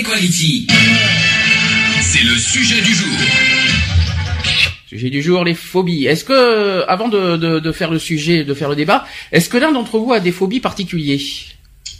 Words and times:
Equality. 0.00 0.66
C'est 2.00 2.22
le 2.22 2.34
sujet 2.34 2.80
du 2.80 2.94
jour. 2.94 3.18
Sujet 4.86 5.10
du 5.10 5.20
jour, 5.20 5.44
les 5.44 5.54
phobies. 5.54 6.06
Est-ce 6.06 6.24
que, 6.24 6.86
avant 6.88 7.08
de, 7.08 7.36
de, 7.36 7.58
de 7.58 7.72
faire 7.72 7.90
le 7.90 7.98
sujet, 7.98 8.42
de 8.42 8.54
faire 8.54 8.70
le 8.70 8.76
débat, 8.76 9.06
est-ce 9.30 9.50
que 9.50 9.58
l'un 9.58 9.72
d'entre 9.72 9.98
vous 9.98 10.14
a 10.14 10.20
des 10.20 10.32
phobies 10.32 10.60
particulières? 10.60 11.20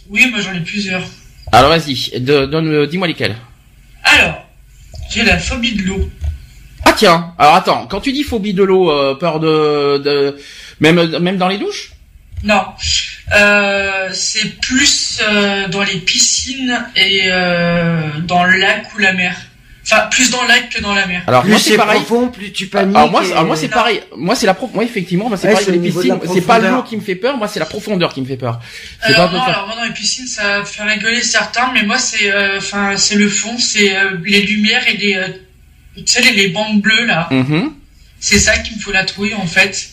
Oui, 0.09 0.25
moi 0.31 0.39
j'en 0.41 0.51
ai 0.53 0.61
plusieurs. 0.61 1.03
Alors 1.51 1.69
vas-y, 1.69 2.19
donne, 2.19 2.87
dis-moi 2.87 3.07
lesquelles. 3.07 3.35
Alors, 4.03 4.47
j'ai 5.11 5.21
la 5.23 5.37
phobie 5.37 5.73
de 5.75 5.83
l'eau. 5.83 6.09
Ah 6.83 6.93
tiens, 6.97 7.35
alors 7.37 7.53
attends, 7.53 7.85
quand 7.85 8.01
tu 8.01 8.13
dis 8.13 8.23
phobie 8.23 8.55
de 8.55 8.63
l'eau, 8.63 8.89
euh, 8.89 9.13
peur 9.13 9.39
de, 9.39 9.99
de, 9.99 10.37
même, 10.79 11.19
même 11.19 11.37
dans 11.37 11.49
les 11.49 11.59
douches? 11.59 11.91
Non, 12.43 12.63
euh, 13.35 14.09
c'est 14.13 14.59
plus 14.59 15.19
euh, 15.21 15.67
dans 15.67 15.83
les 15.83 15.97
piscines 15.97 16.85
et 16.95 17.23
euh, 17.31 18.01
dans 18.23 18.43
le 18.43 18.57
lac 18.57 18.85
ou 18.95 18.97
la 18.97 19.13
mer. 19.13 19.35
Enfin, 19.83 20.07
plus 20.11 20.29
dans 20.29 20.41
le 20.43 20.47
lac 20.47 20.69
que 20.69 20.79
dans 20.81 20.93
la 20.93 21.05
mer. 21.07 21.23
Alors 21.27 21.41
Plus 21.41 21.51
moi 21.51 21.59
c'est 21.59 21.75
pareil. 21.75 22.01
profond, 22.01 22.29
plus 22.29 22.51
tu 22.51 22.67
paniques. 22.67 22.95
Alors 22.95 23.09
moi, 23.11 23.21
c'est- 23.23 23.29
et- 23.29 23.33
alors 23.33 23.45
moi 23.45 23.55
c'est 23.55 23.67
pareil. 23.67 24.01
Moi 24.15 24.35
c'est 24.35 24.45
la 24.45 24.53
prof. 24.53 24.69
Moi 24.73 24.83
effectivement, 24.83 25.27
moi 25.27 25.37
c'est 25.37 25.47
Ouais, 25.47 25.53
pareil 25.53 25.79
les 25.79 25.91
piscines. 25.91 26.19
C'est 26.33 26.41
pas 26.41 26.59
l'eau 26.59 26.83
qui 26.83 26.95
me 26.97 27.01
fait 27.01 27.15
peur. 27.15 27.37
Moi 27.37 27.47
c'est 27.47 27.59
la 27.59 27.65
profondeur 27.65 28.13
qui 28.13 28.21
me 28.21 28.25
fait 28.27 28.37
peur. 28.37 28.59
C'est 29.05 29.13
Alors, 29.13 29.29
pas 29.31 29.37
non, 29.37 29.43
alors 29.43 29.67
moi 29.67 29.75
dans 29.75 29.83
les 29.83 29.93
piscines, 29.93 30.27
ça 30.27 30.63
fait 30.65 30.83
rigoler 30.83 31.21
certains, 31.23 31.71
mais 31.73 31.83
moi 31.83 31.97
c'est, 31.97 32.31
euh, 32.31 32.57
enfin, 32.59 32.95
c'est 32.97 33.15
le 33.15 33.27
fond, 33.29 33.57
c'est 33.57 33.95
euh, 33.95 34.17
les 34.23 34.41
lumières 34.41 34.87
et 34.87 34.97
les, 34.97 35.15
euh, 35.15 35.27
tu 35.97 36.03
sais, 36.05 36.21
les, 36.21 36.31
les 36.33 36.47
bandes 36.49 36.79
bleues 36.81 37.05
là. 37.05 37.27
Mhm. 37.31 37.73
C'est 38.19 38.37
ça 38.39 38.55
qui 38.59 38.75
me 38.75 38.79
fout 38.79 38.93
la 38.93 39.03
trouille 39.03 39.33
en 39.33 39.47
fait. 39.47 39.89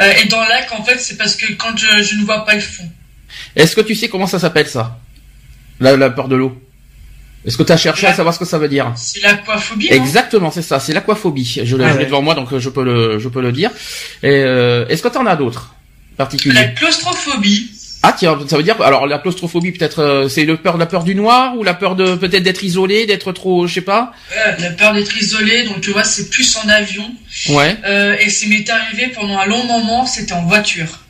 Euh, 0.00 0.12
et 0.22 0.26
dans 0.28 0.40
lac, 0.44 0.72
en 0.72 0.82
fait, 0.84 0.98
c'est 0.98 1.16
parce 1.16 1.36
que 1.36 1.52
quand 1.54 1.76
je, 1.76 2.02
je 2.02 2.16
ne 2.16 2.24
vois 2.24 2.44
pas 2.44 2.54
le 2.54 2.60
fond. 2.60 2.88
Est-ce 3.56 3.74
que 3.76 3.80
tu 3.80 3.94
sais 3.94 4.08
comment 4.08 4.26
ça 4.26 4.38
s'appelle 4.38 4.66
ça? 4.68 4.98
La, 5.80 5.96
la 5.96 6.10
peur 6.10 6.28
de 6.28 6.36
l'eau. 6.36 6.60
Est-ce 7.44 7.58
que 7.58 7.62
tu 7.62 7.72
as 7.72 7.76
cherché 7.76 8.06
à 8.06 8.14
savoir 8.14 8.34
ce 8.34 8.38
que 8.38 8.44
ça 8.46 8.58
veut 8.58 8.68
dire? 8.68 8.92
C'est 8.96 9.20
l'aquaphobie. 9.20 9.88
Exactement, 9.92 10.50
c'est 10.50 10.62
ça. 10.62 10.80
C'est 10.80 10.94
l'aquaphobie. 10.94 11.60
Je 11.64 11.76
l'ai 11.76 11.84
Ah 11.84 11.88
je 11.92 11.92
l'ai 11.98 11.98
ouais. 12.00 12.06
devant 12.06 12.22
moi, 12.22 12.34
donc 12.34 12.52
euh, 12.52 12.58
je 12.58 12.70
peux 12.70 12.82
le, 12.82 13.18
je 13.18 13.28
peux 13.28 13.42
le 13.42 13.52
dire. 13.52 13.70
Euh, 14.24 14.86
est-ce 14.88 15.02
que 15.02 15.08
tu 15.08 15.18
en 15.18 15.26
as 15.26 15.36
d'autres 15.36 15.74
La 16.18 16.24
particuliers 16.24 16.72
claustrophobie. 16.74 17.70
Ah 18.06 18.14
tiens, 18.14 18.38
ça 18.46 18.58
veut 18.58 18.62
dire 18.62 18.82
alors 18.82 19.06
la 19.06 19.18
claustrophobie 19.18 19.72
peut-être 19.72 20.02
euh, 20.02 20.28
c'est 20.28 20.44
le 20.44 20.58
peur 20.58 20.76
la 20.76 20.84
peur 20.84 21.04
du 21.04 21.14
noir 21.14 21.56
ou 21.56 21.62
la 21.62 21.72
peur 21.72 21.96
de 21.96 22.16
peut-être 22.16 22.42
d'être 22.42 22.62
isolé, 22.62 23.06
d'être 23.06 23.32
trop, 23.32 23.66
je 23.66 23.72
sais 23.72 23.80
pas. 23.80 24.12
Euh, 24.36 24.52
la 24.58 24.72
peur 24.72 24.92
d'être 24.92 25.16
isolé, 25.16 25.64
donc 25.64 25.80
tu 25.80 25.90
vois, 25.90 26.04
c'est 26.04 26.28
plus 26.28 26.54
en 26.58 26.68
avion. 26.68 27.10
Ouais. 27.48 27.78
Euh, 27.86 28.14
et 28.20 28.28
ça 28.28 28.46
m'est 28.46 28.68
arrivé 28.68 29.06
pendant 29.08 29.38
un 29.38 29.46
long 29.46 29.64
moment, 29.64 30.04
c'était 30.04 30.34
en 30.34 30.44
voiture. 30.44 31.00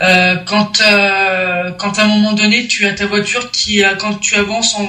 Quand, 0.00 0.82
quand 1.78 1.98
à 1.98 2.02
un 2.02 2.08
moment 2.08 2.32
donné, 2.32 2.66
tu 2.66 2.86
as 2.86 2.92
ta 2.94 3.06
voiture 3.06 3.52
qui, 3.52 3.84
quand 4.00 4.14
tu 4.14 4.34
avances 4.34 4.74
en, 4.74 4.88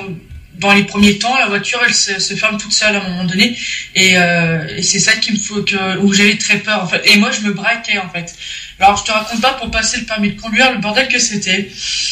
dans 0.57 0.73
les 0.73 0.85
premiers 0.85 1.19
temps, 1.19 1.37
la 1.37 1.45
voiture, 1.45 1.79
elle 1.85 1.93
se, 1.93 2.19
se 2.19 2.33
ferme 2.33 2.57
toute 2.57 2.73
seule 2.73 2.95
à 2.95 2.99
un 2.99 3.09
moment 3.09 3.25
donné. 3.25 3.55
Et, 3.93 4.13
et 4.13 4.81
c'est 4.81 4.99
ça 4.99 5.11
qui 5.17 5.33
me 5.33 5.37
faut 5.37 5.61
que, 5.61 5.99
où 5.99 6.13
j'avais 6.13 6.37
très 6.37 6.57
peur, 6.57 6.81
en 6.81 6.87
fait. 6.87 7.03
Et 7.05 7.17
moi, 7.17 7.29
je 7.29 7.41
me 7.47 7.53
braquais, 7.53 7.99
en 7.99 8.09
fait. 8.09 8.33
Alors, 8.79 8.97
je 8.97 9.03
te 9.03 9.11
raconte 9.11 9.39
pas 9.39 9.53
pour 9.53 9.69
passer 9.71 9.99
le 9.99 10.05
permis 10.05 10.31
de 10.33 10.41
conduire, 10.41 10.71
le 10.73 10.79
bordel 10.79 11.07
que 11.07 11.19
c'était. 11.19 11.69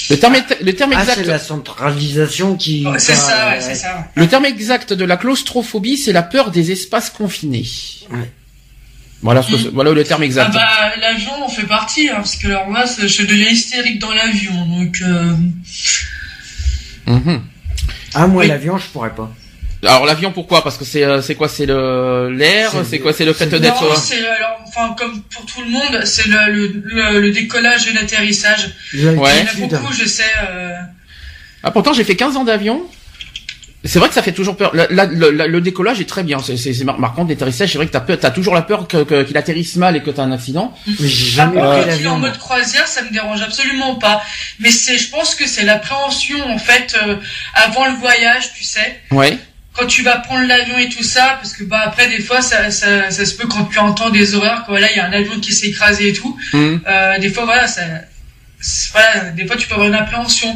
Le 0.10 0.16
terme, 0.18 0.36
le 0.62 0.74
terme 0.74 0.94
Ah, 0.96 1.02
exact. 1.02 1.16
c'est 1.16 1.24
la 1.26 1.40
centralisation 1.40 2.56
qui. 2.56 2.86
Oh, 2.88 2.94
c'est 2.98 3.16
ça, 3.16 3.50
ouais, 3.50 3.62
c'est 3.62 3.76
ça. 3.76 4.08
Le 4.16 4.28
terme 4.28 4.46
exact 4.46 4.94
de 4.94 5.04
la 5.04 5.18
claustrophobie, 5.18 5.98
c'est 5.98 6.14
la 6.14 6.24
peur 6.24 6.52
des 6.52 6.72
espaces 6.72 7.10
confinés. 7.10 7.66
Ouais. 8.12 8.32
Voilà, 9.24 9.44
ce 9.44 9.52
que 9.52 9.58
c'est- 9.58 9.68
voilà 9.70 9.92
le 9.92 10.04
terme 10.04 10.22
Ah 10.24 10.26
exact. 10.26 10.54
bah, 10.54 10.94
l'avion 11.00 11.44
en 11.44 11.50
fait 11.50 11.68
partie, 11.68 12.10
hein, 12.10 12.16
parce 12.18 12.36
que 12.36 12.48
alors 12.48 12.70
moi, 12.70 12.86
je 12.86 13.24
deviens 13.24 13.50
hystérique 13.50 14.00
dans 14.00 14.12
l'avion, 14.14 14.66
donc... 14.66 14.98
Euh... 15.04 15.36
Mhm. 17.08 17.42
Ah, 18.14 18.28
moi, 18.28 18.42
Oui. 18.44 18.48
l'avion, 18.48 18.78
je 18.78 18.86
pourrais 18.88 19.14
pas. 19.14 19.32
Alors 19.84 20.06
l'avion, 20.06 20.32
pourquoi? 20.32 20.64
Parce 20.64 20.78
que 20.78 20.86
c'est 20.86 21.04
euh, 21.04 21.22
c'est 21.22 21.36
quoi? 21.36 21.48
C'est 21.50 21.66
le 21.66 22.30
l'air? 22.30 22.72
C'est 22.88 23.00
quoi? 23.00 23.14
C'est 23.14 23.26
le 23.26 23.34
fait 23.34 23.48
d'être. 23.48 23.82
Non, 23.82 23.92
euh, 23.92 23.96
c'est 23.96 24.26
alors, 24.28 24.60
enfin, 24.68 24.96
comme 24.98 25.22
pour 25.24 25.46
tout 25.46 25.62
le 25.62 25.70
monde, 25.70 26.06
c'est 26.06 26.28
le, 26.28 26.52
le, 26.52 26.82
le, 26.86 27.20
le 27.20 27.32
décollage 27.32 27.88
et 27.88 27.94
l'atterrissage. 27.94 28.70
Ouais. 28.94 29.02
Il 29.02 29.10
y 29.10 29.64
en 29.64 29.66
a 29.66 29.68
beaucoup, 29.80 29.94
je 29.94 30.06
sais. 30.06 30.24
Euh... 30.50 30.74
Ah 31.64 31.72
pourtant 31.72 31.94
j'ai 31.94 32.04
fait 32.04 32.16
15 32.16 32.38
ans 32.38 32.44
d'avion. 32.44 32.84
C'est 33.84 33.98
vrai 33.98 34.10
que 34.10 34.14
ça 34.14 34.22
fait 34.22 34.32
toujours 34.32 34.56
peur. 34.56 34.76
La- 34.76 34.86
la- 34.92 35.06
le, 35.08 35.32
la- 35.32 35.48
le 35.48 35.60
décollage 35.60 36.00
est 36.00 36.06
très 36.08 36.22
bien. 36.22 36.38
C'est 36.38 36.56
c'est 36.56 36.72
c'est 36.72 36.84
mar- 36.84 37.00
marquant. 37.00 37.26
L'atterrissage, 37.28 37.72
c'est 37.72 37.80
vrai 37.80 37.88
que 37.88 37.92
t'as 37.92 38.00
peur- 38.02 38.20
t'as 38.20 38.30
toujours 38.30 38.54
la 38.54 38.62
peur 38.62 38.88
que 38.88 39.04
que- 39.04 39.24
qu'il 39.24 39.36
atterrisse 39.38 39.76
mal 39.78 39.96
et 39.96 40.04
que 40.04 40.12
t'as 40.12 40.22
un 40.22 40.32
accident. 40.32 40.72
Mais 40.86 41.08
j'ai 41.08 41.26
Ah, 41.32 41.36
jamais 41.48 41.56
moi, 41.60 41.82
pris 41.88 42.08
en 42.08 42.20
mode 42.20 42.38
croisière, 42.38 42.86
ça 42.88 43.02
me 43.02 43.10
dérange 43.12 43.42
absolument 43.42 43.96
pas. 43.96 44.22
Mais 44.60 44.70
c'est, 44.70 45.00
je 45.00 45.10
pense 45.10 45.34
que 45.34 45.48
c'est 45.48 45.64
l'appréhension 45.64 46.38
en 46.48 46.60
fait 46.60 46.96
euh, 47.08 47.16
avant 47.56 47.88
le 47.88 47.96
voyage, 47.96 48.54
tu 48.56 48.64
sais. 48.64 49.00
Ouais. 49.10 49.40
Quand 49.74 49.88
tu 49.88 50.04
vas 50.04 50.18
prendre 50.18 50.46
l'avion 50.48 50.78
et 50.78 50.90
tout 50.90 51.04
ça, 51.04 51.38
parce 51.42 51.54
que 51.54 51.64
bah 51.64 51.82
après 51.86 52.10
des 52.10 52.22
fois 52.22 52.42
ça, 52.42 52.72
ça, 52.72 53.10
ça 53.10 53.26
se 53.26 53.36
peut 53.36 53.48
quand 53.48 53.66
tu 53.66 53.80
entends 53.80 54.10
des 54.10 54.36
horreurs, 54.36 54.66
que 54.66 54.72
voilà 54.72 54.92
il 54.92 54.98
y 54.98 55.00
a 55.00 55.08
un 55.08 55.14
avion 55.14 55.40
qui 55.40 55.54
s'est 55.54 55.68
écrasé 55.68 56.10
et 56.10 56.14
tout. 56.14 56.38
Mhm. 56.54 56.82
Euh, 56.86 57.20
des 57.20 57.30
fois, 57.30 57.46
voilà, 57.46 57.68
ça, 57.68 57.82
voilà, 58.92 59.30
des 59.32 59.46
fois 59.48 59.56
tu 59.56 59.68
peux 59.68 59.76
avoir 59.76 59.88
une 59.88 59.96
appréhension. 59.96 60.56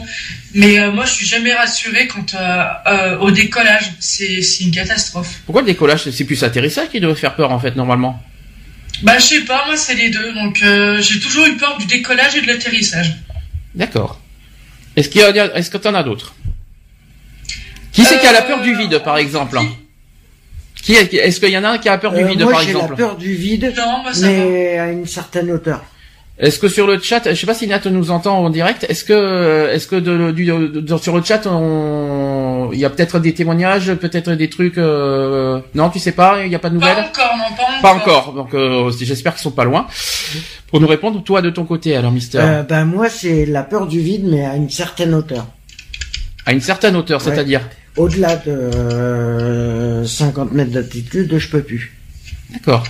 Mais 0.53 0.79
euh, 0.79 0.91
moi, 0.91 1.05
je 1.05 1.11
suis 1.11 1.25
jamais 1.25 1.53
rassuré 1.53 2.07
quant 2.07 2.25
euh, 2.33 3.17
au 3.19 3.31
décollage. 3.31 3.91
C'est, 3.99 4.41
une 4.61 4.71
catastrophe. 4.71 5.39
Pourquoi 5.45 5.61
le 5.61 5.67
décollage 5.67 6.09
C'est 6.09 6.23
plus 6.25 6.41
l'atterrissage 6.41 6.89
qui 6.89 6.99
devrait 6.99 7.19
faire 7.19 7.35
peur 7.35 7.51
en 7.51 7.59
fait 7.59 7.75
normalement? 7.75 8.21
Bah, 9.03 9.17
je 9.17 9.23
sais 9.23 9.41
pas, 9.41 9.65
moi, 9.65 9.75
c'est 9.75 9.95
les 9.95 10.09
deux. 10.09 10.33
Donc, 10.33 10.61
j'ai 11.01 11.19
toujours 11.19 11.45
eu 11.45 11.55
peur 11.57 11.77
du 11.77 11.85
décollage 11.85 12.35
et 12.35 12.41
de 12.41 12.47
l'atterrissage. 12.47 13.15
D'accord. 13.73 14.21
Est-ce 14.95 15.09
qu'il 15.09 15.21
y 15.21 15.23
a 15.23 15.57
est-ce 15.57 15.69
que 15.69 15.77
t'en 15.77 15.93
as 15.93 16.03
d'autres? 16.03 16.35
Qui 17.95 18.03
c'est 18.03 18.19
qui 18.19 18.27
a 18.27 18.33
la 18.33 18.41
peur 18.41 18.61
du 18.61 18.75
vide 18.75 18.99
par 19.03 19.17
exemple 19.17 19.59
Qui 20.83 20.93
est- 20.95 21.13
est-ce 21.13 21.39
qu'il 21.39 21.49
y 21.49 21.57
en 21.57 21.63
a 21.63 21.69
un 21.69 21.77
qui 21.77 21.89
a 21.89 21.97
peur 21.97 22.11
du 22.13 22.21
Euh, 22.23 22.27
vide 22.27 22.41
moi, 22.43 22.51
par 22.51 22.61
j'ai 22.61 22.73
la 22.73 22.79
exemple 22.79 22.95
peur 22.95 23.15
du 23.15 23.33
vide, 23.33 23.73
Non, 23.77 24.03
moi, 24.03 24.13
ça 24.13 24.27
va. 24.27 24.33
mais 24.33 24.77
à 24.77 24.91
une 24.91 25.05
certaine 25.07 25.49
hauteur. 25.51 25.81
Est-ce 26.37 26.59
que 26.59 26.67
sur 26.67 26.85
le 26.85 26.99
chat, 26.99 27.21
je 27.29 27.33
sais 27.33 27.47
pas 27.47 27.53
si 27.53 27.65
Nat 27.65 27.79
nous 27.85 28.11
entend 28.11 28.37
en 28.43 28.49
direct, 28.49 28.85
est-ce 28.89 29.05
que 29.05 29.69
est-ce 29.73 29.87
que 29.87 29.95
de, 29.95 30.31
du, 30.31 30.43
de- 30.45 30.81
de- 30.81 30.97
sur 30.97 31.15
le 31.15 31.23
chat 31.23 31.47
on 31.47 32.69
il 32.73 32.79
y 32.79 32.83
a 32.83 32.89
peut-être 32.89 33.19
des 33.19 33.33
témoignages, 33.33 33.93
peut-être 33.93 34.31
des 34.33 34.49
trucs 34.49 34.77
euh, 34.77 35.61
non, 35.75 35.89
tu 35.89 35.97
sais 35.99 36.11
pas, 36.11 36.43
il 36.45 36.51
y 36.51 36.55
a 36.55 36.59
pas 36.59 36.69
de 36.69 36.77
Pas 36.77 36.89
nouvelles 36.89 37.05
encore, 37.05 37.37
non, 37.37 37.55
pas 37.55 37.63
encore. 37.63 37.81
Pas 37.81 37.93
encore. 37.93 38.33
Donc 38.33 38.53
euh, 38.53 38.91
j'espère 38.99 39.33
qu'ils 39.33 39.43
sont 39.43 39.51
pas 39.51 39.63
loin. 39.63 39.87
Pour 40.67 40.81
nous 40.81 40.87
répondre 40.87 41.23
toi 41.23 41.41
de 41.41 41.49
ton 41.49 41.63
côté 41.63 41.95
alors 41.95 42.11
Mister. 42.11 42.39
Euh, 42.41 42.63
ben, 42.63 42.83
moi, 42.83 43.07
c'est 43.09 43.45
la 43.45 43.63
peur 43.63 43.87
du 43.87 44.01
vide, 44.01 44.25
mais 44.29 44.43
à 44.45 44.55
une 44.57 44.69
certaine 44.69 45.13
hauteur. 45.13 45.47
À 46.45 46.51
une 46.51 46.59
certaine 46.61 46.97
hauteur, 46.97 47.25
Ouais. 47.25 47.31
c'est-à-dire 47.33 47.61
Au-delà 47.97 48.35
de 48.35 48.51
euh, 48.51 50.05
50 50.05 50.51
mètres 50.53 50.71
d'altitude, 50.71 51.37
je 51.37 51.47
peux 51.49 51.61
plus. 51.61 51.95
D'accord. 52.51 52.83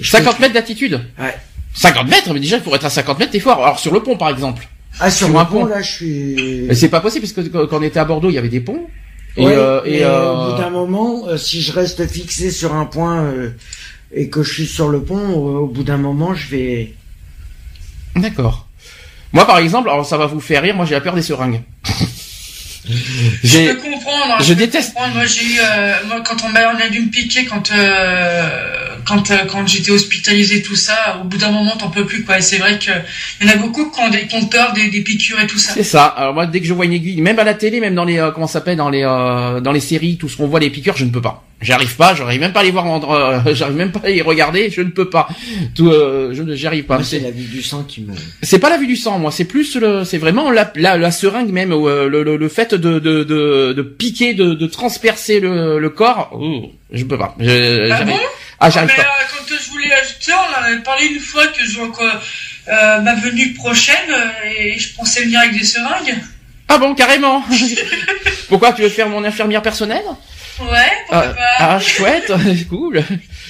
Je 0.00 0.10
50 0.10 0.40
mètres 0.40 0.54
d'altitude 0.54 1.00
Ouais. 1.18 1.36
50 1.74 2.08
mètres, 2.08 2.32
mais 2.34 2.40
déjà 2.40 2.58
pour 2.58 2.74
être 2.74 2.84
à 2.84 2.90
50 2.90 3.18
mètres, 3.18 3.32
t'es 3.32 3.40
fort. 3.40 3.62
Alors 3.62 3.78
sur 3.78 3.92
le 3.94 4.02
pont 4.02 4.16
par 4.16 4.28
exemple. 4.30 4.66
Ah, 5.00 5.10
sur, 5.10 5.26
Sur 5.26 5.34
le 5.34 5.40
un 5.40 5.44
pont, 5.46 5.60
pont. 5.60 5.66
là, 5.66 5.80
je 5.80 5.90
suis... 5.90 6.68
C'est 6.74 6.90
pas 6.90 7.00
possible 7.00 7.26
parce 7.26 7.32
que 7.48 7.48
quand 7.66 7.78
on 7.78 7.82
était 7.82 7.98
à 7.98 8.04
Bordeaux, 8.04 8.28
il 8.28 8.34
y 8.34 8.38
avait 8.38 8.48
des 8.50 8.60
ponts. 8.60 8.86
Et, 9.36 9.44
Ouais, 9.46 9.54
euh, 9.56 9.80
et 9.86 10.04
euh, 10.04 10.30
au 10.32 10.52
bout 10.52 10.58
d'un 10.60 10.68
moment, 10.68 11.26
euh, 11.28 11.38
si 11.38 11.62
je 11.62 11.72
reste 11.72 12.06
fixé 12.06 12.50
sur 12.50 12.74
un 12.74 12.84
point 12.84 13.22
euh, 13.22 13.50
et 14.12 14.28
que 14.28 14.42
je 14.42 14.52
suis 14.52 14.66
sur 14.66 14.88
le 14.88 15.02
pont, 15.02 15.16
euh, 15.16 15.60
au 15.60 15.66
bout 15.66 15.82
d'un 15.84 15.96
moment, 15.96 16.34
je 16.34 16.48
vais... 16.50 16.94
D'accord. 18.16 18.68
Moi, 19.32 19.46
par 19.46 19.56
exemple, 19.58 19.88
alors 19.88 20.04
ça 20.04 20.18
va 20.18 20.26
vous 20.26 20.40
faire 20.40 20.60
rire, 20.62 20.74
moi 20.76 20.84
j'ai 20.84 20.94
la 20.94 21.00
peur 21.00 21.14
des 21.14 21.22
seringues. 21.22 21.62
Je 22.88 22.94
j'ai, 23.44 23.74
peux 23.74 23.80
comprendre. 23.80 24.34
hein, 24.34 24.42
je 24.42 24.48
peux 24.48 24.54
déteste. 24.56 24.92
comprendre. 24.94 25.14
Moi, 25.14 25.26
j'ai 25.26 25.44
eu, 25.44 25.58
euh, 25.60 25.94
moi, 26.08 26.20
quand 26.24 26.44
on 26.44 26.48
m'a, 26.48 26.68
on 26.74 26.78
a 26.80 26.88
dû 26.88 27.00
me 27.00 27.10
piquer 27.10 27.44
quand, 27.44 27.70
euh, 27.70 28.91
quand 29.06 29.30
euh, 29.30 29.38
quand 29.50 29.66
j'étais 29.66 29.90
hospitalisé 29.90 30.62
tout 30.62 30.76
ça, 30.76 31.20
au 31.20 31.24
bout 31.24 31.36
d'un 31.38 31.50
moment 31.50 31.76
t'en 31.76 31.90
peux 31.90 32.04
plus 32.06 32.24
quoi. 32.24 32.38
Et 32.38 32.42
c'est 32.42 32.58
vrai 32.58 32.78
que 32.78 32.90
il 33.40 33.46
y 33.46 33.50
en 33.50 33.54
a 33.54 33.56
beaucoup 33.56 33.90
qui 33.90 34.00
ont, 34.00 34.10
des, 34.10 34.26
qui 34.26 34.36
ont 34.36 34.46
peur 34.46 34.72
des, 34.72 34.88
des 34.88 35.00
piqûres 35.02 35.40
et 35.40 35.46
tout 35.46 35.58
ça. 35.58 35.72
C'est 35.74 35.82
ça. 35.82 36.04
Alors 36.04 36.34
moi, 36.34 36.46
dès 36.46 36.60
que 36.60 36.66
je 36.66 36.74
vois 36.74 36.84
une 36.84 36.92
aiguille, 36.92 37.20
même 37.20 37.38
à 37.38 37.44
la 37.44 37.54
télé, 37.54 37.80
même 37.80 37.94
dans 37.94 38.04
les 38.04 38.18
euh, 38.18 38.30
comment 38.30 38.46
ça 38.46 38.54
s'appelle 38.54 38.76
dans 38.76 38.90
les 38.90 39.02
euh, 39.04 39.60
dans 39.60 39.72
les 39.72 39.80
séries, 39.80 40.16
tout 40.16 40.28
ce 40.28 40.36
qu'on 40.36 40.46
voit 40.48 40.60
les 40.60 40.70
piqûres, 40.70 40.96
je 40.96 41.04
ne 41.04 41.10
peux 41.10 41.22
pas. 41.22 41.44
J'arrive 41.62 41.94
pas. 41.94 42.12
J'arrive 42.16 42.40
même 42.40 42.52
pas 42.52 42.60
à 42.60 42.64
les 42.64 42.72
voir. 42.72 42.86
euh, 43.08 43.40
j'arrive 43.54 43.76
même 43.76 43.92
pas 43.92 44.00
à 44.04 44.08
les 44.08 44.20
regarder. 44.20 44.68
Je 44.68 44.80
ne 44.82 44.90
peux 44.90 45.08
pas. 45.08 45.28
Tout, 45.76 45.88
euh, 45.90 46.30
je 46.34 46.42
ne 46.42 46.56
j'y 46.56 46.66
arrive 46.66 46.84
pas. 46.86 47.00
C'est 47.04 47.20
la 47.20 47.30
vie 47.30 47.44
du 47.44 47.62
sang 47.62 47.84
qui 47.84 48.00
me. 48.00 48.14
c'est 48.42 48.58
pas 48.58 48.68
la 48.68 48.78
vue 48.78 48.88
du 48.88 48.96
sang, 48.96 49.20
moi. 49.20 49.30
C'est 49.30 49.44
plus 49.44 49.76
le, 49.76 50.04
c'est 50.04 50.18
vraiment 50.18 50.50
la, 50.50 50.72
la, 50.74 50.98
la 50.98 51.10
seringue 51.12 51.50
même, 51.50 51.72
ou, 51.72 51.88
euh, 51.88 52.08
le, 52.08 52.24
le, 52.24 52.36
le 52.36 52.48
fait 52.48 52.74
de 52.74 52.98
de 52.98 53.22
de, 53.22 53.72
de 53.74 53.82
piquer, 53.82 54.34
de, 54.34 54.54
de 54.54 54.66
transpercer 54.66 55.38
le, 55.38 55.78
le 55.78 55.88
corps. 55.90 56.36
Ouh, 56.36 56.72
je 56.92 57.04
peux 57.04 57.16
pas. 57.18 57.36
Je, 57.38 57.90
Ah 57.92 58.02
bon? 58.04 58.16
Ah, 58.62 58.70
j'arrive 58.70 58.94
pas. 58.94 59.02
euh, 59.02 59.06
quand 59.48 59.54
je 59.62 59.70
voulais 59.70 59.92
ajouter, 59.92 60.32
on 60.32 60.60
en 60.60 60.64
avait 60.64 60.82
parlé 60.82 61.06
une 61.06 61.20
fois 61.20 61.46
que 61.48 61.64
je 61.64 61.78
que, 61.80 62.02
euh, 62.68 63.00
ma 63.00 63.14
venue 63.14 63.52
prochaine 63.54 64.10
euh, 64.10 64.48
et 64.56 64.78
je 64.78 64.94
pensais 64.94 65.22
venir 65.24 65.40
avec 65.40 65.52
des 65.58 65.64
seringues. 65.64 66.16
Ah 66.68 66.78
bon, 66.78 66.94
carrément. 66.94 67.42
Pourquoi 68.48 68.72
tu 68.72 68.82
veux 68.82 68.88
faire 68.88 69.08
mon 69.08 69.24
infirmière 69.24 69.62
personnelle? 69.62 70.04
Ouais, 70.60 70.66
pourquoi 71.08 71.28
ah, 71.28 71.34
pas. 71.34 71.42
ah, 71.58 71.80
chouette, 71.80 72.30
cool. 72.68 73.02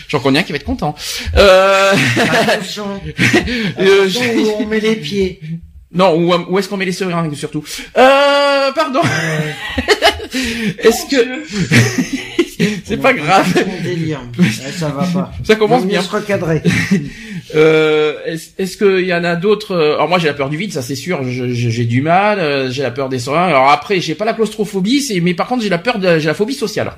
J'en 0.09 0.21
connais 0.21 0.39
un 0.39 0.43
qui 0.45 0.53
va 0.53 0.57
être 0.57 0.65
content. 0.65 0.95
Euh, 1.37 1.93
Attention. 2.49 3.01
Euh, 3.79 4.09
où 4.09 4.63
on 4.63 4.67
met 4.67 4.81
les 4.81 4.97
pieds. 4.97 5.41
non, 5.93 6.15
où, 6.15 6.33
où 6.33 6.59
est-ce 6.59 6.69
qu'on 6.69 6.77
met 6.77 6.85
les 6.85 6.93
seringues 6.93 7.35
surtout? 7.35 7.65
Euh, 7.99 8.73
pardon. 8.73 9.03
Est-ce 10.79 11.11
que 11.11 11.45
c'est 12.85 12.97
pas 12.97 13.13
grave 13.13 13.47
Mon 13.67 13.83
délire. 13.83 14.21
Ouais, 14.39 14.47
ça 14.79 14.89
va 14.89 15.05
pas. 15.07 15.33
Ça 15.45 15.57
commence 15.57 15.87
bien. 15.87 16.03
se 16.03 16.11
recadrer. 16.11 16.63
Euh, 17.55 18.15
est-ce, 18.25 18.49
est-ce 18.57 18.77
qu'il 18.79 19.05
y 19.07 19.13
en 19.13 19.25
a 19.25 19.37
d'autres 19.37 19.73
euh, 19.75 19.95
Alors 19.97 20.09
moi 20.09 20.19
j'ai 20.19 20.29
la 20.29 20.33
peur 20.33 20.49
du 20.49 20.57
vide, 20.57 20.73
ça 20.73 20.81
c'est 20.81 20.95
sûr. 20.95 21.23
Je- 21.25 21.53
je- 21.53 21.69
j'ai 21.69 21.85
du 21.85 22.01
mal. 22.01 22.39
euh, 22.39 22.71
j'ai 22.71 22.83
la 22.83 22.91
peur 22.91 23.11
des 23.11 23.19
seringues. 23.19 23.51
Alors 23.51 23.69
après 23.71 24.01
j'ai 24.01 24.15
pas 24.15 24.25
la 24.25 24.33
claustrophobie, 24.33 25.03
c'est 25.03 25.21
mais 25.21 25.35
par 25.35 25.49
contre 25.49 25.63
j'ai 25.63 25.69
la 25.69 25.77
peur 25.79 25.99
de 25.99 26.19
j'ai 26.19 26.29
la 26.29 26.35
phobie 26.35 26.55
sociale. 26.55 26.93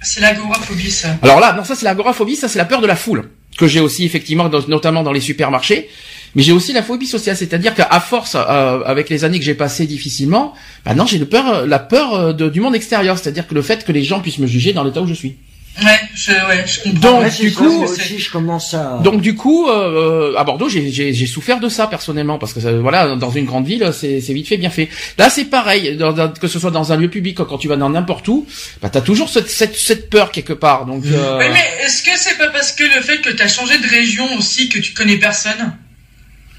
C'est 0.00 0.20
l'agoraphobie 0.20 0.90
ça. 0.90 1.16
Alors 1.22 1.38
là 1.38 1.52
non 1.52 1.62
ça 1.62 1.76
c'est 1.76 1.84
l'agoraphobie, 1.84 2.34
ça 2.34 2.48
c'est 2.48 2.58
la 2.58 2.64
peur 2.64 2.80
de 2.80 2.88
la 2.88 2.96
foule 2.96 3.28
que 3.56 3.68
j'ai 3.68 3.78
aussi 3.80 4.04
effectivement 4.04 4.48
dans- 4.48 4.66
notamment 4.66 5.04
dans 5.04 5.12
les 5.12 5.20
supermarchés. 5.20 5.88
Mais 6.34 6.42
j'ai 6.42 6.52
aussi 6.52 6.72
la 6.72 6.82
phobie 6.82 7.06
sociale, 7.06 7.36
c'est-à-dire 7.36 7.74
qu'à 7.74 8.00
force, 8.00 8.34
euh, 8.36 8.80
avec 8.84 9.08
les 9.10 9.24
années 9.24 9.38
que 9.38 9.44
j'ai 9.44 9.54
passées 9.54 9.86
difficilement, 9.86 10.54
maintenant 10.86 11.06
j'ai 11.06 11.18
le 11.18 11.26
peur, 11.26 11.66
la 11.66 11.78
peur 11.78 12.14
euh, 12.14 12.32
de- 12.32 12.48
du 12.48 12.60
monde 12.60 12.74
extérieur, 12.74 13.18
c'est-à-dire 13.18 13.46
que 13.46 13.54
le 13.54 13.62
fait 13.62 13.84
que 13.84 13.92
les 13.92 14.02
gens 14.04 14.20
puissent 14.20 14.38
me 14.38 14.46
juger 14.46 14.72
dans 14.72 14.82
l'état 14.84 15.00
où 15.02 15.06
je 15.06 15.14
suis. 15.14 15.36
Ouais, 15.82 15.98
je, 16.14 16.32
ouais, 16.32 16.64
je 16.66 16.80
comprends. 16.82 17.00
Donc, 17.12 17.22
Ouais, 17.22 17.30
du 17.30 17.50
coup, 17.54 17.64
moi 17.78 17.88
aussi, 17.88 18.18
je 18.18 18.30
commence 18.30 18.74
à. 18.74 19.00
Donc 19.02 19.22
du 19.22 19.34
coup, 19.34 19.70
euh, 19.70 20.34
à 20.36 20.44
Bordeaux, 20.44 20.68
j'ai- 20.68 20.90
j'ai 20.90 21.14
j'ai 21.14 21.26
souffert 21.26 21.60
de 21.60 21.70
ça 21.70 21.86
personnellement 21.86 22.36
parce 22.38 22.52
que 22.52 22.60
ça- 22.60 22.72
voilà, 22.74 23.16
dans 23.16 23.30
une 23.30 23.46
grande 23.46 23.64
ville, 23.66 23.90
c'est 23.98 24.20
c'est 24.20 24.34
vite 24.34 24.46
fait, 24.48 24.58
bien 24.58 24.68
fait. 24.68 24.90
Là, 25.16 25.30
c'est 25.30 25.46
pareil, 25.46 25.96
dans- 25.96 26.12
dans- 26.12 26.28
que 26.30 26.46
ce 26.46 26.58
soit 26.58 26.70
dans 26.70 26.92
un 26.92 26.96
lieu 26.98 27.08
public, 27.08 27.38
quand 27.38 27.56
tu 27.56 27.68
vas 27.68 27.76
dans 27.76 27.88
n'importe 27.88 28.28
où, 28.28 28.46
bah 28.82 28.90
t'as 28.90 29.00
toujours 29.00 29.30
cette, 29.30 29.48
cette 29.48 29.74
cette 29.74 30.10
peur 30.10 30.30
quelque 30.30 30.52
part. 30.52 30.84
Donc 30.84 31.04
euh, 31.06 31.38
Oui, 31.38 31.46
mais 31.50 31.86
est-ce 31.86 32.02
que 32.02 32.10
c'est 32.16 32.36
pas 32.36 32.48
parce 32.48 32.72
que 32.72 32.84
le 32.84 33.00
fait 33.00 33.22
que 33.22 33.30
t'as 33.30 33.48
changé 33.48 33.78
de 33.78 33.88
région 33.88 34.26
aussi 34.36 34.68
que 34.68 34.78
tu 34.78 34.92
connais 34.92 35.16
personne? 35.16 35.72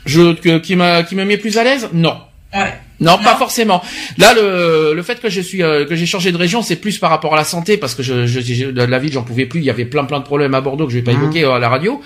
Je 0.05 0.33
que- 0.33 0.59
qui 0.59 0.75
m'a 0.75 1.03
qui 1.03 1.15
me 1.15 1.25
met 1.25 1.37
plus 1.37 1.57
à 1.57 1.63
l'aise 1.63 1.89
Non. 1.93 2.17
Ouais. 2.53 2.73
Non, 2.99 3.17
pas 3.17 3.35
forcément. 3.35 3.81
Là, 4.19 4.33
le, 4.35 4.93
le 4.95 5.01
fait 5.03 5.19
que 5.19 5.27
je 5.27 5.41
suis 5.41 5.61
euh, 5.63 5.83
que 5.85 5.95
j'ai 5.95 6.05
changé 6.05 6.31
de 6.31 6.37
région, 6.37 6.61
c'est 6.61 6.75
plus 6.77 6.99
par 6.99 7.09
rapport 7.09 7.33
à 7.33 7.35
la 7.37 7.43
santé, 7.43 7.75
parce 7.75 7.95
que 7.95 8.03
je, 8.03 8.27
je, 8.27 8.39
je- 8.39 8.67
de 8.67 8.81
la 8.83 8.99
ville, 8.99 9.11
j'en 9.11 9.23
pouvais 9.23 9.45
plus. 9.47 9.59
Il 9.59 9.65
y 9.65 9.69
avait 9.71 9.83
plein 9.85 10.05
plein 10.05 10.19
de 10.19 10.23
problèmes 10.23 10.53
à 10.53 10.61
Bordeaux 10.61 10.85
que 10.85 10.93
je 10.93 10.99
vais 10.99 11.03
pas 11.03 11.11
Mhm. 11.11 11.23
évoquer 11.23 11.43
euh, 11.43 11.53
à 11.53 11.59
la 11.59 11.67
radio. 11.67 11.99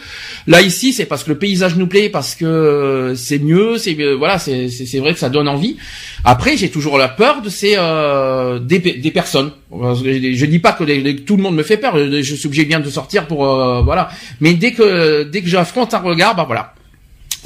Là, 0.47 0.61
ici, 0.61 0.93
c'est 0.93 1.05
parce 1.05 1.23
que 1.25 1.29
le 1.31 1.37
paysage 1.37 1.75
nous 1.75 1.85
plaît, 1.85 2.09
parce 2.09 2.33
que 2.33 2.45
euh, 2.45 3.13
c'est 3.15 3.37
mieux. 3.39 3.77
C'est 3.77 3.95
euh, 3.99 4.13
voilà, 4.15 4.39
c'est 4.39 4.69
c'est 4.69 4.85
c'est 4.85 4.99
vrai 4.99 5.13
que 5.13 5.19
ça 5.19 5.29
donne 5.29 5.49
envie. 5.49 5.75
Après, 6.23 6.55
j'ai 6.57 6.69
toujours 6.71 6.97
la 6.97 7.09
peur 7.09 7.41
de 7.41 7.49
ces 7.49 7.75
euh, 7.77 8.57
des, 8.57 8.79
des 8.79 9.11
personnes. 9.11 9.51
Parce 9.69 10.01
que 10.01 10.11
Je, 10.13 10.33
je 10.33 10.45
dis 10.45 10.59
pas 10.59 10.71
que 10.71 10.85
les- 10.85 11.01
les- 11.01 11.17
tout 11.17 11.35
le 11.35 11.43
monde 11.43 11.55
me 11.55 11.63
fait 11.63 11.77
peur. 11.77 11.95
Je, 11.97 12.21
je 12.21 12.35
suis 12.35 12.47
obligé 12.47 12.63
bien 12.65 12.79
de 12.79 12.89
sortir 12.89 13.27
pour 13.27 13.45
euh, 13.45 13.81
voilà. 13.83 14.09
Mais 14.39 14.53
dès 14.53 14.71
que 14.71 15.23
dès 15.23 15.41
que 15.41 15.49
j'affronte 15.49 15.93
un 15.93 15.99
regard, 15.99 16.35
bah 16.35 16.45
voilà. 16.47 16.73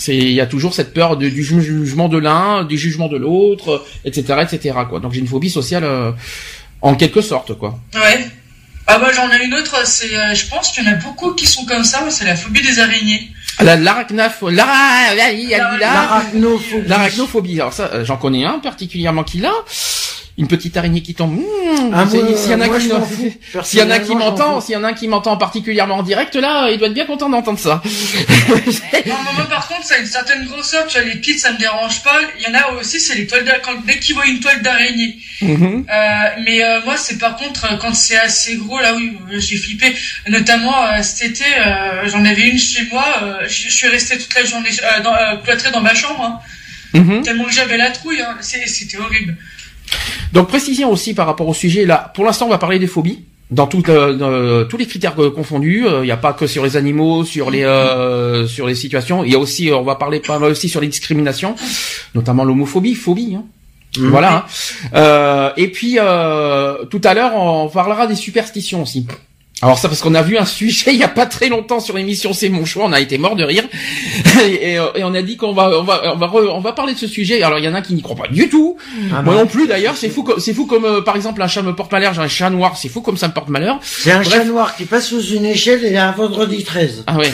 C'est 0.03 0.15
il 0.18 0.31
y 0.33 0.42
a 0.42 0.48
toujours 0.48 0.74
cette 0.74 0.94
peur 0.95 1.15
de- 1.15 1.30
du 1.30 1.44
ju- 1.44 1.62
jugement 1.62 2.09
de 2.09 2.18
l'un, 2.18 2.63
du 2.63 2.75
jugement 2.77 3.07
de 3.07 3.18
l'autre, 3.18 3.86
etc., 4.03 4.21
etc. 4.42 4.75
Quoi. 4.89 5.00
Donc 5.00 5.12
j'ai 5.13 5.19
une 5.19 5.27
phobie 5.27 5.51
sociale 5.51 5.83
euh, 5.83 6.12
en 6.81 6.95
quelque 6.95 7.21
sorte, 7.21 7.53
quoi. 7.57 7.77
Ouais. 7.94 8.25
Ah 8.88 8.98
bah 8.98 9.12
j'en 9.15 9.30
ai 9.31 9.45
une 9.45 9.53
autre, 9.53 9.75
c'est, 9.86 10.15
euh, 10.18 10.33
je 10.33 10.48
pense 10.48 10.71
qu'il 10.71 10.83
y 10.83 10.88
en 10.89 10.92
a 10.94 10.95
beaucoup 10.95 11.33
qui 11.33 11.45
sont 11.45 11.65
comme 11.65 11.83
ça, 11.83 12.00
c'est 12.09 12.25
la 12.25 12.36
phobie 12.36 12.63
des 12.63 12.80
araignées. 12.80 13.30
La 15.77 15.77
L'arachnophobie. 15.77 16.88
l'arachnophobie. 16.89 17.62
Alors 17.62 17.74
ça, 17.74 17.92
euh, 17.94 18.03
j'en 18.03 18.18
connais 18.18 18.44
un 18.44 18.57
particulièrement 18.57 19.24
qui 19.24 19.38
l'a. 19.38 19.53
Une 20.42 20.48
petite 20.48 20.76
araignée 20.76 21.02
qui 21.04 21.14
tombe. 21.14 21.34
Mmh, 21.38 21.92
Ah, 21.94 22.06
s'il 22.10 22.52
y 22.52 22.56
en 22.56 22.62
a 22.62 22.68
qui 22.68 22.86
je 23.54 23.62
s'il 23.64 23.80
y 23.80 23.84
en 23.84 23.92
a 23.92 24.00
m'entend, 24.16 24.60
s'il 24.60 24.74
y 24.74 24.78
en 24.78 24.84
a 24.84 24.88
un 24.88 24.94
qui 24.94 25.08
m'entend 25.08 25.38
particulièrement 25.38 25.98
en 25.98 26.04
direct, 26.04 26.36
là, 26.36 26.70
il 26.72 26.80
doit 26.80 26.88
être 26.88 26.94
bien 26.96 27.06
content 27.06 27.30
d'entendre 27.30 27.60
ça. 27.60 27.82
Non, 29.06 29.16
mais 29.26 29.34
moi 29.36 29.46
par 29.50 29.68
contre, 29.68 29.86
ça 29.86 29.96
a 29.96 29.98
une 30.00 30.06
certaine 30.06 30.46
grosseur, 30.46 30.86
tu 30.88 30.98
vois, 30.98 31.08
les 31.08 31.16
petites 31.18 31.40
ça 31.40 31.52
me 31.54 31.58
dérange 31.58 32.02
pas. 32.04 32.20
Il 32.40 32.44
y 32.44 32.48
en 32.56 32.60
a 32.60 32.72
aussi, 32.80 33.00
c'est 33.00 33.16
les 33.16 33.28
toiles 33.28 33.44
d'araignée, 33.46 33.64
quand 33.66 33.86
dès 33.86 34.00
qu'ils 34.00 34.16
voient 34.16 34.26
une 34.28 34.40
toile 34.40 34.62
d'araignée. 34.62 35.16
Mhm. 35.42 35.86
Euh, 35.90 36.04
mais 36.46 36.64
euh, 36.64 36.80
moi, 36.86 36.98
c'est 36.98 37.18
par 37.18 37.36
contre 37.36 37.66
euh, 37.66 37.78
quand 37.78 37.94
c'est 37.94 38.18
assez 38.18 38.56
gros, 38.58 38.80
là 38.80 38.96
oui, 38.96 39.18
euh, 39.32 39.40
j'ai 39.40 39.58
flippé. 39.58 39.96
Notamment 40.28 40.76
euh, 40.86 41.02
cet 41.04 41.30
été, 41.32 41.46
euh, 41.46 42.08
j'en 42.10 42.24
avais 42.26 42.48
une 42.50 42.60
chez 42.60 42.84
moi. 42.92 43.06
euh, 43.24 43.48
je 43.48 43.70
je 43.70 43.74
suis 43.76 43.88
resté 43.88 44.18
toute 44.18 44.34
la 44.36 44.44
journée 44.46 44.70
euh, 44.84 45.02
dans, 45.04 45.14
euh, 45.16 45.36
cloîtré 45.44 45.70
dans 45.72 45.82
ma 45.82 45.94
chambre, 45.96 46.22
hein, 46.24 46.40
Mhm. 46.94 47.22
tellement 47.24 47.46
que 47.46 47.52
j'avais 47.54 47.78
la 47.78 47.90
trouille. 47.92 48.22
Hein, 48.22 48.36
C'était 48.42 48.98
horrible. 48.98 49.36
Donc 50.34 50.48
précision 50.48 50.92
aussi 50.92 51.14
par 51.14 51.26
rapport 51.26 51.48
au 51.48 51.54
sujet 51.54 51.86
là. 51.86 52.12
Pour 52.16 52.26
l'instant, 52.26 52.46
on 52.46 52.50
va 52.50 52.58
parler 52.58 52.80
des 52.80 52.88
phobies 52.88 53.24
dans, 53.52 53.70
euh, 53.90 54.14
dans, 54.14 54.68
tous 54.68 54.78
les 54.78 54.86
critères 54.86 55.14
euh, 55.20 55.30
confondus. 55.30 55.86
Il 55.86 56.04
n'y 56.04 56.12
a 56.12 56.18
pas 56.18 56.34
que 56.34 56.48
sur 56.48 56.64
les 56.64 56.78
animaux, 56.78 57.26
sur 57.26 57.52
les 57.52 57.64
euh, 57.64 58.48
sur 58.48 58.66
les 58.66 58.76
situations. 58.76 59.24
Il 59.24 59.32
y 59.32 59.36
a 59.36 59.40
aussi, 59.40 59.70
euh, 59.70 59.78
on 59.78 59.84
va 59.84 59.96
parler 59.96 60.20
pas 60.20 60.40
mal 60.40 60.52
aussi 60.52 60.70
sur 60.70 60.82
les 60.82 60.88
discriminations, 60.88 61.56
notamment 62.16 62.44
l'homophobie, 62.44 62.96
phobie. 62.96 63.36
Hein. 63.36 63.44
Voilà. 63.98 64.38
hein. 64.38 64.46
Euh, 64.94 65.52
et 65.58 65.68
puis 65.68 65.98
euh, 66.00 66.86
tout 66.86 67.02
à 67.04 67.14
l'heure, 67.14 67.36
on 67.36 67.68
parlera 67.68 68.08
des 68.08 68.16
superstitions 68.16 68.84
aussi. 68.84 69.06
Alors 69.63 69.78
ça 69.78 69.88
parce 69.90 70.02
qu'on 70.02 70.16
a 70.16 70.24
vu 70.24 70.38
un 70.38 70.46
sujet 70.46 70.92
il 70.94 70.98
y 70.98 71.04
a 71.04 71.08
pas 71.08 71.28
très 71.28 71.48
longtemps 71.50 71.80
sur 71.80 71.96
l'émission 71.96 72.34
C'est 72.34 72.50
mon 72.50 72.66
choix, 72.66 72.86
on 72.86 72.92
a 72.94 73.00
été 73.00 73.18
mort 73.19 73.36
de 73.36 73.44
rire 73.44 73.63
et, 74.44 74.80
euh, 74.80 74.88
et 74.96 75.04
on 75.04 75.13
a 75.13 75.22
dit 75.22 75.38
qu'on 75.38 75.54
va 75.54 75.69
on 75.80 75.84
va 75.84 76.13
on 76.13 76.18
va 76.18 76.28
re- 76.28 76.50
on 76.52 76.60
va 76.62 76.74
parler 76.74 76.94
de 76.94 76.98
ce 77.00 77.08
sujet. 77.08 77.44
Alors 77.44 77.60
il 77.60 77.66
y 77.66 77.68
en 77.68 77.74
a 77.75 77.81
qui 77.81 77.94
n'y 77.94 78.02
croient 78.02 78.16
pas 78.16 78.28
du 78.28 78.50
tout. 78.50 78.78
Ah, 79.13 79.22
Moi 79.22 79.36
non. 79.36 79.46
plus 79.46 79.68
d'ailleurs, 79.68 79.96
c'est 79.98 80.10
fou 80.10 80.24
comme 80.24 80.40
c'est 80.40 80.54
fou 80.54 80.66
comme 80.66 80.86
euh, 80.86 81.02
par 81.02 81.16
exemple 81.16 81.42
un 81.44 81.48
chat 81.48 81.62
me 81.62 81.75
porte 81.75 81.92
malheur, 81.92 82.13
j'ai 82.13 82.22
un 82.22 82.28
chat 82.28 82.50
noir, 82.50 82.75
c'est 82.78 82.90
fou 82.90 83.02
comme 83.02 83.18
ça 83.18 83.28
me 83.28 83.34
porte 83.34 83.50
malheur. 83.50 83.80
C'est 83.84 84.12
un 84.12 84.22
Bref. 84.22 84.34
chat 84.34 84.46
noir 84.46 84.75
qui 84.75 84.86
passe 84.86 85.08
sous 85.08 85.22
une 85.34 85.46
échelle 85.46 85.86
et 85.86 85.96
un 85.98 86.12
vendredi 86.12 86.63
13. 86.63 87.04
Ah 87.08 87.18
ouais. 87.18 87.31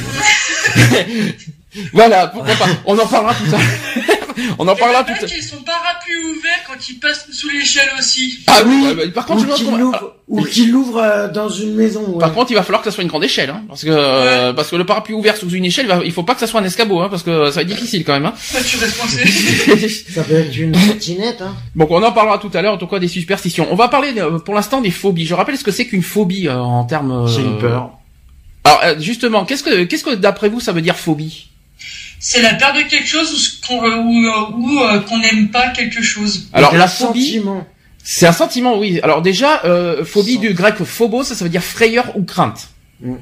voilà, 1.94 2.28
pourquoi 2.28 2.56
pas. 2.56 2.68
On 2.86 2.98
en 2.98 3.06
parlera 3.08 3.34
tout 3.36 3.46
à 3.56 3.58
l'heure. 3.58 4.17
On 4.60 4.68
en 4.68 4.72
en 4.72 4.76
parlera 4.76 5.00
a 5.00 5.04
tout 5.04 5.12
à 5.12 5.16
plein 5.16 5.22
l'heure. 5.28 5.30
qui 5.38 5.44
sont 5.44 5.62
parapluies 5.64 6.16
ouverts 6.38 6.64
quand 6.68 6.90
ils 6.90 7.00
passent 7.00 7.28
sous 7.32 7.50
l'échelle 7.50 7.90
aussi. 8.00 8.40
Ah 8.48 8.62
oui, 8.66 8.84
euh, 8.88 8.94
bah, 8.96 9.04
par 9.14 9.26
contre, 9.26 9.46
Ou 9.48 9.52
je 9.52 9.56
qu'il 9.56 9.78
l'ouvre, 9.78 10.16
ou 10.28 10.44
qu'il 10.44 10.72
l'ouvre 10.72 10.98
euh, 11.02 11.28
dans 11.28 11.50
une 11.50 11.74
maison. 11.76 12.04
ouais. 12.14 12.20
Par 12.20 12.34
contre, 12.34 12.52
il 12.52 12.56
va 12.56 12.64
falloir 12.64 12.82
que 12.84 12.90
ça 12.90 12.94
soit 12.94 13.04
une 13.04 13.10
grande 13.10 13.24
échelle, 13.24 13.50
hein, 13.50 13.64
parce 13.68 13.84
que 13.84 13.90
euh, 13.90 14.54
parce 14.54 14.70
que 14.70 14.76
le 14.76 14.86
parapluie 14.86 15.14
ouvert 15.16 15.36
sous 15.38 15.50
une 15.50 15.66
échelle, 15.66 15.92
il 16.06 16.12
faut 16.12 16.24
pas 16.24 16.34
que 16.34 16.40
ça 16.40 16.48
soit 16.48 16.60
un 16.60 16.64
escabeau, 16.66 17.00
hein, 17.02 17.08
parce 17.10 17.24
que 17.24 17.50
ça 17.50 17.56
va 17.58 17.62
être 17.62 17.68
difficile 17.68 18.04
quand 18.04 18.14
même. 18.14 18.26
Hein. 18.26 18.34
Toi, 18.52 18.60
tu 18.66 18.78
restes 18.78 18.98
coincé. 19.00 19.88
Ça 20.14 20.24
peut 20.24 20.36
être 20.36 20.56
une 20.58 20.72
trottinette, 20.74 21.42
hein. 21.42 21.56
Donc 21.76 21.90
on 21.92 22.02
en 22.04 22.12
parlera 22.12 22.38
tout 22.38 22.52
à 22.54 22.62
l'heure, 22.62 22.74
en 22.74 22.78
tout 22.78 22.88
cas 22.88 23.00
des 23.00 23.08
superstitions. 23.08 23.68
On 23.72 23.76
va 23.76 23.88
parler 23.88 24.14
euh, 24.18 24.40
pour 24.40 24.54
l'instant 24.54 24.82
des 24.82 24.92
phobies. 24.92 25.26
Je 25.26 25.34
rappelle 25.34 25.58
ce 25.58 25.64
que 25.64 25.72
c'est 25.72 25.86
qu'une 25.88 26.04
phobie 26.04 26.48
euh, 26.48 26.58
en 26.60 26.84
termes. 26.84 27.12
euh, 27.12 27.28
C'est 27.28 27.42
une 27.42 27.58
peur. 27.58 27.92
Alors 28.64 28.82
euh, 28.84 28.96
justement, 29.00 29.46
qu'est-ce 29.46 29.64
que 29.64 29.84
qu'est-ce 29.86 30.04
que 30.04 30.14
d'après 30.16 30.50
vous 30.50 30.60
ça 30.60 30.74
veut 30.74 30.82
dire 30.82 30.96
phobie? 30.98 31.47
C'est 32.20 32.42
la 32.42 32.56
peur 32.56 32.74
de 32.74 32.82
quelque 32.82 33.08
chose 33.08 33.32
ou 33.62 33.68
qu'on 33.68 33.84
euh, 33.86 33.98
ou, 33.98 34.80
euh, 34.80 34.96
euh, 34.96 35.00
qu'on 35.02 35.20
n'aime 35.20 35.50
pas 35.50 35.70
quelque 35.70 36.02
chose. 36.02 36.50
Alors 36.54 36.72
C'est 36.72 36.78
la 36.78 36.86
un 36.86 36.88
phobie, 36.88 37.24
sentiment. 37.26 37.68
c'est 38.04 38.26
un 38.28 38.32
sentiment, 38.32 38.78
oui. 38.80 39.00
Alors 39.04 39.22
déjà, 39.22 39.62
euh, 39.66 40.04
phobie 40.04 40.34
Sent- 40.36 40.40
du 40.40 40.54
grec 40.54 40.76
phobos, 40.84 41.24
ça, 41.24 41.36
ça 41.36 41.44
veut 41.44 41.50
dire 41.52 41.64
frayeur 41.64 42.16
ou 42.18 42.24
crainte. 42.24 42.70
Mm. 43.02 43.14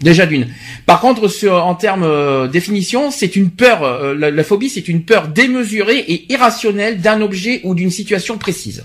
Déjà 0.00 0.26
d'une. 0.26 0.48
Par 0.84 1.00
contre, 1.00 1.26
sur, 1.28 1.54
en 1.64 1.74
termes 1.74 2.02
euh, 2.04 2.48
définition, 2.48 3.10
c'est 3.10 3.34
une 3.36 3.50
peur. 3.50 3.82
euh, 3.82 4.14
la, 4.14 4.30
la 4.30 4.44
phobie, 4.44 4.68
c'est 4.68 4.88
une 4.88 5.04
peur 5.04 5.28
démesurée 5.28 5.98
et 6.00 6.30
irrationnelle 6.30 7.00
d'un 7.00 7.22
objet 7.22 7.62
ou 7.64 7.74
d'une 7.74 7.90
situation 7.90 8.36
précise. 8.36 8.84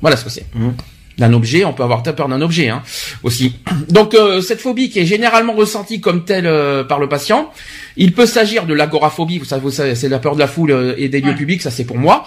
Voilà 0.00 0.16
ce 0.16 0.24
que 0.24 0.30
c'est. 0.30 0.46
Mm. 0.54 0.70
D'un 1.18 1.32
objet, 1.32 1.64
on 1.64 1.72
peut 1.72 1.82
avoir 1.82 2.02
peur 2.02 2.28
d'un 2.28 2.40
objet 2.40 2.68
hein, 2.68 2.82
aussi. 3.22 3.54
Donc 3.88 4.14
euh, 4.14 4.40
cette 4.40 4.60
phobie 4.60 4.90
qui 4.90 5.00
est 5.00 5.06
généralement 5.06 5.52
ressentie 5.52 6.00
comme 6.00 6.24
telle 6.24 6.46
euh, 6.46 6.84
par 6.84 6.98
le 6.98 7.08
patient, 7.08 7.50
il 7.96 8.12
peut 8.12 8.26
s'agir 8.26 8.64
de 8.64 8.72
l'agoraphobie, 8.72 9.38
vous 9.38 9.44
savez, 9.44 9.94
c'est 9.94 10.08
la 10.08 10.18
peur 10.18 10.34
de 10.34 10.40
la 10.40 10.46
foule 10.46 10.70
euh, 10.70 10.94
et 10.96 11.08
des 11.08 11.20
lieux 11.20 11.34
publics, 11.34 11.60
ça 11.62 11.70
c'est 11.70 11.84
pour 11.84 11.98
moi. 11.98 12.24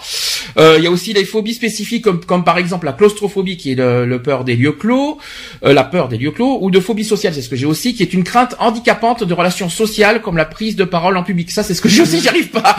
il 0.58 0.84
y 0.84 0.88
a 0.88 0.92
aussi 0.92 1.14
les 1.14 1.26
phobies 1.26 1.54
spécifiques 1.54 2.04
comme, 2.04 2.24
comme 2.24 2.44
par 2.44 2.58
exemple 2.58 2.86
la 2.86 2.94
claustrophobie 2.94 3.58
qui 3.58 3.72
est 3.72 3.76
le, 3.76 4.22
peur 4.22 4.44
des 4.44 4.56
lieux 4.56 4.72
clos, 4.72 5.18
la 5.64 5.84
peur 5.84 6.08
des 6.08 6.18
lieux 6.18 6.32
clos, 6.32 6.60
ou 6.62 6.72
de 6.72 6.80
phobie 6.80 7.04
sociale, 7.04 7.34
c'est 7.34 7.42
ce 7.42 7.50
que 7.50 7.56
j'ai 7.56 7.66
aussi, 7.66 7.94
qui 7.96 8.04
est 8.04 8.14
une 8.14 8.24
crainte 8.24 8.56
handicapante 8.60 9.24
de 9.24 9.34
relations 9.34 9.70
sociales 9.70 10.22
comme 10.22 10.38
la 10.38 10.46
prise 10.46 10.76
de 10.76 10.84
parole 10.84 11.18
en 11.18 11.24
public. 11.24 11.52
Ça 11.52 11.64
c'est 11.64 11.74
ce 11.74 11.82
que 11.82 11.90
j'ai 11.90 12.02
aussi, 12.02 12.22
j'arrive 12.22 12.50
pas. 12.50 12.76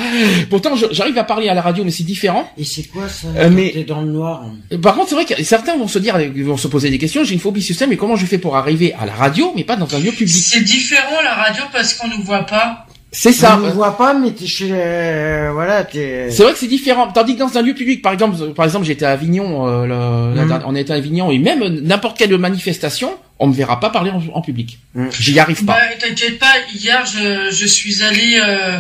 Pourtant 0.51 0.75
j'arrive 0.91 1.19
à 1.19 1.25
parler 1.25 1.49
à 1.49 1.55
la 1.55 1.63
radio, 1.63 1.85
mais 1.85 1.91
c'est 1.91 2.05
différent. 2.05 2.51
Et 2.57 2.65
c'est 2.65 2.85
quoi 2.85 3.09
ça 3.09 3.29
Mais 3.51 3.85
dans 3.87 4.03
le 4.03 4.11
noir. 4.11 4.45
Par 4.83 4.95
contre 4.95 5.09
c'est 5.09 5.15
vrai 5.15 5.25
que 5.25 5.43
certains 5.43 5.77
vont 5.77 5.89
se 5.89 5.96
dire, 5.99 6.21
ils 6.21 6.45
vont 6.45 6.57
se 6.57 6.69
poser 6.69 6.91
des 6.91 6.99
questions. 6.99 7.25
J'ai 7.25 7.35
une 7.35 7.41
phobie 7.41 7.62
sociale, 7.62 7.88
mais 7.88 7.97
comment 7.97 8.17
je 8.17 8.26
fais 8.26 8.38
pour 8.38 8.57
arriver 8.57 8.95
à 8.99 9.07
la 9.07 9.15
radio, 9.15 9.53
mais 9.57 9.65
pas 9.65 9.76
dans 9.76 9.95
un 9.95 9.99
lieu 9.99 10.11
public 10.12 10.45
C'est 10.47 10.62
différent 10.62 11.21
la 11.23 11.35
radio 11.35 11.62
parce 11.73 11.95
qu'on 11.95 12.09
ne 12.09 12.23
voit 12.23 12.47
pas. 12.47 12.87
C'est 13.12 13.33
ça. 13.33 13.59
On 13.59 13.67
ne 13.67 13.71
voit 13.71 13.97
pas, 13.97 14.15
mais 14.15 14.33
t'es 14.33 14.47
chez, 14.47 14.69
euh, 14.73 15.50
voilà, 15.53 15.85
t'es. 15.85 16.29
C'est 16.31 16.43
vrai 16.43 16.53
que 16.53 16.59
c'est 16.59 16.67
différent. 16.67 17.09
Tandis 17.12 17.35
que 17.35 17.38
dans 17.38 17.57
un 17.57 17.62
lieu 17.62 17.75
public, 17.75 18.03
par 18.03 18.12
exemple, 18.12 18.37
par 18.53 18.65
exemple, 18.65 18.85
j'étais 18.85 19.07
à 19.07 19.12
Avignon, 19.12 19.67
euh, 19.67 20.35
mhm. 20.35 20.62
on 20.67 20.75
était 20.75 20.93
à 20.93 20.97
Avignon, 20.97 21.31
et 21.31 21.38
même 21.38 21.67
n'importe 21.81 22.19
quelle 22.19 22.37
manifestation, 22.37 23.11
on 23.38 23.49
ne 23.49 23.52
verra 23.52 23.81
pas 23.81 23.90
parler 23.90 24.11
en, 24.11 24.40
public. 24.40 24.78
Mm. 24.95 25.09
J'y 25.19 25.38
arrive 25.38 25.64
pas. 25.64 25.75
Bah, 25.75 25.97
T'inquiète 25.99 26.38
pas, 26.38 26.55
hier 26.75 27.05
je, 27.05 27.50
je 27.50 27.66
suis 27.66 28.02
allé 28.02 28.40
euh, 28.43 28.78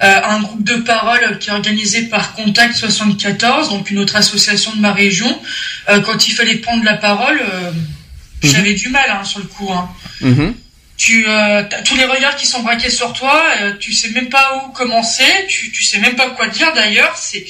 à 0.00 0.34
un 0.34 0.42
groupe 0.42 0.62
de 0.62 0.76
parole 0.76 1.38
qui 1.38 1.50
est 1.50 1.52
organisé 1.52 2.02
par 2.02 2.34
Contact 2.34 2.76
74, 2.76 3.70
donc 3.70 3.90
une 3.90 3.98
autre 3.98 4.16
association 4.16 4.74
de 4.74 4.80
ma 4.80 4.92
région. 4.92 5.40
Euh, 5.88 6.00
quand 6.00 6.28
il 6.28 6.32
fallait 6.32 6.56
prendre 6.56 6.84
la 6.84 6.94
parole, 6.94 7.40
euh, 7.40 7.70
mm-hmm. 7.70 8.52
j'avais 8.52 8.74
du 8.74 8.88
mal 8.88 9.10
hein, 9.10 9.24
sur 9.24 9.40
le 9.40 9.46
coup. 9.46 9.72
Hein. 9.72 9.88
Mm-hmm. 10.22 10.52
Tu 10.96 11.26
euh, 11.28 11.62
tous 11.84 11.96
les 11.96 12.06
regards 12.06 12.36
qui 12.36 12.46
sont 12.46 12.62
braqués 12.62 12.90
sur 12.90 13.12
toi, 13.12 13.42
euh, 13.60 13.74
tu 13.78 13.92
sais 13.92 14.10
même 14.10 14.30
pas 14.30 14.64
où 14.64 14.72
commencer, 14.72 15.24
tu, 15.48 15.70
tu 15.70 15.82
sais 15.82 15.98
même 15.98 16.16
pas 16.16 16.30
quoi 16.30 16.48
dire 16.48 16.72
d'ailleurs. 16.74 17.14
C'est 17.16 17.44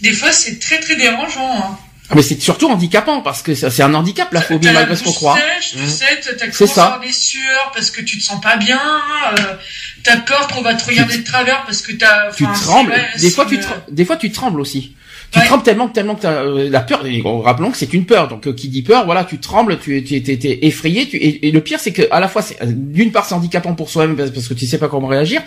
des 0.00 0.12
fois 0.12 0.32
c'est 0.32 0.58
très 0.58 0.80
très 0.80 0.96
dérangeant. 0.96 1.58
Hein. 1.58 1.78
Mais 2.14 2.22
c'est 2.22 2.40
surtout 2.40 2.68
handicapant 2.68 3.20
parce 3.20 3.42
que 3.42 3.54
c'est 3.54 3.82
un 3.82 3.94
handicap 3.94 4.32
la 4.32 4.42
phobie 4.42 4.70
malgré 4.72 4.96
ce 4.96 5.04
qu'on 5.04 5.12
croit. 5.12 5.36
Sèche, 5.36 5.72
tu 5.72 5.88
sais, 5.88 6.20
t'as 6.38 6.66
ça. 6.66 7.00
des 7.02 7.12
sueurs 7.12 7.72
parce 7.74 7.90
que 7.90 8.02
tu 8.02 8.18
te 8.18 8.22
sens 8.22 8.40
pas 8.40 8.56
bien. 8.56 8.80
Euh, 8.80 9.56
t'as 10.02 10.18
peur 10.18 10.48
qu'on 10.48 10.62
va 10.62 10.74
te 10.74 10.84
regarder 10.84 11.18
de 11.18 11.24
travers 11.24 11.64
parce 11.64 11.82
que 11.82 11.92
t'as. 11.92 12.32
Tu 12.32 12.44
trembles. 12.44 12.94
des 13.18 13.30
fois, 13.30 13.46
tu 13.46 13.58
des 13.88 14.04
fois 14.04 14.16
tu 14.16 14.30
trembles 14.30 14.60
aussi. 14.60 14.94
Tu 15.32 15.40
trembles 15.46 15.62
tellement 15.62 15.88
que 15.88 15.94
tellement 15.94 16.14
que 16.14 16.22
t'as 16.22 16.44
euh, 16.44 16.68
la 16.68 16.80
peur. 16.80 17.06
Et, 17.06 17.22
rappelons 17.24 17.70
que 17.70 17.78
c'est 17.78 17.92
une 17.94 18.04
peur. 18.04 18.28
Donc 18.28 18.46
euh, 18.46 18.52
qui 18.52 18.68
dit 18.68 18.82
peur, 18.82 19.06
voilà, 19.06 19.24
tu 19.24 19.38
trembles, 19.38 19.78
tu 19.78 20.02
tu 20.04 20.14
es 20.14 20.58
effrayé. 20.66 21.08
Tu, 21.08 21.16
et, 21.16 21.50
le 21.50 21.60
pire, 21.60 21.80
c'est 21.80 21.92
que 21.92 22.02
à 22.10 22.20
la 22.20 22.28
fois, 22.28 22.42
c'est 22.42 22.58
d'une 22.62 23.12
part 23.12 23.24
c'est 23.24 23.34
handicapant 23.34 23.74
pour 23.74 23.88
soi-même 23.88 24.14
parce 24.16 24.48
que 24.48 24.54
tu 24.54 24.66
sais 24.66 24.78
pas 24.78 24.88
comment 24.88 25.06
réagir, 25.06 25.40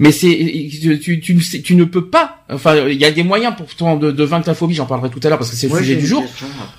mais 0.00 0.10
c'est 0.10 0.28
tu, 1.00 1.20
tu, 1.20 1.38
tu, 1.62 1.76
ne 1.76 1.84
peux 1.84 2.06
pas. 2.06 2.44
Enfin, 2.50 2.88
il 2.88 2.96
y 2.96 3.04
a 3.04 3.12
des 3.12 3.22
moyens 3.22 3.54
pour 3.56 3.72
toi 3.74 3.96
de, 3.96 4.10
de 4.10 4.24
vaincre 4.24 4.48
la 4.48 4.54
phobie. 4.54 4.74
J'en 4.74 4.86
parlerai 4.86 5.10
tout 5.10 5.20
à 5.22 5.28
l'heure 5.28 5.38
parce 5.38 5.50
que 5.50 5.56
c'est 5.56 5.68
le 5.68 5.78
sujet 5.78 5.96
du 5.96 6.06
jour. 6.06 6.24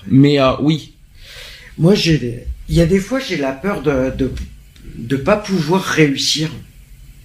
Mais 0.06 0.38
euh, 0.38 0.52
oui. 0.60 0.92
Moi, 1.78 1.94
j'ai. 1.94 2.46
Il 2.68 2.76
y 2.76 2.82
a 2.82 2.86
des 2.86 3.00
fois, 3.00 3.20
j'ai 3.20 3.38
la 3.38 3.52
peur 3.52 3.80
de 3.80 4.12
de 4.16 4.32
de 4.96 5.16
pas 5.16 5.36
pouvoir 5.36 5.82
réussir. 5.82 6.50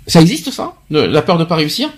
Ça 0.08 0.22
existe 0.22 0.52
ça, 0.52 0.76
la 0.90 1.22
peur 1.22 1.38
de 1.38 1.44
pas 1.44 1.56
réussir? 1.56 1.90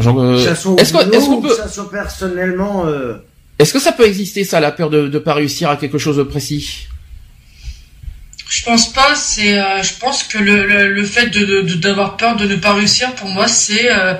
Euh, 0.00 0.54
est-ce 0.76 0.92
qu'on 0.92 1.42
peut, 1.42 1.54
ça 1.54 1.68
soit 1.68 1.90
personnellement. 1.90 2.86
Euh... 2.86 3.14
Est-ce 3.58 3.72
que 3.72 3.80
ça 3.80 3.92
peut 3.92 4.06
exister 4.06 4.44
ça, 4.44 4.60
la 4.60 4.70
peur 4.70 4.90
de 4.90 5.08
ne 5.08 5.18
pas 5.18 5.34
réussir 5.34 5.70
à 5.70 5.76
quelque 5.76 5.98
chose 5.98 6.16
de 6.16 6.22
précis? 6.22 6.86
Je 8.48 8.64
pense 8.64 8.92
pas. 8.92 9.14
C'est, 9.14 9.58
euh, 9.58 9.82
je 9.82 9.94
pense 9.94 10.22
que 10.22 10.38
le, 10.38 10.92
le, 10.92 11.04
fait 11.04 11.26
de, 11.26 11.62
d'avoir 11.74 12.16
peur 12.16 12.36
de 12.36 12.46
ne 12.46 12.56
pas 12.56 12.74
réussir, 12.74 13.14
pour 13.14 13.28
moi, 13.28 13.48
c'est 13.48 13.90
euh, 13.90 14.14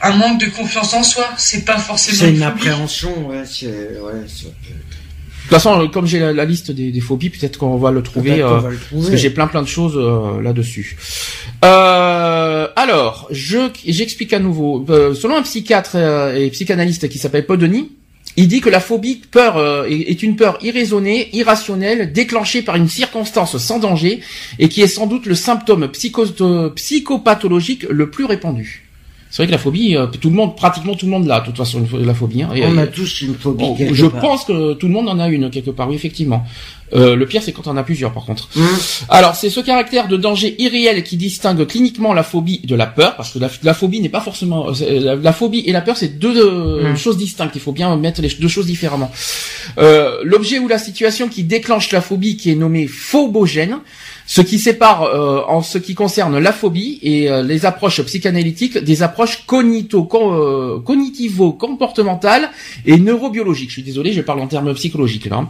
un 0.00 0.12
manque 0.12 0.40
de 0.40 0.46
confiance 0.46 0.92
en 0.94 1.02
soi. 1.02 1.28
C'est 1.38 1.64
pas 1.64 1.78
forcément. 1.78 2.18
C'est 2.18 2.30
une, 2.30 2.42
appréhension, 2.42 3.26
ouais. 3.26 3.44
C'est, 3.46 3.66
ouais, 3.66 4.26
toute 5.48 5.58
façon, 5.58 5.88
comme 5.88 6.06
j'ai 6.06 6.20
la, 6.20 6.44
liste 6.46 6.70
des, 6.70 6.90
des, 6.90 7.00
phobies, 7.00 7.28
peut-être 7.28 7.58
qu'on 7.58 7.76
va 7.76 7.90
le 7.90 8.02
trouver, 8.02 8.40
euh, 8.40 8.60
parce 8.90 9.10
que 9.10 9.16
j'ai 9.16 9.28
plein 9.28 9.46
plein 9.46 9.60
de 9.60 9.68
choses 9.68 9.94
euh, 9.96 10.40
là-dessus. 10.40 10.96
Euh, 11.62 12.68
alors, 12.76 13.28
je 13.30 13.58
j'explique 13.86 14.32
à 14.32 14.38
nouveau. 14.38 14.86
selon 14.88 15.36
un 15.36 15.42
psychiatre 15.42 15.96
et 16.34 16.48
psychanalyste 16.48 17.10
qui 17.10 17.18
s'appelle 17.18 17.44
Podoni, 17.44 17.92
il 18.36 18.48
dit 18.48 18.62
que 18.62 18.70
la 18.70 18.80
phobie 18.80 19.20
peur 19.30 19.84
est 19.86 20.22
une 20.22 20.36
peur 20.36 20.58
irraisonnée, 20.62 21.28
irrationnelle, 21.36 22.12
déclenchée 22.12 22.62
par 22.62 22.76
une 22.76 22.88
circonstance 22.88 23.58
sans 23.58 23.78
danger 23.78 24.20
et 24.58 24.70
qui 24.70 24.80
est 24.80 24.88
sans 24.88 25.06
doute 25.06 25.26
le 25.26 25.34
symptôme 25.34 25.88
psychopathologique 25.88 27.84
le 27.90 28.08
plus 28.08 28.24
répandu. 28.24 28.83
C'est 29.34 29.42
vrai 29.42 29.46
que 29.48 29.50
la 29.50 29.58
phobie, 29.58 29.96
euh, 29.96 30.06
tout 30.06 30.30
le 30.30 30.36
monde, 30.36 30.54
pratiquement 30.54 30.94
tout 30.94 31.06
le 31.06 31.10
monde 31.10 31.26
l'a, 31.26 31.40
de 31.40 31.46
toute 31.46 31.56
façon, 31.56 31.84
la 31.92 32.14
phobie. 32.14 32.44
Hein. 32.44 32.50
on 32.62 32.78
a 32.78 32.86
tous 32.86 33.22
une 33.22 33.34
phobie. 33.34 33.64
je 33.92 34.06
pense 34.06 34.44
que 34.44 34.74
tout 34.74 34.86
le 34.86 34.92
monde 34.92 35.08
en 35.08 35.18
a 35.18 35.26
une 35.26 35.50
quelque 35.50 35.72
part, 35.72 35.88
oui, 35.88 35.96
effectivement. 35.96 36.46
Euh, 36.94 37.16
le 37.16 37.26
pire, 37.26 37.42
c'est 37.42 37.50
quand 37.50 37.66
on 37.66 37.72
en 37.72 37.76
a 37.76 37.82
plusieurs, 37.82 38.12
par 38.12 38.26
contre. 38.26 38.48
Mmh. 38.54 38.62
Alors, 39.08 39.34
c'est 39.34 39.50
ce 39.50 39.58
caractère 39.58 40.06
de 40.06 40.16
danger 40.16 40.54
irréel 40.62 41.02
qui 41.02 41.16
distingue 41.16 41.66
cliniquement 41.66 42.12
la 42.14 42.22
phobie 42.22 42.60
de 42.60 42.76
la 42.76 42.86
peur, 42.86 43.16
parce 43.16 43.32
que 43.32 43.40
la, 43.40 43.74
phobie 43.74 44.00
n'est 44.00 44.08
pas 44.08 44.20
forcément 44.20 44.68
euh, 44.68 45.16
la, 45.20 45.32
phobie 45.32 45.64
et 45.66 45.72
la 45.72 45.80
peur, 45.80 45.96
c'est 45.96 46.16
deux 46.16 46.84
mmh. 46.92 46.96
choses 46.96 47.16
distinctes. 47.16 47.56
Il 47.56 47.60
faut 47.60 47.72
bien 47.72 47.96
mettre 47.96 48.22
les 48.22 48.28
deux 48.28 48.46
choses 48.46 48.66
différemment. 48.66 49.10
L'objet 50.22 50.60
ou 50.60 50.68
la 50.68 50.78
situation 50.78 51.28
qui 51.28 51.42
déclenche 51.42 51.90
la 51.90 52.02
phobie, 52.02 52.36
qui 52.36 52.52
est 52.52 52.54
nommée 52.54 52.86
phobogène, 52.86 53.78
ce 54.26 54.40
qui 54.40 54.58
sépare 54.58 55.02
euh, 55.02 55.42
en 55.46 55.62
ce 55.62 55.78
qui 55.78 55.94
concerne 55.94 56.38
la 56.38 56.52
phobie 56.52 56.98
et 57.02 57.30
euh, 57.30 57.42
les 57.42 57.66
approches 57.66 58.00
psychanalytiques 58.02 58.78
des 58.78 59.02
approches 59.02 59.44
euh, 59.52 60.78
cognitivo-comportementales 60.80 62.50
et 62.86 62.98
neurobiologiques. 62.98 63.68
Je 63.68 63.74
suis 63.74 63.82
désolé, 63.82 64.12
je 64.12 64.22
parle 64.22 64.40
en 64.40 64.46
termes 64.46 64.72
psychologiques 64.74 65.26
là. 65.26 65.46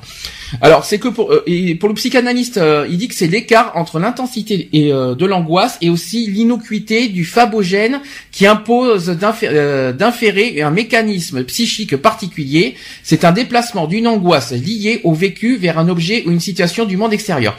Alors 0.61 0.85
c'est 0.85 0.99
que 0.99 1.09
pour 1.09 1.29
le 1.31 1.95
psychanalyste, 1.95 2.61
il 2.89 2.97
dit 2.99 3.09
que 3.09 3.15
c'est 3.15 3.27
l'écart 3.27 3.73
entre 3.75 3.99
l'intensité 3.99 4.69
de 4.73 5.27
l'angoisse 5.27 5.79
et 5.81 5.91
aussi 5.91 6.27
l'innocuité 6.31 7.09
du 7.09 7.25
phobogène 7.25 8.01
qui 8.31 8.47
impose 8.47 9.09
d'inférer 9.09 10.63
un 10.63 10.71
mécanisme 10.71 11.43
psychique 11.45 11.97
particulier. 11.97 12.75
C'est 13.03 13.25
un 13.25 13.33
déplacement 13.33 13.87
d'une 13.87 14.07
angoisse 14.07 14.53
liée 14.53 15.01
au 15.03 15.13
vécu 15.13 15.57
vers 15.57 15.79
un 15.79 15.89
objet 15.89 16.23
ou 16.27 16.31
une 16.31 16.41
situation 16.41 16.85
du 16.85 16.97
monde 16.97 17.13
extérieur. 17.13 17.57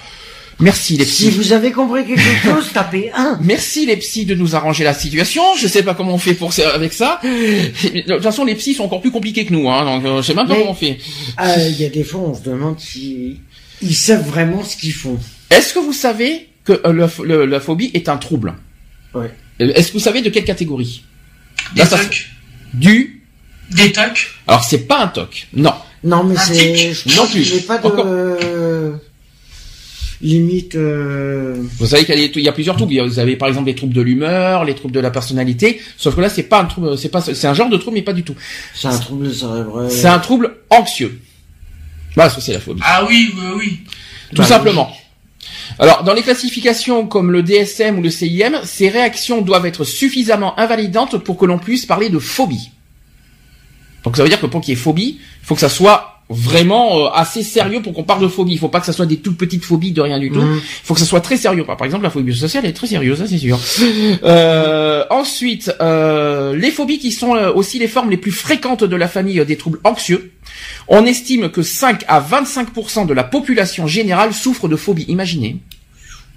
Merci 0.59 0.95
les 0.97 1.05
psys. 1.05 1.25
Si 1.25 1.29
vous 1.31 1.51
avez 1.51 1.71
compris 1.71 2.05
quelque 2.05 2.21
chose, 2.43 2.71
tapez 2.73 3.11
1. 3.13 3.39
Merci 3.41 3.85
les 3.85 3.97
psys 3.97 4.25
de 4.25 4.35
nous 4.35 4.55
arranger 4.55 4.83
la 4.83 4.93
situation. 4.93 5.43
Je 5.57 5.67
sais 5.67 5.83
pas 5.83 5.93
comment 5.93 6.13
on 6.13 6.17
fait 6.17 6.33
pour 6.33 6.53
avec 6.73 6.93
ça. 6.93 7.19
De 7.23 8.01
toute 8.01 8.23
façon, 8.23 8.45
les 8.45 8.55
psys 8.55 8.73
sont 8.75 8.83
encore 8.83 9.01
plus 9.01 9.11
compliqués 9.11 9.45
que 9.45 9.53
nous, 9.53 9.69
hein, 9.69 9.83
donc 9.83 10.05
euh, 10.05 10.21
je 10.21 10.27
sais 10.27 10.33
même 10.33 10.47
pas 10.47 10.55
comment 10.55 10.71
on 10.71 10.75
fait. 10.75 10.97
Euh, 11.41 11.67
il 11.69 11.81
y 11.81 11.85
a 11.85 11.89
des 11.89 12.03
fois, 12.03 12.21
on 12.21 12.33
se 12.33 12.41
demande 12.41 12.79
si 12.79 13.39
ils 13.81 13.95
savent 13.95 14.25
vraiment 14.25 14.63
ce 14.63 14.77
qu'ils 14.77 14.93
font. 14.93 15.19
Est-ce 15.49 15.73
que 15.73 15.79
vous 15.79 15.93
savez 15.93 16.47
que 16.63 16.81
euh, 16.85 17.45
la 17.45 17.59
phobie 17.59 17.91
est 17.93 18.07
un 18.07 18.17
trouble? 18.17 18.55
Ouais. 19.13 19.31
Est-ce 19.59 19.89
que 19.89 19.93
vous 19.93 20.03
savez 20.03 20.21
de 20.21 20.29
quelle 20.29 20.45
catégorie? 20.45 21.03
Des 21.75 21.85
tocs. 21.87 22.29
Du? 22.73 23.23
Des 23.71 23.91
tocs. 23.91 24.31
Alors 24.47 24.63
c'est 24.63 24.87
pas 24.87 25.03
un 25.03 25.07
toc, 25.07 25.47
non. 25.53 25.73
Non 26.03 26.23
mais 26.23 26.35
c'est 26.37 26.93
non 27.15 27.25
plus. 27.25 27.61
Pas 27.61 27.79
de 27.79 27.89
limite. 30.21 30.75
Euh... 30.75 31.55
Vous 31.77 31.87
savez 31.87 32.05
qu'il 32.05 32.41
y, 32.41 32.47
a 32.47 32.51
plusieurs 32.51 32.75
troubles. 32.75 32.99
Vous 33.07 33.19
avez 33.19 33.35
par 33.35 33.47
exemple 33.47 33.67
les 33.67 33.75
troubles 33.75 33.93
de 33.93 34.01
l'humeur, 34.01 34.65
les 34.65 34.75
troubles 34.75 34.93
de 34.93 34.99
la 34.99 35.11
personnalité. 35.11 35.81
Sauf 35.97 36.15
que 36.15 36.21
là, 36.21 36.29
c'est 36.29 36.43
pas 36.43 36.61
un 36.61 36.65
trouble, 36.65 36.97
c'est 36.97 37.09
pas, 37.09 37.21
c'est 37.21 37.47
un 37.47 37.53
genre 37.53 37.69
de 37.69 37.77
trouble, 37.77 37.95
mais 37.97 38.03
pas 38.03 38.13
du 38.13 38.23
tout. 38.23 38.35
C'est 38.73 38.87
un 38.87 38.97
trouble 38.97 39.33
cérébral. 39.33 39.91
C'est 39.91 40.07
un 40.07 40.19
trouble 40.19 40.55
anxieux. 40.69 41.19
Voilà, 42.15 42.29
ça 42.29 42.41
c'est 42.41 42.53
la 42.53 42.59
phobie. 42.59 42.81
Ah 42.83 43.05
oui, 43.07 43.33
oui, 43.35 43.45
oui. 43.57 43.79
Tout 44.29 44.41
bah, 44.41 44.47
simplement. 44.47 44.91
Alors, 45.79 46.03
dans 46.03 46.13
les 46.13 46.21
classifications 46.21 47.07
comme 47.07 47.31
le 47.31 47.43
DSM 47.43 47.99
ou 47.99 48.01
le 48.01 48.09
CIM, 48.09 48.61
ces 48.63 48.89
réactions 48.89 49.41
doivent 49.41 49.65
être 49.65 49.83
suffisamment 49.83 50.57
invalidantes 50.59 51.17
pour 51.17 51.37
que 51.37 51.45
l'on 51.45 51.59
puisse 51.59 51.85
parler 51.85 52.09
de 52.09 52.19
phobie. 52.19 52.71
Donc 54.03 54.15
ça 54.15 54.23
veut 54.23 54.29
dire 54.29 54.39
que 54.39 54.45
pour 54.45 54.61
qu'il 54.61 54.73
y 54.73 54.73
ait 54.73 54.79
phobie, 54.79 55.19
il 55.19 55.45
faut 55.45 55.55
que 55.55 55.61
ça 55.61 55.69
soit 55.69 56.14
vraiment 56.29 56.97
euh, 56.97 57.09
assez 57.13 57.43
sérieux 57.43 57.81
pour 57.81 57.93
qu'on 57.93 58.03
parle 58.03 58.21
de 58.21 58.27
phobie. 58.27 58.53
Il 58.53 58.59
faut 58.59 58.69
pas 58.69 58.79
que 58.79 58.85
ça 58.85 58.93
soit 58.93 59.05
des 59.05 59.17
toutes 59.17 59.37
petites 59.37 59.63
phobies 59.63 59.91
de 59.91 60.01
rien 60.01 60.19
du 60.19 60.31
tout. 60.31 60.41
Mhm. 60.41 60.55
Il 60.55 60.85
faut 60.85 60.93
que 60.93 60.99
ça 60.99 61.05
soit 61.05 61.21
très 61.21 61.37
sérieux. 61.37 61.63
Par 61.63 61.83
exemple, 61.83 62.03
la 62.03 62.09
phobie 62.09 62.35
sociale 62.35 62.65
est 62.65 62.73
très 62.73 62.87
sérieuse, 62.87 63.19
ça 63.19 63.27
c'est 63.27 63.37
sûr. 63.37 63.59
Euh, 64.23 65.03
ensuite, 65.09 65.73
euh, 65.81 66.55
les 66.55 66.71
phobies 66.71 66.99
qui 66.99 67.11
sont 67.11 67.31
aussi 67.55 67.79
les 67.79 67.87
formes 67.87 68.09
les 68.09 68.17
plus 68.17 68.31
fréquentes 68.31 68.83
de 68.83 68.95
la 68.95 69.07
famille 69.07 69.43
des 69.45 69.55
troubles 69.55 69.79
anxieux. 69.83 70.31
On 70.87 71.05
estime 71.05 71.49
que 71.49 71.61
5 71.61 72.03
à 72.07 72.21
25% 72.21 73.05
de 73.05 73.13
la 73.13 73.23
population 73.23 73.87
générale 73.87 74.33
souffre 74.33 74.67
de 74.67 74.75
phobie. 74.75 75.05
Imaginez. 75.07 75.57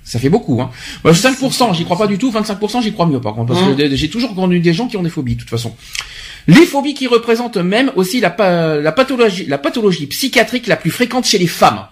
Ça 0.05 0.19
fait 0.19 0.31
beaucoup, 0.31 0.61
hein. 0.63 0.71
5%, 1.05 1.75
j'y 1.75 1.85
crois 1.85 1.99
pas 1.99 2.07
du 2.07 2.17
tout. 2.19 2.31
25%, 2.31 2.83
j'y 2.83 2.93
crois 2.93 3.07
mieux, 3.07 3.21
par 3.21 3.35
contre, 3.35 3.53
parce 3.53 3.61
que 3.61 3.89
mhm. 3.89 3.95
j'ai 3.95 4.09
toujours 4.09 4.35
connu 4.35 4.59
des 4.59 4.73
gens 4.73 4.87
qui 4.87 4.97
ont 4.97 5.03
des 5.03 5.11
phobies, 5.11 5.35
de 5.35 5.41
toute 5.41 5.51
façon. 5.51 5.75
Les 6.49 6.65
phobies 6.65 6.95
qui 6.95 7.07
représentent 7.07 7.59
même 7.59 7.93
aussi 7.95 8.21
la, 8.21 8.35
la 8.81 8.93
pathologie, 8.93 9.45
la 9.47 9.59
pathologie 9.59 10.07
psychiatrique 10.07 10.67
la 10.67 10.77
plus 10.77 10.91
fréquente 10.91 11.27
chez 11.27 11.37
les 11.39 11.47
femmes. 11.47 11.87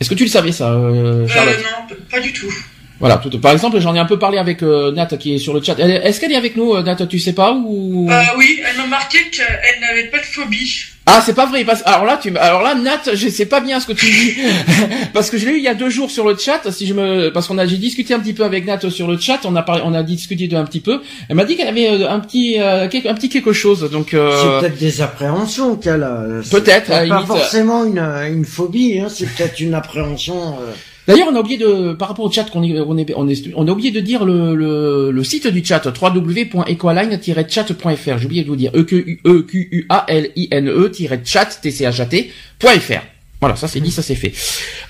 Est-ce 0.00 0.08
que 0.08 0.14
tu 0.14 0.24
le 0.24 0.30
savais 0.30 0.50
ça, 0.50 0.72
euh, 0.72 1.28
Charlotte 1.28 1.58
Non, 1.58 1.96
pas 2.10 2.20
du 2.20 2.32
tout. 2.32 2.52
Voilà, 3.00 3.18
tout, 3.18 3.38
par 3.38 3.52
exemple, 3.52 3.78
j'en 3.80 3.94
ai 3.94 3.98
un 3.98 4.06
peu 4.06 4.18
parlé 4.18 4.38
avec 4.38 4.62
euh, 4.62 4.92
Nat 4.92 5.06
qui 5.18 5.34
est 5.34 5.38
sur 5.38 5.52
le 5.52 5.62
chat. 5.62 5.78
Est-ce 5.78 6.20
qu'elle 6.20 6.32
est 6.32 6.36
avec 6.36 6.56
nous, 6.56 6.80
Nat? 6.80 6.96
Tu 7.06 7.18
sais 7.18 7.34
pas 7.34 7.52
ou 7.52 8.08
euh, 8.10 8.22
Oui, 8.38 8.62
elle 8.66 8.78
m'a 8.78 8.86
marqué 8.86 9.18
qu'elle 9.30 9.80
n'avait 9.80 10.08
pas 10.08 10.18
de 10.18 10.24
phobie. 10.24 10.86
Ah, 11.06 11.22
c'est 11.24 11.34
pas 11.34 11.46
vrai. 11.46 11.64
Parce... 11.64 11.82
Alors 11.84 12.04
là, 12.04 12.18
tu, 12.20 12.34
alors 12.36 12.62
là, 12.62 12.74
Nat, 12.74 13.14
je 13.14 13.28
sais 13.28 13.46
pas 13.46 13.60
bien 13.60 13.78
ce 13.78 13.86
que 13.86 13.92
tu 13.92 14.06
dis, 14.06 14.36
parce 15.12 15.30
que 15.30 15.36
je 15.36 15.46
l'ai 15.46 15.52
eu 15.52 15.56
il 15.58 15.64
y 15.64 15.68
a 15.68 15.74
deux 15.74 15.90
jours 15.90 16.10
sur 16.10 16.26
le 16.26 16.36
chat. 16.36 16.70
Si 16.70 16.86
je 16.86 16.94
me, 16.94 17.30
parce 17.30 17.46
qu'on 17.46 17.58
a, 17.58 17.66
j'ai 17.66 17.76
discuté 17.76 18.14
un 18.14 18.20
petit 18.20 18.32
peu 18.32 18.44
avec 18.44 18.66
Nat 18.66 18.80
sur 18.90 19.06
le 19.06 19.18
chat. 19.18 19.40
On 19.44 19.54
a 19.56 19.62
parlé, 19.62 19.82
on 19.84 19.94
a 19.94 20.02
discuté 20.02 20.48
de 20.48 20.56
un 20.56 20.64
petit 20.64 20.80
peu. 20.80 21.02
Elle 21.28 21.36
m'a 21.36 21.44
dit 21.44 21.56
qu'elle 21.56 21.68
avait 21.68 21.88
euh, 21.88 22.10
un 22.10 22.20
petit, 22.20 22.58
euh, 22.58 22.84
un 22.84 23.14
petit 23.14 23.28
quelque 23.28 23.52
chose. 23.52 23.88
Donc. 23.90 24.14
Euh... 24.14 24.60
C'est 24.60 24.60
peut-être 24.60 24.78
des 24.78 25.02
appréhensions 25.02 25.76
qu'elle 25.76 26.02
a. 26.02 26.24
Peut-être. 26.50 26.88
Pas 27.08 27.26
forcément 27.26 27.84
une, 27.84 27.98
une 27.98 28.44
phobie. 28.44 28.98
Hein. 29.00 29.08
C'est 29.08 29.26
peut-être 29.26 29.60
une 29.60 29.74
appréhension. 29.74 30.58
Euh, 30.60 30.72
D'ailleurs, 31.06 31.28
on 31.30 31.36
a 31.36 31.40
oublié 31.40 31.58
de, 31.58 31.92
par 31.92 32.08
rapport 32.08 32.24
au 32.24 32.30
chat 32.30 32.44
qu'on 32.44 32.62
est, 32.62 32.80
on 32.80 32.96
est, 32.96 33.12
on 33.14 33.68
a 33.68 33.70
oublié 33.70 33.90
de 33.90 34.00
dire 34.00 34.24
le, 34.24 34.54
le, 34.54 35.10
le 35.10 35.24
site 35.24 35.46
du 35.48 35.62
chat, 35.64 35.82
www.equaline-chat.fr. 35.86 38.18
J'ai 38.18 38.24
oublié 38.24 38.42
de 38.42 38.48
vous 38.48 38.56
dire, 38.56 38.70
e 38.74 38.82
q 38.82 39.20
u 39.22 39.24
e 39.24 39.84
a 39.88 40.04
l 40.08 40.30
i 40.36 40.48
n 40.50 40.68
e 40.68 40.90
chat 41.24 41.60
t 41.60 41.70
c 41.70 41.84
h 41.84 42.00
a 42.00 42.06
t.fr. 42.06 43.02
Voilà, 43.40 43.56
ça 43.56 43.66
c'est 43.68 43.80
dit, 43.80 43.90
ça 43.90 44.00
c'est 44.00 44.14
fait. 44.14 44.32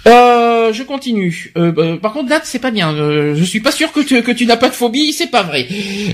Euh, 0.06 0.73
je 0.73 0.85
continue. 0.85 1.52
Euh, 1.59 1.73
bah, 1.73 1.99
par 2.00 2.12
contre, 2.12 2.28
date, 2.28 2.42
c'est 2.44 2.61
pas 2.61 2.71
bien. 2.71 2.94
Euh, 2.94 3.35
je 3.35 3.42
suis 3.42 3.59
pas 3.59 3.73
sûr 3.73 3.90
que 3.90 3.99
tu, 3.99 4.23
que 4.23 4.30
tu 4.30 4.47
n'as 4.47 4.56
pas 4.56 4.68
de 4.68 4.75
phobie, 4.75 5.12
c'est 5.12 5.33
pas 5.33 5.42
vrai. 5.42 5.66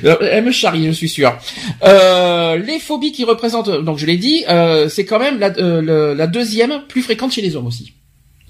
Euh, 0.04 0.16
elle 0.23 0.45
me 0.45 0.50
charrie, 0.50 0.87
je 0.87 0.92
suis 0.92 1.11
sûr. 1.11 1.37
Euh, 1.85 2.57
les 2.57 2.78
phobies 2.78 3.12
qui 3.12 3.25
représentent, 3.25 3.85
donc 3.85 3.99
je 3.99 4.07
l'ai 4.07 4.16
dit, 4.16 4.47
c'est 4.88 5.04
quand 5.04 5.19
même 5.19 5.38
la, 5.38 5.50
la 5.50 6.26
deuxième 6.26 6.85
plus 6.88 7.02
fréquente 7.02 7.33
chez 7.33 7.42
les 7.42 7.57
hommes 7.57 7.66
aussi. 7.66 7.92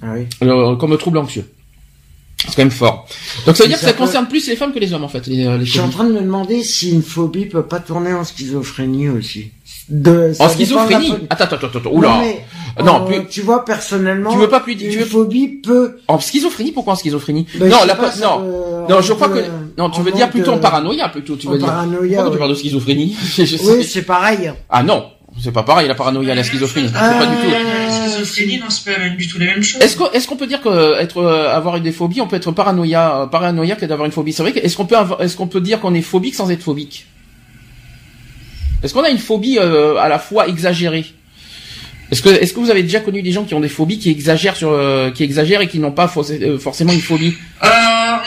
Ah 0.03 0.15
oui. 0.15 0.27
comme 0.79 0.97
trouble 0.99 1.19
anxieux. 1.19 1.45
C'est 2.47 2.57
quand 2.57 2.63
même 2.63 2.71
fort. 2.71 3.07
Donc 3.45 3.57
ça 3.57 3.65
veut 3.65 3.69
dire 3.69 3.79
que 3.79 3.85
ça 3.85 3.93
concerne 3.93 4.27
plus 4.27 4.49
les 4.49 4.57
femmes 4.57 4.73
que 4.73 4.79
les 4.79 4.93
hommes 4.95 5.05
en 5.05 5.09
fait. 5.09 5.27
Les, 5.27 5.45
je 5.61 5.71
suis 5.71 5.81
en 5.81 5.91
train 5.91 6.05
de 6.05 6.13
me 6.13 6.21
demander 6.21 6.63
si 6.63 6.91
une 6.91 7.03
phobie 7.03 7.47
peut 7.47 7.65
pas 7.65 7.81
tourner 7.81 8.15
en 8.15 8.25
schizophrénie 8.25 9.11
aussi. 9.11 9.51
De, 9.91 10.33
en 10.39 10.49
schizophrénie 10.49 11.15
Attends, 11.29 11.45
attends, 11.45 11.67
attends, 11.67 11.79
attends. 11.81 11.91
Oula. 11.91 12.09
Non, 12.09 12.21
mais, 12.21 12.83
non 12.83 13.05
plus... 13.05 13.27
tu 13.29 13.43
vois 13.43 13.65
personnellement. 13.65 14.33
Tu 14.33 14.39
veux 14.39 14.49
pas 14.49 14.61
plus 14.61 14.75
dire. 14.75 15.01
Une 15.01 15.05
phobie 15.05 15.49
peut. 15.49 15.99
En 16.09 16.19
schizophrénie 16.19 16.73
Pourquoi 16.73 16.95
en 16.95 16.97
schizophrénie 16.97 17.47
ben, 17.57 17.69
Non, 17.69 17.85
la 17.87 17.95
non, 18.21 18.87
non, 18.89 19.01
je 19.03 19.13
crois 19.13 19.29
que 19.29 19.41
non, 19.77 19.91
tu 19.91 20.01
veux 20.01 20.13
dire 20.13 20.31
plutôt 20.31 20.53
en 20.53 20.59
paranoïa 20.59 21.09
plutôt. 21.09 21.37
Tu 21.37 21.47
veux 21.47 21.59
dire. 21.59 21.67
Paranoïa. 21.67 22.17
Pourquoi 22.17 22.33
tu 22.33 22.39
parles 22.39 22.51
de 22.51 22.57
schizophrénie 22.57 23.17
Oui, 23.39 23.85
c'est 23.85 24.03
pareil. 24.03 24.53
Ah 24.71 24.83
non. 24.83 25.05
C'est 25.43 25.53
pas 25.53 25.63
pareil, 25.63 25.87
la 25.87 25.95
paranoïa, 25.95 26.35
la 26.35 26.43
schizophrénie. 26.43 26.89
c'est 26.89 26.95
pas 26.95 27.27
du 27.27 27.37
tout. 27.37 28.10
La 28.21 28.27
schizophrénie, 28.27 28.59
non, 28.59 28.71
c'est 28.71 28.93
pas 28.93 29.09
du 29.09 29.29
tout 29.29 29.39
les 29.39 29.47
mêmes 29.47 29.63
choses. 29.63 29.83
Est-ce 29.83 30.29
qu'on, 30.29 30.37
peut 30.37 30.47
dire 30.47 30.61
que 30.61 31.01
être, 31.01 31.19
euh, 31.19 31.55
avoir 31.55 31.77
une 31.77 31.83
des 31.83 31.93
phobies, 31.93 32.21
on 32.21 32.27
peut 32.27 32.37
être 32.37 32.53
paranoïa, 32.53 33.23
euh, 33.23 33.27
paranoïaque 33.27 33.85
d'avoir 33.85 34.07
une 34.07 34.13
phobie? 34.13 34.33
C'est 34.33 34.43
vrai 34.43 34.53
est-ce 34.57 34.77
qu'on 34.77 34.87
peut 34.87 34.97
est-ce 35.21 35.37
qu'on 35.37 35.47
peut 35.47 35.61
dire 35.61 35.81
qu'on 35.81 35.95
est 35.95 36.03
phobique 36.03 36.35
sans 36.35 36.51
être 36.51 36.63
phobique? 36.63 37.07
Est-ce 38.83 38.95
qu'on 38.95 39.03
a 39.03 39.11
une 39.11 39.19
phobie 39.19 39.59
euh, 39.59 39.97
à 39.97 40.09
la 40.09 40.19
fois 40.19 40.49
exagérée? 40.49 41.05
Est-ce 42.11 42.23
que, 42.23 42.29
est-ce 42.29 42.53
que 42.53 42.61
vous 42.61 42.71
avez 42.71 42.83
déjà 42.83 43.01
connu 43.01 43.23
des 43.23 43.31
gens 43.31 43.45
qui 43.45 43.55
ont 43.55 43.61
des 43.61 43.69
phobies 43.69 43.99
qui 43.99 44.11
exagèrent 44.11 44.57
sur, 44.57 44.77
qui 45.15 45.23
exagèrent 45.23 45.61
et 45.61 45.69
qui 45.69 45.79
n'ont 45.79 45.93
pas 45.93 46.09
forcément 46.09 46.93
une 46.93 47.01
phobie? 47.01 47.35
Euh, 47.63 47.69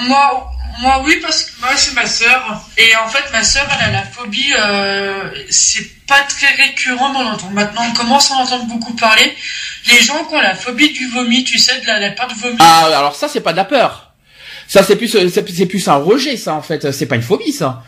Moi, 0.07 0.51
moi 0.79 1.01
oui 1.05 1.19
parce 1.21 1.43
que 1.43 1.59
moi 1.61 1.69
c'est 1.75 1.93
ma 1.93 2.05
sœur. 2.05 2.61
Et 2.77 2.95
en 2.95 3.07
fait 3.07 3.31
ma 3.31 3.43
sœur 3.43 3.67
elle 3.77 3.89
a 3.89 3.91
la 3.91 4.03
phobie 4.03 4.53
euh, 4.57 5.29
c'est 5.49 6.05
pas 6.05 6.21
très 6.21 6.53
récurrent 6.55 7.13
on 7.15 7.25
entend 7.25 7.49
maintenant 7.51 7.83
on 7.89 7.93
commence 7.93 8.31
à 8.31 8.35
en 8.35 8.41
entendre 8.41 8.65
beaucoup 8.65 8.93
parler. 8.93 9.35
Les 9.87 9.99
gens 9.99 10.23
qui 10.25 10.35
ont 10.35 10.41
la 10.41 10.55
phobie 10.55 10.91
du 10.91 11.07
vomi 11.07 11.43
tu 11.43 11.57
sais 11.57 11.79
de 11.79 11.87
la, 11.87 12.11
peur 12.11 12.27
de 12.27 12.33
vomir. 12.33 12.57
Ah 12.59 12.85
alors 12.95 13.15
ça 13.15 13.27
c'est 13.27 13.41
pas 13.41 13.51
de 13.51 13.57
la 13.57 13.65
peur. 13.65 14.11
Ça 14.67 14.83
c'est 14.83 14.95
plus 14.95 15.09
c'est 15.29 15.65
plus 15.65 15.87
un 15.87 15.95
rejet 15.95 16.37
ça 16.37 16.53
en 16.55 16.61
fait. 16.61 16.91
C'est 16.91 17.05
pas 17.05 17.15
une 17.15 17.21
phobie 17.21 17.53
ça 17.53 17.83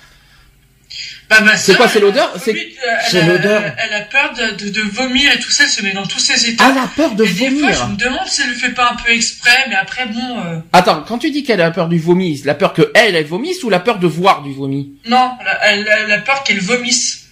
bah, 1.29 1.57
c'est 1.57 1.75
quoi, 1.75 1.87
c'est 1.87 1.99
l'odeur 1.99 2.33
C'est 2.37 3.23
l'odeur. 3.25 3.63
Elle 3.77 3.93
a 3.93 4.01
peur 4.01 4.33
de, 4.33 4.69
de, 4.69 4.81
vomir 4.81 5.31
et 5.33 5.39
tout 5.39 5.49
ça, 5.49 5.63
elle 5.63 5.69
se 5.69 5.81
met 5.81 5.93
dans 5.93 6.05
tous 6.05 6.19
ses 6.19 6.49
états. 6.49 6.65
Ah, 6.65 6.71
elle 6.71 6.83
a 6.83 6.87
peur 6.87 7.15
de 7.15 7.23
vomir. 7.23 7.51
Des 7.51 7.73
fois, 7.73 7.85
je 7.87 7.91
me 7.91 7.97
demande 7.97 8.27
si 8.27 8.41
elle 8.41 8.49
le 8.49 8.55
fait 8.55 8.73
pas 8.73 8.91
un 8.91 8.95
peu 8.95 9.11
exprès, 9.11 9.65
mais 9.69 9.75
après, 9.75 10.05
bon. 10.05 10.39
Euh... 10.39 10.59
Attends, 10.73 11.03
quand 11.07 11.17
tu 11.17 11.31
dis 11.31 11.43
qu'elle 11.43 11.61
a 11.61 11.71
peur 11.71 11.87
du 11.87 11.99
vomi, 11.99 12.41
la 12.45 12.53
peur 12.53 12.73
que 12.73 12.91
elle, 12.93 13.15
elle 13.15 13.25
vomisse 13.25 13.63
ou 13.63 13.69
la 13.69 13.79
peur 13.79 13.99
de 13.99 14.07
voir 14.07 14.43
du 14.43 14.53
vomi 14.53 14.93
Non, 15.07 15.31
elle, 15.63 15.87
elle 16.05 16.11
a 16.11 16.19
peur 16.19 16.43
qu'elle 16.43 16.59
vomisse. 16.59 17.25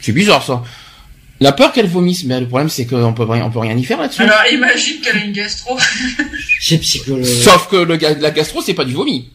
C'est 0.00 0.12
bizarre 0.12 0.42
ça. 0.42 0.62
La 1.40 1.52
peur 1.52 1.72
qu'elle 1.72 1.86
vomisse, 1.86 2.24
mais 2.24 2.38
le 2.38 2.46
problème 2.46 2.68
c'est 2.68 2.86
qu'on 2.86 3.14
peut 3.14 3.24
rien, 3.24 3.44
on 3.46 3.50
peut 3.50 3.60
rien 3.60 3.74
y 3.76 3.84
faire 3.84 3.98
là-dessus. 3.98 4.22
Alors 4.22 4.40
imagine 4.52 5.00
qu'elle 5.00 5.16
a 5.16 5.24
une 5.24 5.32
gastro. 5.32 5.78
c'est 6.60 6.78
psychologue. 6.78 7.24
Sauf 7.24 7.68
que 7.68 7.76
le, 7.76 7.96
la 7.96 8.30
gastro 8.30 8.60
c'est 8.60 8.74
pas 8.74 8.84
du 8.84 8.92
vomi. 8.92 9.30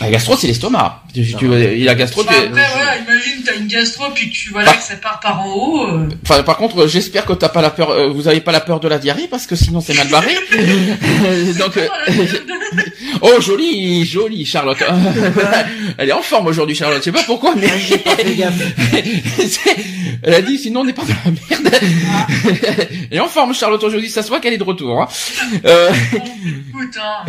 La 0.00 0.10
gastro, 0.10 0.36
c'est 0.36 0.46
l'estomac. 0.46 1.02
Tu, 1.12 1.34
tu, 1.34 1.48
la 1.48 1.94
gastro, 1.96 2.22
bah, 2.22 2.30
après, 2.36 2.48
voilà, 2.50 2.98
imagine, 2.98 3.42
t'as 3.44 3.56
une 3.56 3.66
gastro, 3.66 4.04
puis 4.14 4.30
tu, 4.30 4.50
voilà, 4.50 4.72
que 4.74 4.82
ça 4.82 4.94
part 4.94 5.18
par 5.18 5.40
en 5.40 5.52
haut. 5.52 5.88
Euh. 5.88 6.08
Enfin, 6.22 6.44
par 6.44 6.56
contre, 6.56 6.86
j'espère 6.86 7.26
que 7.26 7.32
t'as 7.32 7.48
pas 7.48 7.62
la 7.62 7.70
peur, 7.70 7.90
euh, 7.90 8.08
vous 8.08 8.28
avez 8.28 8.40
pas 8.40 8.52
la 8.52 8.60
peur 8.60 8.78
de 8.78 8.86
la 8.86 8.98
diarrhée, 8.98 9.26
parce 9.28 9.48
que 9.48 9.56
sinon 9.56 9.80
c'est 9.80 9.94
mal 9.94 10.06
barré. 10.08 10.36
Donc, 11.58 11.76
euh, 11.76 11.88
oh, 13.22 13.40
joli, 13.40 14.04
joli, 14.04 14.46
Charlotte. 14.46 14.78
Elle 15.98 16.10
est 16.10 16.12
en 16.12 16.22
forme 16.22 16.46
aujourd'hui, 16.46 16.76
Charlotte. 16.76 17.00
Je 17.00 17.04
sais 17.04 17.12
pas 17.12 17.24
pourquoi, 17.24 17.54
mais. 17.56 17.66
Elle 20.22 20.34
a 20.34 20.42
dit, 20.42 20.58
sinon 20.58 20.80
on 20.80 20.84
n'est 20.84 20.92
pas 20.92 21.02
dans 21.02 21.16
la 21.24 21.32
merde. 21.32 21.74
Elle 23.10 23.16
est 23.16 23.20
en 23.20 23.28
forme, 23.28 23.52
Charlotte, 23.52 23.82
aujourd'hui. 23.82 24.10
Ça 24.10 24.22
se 24.22 24.28
voit 24.28 24.38
qu'elle 24.38 24.54
est 24.54 24.58
de 24.58 24.64
retour, 24.64 25.02
hein. 25.02 25.08
Euh... 25.64 25.90
Écoute, 26.70 26.96
hein. 27.02 27.24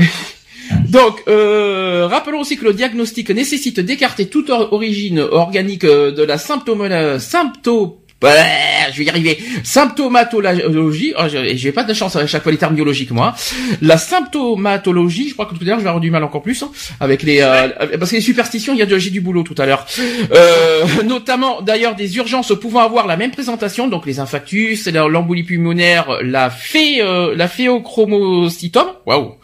Donc, 0.87 1.23
euh, 1.27 2.07
rappelons 2.07 2.41
aussi 2.41 2.57
que 2.57 2.65
le 2.65 2.73
diagnostic 2.73 3.29
nécessite 3.29 3.79
d'écarter 3.79 4.27
toute 4.27 4.49
origine 4.49 5.19
organique 5.19 5.83
euh, 5.83 6.11
de 6.11 6.23
la 6.23 6.37
symptomologie, 6.37 7.19
symptôme 7.19 7.93
je 8.21 8.97
vais 8.97 9.05
y 9.05 9.09
arriver. 9.09 9.39
Symptomatologie, 9.63 11.13
oh, 11.17 11.23
j'ai 11.29 11.71
pas 11.71 11.83
de 11.83 11.93
chance 11.93 12.15
à 12.15 12.27
chaque 12.27 12.43
fois 12.43 12.51
les 12.51 12.57
termes 12.57 12.75
biologiques 12.75 13.11
moi. 13.11 13.35
La 13.81 13.97
symptomatologie, 13.97 15.29
je 15.29 15.33
crois 15.33 15.45
que 15.45 15.55
tout 15.55 15.61
à 15.61 15.65
l'heure 15.65 15.79
je 15.79 15.83
vais 15.83 15.89
avoir 15.89 16.01
du 16.01 16.11
mal 16.11 16.23
encore 16.23 16.41
plus 16.41 16.61
hein, 16.63 16.71
avec 16.99 17.23
les 17.23 17.39
euh, 17.41 17.69
parce 17.97 18.11
que 18.11 18.15
les 18.15 18.21
superstitions, 18.21 18.73
il 18.73 18.79
y 18.79 18.83
a 18.83 18.99
j'ai 18.99 19.09
du 19.09 19.21
boulot 19.21 19.43
tout 19.43 19.55
à 19.57 19.65
l'heure. 19.65 19.85
Euh, 20.31 20.85
notamment 21.05 21.61
d'ailleurs 21.61 21.95
des 21.95 22.17
urgences 22.17 22.51
pouvant 22.59 22.81
avoir 22.81 23.07
la 23.07 23.15
même 23.15 23.31
présentation, 23.31 23.87
donc 23.87 24.05
les 24.05 24.19
infarctus, 24.19 24.87
l'embolie 24.87 25.43
pulmonaire, 25.43 26.19
la 26.21 26.49
phé, 26.49 27.01
euh, 27.01 27.33
la 27.35 27.47
phéochromocytome, 27.47 28.89
waouh, 29.05 29.35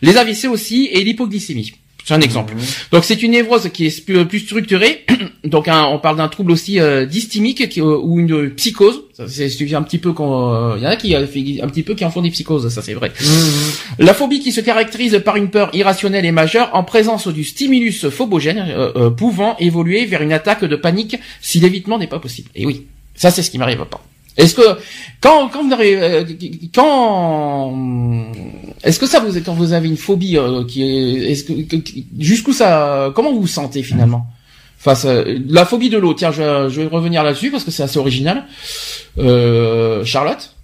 les 0.00 0.16
AVC 0.16 0.46
aussi 0.46 0.88
et 0.90 1.04
l'hypoglycémie. 1.04 1.81
C'est 2.04 2.14
un 2.14 2.20
exemple. 2.20 2.54
Donc 2.90 3.04
c'est 3.04 3.22
une 3.22 3.32
névrose 3.32 3.68
qui 3.72 3.86
est 3.86 4.04
plus, 4.04 4.40
structurée. 4.40 5.04
Donc 5.44 5.68
on 5.68 5.98
parle 5.98 6.16
d'un 6.16 6.28
trouble 6.28 6.52
aussi 6.52 6.80
euh, 6.80 7.06
dysthymique 7.06 7.68
qui, 7.68 7.80
euh, 7.80 7.96
ou 7.96 8.18
une 8.18 8.50
psychose. 8.50 9.04
C'est 9.28 9.74
un 9.74 9.82
petit 9.82 9.98
peu 9.98 10.12
quand 10.12 10.76
il 10.76 10.82
y 10.82 10.86
en 10.86 10.90
a 10.90 10.96
qui 10.96 11.14
euh, 11.14 11.22
un 11.62 11.68
petit 11.68 11.82
peu 11.82 11.94
qui 11.94 12.04
en 12.04 12.10
font 12.10 12.22
des 12.22 12.30
psychoses, 12.30 12.68
ça 12.68 12.82
c'est 12.82 12.94
vrai. 12.94 13.10
Mmh. 13.10 14.02
La 14.02 14.14
phobie 14.14 14.40
qui 14.40 14.52
se 14.52 14.60
caractérise 14.60 15.20
par 15.24 15.36
une 15.36 15.50
peur 15.50 15.70
irrationnelle 15.74 16.24
et 16.24 16.32
majeure 16.32 16.70
en 16.72 16.82
présence 16.84 17.28
du 17.28 17.44
stimulus 17.44 18.08
phobogène 18.08 18.74
pouvant 19.16 19.56
évoluer 19.58 20.06
vers 20.06 20.22
une 20.22 20.32
attaque 20.32 20.64
de 20.64 20.76
panique 20.76 21.16
si 21.40 21.60
l'évitement 21.60 21.98
n'est 21.98 22.06
pas 22.06 22.18
possible. 22.18 22.48
Et 22.54 22.66
oui, 22.66 22.86
ça 23.14 23.30
c'est 23.30 23.42
ce 23.42 23.50
qui 23.50 23.58
m'arrive 23.58 23.84
pas. 23.84 24.02
Est-ce 24.36 24.54
que 24.54 24.62
quand 25.20 25.48
quand 25.48 25.66
vous 25.66 25.72
avez 25.72 25.96
euh, 25.96 26.24
quand 26.74 27.74
est-ce 28.82 28.98
que 28.98 29.06
ça 29.06 29.20
vous 29.20 29.38
quand 29.40 29.54
vous 29.54 29.72
avez 29.72 29.88
une 29.88 29.96
phobie 29.96 30.38
euh, 30.38 30.64
qui 30.64 30.82
est 30.82 31.32
est-ce 31.32 31.44
que, 31.44 31.76
jusqu'où 32.18 32.52
ça 32.52 33.12
comment 33.14 33.32
vous 33.32 33.42
vous 33.42 33.46
sentez 33.46 33.82
finalement 33.82 34.26
face 34.78 35.04
à 35.04 35.22
la 35.48 35.66
phobie 35.66 35.90
de 35.90 35.98
l'eau? 35.98 36.14
Tiens 36.14 36.32
je, 36.32 36.68
je, 36.70 36.80
vais 36.80 36.86
revenir 36.86 37.22
là-dessus 37.22 37.50
parce 37.50 37.64
que 37.64 37.70
c'est 37.70 37.82
assez 37.82 37.98
original. 37.98 38.44
Euh, 39.18 40.04
Charlotte 40.04 40.54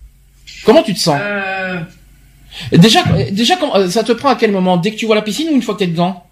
comment 0.65 0.83
tu 0.83 0.95
te 0.95 0.99
sens? 0.99 1.21
Euh... 1.23 1.79
déjà 2.73 3.03
déjà 3.31 3.55
ça 3.91 4.03
te 4.03 4.13
prend 4.13 4.31
à 4.31 4.37
quel 4.37 4.51
moment? 4.51 4.79
Dès 4.79 4.93
que 4.93 4.97
tu 4.97 5.05
vois 5.05 5.15
la 5.15 5.23
piscine 5.23 5.49
ou 5.51 5.55
une 5.55 5.63
fois 5.63 5.75
que 5.75 5.81
tu 5.81 5.85
es 5.85 5.89
dedans? 5.89 6.25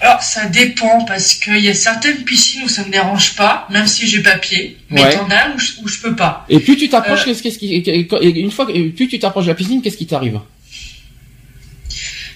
Alors 0.00 0.22
ça 0.22 0.46
dépend 0.46 1.04
parce 1.04 1.34
qu'il 1.34 1.58
y 1.58 1.68
a 1.68 1.74
certaines 1.74 2.24
piscines 2.24 2.62
où 2.64 2.68
ça 2.68 2.84
me 2.84 2.90
dérange 2.90 3.34
pas, 3.36 3.66
même 3.70 3.86
si 3.86 4.06
j'ai 4.06 4.22
papier, 4.22 4.78
mais 4.90 5.02
ouais. 5.02 5.12
t'en 5.12 5.28
as 5.30 5.50
où 5.54 5.58
je, 5.58 5.72
où 5.82 5.88
je 5.88 5.98
peux 5.98 6.14
pas. 6.14 6.44
Et 6.48 6.60
plus 6.60 6.76
tu 6.76 6.88
t'approches, 6.88 7.26
euh, 7.26 7.34
qu'est-ce 7.34 7.58
qui, 7.58 7.74
une 7.76 8.50
fois, 8.50 8.66
plus 8.66 9.08
tu 9.08 9.18
t'approches 9.18 9.46
de 9.46 9.50
la 9.50 9.56
piscine, 9.56 9.82
qu'est-ce 9.82 9.96
qui 9.96 10.06
t'arrive? 10.06 10.40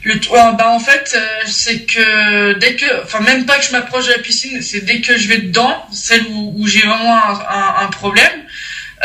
Le 0.05 0.18
bah 0.57 0.70
en 0.70 0.81
fait, 0.81 1.12
euh, 1.14 1.42
c'est 1.46 1.83
que 1.83 2.59
dès 2.59 2.75
que, 2.75 3.05
enfin 3.05 3.20
même 3.20 3.46
pas 3.46 3.59
que 3.59 3.64
je 3.64 3.70
m'approche 3.70 4.07
de 4.07 4.11
la 4.11 4.18
piscine, 4.18 4.61
c'est 4.61 4.85
dès 4.85 5.01
que 5.01 5.16
je 5.16 5.29
vais 5.29 5.38
dedans, 5.38 5.87
celle 5.92 6.27
où, 6.27 6.55
où 6.57 6.66
j'ai 6.66 6.81
vraiment 6.81 7.16
un, 7.16 7.35
un, 7.48 7.85
un 7.85 7.87
problème, 7.87 8.42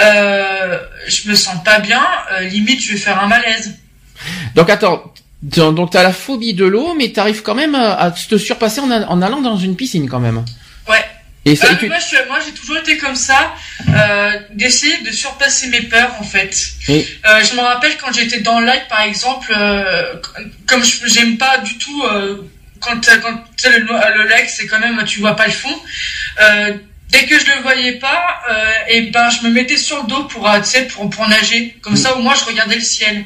euh, 0.01 0.79
je 1.07 1.29
me 1.29 1.35
sens 1.35 1.63
pas 1.63 1.77
bien, 1.79 2.03
euh, 2.31 2.41
limite 2.45 2.81
je 2.81 2.93
vais 2.93 2.97
faire 2.97 3.21
un 3.21 3.27
malaise. 3.27 3.75
Donc 4.55 4.71
attends, 4.71 5.13
donc 5.55 5.91
t'as 5.91 6.03
la 6.03 6.13
phobie 6.13 6.53
de 6.53 6.65
l'eau, 6.65 6.93
mais 6.97 7.09
t'arrives 7.09 7.41
quand 7.41 7.55
même 7.55 7.75
à 7.75 8.11
te 8.11 8.37
surpasser 8.37 8.79
en, 8.81 9.21
allant 9.21 9.41
dans 9.41 9.57
une 9.57 9.75
piscine 9.75 10.07
quand 10.09 10.19
même. 10.19 10.43
Ouais. 10.89 11.03
Et 11.45 11.55
ça, 11.55 11.67
Euh, 11.67 11.75
tu- 11.79 11.87
Moi, 11.87 12.39
j'ai 12.45 12.51
toujours 12.51 12.77
été 12.77 12.97
comme 12.97 13.15
ça, 13.15 13.53
euh, 13.87 14.31
d'essayer 14.51 14.97
de 14.97 15.11
surpasser 15.11 15.67
mes 15.67 15.81
peurs, 15.81 16.13
en 16.19 16.23
fait. 16.23 16.53
Euh, 17.25 17.41
je 17.49 17.55
me 17.55 17.61
rappelle 17.61 17.95
quand 17.97 18.11
j'étais 18.11 18.41
dans 18.41 18.59
le 18.59 18.65
lac, 18.65 18.89
par 18.89 19.01
exemple, 19.01 19.53
euh, 19.55 20.13
comme 20.65 20.83
j'aime 21.05 21.37
pas 21.37 21.59
du 21.59 21.77
tout 21.77 22.03
euh, 22.03 22.41
quand, 22.81 22.95
quand 23.21 23.33
tu 23.55 23.69
sais, 23.69 23.79
le, 23.79 23.85
le 23.85 24.27
lac, 24.27 24.49
c'est 24.49 24.67
quand 24.67 24.79
même 24.79 25.01
tu 25.05 25.19
vois 25.21 25.35
pas 25.37 25.45
le 25.47 25.53
fond. 25.53 25.73
Euh, 26.41 26.73
dès 27.11 27.25
que 27.25 27.39
je 27.39 27.45
le 27.55 27.61
voyais 27.61 27.93
pas, 27.93 28.41
euh, 28.51 28.71
et 28.89 29.01
ben 29.03 29.29
je 29.29 29.47
me 29.47 29.51
mettais 29.53 29.77
sur 29.77 30.01
le 30.03 30.07
dos 30.09 30.23
pour 30.25 30.49
euh, 30.49 30.59
pour 30.89 31.09
pour 31.09 31.27
nager. 31.29 31.77
Comme 31.81 31.95
ça, 31.95 32.15
au 32.17 32.21
moins, 32.21 32.35
je 32.35 32.43
regardais 32.43 32.75
le 32.75 32.81
ciel 32.81 33.23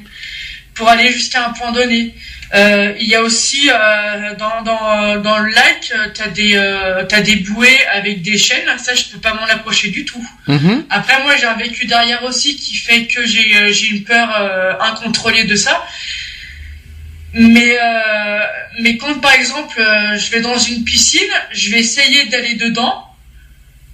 pour 0.74 0.88
aller 0.90 1.12
jusqu'à 1.12 1.48
un 1.48 1.54
point 1.54 1.72
donné. 1.72 2.14
Euh, 2.54 2.94
il 3.00 3.08
y 3.08 3.16
a 3.16 3.22
aussi 3.22 3.70
euh, 3.70 4.36
dans, 4.36 4.62
dans, 4.62 5.22
dans 5.22 5.40
le 5.40 5.52
lac, 5.52 5.94
euh, 5.96 6.10
t'as 6.14 6.28
des 6.28 6.56
euh, 6.56 7.04
des 7.24 7.38
bouées 7.38 7.80
avec 7.94 8.22
des 8.22 8.38
chaînes. 8.38 8.68
Ça, 8.78 8.94
je 8.94 9.06
peux 9.06 9.20
pas 9.20 9.34
m'en 9.34 9.46
approcher 9.46 9.90
du 9.90 10.04
tout. 10.04 10.26
Mhm. 10.48 10.86
Après, 10.90 11.22
moi, 11.24 11.36
j'ai 11.38 11.46
un 11.46 11.56
vécu 11.56 11.86
derrière 11.86 12.24
aussi 12.24 12.58
qui 12.58 12.76
fait 12.76 13.06
que 13.06 13.26
j'ai 13.26 13.56
euh, 13.56 13.72
j'ai 13.72 13.88
une 13.88 14.04
peur 14.04 14.30
euh, 14.38 14.74
incontrôlée 14.82 15.46
de 15.46 15.56
ça. 15.56 15.86
Mais 17.34 17.78
euh, 17.82 18.40
mais 18.82 18.98
quand 18.98 19.22
par 19.22 19.34
exemple, 19.34 19.80
euh, 19.80 20.18
je 20.18 20.32
vais 20.32 20.42
dans 20.42 20.58
une 20.58 20.84
piscine, 20.84 21.32
je 21.54 21.72
vais 21.72 21.80
essayer 21.80 22.26
d'aller 22.26 22.56
dedans. 22.56 23.08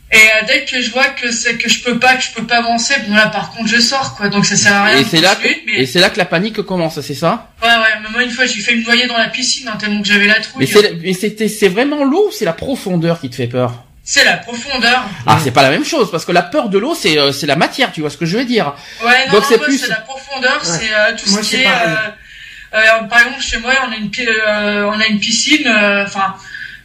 Et 0.09 0.15
euh, 0.15 0.45
dès 0.47 0.63
que 0.63 0.81
je 0.81 0.89
vois 0.91 1.05
que 1.09 1.31
c'est 1.31 1.57
que 1.57 1.67
je 1.69 1.83
peux 1.83 1.99
pas, 1.99 2.15
que 2.15 2.23
je 2.23 2.31
peux 2.31 2.45
pas 2.47 2.59
avancer, 2.59 2.93
bon 3.07 3.13
là 3.13 3.27
par 3.27 3.51
contre 3.51 3.67
je 3.67 3.79
sors 3.79 4.15
quoi. 4.15 4.29
Donc 4.29 4.45
ça 4.45 4.55
sert 4.55 4.73
à 4.73 4.83
rien. 4.85 4.97
Et 4.99 5.03
de 5.03 5.09
c'est 5.09 5.19
là, 5.19 5.35
que, 5.35 5.43
continuer, 5.43 5.63
mais- 5.65 5.73
et 5.81 5.85
c'est 5.85 5.99
là 5.99 6.09
que 6.09 6.17
la 6.17 6.23
panique 6.25 6.61
commence, 6.61 7.01
c'est 7.01 7.13
ça? 7.13 7.49
Ouais, 7.61 7.67
ouais, 7.67 7.99
mais 8.01 8.09
moi 8.09 8.23
une 8.23 8.29
fois 8.31 8.45
j'ai 8.45 8.61
fait 8.61 8.75
me 8.75 8.85
noyer 8.85 9.05
dans 9.07 9.17
la 9.17 9.27
piscine 9.27 9.67
hein, 9.67 9.75
tellement 9.77 10.01
que 10.01 10.07
j'avais 10.07 10.27
la 10.27 10.39
trouille. 10.39 10.61
Mais 10.61 10.65
c'est, 10.65 10.93
mais 11.01 11.11
c'était, 11.13 11.49
c'est 11.49 11.67
vraiment 11.67 12.05
l'eau 12.05 12.29
ou 12.29 12.31
c'est 12.31 12.45
la 12.45 12.53
profondeur 12.53 13.19
qui 13.19 13.29
te 13.29 13.35
fait 13.35 13.47
peur? 13.47 13.83
C'est 14.09 14.23
la 14.23 14.37
profondeur. 14.37 15.03
Ah, 15.25 15.37
c'est 15.43 15.51
pas 15.51 15.61
la 15.63 15.69
même 15.71 15.83
chose 15.83 16.09
parce 16.09 16.23
que 16.23 16.31
la 16.31 16.41
peur 16.43 16.69
de 16.69 16.77
l'eau, 16.77 16.95
c'est, 16.95 17.17
euh, 17.17 17.33
c'est 17.33 17.45
la 17.45 17.57
matière, 17.57 17.91
tu 17.91 17.99
vois 17.99 18.09
ce 18.09 18.15
que 18.15 18.25
je 18.25 18.37
veux 18.37 18.45
dire 18.45 18.73
Ouais, 19.03 19.25
non, 19.27 19.33
Donc 19.33 19.43
c'est 19.49 19.57
moi, 19.57 19.65
plus- 19.65 19.77
c'est 19.79 19.89
la 19.89 19.95
profondeur, 19.97 20.61
Ouais. 20.63 20.79
c'est 20.79 20.93
euh, 20.93 21.11
tout 21.17 21.29
Moi, 21.31 21.43
ce 21.43 21.49
qui 21.49 21.55
est. 21.57 21.67
euh, 21.67 21.95
euh, 22.75 23.03
par 23.09 23.19
exemple, 23.19 23.41
chez 23.41 23.57
moi, 23.57 23.73
on 23.85 23.91
a 23.91 23.95
une, 23.97 24.09
euh, 24.25 24.85
on 24.93 24.97
a 25.01 25.07
une 25.07 25.19
piscine, 25.19 25.67
euh, 25.67 26.05
enfin, 26.05 26.35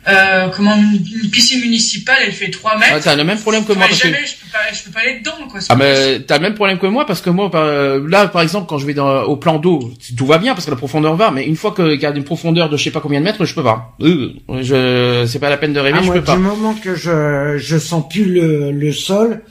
euh, 0.08 0.48
comment, 0.56 0.74
une 0.76 1.30
piscine 1.30 1.60
municipale, 1.60 2.16
elle 2.26 2.32
fait 2.32 2.50
3 2.50 2.78
mètres. 2.78 2.92
Ah, 2.96 3.00
T'as 3.00 3.14
le 3.16 3.24
même 3.24 3.38
problème 3.38 3.64
que 3.64 3.72
moi. 3.72 3.86
Que... 3.88 3.94
je 3.94 4.02
peux 4.02 4.10
pas, 4.52 4.58
je 4.72 4.82
peux 4.82 4.90
pas 4.90 5.00
aller 5.00 5.20
dedans, 5.20 5.46
quoi. 5.50 5.60
Ah 5.68 5.76
ben 5.76 5.94
possible. 5.94 6.24
t'as 6.26 6.36
le 6.38 6.42
même 6.42 6.54
problème 6.54 6.78
que 6.78 6.86
moi 6.86 7.06
parce 7.06 7.20
que 7.20 7.30
moi 7.30 7.50
par- 7.50 7.62
euh, 7.64 8.04
là 8.08 8.26
par 8.28 8.42
exemple 8.42 8.66
quand 8.68 8.78
je 8.78 8.86
vais 8.86 8.94
dans, 8.94 9.22
au 9.22 9.36
plan 9.36 9.58
d'eau 9.58 9.92
tout 10.16 10.26
va 10.26 10.38
bien 10.38 10.54
parce 10.54 10.66
que 10.66 10.70
la 10.70 10.76
profondeur 10.76 11.14
va 11.16 11.30
mais 11.30 11.46
une 11.46 11.56
fois 11.56 11.72
qu'il 11.74 12.00
y 12.00 12.04
a 12.06 12.10
une 12.10 12.24
profondeur 12.24 12.68
de 12.68 12.76
je 12.76 12.82
sais 12.84 12.90
pas 12.90 13.00
combien 13.00 13.20
de 13.20 13.24
mètres 13.24 13.44
je 13.44 13.54
peux 13.54 13.62
pas 13.62 13.96
Euh, 14.00 14.32
je 14.60 15.24
c'est 15.26 15.38
pas 15.38 15.48
la 15.50 15.56
peine 15.56 15.72
de 15.72 15.80
rêver 15.80 15.98
Ah, 15.98 16.02
je 16.02 16.06
moi, 16.06 16.14
peux 16.16 16.22
pas 16.24 16.36
du 16.36 16.42
moment 16.42 16.74
que 16.74 16.94
je 16.94 17.56
je 17.58 17.78
sens 17.78 18.04
plus 18.08 18.24
le, 18.26 18.72
le 18.72 18.92
sol, 18.92 19.42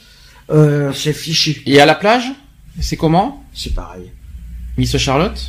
euh, 0.51 0.91
c'est 0.93 1.13
fichu. 1.13 1.61
et 1.65 1.79
à 1.81 1.85
la 1.85 1.95
plage 1.95 2.25
c'est 2.79 2.97
comment? 2.97 3.43
C'est 3.53 3.73
pareil. 3.73 4.11
Miss 4.77 4.97
Charlotte 4.97 5.39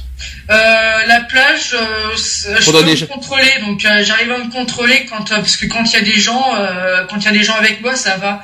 Euh, 0.51 1.07
la 1.07 1.21
plage, 1.21 1.75
euh, 1.75 2.17
je 2.17 2.71
peux 2.71 2.83
me 2.85 3.07
contrôler, 3.07 3.51
donc 3.67 3.85
euh, 3.85 4.05
j'arrive 4.05 4.31
à 4.33 4.39
me 4.39 4.51
contrôler 4.51 5.07
quand, 5.07 5.31
euh, 5.33 5.37
parce 5.37 5.57
que 5.57 5.67
quand 5.67 5.85
il 5.85 5.93
y 5.93 5.97
a 5.97 6.01
des 6.03 6.21
gens, 6.21 6.55
euh, 6.57 7.05
quand 7.09 7.19
il 7.19 7.25
y 7.25 7.29
a 7.29 7.33
des 7.33 7.43
gens 7.43 7.55
avec 7.55 7.81
moi, 7.81 7.97
ça 7.97 8.17
va. 8.17 8.43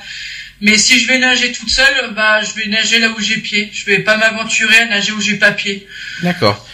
Mais 0.61 0.77
si 0.77 0.99
je 0.99 1.07
vais 1.07 1.19
nager 1.19 1.53
toute 1.53 1.71
seule, 1.71 2.13
bah 2.17 2.41
je 2.43 2.53
vais 2.61 2.69
nager 2.69 2.99
là 2.99 3.11
où 3.11 3.21
j'ai 3.21 3.37
pied. 3.37 3.71
Je 3.73 3.85
vais 3.85 4.01
pas 4.01 4.17
m'aventurer 4.17 4.77
à 4.79 4.87
nager 4.87 5.13
où 5.13 5.21
j'ai 5.21 5.37
pas 5.37 5.53
pied. 5.53 5.87
d'accord 6.23 6.67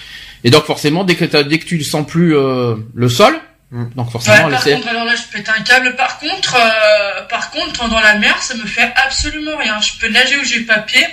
et 0.47 0.51
donc 0.51 0.67
forcément 0.67 1.05
dès 1.05 1.14
que 1.17 1.25
dès 1.25 1.59
que 1.59 1.64
tu 1.64 1.79
ne 1.79 1.83
sens 1.83 2.07
plus 2.07 2.37
euh, 2.37 2.75
le 2.95 3.09
sol 3.09 3.40
Mm. 3.75 3.87
donc 3.97 4.07
Ouais, 4.07 4.12
forcément 4.12 4.51
par 4.51 4.64
contre, 4.64 4.88
alors 4.88 5.05
là, 5.05 5.14
je 5.17 5.37
pète 5.37 5.49
un 5.49 5.61
câble. 5.62 5.97
Par 5.97 6.19
contre, 6.21 6.55
euh, 6.55 7.23
par 7.23 7.51
contre, 7.51 7.88
dans 7.88 8.01
la 8.01 8.14
mer, 8.14 8.40
ça 8.40 8.55
me 8.55 8.64
fait 8.64 8.93
absolument 8.95 9.57
rien. 9.57 9.81
Je 9.81 9.99
peux 9.99 10.09
nager 10.09 10.37
où 10.37 10.45
j'ai 10.45 10.61
pas 10.61 10.79
pied. 10.79 11.05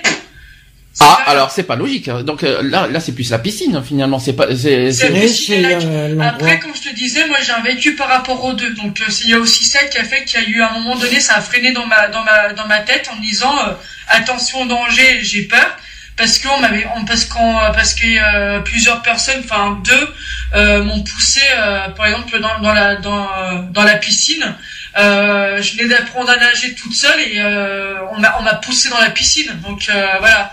Ah 1.00 1.22
pas- 1.26 1.32
alors 1.32 1.52
c'est 1.52 1.64
pas 1.64 1.78
logique 1.78 2.10
hein. 2.10 2.22
donc 2.24 2.44
euh, 2.44 2.62
là 2.64 2.86
là 2.88 3.00
c'est 3.00 3.14
plus 3.14 3.30
la 3.32 3.40
piscine 3.40 3.82
finalement 3.82 4.20
c'est 4.20 4.34
pas 4.34 4.48
c'est 4.56 4.92
C'est- 4.92 5.10
euh. 5.86 6.16
Après, 6.22 6.60
comme 6.60 6.76
je 6.76 6.90
te 6.90 6.94
disais, 6.96 7.26
moi 7.28 7.38
j'ai 7.42 7.54
un 7.54 7.62
vécu 7.62 7.96
par 7.96 8.10
rapport 8.10 8.44
aux 8.44 8.54
deux. 8.54 8.74
Donc 8.76 9.00
euh, 9.00 9.06
c'est- 9.10 9.24
il 9.24 9.30
y 9.30 9.34
a 9.34 9.40
aussi 9.40 9.64
ça 9.64 9.84
qui 9.86 9.98
a 9.98 10.04
fait 10.04 10.26
qu'il 10.26 10.42
y 10.42 10.46
a 10.46 10.50
eu 10.50 10.62
un 10.62 10.74
moment 10.74 10.98
donné, 10.98 11.20
ça 11.22 11.36
a 11.36 11.42
freiné 11.42 11.72
dans 11.72 11.86
ma 11.86 12.08
dans 12.10 12.24
ma 12.24 12.52
dans 12.54 12.68
ma 12.68 12.80
tête 12.80 13.10
en 13.12 13.16
me 13.16 13.22
disant 13.22 13.56
euh, 13.68 13.72
attention 14.10 14.66
danger, 14.66 15.20
j'ai 15.24 15.44
peur 15.44 15.78
parce 16.18 16.38
qu'on 16.40 16.60
m'avait 16.60 16.86
on- 16.98 17.06
parce 17.06 17.24
qu'on 17.26 17.54
parce 17.74 17.94
que 17.94 18.04
euh, 18.06 18.60
plusieurs 18.60 19.02
personnes, 19.02 19.42
enfin 19.46 19.80
deux, 19.86 20.08
euh, 20.56 20.84
m'ont 20.84 21.02
poussé 21.04 21.40
euh, 21.58 21.88
par 21.90 22.08
exemple 22.08 22.38
dans 22.42 22.60
dans 22.60 22.74
la 22.74 22.96
dans 22.98 23.28
dans 23.72 23.84
la 23.84 23.96
piscine. 23.96 24.56
Euh, 25.00 25.62
je 25.62 25.78
venais 25.78 25.88
d'apprendre 25.88 26.30
à 26.30 26.36
nager 26.36 26.76
toute 26.76 26.94
seule 26.94 27.18
et 27.22 27.36
euh, 27.40 27.96
on 28.12 28.20
m'a 28.20 28.36
on 28.40 28.44
m'a 28.44 28.56
poussé 28.56 28.90
dans 28.90 29.00
la 29.00 29.10
piscine. 29.10 29.50
Donc 29.66 29.88
euh, 29.90 30.06
voilà. 30.20 30.52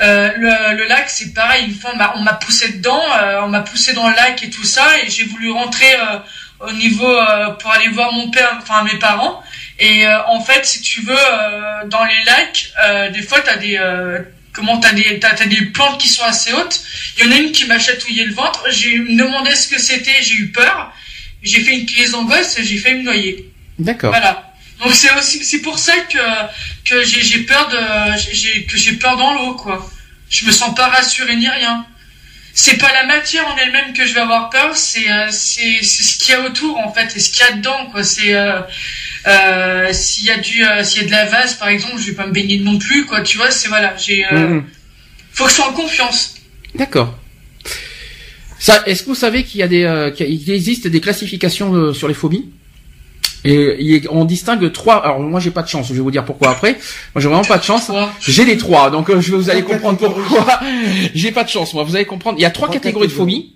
Euh, 0.00 0.30
le, 0.36 0.76
le 0.76 0.84
lac, 0.86 1.08
c'est 1.10 1.34
pareil. 1.34 1.64
Une 1.66 1.74
fois, 1.74 1.92
on 2.14 2.20
m'a- 2.22 2.34
poussé 2.34 2.72
dedans, 2.72 3.02
euh, 3.20 3.40
on 3.42 3.48
m'a 3.48 3.60
poussé 3.60 3.92
dans 3.94 4.08
le 4.08 4.14
lac 4.14 4.42
et 4.42 4.50
tout 4.50 4.64
ça, 4.64 4.86
et 5.04 5.10
j'ai 5.10 5.24
voulu 5.24 5.50
rentrer 5.50 5.92
euh, 5.94 6.18
au 6.60 6.72
niveau 6.72 7.08
euh, 7.10 7.50
pour 7.50 7.70
aller 7.72 7.88
voir 7.88 8.12
mon 8.12 8.30
père, 8.30 8.58
enfin 8.62 8.84
mes 8.84 8.98
parents. 8.98 9.42
Et 9.80 10.06
euh, 10.06 10.24
en 10.26 10.40
fait, 10.40 10.64
si 10.66 10.80
tu 10.82 11.00
veux, 11.02 11.16
euh, 11.16 11.86
dans 11.86 12.04
les 12.04 12.24
lacs, 12.26 12.70
euh, 12.84 13.10
des 13.10 13.22
fois, 13.22 13.40
t'as 13.40 13.56
des 13.56 13.76
euh, 13.78 14.20
comment 14.52 14.78
t'as 14.78 14.92
des 14.92 15.18
t'as, 15.20 15.34
t'as 15.34 15.46
des 15.46 15.62
plantes 15.66 16.00
qui 16.00 16.08
sont 16.08 16.24
assez 16.24 16.52
hautes. 16.52 16.80
Il 17.16 17.24
y 17.24 17.28
en 17.28 17.32
a 17.32 17.36
une 17.36 17.52
qui 17.52 17.66
m'a 17.66 17.78
chatouillé 17.78 18.24
le 18.24 18.34
ventre. 18.34 18.64
J'ai 18.70 18.98
me 18.98 19.16
demandé 19.16 19.54
ce 19.54 19.68
que 19.68 19.80
c'était, 19.80 20.20
j'ai 20.22 20.34
eu 20.34 20.48
peur. 20.52 20.92
J'ai 21.42 21.60
fait 21.60 21.72
une 21.76 21.86
crise 21.86 22.12
d'angoisse, 22.12 22.56
j'ai 22.60 22.78
fait 22.78 22.94
me 22.94 23.02
noyer. 23.02 23.48
d'accord 23.78 24.10
Voilà. 24.10 24.47
Donc 24.80 24.94
c'est 24.94 25.12
aussi 25.18 25.44
c'est 25.44 25.60
pour 25.60 25.78
ça 25.78 25.94
que 26.12 26.18
que 26.84 27.04
j'ai 27.04 27.40
peur 27.40 27.68
de 27.68 28.66
que 28.66 28.76
j'ai 28.76 28.92
peur 28.92 29.16
dans 29.16 29.34
l'eau 29.34 29.54
quoi. 29.54 29.90
Je 30.30 30.44
me 30.46 30.52
sens 30.52 30.74
pas 30.74 30.88
rassuré 30.88 31.36
ni 31.36 31.48
rien. 31.48 31.84
C'est 32.54 32.76
pas 32.76 32.92
la 32.92 33.06
matière 33.06 33.46
en 33.46 33.56
elle-même 33.56 33.92
que 33.92 34.04
je 34.04 34.14
vais 34.14 34.20
avoir 34.20 34.50
peur, 34.50 34.76
c'est 34.76 35.10
euh, 35.10 35.28
c'est 35.30 35.78
c'est 35.82 36.02
ce 36.02 36.18
qu'il 36.18 36.30
y 36.30 36.34
a 36.34 36.42
autour 36.44 36.76
en 36.78 36.92
fait 36.92 37.14
et 37.16 37.20
ce 37.20 37.30
qu'il 37.30 37.40
y 37.46 37.48
a 37.48 37.52
dedans 37.52 37.86
quoi. 37.92 38.02
C'est 38.02 38.34
euh, 38.34 38.60
euh, 39.26 39.92
s'il 39.92 40.24
y 40.24 40.30
a 40.30 40.38
du 40.38 40.64
euh, 40.64 40.82
s'il 40.84 41.02
y 41.02 41.04
a 41.04 41.06
de 41.06 41.12
la 41.12 41.24
vase 41.26 41.54
par 41.54 41.68
exemple, 41.68 41.94
je 41.98 42.06
vais 42.08 42.14
pas 42.14 42.26
me 42.26 42.32
baigner 42.32 42.58
non 42.58 42.78
plus 42.78 43.06
quoi. 43.06 43.20
Tu 43.22 43.36
vois, 43.36 43.50
c'est 43.50 43.68
voilà, 43.68 43.96
j'ai 43.96 44.24
Mhm. 44.30 44.64
faut 45.32 45.44
que 45.44 45.50
je 45.50 45.54
sois 45.56 45.68
en 45.68 45.72
confiance. 45.72 46.34
D'accord. 46.74 47.16
Ça, 48.60 48.82
est-ce 48.86 49.02
que 49.04 49.08
vous 49.10 49.14
savez 49.14 49.44
qu'il 49.44 49.60
y 49.60 49.62
a 49.62 49.68
des, 49.68 50.12
qu'il 50.16 50.50
existe 50.50 50.88
des 50.88 51.00
classifications 51.00 51.94
sur 51.94 52.08
les 52.08 52.14
phobies? 52.14 52.46
Et 53.48 54.02
on 54.10 54.24
distingue 54.24 54.70
trois. 54.72 54.96
Alors 54.96 55.20
moi 55.20 55.40
j'ai 55.40 55.50
pas 55.50 55.62
de 55.62 55.68
chance. 55.68 55.88
Je 55.88 55.94
vais 55.94 56.00
vous 56.00 56.10
dire 56.10 56.24
pourquoi 56.24 56.50
après. 56.50 56.72
Moi 57.14 57.22
j'ai 57.22 57.28
vraiment 57.28 57.44
pas 57.44 57.58
de 57.58 57.64
chance. 57.64 57.90
J'ai 58.20 58.44
les 58.44 58.56
trois, 58.56 58.90
donc 58.90 59.10
euh, 59.10 59.20
je 59.20 59.32
vais 59.32 59.38
vous 59.38 59.50
allez 59.50 59.62
comprendre 59.62 59.98
pourquoi. 59.98 60.60
J'ai 61.14 61.32
pas 61.32 61.44
de 61.44 61.48
chance, 61.48 61.74
moi. 61.74 61.84
Vous 61.84 61.96
allez 61.96 62.04
comprendre. 62.04 62.38
Il 62.38 62.42
y 62.42 62.44
a 62.44 62.50
trois, 62.50 62.68
catégories 62.68 63.08
de 63.08 63.12
phobies. 63.12 63.54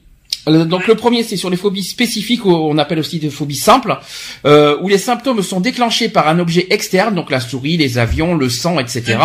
Euh, 0.48 0.64
Donc 0.64 0.87
le 0.87 0.94
premier 0.94 1.22
c'est 1.22 1.37
sur 1.37 1.50
les 1.50 1.57
phobies 1.57 1.83
spécifiques, 1.83 2.44
on 2.46 2.76
appelle 2.78 2.98
aussi 2.98 3.18
des 3.18 3.31
phobies 3.31 3.57
simples, 3.57 3.98
euh, 4.44 4.76
où 4.81 4.88
les 4.88 4.98
symptômes 4.98 5.42
sont 5.42 5.61
déclenchés 5.61 6.09
par 6.09 6.28
un 6.28 6.38
objet 6.38 6.66
externe, 6.70 7.14
donc 7.14 7.31
la 7.31 7.40
souris, 7.40 7.76
les 7.76 7.98
avions, 7.98 8.35
le 8.35 8.48
sang, 8.48 8.78
etc. 8.78 9.18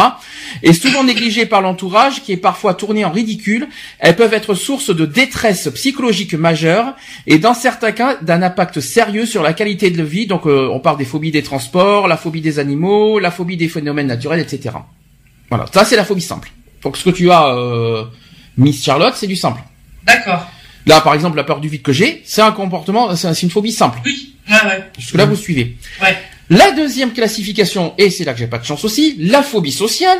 Et 0.63 0.73
souvent 0.73 1.03
négligés 1.03 1.45
par 1.45 1.62
l'entourage, 1.62 2.23
qui 2.23 2.32
est 2.34 2.38
parfois 2.38 2.73
tourné 2.73 3.06
en 3.06 3.12
ridicule. 3.12 3.67
Elles 3.99 4.15
peuvent 4.15 4.34
être 4.34 4.53
source 4.53 4.95
de 4.95 5.06
détresse 5.06 5.69
psychologique 5.73 6.34
majeure 6.34 6.95
et 7.25 7.39
dans 7.39 7.53
certains 7.53 7.91
cas 7.91 8.17
d'un 8.21 8.41
impact 8.41 8.80
sérieux 8.80 9.25
sur 9.25 9.43
la 9.43 9.53
qualité 9.53 9.89
de 9.89 10.03
vie. 10.03 10.27
Donc 10.27 10.45
euh, 10.45 10.69
on 10.71 10.80
parle 10.80 10.97
des 10.97 11.06
phobies 11.06 11.32
des 11.32 11.43
transports, 11.43 12.08
la 12.08 12.17
phobie 12.17 12.41
des 12.41 12.60
animaux, 12.60 13.19
la 13.19 13.32
phobie 13.32 13.58
des 13.58 13.69
phénomènes 13.69 14.08
naturels, 14.08 14.39
etc. 14.39 14.75
Voilà, 15.49 15.65
ça 15.73 15.86
c'est 15.86 15.95
la 15.95 16.06
phobie 16.06 16.21
simple. 16.21 16.51
Donc 16.84 16.97
ce 16.97 17.03
que 17.03 17.10
tu 17.10 17.32
as, 17.32 17.47
euh, 17.47 18.03
Miss 18.58 18.84
Charlotte, 18.84 19.13
c'est 19.15 19.27
du 19.27 19.36
simple. 19.36 19.62
d'accord. 20.03 20.47
Là, 20.88 21.02
par 21.02 21.13
exemple, 21.13 21.38
la 21.38 21.43
peur 21.43 21.60
du 21.60 21.69
vide 21.69 21.82
que 21.84 21.91
j'ai, 21.93 22.21
c'est 22.26 22.41
un 22.41 22.52
comportement, 22.52 23.15
c'est 23.15 23.41
une 23.43 23.50
phobie 23.52 23.71
simple. 23.71 24.00
Oui. 24.06 24.34
Ouais 24.50 24.56
ouais. 24.65 24.84
Jusque 24.97 25.15
là, 25.15 25.26
vous 25.26 25.36
suivez. 25.36 25.76
Ouais. 26.02 26.17
La 26.50 26.71
deuxième 26.71 27.12
classification, 27.12 27.93
et 27.97 28.10
c'est 28.10 28.23
là 28.23 28.32
que 28.34 28.39
j'ai 28.39 28.47
pas 28.47 28.58
de 28.58 28.63
chance 28.63 28.86
aussi, 28.86 29.17
la 29.19 29.43
phobie 29.43 29.73
sociale, 29.73 30.17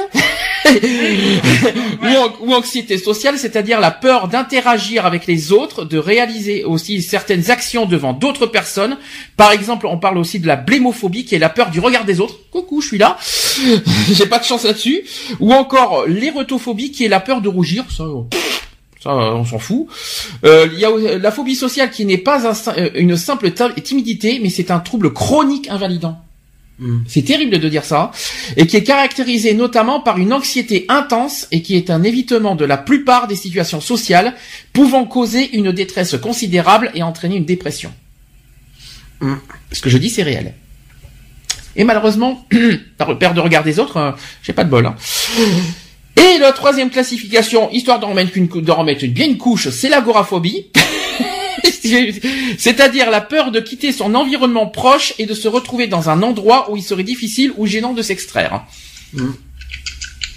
ou, 0.66 2.08
an- 2.08 2.34
ou 2.42 2.54
anxiété 2.54 2.98
sociale, 2.98 3.38
c'est-à-dire 3.38 3.80
la 3.80 3.92
peur 3.92 4.28
d'interagir 4.28 5.06
avec 5.06 5.26
les 5.28 5.54
autres, 5.54 5.86
de 5.86 5.98
réaliser 5.98 6.66
aussi 6.66 7.02
certaines 7.02 7.50
actions 7.50 7.86
devant 7.86 8.12
d'autres 8.12 8.46
personnes. 8.46 8.98
Par 9.38 9.52
exemple, 9.54 9.88
on 9.88 9.98
parle 9.98 10.18
aussi 10.18 10.40
de 10.40 10.48
la 10.48 10.58
blémophobie, 10.58 11.24
qui 11.26 11.36
est 11.36 11.40
la 11.40 11.50
peur 11.50 11.70
du 11.70 11.80
regard 11.80 12.04
des 12.04 12.20
autres. 12.20 12.36
Coucou, 12.52 12.82
je 12.82 12.88
suis 12.88 12.98
là. 12.98 13.18
j'ai 14.12 14.26
pas 14.26 14.40
de 14.40 14.44
chance 14.44 14.64
là-dessus. 14.66 15.04
Ou 15.40 15.54
encore 15.54 16.06
l'érotophobie, 16.08 16.92
qui 16.92 17.06
est 17.06 17.10
la 17.10 17.22
peur 17.22 17.40
de 17.42 17.48
rougir. 17.50 17.86
Ça, 17.96 18.04
euh, 18.04 18.24
ça, 19.08 19.36
on 19.36 19.46
s'en 19.46 19.60
fout. 19.60 19.88
Euh, 20.44 20.68
Il 20.74 20.80
y 20.80 20.86
a 20.86 21.18
la 21.18 21.32
phobie 21.32 21.56
sociale 21.56 21.90
qui 21.92 22.06
n'est 22.06 22.18
pas 22.18 22.48
un 22.48 22.54
euh, 22.78 22.90
une 22.96 23.16
simple 23.16 23.52
timidité, 23.84 24.40
mais 24.42 24.50
c'est 24.50 24.72
un 24.72 24.80
trouble 24.80 25.14
chronique 25.14 25.70
invalidant. 25.70 26.20
Hmm. 26.80 27.00
C'est 27.08 27.24
terrible 27.24 27.58
de 27.58 27.70
dire 27.70 27.84
ça, 27.84 28.12
et 28.56 28.68
qui 28.68 28.78
est 28.78 28.84
caractérisé 28.84 29.54
notamment 29.56 30.00
par 30.00 30.20
une 30.20 30.32
anxiété 30.32 30.86
intense 30.90 31.48
et 31.52 31.64
qui 31.64 31.76
est 31.76 31.90
un 31.90 32.04
évitement 32.04 32.56
de 32.56 32.66
la 32.66 32.78
plupart 32.78 33.28
des 33.28 33.36
situations 33.36 33.82
sociales, 33.82 34.36
pouvant 34.74 35.06
causer 35.06 35.56
une 35.58 35.72
détresse 35.72 36.16
considérable 36.22 36.92
et 36.94 37.02
entraîner 37.02 37.38
une 37.38 37.46
dépression. 37.46 37.92
Hmm. 39.22 39.36
Ce 39.72 39.82
que 39.82 39.90
je 39.90 39.98
dis, 39.98 40.10
c'est 40.10 40.24
réel. 40.24 40.54
Et 41.76 41.84
malheureusement, 41.84 42.46
par 42.98 43.18
peur 43.18 43.34
de 43.34 43.40
regard 43.40 43.64
des 43.64 43.80
autres, 43.80 43.98
euh, 43.98 44.12
j'ai 44.44 44.54
pas 44.54 44.64
de 44.64 44.70
bol. 44.70 44.86
hein. 44.86 44.96
Et 46.18 46.40
la 46.40 46.52
troisième 46.52 46.90
classification, 46.90 47.70
histoire 47.72 48.00
d'en 48.00 48.10
remettre 48.10 48.36
une, 48.36 48.48
bien 48.48 49.26
une 49.26 49.38
couche, 49.38 49.70
c'est 49.70 49.90
l'agoraphobie. 49.90 50.68
C'est-à-dire 52.58 53.10
la 53.10 53.22
peur 53.22 53.52
de 53.52 53.60
quitter 53.60 53.92
son 53.92 54.16
environnement 54.16 54.68
proche 54.68 55.14
et 55.20 55.26
de 55.26 55.34
se 55.34 55.48
retrouver 55.48 55.88
dans 55.88 56.10
un 56.10 56.24
endroit 56.24 56.72
où 56.72 56.78
il 56.78 56.84
serait 56.84 57.04
difficile 57.04 57.54
ou 57.58 57.66
gênant 57.66 57.94
de 57.94 58.02
s'extraire. 58.02 58.66
Mm. 59.14 59.30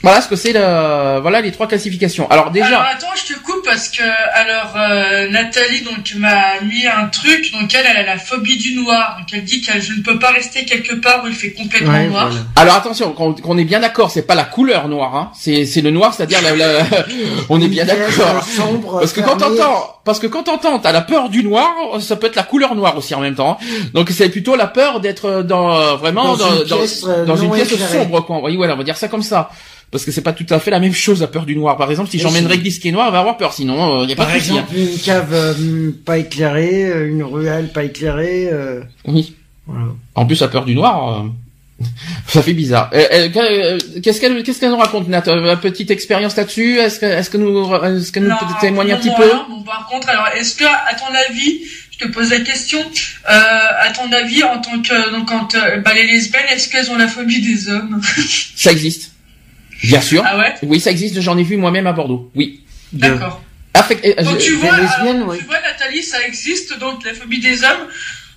Voilà 0.02 0.22
ce 0.22 0.28
que 0.28 0.36
c'est 0.36 0.52
le, 0.54 1.20
voilà 1.20 1.40
les 1.42 1.52
trois 1.52 1.68
classifications. 1.68 2.28
Alors 2.30 2.50
déjà, 2.50 2.66
Alors 2.68 2.82
attends, 2.94 3.06
je 3.16 3.34
te 3.34 3.38
coupe 3.40 3.62
parce 3.64 3.88
que 3.90 4.02
alors 4.32 4.72
euh, 4.76 5.28
Nathalie 5.28 5.82
donc 5.82 6.14
m'a 6.16 6.60
mis 6.62 6.86
un 6.86 7.06
truc 7.08 7.52
donc 7.52 7.74
elle 7.74 7.84
elle 7.86 7.96
a 7.98 8.02
la 8.14 8.18
phobie 8.18 8.56
du 8.56 8.74
noir 8.74 9.16
donc 9.18 9.28
elle 9.32 9.44
dit 9.44 9.60
qu'elle 9.60 9.82
je 9.82 9.92
ne 9.92 10.00
peux 10.02 10.18
pas 10.18 10.30
rester 10.30 10.64
quelque 10.64 10.94
part 10.94 11.22
où 11.24 11.28
il 11.28 11.34
fait 11.34 11.52
complètement 11.52 11.92
Ouais, 11.92 12.06
noir. 12.06 12.28
voilà. 12.28 12.42
alors 12.56 12.76
attention, 12.76 13.12
qu'on 13.12 13.34
qu'on 13.34 13.58
est 13.58 13.64
bien 13.64 13.80
d'accord, 13.80 14.10
c'est 14.10 14.22
pas 14.26 14.34
la 14.34 14.44
couleur 14.44 14.88
noire, 14.88 15.14
hein. 15.14 15.32
c'est 15.38 15.66
c'est 15.66 15.82
le 15.82 15.90
noir, 15.90 16.14
c'est-à-dire 16.14 16.40
la, 16.42 16.56
la- 16.56 16.84
on 17.50 17.60
est 17.60 17.68
bien 17.68 17.84
d'accord. 17.84 18.42
sombre, 18.44 19.00
Parce 19.00 19.12
que 19.12 19.20
quand 19.20 19.36
t'entends, 19.36 19.96
parce 20.04 20.18
que 20.18 20.26
quand 20.26 20.44
t'entends, 20.44 20.78
t'as 20.78 20.92
la 20.92 21.02
peur 21.02 21.28
du 21.28 21.44
noir, 21.44 21.68
ça 22.00 22.16
peut 22.16 22.26
être 22.26 22.36
la 22.36 22.42
couleur 22.42 22.74
noire 22.74 22.96
aussi 22.96 23.14
en 23.14 23.20
même 23.20 23.34
temps. 23.34 23.58
hein. 23.60 23.64
Donc 23.92 24.08
c'est 24.10 24.30
plutôt 24.30 24.56
la 24.56 24.66
peur 24.66 25.00
d'être 25.00 25.42
dans 25.42 25.76
euh, 25.76 25.94
vraiment 25.96 26.36
Dans 26.36 26.46
dans, 26.46 26.56
une 26.56 26.64
pièce, 26.64 27.04
euh, 27.06 27.24
dans 27.26 27.36
une 27.36 27.50
pièce 27.52 27.68
sombre 27.92 28.20
quoi. 28.24 28.40
Oui, 28.42 28.56
voilà, 28.56 28.74
on 28.74 28.78
va 28.78 28.84
dire 28.84 28.96
ça 28.96 29.08
comme 29.08 29.22
ça. 29.22 29.50
Parce 29.90 30.04
que 30.04 30.12
c'est 30.12 30.20
pas 30.22 30.32
tout 30.32 30.46
à 30.50 30.60
fait 30.60 30.70
la 30.70 30.78
même 30.78 30.94
chose 30.94 31.20
la 31.20 31.26
peur 31.26 31.44
du 31.46 31.56
noir. 31.56 31.76
Par 31.76 31.90
exemple, 31.90 32.10
si 32.10 32.16
Et 32.18 32.20
j'emmènerais 32.20 32.60
si- 32.64 32.78
qui 32.78 32.88
est 32.88 32.92
noir, 32.92 33.06
elle 33.08 33.12
va 33.12 33.18
avoir 33.20 33.36
peur. 33.36 33.52
Sinon, 33.52 34.04
il 34.04 34.10
y 34.10 34.12
a 34.12 34.16
pas 34.16 34.24
Par 34.26 34.34
de 34.34 34.38
souci. 34.38 34.52
hein. 34.52 34.64
exemple, 34.70 34.78
une 34.92 34.98
cave 35.00 35.34
euh, 35.34 35.90
pas 36.04 36.18
éclairée, 36.18 36.84
euh, 36.84 37.08
une 37.08 37.22
ruelle 37.24 37.72
pas 37.72 37.82
éclairée. 37.84 38.48
euh, 38.52 38.82
Oui. 39.06 39.34
voilà. 39.66 39.86
En 40.14 40.26
plus, 40.26 40.40
la 40.40 40.46
peur 40.48 40.64
du 40.64 40.76
noir, 40.76 41.24
euh, 41.24 41.84
ça 42.28 42.40
fait 42.42 42.52
bizarre. 42.52 42.90
Euh, 42.92 43.04
euh, 43.12 43.28
euh, 43.36 43.78
qu'est-ce 44.00 44.20
qu'elle, 44.20 44.42
qu'est-ce 44.44 44.60
qu'elle 44.60 44.70
nous 44.70 44.76
raconte, 44.76 45.08
Nat? 45.08 45.24
Euh, 45.26 45.54
Une 45.54 45.58
petite 45.58 45.90
expérience 45.90 46.36
là-dessus? 46.36 46.78
Est-ce 46.78 47.00
que, 47.00 47.06
est-ce 47.06 47.28
que 47.30 47.38
nous, 47.38 47.74
est-ce 47.84 48.12
que 48.12 48.20
nous 48.20 48.28
Non, 48.28 48.36
peut 48.38 48.46
témoigner 48.60 48.92
un 48.92 48.96
non, 48.96 49.00
petit 49.00 49.08
non, 49.10 49.16
peu? 49.16 49.26
non. 49.28 49.46
Bon, 49.48 49.62
par 49.62 49.88
contre, 49.90 50.08
alors, 50.08 50.28
est-ce 50.36 50.54
que, 50.54 50.64
à 50.64 50.94
ton 50.94 51.12
avis, 51.28 51.62
je 51.90 51.98
te 52.06 52.12
pose 52.12 52.30
la 52.30 52.38
question, 52.40 52.78
euh, 52.78 53.28
à 53.28 53.90
ton 53.92 54.12
avis, 54.12 54.44
en 54.44 54.60
tant 54.60 54.80
que, 54.80 55.10
donc, 55.10 55.28
quand, 55.28 55.54
euh, 55.56 55.78
bah, 55.78 55.94
les 55.94 56.06
lesbiennes, 56.06 56.44
est-ce 56.52 56.68
qu'elles 56.68 56.90
ont 56.92 56.96
la 56.96 57.08
phobie 57.08 57.40
des 57.42 57.68
hommes? 57.70 58.00
Ça 58.54 58.70
existe. 58.70 59.10
Bien 59.82 60.00
sûr. 60.00 60.22
Ah 60.26 60.38
ouais 60.38 60.54
Oui, 60.62 60.80
ça 60.80 60.90
existe. 60.90 61.20
J'en 61.20 61.36
ai 61.38 61.42
vu 61.42 61.56
moi-même 61.56 61.86
à 61.86 61.92
Bordeaux. 61.92 62.30
Oui. 62.34 62.62
D'accord. 62.92 63.42
Affect- 63.74 64.04
euh, 64.04 64.22
Donc, 64.24 64.38
tu 64.38 64.52
vois, 64.56 64.76
lesbiennes, 64.78 65.24
tu 65.38 65.44
vois, 65.44 65.60
Nathalie, 65.60 66.02
ça 66.02 66.22
existe, 66.26 66.78
donc, 66.78 67.04
la 67.04 67.14
phobie 67.14 67.38
des 67.40 67.62
hommes, 67.62 67.86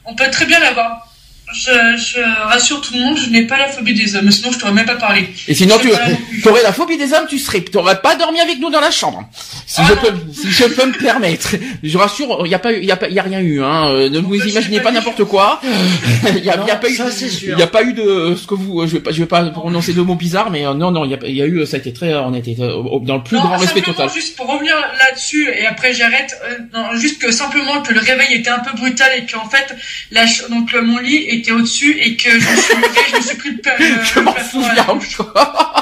on 0.06 0.16
peut 0.16 0.30
très 0.32 0.46
bien 0.46 0.60
l'avoir. 0.60 1.13
Je, 1.54 1.72
je 1.98 2.20
rassure 2.48 2.82
tout 2.82 2.94
le 2.94 3.00
monde, 3.00 3.18
je 3.18 3.30
n'ai 3.30 3.44
pas 3.46 3.58
la 3.58 3.68
phobie 3.68 3.94
des 3.94 4.16
hommes, 4.16 4.32
sinon 4.32 4.52
je 4.52 4.60
t'aurais 4.60 4.72
même 4.74 4.86
pas 4.86 4.96
parlé. 4.96 5.30
Et 5.48 5.54
sinon, 5.54 5.78
tu 5.80 5.90
Je 5.90 6.50
aurais 6.50 6.64
la 6.64 6.74
phobie 6.74 6.98
des 6.98 7.14
hommes, 7.14 7.28
tu 7.30 7.38
serais, 7.40 7.62
t'aurais 7.62 8.02
pas 8.02 8.16
dormi 8.16 8.40
avec 8.40 8.60
nous 8.60 8.70
dans 8.70 8.80
la 8.82 8.92
chambre. 8.92 9.30
Si 9.68 9.80
Ah 9.82 9.86
je 9.88 9.94
non. 9.94 10.02
peux, 10.02 10.34
si 10.34 10.52
je 10.52 10.66
peux 10.66 10.86
me 10.86 10.94
permettre. 10.94 11.56
Je 11.84 11.98
rassure, 11.98 12.42
il 12.46 12.52
y 12.52 12.56
a 12.56 12.60
pas, 12.60 12.74
eu- 12.74 12.80
il 12.80 12.86
y 12.86 12.92
a 12.92 12.98
pas, 12.98 13.08
il 13.08 13.14
y 13.14 13.20
a 13.20 13.24
rien 13.24 13.40
eu, 13.40 13.62
hein. 13.62 13.90
Euh, 13.90 14.10
Ne 14.10 14.20
vous 14.20 14.36
imaginez 14.36 14.78
pas 14.78 14.84
pas 14.86 14.92
n'importe 14.92 15.24
quoi. 15.26 15.62
Il 16.36 16.44
y 16.44 16.50
a, 16.50 16.56
y 16.56 16.80
pas 16.80 16.90
eu, 16.90 16.96
ça, 16.96 17.10
sûr. 17.12 17.54
il 17.56 17.60
y 17.60 17.64
a 17.64 17.68
pas 17.68 17.84
eu 17.84 17.94
de 17.94 18.36
ce 18.36 18.46
que 18.48 18.56
vous, 18.56 18.86
je 18.88 18.94
vais 18.94 19.00
pas, 19.00 19.12
je 19.12 19.20
vais 19.20 19.26
pas 19.26 19.44
prononcer 19.46 19.94
deux 19.94 20.04
mots 20.04 20.16
bizarres, 20.16 20.50
mais 20.52 20.66
euh, 20.66 20.74
non, 20.74 20.92
non, 20.92 21.06
il 21.06 21.12
y 21.12 21.14
a, 21.14 21.20
il 21.26 21.36
y 21.36 21.42
a 21.42 21.46
eu, 21.46 21.66
ça 21.66 21.78
a 21.78 21.80
été 21.80 21.94
très, 21.94 22.14
on 22.16 22.34
a 22.34 22.38
été 22.38 22.56
euh, 22.60 22.82
dans 23.02 23.18
le 23.18 23.24
plus 23.24 23.38
Non, 23.38 23.44
grand 23.44 23.58
respect 23.58 23.82
total. 23.82 24.10
Juste 24.14 24.36
pour 24.36 24.48
revenir 24.52 24.76
là-dessus 25.00 25.50
et 25.50 25.66
après 25.66 25.94
j'arrête. 25.94 26.36
euh, 26.50 26.58
non, 26.74 26.96
juste 26.98 27.22
que 27.22 27.32
simplement 27.32 27.82
que 27.82 27.94
le 27.94 28.00
réveil 28.00 28.34
était 28.34 28.50
un 28.50 28.60
peu 28.60 28.76
brutal 28.78 29.10
et 29.18 29.26
qu'en 29.32 29.48
fait 29.50 29.76
la 30.12 30.26
ch- 30.28 30.50
donc 30.50 30.74
euh, 30.74 30.82
mon 30.82 30.98
lit 31.00 31.26
était 31.30 31.43
au-dessus 31.52 31.98
et 32.00 32.16
que 32.16 32.30
je 32.30 32.50
me 32.50 32.56
suis 32.56 32.76
levé, 32.76 33.00
je 33.12 33.16
me 33.18 33.22
suis 33.22 33.38
pris 33.38 33.52
le, 33.52 34.04
Je 34.16 34.20
m'en 34.20 34.36
souviens 34.50 34.88
encore. 34.88 35.70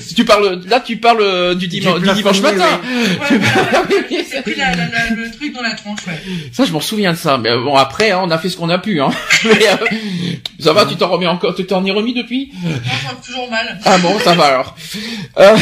si 0.00 0.14
tu 0.14 0.24
parles, 0.24 0.60
là, 0.68 0.80
tu 0.80 0.96
parles 0.96 1.20
euh, 1.20 1.54
du, 1.54 1.68
dimanche, 1.68 2.00
du 2.00 2.12
dimanche 2.12 2.40
matin. 2.40 2.64
Ouais, 2.84 3.36
ouais, 3.36 4.16
ouais, 4.18 4.24
J'ai 4.32 4.42
pris 4.42 4.54
la- 4.56 4.70
la- 4.74 4.88
la- 4.88 5.14
le 5.16 5.30
truc 5.30 5.54
dans 5.54 5.62
la 5.62 5.72
tronche. 5.74 6.00
Ouais. 6.06 6.20
Ça, 6.52 6.64
je 6.64 6.72
m'en 6.72 6.80
souviens 6.80 7.12
de 7.12 7.16
ça. 7.18 7.38
Mais 7.38 7.50
euh, 7.50 7.60
bon, 7.62 7.76
après, 7.76 8.10
hein, 8.10 8.20
on 8.22 8.30
a 8.30 8.38
fait 8.38 8.48
ce 8.48 8.56
qu'on 8.56 8.68
a 8.70 8.78
pu. 8.78 9.00
Hein. 9.00 9.10
Mais, 9.44 9.68
euh, 9.68 9.96
ça 10.58 10.72
va, 10.72 10.84
tu 10.86 10.96
t'en 10.96 11.08
remets 11.08 11.26
encore, 11.26 11.54
tu 11.54 11.64
t'en 11.64 11.84
es 11.84 11.90
remis 11.90 12.14
depuis? 12.14 12.50
Fait 12.62 13.26
toujours 13.26 13.48
mal. 13.50 13.78
Ah 13.84 13.98
bon, 13.98 14.18
ça 14.18 14.34
va 14.34 14.44
alors. 14.44 14.74
Euh, 15.38 15.56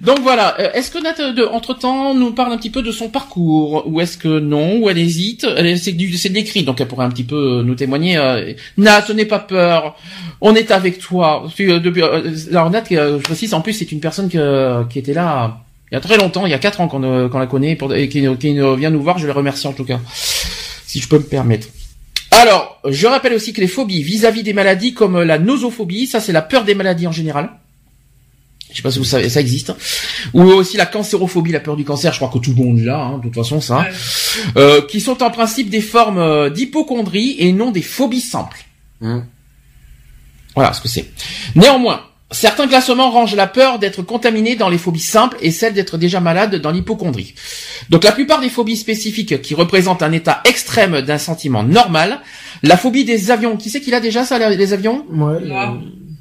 donc 0.00 0.20
voilà. 0.20 0.56
Euh, 0.60 0.70
Est-ce 0.74 0.90
que 0.90 0.98
Nat, 1.02 1.32
de, 1.32 1.44
entre 1.44 1.74
temps, 1.74 2.14
nous 2.14 2.32
parle 2.32 2.52
un 2.52 2.56
petit 2.58 2.70
peu 2.70 2.82
de 2.82 2.92
son 2.92 3.08
parcours, 3.08 3.84
ou 3.86 4.00
est-ce 4.00 4.18
que 4.18 4.38
non, 4.38 4.76
ou 4.78 4.88
elle 4.90 4.98
hésite? 4.98 5.46
Elle- 5.56 5.78
C'est 5.78 5.92
du, 5.92 6.16
c'est 6.16 6.28
de 6.30 6.34
l'écrit, 6.34 6.62
donc 6.64 6.80
elle 6.80 6.88
pourrait 6.88 7.06
un 7.06 7.10
petit 7.10 7.24
peu 7.24 7.62
nous 7.64 7.74
témoigner. 7.74 8.16
Euh, 8.18 8.52
Nat, 8.76 9.04
n'aie 9.14 9.24
pas 9.26 9.38
peur. 9.38 9.96
On 10.40 10.54
est 10.54 10.70
avec 10.70 10.98
toi. 10.98 11.44
Euh, 11.60 11.80
euh, 11.96 12.20
alors 12.50 12.70
Nat, 12.70 12.84
euh, 12.92 13.18
je 13.18 13.22
précise, 13.24 13.47
en 13.54 13.60
plus, 13.60 13.72
c'est 13.72 13.92
une 13.92 14.00
personne 14.00 14.28
que, 14.28 14.84
qui 14.88 14.98
était 14.98 15.14
là 15.14 15.60
il 15.90 15.94
y 15.94 15.96
a 15.96 16.00
très 16.00 16.18
longtemps, 16.18 16.44
il 16.44 16.50
y 16.50 16.54
a 16.54 16.58
quatre 16.58 16.80
ans 16.80 16.88
qu'on 16.88 17.02
euh, 17.02 17.28
qu'on 17.28 17.38
la 17.38 17.46
connaît, 17.46 17.74
pour, 17.74 17.94
et 17.94 18.08
qui, 18.08 18.26
qui 18.38 18.52
vient 18.52 18.90
nous 18.90 19.02
voir. 19.02 19.18
Je 19.18 19.26
les 19.26 19.32
remercie 19.32 19.66
en 19.66 19.72
tout 19.72 19.84
cas, 19.84 20.00
si 20.86 21.00
je 21.00 21.08
peux 21.08 21.18
me 21.18 21.24
permettre. 21.24 21.68
Alors, 22.30 22.78
je 22.86 23.06
rappelle 23.06 23.32
aussi 23.32 23.52
que 23.52 23.60
les 23.60 23.68
phobies 23.68 24.02
vis-à-vis 24.02 24.42
des 24.42 24.52
maladies 24.52 24.92
comme 24.92 25.22
la 25.22 25.38
nosophobie, 25.38 26.06
ça 26.06 26.20
c'est 26.20 26.32
la 26.32 26.42
peur 26.42 26.64
des 26.64 26.74
maladies 26.74 27.06
en 27.06 27.12
général. 27.12 27.50
Je 28.70 28.76
sais 28.76 28.82
pas 28.82 28.90
si 28.90 28.98
vous 28.98 29.04
savez, 29.04 29.30
ça 29.30 29.40
existe. 29.40 29.72
Ou 30.34 30.42
aussi 30.42 30.76
la 30.76 30.84
cancérophobie, 30.84 31.52
la 31.52 31.60
peur 31.60 31.74
du 31.74 31.84
cancer, 31.84 32.12
je 32.12 32.18
crois 32.18 32.28
que 32.28 32.38
tout 32.38 32.54
le 32.54 32.62
monde 32.62 32.80
l'a, 32.80 33.00
hein, 33.00 33.16
de 33.18 33.22
toute 33.22 33.34
façon 33.34 33.62
ça. 33.62 33.86
Euh, 34.56 34.82
qui 34.82 35.00
sont 35.00 35.22
en 35.22 35.30
principe 35.30 35.70
des 35.70 35.80
formes 35.80 36.18
euh, 36.18 36.50
d'hypochondrie 36.50 37.36
et 37.38 37.52
non 37.52 37.70
des 37.70 37.82
phobies 37.82 38.20
simples. 38.20 38.62
Hum. 39.00 39.24
Voilà 40.54 40.74
ce 40.74 40.82
que 40.82 40.88
c'est. 40.88 41.10
Néanmoins, 41.54 42.02
certains 42.30 42.66
classements 42.68 43.10
rangent 43.10 43.34
la 43.34 43.46
peur 43.46 43.78
d'être 43.78 44.02
contaminé 44.02 44.54
dans 44.56 44.68
les 44.68 44.78
phobies 44.78 45.00
simples 45.00 45.36
et 45.40 45.50
celle 45.50 45.72
d'être 45.74 45.96
déjà 45.96 46.20
malade 46.20 46.56
dans 46.56 46.70
l'hypochondrie. 46.70 47.34
Donc 47.90 48.04
la 48.04 48.12
plupart 48.12 48.40
des 48.40 48.50
phobies 48.50 48.76
spécifiques 48.76 49.40
qui 49.42 49.54
représentent 49.54 50.02
un 50.02 50.12
état 50.12 50.40
extrême 50.44 51.00
d'un 51.00 51.18
sentiment 51.18 51.62
normal, 51.62 52.20
la 52.62 52.76
phobie 52.76 53.04
des 53.04 53.30
avions, 53.30 53.56
qui 53.56 53.70
c'est 53.70 53.80
qu'il 53.80 53.94
a 53.94 54.00
déjà 54.00 54.24
ça, 54.24 54.38
les 54.50 54.72
avions? 54.72 55.06
Ouais, 55.10 55.16
Moi. 55.16 55.32
euh, 55.40 55.66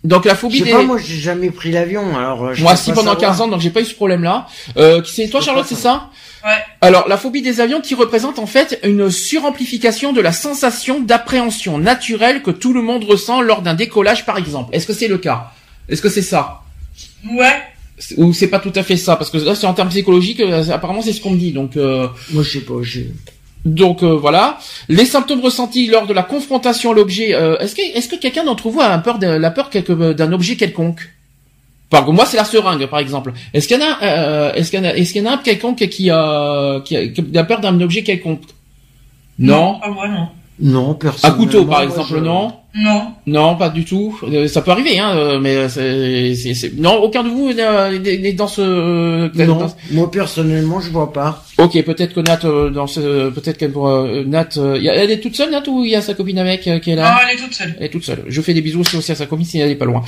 Donc 0.03 0.25
la 0.25 0.33
Je 0.33 0.39
phobie 0.39 0.59
sais 0.59 0.63
des... 0.65 0.71
pas, 0.71 0.83
moi 0.83 0.97
j'ai 0.97 1.17
jamais 1.19 1.49
pris 1.49 1.71
l'avion, 1.71 2.15
alors. 2.17 2.45
euh, 2.45 2.53
je 2.53 2.63
Moi 2.63 2.75
si 2.75 2.91
pendant 2.91 3.13
savoir. 3.13 3.31
15 3.31 3.41
ans, 3.41 3.47
donc 3.49 3.59
j'ai 3.59 3.71
pas 3.71 3.81
eu 3.81 3.85
ce 3.85 3.95
problème-là. 3.95 4.47
Euh, 4.77 5.01
qui 5.01 5.11
c'est 5.13 5.27
toi 5.27 5.41
Charlotte, 5.41 5.65
c'est 5.67 5.75
ça? 5.75 6.09
Ouais. 6.45 6.51
Alors 6.81 7.09
la 7.09 7.17
phobie 7.17 7.41
des 7.41 7.59
avions 7.59 7.81
qui 7.81 7.95
représente 7.95 8.39
en 8.39 8.45
fait 8.45 8.79
une 8.83 9.09
suramplification 9.11 10.13
de 10.13 10.21
la 10.21 10.31
sensation 10.31 11.01
d'appréhension 11.01 11.77
naturelle 11.79 12.43
que 12.43 12.51
tout 12.51 12.71
le 12.71 12.81
monde 12.81 13.03
ressent 13.03 13.41
lors 13.41 13.61
d'un 13.61 13.73
décollage 13.73 14.25
par 14.25 14.37
exemple. 14.37 14.73
Est-ce 14.73 14.87
que 14.87 14.93
c'est 14.93 15.07
le 15.09 15.17
cas? 15.17 15.51
Est-ce 15.89 16.01
que 16.01 16.09
c'est 16.09 16.21
ça 16.21 16.61
Ouais. 17.31 17.61
Ou 18.17 18.31
c'est 18.33 18.47
pas 18.49 18.59
tout 18.59 18.71
à 18.75 18.83
fait 18.83 18.97
ça 18.97 19.15
Parce 19.15 19.29
que 19.31 19.37
là 19.37 19.55
c'est 19.55 19.65
en 19.67 19.73
termes 19.73 19.89
psychologiques, 19.89 20.39
euh, 20.41 20.63
apparemment 20.71 21.01
c'est 21.01 21.13
ce 21.13 21.21
qu'on 21.21 21.31
me 21.31 21.37
dit. 21.37 21.51
Donc 21.51 21.75
euh, 21.77 22.07
Moi 22.31 22.43
je 22.43 22.49
sais 22.59 22.61
pas, 22.65 22.75
j'ai. 22.83 23.11
donc 23.65 24.03
euh, 24.03 24.15
voilà. 24.15 24.59
Les 24.87 25.05
symptômes 25.05 25.41
ressentis 25.41 25.87
lors 25.87 26.05
de 26.05 26.13
la 26.13 26.23
confrontation 26.23 26.91
à 26.91 26.93
l'objet. 26.93 27.33
euh, 27.33 27.57
est-ce 27.59 27.75
que 27.75 27.81
est-ce 27.81 28.07
que 28.07 28.15
quelqu'un 28.15 28.43
d'entre 28.45 28.69
vous 28.69 28.81
a 28.81 28.87
un 28.93 28.99
peur 28.99 29.17
de, 29.17 29.25
la 29.27 29.49
peur 29.51 29.69
quelque- 29.71 30.13
d'un 30.13 30.31
objet 30.31 30.55
quelconque? 30.55 31.09
Par 31.89 32.01
exemple, 32.01 32.17
moi 32.17 32.25
c'est 32.25 32.37
la 32.37 32.43
seringue 32.45 32.85
par 32.87 32.99
exemple. 32.99 33.33
Est-ce 33.53 33.67
qu'il 33.67 33.79
y 33.79 33.83
en 33.83 33.85
a 33.87 34.03
euh, 34.03 34.53
est-ce 34.53 34.69
qu'il 34.69 34.79
y 34.79 34.81
en 34.83 34.85
a 34.89 34.93
est-ce 34.95 35.13
qu'il 35.13 35.23
y 35.23 35.27
en 35.27 35.31
a 35.31 35.33
un 35.35 35.37
quelconque 35.37 35.87
qui 35.87 36.09
a 36.11 36.81
qui 36.85 36.95
a, 36.97 37.07
qui 37.07 37.37
a 37.37 37.43
peur 37.45 37.61
d'un 37.61 37.79
objet 37.81 38.03
quelconque? 38.03 38.41
Non? 39.39 39.79
Pas 39.79 39.89
moi, 39.89 40.07
non. 40.07 40.27
Non, 40.59 40.91
Un 40.91 40.93
personne. 40.95 41.35
couteau 41.37 41.65
par 41.65 41.81
exemple, 41.83 42.19
non 42.19 42.51
Non. 42.75 43.07
Non, 43.27 43.55
pas 43.57 43.69
du 43.69 43.85
tout. 43.85 44.19
Euh, 44.23 44.47
Ça 44.47 44.61
peut 44.63 44.71
arriver, 44.71 44.97
hein, 44.97 45.15
euh, 45.15 45.39
mais 45.39 45.69
c'est, 45.69 46.33
c'est, 46.35 46.53
c'est- 46.55 46.73
non, 46.77 46.95
aucun 46.95 47.23
de 47.23 47.29
vous 47.29 47.49
euh, 47.49 47.99
n'est 47.99 48.17
n'est 48.17 48.33
dans 48.33 48.47
ce. 48.47 48.61
euh, 48.61 49.29
Non, 49.35 49.55
dans- 49.59 49.75
moi 49.91 50.09
personnellement 50.09 50.79
je 50.81 50.89
vois 50.89 51.13
pas. 51.13 51.43
Ok, 51.59 51.79
peut-être 51.83 52.13
que 52.15 52.21
Nat 52.21 52.39
euh, 52.45 52.69
dans 52.71 52.87
ce, 52.87 53.29
peut-être 53.29 53.57
qu'elle 53.57 53.71
pourra. 53.71 54.01
euh, 54.05 54.23
Nat, 54.25 54.49
euh, 54.57 54.77
y 54.79 54.89
a- 54.89 54.95
elle 54.95 55.11
est 55.11 55.19
toute 55.19 55.35
seule 55.35 55.51
Nat 55.51 55.63
ou 55.67 55.83
il 55.85 55.91
y 55.91 55.95
a 55.95 56.01
sa 56.01 56.15
copine 56.15 56.39
avec 56.39 56.67
euh, 56.67 56.79
qui 56.79 56.89
est 56.91 56.95
là 56.95 57.11
Non, 57.11 57.17
elle 57.29 57.37
est 57.37 57.41
toute 57.43 57.53
seule. 57.53 57.75
Elle 57.79 57.85
est 57.85 57.89
toute 57.89 58.03
seule. 58.05 58.23
Je 58.27 58.41
fais 58.41 58.53
des 58.55 58.61
bisous 58.61 58.81
aussi 58.81 59.11
à 59.11 59.15
sa 59.15 59.25
copine 59.27 59.45
si 59.45 59.59
elle 59.59 59.69
est 59.71 59.75
pas 59.75 59.85
loin. 59.85 60.03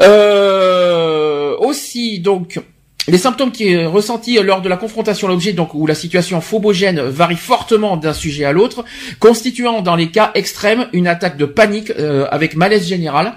Euh, 0.00 1.56
aussi, 1.58 2.20
donc, 2.20 2.60
les 3.08 3.18
symptômes 3.18 3.50
qui 3.50 3.68
est 3.68 3.86
ressentis 3.86 4.38
lors 4.42 4.62
de 4.62 4.68
la 4.68 4.76
confrontation 4.76 5.26
à 5.26 5.30
l'objet, 5.30 5.52
donc 5.52 5.74
où 5.74 5.86
la 5.86 5.94
situation 5.94 6.40
phobogène 6.40 7.00
varie 7.00 7.36
fortement 7.36 7.96
d'un 7.96 8.12
sujet 8.12 8.44
à 8.44 8.52
l'autre, 8.52 8.84
constituant 9.18 9.82
dans 9.82 9.96
les 9.96 10.10
cas 10.10 10.30
extrêmes 10.34 10.86
une 10.92 11.06
attaque 11.06 11.36
de 11.36 11.44
panique 11.44 11.90
euh, 11.98 12.26
avec 12.30 12.56
malaise 12.56 12.86
général, 12.86 13.34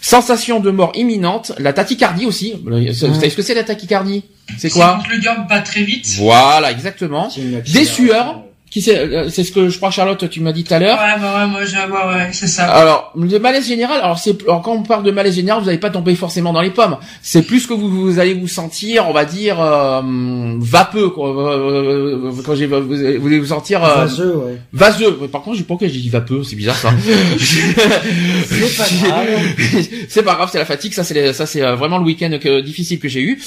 sensation 0.00 0.60
de 0.60 0.70
mort 0.70 0.92
imminente, 0.94 1.52
la 1.58 1.72
tachycardie 1.72 2.26
aussi. 2.26 2.54
Vous 2.64 2.92
savez 2.92 3.30
ce 3.30 3.36
que 3.36 3.42
c'est 3.42 3.54
la 3.54 3.64
tachycardie? 3.64 4.24
C'est 4.58 4.70
quoi? 4.70 5.00
quand 5.02 5.10
le 5.10 5.20
cœur 5.20 5.46
bat 5.48 5.60
très 5.60 5.82
vite. 5.82 6.06
Voilà, 6.18 6.70
exactement. 6.70 7.28
Des 7.72 7.84
sueurs 7.84 8.42
Qui 8.74 8.82
c'est 8.82 8.98
euh, 8.98 9.28
C'est 9.28 9.44
ce 9.44 9.52
que 9.52 9.68
je 9.68 9.76
crois 9.76 9.92
Charlotte, 9.92 10.28
tu 10.28 10.40
m'as 10.40 10.50
dit 10.50 10.64
tout 10.64 10.74
à 10.74 10.80
l'heure. 10.80 10.98
Ouais, 10.98 11.20
bah 11.20 11.38
ouais, 11.38 11.46
moi, 11.46 11.64
je, 11.64 11.76
ouais, 11.76 12.14
ouais, 12.16 12.28
c'est 12.32 12.48
ça. 12.48 12.64
Alors, 12.64 13.12
le 13.16 13.38
malaise 13.38 13.68
général, 13.68 14.00
alors 14.02 14.18
c'est 14.18 14.42
alors, 14.42 14.62
quand 14.62 14.72
on 14.72 14.82
parle 14.82 15.04
de 15.04 15.12
malaise 15.12 15.36
général, 15.36 15.60
vous 15.60 15.66
n'allez 15.66 15.78
pas 15.78 15.90
tomber 15.90 16.16
forcément 16.16 16.52
dans 16.52 16.60
les 16.60 16.70
pommes. 16.72 16.96
C'est 17.22 17.42
plus 17.42 17.68
que 17.68 17.72
vous, 17.72 17.88
vous 17.88 18.18
allez 18.18 18.34
vous 18.34 18.48
sentir, 18.48 19.08
on 19.08 19.12
va 19.12 19.24
dire, 19.26 19.60
euh, 19.60 20.02
vapeux. 20.58 21.08
Quoi. 21.10 21.28
Euh, 21.28 22.16
euh, 22.26 22.32
Quand 22.44 22.56
j'ai, 22.56 22.66
vous, 22.66 22.84
vous 22.84 22.94
allez 23.28 23.38
vous 23.38 23.46
sentir 23.46 23.84
euh, 23.84 23.94
Vaseux, 24.06 24.34
ouais. 24.38 24.58
vaseux. 24.72 25.12
Par 25.30 25.42
contre, 25.42 25.56
j'ai 25.56 25.62
pourquoi 25.62 25.86
j'ai 25.86 26.00
dit 26.00 26.08
vapeux, 26.08 26.42
c'est 26.42 26.56
bizarre 26.56 26.74
ça. 26.76 26.90
C'est 27.38 28.76
pas 28.76 29.08
grave. 29.08 29.28
c'est 30.08 30.22
pas 30.22 30.34
grave, 30.34 30.48
c'est 30.50 30.58
la 30.58 30.64
fatigue. 30.64 30.92
Ça, 30.94 31.04
c'est 31.04 31.14
les- 31.14 31.32
ça, 31.32 31.46
c'est 31.46 31.62
euh, 31.62 31.74
vraiment 31.76 31.98
le 31.98 32.04
week-end 32.04 32.36
que, 32.42 32.60
difficile 32.60 32.98
que 32.98 33.08
j'ai 33.08 33.20
eu. 33.20 33.40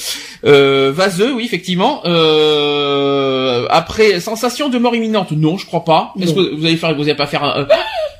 Euh, 0.46 0.92
vaseux, 0.96 1.34
oui, 1.34 1.44
effectivement. 1.46 2.02
Euh, 2.06 3.66
après, 3.70 4.20
sensation 4.20 4.70
de 4.70 4.78
mort 4.78 4.96
imminente, 4.96 5.17
non, 5.32 5.58
je 5.58 5.66
crois 5.66 5.84
pas. 5.86 6.14
Est-ce 6.20 6.34
Non. 6.34 6.36
que 6.36 6.56
vous 6.56 6.66
allez 6.66 6.78
faire, 6.78 6.94
vous 6.96 7.04
allez 7.04 7.16
pas 7.16 7.28
faire 7.28 7.44
un, 7.44 7.62
euh, 7.62 7.66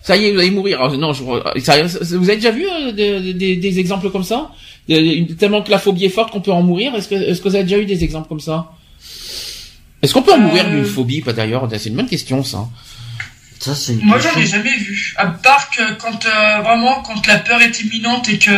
ça 0.02 0.16
y 0.18 0.26
est, 0.26 0.32
vous 0.34 0.40
allez 0.40 0.52
mourir. 0.52 0.80
Ah, 0.82 0.90
Non, 0.96 1.14
je, 1.14 1.24
ça- 1.62 1.88
ça- 1.88 2.00
vous 2.18 2.30
avez 2.30 2.36
déjà 2.38 2.52
vu 2.52 2.66
euh, 2.68 2.92
des, 2.92 3.34
des- 3.34 3.56
des 3.58 3.80
exemples 3.80 4.10
comme 4.10 4.24
ça? 4.24 4.52
Tellement 5.38 5.62
que 5.62 5.72
la 5.72 5.80
phobie 5.80 6.06
est 6.06 6.10
forte 6.10 6.32
qu'on 6.32 6.40
peut 6.42 6.52
en 6.52 6.62
mourir. 6.64 6.96
Est-ce 6.96 7.10
que, 7.10 7.16
est-ce 7.16 7.42
que 7.42 7.50
vous 7.50 7.56
avez 7.56 7.66
déjà 7.66 7.78
eu 7.78 7.86
des 7.86 8.04
exemples 8.04 8.30
comme 8.30 8.40
ça? 8.40 8.72
Est-ce 10.02 10.14
qu'on 10.14 10.22
peut 10.22 10.32
en 10.32 10.36
Euh, 10.36 10.40
mourir 10.40 10.70
d'une 10.70 10.86
phobie, 10.86 11.22
pas 11.22 11.34
d'ailleurs 11.34 11.68
C'est 11.78 11.90
une 11.90 11.96
bonne 11.96 12.08
question, 12.08 12.44
ça. 12.44 12.68
Ça, 13.60 13.74
c'est 13.76 13.94
une 13.94 14.02
Moi, 14.06 14.20
j'en 14.20 14.40
ai 14.40 14.46
jamais 14.46 14.78
vu. 14.78 15.14
À 15.18 15.28
part 15.28 15.70
que 15.72 15.94
quand 15.94 16.26
euh, 16.26 16.62
vraiment, 16.62 17.02
quand 17.02 17.26
la 17.28 17.40
peur 17.40 17.62
est 17.62 17.82
imminente 17.82 18.30
et 18.30 18.38
que 18.38 18.52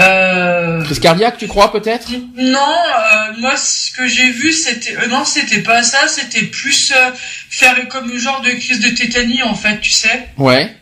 euh, 0.00 0.82
Crise 0.84 1.00
cardiaque, 1.00 1.38
tu 1.38 1.48
crois 1.48 1.70
peut-être? 1.72 2.10
Non, 2.36 2.58
euh, 2.58 3.32
moi 3.40 3.56
ce 3.56 3.90
que 3.90 4.06
j'ai 4.06 4.30
vu 4.30 4.52
c'était 4.52 4.96
euh, 4.96 5.06
non 5.08 5.24
c'était 5.24 5.60
pas 5.60 5.82
ça, 5.82 6.08
c'était 6.08 6.44
plus 6.46 6.92
euh, 6.92 7.10
faire 7.50 7.76
comme 7.88 8.10
une 8.10 8.18
genre 8.18 8.40
de 8.40 8.50
crise 8.52 8.80
de 8.80 8.88
tétanie 8.88 9.42
en 9.42 9.54
fait, 9.54 9.80
tu 9.80 9.90
sais. 9.90 10.28
Ouais. 10.38 10.74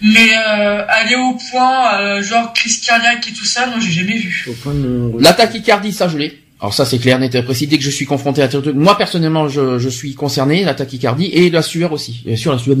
Mais 0.00 0.30
euh, 0.34 0.84
aller 0.88 1.16
au 1.16 1.34
point 1.50 2.00
euh, 2.00 2.22
genre 2.22 2.54
crise 2.54 2.80
cardiaque 2.80 3.28
et 3.28 3.32
tout 3.32 3.44
ça, 3.44 3.66
non 3.66 3.78
j'ai 3.78 3.92
jamais 3.92 4.16
vu. 4.16 4.46
Au 4.48 4.54
point 4.54 4.72
de 4.72 5.12
La 5.20 5.34
tachycardie, 5.34 5.92
ça 5.92 6.08
je 6.08 6.16
l'ai. 6.16 6.40
Alors 6.60 6.74
ça 6.74 6.84
c'est 6.84 6.98
clair, 6.98 7.18
net 7.18 7.34
et 7.34 7.42
précis. 7.42 7.66
Dès 7.66 7.78
que 7.78 7.84
je 7.84 7.90
suis 7.90 8.04
confronté 8.04 8.42
à 8.42 8.48
moi 8.74 8.98
personnellement 8.98 9.48
je, 9.48 9.78
je 9.78 9.88
suis 9.88 10.14
concerné, 10.14 10.62
la 10.62 10.74
tachycardie 10.74 11.26
et 11.26 11.48
la 11.48 11.62
sueur 11.62 11.92
aussi. 11.92 12.22
Bien 12.26 12.36
sûr 12.36 12.52
la 12.52 12.58
sueur. 12.58 12.76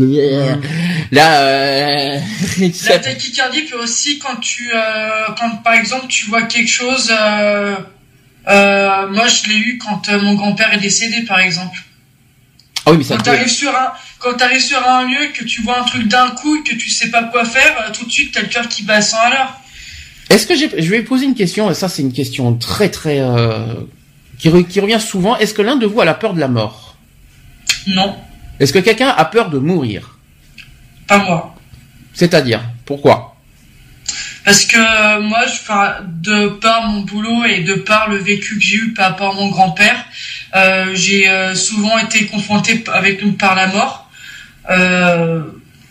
Là, 1.12 1.42
euh... 1.42 2.18
La 2.88 2.98
tachycardie 2.98 3.62
peut 3.62 3.78
aussi 3.78 4.18
quand 4.18 4.36
tu 4.36 4.70
euh, 4.74 4.78
quand 5.38 5.62
par 5.62 5.74
exemple 5.74 6.06
tu 6.08 6.26
vois 6.26 6.42
quelque 6.42 6.68
chose. 6.68 7.10
Euh, 7.10 7.74
euh, 8.48 9.08
moi 9.08 9.26
je 9.28 9.48
l'ai 9.48 9.58
eu 9.58 9.78
quand 9.78 10.08
euh, 10.08 10.20
mon 10.20 10.34
grand-père 10.34 10.72
est 10.72 10.80
décédé 10.80 11.22
par 11.22 11.40
exemple. 11.40 11.78
ah 12.86 12.90
oui 12.90 12.98
mais 12.98 13.04
ça. 13.04 13.16
Quand 13.16 13.22
t'arrives 13.22 13.48
sur 13.48 13.70
un 13.70 13.92
quand 14.18 14.34
t'arrives 14.34 14.62
sur 14.62 14.86
un 14.86 15.06
lieu 15.06 15.28
que 15.32 15.44
tu 15.44 15.62
vois 15.62 15.80
un 15.80 15.84
truc 15.84 16.08
d'un 16.08 16.30
coup 16.30 16.56
et 16.56 16.62
que 16.62 16.74
tu 16.74 16.90
sais 16.90 17.10
pas 17.10 17.24
quoi 17.24 17.44
faire, 17.44 17.76
euh, 17.80 17.92
tout 17.92 18.04
de 18.04 18.10
suite 18.10 18.32
t'as 18.32 18.42
le 18.42 18.48
cœur 18.48 18.68
qui 18.68 18.82
bat 18.82 18.96
à 18.96 19.02
100 19.02 19.16
à 19.18 19.30
l'heure. 19.30 19.59
Est-ce 20.30 20.46
que 20.46 20.54
j'ai, 20.56 20.70
je 20.80 20.90
vais 20.90 21.02
poser 21.02 21.26
une 21.26 21.34
question 21.34 21.70
et 21.70 21.74
ça 21.74 21.88
c'est 21.88 22.02
une 22.02 22.12
question 22.12 22.54
très 22.54 22.88
très 22.88 23.20
euh, 23.20 23.74
qui, 24.38 24.48
re- 24.48 24.66
qui 24.66 24.80
revient 24.80 25.00
souvent. 25.00 25.36
Est-ce 25.36 25.52
que 25.54 25.62
l'un 25.62 25.76
de 25.76 25.86
vous 25.86 26.00
a 26.00 26.04
la 26.04 26.14
peur 26.14 26.32
de 26.34 26.40
la 26.40 26.48
mort? 26.48 26.96
Non, 27.86 28.16
Est-ce 28.60 28.72
que 28.72 28.78
quelqu'un 28.78 29.08
a 29.08 29.24
peur 29.24 29.50
de 29.50 29.58
mourir? 29.58 30.18
Pas 31.06 31.18
moi. 31.18 31.54
C'est-à-dire 32.14 32.60
pourquoi? 32.86 33.36
Parce 34.44 34.64
que 34.64 34.76
euh, 34.76 35.20
moi, 35.20 35.40
je, 35.46 36.02
de 36.06 36.48
par 36.48 36.88
mon 36.88 37.00
boulot 37.00 37.44
et 37.44 37.60
de 37.60 37.74
par 37.74 38.08
le 38.08 38.16
vécu 38.16 38.56
que 38.56 38.62
j'ai 38.62 38.76
eu 38.76 38.92
par 38.94 39.10
rapport 39.10 39.32
à 39.32 39.34
mon 39.34 39.48
grand-père, 39.48 40.04
euh, 40.54 40.94
j'ai 40.94 41.26
souvent 41.54 41.98
été 41.98 42.26
confronté 42.26 42.82
avec 42.92 43.36
par 43.36 43.54
la 43.54 43.66
mort. 43.68 44.10
Euh, 44.70 45.42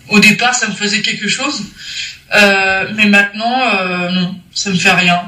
au 0.09 0.19
départ, 0.19 0.53
ça 0.55 0.67
me 0.67 0.73
faisait 0.73 1.01
quelque 1.01 1.27
chose, 1.27 1.63
Euh, 2.35 2.85
mais 2.95 3.05
maintenant, 3.05 3.59
euh, 3.79 4.09
non, 4.11 4.35
ça 4.53 4.69
me 4.69 4.75
fait 4.75 4.91
rien. 4.91 5.21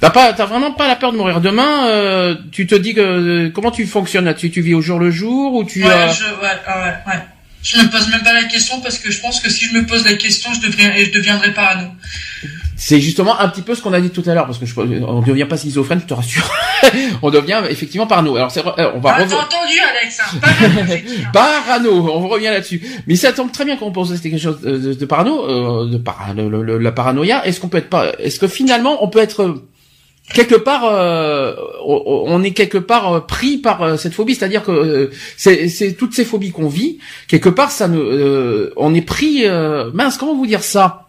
T'as 0.00 0.10
pas, 0.10 0.32
t'as 0.32 0.46
vraiment 0.46 0.72
pas 0.72 0.88
la 0.88 0.96
peur 0.96 1.12
de 1.12 1.18
mourir. 1.18 1.40
Demain, 1.40 1.88
euh, 1.88 2.34
tu 2.52 2.66
te 2.66 2.74
dis 2.74 2.94
que 2.94 3.48
comment 3.48 3.70
tu 3.70 3.86
fonctionnes 3.86 4.24
là-dessus 4.24 4.50
Tu 4.50 4.62
vis 4.62 4.74
au 4.74 4.80
jour 4.80 4.98
le 4.98 5.10
jour 5.10 5.54
ou 5.54 5.64
tu 5.64 5.84
Ouais, 5.84 6.08
je, 6.08 6.24
ouais, 6.24 6.58
ouais, 6.66 6.94
ouais. 7.06 7.20
Je 7.62 7.78
me 7.78 7.90
pose 7.90 8.08
même 8.08 8.22
pas 8.22 8.32
la 8.32 8.44
question 8.44 8.80
parce 8.80 8.98
que 8.98 9.10
je 9.10 9.20
pense 9.20 9.40
que 9.40 9.50
si 9.50 9.66
je 9.66 9.74
me 9.74 9.84
pose 9.86 10.04
la 10.04 10.14
question, 10.14 10.50
je 10.54 10.60
deviendrai, 10.66 11.04
je 11.04 11.12
deviendrai 11.12 11.52
parano. 11.52 11.88
C'est 12.76 12.98
justement 13.00 13.38
un 13.38 13.48
petit 13.48 13.60
peu 13.60 13.74
ce 13.74 13.82
qu'on 13.82 13.92
a 13.92 14.00
dit 14.00 14.08
tout 14.08 14.22
à 14.26 14.32
l'heure, 14.32 14.46
parce 14.46 14.56
que 14.56 14.64
je, 14.64 14.72
on 14.80 15.20
devient 15.20 15.44
pas 15.44 15.58
schizophrène, 15.58 16.00
je 16.00 16.06
te 16.06 16.14
rassure. 16.14 16.50
on 17.22 17.28
devient 17.30 17.60
effectivement 17.68 18.06
parano. 18.06 18.34
Alors 18.36 18.50
c'est, 18.50 18.66
euh, 18.66 18.92
on 18.94 19.00
va 19.00 19.16
Ah, 19.18 19.22
entendu, 19.24 19.78
Alex 19.78 20.18
hein 20.20 20.38
Parano, 20.40 20.80
hein. 20.90 21.30
Parano, 21.34 21.90
on 22.10 22.28
revient 22.28 22.46
là-dessus. 22.46 22.80
Mais 23.06 23.16
ça 23.16 23.32
tombe 23.34 23.52
très 23.52 23.66
bien 23.66 23.76
qu'on 23.76 23.92
pose 23.92 24.18
quelque 24.22 24.38
chose 24.38 24.62
de, 24.62 24.78
de, 24.78 24.94
de 24.94 25.04
parano, 25.04 25.44
euh, 25.46 25.90
de 25.90 25.98
para, 25.98 26.32
le- 26.34 26.48
le- 26.48 26.62
le- 26.62 26.78
la 26.78 26.92
paranoïa. 26.92 27.46
Est-ce 27.46 27.60
qu'on 27.60 27.68
peut 27.68 27.76
être 27.78 27.90
pas, 27.90 28.12
est-ce 28.18 28.40
que 28.40 28.48
finalement 28.48 29.04
on 29.04 29.08
peut 29.08 29.20
être 29.20 29.42
euh, 29.42 29.68
quelque 30.32 30.54
part, 30.54 30.84
euh, 30.84 31.54
on, 31.84 32.42
est 32.42 32.52
quelque 32.52 32.78
part 32.78 33.12
euh, 33.12 33.20
pris 33.20 33.58
par 33.58 33.82
euh, 33.82 33.96
cette 33.96 34.14
phobie, 34.14 34.34
c'est-à-dire 34.34 34.62
que 34.62 34.70
euh, 34.70 35.10
c'est, 35.36 35.68
c'est 35.68 35.92
toutes 35.92 36.14
ces 36.14 36.24
phobies 36.24 36.50
qu'on 36.50 36.68
vit, 36.68 36.98
quelque 37.28 37.48
part 37.48 37.70
ça 37.70 37.88
nous, 37.88 38.00
euh, 38.00 38.72
on 38.76 38.94
est 38.94 39.02
pris. 39.02 39.46
euh, 39.46 39.90
mince, 39.92 40.16
comment 40.16 40.34
vous 40.34 40.46
dire 40.46 40.62
ça? 40.62 41.06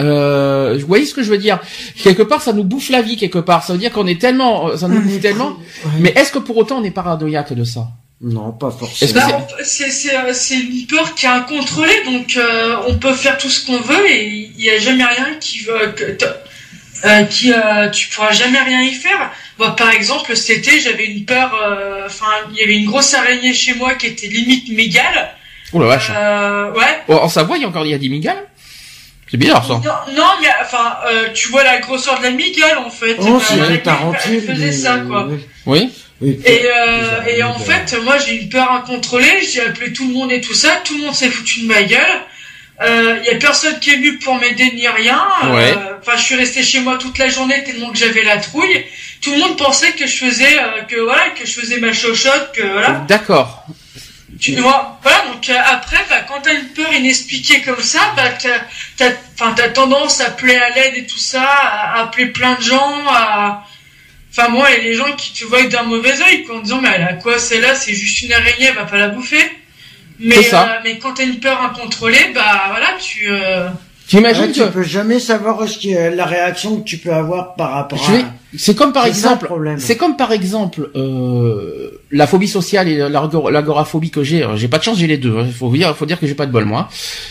Euh, 0.00 0.76
vous 0.80 0.86
voyez 0.86 1.06
ce 1.06 1.14
que 1.14 1.22
je 1.22 1.30
veux 1.30 1.38
dire? 1.38 1.58
Quelque 2.02 2.22
part, 2.22 2.40
ça 2.40 2.52
nous 2.52 2.62
bouffe 2.62 2.88
la 2.88 3.02
vie 3.02 3.16
quelque 3.16 3.40
part. 3.40 3.64
Ça 3.64 3.72
veut 3.72 3.80
dire 3.80 3.92
qu'on 3.92 4.06
est 4.06 4.20
tellement, 4.20 4.76
ça 4.76 4.86
nous 4.86 5.00
bouffe 5.00 5.20
tellement. 5.20 5.56
Ouais. 5.84 5.90
Mais 6.00 6.12
est-ce 6.14 6.30
que 6.30 6.38
pour 6.38 6.56
autant 6.56 6.78
on 6.78 6.84
est 6.84 6.92
paranoïaque 6.92 7.52
de 7.52 7.64
ça? 7.64 7.88
Non, 8.20 8.52
pas 8.52 8.70
forcément. 8.70 9.12
Bah, 9.14 9.46
c'est 9.64 9.90
c'est 9.90 10.10
c'est 10.34 10.58
une 10.58 10.86
peur 10.86 11.14
qui 11.14 11.26
est 11.26 11.28
incontrôlée, 11.28 12.02
donc 12.04 12.36
euh, 12.36 12.76
on 12.88 12.94
peut 12.94 13.12
faire 13.12 13.38
tout 13.38 13.48
ce 13.48 13.64
qu'on 13.64 13.78
veut 13.80 14.10
et 14.10 14.50
il 14.56 14.64
y 14.64 14.70
a 14.70 14.78
jamais 14.78 15.04
rien 15.04 15.34
qui 15.40 15.60
veut 15.60 15.94
euh, 17.04 17.22
qui 17.24 17.52
euh, 17.52 17.88
tu 17.90 18.08
pourras 18.08 18.32
jamais 18.32 18.60
rien 18.60 18.82
y 18.82 18.92
faire. 18.94 19.30
Moi, 19.58 19.74
par 19.76 19.90
exemple, 19.90 20.36
cet 20.36 20.58
été, 20.58 20.80
j'avais 20.80 21.06
une 21.06 21.24
peur. 21.24 21.50
euh, 21.54 22.06
Enfin, 22.06 22.26
il 22.52 22.56
y 22.58 22.62
avait 22.62 22.76
une 22.76 22.86
grosse 22.86 23.12
araignée 23.14 23.52
chez 23.54 23.74
moi 23.74 23.94
qui 23.94 24.06
était 24.06 24.26
limite 24.28 24.68
mégale. 24.70 25.30
Oh 25.72 25.80
la 25.80 25.86
vache. 25.86 26.10
Euh, 26.14 26.72
ouais. 26.72 27.02
Oh, 27.08 27.14
en 27.14 27.28
Savoie, 27.28 27.56
il 27.58 27.62
y 27.62 27.64
a 27.64 27.68
encore 27.68 27.84
il 27.84 27.90
y 27.90 27.94
a 27.94 27.98
des 27.98 28.08
migales 28.08 28.42
C'est 29.30 29.36
bizarre 29.36 29.66
ça. 29.66 29.74
Non, 29.74 30.14
non, 30.16 30.28
mais 30.40 30.48
enfin, 30.62 30.96
euh, 31.10 31.28
tu 31.34 31.48
vois 31.48 31.62
la 31.64 31.78
grosseur 31.78 32.18
de 32.18 32.22
la 32.24 32.30
migale 32.30 32.78
en 32.78 32.90
fait. 32.90 33.16
Oh, 33.20 33.36
Euh, 33.36 33.64
c'est 33.68 33.82
tarentules. 33.82 34.42
Elle 34.48 34.54
faisait 34.56 34.72
ça 34.72 34.98
quoi. 35.06 35.28
Oui. 35.66 35.90
Oui, 36.20 36.40
Et, 36.44 36.62
euh, 36.64 37.22
et 37.28 37.42
en 37.44 37.56
fait, 37.58 37.96
moi 38.02 38.16
j'ai 38.18 38.40
une 38.40 38.48
peur 38.48 38.72
incontrôlée, 38.72 39.40
j'ai 39.52 39.60
appelé 39.60 39.92
tout 39.92 40.08
le 40.08 40.14
monde 40.14 40.32
et 40.32 40.40
tout 40.40 40.54
ça, 40.54 40.80
tout 40.84 40.96
le 40.98 41.04
monde 41.04 41.14
s'est 41.14 41.28
foutu 41.30 41.60
de 41.62 41.66
ma 41.68 41.82
gueule. 41.84 42.22
Il 42.84 43.24
y 43.24 43.30
a 43.30 43.34
personne 43.36 43.78
qui 43.80 43.90
est 43.90 43.96
venu 43.96 44.18
pour 44.18 44.36
m'aider 44.36 44.70
ni 44.74 44.86
rien. 44.86 45.20
Euh, 45.44 45.54
Ouais. 45.54 45.74
Enfin, 46.00 46.16
je 46.16 46.22
suis 46.22 46.36
resté 46.36 46.62
chez 46.62 46.80
moi 46.80 46.96
toute 46.98 47.18
la 47.18 47.28
journée 47.28 47.62
tellement 47.64 47.90
que 47.90 47.98
j'avais 47.98 48.22
la 48.22 48.36
trouille. 48.38 48.84
Tout 49.20 49.32
le 49.32 49.38
monde 49.38 49.56
pensait 49.58 49.92
que 49.92 50.06
je 50.06 50.16
faisais, 50.16 50.58
euh, 50.58 50.82
que 50.88 50.96
voilà, 51.00 51.30
que 51.30 51.44
je 51.44 51.52
faisais 51.60 51.78
ma 51.78 51.92
chochotte, 51.92 52.52
que 52.54 52.62
voilà. 52.62 53.04
D'accord. 53.08 53.64
Tu 54.40 54.54
vois, 54.54 55.00
voilà. 55.02 55.24
Donc 55.32 55.48
euh, 55.50 55.54
après, 55.66 55.96
bah, 56.08 56.20
quand 56.28 56.40
t'as 56.42 56.54
une 56.54 56.68
peur 56.68 56.92
inexpliquée 56.92 57.62
comme 57.62 57.80
ça, 57.82 57.98
bah 58.16 58.28
t'as, 58.40 58.60
t'as, 58.96 59.10
enfin, 59.34 59.52
t'as 59.56 59.70
tendance 59.70 60.20
à 60.20 60.26
appeler 60.26 60.54
à 60.54 60.70
l'aide 60.70 60.94
et 60.96 61.06
tout 61.06 61.18
ça, 61.18 61.42
à 61.42 62.02
appeler 62.02 62.26
plein 62.26 62.54
de 62.54 62.62
gens, 62.62 62.94
à, 63.08 63.64
enfin 64.30 64.48
moi, 64.50 64.70
et 64.70 64.80
les 64.82 64.94
gens 64.94 65.10
qui 65.16 65.32
te 65.32 65.44
voient 65.44 65.64
d'un 65.64 65.82
mauvais 65.82 66.22
œil, 66.22 66.44
quoi, 66.44 66.56
en 66.58 66.60
disant 66.60 66.80
mais 66.80 66.88
a 66.88 67.14
quoi 67.14 67.38
celle-là, 67.40 67.74
c'est 67.74 67.94
juste 67.94 68.22
une 68.22 68.32
araignée, 68.32 68.66
elle 68.66 68.74
va 68.76 68.84
pas 68.84 68.98
la 68.98 69.08
bouffer. 69.08 69.44
Mais, 70.20 70.42
ça. 70.42 70.62
euh, 70.62 70.66
mais 70.84 70.98
quand 70.98 71.14
t'as 71.14 71.24
une 71.24 71.38
peur 71.40 71.60
incontrôlée, 71.62 72.32
bah 72.34 72.66
voilà, 72.70 72.88
tu. 73.00 73.26
Euh... 73.30 73.68
T'imagines 74.06 74.44
Ouais, 74.44 74.52
tu 74.52 74.60
que 74.60 74.66
peux 74.68 74.82
jamais 74.82 75.20
savoir 75.20 75.68
ce 75.68 75.76
qui 75.78 75.92
est 75.92 76.10
la 76.10 76.24
réaction 76.24 76.80
que 76.80 76.84
tu 76.84 76.96
peux 76.98 77.12
avoir 77.12 77.54
par 77.54 77.72
rapport 77.72 78.02
je 78.02 78.12
vais- 78.12 78.18
à. 78.22 78.32
C'est 78.56 78.74
comme 78.74 78.92
par 78.92 79.04
exemple, 79.06 79.46
c'est 79.78 79.96
comme 79.96 80.16
par 80.16 80.32
exemple 80.32 80.90
euh, 80.96 81.90
la 82.10 82.26
phobie 82.26 82.48
sociale 82.48 82.88
et 82.88 82.96
l'agor- 82.96 83.50
l'agoraphobie 83.50 84.10
que 84.10 84.22
j'ai. 84.22 84.42
Euh, 84.42 84.56
J'ai 84.56 84.68
pas 84.68 84.78
de 84.78 84.84
chance, 84.84 84.98
j'ai 84.98 85.06
les 85.06 85.18
deux. 85.18 85.34
Il 85.44 85.52
faut 85.52 85.70
dire, 85.70 85.94
faut 85.96 86.06
dire 86.06 86.18
que 86.18 86.26
j'ai 86.26 86.34
pas 86.34 86.46
de 86.46 86.52
bol 86.52 86.64
moi. 86.64 86.88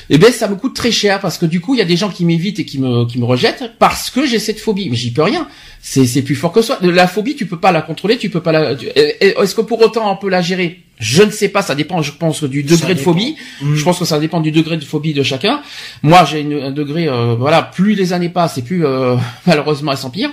Et 0.10 0.18
ben 0.18 0.32
ça 0.32 0.48
me 0.48 0.56
coûte 0.56 0.76
très 0.76 0.92
cher 0.92 1.20
parce 1.20 1.38
que 1.38 1.46
du 1.46 1.60
coup 1.60 1.74
il 1.74 1.80
y 1.80 1.82
a 1.82 1.86
des 1.86 1.98
gens 1.98 2.10
qui 2.10 2.24
m'évitent 2.26 2.60
et 2.60 2.66
qui 2.66 2.80
me 2.80 3.06
qui 3.08 3.20
me 3.20 3.26
rejettent 3.26 3.72
parce 3.80 4.10
que 4.12 4.26
j'ai 4.28 4.40
cette 4.40 4.60
phobie. 4.60 4.90
Mais 4.90 4.96
j'y 4.96 5.12
peux 5.12 5.24
rien. 5.24 5.48
C'est 5.82 6.06
c'est 6.06 6.22
plus 6.22 6.36
fort 6.36 6.52
que 6.52 6.62
soi. 6.62 6.78
La 6.82 7.08
phobie 7.08 7.36
tu 7.36 7.46
peux 7.48 7.60
pas 7.60 7.72
la 7.72 7.82
contrôler, 7.82 8.18
tu 8.18 8.30
peux 8.30 8.42
pas 8.42 8.52
la. 8.52 8.74
et- 8.74 9.16
et 9.22 9.28
Est-ce 9.40 9.56
que 9.56 9.62
pour 9.62 9.82
autant 9.82 10.12
on 10.12 10.18
peut 10.18 10.30
la 10.30 10.42
gérer? 10.42 10.82
Je 11.00 11.22
ne 11.22 11.30
sais 11.30 11.50
pas. 11.50 11.62
Ça 11.62 11.76
dépend, 11.76 12.02
je 12.02 12.12
pense, 12.12 12.44
du 12.44 12.64
degré 12.64 12.96
de 12.96 13.00
phobie. 13.00 13.36
Mm. 13.62 13.76
Je 13.76 13.84
pense 13.84 14.00
que 14.00 14.06
ça 14.06 14.18
dépend 14.20 14.40
du 14.42 14.52
degré 14.52 14.78
de 14.78 14.84
phobie 14.84 15.14
de 15.14 15.22
chacun. 15.22 15.62
Moi, 16.02 16.26
j'ai 16.26 16.42
un 16.64 16.72
degré, 16.72 17.08
euh, 17.08 17.36
voilà, 17.38 17.62
plus 17.62 17.94
les 17.94 18.14
années 18.14 18.30
passent 18.30 18.58
et 18.58 18.64
plus 18.64 18.84
euh, 18.84 19.16
malheureusement 19.46 19.92
elles 19.92 19.98
s'empirent. 20.00 20.32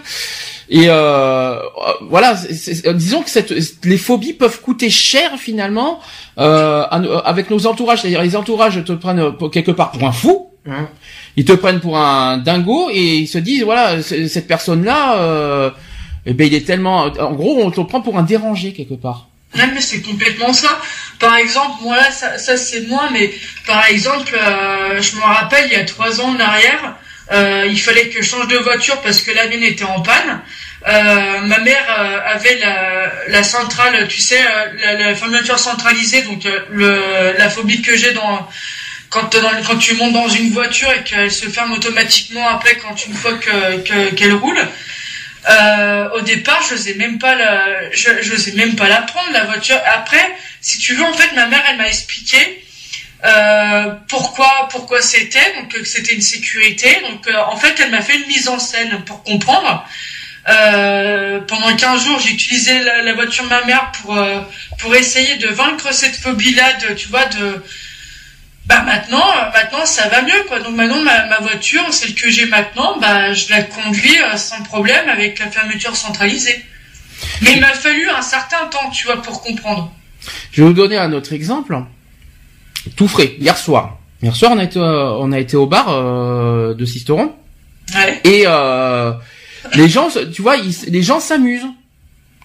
Et 0.70 0.88
euh, 0.88 0.94
euh, 0.94 1.58
voilà, 2.08 2.34
euh, 2.86 2.92
disons 2.94 3.22
que 3.22 3.30
cette, 3.30 3.52
les 3.84 3.98
phobies 3.98 4.32
peuvent 4.32 4.60
coûter 4.60 4.88
cher 4.90 5.32
finalement 5.38 6.00
euh, 6.38 6.84
nos- 6.98 7.12
avec 7.24 7.50
nos 7.50 7.66
entourages. 7.66 8.00
C'est-à-dire 8.02 8.22
les 8.22 8.34
entourages 8.36 8.82
te 8.84 8.92
prennent 8.92 9.18
euh, 9.20 9.48
quelque 9.48 9.70
part 9.72 9.90
pour 9.92 10.04
un 10.06 10.12
fou. 10.12 10.50
Hein 10.66 10.88
Ils 11.36 11.44
te 11.44 11.52
prennent 11.52 11.80
pour 11.80 11.98
un 11.98 12.38
dingo 12.38 12.88
et 12.90 13.16
ils 13.18 13.28
se 13.28 13.36
disent 13.38 13.62
voilà 13.64 14.02
cette 14.02 14.46
personne-là, 14.46 15.18
euh, 15.18 15.70
eh 16.24 16.32
ben 16.32 16.46
il 16.46 16.54
est 16.54 16.66
tellement, 16.66 17.02
en 17.04 17.32
gros 17.32 17.60
on 17.62 17.70
te 17.70 17.82
prend 17.82 18.00
pour 18.00 18.16
un 18.16 18.22
dérangé 18.22 18.72
quelque 18.72 18.94
part. 18.94 19.28
Non 19.56 19.64
mais 19.74 19.80
c'est 19.82 20.00
complètement 20.00 20.52
ça. 20.54 20.70
par 21.20 21.36
exemple, 21.36 21.74
moi 21.82 21.96
là, 21.96 22.10
ça, 22.10 22.38
ça 22.38 22.56
c'est 22.56 22.88
moi, 22.88 23.08
mais 23.12 23.30
par 23.66 23.86
exemple, 23.86 24.34
euh, 24.34 25.00
je 25.02 25.14
me 25.16 25.20
rappelle, 25.22 25.66
il 25.70 25.74
y 25.74 25.76
a 25.76 25.84
trois 25.84 26.20
ans 26.20 26.34
en 26.34 26.40
arrière, 26.40 26.96
euh, 27.32 27.66
il 27.68 27.80
fallait 27.80 28.08
que 28.08 28.22
je 28.22 28.28
change 28.28 28.48
de 28.48 28.56
voiture 28.58 29.00
parce 29.02 29.22
que 29.22 29.30
la 29.32 29.46
mienne 29.46 29.62
était 29.62 29.84
en 29.84 30.00
panne. 30.00 30.42
Euh, 30.86 31.40
ma 31.40 31.58
mère 31.60 31.86
euh, 31.98 32.20
avait 32.34 32.56
la, 32.58 33.10
la 33.28 33.42
centrale, 33.42 34.06
tu 34.08 34.20
sais, 34.20 34.38
euh, 34.40 34.66
la, 34.82 34.94
la 35.08 35.14
fermeture 35.14 35.58
centralisée, 35.58 36.22
donc 36.22 36.44
euh, 36.44 36.58
le, 36.70 37.34
la 37.38 37.48
phobie 37.48 37.80
que 37.80 37.96
j'ai 37.96 38.12
dans 38.12 38.46
quand, 39.08 39.32
dans- 39.34 39.62
quand 39.66 39.76
tu 39.78 39.94
montes 39.94 40.12
dans 40.12 40.28
une 40.28 40.50
voiture 40.50 40.90
et 40.92 41.02
qu'elle 41.04 41.30
se 41.32 41.48
ferme 41.48 41.72
automatiquement 41.72 42.46
après 42.48 42.76
quand 42.76 42.94
une 43.06 43.14
fois 43.14 43.32
que 43.34 43.78
que- 43.78 44.14
qu'elle 44.14 44.34
roule. 44.34 44.58
Euh, 45.48 46.08
au 46.16 46.20
départ, 46.22 46.62
je 46.68 46.74
n'osais 46.74 46.94
même 46.94 47.18
pas 47.18 47.34
la, 47.34 47.90
je, 47.92 48.08
j'osais 48.22 48.52
même 48.52 48.76
pas 48.76 48.88
la 48.88 49.02
prendre 49.02 49.30
la 49.32 49.44
voiture. 49.44 49.78
Après, 49.94 50.36
si 50.60 50.78
tu 50.78 50.94
veux, 50.94 51.04
en 51.04 51.12
fait, 51.12 51.34
ma 51.34 51.46
mère, 51.46 51.62
elle 51.70 51.76
m'a 51.76 51.86
expliqué 51.88 52.63
euh, 53.24 53.94
pourquoi 54.08 54.68
pourquoi 54.70 55.00
c'était? 55.00 55.54
Donc 55.58 55.68
que 55.68 55.84
c'était 55.84 56.14
une 56.14 56.22
sécurité. 56.22 57.00
Donc 57.08 57.26
euh, 57.26 57.32
en 57.48 57.56
fait, 57.56 57.74
elle 57.80 57.90
m'a 57.90 58.02
fait 58.02 58.16
une 58.16 58.26
mise 58.26 58.48
en 58.48 58.58
scène 58.58 59.02
pour 59.04 59.22
comprendre. 59.22 59.86
Euh, 60.48 61.40
pendant 61.40 61.74
15 61.74 62.04
jours, 62.04 62.18
j'ai 62.18 62.32
utilisé 62.32 62.78
la, 62.80 63.14
voiture 63.14 63.44
de 63.44 63.48
ma 63.48 63.64
mère 63.64 63.92
pour 63.92 64.16
euh, 64.16 64.40
pour 64.78 64.94
essayer 64.94 65.36
de 65.36 65.48
vaincre 65.48 65.92
cette 65.94 66.16
phobie-là, 66.16 66.74
de 66.88 66.94
tu 66.94 67.08
vois 67.08 67.24
de 67.26 67.62
bah 68.66 68.82
maintenant, 68.82 69.24
euh, 69.26 69.50
maintenant 69.52 69.86
ça 69.86 70.08
va 70.08 70.22
mieux 70.22 70.42
quoi. 70.48 70.60
Donc 70.60 70.74
maintenant 70.74 71.00
ma, 71.00 71.26
ma 71.26 71.38
voiture, 71.38 71.92
celle 71.92 72.14
que 72.14 72.30
j'ai 72.30 72.46
maintenant, 72.46 72.98
bah 72.98 73.32
je 73.32 73.50
la 73.50 73.62
conduis 73.62 74.20
euh, 74.22 74.36
sans 74.36 74.62
problème 74.62 75.08
avec 75.08 75.38
la 75.38 75.50
fermeture 75.50 75.96
centralisée. 75.96 76.62
Mais 77.40 77.52
il 77.52 77.60
m'a 77.60 77.68
fallu 77.68 78.08
un 78.10 78.22
certain 78.22 78.66
temps, 78.66 78.90
tu 78.90 79.06
vois, 79.06 79.22
pour 79.22 79.42
comprendre. 79.42 79.92
Je 80.52 80.62
vais 80.62 80.68
vous 80.68 80.74
donner 80.74 80.96
un 80.96 81.12
autre 81.12 81.32
exemple. 81.32 81.78
Tout 82.96 83.08
frais, 83.08 83.36
hier 83.40 83.56
soir. 83.56 83.98
Hier 84.22 84.34
soir, 84.34 84.52
on 84.54 84.58
a 84.58 84.64
été, 84.64 84.78
euh, 84.78 85.12
on 85.18 85.32
a 85.32 85.38
été 85.38 85.56
au 85.56 85.66
bar 85.66 85.86
euh, 85.88 86.74
de 86.74 86.84
Sisteron. 86.84 87.32
Ouais. 87.94 88.20
Et 88.24 88.44
euh, 88.46 89.12
les 89.74 89.88
gens, 89.88 90.08
tu 90.32 90.42
vois, 90.42 90.56
ils- 90.56 90.90
les 90.90 91.02
gens 91.02 91.20
s'amusent. 91.20 91.66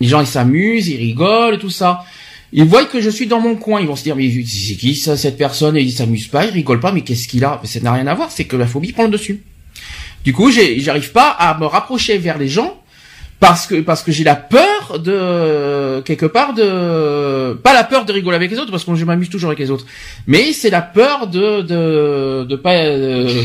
Les 0.02 0.08
gens, 0.08 0.22
ils 0.22 0.28
s'amusent, 0.28 0.88
ils 0.88 0.98
rigolent 0.98 1.56
et 1.56 1.60
tout 1.60 1.70
ça. 1.70 2.04
Ils 2.52 2.66
voient 2.66 2.86
que 2.86 3.00
je 3.00 3.10
suis 3.10 3.28
dans 3.28 3.40
mon 3.40 3.56
coin, 3.56 3.80
ils 3.80 3.88
vont 3.88 3.96
se 3.96 4.04
dire 4.04 4.16
mais 4.16 4.30
c'est 4.46 4.76
qui 4.76 4.96
ça 4.96 5.16
cette 5.18 5.38
personne? 5.38 5.78
Et 5.78 5.82
ils 5.82 5.92
s'amusent 5.92 6.28
pas, 6.28 6.46
ils 6.46 6.52
rigolent 6.52 6.80
pas, 6.80 6.92
mais 6.92 7.02
qu'est-ce 7.02 7.28
qu'il 7.28 7.44
a? 7.46 7.60
Mais 7.62 7.68
Ça 7.68 7.80
n'a 7.80 7.94
rien 7.94 8.08
à 8.08 8.16
voir, 8.16 8.32
c'est 8.32 8.46
que 8.46 8.56
la 8.56 8.66
phobie 8.66 8.92
prend 8.92 9.04
le 9.04 9.10
dessus. 9.12 9.44
Du 10.24 10.34
coup, 10.34 10.50
j'ai- 10.52 10.80
j'arrive 10.80 11.12
pas 11.12 11.30
à 11.30 11.58
me 11.60 11.66
rapprocher 11.66 12.18
vers 12.18 12.38
les 12.38 12.48
gens 12.48 12.82
parce 13.40 13.68
que 13.68 13.82
parce 13.82 14.04
que 14.04 14.12
j'ai 14.12 14.24
la 14.24 14.36
peur 14.36 15.00
de 15.00 16.02
quelque 16.02 16.26
part 16.26 16.54
de 16.54 17.54
pas 17.54 17.74
la 17.74 17.84
peur 17.84 18.06
de 18.06 18.12
rigoler 18.12 18.36
avec 18.36 18.52
les 18.52 18.60
autres 18.60 18.72
parce 18.72 18.84
que 18.84 18.96
je 18.96 19.06
m'amuse 19.06 19.30
toujours 19.30 19.50
avec 19.50 19.60
les 19.60 19.72
autres, 19.72 19.86
mais 20.28 20.52
c'est 20.54 20.70
la 20.70 20.82
peur 20.82 21.28
de 21.28 21.62
de 21.62 22.44
de 22.44 22.56
pas 22.56 22.76
euh, 22.76 23.44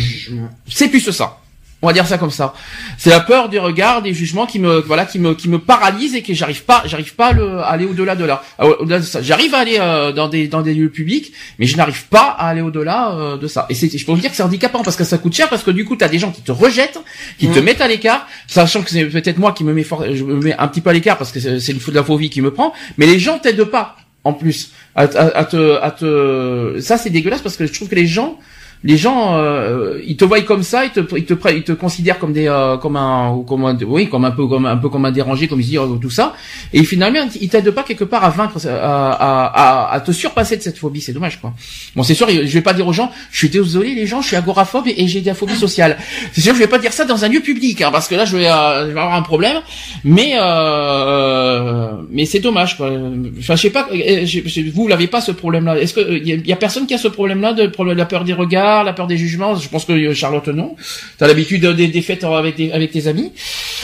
c'est 0.66 0.88
plus 0.88 1.01
ça. 1.12 1.38
On 1.85 1.87
va 1.89 1.93
dire 1.93 2.07
ça 2.07 2.16
comme 2.16 2.30
ça. 2.30 2.55
C'est 2.97 3.11
la 3.11 3.20
peur 3.20 3.51
du 3.51 3.59
regard, 3.59 4.01
des 4.01 4.14
jugements 4.14 4.47
qui 4.47 4.59
me 4.59 4.80
voilà 4.80 5.05
qui 5.05 5.18
me 5.18 5.35
qui 5.35 5.51
me 5.51 5.59
paralyse 5.59 6.14
et 6.14 6.22
que 6.22 6.32
j'arrive 6.32 6.64
pas 6.64 6.82
j'arrive 6.87 7.14
pas 7.14 7.26
à, 7.26 7.32
le- 7.35 7.59
à 7.59 7.66
aller 7.66 7.85
au-delà 7.85 8.16
de 8.16 8.24
là. 8.24 8.43
Au-delà 8.59 9.01
de 9.01 9.05
ça, 9.05 9.20
j'arrive 9.20 9.55
à 9.55 9.59
aller 9.59 9.76
euh, 9.78 10.11
dans 10.11 10.28
des 10.28 10.49
dans 10.49 10.62
des 10.62 10.72
lieux 10.72 10.89
publics, 10.89 11.32
mais 11.59 11.66
je 11.66 11.76
n'arrive 11.76 12.07
pas 12.09 12.35
à 12.39 12.49
aller 12.49 12.62
au-delà 12.62 13.12
euh, 13.12 13.37
de 13.37 13.47
ça. 13.47 13.66
Et 13.68 13.74
c'est 13.74 13.95
je 13.97 14.07
peux 14.07 14.12
vous 14.12 14.18
dire 14.18 14.30
que 14.30 14.37
c'est 14.37 14.43
handicapant 14.43 14.82
parce 14.82 14.97
que 14.97 15.05
ça 15.05 15.18
coûte 15.18 15.35
cher 15.35 15.51
parce 15.51 15.62
que 15.62 15.70
du 15.70 15.85
coup 15.85 15.95
tu 15.97 16.05
as 16.05 16.09
des 16.09 16.18
gens 16.18 16.30
qui 16.32 16.41
te 16.41 16.53
rejettent, 16.53 17.01
qui 17.39 17.49
te 17.49 17.59
mettent 17.59 17.82
à 17.82 17.87
l'écart, 17.89 18.26
sachant 18.47 18.80
que 18.82 18.89
c'est 18.91 19.05
peut-être 19.05 19.37
moi 19.39 19.53
qui 19.53 19.62
me 19.64 19.74
mets 19.74 19.85
fort, 19.85 20.05
je 20.11 20.24
me 20.24 20.37
mets 20.41 20.57
un 20.57 20.68
petit 20.68 20.80
peu 20.80 20.89
à 20.89 20.95
l'écart 20.95 21.18
parce 21.18 21.32
que 21.32 21.39
c'est 21.41 21.61
c'est 21.61 21.72
une 21.72 21.80
faute 21.80 21.93
de 21.93 21.99
la 21.99 22.05
phobie 22.05 22.30
qui 22.30 22.41
me 22.41 22.51
prend, 22.51 22.72
mais 22.97 23.05
les 23.07 23.18
gens 23.18 23.39
t'aident 23.39 23.64
pas 23.64 23.97
en 24.24 24.32
plus 24.32 24.70
à, 24.95 25.03
à- 25.03 25.39
à 25.41 25.45
te 25.45 25.78
à 25.82 25.91
te 25.91 26.80
ça 26.80 26.97
c'est 26.97 27.11
dégueulasse 27.11 27.43
parce 27.43 27.59
que 27.59 27.66
je 27.66 27.72
trouve 27.74 27.89
que 27.89 27.95
les 27.95 28.07
gens 28.07 28.39
les 28.87 28.99
gens 28.99 29.35
euh, 29.39 29.99
ils 30.07 30.16
te 30.16 30.26
voient 30.26 30.43
comme 30.43 30.62
ça 30.62 30.85
ils 30.85 30.91
te 30.91 31.01
ils 31.16 31.24
te 31.24 31.35
ils 31.53 31.62
te 31.62 31.72
considèrent 31.72 32.18
comme 32.18 32.35
des 32.35 32.47
euh, 32.49 32.76
comme 32.76 32.97
un 32.97 33.43
comme 33.49 33.64
un 33.64 33.76
oui 33.87 34.09
comme 34.11 34.26
un 34.26 34.30
peu 34.30 34.47
comme 34.47 34.66
un 34.66 34.76
peu 34.76 34.91
comme 34.91 35.07
un 35.07 35.11
dérangé 35.11 35.49
comme 35.49 35.61
ils 35.62 35.66
disent 35.66 35.78
euh, 35.78 35.97
tout 36.01 36.11
ça. 36.11 36.35
Et 36.74 36.85
finalement 36.85 37.20
ils 37.41 37.49
t'aident 37.49 37.70
pas 37.70 37.82
quelque 37.82 38.05
part 38.05 38.22
à 38.24 38.28
vaincre 38.30 38.59
à, 38.66 39.11
à, 39.12 39.47
à, 39.47 39.95
à 39.95 40.01
te 40.01 40.12
surpasser 40.12 40.59
de 40.59 40.62
cette 40.62 40.76
phobie. 40.78 41.01
C'est 41.01 41.14
dommage 41.14 41.41
quoi. 41.41 41.55
Bon 41.97 42.03
c'est 42.03 42.14
sûr 42.14 42.28
je 42.28 42.43
vais 42.43 42.61
pas 42.61 42.74
dire 42.74 42.87
aux 42.87 42.93
gens 42.93 43.11
je 43.30 43.39
suis 43.39 43.49
désolé 43.49 43.95
les 43.95 44.07
gens 44.07 44.20
je 44.20 44.26
suis 44.28 44.37
agoraphobe 44.37 44.87
et, 44.87 45.09
j'ai 45.09 45.22
de 45.22 45.26
la 45.26 45.35
phobie 45.35 45.55
sociale. 45.57 45.97
C'est 46.32 46.43
sûr 46.43 46.53
je 46.55 46.59
vais 46.59 46.66
pas 46.66 46.78
dire 46.78 46.93
ça 46.93 47.07
dans 47.07 47.24
un 47.24 47.28
lieu 47.28 47.41
public 47.41 47.80
hein, 47.80 47.89
parce 47.91 48.07
que 48.07 48.14
là 48.16 48.26
je 48.26 48.37
vais, 48.37 48.49
euh, 48.49 48.89
je 48.89 48.93
vais 48.93 49.01
avoir 49.01 49.14
un 49.14 49.22
problème. 49.22 49.57
Mais 50.05 50.35
euh, 50.37 51.93
mais 52.11 52.26
c'est 52.26 52.41
dommage 52.41 52.76
quoi. 52.76 52.91
Je 53.39 53.57
sais 53.57 53.70
pas 53.70 53.89
euh, 53.93 54.26
vous 54.74 54.89
l'avez 54.89 55.07
pas 55.07 55.22
ce 55.22 55.32
problème 55.32 55.64
là 55.64 55.78
est-ce 55.78 55.95
que 55.95 56.03
il 56.18 56.47
y, 56.47 56.53
a- 56.53 56.57
personne 56.57 56.87
qui 56.87 56.93
a 56.95 56.99
ce 56.99 57.09
problème 57.09 57.41
là 57.41 57.55
de 57.55 57.70
la 57.95 58.05
peur 58.05 58.24
des 58.24 58.32
regards 58.35 58.74
la 58.83 58.93
peur 58.93 59.07
des 59.07 59.16
jugements 59.16 59.55
je 59.55 59.68
pense 59.68 59.85
que 59.85 59.93
euh, 59.93 60.14
Charlotte 60.14 60.49
non 60.49 60.75
t'as 61.18 61.27
l'habitude 61.29 61.64
des, 61.66 61.87
des 61.89 62.03
fêtes 62.03 62.25
avec 62.25 62.57
des, 62.57 62.72
avec 62.72 62.91
tes 62.91 63.07
amis? 63.07 63.33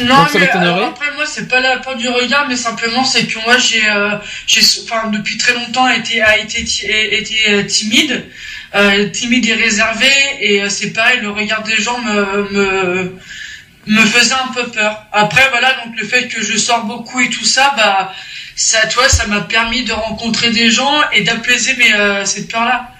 Non, 0.03 0.17
Donc, 0.17 0.29
ça 0.31 0.39
mais 0.39 0.47
m'étonnerait. 0.47 0.69
alors, 0.73 0.89
après 0.89 1.13
moi 1.15 1.25
c'est 1.27 1.47
pas 1.49 1.61
la 1.61 1.77
peur 1.79 1.95
du 1.97 2.09
regard, 2.09 2.47
mais 2.49 2.57
simplement 2.57 3.05
c'est 3.05 3.27
que 3.27 3.39
moi 3.45 3.59
j'ai, 3.59 3.87
euh, 3.89 4.17
j'ai, 4.47 4.61
enfin 4.83 5.09
depuis 5.11 5.37
très 5.37 5.55
longtemps 5.55 5.89
été, 5.89 6.23
a 6.23 6.39
été, 6.39 6.65
été 7.21 7.37
euh, 7.51 7.63
timide, 7.65 8.25
euh, 8.75 9.09
timide 9.11 9.47
et 9.47 9.55
réservé, 9.55 10.07
et 10.41 10.63
euh, 10.63 10.69
c'est 10.69 10.93
pareil, 10.93 11.21
le 11.21 11.31
regard 11.31 11.63
des 11.63 11.77
gens 11.77 11.99
me, 12.01 12.49
me, 12.51 13.17
me 13.87 14.01
faisait 14.01 14.35
un 14.35 14.53
peu 14.55 14.69
peur. 14.71 15.05
Après 15.13 15.47
voilà, 15.51 15.75
donc 15.85 15.99
le 16.01 16.07
fait 16.07 16.29
que 16.29 16.43
je 16.43 16.57
sors 16.57 16.85
beaucoup 16.85 17.21
et 17.21 17.29
tout 17.29 17.45
ça, 17.45 17.75
bah 17.77 18.13
ça, 18.57 18.87
toi, 18.89 19.09
ça 19.09 19.27
m'a 19.27 19.41
permis 19.43 19.85
de 19.85 19.93
rencontrer 19.93 20.51
des 20.51 20.71
gens 20.71 20.97
et 21.13 21.23
d'apaiser 21.23 21.75
mes 21.77 21.95
euh, 21.95 22.25
cette 22.25 22.51
peur 22.51 22.65
là. 22.65 22.91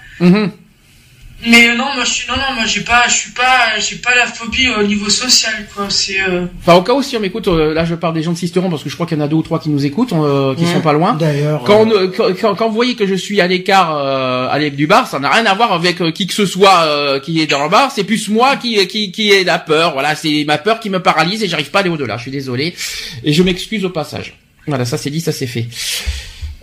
Mais 1.47 1.69
euh, 1.69 1.75
non, 1.75 1.85
moi 1.95 2.03
je 2.03 2.11
suis, 2.11 2.27
non 2.29 2.35
non, 2.35 2.53
moi 2.55 2.65
j'ai 2.67 2.81
pas, 2.81 3.07
je 3.07 3.13
suis 3.15 3.31
pas, 3.31 3.79
j'ai 3.79 3.95
pas 3.95 4.13
la 4.15 4.27
phobie 4.27 4.69
au 4.69 4.83
niveau 4.83 5.09
social 5.09 5.67
quoi. 5.75 5.87
C'est 5.89 6.21
euh, 6.21 6.45
enfin 6.59 6.75
au 6.75 6.83
cas 6.83 6.93
où 6.93 7.01
si 7.01 7.17
on 7.17 7.19
m'écoute 7.19 7.47
euh, 7.47 7.73
là 7.73 7.83
je 7.83 7.95
parle 7.95 8.13
des 8.13 8.21
gens 8.21 8.31
de 8.33 8.37
Sisteron 8.37 8.69
parce 8.69 8.83
que 8.83 8.89
je 8.89 8.93
crois 8.95 9.07
qu'il 9.07 9.17
y 9.17 9.21
en 9.21 9.23
a 9.23 9.27
deux 9.27 9.37
ou 9.37 9.41
trois 9.41 9.59
qui 9.59 9.69
nous 9.69 9.83
écoutent 9.85 10.13
euh, 10.13 10.53
qui 10.55 10.65
Ouais. 10.65 10.73
sont 10.73 10.81
pas 10.81 10.93
loin 10.93 11.13
D'ailleurs. 11.13 11.63
quand, 11.63 11.87
quand, 12.15 12.27
quand- 12.39 12.55
quand 12.55 12.67
vous 12.69 12.75
voyez 12.75 12.95
que 12.95 13.07
je 13.07 13.15
suis 13.15 13.41
à 13.41 13.47
l'écart 13.47 13.95
euh, 13.97 14.47
à 14.49 14.59
l'é- 14.59 14.69
du 14.69 14.85
bar, 14.87 15.07
ça 15.07 15.17
n'a 15.19 15.29
rien 15.31 15.45
à 15.47 15.53
voir 15.55 15.73
avec 15.73 15.99
euh, 16.01 16.11
qui 16.11 16.27
que 16.27 16.33
ce 16.33 16.45
soit 16.45 16.81
euh, 16.83 17.19
qui 17.19 17.41
est 17.41 17.47
dans 17.47 17.63
le 17.63 17.69
bar. 17.69 17.91
C'est 17.91 18.03
plus 18.03 18.29
moi 18.29 18.55
qui 18.57 18.85
qui 18.87 19.11
qui 19.11 19.31
est 19.31 19.43
la 19.43 19.57
peur. 19.57 19.93
Voilà, 19.93 20.13
c'est 20.15 20.43
ma 20.45 20.57
peur 20.59 20.79
qui 20.79 20.89
me 20.91 20.99
paralyse 20.99 21.41
et 21.43 21.47
j'arrive 21.47 21.71
pas 21.71 21.79
à 21.79 21.81
aller 21.81 21.89
au-delà. 21.89 22.17
Je 22.17 22.21
suis 22.23 22.31
désolé 22.31 22.75
et 23.23 23.33
je 23.33 23.41
m'excuse 23.43 23.83
au 23.83 23.89
passage. 23.89 24.37
Voilà, 24.67 24.85
ça 24.85 24.97
c'est 24.97 25.09
dit, 25.09 25.21
ça 25.21 25.31
c'est 25.31 25.47
fait. 25.47 25.65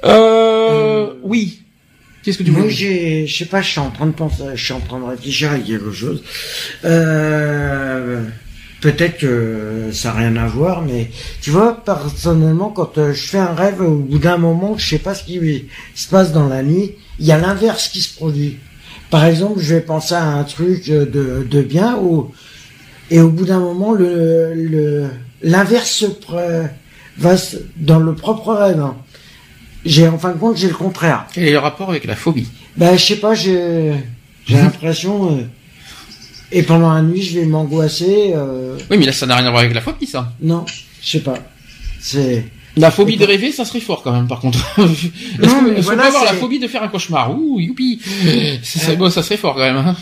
Euh, 0.05 1.09
oui. 1.23 1.63
Qu'est-ce 2.29 2.39
que 2.39 2.43
tu 2.45 2.51
Moi, 2.51 2.69
j'ai, 2.69 3.27
je 3.27 3.39
sais 3.39 3.47
pas, 3.47 3.63
je 3.63 3.71
suis 3.71 3.81
en 3.81 3.91
train 3.91 4.07
de 4.07 4.13
penser, 4.13 4.43
je 4.55 4.63
suis 4.63 4.75
en 4.75 4.81
train 4.81 5.01
de 5.01 5.05
réfléchir 5.07 5.51
à 5.51 5.59
quelque 5.59 5.91
chose. 5.93 6.23
Euh, 6.85 8.23
peut-être 8.83 9.17
que 9.19 9.89
ça 9.93 10.09
n'a 10.13 10.19
rien 10.19 10.37
à 10.37 10.47
voir, 10.47 10.83
mais 10.83 11.11
tu 11.41 11.51
vois, 11.51 11.83
personnellement, 11.85 12.69
quand 12.69 12.99
euh, 12.99 13.13
je 13.15 13.27
fais 13.29 13.39
un 13.39 13.55
rêve, 13.55 13.81
au 13.81 13.95
bout 13.97 14.19
d'un 14.19 14.37
moment, 14.37 14.77
je 14.77 14.87
sais 14.91 14.99
pas 14.99 15.15
ce 15.15 15.25
qui 15.25 15.41
se 15.95 16.09
passe 16.09 16.33
dans 16.33 16.49
la 16.49 16.63
nuit, 16.63 16.97
il 17.19 17.25
y 17.27 17.33
a 17.33 17.39
l'inverse 17.39 17.89
qui 17.89 18.01
se 18.03 18.15
produit. 18.15 18.59
Par 19.11 19.25
exemple, 19.25 19.59
je 19.61 19.75
vais 19.77 19.81
penser 19.81 20.15
à 20.15 20.25
un 20.25 20.45
truc 20.45 20.91
euh, 20.91 21.07
de, 21.07 21.47
de 21.51 21.63
bien, 21.63 21.97
ou, 21.97 22.31
et 23.11 23.21
au 23.21 23.31
bout 23.31 23.47
d'un 23.47 23.61
moment, 23.61 23.95
le, 23.95 24.53
le, 24.55 25.07
l'inverse 25.43 25.91
se 25.91 26.05
pre- 26.07 26.69
va 27.17 27.35
dans 27.77 27.99
le 28.01 28.15
propre 28.15 28.53
rêve. 28.53 28.81
hein. 28.81 28.97
J'ai, 29.85 30.09
en 30.09 30.19
fin 30.19 30.33
de 30.33 30.39
compte, 30.39 30.57
j'ai 30.57 30.69
le 30.69 30.75
contraire. 30.75 31.27
Quel 31.33 31.45
est 31.45 31.53
le 31.53 31.59
rapport 31.59 31.91
avec 31.91 32.05
la 32.05 32.17
phobie? 32.17 32.49
Ben, 32.77 32.97
je 32.99 33.05
sais 33.05 33.17
pas, 33.17 33.35
j'ai, 33.35 33.93
j'ai 34.47 34.57
l'impression, 34.57 35.33
euh, 35.37 35.43
et 36.53 36.63
pendant 36.63 36.93
la 36.93 37.03
nuit, 37.03 37.23
je 37.23 37.39
vais 37.41 37.47
m'angoisser, 37.47 38.33
euh, 38.35 38.77
Oui, 38.91 38.97
mais 38.99 39.07
là 39.07 39.13
ça 39.13 39.27
n'a 39.27 39.37
rien 39.37 39.47
à 39.47 39.51
voir 39.51 39.61
avec 39.63 39.75
la 39.75 39.81
phobie, 39.81 40.07
ça. 40.07 40.33
non, 40.41 40.65
je 41.03 41.09
sais 41.11 41.21
pas. 41.21 41.39
C'est, 42.01 42.45
La 42.77 42.91
phobie 42.91 43.17
de 43.17 43.25
rêver, 43.25 43.51
ça 43.53 43.65
serait 43.65 43.81
fort 43.81 44.03
quand 44.03 44.13
même. 44.13 44.29
Par 44.29 44.41
contre, 44.41 44.59
est-ce 44.79 45.49
qu'on 45.49 45.81
voilà, 45.83 46.03
peut 46.03 46.09
avoir 46.09 46.25
la 46.25 46.35
phobie 46.35 46.59
de 46.61 46.69
faire 46.69 46.83
un 46.83 46.89
cauchemar? 46.89 47.37
Ouh, 47.37 47.59
youpi 47.61 48.01
Ça 48.63 48.81
serait, 48.81 48.97
bon, 48.97 49.11
ça 49.11 49.23
serait 49.23 49.37
fort 49.37 49.55
quand 49.55 49.61
même. 49.61 49.77
hein. 49.77 49.97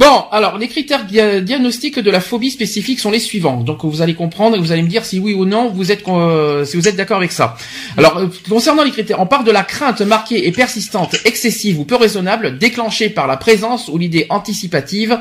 Bon, 0.00 0.24
alors 0.32 0.56
les 0.56 0.66
critères 0.66 1.04
dia- 1.04 1.42
diagnostiques 1.42 1.98
de 1.98 2.10
la 2.10 2.20
phobie 2.22 2.50
spécifique 2.50 2.98
sont 3.00 3.10
les 3.10 3.18
suivants. 3.18 3.60
Donc 3.60 3.84
vous 3.84 4.00
allez 4.00 4.14
comprendre 4.14 4.56
et 4.56 4.58
vous 4.58 4.72
allez 4.72 4.80
me 4.82 4.88
dire 4.88 5.04
si 5.04 5.18
oui 5.20 5.34
ou 5.34 5.44
non 5.44 5.68
vous 5.68 5.92
êtes 5.92 6.08
euh, 6.08 6.64
si 6.64 6.78
vous 6.78 6.88
êtes 6.88 6.96
d'accord 6.96 7.18
avec 7.18 7.32
ça. 7.32 7.54
Alors 7.98 8.16
euh, 8.16 8.28
concernant 8.48 8.82
les 8.82 8.92
critères, 8.92 9.20
on 9.20 9.26
part 9.26 9.44
de 9.44 9.50
la 9.50 9.62
crainte 9.62 10.00
marquée 10.00 10.46
et 10.48 10.52
persistante, 10.52 11.16
excessive 11.26 11.78
ou 11.78 11.84
peu 11.84 11.96
raisonnable, 11.96 12.56
déclenchée 12.56 13.10
par 13.10 13.26
la 13.26 13.36
présence 13.36 13.88
ou 13.88 13.98
l'idée 13.98 14.24
anticipative 14.30 15.18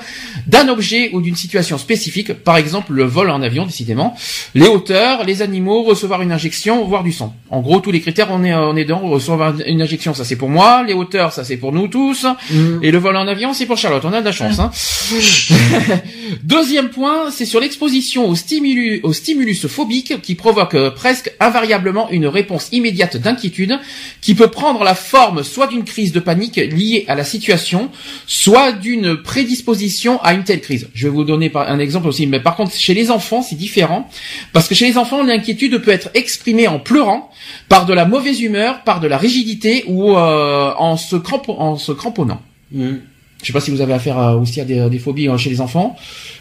d'un 0.47 0.69
objet 0.69 1.09
ou 1.11 1.19
d'une 1.19 1.35
situation 1.35 1.77
spécifique, 1.77 2.31
par 2.31 2.55
exemple 2.55 2.93
le 2.93 3.03
vol 3.03 3.31
en 3.31 3.41
avion 3.41 3.65
décidément, 3.65 4.15
les 4.55 4.67
hauteurs, 4.69 5.25
les 5.25 5.41
animaux, 5.41 5.83
recevoir 5.83 6.21
une 6.21 6.31
injection, 6.31 6.85
voire 6.85 7.03
du 7.03 7.11
sang. 7.11 7.35
En 7.49 7.59
gros, 7.59 7.81
tous 7.81 7.91
les 7.91 7.99
critères 7.99 8.29
on 8.31 8.45
est 8.45 8.53
on 8.55 8.77
est 8.77 8.85
dans 8.85 8.99
recevoir 8.99 9.55
une 9.67 9.81
injection, 9.81 10.13
ça 10.13 10.23
c'est 10.23 10.37
pour 10.37 10.47
moi, 10.49 10.83
les 10.87 10.93
hauteurs 10.93 11.33
ça 11.33 11.43
c'est 11.43 11.57
pour 11.57 11.73
nous 11.73 11.89
tous, 11.89 12.25
Mm. 12.49 12.79
et 12.83 12.91
le 12.91 12.97
vol 12.97 13.17
en 13.17 13.27
avion 13.27 13.53
c'est 13.53 13.65
pour 13.65 13.77
Charlotte. 13.77 14.05
On 14.05 14.13
a 14.13 14.21
de 14.21 14.25
la 14.25 14.31
chance. 14.31 14.59
Hein 14.59 14.68
Deuxième 16.43 16.89
point, 16.89 17.31
c'est 17.31 17.45
sur 17.45 17.59
l'exposition 17.59 18.27
au 18.27 18.35
stimulus, 18.35 19.01
au 19.03 19.67
phobique 19.67 20.21
qui 20.21 20.35
provoque 20.35 20.75
euh, 20.75 20.91
presque 20.91 21.33
invariablement 21.39 22.09
une 22.11 22.27
réponse 22.27 22.69
immédiate 22.71 23.17
d'inquiétude 23.17 23.79
qui 24.21 24.35
peut 24.35 24.49
prendre 24.49 24.83
la 24.83 24.95
forme 24.95 25.43
soit 25.43 25.67
d'une 25.67 25.83
crise 25.83 26.11
de 26.11 26.19
panique 26.19 26.57
liée 26.57 27.05
à 27.07 27.15
la 27.15 27.23
situation, 27.23 27.89
soit 28.27 28.71
d'une 28.71 29.17
prédisposition 29.17 30.21
à 30.21 30.33
une 30.33 30.43
telle 30.43 30.61
crise. 30.61 30.87
Je 30.93 31.07
vais 31.07 31.13
vous 31.13 31.23
donner 31.23 31.51
un 31.55 31.79
exemple 31.79 32.07
aussi, 32.07 32.27
mais 32.27 32.39
par 32.39 32.55
contre 32.55 32.73
chez 32.75 32.93
les 32.93 33.11
enfants 33.11 33.41
c'est 33.41 33.55
différent 33.55 34.09
parce 34.53 34.67
que 34.67 34.75
chez 34.75 34.87
les 34.87 34.97
enfants 34.97 35.23
l'inquiétude 35.23 35.77
peut 35.79 35.91
être 35.91 36.09
exprimée 36.13 36.67
en 36.67 36.79
pleurant, 36.79 37.31
par 37.67 37.85
de 37.85 37.93
la 37.93 38.05
mauvaise 38.05 38.41
humeur, 38.41 38.83
par 38.83 38.99
de 38.99 39.07
la 39.07 39.17
rigidité 39.17 39.83
ou 39.87 40.15
euh, 40.15 40.73
en 40.77 40.97
se 40.97 41.15
cramponnant. 41.15 42.41
Mm. 42.71 42.97
Je 43.41 43.47
sais 43.47 43.53
pas 43.53 43.61
si 43.61 43.71
vous 43.71 43.81
avez 43.81 43.93
affaire 43.93 44.17
à- 44.17 44.35
aussi 44.35 44.59
à 44.61 44.65
des, 44.65 44.89
des 44.89 44.99
phobies 44.99 45.29
euh, 45.29 45.37
chez 45.37 45.49
les 45.49 45.61
enfants. 45.61 45.95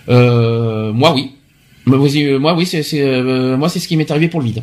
Euh, 0.09 0.93
moi 0.93 1.13
oui. 1.15 1.31
Moi, 1.87 1.99
euh, 1.99 2.39
Moi 2.39 2.55
oui, 2.55 2.67
c'est 2.67 2.83
c'est, 2.83 3.01
euh, 3.03 3.57
moi 3.57 3.69
c'est 3.69 3.79
ce 3.79 3.89
qui 3.89 3.97
m'est 3.97 4.11
arrivé 4.11 4.29
pour 4.29 4.41
le 4.41 4.47
vide. 4.47 4.63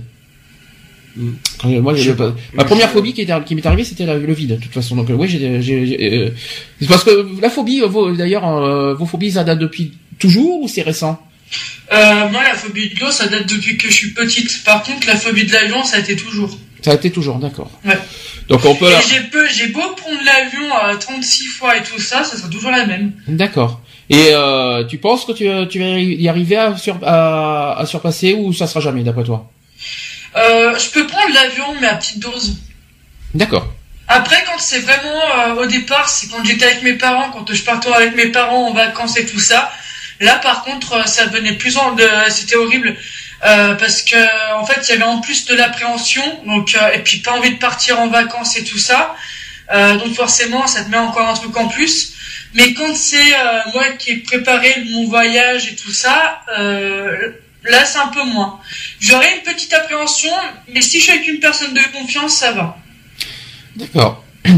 Mm. 1.15 1.29
Quand, 1.59 1.69
euh, 1.71 1.81
moi, 1.81 1.93
pas. 2.17 2.35
ma 2.53 2.65
première 2.65 2.89
phobie 2.89 3.13
qui, 3.13 3.25
m'est 3.25 3.65
arrivée, 3.65 3.83
c'était 3.85 4.05
le 4.05 4.33
vide, 4.33 4.57
de 4.57 4.61
toute 4.61 4.73
façon. 4.73 4.95
Donc 4.97 5.09
euh, 5.09 5.13
oui, 5.13 5.27
j'ai, 5.29 5.61
j'ai- 5.61 5.85
j'ai- 5.87 6.13
euh, 6.13 6.29
c'est 6.81 6.87
parce 6.89 7.03
que 7.05 7.25
la 7.41 7.49
phobie, 7.49 7.79
vos- 7.81 8.11
d'ailleurs, 8.11 8.45
euh, 8.47 8.93
vos 8.95 9.05
phobies, 9.05 9.31
ça 9.31 9.43
date 9.45 9.59
depuis 9.59 9.93
toujours 10.19 10.61
ou 10.61 10.67
c'est 10.67 10.81
récent? 10.81 11.19
Euh, 11.93 12.29
moi, 12.31 12.43
la 12.43 12.55
phobie 12.55 12.89
de 12.89 12.99
l'eau, 12.99 13.11
ça 13.11 13.27
date 13.27 13.47
depuis 13.47 13.77
que 13.77 13.87
je 13.87 13.93
suis 13.93 14.09
petite. 14.11 14.63
Par 14.65 14.83
contre, 14.83 15.07
la 15.07 15.15
phobie 15.15 15.45
de 15.45 15.53
l'avion, 15.53 15.83
ça 15.83 15.97
a 15.97 15.99
été 15.99 16.15
toujours. 16.15 16.57
Ça 16.81 16.91
a 16.91 16.95
été 16.95 17.09
toujours, 17.11 17.37
d'accord. 17.37 17.71
Ouais. 17.85 17.97
Donc 18.47 18.63
on 18.65 18.75
peut. 18.75 18.91
J'ai 19.51 19.67
beau 19.67 19.81
prendre 19.95 20.19
l'avion 20.23 20.73
à 20.75 20.95
36 20.95 21.47
fois 21.47 21.77
et 21.77 21.83
tout 21.83 21.99
ça, 21.99 22.23
ça 22.23 22.37
sera 22.37 22.49
toujours 22.49 22.71
la 22.71 22.85
même. 22.85 23.13
D'accord. 23.27 23.81
Et 24.09 24.27
euh, 24.31 24.83
tu 24.83 24.97
penses 24.99 25.25
que 25.25 25.31
tu, 25.31 25.49
tu 25.67 25.79
vas 25.79 25.99
y 25.99 26.27
arriver 26.29 26.57
à, 26.57 26.77
sur, 26.77 26.97
à, 27.03 27.79
à 27.79 27.85
surpasser 27.85 28.35
ou 28.35 28.53
ça 28.53 28.67
sera 28.67 28.79
jamais 28.79 29.03
d'après 29.03 29.23
toi? 29.23 29.49
Euh, 30.35 30.77
je 30.77 30.89
peux 30.91 31.07
prendre 31.07 31.33
l'avion, 31.33 31.65
mais 31.81 31.87
à 31.87 31.95
petite 31.95 32.19
dose. 32.19 32.57
D'accord. 33.33 33.67
Après, 34.07 34.43
quand 34.45 34.59
c'est 34.59 34.79
vraiment 34.79 35.21
euh, 35.57 35.63
au 35.63 35.65
départ, 35.65 36.07
c'est 36.07 36.27
quand 36.29 36.43
j'étais 36.43 36.65
avec 36.65 36.83
mes 36.83 36.93
parents, 36.93 37.31
quand 37.31 37.51
je 37.51 37.63
partais 37.63 37.91
avec 37.91 38.15
mes 38.15 38.27
parents 38.27 38.67
en 38.67 38.73
vacances 38.73 39.17
et 39.17 39.25
tout 39.25 39.39
ça. 39.39 39.71
Là, 40.21 40.35
par 40.35 40.63
contre, 40.63 41.07
ça 41.09 41.25
devenait 41.25 41.53
plus 41.53 41.75
en, 41.77 41.93
de, 41.93 42.07
c'était 42.29 42.55
horrible 42.55 42.95
euh, 43.45 43.75
parce 43.75 44.01
que 44.01 44.15
en 44.55 44.65
fait, 44.65 44.87
il 44.87 44.91
y 44.91 44.93
avait 44.93 45.03
en 45.03 45.21
plus 45.21 45.45
de 45.45 45.53
l'appréhension, 45.53 46.23
donc 46.47 46.75
euh, 46.75 46.93
et 46.93 46.99
puis 46.99 47.19
pas 47.19 47.33
envie 47.33 47.53
de 47.53 47.59
partir 47.59 47.99
en 47.99 48.07
vacances 48.07 48.57
et 48.57 48.63
tout 48.63 48.79
ça. 48.79 49.15
Euh, 49.73 49.97
donc 49.97 50.13
forcément, 50.15 50.65
ça 50.65 50.83
te 50.83 50.89
met 50.89 50.97
encore 50.97 51.29
un 51.29 51.33
truc 51.33 51.55
en 51.57 51.67
plus. 51.67 52.13
Mais 52.55 52.73
quand 52.73 52.95
c'est 52.95 53.33
moi 53.73 53.83
qui 53.99 54.11
ai 54.11 54.17
préparé 54.17 54.83
mon 54.91 55.07
voyage 55.07 55.67
et 55.71 55.75
tout 55.75 55.91
ça, 55.91 56.41
là 56.47 57.85
c'est 57.85 57.99
un 57.99 58.07
peu 58.07 58.23
moins. 58.23 58.59
J'aurais 58.99 59.35
une 59.35 59.43
petite 59.43 59.73
appréhension, 59.73 60.31
mais 60.73 60.81
si 60.81 60.99
je 60.99 61.03
suis 61.03 61.11
avec 61.11 61.27
une 61.27 61.39
personne 61.39 61.73
de 61.73 61.81
confiance, 61.91 62.37
ça 62.37 62.53
va. 62.53 62.77
D'accord. 63.75 64.23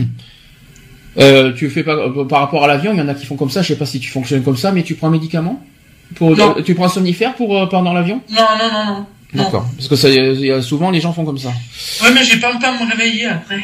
Tu 1.57 1.71
fais 1.71 1.81
pas 1.83 1.95
par 2.29 2.41
rapport 2.41 2.63
à 2.63 2.67
l'avion, 2.67 2.93
il 2.93 2.99
y 2.99 3.01
en 3.01 3.07
a 3.07 3.15
qui 3.15 3.25
font 3.25 3.35
comme 3.35 3.49
ça. 3.49 3.63
Je 3.63 3.69
sais 3.69 3.75
pas 3.75 3.87
si 3.87 3.99
tu 3.99 4.11
fonctionnes 4.11 4.43
comme 4.43 4.55
ça, 4.55 4.71
mais 4.71 4.83
tu 4.83 4.93
prends 4.93 5.07
un 5.07 5.11
médicament? 5.11 5.65
Pour 6.15 6.35
Non. 6.35 6.55
euh, 6.57 6.61
tu 6.61 6.75
prends 6.75 6.85
un 6.85 6.89
somnifère 6.89 7.35
pour 7.35 7.57
euh, 7.57 7.65
pendant 7.67 7.93
l'avion? 7.93 8.21
Non, 8.29 8.41
non, 8.59 8.71
non, 8.71 8.85
non. 8.85 9.05
D'accord. 9.33 9.67
Parce 9.75 9.87
que 9.89 9.95
ça, 9.95 10.09
il 10.09 10.39
y 10.45 10.51
a- 10.51 10.61
souvent 10.61 10.89
les 10.89 11.01
gens 11.01 11.13
font 11.13 11.25
comme 11.25 11.37
ça. 11.37 11.49
Ouais, 12.01 12.11
mais 12.13 12.23
j'ai 12.23 12.37
peur 12.37 12.55
de 12.55 12.61
pas 12.61 12.71
me 12.71 12.89
réveiller 12.89 13.25
après. 13.25 13.59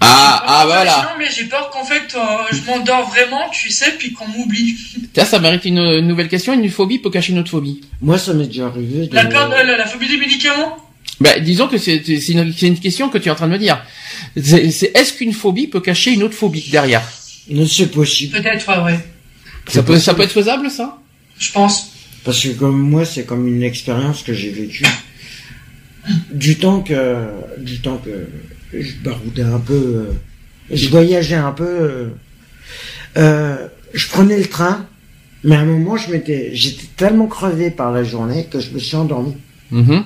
Ah 0.00 0.42
ah 0.46 0.62
voilà. 0.66 0.96
Non, 1.02 1.18
mais 1.18 1.26
j'ai 1.34 1.44
peur 1.44 1.70
qu'en 1.70 1.84
fait, 1.84 2.14
euh, 2.14 2.20
je 2.52 2.60
m'endors 2.70 3.08
vraiment, 3.08 3.48
tu 3.50 3.70
sais, 3.70 3.92
puis 3.98 4.12
qu'on 4.12 4.28
m'oublie. 4.28 4.76
Tiens, 5.12 5.24
ça 5.24 5.38
mérite 5.38 5.64
une, 5.64 5.78
une 5.78 6.06
nouvelle 6.06 6.28
question. 6.28 6.52
Une 6.52 6.68
phobie 6.70 6.98
peut 6.98 7.10
cacher 7.10 7.32
une 7.32 7.38
autre 7.38 7.50
phobie? 7.50 7.80
Moi, 8.02 8.18
ça 8.18 8.34
m'est 8.34 8.46
déjà 8.46 8.66
arrivé. 8.66 9.06
De... 9.06 9.14
La 9.14 9.24
peur 9.24 9.48
de 9.48 9.54
la, 9.54 9.76
la 9.78 9.86
phobie 9.86 10.08
des 10.08 10.18
médicaments? 10.18 10.76
Bah, 11.18 11.38
disons 11.40 11.66
que 11.66 11.78
c'est 11.78 11.96
une, 12.28 12.78
question 12.78 13.08
que 13.08 13.16
tu 13.16 13.28
es 13.28 13.30
en 13.32 13.34
train 13.34 13.46
de 13.46 13.52
me 13.52 13.58
dire. 13.58 13.82
C'est 14.36 14.90
est-ce 14.94 15.14
qu'une 15.14 15.32
phobie 15.32 15.66
peut 15.66 15.80
cacher 15.80 16.12
une 16.12 16.22
autre 16.22 16.34
phobie 16.34 16.68
derrière? 16.70 17.02
Non, 17.50 17.66
c'est 17.66 17.90
possible. 17.90 18.38
Peut-être, 18.40 18.68
ouais, 18.68 18.92
ouais. 18.92 19.00
Ça 19.68 19.82
peut 19.82 19.98
ça 19.98 20.14
peut 20.14 20.22
être 20.22 20.32
faisable 20.32 20.70
ça? 20.70 20.98
Je 21.38 21.52
pense. 21.52 21.92
Parce 22.24 22.42
que 22.42 22.48
comme 22.48 22.78
moi, 22.78 23.04
c'est 23.04 23.24
comme 23.24 23.46
une 23.46 23.62
expérience 23.62 24.22
que 24.22 24.32
j'ai 24.32 24.50
vécue. 24.50 24.84
Du 26.32 26.56
temps 26.56 26.82
que, 26.82 27.26
du 27.58 27.80
temps 27.80 27.98
que 27.98 28.28
je 28.72 28.94
baroudais 29.02 29.42
un 29.42 29.58
peu, 29.58 29.74
euh, 29.74 30.12
je 30.70 30.88
voyageais 30.88 31.36
un 31.36 31.52
peu, 31.52 31.64
euh, 31.64 32.08
euh, 33.16 33.68
je 33.92 34.08
prenais 34.08 34.38
le 34.38 34.46
train, 34.46 34.86
mais 35.44 35.56
à 35.56 35.60
un 35.60 35.64
moment, 35.64 35.96
je 35.96 36.10
m'étais, 36.10 36.50
j'étais 36.54 36.86
tellement 36.96 37.26
crevé 37.26 37.70
par 37.70 37.92
la 37.92 38.02
journée 38.02 38.46
que 38.50 38.60
je 38.60 38.70
me 38.70 38.78
suis 38.78 38.96
endormi. 38.96 39.36
Mhm. 39.70 40.04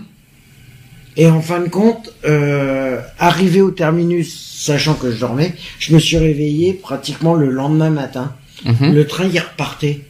Et 1.16 1.26
en 1.26 1.41
fin 1.41 1.61
de 1.61 1.68
compte, 1.68 2.12
euh, 2.24 3.01
arrivé 3.18 3.61
au 3.61 3.70
terminus, 3.70 4.59
sachant 4.59 4.95
que 4.95 5.11
je 5.11 5.18
dormais, 5.18 5.55
je 5.78 5.95
me 5.95 5.99
suis 5.99 6.18
réveillé 6.18 6.74
pratiquement 6.74 7.35
le 7.35 7.51
lendemain 7.51 7.91
matin. 7.91 8.35
Mhm. 8.64 8.95
Le 8.95 9.07
train 9.07 9.26
y 9.26 9.39
repartait. 9.39 10.01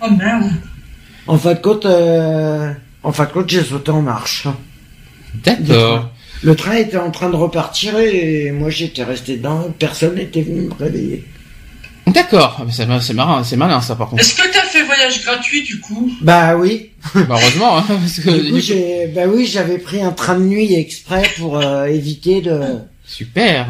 Oh 0.00 0.10
merde. 0.10 0.50
En 1.26 1.38
fin 1.38 1.54
de 1.54 1.58
compte, 1.60 1.86
euh, 1.86 2.72
en 3.02 3.12
fin 3.12 3.24
de 3.24 3.30
compte, 3.30 3.48
j'ai 3.48 3.62
sauté 3.62 3.90
en 3.90 4.02
marche. 4.02 4.46
D'accord. 5.44 6.10
Le 6.42 6.54
train 6.54 6.74
était 6.74 6.98
en 6.98 7.10
train 7.10 7.30
de 7.30 7.36
repartir 7.36 7.98
et 7.98 8.50
moi 8.50 8.68
j'étais 8.70 9.02
resté 9.04 9.36
dedans. 9.36 9.72
Personne 9.78 10.16
n'était 10.16 10.42
venu 10.42 10.62
me 10.62 10.74
réveiller. 10.74 11.24
D'accord. 12.06 12.58
Ah, 12.60 12.64
mais 12.66 12.72
C'est 12.72 12.86
c'est 13.00 13.14
marrant, 13.14 13.42
c'est 13.42 13.56
malin 13.56 13.80
ça 13.80 13.96
par 13.96 14.08
contre. 14.10 14.20
Est-ce 14.22 14.34
que 14.34 14.52
t'as 14.52 14.60
fait 14.62 14.82
voyage 14.82 15.24
gratuit, 15.24 15.62
du 15.62 15.80
coup? 15.80 16.10
Bah 16.20 16.54
oui. 16.56 16.90
Bah, 17.14 17.24
heureusement, 17.40 17.78
hein, 17.78 17.84
parce 17.88 18.20
que 18.20 18.30
Du 18.30 18.52
coup, 18.52 18.60
j'ai, 18.60 19.06
bah 19.14 19.22
oui, 19.26 19.46
j'avais 19.46 19.78
pris 19.78 20.02
un 20.02 20.12
train 20.12 20.34
de 20.38 20.44
nuit 20.44 20.74
exprès 20.74 21.22
pour 21.38 21.56
euh, 21.58 21.86
éviter 21.86 22.42
de. 22.42 22.60
super. 23.06 23.68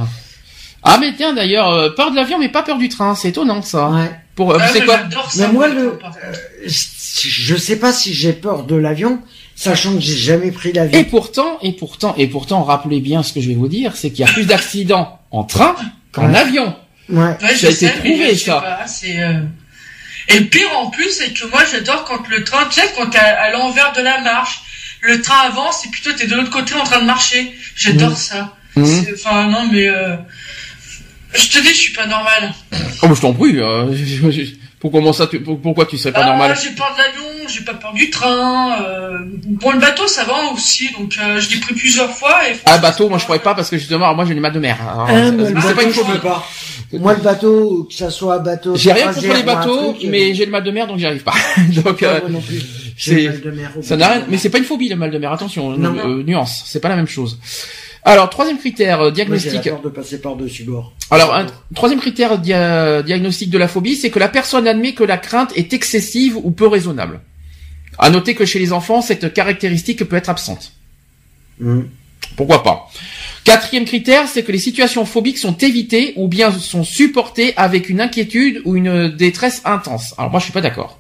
Ah 0.83 0.99
mais 1.01 1.15
tiens 1.17 1.33
d'ailleurs, 1.33 1.71
euh, 1.71 1.91
peur 1.91 2.11
de 2.11 2.17
l'avion 2.17 2.39
mais 2.39 2.51
pas 2.51 2.63
peur 2.63 2.77
du 2.77 2.89
train, 2.91 3.15
c'est 3.15 3.29
étonnant 3.29 3.63
ça. 3.63 3.89
Ouais. 3.91 4.11
Pour 4.37 4.53
euh, 4.53 4.59
Ah, 4.61 4.69
c'est 4.73 4.85
quoi 4.85 4.99
ça. 5.31 5.47
Mais 5.47 5.53
moi, 5.53 5.69
le- 5.69 5.91
contre. 5.93 6.19
Je 6.67 7.57
sais 7.57 7.77
pas 7.77 7.93
si 7.93 8.13
j'ai 8.13 8.33
peur 8.33 8.65
de 8.65 8.75
l'avion, 8.77 9.21
sachant 9.55 9.95
que 9.95 10.01
j'ai 10.01 10.17
jamais 10.17 10.51
pris 10.51 10.71
Et 10.71 10.73
l'avion. 10.73 11.05
pourtant, 11.05 11.59
et 11.63 11.73
pourtant, 11.73 12.15
et 12.17 12.27
pourtant, 12.27 12.63
rappelez 12.65 13.01
bien 13.01 13.23
ce 13.23 13.33
que 13.33 13.41
je 13.41 13.49
vais 13.49 13.55
vous 13.55 13.69
dire, 13.69 13.97
c'est 13.97 14.11
qu'il 14.11 14.25
y 14.27 14.29
a 14.29 14.33
plus 14.33 14.45
d'accidents 14.47 15.21
en 15.31 15.45
train 15.45 15.77
qu'en 16.13 16.31
Ouais. 16.33 16.39
avion. 16.39 16.75
Ouais. 17.09 17.19
Ouais, 17.23 17.37
Ça 17.41 17.47
a 17.47 17.55
je 17.55 17.67
été 17.69 17.89
prouvé, 17.91 18.31
je 18.31 18.35
sais 18.39 18.45
ça. 18.47 18.61
pas, 18.61 18.87
c'est, 18.87 19.23
euh, 19.23 19.41
Et 20.29 20.39
le 20.41 20.47
pire 20.47 20.69
en 20.79 20.89
plus, 20.91 21.11
c'est 21.11 21.33
que 21.35 21.47
moi 21.51 21.63
j'adore 21.71 22.05
quand 22.05 22.27
le 22.31 22.43
train, 22.45 22.65
tu 22.71 22.81
sais, 22.81 22.89
quand 22.97 23.11
t'es 23.11 23.19
à, 23.19 23.43
à 23.43 23.51
l'envers 23.51 23.93
de 23.93 24.01
la 24.01 24.21
marche, 24.23 24.63
le 25.03 25.21
train 25.21 25.47
avance 25.49 25.85
et 25.85 25.91
toi 26.03 26.13
t'es 26.17 26.27
de 26.27 26.35
l'autre 26.35 26.49
côté 26.51 26.73
en 26.75 26.83
train 26.85 27.01
de 27.03 27.07
marcher. 27.07 27.55
J'adore 27.77 28.11
Mhm. 28.11 28.17
ça. 28.17 28.57
C'est- 28.75 29.13
Enfin 29.15 29.49
non 29.49 29.69
mais 29.71 29.87
euh... 29.89 30.17
je 31.35 31.49
te 31.49 31.59
dis, 31.63 31.69
je 31.69 31.75
suis 31.75 31.93
pas 31.93 32.07
normal. 32.07 32.53
Oh, 33.03 33.15
je 33.15 33.21
t'en 33.21 33.33
prie. 33.33 33.59
euh, 33.59 33.93
je- 33.95 34.31
je- 34.31 34.51
pour 34.81 34.93
comment 34.93 35.15
ça, 35.15 35.27
tu, 35.27 35.41
pour- 35.41 35.59
pourquoi 35.61 35.87
tu 35.87 35.97
serais 35.97 36.13
pas 36.13 36.21
Ah, 36.25 36.27
normal 36.27 36.59
J'ai 36.63 36.71
peur 36.75 36.93
de 36.95 36.99
l'avion, 36.99 37.49
j'ai 37.49 37.63
pas 37.65 37.73
peur 37.73 37.95
du 37.95 38.11
train. 38.11 38.83
Euh... 38.83 39.19
Bon 39.47 39.73
le 39.73 39.79
bateau 39.79 40.07
ça 40.07 40.25
va 40.25 40.53
aussi, 40.53 40.91
donc 40.93 41.15
euh, 41.23 41.41
je 41.41 41.51
l'ai 41.51 41.57
pris 41.59 41.75
plusieurs 41.75 42.11
fois. 42.11 42.47
Et... 42.51 42.55
Ah 42.67 42.77
bateau, 42.77 43.09
moi 43.09 43.17
je 43.17 43.25
pourrais 43.25 43.39
pas 43.39 43.55
parce 43.55 43.71
que 43.71 43.79
justement, 43.79 44.15
moi 44.15 44.27
j'ai 44.27 44.35
les 44.35 44.41
mal 44.41 44.53
de 44.53 44.59
mer. 44.61 44.77
Alors, 44.83 45.07
Ah, 45.09 45.31
c'est- 45.67 45.75
pas 45.75 45.83
une 45.85 45.91
peux 45.93 46.19
pas. 46.19 46.47
Moi, 46.93 47.15
le 47.15 47.23
bateau, 47.23 47.85
que 47.91 47.95
ça 47.95 48.11
soit 48.11 48.35
un 48.35 48.39
bateau. 48.41 48.77
J'ai 48.77 48.93
rien 48.93 49.07
contre 49.13 49.35
les 49.35 49.43
bateaux, 49.43 49.93
truc, 49.95 50.07
mais 50.11 50.35
j'ai 50.35 50.45
le 50.45 50.51
mal 50.53 50.63
de 50.63 50.71
mer 50.71 50.87
donc 50.87 50.99
j'y 50.99 51.07
arrive 51.07 51.23
pas. 51.25 51.35
donc 51.83 52.03
euh, 52.03 52.17
euh, 52.17 52.21
moi 52.21 52.29
non 52.31 52.41
plus. 52.43 52.63
c'est- 52.99 53.31
ça 53.83 53.97
n'a 53.97 54.09
rien, 54.09 54.25
mais 54.29 54.37
c'est 54.37 54.51
pas 54.51 54.59
une 54.59 54.65
phobie 54.65 54.89
le 54.91 54.97
mal 54.97 55.11
de 55.11 55.17
mer. 55.19 55.33
Attention, 55.33 55.71
Non. 55.79 55.97
euh, 55.99 56.23
nuance, 56.23 56.63
c'est 56.67 56.81
pas 56.81 56.91
la 56.91 56.97
même 56.97 57.09
chose. 57.09 57.39
Alors 58.07 58.29
troisième 58.29 58.59
critère 58.59 59.01
euh, 59.01 59.05
Moi, 59.05 59.11
j'ai 59.11 59.15
diagnostic. 59.15 59.63
peur 59.63 59.81
de 59.81 59.89
passer 59.89 60.21
par-dessus 60.21 60.65
bord. 60.65 60.93
Alors, 61.11 61.35
un 61.35 61.47
troisième 61.75 62.01
critère 62.01 62.39
dia- 62.39 63.03
diagnostic 63.03 63.49
de 63.51 63.57
la 63.59 63.67
phobie, 63.69 63.97
c'est 63.97 64.11
que 64.11 64.19
la 64.19 64.29
personne 64.29 64.67
admet 64.69 64.93
que 64.93 65.05
la 65.05 65.17
crainte 65.17 65.53
est 65.57 65.73
excessive 65.73 66.37
ou 66.37 66.51
peu 66.51 66.67
raisonnable. 66.67 67.21
À 67.99 68.11
noter 68.11 68.35
que 68.35 68.45
chez 68.45 68.59
les 68.59 68.73
enfants, 68.73 69.01
cette 69.01 69.33
caractéristique 69.33 70.05
peut 70.05 70.17
être 70.17 70.29
absente. 70.29 70.73
Mhm. 71.61 71.89
Pourquoi 72.37 72.63
pas? 72.63 72.89
Quatrième 73.45 73.85
critère, 73.85 74.27
c'est 74.29 74.43
que 74.43 74.53
les 74.53 74.59
situations 74.59 75.05
phobiques 75.05 75.39
sont 75.39 75.53
évitées 75.57 76.13
ou 76.17 76.27
bien 76.29 76.51
sont 76.51 76.85
supportées 76.85 77.55
avec 77.57 77.89
une 77.89 78.01
inquiétude 78.01 78.63
ou 78.65 78.77
une 78.77 79.09
détresse 79.11 79.63
intense. 79.65 80.15
Alors 80.19 80.31
moi, 80.31 80.41
je 80.41 80.45
suis 80.45 80.53
pas 80.53 80.63
d'accord. 80.63 80.99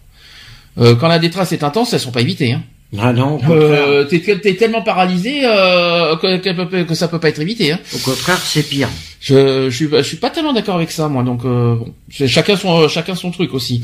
Euh, 0.79 0.95
quand 0.95 1.09
la 1.09 1.19
détresse 1.19 1.53
est 1.53 1.65
intense, 1.65 1.93
elles 1.93 2.01
sont 2.01 2.13
pas 2.13 2.21
évitées. 2.21 2.53
Hein. 2.53 2.63
Ah 3.01 3.12
non. 3.12 3.40
Euh, 3.51 4.05
t'es, 4.05 4.20
t'es 4.20 4.55
tellement 4.55 4.82
paralysé 4.82 5.40
euh, 5.45 6.16
que, 6.16 6.36
que, 6.38 6.82
que- 6.84 6.95
ça 6.95 7.09
peut 7.09 7.18
pas 7.18 7.28
être 7.28 7.40
évité. 7.40 7.72
Hein. 7.72 7.78
Au 7.95 7.99
contraire, 7.99 8.38
c'est 8.45 8.62
pire. 8.62 8.88
Je, 9.20 9.70
je 9.70 9.74
suis, 9.74 9.88
je 9.90 10.03
suis 10.03 10.18
pas 10.18 10.28
tellement 10.28 10.53
d'accord 10.53 10.76
avec 10.76 10.90
ça, 10.90 11.09
moi. 11.09 11.22
Donc, 11.22 11.45
euh, 11.47 11.76
bon, 11.76 11.95
c'est 12.12 12.28
chacun 12.28 12.57
son, 12.57 12.86
chacun 12.88 13.14
son 13.14 13.30
truc 13.30 13.55
aussi. 13.55 13.80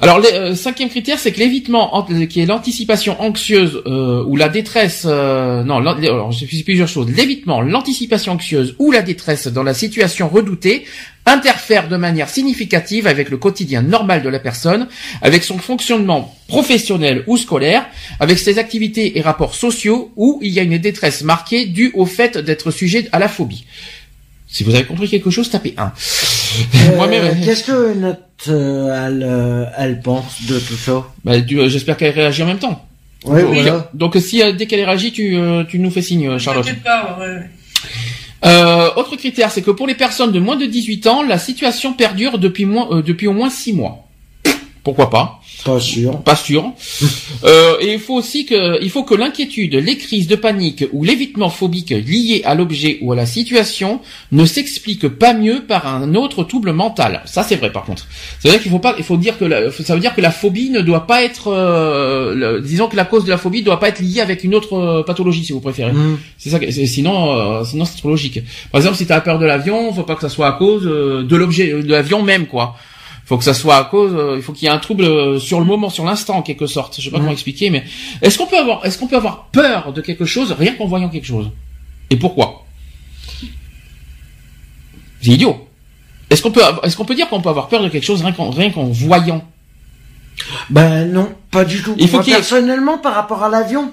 Alors, 0.00 0.20
le 0.20 0.26
euh, 0.32 0.54
cinquième 0.54 0.88
critère, 0.88 1.18
c'est 1.18 1.32
que 1.32 1.40
l'évitement, 1.40 1.96
ant- 1.96 2.04
qui 2.28 2.40
est 2.40 2.46
l'anticipation 2.46 3.20
anxieuse 3.20 3.82
euh, 3.86 4.22
ou 4.24 4.36
la 4.36 4.48
détresse. 4.48 5.04
euh, 5.04 5.64
non, 5.64 5.78
alors, 5.78 6.32
fait 6.32 6.62
plusieurs 6.62 6.88
choses. 6.88 7.08
L'évitement, 7.10 7.60
l'anticipation 7.60 8.32
anxieuse 8.34 8.76
ou 8.78 8.92
la 8.92 9.02
détresse 9.02 9.48
dans 9.48 9.64
la 9.64 9.74
situation 9.74 10.28
redoutée 10.28 10.84
interfère 11.26 11.88
de 11.88 11.96
manière 11.96 12.28
significative 12.28 13.06
avec 13.06 13.30
le 13.30 13.36
quotidien 13.36 13.82
normal 13.82 14.22
de 14.22 14.28
la 14.28 14.38
personne, 14.38 14.88
avec 15.22 15.42
son 15.44 15.58
fonctionnement 15.58 16.34
professionnel 16.48 17.24
ou 17.26 17.36
scolaire, 17.36 17.86
avec 18.20 18.38
ses 18.38 18.58
activités 18.58 19.18
et 19.18 19.22
rapports 19.22 19.54
sociaux, 19.54 20.12
où 20.16 20.38
il 20.42 20.52
y 20.52 20.60
a 20.60 20.62
une 20.62 20.78
détresse 20.78 21.22
marquée 21.22 21.66
due 21.66 21.90
au 21.94 22.06
fait 22.06 22.36
d'être 22.38 22.70
sujet 22.70 23.08
à 23.12 23.18
la 23.18 23.28
phobie. 23.28 23.64
Si 24.48 24.62
vous 24.62 24.74
avez 24.74 24.84
compris 24.84 25.08
quelque 25.08 25.30
chose, 25.30 25.50
tapez 25.50 25.74
1. 25.76 25.92
Euh, 26.92 26.96
Moi-même, 26.96 27.36
Qu'est-ce 27.44 27.64
que 27.64 27.94
notre 27.94 28.20
euh, 28.48 29.06
elle, 29.08 29.22
euh, 29.26 29.64
elle 29.76 30.00
pense 30.00 30.46
de 30.46 30.58
tout 30.60 30.76
ça? 30.76 31.04
Bah, 31.24 31.40
du- 31.40 31.58
euh, 31.58 31.68
j'espère 31.68 31.96
qu'elle 31.96 32.14
réagit 32.14 32.42
en 32.42 32.46
même 32.46 32.58
temps. 32.58 32.86
Oui, 33.24 33.40
Donc, 33.42 33.54
voilà. 33.54 33.90
Donc 33.94 34.16
si 34.20 34.42
euh, 34.42 34.52
dès 34.52 34.66
qu'elle 34.66 34.84
réagit, 34.84 35.10
tu, 35.10 35.34
euh, 35.36 35.64
tu 35.64 35.78
nous 35.80 35.90
fais 35.90 36.02
signe, 36.02 36.28
euh, 36.28 36.38
Charlotte. 36.38 36.68
Pas, 36.84 37.16
ouais, 37.18 37.26
ouais. 37.26 37.50
Euh, 38.44 38.90
autre 38.96 39.16
critère, 39.16 39.50
c'est 39.50 39.62
que 39.62 39.70
pour 39.70 39.86
les 39.86 39.94
personnes 39.94 40.32
de 40.32 40.38
moins 40.38 40.56
de 40.56 40.66
18 40.66 41.06
ans, 41.06 41.22
la 41.22 41.38
situation 41.38 41.94
perdure 41.94 42.38
depuis, 42.38 42.66
euh, 42.66 43.02
depuis 43.02 43.26
au 43.26 43.32
moins 43.32 43.50
6 43.50 43.72
mois. 43.72 44.06
Pourquoi 44.82 45.08
pas? 45.08 45.40
Pas 45.64 45.80
sûr. 45.80 46.20
Pas 46.22 46.36
sûr. 46.36 46.72
Euh, 47.44 47.76
et 47.80 47.92
il 47.92 47.98
faut 47.98 48.14
aussi 48.14 48.46
que, 48.46 48.82
il 48.82 48.88
faut 48.88 49.02
que 49.02 49.14
l'inquiétude, 49.14 49.74
les 49.74 49.98
crises 49.98 50.26
de 50.28 50.36
panique 50.36 50.84
ou 50.92 51.04
l'évitement 51.04 51.50
phobique 51.50 51.90
lié 51.90 52.40
à 52.46 52.54
l'objet 52.54 52.98
ou 53.02 53.12
à 53.12 53.16
la 53.16 53.26
situation 53.26 54.00
ne 54.32 54.46
s'explique 54.46 55.08
pas 55.08 55.34
mieux 55.34 55.62
par 55.66 55.86
un 55.86 56.14
autre 56.14 56.42
trouble 56.44 56.72
mental. 56.72 57.20
Ça, 57.26 57.42
c'est 57.42 57.56
vrai, 57.56 57.70
par 57.70 57.84
contre. 57.84 58.06
C'est 58.40 58.48
vrai 58.48 58.58
qu'il 58.60 58.70
faut 58.70 58.78
pas, 58.78 58.94
il 58.96 59.04
faut 59.04 59.18
dire 59.18 59.36
que 59.36 59.44
la- 59.44 59.70
ça 59.70 59.94
veut 59.94 60.00
dire 60.00 60.14
que 60.14 60.22
la 60.22 60.30
phobie 60.30 60.70
ne 60.70 60.80
doit 60.80 61.06
pas 61.06 61.22
être, 61.22 61.48
euh, 61.48 62.34
le- 62.34 62.60
disons 62.62 62.88
que 62.88 62.96
la 62.96 63.04
cause 63.04 63.24
de 63.24 63.30
la 63.30 63.36
phobie 63.38 63.60
ne 63.60 63.64
doit 63.66 63.80
pas 63.80 63.88
être 63.88 64.00
liée 64.00 64.20
avec 64.20 64.42
une 64.44 64.54
autre 64.54 64.74
euh, 64.78 65.02
pathologie, 65.02 65.44
si 65.44 65.52
vous 65.52 65.60
préférez. 65.60 65.92
Hmm. 65.92 66.16
C'est 66.38 66.50
ça. 66.50 66.58
Sinon, 66.86 67.32
euh, 67.60 67.64
sinon 67.64 67.84
c'est 67.84 67.98
trop 67.98 68.08
logique. 68.08 68.40
Par 68.72 68.80
exemple, 68.80 68.96
si 68.96 69.06
tu 69.06 69.12
as 69.12 69.20
peur 69.20 69.38
de 69.38 69.44
l'avion, 69.44 69.92
faut 69.92 70.02
pas 70.04 70.14
que 70.14 70.22
ça 70.22 70.30
soit 70.30 70.46
à 70.48 70.52
cause 70.52 70.86
euh, 70.86 71.22
de 71.24 71.36
l'objet, 71.36 71.82
de 71.82 71.90
l'avion 71.90 72.22
même, 72.22 72.46
quoi. 72.46 72.76
Faut 73.26 73.38
que 73.38 73.44
ça 73.44 73.54
soit 73.54 73.76
à 73.76 73.84
cause. 73.84 74.12
euh, 74.14 74.34
il 74.36 74.42
faut 74.42 74.52
qu'il 74.52 74.68
y 74.68 74.70
ait 74.70 74.74
un 74.74 74.78
trouble 74.78 75.04
euh, 75.04 75.38
sur 75.38 75.58
le 75.58 75.64
moment, 75.64 75.88
sur 75.88 76.04
l'instant, 76.04 76.36
en 76.36 76.42
quelque 76.42 76.66
sorte. 76.66 76.96
Je 76.98 77.02
sais 77.04 77.10
pas 77.10 77.18
comment 77.18 77.30
expliquer, 77.32 77.70
mais 77.70 77.84
est-ce 78.20 78.36
qu'on 78.36 78.46
peut 78.46 78.58
avoir, 78.58 78.84
est-ce 78.84 78.98
qu'on 78.98 79.06
peut 79.06 79.16
avoir 79.16 79.46
peur 79.46 79.92
de 79.92 80.00
quelque 80.00 80.24
chose 80.26 80.52
rien 80.52 80.74
qu'en 80.74 80.86
voyant 80.86 81.08
quelque 81.08 81.26
chose? 81.26 81.50
Et 82.10 82.16
pourquoi? 82.16 82.66
C'est 85.22 85.30
idiot. 85.30 85.66
Est-ce 86.28 86.42
qu'on 86.42 86.50
peut, 86.50 86.62
est-ce 86.82 86.96
qu'on 86.96 87.04
peut 87.04 87.14
dire 87.14 87.28
qu'on 87.28 87.40
peut 87.40 87.48
avoir 87.48 87.68
peur 87.68 87.82
de 87.82 87.88
quelque 87.88 88.04
chose 88.04 88.20
rien 88.22 88.32
qu'en 88.32 88.50
rien 88.50 88.70
qu'en 88.70 88.84
voyant? 88.84 89.42
Ben 90.68 91.10
non, 91.10 91.32
pas 91.50 91.64
du 91.64 91.82
tout. 91.82 91.94
Il 91.96 92.08
faut 92.08 92.16
Moi, 92.16 92.26
personnellement, 92.26 92.98
par 92.98 93.14
rapport 93.14 93.42
à 93.42 93.48
l'avion, 93.48 93.90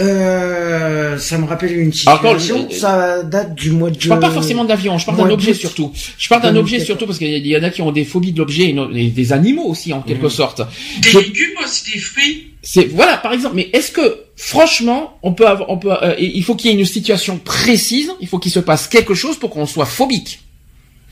euh, 0.00 1.18
ça 1.18 1.38
me 1.38 1.46
rappelle 1.46 1.72
une 1.78 1.92
Alors, 2.06 2.20
quand- 2.22 2.38
situation. 2.38 2.68
ça 2.70 3.22
date 3.22 3.54
du 3.54 3.70
mois 3.70 3.90
de. 3.90 4.00
Je 4.00 4.08
parle 4.08 4.20
pas 4.20 4.30
forcément 4.30 4.64
d'avion, 4.64 4.98
je 4.98 5.06
parle 5.06 5.18
d'un 5.18 5.30
objet 5.30 5.54
surtout. 5.54 5.92
Je 6.18 6.28
parle 6.28 6.42
d'un 6.42 6.52
2014. 6.52 6.60
objet 6.74 6.84
surtout 6.84 7.06
parce 7.06 7.18
qu'il 7.18 7.46
y 7.46 7.56
en 7.56 7.62
a 7.62 7.70
qui 7.70 7.82
ont 7.82 7.92
des 7.92 8.04
phobies 8.04 8.32
de 8.32 8.38
l'objet 8.38 8.74
et, 8.94 9.08
des 9.10 9.32
animaux 9.32 9.64
aussi 9.64 9.92
en 9.92 10.00
quelque 10.02 10.28
sorte. 10.28 10.62
Des 11.02 11.10
Je- 11.10 11.18
légumes 11.18 11.58
aussi, 11.64 11.92
des 11.92 11.98
fruits. 11.98 12.46
C'est 12.62 12.84
voilà 12.86 13.16
par 13.16 13.32
exemple. 13.32 13.56
Mais 13.56 13.70
est-ce 13.72 13.90
que 13.90 14.20
franchement 14.36 15.18
on 15.22 15.32
peut 15.32 15.46
avoir, 15.46 15.70
on 15.70 15.78
peut, 15.78 15.92
euh, 16.02 16.14
il 16.18 16.42
faut 16.44 16.54
qu'il 16.54 16.70
y 16.70 16.74
ait 16.74 16.78
une 16.78 16.84
situation 16.86 17.38
précise, 17.38 18.10
il 18.20 18.28
faut 18.28 18.38
qu'il 18.38 18.52
se 18.52 18.60
passe 18.60 18.86
quelque 18.88 19.14
chose 19.14 19.36
pour 19.38 19.50
qu'on 19.50 19.66
soit 19.66 19.86
phobique? 19.86 20.40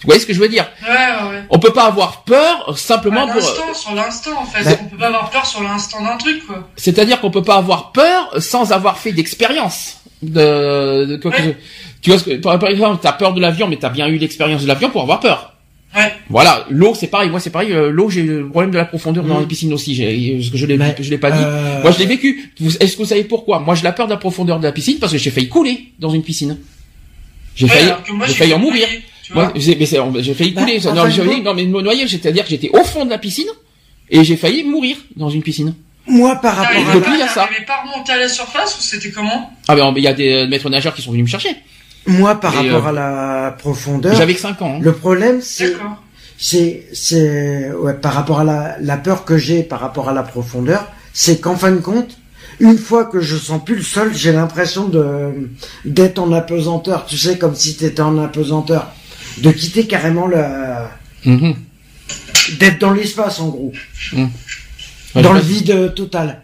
Vous 0.01 0.07
voyez 0.07 0.21
ce 0.21 0.27
que 0.27 0.33
je 0.33 0.39
veux 0.41 0.49
dire? 0.49 0.67
Ouais, 0.83 0.89
ouais, 0.89 1.31
ouais. 1.31 1.43
On 1.51 1.59
peut 1.59 1.73
pas 1.73 1.85
avoir 1.87 2.23
peur 2.23 2.79
simplement 2.79 3.25
À 3.25 3.33
pour. 3.33 3.37
l'instant, 3.41 3.75
sur 3.75 3.95
l'instant, 3.95 4.31
en 4.41 4.47
fait. 4.47 4.63
Bah- 4.65 4.77
On 4.83 4.89
peut 4.89 4.97
pas 4.97 5.07
avoir 5.09 5.31
peur 5.31 5.45
sur 5.47 5.63
l'instant 5.63 6.03
d'un 6.03 6.17
truc, 6.17 6.47
quoi. 6.47 6.69
C'est-à-dire 6.77 7.21
qu'on 7.21 7.31
peut 7.33 7.43
pas 7.43 7.57
avoir 7.57 7.91
peur 7.93 8.33
sans 8.39 8.71
avoir 8.73 8.99
fait 8.99 9.13
d'expérience. 9.13 9.97
De, 10.23 11.05
de 11.05 11.17
quoi 11.17 11.31
que 11.31 11.37
Ouais. 11.43 11.57
ce- 11.61 12.01
tu 12.01 12.11
vois 12.11 12.19
ce 12.19 12.25
que 12.25 12.35
par, 12.37 12.65
exemple 12.69 12.99
t'as 13.01 13.13
peur 13.13 13.33
de 13.35 13.41
l'avion 13.41 13.69
mais 13.69 13.77
t'as 13.77 13.89
bien 13.89 14.09
eu 14.09 14.19
l'expérience 14.19 14.63
de 14.63 14.67
l'avion 14.69 14.91
pour 14.91 15.03
avoir 15.03 15.21
peur. 15.21 15.55
Ouais. 15.97 16.13
Voilà, 16.29 16.67
l'eau 16.71 16.93
c'est 16.97 17.07
pareil, 17.07 17.31
moi 17.31 17.39
c'est 17.39 17.51
pareil, 17.51 17.73
euh, 17.73 17.91
l'eau 17.91 18.11
j'ai 18.11 18.23
le 18.25 18.49
problème 18.49 18.73
de 18.73 18.77
la 18.79 18.85
profondeur 18.85 19.23
dans 19.25 19.37
Mm. 19.37 19.41
les 19.43 19.47
piscines 19.47 19.73
aussi, 19.73 19.95
j'ai, 19.95 20.35
parce 20.39 20.51
que 20.51 20.57
je 20.59 20.67
l'ai, 20.67 20.77
je 21.01 21.11
l'ai 21.11 21.19
pas 21.19 21.31
dit. 21.31 21.39
euh, 21.41 21.83
Moi 21.83 21.93
je 21.93 21.99
l'ai 22.01 22.07
vécu. 22.07 22.53
Est-ce 22.81 22.95
que 22.95 22.99
vous 23.03 23.05
savez 23.09 23.23
pourquoi? 23.25 23.61
Moi 23.61 23.77
j'ai 23.77 23.85
la 23.85 23.93
peur 23.93 24.07
de 24.07 24.13
la 24.13 24.17
profondeur 24.19 24.59
de 24.59 24.65
la 24.65 24.73
piscine 24.73 24.99
parce 24.99 25.13
que 25.13 25.19
j'ai 25.19 25.31
failli 25.31 25.49
couler 25.49 25.93
dans 26.01 26.11
une 26.11 26.23
piscine. 26.25 26.59
J'ai 27.55 27.67
Ouais, 27.67 27.71
failli, 27.73 27.93
j'ai 28.27 28.35
failli 28.35 28.55
en 28.55 28.59
mourir. 28.59 28.87
Tu 29.29 29.35
Moi, 29.35 29.45
vois. 29.45 29.53
j'ai, 29.57 29.77
mais 29.77 29.87
c'est- 29.87 29.99
j'ai 30.21 30.35
failli 30.35 30.51
Bah, 30.53 30.63
couler. 30.63 30.81
non, 30.95 31.09
j'ai 31.09 31.41
non, 31.43 31.55
mais 31.55 31.65
me 31.67 31.81
noyer, 31.83 32.09
c'est-à-dire 32.09 32.43
que 32.45 32.51
j'étais 32.51 32.71
au 32.73 32.83
fond 32.83 33.05
de 33.05 33.11
la 33.11 33.19
piscine 33.19 33.47
et 34.11 34.25
j'ai 34.25 34.37
failli 34.37 34.65
mourir 34.65 34.97
dans 35.17 35.29
une 35.31 35.43
piscine. 35.43 35.75
Moi, 36.07 36.35
par 36.37 36.57
rapport 36.57 36.73
T'arrivais 36.73 36.91
à. 36.91 36.95
depuis, 36.95 37.13
il 37.13 37.19
y 37.19 37.23
a 37.23 37.27
pas, 37.27 37.33
ça. 37.33 37.49
pas 37.67 37.75
à 37.75 37.83
remonter 37.93 38.13
à 38.13 38.17
la 38.19 38.29
surface 38.29 38.79
ou 38.79 38.83
c'était 38.83 39.11
comment? 39.11 39.51
Ah 39.69 39.77
ben 39.77 39.93
il 39.97 40.03
y 40.03 40.07
a 40.09 40.15
des 40.15 40.33
euh, 40.33 40.47
maîtres 40.49 40.71
nageurs 40.71 40.95
qui 40.95 41.03
sont 41.03 41.11
venus 41.13 41.25
me 41.25 41.29
chercher. 41.31 41.55
Moi, 42.07 42.35
par 42.37 42.55
Et, 42.55 42.71
rapport 42.71 42.87
euh, 42.87 42.91
à 42.91 42.93
la 43.47 43.51
profondeur. 43.53 44.15
J'avais 44.17 44.33
que 44.35 44.41
5 44.41 44.63
ans. 44.63 44.77
hein. 44.77 44.81
Le 44.81 44.93
problème, 44.95 45.41
c'est. 45.43 45.73
D'accord. 45.73 46.03
c'est 46.39 46.87
c'est 46.95 47.71
ouais, 47.73 47.93
par 47.95 48.15
rapport 48.15 48.41
à 48.41 48.45
la, 48.45 48.77
la 48.81 48.97
peur 48.97 49.27
que 49.27 49.37
j'ai 49.37 49.63
par 49.63 49.81
rapport 49.81 50.09
à 50.09 50.15
la 50.15 50.23
profondeur, 50.23 50.87
c'est 51.13 51.41
qu'en 51.43 51.57
fin 51.57 51.73
de 51.73 51.77
compte, 51.81 52.17
une 52.61 52.79
fois 52.79 53.05
que 53.05 53.21
je 53.21 53.37
sens 53.37 53.63
plus 53.63 53.77
le 53.77 53.83
sol, 53.83 54.13
j'ai 54.15 54.33
l'impression 54.33 54.89
de 54.89 55.51
d'être 55.85 56.19
en 56.19 56.33
apesanteur, 56.33 57.05
tu 57.05 57.19
sais 57.19 57.37
comme 57.37 57.55
si 57.55 57.77
t'étais 57.77 58.01
en 58.01 58.17
apesanteur, 58.19 58.91
de 59.43 59.51
quitter 59.51 59.87
carrément 59.87 60.27
le 60.27 60.43
Mhm. 61.25 61.55
d'être 62.61 62.79
dans 62.81 62.93
l'espace 62.93 63.41
en 63.41 63.49
gros, 63.49 63.73
Enfin, 64.15 65.23
dans 65.23 65.33
le 65.33 65.41
si- 65.41 65.49
vide 65.49 65.95
total. 65.95 66.43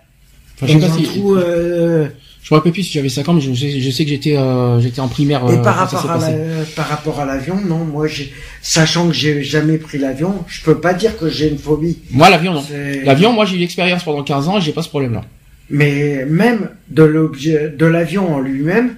enfin, 0.57 0.67
je 0.73 0.79
sais 0.79 0.87
pas 0.87 0.95
si- 0.97 1.03
trou, 1.05 1.37
euh, 1.37 2.09
Je 2.43 2.53
me 2.53 2.59
rappelle 2.59 2.73
plus 2.73 2.83
si 2.83 2.93
j'avais 2.93 3.09
5 3.09 3.27
ans, 3.31 3.33
mais 3.33 3.41
je 3.41 3.55
sais, 3.55 3.81
je 3.81 3.91
sais 3.91 4.05
que 4.05 4.11
j'étais, 4.11 4.37
euh, 4.37 4.79
j'étais 4.79 5.01
en 5.01 5.09
primaire. 5.09 5.43
et 5.49 5.55
euh, 5.55 5.63
par 5.63 5.77
rapport 5.77 6.11
à 6.11 6.19
la, 6.19 6.31
par 6.77 6.87
rapport 6.89 7.21
à 7.21 7.25
l'avion, 7.25 7.59
non, 7.67 7.87
moi 7.87 8.07
sachant 8.61 9.09
que 9.09 9.15
j'ai 9.15 9.43
jamais 9.43 9.79
pris 9.79 9.97
l'avion, 9.97 10.45
je 10.47 10.61
peux 10.63 10.79
pas 10.79 10.93
dire 10.93 11.17
que 11.17 11.31
j'ai 11.31 11.49
une 11.49 11.57
phobie. 11.59 12.01
Moi 12.11 12.29
l'avion 12.29 12.53
non. 12.53 12.65
L'avion, 13.05 13.33
moi 13.33 13.47
j'ai 13.47 13.57
eu 13.57 13.61
l'expérience 13.61 14.05
pendant 14.05 14.23
15 14.23 14.47
ans 14.49 14.59
et 14.59 14.61
j'ai 14.61 14.73
pas 14.73 14.83
ce 14.83 14.91
problème-là. 14.91 15.23
Mais 15.71 16.27
même 16.27 16.69
de 16.91 17.03
l'objet, 17.03 17.73
de 17.75 17.87
l'avion 17.87 18.35
en 18.35 18.41
lui-même, 18.41 18.97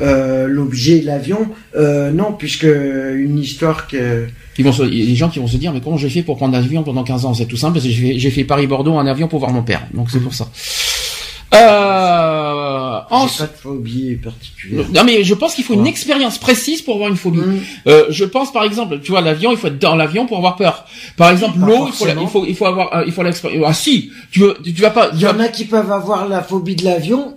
euh, 0.00 0.46
l'objet, 0.48 1.02
l'avion, 1.02 1.48
euh, 1.76 2.10
non, 2.10 2.32
puisque 2.32 2.64
une 2.64 3.38
histoire 3.38 3.86
que 3.88 4.26
Ils 4.58 4.64
vont 4.64 4.72
se- 4.72 4.82
il 4.82 4.98
y 4.98 5.02
a 5.02 5.06
des 5.06 5.14
gens 5.16 5.28
qui 5.30 5.38
vont 5.38 5.46
se 5.46 5.56
dire 5.56 5.72
mais 5.72 5.80
comment 5.80 5.96
j'ai 5.96 6.10
fait 6.10 6.22
pour 6.22 6.36
prendre 6.36 6.52
l'avion 6.54 6.82
pendant 6.82 7.02
15 7.04 7.24
ans? 7.24 7.32
C'est 7.34 7.46
tout 7.46 7.56
simple 7.56 7.74
parce 7.74 7.86
que 7.86 7.90
j'ai 7.92 8.30
fait, 8.30 8.44
Paris-Bordeaux 8.44 8.92
en 8.94 9.06
avion 9.06 9.26
pour 9.28 9.38
voir 9.38 9.52
mon 9.52 9.62
père. 9.62 9.82
Donc 9.94 10.10
c'est 10.10 10.20
pour 10.20 10.34
ça. 10.34 10.48
Euh, 11.52 13.00
en- 13.10 13.26
pas 13.26 13.44
de 13.46 13.50
phobie 13.60 14.14
particulière. 14.22 14.86
Non 14.94 15.02
mais 15.04 15.24
je 15.24 15.34
pense 15.34 15.54
qu'il 15.54 15.64
faut 15.64 15.74
une 15.74 15.86
expérience 15.86 16.38
précise 16.38 16.80
pour 16.82 16.94
avoir 16.94 17.08
une 17.10 17.16
phobie. 17.16 17.40
Hum, 17.40 17.58
Euh, 17.88 18.04
je 18.10 18.24
pense 18.24 18.52
par 18.52 18.64
exemple, 18.64 19.00
tu 19.02 19.10
vois 19.10 19.20
l'avion, 19.20 19.50
il 19.50 19.56
faut 19.56 19.66
être 19.66 19.78
dans 19.78 19.96
l'avion 19.96 20.26
pour 20.26 20.36
avoir 20.36 20.56
peur. 20.56 20.84
Par 21.16 21.30
exemple 21.30 21.58
l'eau, 21.58 21.86
il 21.88 21.92
faut, 21.92 22.06
la- 22.06 22.14
il 22.20 22.28
faut 22.28 22.44
il 22.46 22.54
faut 22.54 22.66
avoir 22.66 22.94
euh, 22.96 23.04
il 23.06 23.12
faut 23.12 23.22
l'expérience. 23.22 23.64
Ah 23.66 23.72
si, 23.74 24.10
tu 24.30 24.40
veux 24.40 24.56
tu, 24.62 24.72
tu 24.72 24.82
vas 24.82 24.90
pas 24.90 25.10
Il 25.14 25.20
y 25.20 25.26
en 25.26 25.40
a 25.40 25.48
qui 25.48 25.64
peuvent 25.64 25.90
avoir 25.90 26.28
la 26.28 26.42
phobie 26.42 26.76
de 26.76 26.84
l'avion 26.84 27.36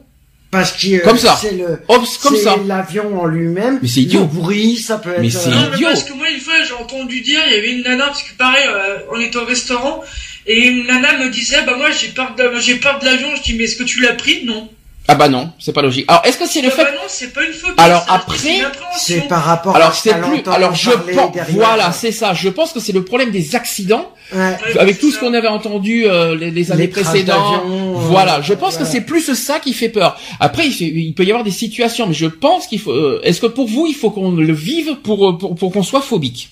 parce 0.54 0.72
que 0.72 0.96
euh, 0.96 1.00
Comme 1.04 1.18
ça. 1.18 1.36
c'est 1.42 1.52
le 1.54 1.80
comme 1.88 2.06
c'est 2.06 2.44
ça. 2.44 2.56
l'avion 2.66 3.20
en 3.22 3.26
lui-même. 3.26 3.80
Mais 3.82 3.88
c'est 3.88 4.02
idiot. 4.02 4.22
Le 4.22 4.28
bruit, 4.28 4.78
ça 4.78 5.00
peut 5.00 5.12
être. 5.12 5.20
Mais 5.22 5.30
c'est 5.32 5.50
euh, 5.50 5.52
Non, 5.56 5.68
mais 5.72 5.76
idiot. 5.78 5.88
parce 5.90 6.04
que 6.04 6.14
moi, 6.14 6.30
une 6.30 6.40
fois, 6.40 6.54
j'ai 6.66 6.74
entendu 6.74 7.22
dire, 7.22 7.40
il 7.48 7.54
y 7.54 7.58
avait 7.58 7.72
une 7.72 7.82
nana, 7.82 8.06
parce 8.06 8.22
que 8.24 8.34
pareil, 8.38 8.64
euh, 8.68 9.00
on 9.12 9.20
était 9.20 9.38
au 9.38 9.46
restaurant, 9.46 10.04
et 10.46 10.68
une 10.68 10.86
nana 10.86 11.18
me 11.18 11.30
disait, 11.30 11.64
bah 11.66 11.76
moi, 11.76 11.90
j'ai 11.92 12.10
peur 12.10 12.36
de, 12.38 12.60
j'ai 12.60 12.76
peur 12.76 13.00
de 13.00 13.06
l'avion. 13.06 13.30
Je 13.36 13.42
dis, 13.42 13.56
mais 13.56 13.64
est-ce 13.66 13.76
que 13.78 13.84
tu 13.84 14.00
l'as 14.00 14.14
pris? 14.14 14.46
Non. 14.46 14.70
Ah 15.14 15.16
bah 15.16 15.30
non, 15.30 15.52
c'est 15.60 15.74
pas 15.74 15.82
logique. 15.82 16.06
Alors 16.08 16.26
est-ce 16.26 16.38
que 16.38 16.48
c'est 16.48 16.62
le 16.62 16.70
Bah, 16.70 16.76
fait 16.76 16.84
bah 16.86 16.92
non, 16.96 17.02
c'est 17.08 17.32
pas 17.34 17.44
une 17.46 17.54
phobie. 17.54 17.74
Alors 17.78 18.02
ça, 18.04 18.14
après, 18.14 18.62
c'est 18.98 19.28
par 19.28 19.44
rapport 19.44 19.76
à 19.76 19.78
Alors 19.80 19.94
ce 19.96 20.02
c'est 20.10 20.16
plus 20.22 20.42
alors 20.52 20.74
je 20.74 20.90
pense 20.92 21.32
derrière. 21.32 21.46
voilà, 21.56 21.92
c'est 21.92 22.12
ça. 22.12 22.34
Je 22.34 22.50
pense 22.50 22.72
que 22.74 22.80
c'est 22.80 22.92
le 22.94 23.04
problème 23.06 23.32
des 23.32 23.56
accidents 23.56 24.10
Ouais. 24.34 24.58
Avec 24.80 25.00
tout 25.00 25.12
ce 25.12 25.20
qu'on 25.20 25.34
avait 25.34 25.48
entendu 25.50 26.06
euh, 26.08 26.36
les, 26.36 26.50
les 26.50 26.72
années 26.72 26.84
Les 26.84 26.88
précédentes. 26.88 27.62
euh, 27.68 27.92
Voilà, 27.96 28.42
je 28.42 28.54
pense 28.54 28.78
que 28.78 28.86
c'est 28.86 29.02
plus 29.02 29.32
ça 29.36 29.60
qui 29.60 29.74
fait 29.74 29.90
peur. 29.90 30.18
Après, 30.40 30.66
il, 30.66 30.72
fait- 30.72 30.86
il 30.86 31.14
peut 31.14 31.24
y 31.24 31.30
avoir 31.30 31.44
des 31.44 31.52
situations, 31.52 32.08
mais 32.08 32.14
je 32.16 32.26
pense 32.26 32.66
qu'il 32.66 32.80
faut. 32.80 32.92
euh, 32.92 33.20
Est-ce 33.24 33.40
que 33.42 33.46
pour 33.48 33.68
vous, 33.68 33.86
il 33.86 33.94
faut 33.94 34.10
qu'on 34.10 34.32
le 34.32 34.54
vive 34.54 34.96
pour 35.04 35.38
pour, 35.38 35.54
pour 35.56 35.72
qu'on 35.72 35.84
soit 35.84 36.02
phobique? 36.02 36.50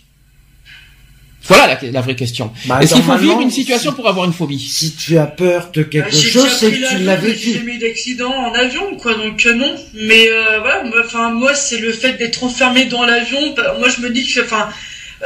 Voilà 1.44 1.68
la, 1.82 1.92
la 1.92 2.02
vraie 2.02 2.16
question. 2.16 2.52
Bah, 2.66 2.80
Est-ce 2.82 2.94
qu'il 2.94 3.04
faut 3.04 3.16
vivre 3.18 3.42
une 3.42 3.50
situation 3.50 3.90
si- 3.92 3.96
pour 3.96 4.08
avoir 4.08 4.26
une 4.26 4.34
phobie? 4.34 4.60
Si 4.60 4.96
tu 4.96 5.18
as 5.18 5.26
peur 5.26 5.72
de 5.74 5.82
Bah, 5.82 5.90
quelque 5.90 6.12
j'ai 6.16 6.30
chose, 6.30 6.48
c'est 6.50 6.72
que 6.72 6.76
tu 6.98 7.04
l'as 7.04 7.20
J'ai 7.20 7.28
vécu. 7.32 7.54
jamais 7.54 7.74
eu 7.76 7.78
d'accident 7.80 8.32
en 8.32 8.54
avion, 8.54 8.96
quoi, 8.98 9.16
donc 9.16 9.44
euh, 9.46 9.54
non. 9.56 9.76
Mais 9.94 10.30
euh, 10.30 10.60
voilà, 10.60 10.84
moi, 10.84 11.02
enfin 11.04 11.32
moi, 11.32 11.54
c'est 11.56 11.80
le 11.80 11.92
fait 11.92 12.14
d'être 12.14 12.44
enfermé 12.44 12.86
dans 12.86 13.04
l'avion. 13.06 13.54
bah, 13.56 13.76
Moi, 13.80 13.90
je 13.90 14.02
me 14.02 14.12
dis 14.12 14.26
que, 14.32 14.42
enfin, 14.42 14.70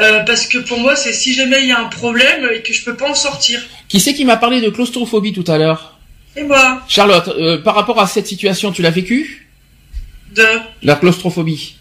euh, 0.02 0.22
parce 0.22 0.48
que 0.48 0.58
pour 0.60 0.80
moi, 0.80 0.96
c'est 0.96 1.12
si 1.14 1.34
jamais 1.34 1.62
il 1.64 1.68
y 1.68 1.72
a 1.74 1.80
un 1.82 1.86
problème 1.90 2.50
et 2.56 2.62
que 2.62 2.72
je 2.74 2.84
peux 2.86 2.96
pas 2.96 3.10
en 3.10 3.16
sortir. 3.16 3.62
Qui 3.90 4.00
c'est 4.00 4.14
qui 4.14 4.24
m'a 4.26 4.38
parlé 4.38 4.62
de 4.62 4.70
claustrophobie 4.70 5.34
tout 5.34 5.50
à 5.52 5.58
l'heure? 5.58 6.00
Et 6.38 6.44
moi, 6.44 6.82
Charlotte, 6.88 7.28
euh, 7.38 7.58
par 7.62 7.76
rapport 7.76 8.00
à 8.02 8.08
cette 8.08 8.28
situation, 8.28 8.72
tu 8.72 8.82
l'as 8.82 8.90
vécu? 8.90 9.48
De, 10.34 10.44
La 10.84 10.96
claustrophobie. 10.96 11.76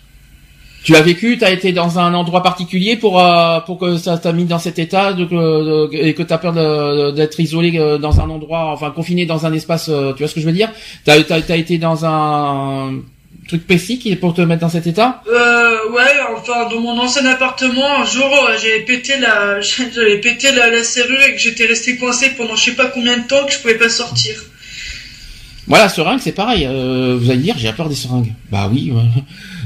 Tu 0.84 0.92
l'as 0.92 1.00
vécu, 1.00 1.38
t'as 1.38 1.50
été 1.50 1.72
dans 1.72 1.98
un 1.98 2.12
endroit 2.12 2.42
particulier 2.42 2.96
pour 2.96 3.18
euh, 3.18 3.58
pour 3.60 3.78
que 3.78 3.96
ça 3.96 4.18
t'a 4.18 4.32
mis 4.32 4.44
dans 4.44 4.58
cet 4.58 4.78
état 4.78 5.14
de, 5.14 5.24
que- 5.24 5.34
de- 5.34 5.88
et 5.96 6.12
que 6.14 6.22
t'as 6.22 6.36
peur 6.38 6.52
de- 6.52 7.10
d'être 7.12 7.40
isolé 7.40 7.78
euh, 7.78 7.96
dans 7.96 8.20
un 8.20 8.28
endroit, 8.28 8.66
enfin 8.70 8.90
confiné 8.90 9.24
dans 9.24 9.46
un 9.46 9.52
espace. 9.54 9.88
euh, 9.88 10.12
tu 10.12 10.18
vois 10.18 10.28
ce 10.28 10.34
que 10.34 10.40
je 10.42 10.46
veux 10.46 10.52
dire? 10.52 10.70
T'as 11.06 11.22
t'as 11.22 11.40
t'as 11.40 11.56
été 11.56 11.78
dans 11.78 12.04
un 12.04 12.98
truc 13.48 13.66
précis 13.66 13.98
qui 13.98 14.12
est 14.12 14.16
pour 14.16 14.34
te 14.34 14.42
mettre 14.42 14.60
dans 14.60 14.68
cet 14.68 14.86
état? 14.86 15.22
Euh, 15.26 15.90
ouais, 15.94 16.02
enfin, 16.36 16.68
dans 16.70 16.80
mon 16.80 16.98
ancien 16.98 17.24
appartement, 17.26 18.00
un 18.02 18.04
jour, 18.04 18.30
j'avais 18.62 18.80
pété 18.84 19.14
la, 19.18 19.60
j'avais 19.94 20.18
pété 20.20 20.52
la, 20.52 20.68
la 20.70 20.84
serrure 20.84 21.20
et 21.26 21.32
que 21.32 21.38
j'étais 21.40 21.64
resté 21.64 21.96
coincé 21.96 22.30
pendant 22.36 22.56
je 22.56 22.64
sais 22.66 22.72
pas 22.74 22.86
combien 22.88 23.16
de 23.16 23.26
temps 23.26 23.46
que 23.46 23.52
je 23.54 23.58
pouvais 23.58 23.78
pas 23.78 23.88
sortir. 23.88 24.34
Voilà, 25.66 25.88
seringue, 25.88 26.20
c'est 26.20 26.32
pareil. 26.32 26.66
Euh, 26.66 27.16
vous 27.18 27.30
allez 27.30 27.38
me 27.38 27.42
dire, 27.44 27.54
j'ai 27.56 27.72
peur 27.72 27.88
des 27.88 27.94
seringues. 27.94 28.34
Bah 28.52 28.68
oui. 28.70 28.92
ouais. 28.92 29.00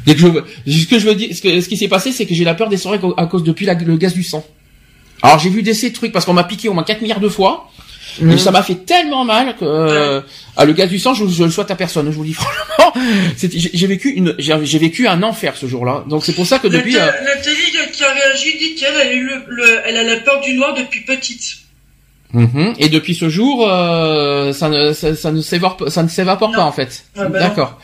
Dès 0.09 0.15
que 0.15 0.21
je, 0.21 0.81
ce 0.83 0.87
que 0.87 0.99
je 0.99 1.07
veux 1.07 1.15
dire, 1.15 1.29
ce, 1.37 1.41
que- 1.43 1.61
ce 1.61 1.69
qui 1.69 1.77
s'est 1.77 1.89
passé, 1.89 2.11
c'est 2.13 2.27
que 2.27 2.35
j'ai 2.35 2.45
la 2.45 2.55
peur 2.55 2.69
des 2.69 2.77
seringues 2.77 3.01
à 3.17 3.27
cause 3.27 3.45
depuis 3.45 3.67
la- 3.67 3.75
le 3.75 3.97
gaz 3.97 4.13
du 4.15 4.23
sang. 4.23 4.45
Alors 5.23 5.39
j'ai 5.39 5.51
vu 5.51 5.63
des 5.63 5.75
ces 5.75 5.93
trucs 5.93 6.13
parce 6.13 6.25
qu'on 6.25 6.33
m'a 6.33 6.45
piqué 6.45 6.69
au 6.69 6.73
moins 6.75 6.85
4 6.85 7.01
milliards 7.03 7.21
de 7.21 7.29
fois. 7.29 7.71
Mhm. 8.21 8.33
Et 8.33 8.39
ça 8.39 8.51
m'a 8.51 8.63
fait 8.63 8.75
tellement 8.87 9.25
mal 9.25 9.55
que 9.57 9.65
euh, 9.65 10.21
ah, 10.57 10.65
le 10.65 10.73
gaz 10.73 10.89
du 10.89 10.99
sang, 10.99 11.15
je, 11.15 11.27
je 11.29 11.45
le 11.45 11.51
souhaite 11.51 11.71
à 11.71 11.77
personne. 11.77 12.07
Je 12.11 12.17
vous 12.17 12.23
le 12.23 12.29
dis 12.29 12.35
franchement, 12.43 12.93
j'ai 13.39 13.49
j'ai 13.73 13.87
vécu 13.87 14.09
une, 14.11 14.35
j'ai 14.39 14.79
vécu 14.79 15.07
un 15.07 15.23
enfer 15.23 15.57
ce 15.57 15.67
jour-là. 15.67 16.05
Donc 16.09 16.25
c'est 16.25 16.33
pour 16.33 16.47
ça 16.47 16.59
que 16.59 16.69
depuis. 16.69 16.97
euh, 16.97 17.01
Nathalie 17.01 17.25
Nathalie 17.25 17.93
qui 17.93 18.03
a 18.05 18.13
réagi 18.13 18.59
dit 18.59 18.75
qu'elle 18.77 18.97
a 18.97 19.13
eu 19.13 19.23
le, 19.25 19.35
le- 19.49 19.81
elle 19.87 19.97
a 19.99 20.03
la 20.05 20.17
peur 20.17 20.41
du 20.41 20.55
noir 20.55 20.75
depuis 20.75 21.01
petite. 21.05 21.59
Mhm. 22.35 22.75
Et 22.79 22.91
depuis 22.91 23.15
ce 23.15 23.31
jour, 23.31 23.67
euh, 23.67 24.53
ça 24.53 24.69
ne 24.69 24.93
ça, 24.93 25.17
ça 25.17 25.33
ne 25.33 25.41
s'évapore 25.41 25.91
ça 25.91 26.03
ne 26.03 26.09
s'évapore 26.09 26.53
pas 26.53 26.63
en 26.65 26.73
fait. 26.73 27.05
Ah 27.17 27.25
bah. 27.25 27.39
D'accord. 27.39 27.81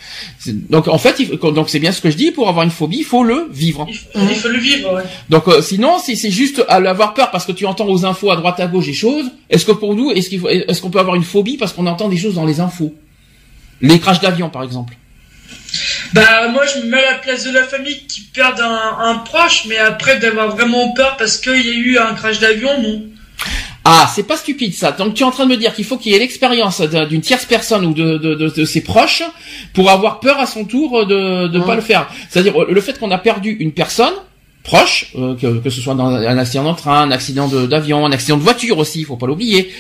Donc 0.68 0.86
en 0.88 0.98
fait, 0.98 1.16
il 1.18 1.38
faut- 1.38 1.50
donc 1.50 1.70
c'est 1.70 1.78
bien 1.78 1.92
ce 1.92 2.02
que 2.02 2.10
je 2.10 2.16
dis. 2.16 2.30
Pour 2.30 2.48
avoir 2.50 2.62
une 2.64 2.70
phobie, 2.70 2.98
il 2.98 3.04
faut 3.04 3.24
le 3.24 3.48
vivre. 3.50 3.86
Il 3.88 3.94
faut, 3.96 4.08
il 4.30 4.36
faut 4.36 4.48
le 4.48 4.58
vivre, 4.58 4.92
ouais. 4.96 5.02
Donc 5.30 5.48
euh, 5.48 5.62
sinon, 5.62 5.98
si 5.98 6.14
c'est 6.16 6.30
juste 6.30 6.62
à 6.68 6.78
l'avoir 6.78 7.14
peur 7.14 7.30
parce 7.30 7.46
que 7.46 7.52
tu 7.52 7.64
entends 7.64 7.88
aux 7.88 8.04
infos 8.04 8.30
à 8.30 8.36
droite 8.36 8.60
à 8.60 8.66
gauche 8.66 8.84
des 8.86 8.92
choses, 8.92 9.30
est-ce 9.48 9.64
que 9.64 9.72
pour 9.72 9.94
nous, 9.94 10.10
est-ce 10.10 10.28
qu'il 10.28 10.42
est-ce 10.46 10.82
qu'on 10.82 10.90
peut 10.90 11.00
avoir 11.00 11.16
une 11.16 11.24
phobie 11.24 11.56
parce 11.56 11.72
qu'on 11.72 11.86
entend 11.86 12.10
des 12.10 12.18
choses 12.18 12.34
dans 12.34 12.44
les 12.44 12.60
infos? 12.60 12.94
Les 13.80 13.98
crashs 13.98 14.20
d'avion, 14.20 14.50
par 14.50 14.62
exemple. 14.62 14.94
Bah 16.12 16.48
moi 16.48 16.62
je 16.66 16.80
me 16.80 16.90
mets 16.90 17.02
à 17.04 17.12
la 17.12 17.18
place 17.18 17.44
de 17.44 17.50
la 17.50 17.64
famille 17.64 18.06
qui 18.06 18.20
perd 18.22 18.60
un, 18.60 18.96
un 19.00 19.14
proche, 19.18 19.64
mais 19.68 19.78
après 19.78 20.18
d'avoir 20.18 20.54
vraiment 20.54 20.92
peur 20.92 21.16
parce 21.16 21.38
qu'il 21.38 21.66
y 21.66 21.70
a 21.70 21.74
eu 21.74 21.98
un 21.98 22.14
crash 22.14 22.38
d'avion, 22.40 22.80
non. 22.82 23.02
Ah, 23.86 24.10
c'est 24.14 24.22
pas 24.26 24.36
stupide 24.38 24.72
ça. 24.74 24.92
Donc 24.92 25.14
tu 25.14 25.22
es 25.22 25.26
en 25.26 25.30
train 25.30 25.44
de 25.44 25.50
me 25.50 25.56
dire 25.58 25.74
qu'il 25.74 25.84
faut 25.84 25.98
qu'il 25.98 26.12
y 26.12 26.14
ait 26.14 26.18
l'expérience 26.18 26.80
d'un- 26.80 27.06
d'une 27.06 27.20
tierce 27.20 27.44
personne 27.44 27.84
ou 27.84 27.92
de, 27.92 28.16
de, 28.16 28.34
de, 28.34 28.48
de 28.48 28.64
ses 28.64 28.82
proches 28.82 29.22
pour 29.74 29.90
avoir 29.90 30.20
peur 30.20 30.38
à 30.38 30.46
son 30.46 30.64
tour 30.64 31.04
de 31.06 31.48
ne 31.48 31.58
pas 31.60 31.74
le 31.76 31.82
faire. 31.82 32.08
C'est-à-dire 32.30 32.62
euh, 32.62 32.66
le 32.70 32.80
fait 32.80 32.98
qu'on 32.98 33.10
a 33.10 33.18
perdu 33.18 33.50
une 33.60 33.72
personne 33.72 34.14
proche, 34.62 35.12
euh, 35.16 35.34
que, 35.36 35.58
que 35.58 35.68
ce 35.68 35.82
soit 35.82 35.94
dans 35.94 36.06
un 36.06 36.38
accident 36.38 36.72
de 36.72 36.76
train, 36.78 37.02
un 37.02 37.10
accident 37.10 37.46
de- 37.48 37.66
d'avion, 37.66 38.06
un 38.06 38.12
accident 38.12 38.38
de 38.38 38.42
voiture 38.42 38.78
aussi, 38.78 39.00
il 39.00 39.04
faut 39.04 39.16
pas 39.16 39.26
l'oublier, 39.26 39.70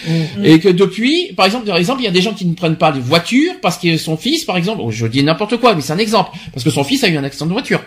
et 0.44 0.60
que 0.60 0.68
depuis, 0.68 1.32
par 1.34 1.46
exemple, 1.46 1.64
par 1.66 1.78
exemple, 1.78 2.02
il 2.02 2.04
y 2.04 2.08
a 2.08 2.10
des 2.10 2.20
gens 2.20 2.34
qui 2.34 2.44
ne 2.44 2.52
prennent 2.52 2.76
pas 2.76 2.92
de 2.92 3.00
voiture 3.00 3.52
parce 3.62 3.78
que 3.78 3.96
son 3.96 4.18
fils, 4.18 4.44
par 4.44 4.58
exemple, 4.58 4.82
oh, 4.84 4.90
je 4.90 5.06
dis 5.06 5.22
n'importe 5.22 5.56
quoi, 5.56 5.74
mais 5.74 5.80
c'est 5.80 5.94
un 5.94 5.98
exemple, 5.98 6.32
parce 6.52 6.62
que 6.62 6.68
son 6.68 6.84
fils 6.84 7.02
a 7.04 7.08
eu 7.08 7.16
un 7.16 7.24
accident 7.24 7.46
de 7.46 7.52
voiture. 7.52 7.80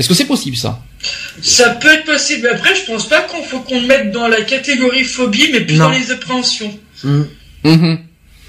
Est-ce 0.00 0.08
que 0.08 0.14
c'est 0.14 0.24
possible 0.24 0.56
ça? 0.56 0.80
Ça 1.42 1.74
peut 1.74 1.92
être 1.92 2.06
possible. 2.06 2.48
Après, 2.48 2.74
je 2.74 2.86
pense 2.86 3.06
pas 3.06 3.20
qu'on 3.20 3.42
faut 3.42 3.60
qu'on 3.60 3.78
le 3.82 3.86
mette 3.86 4.10
dans 4.12 4.28
la 4.28 4.40
catégorie 4.40 5.04
phobie, 5.04 5.50
mais 5.52 5.60
plus 5.60 5.76
Non. 5.76 5.90
dans 5.90 5.90
les 5.90 6.10
appréhensions. 6.10 6.74
Mm. 7.04 7.22
Mhm. 7.64 7.98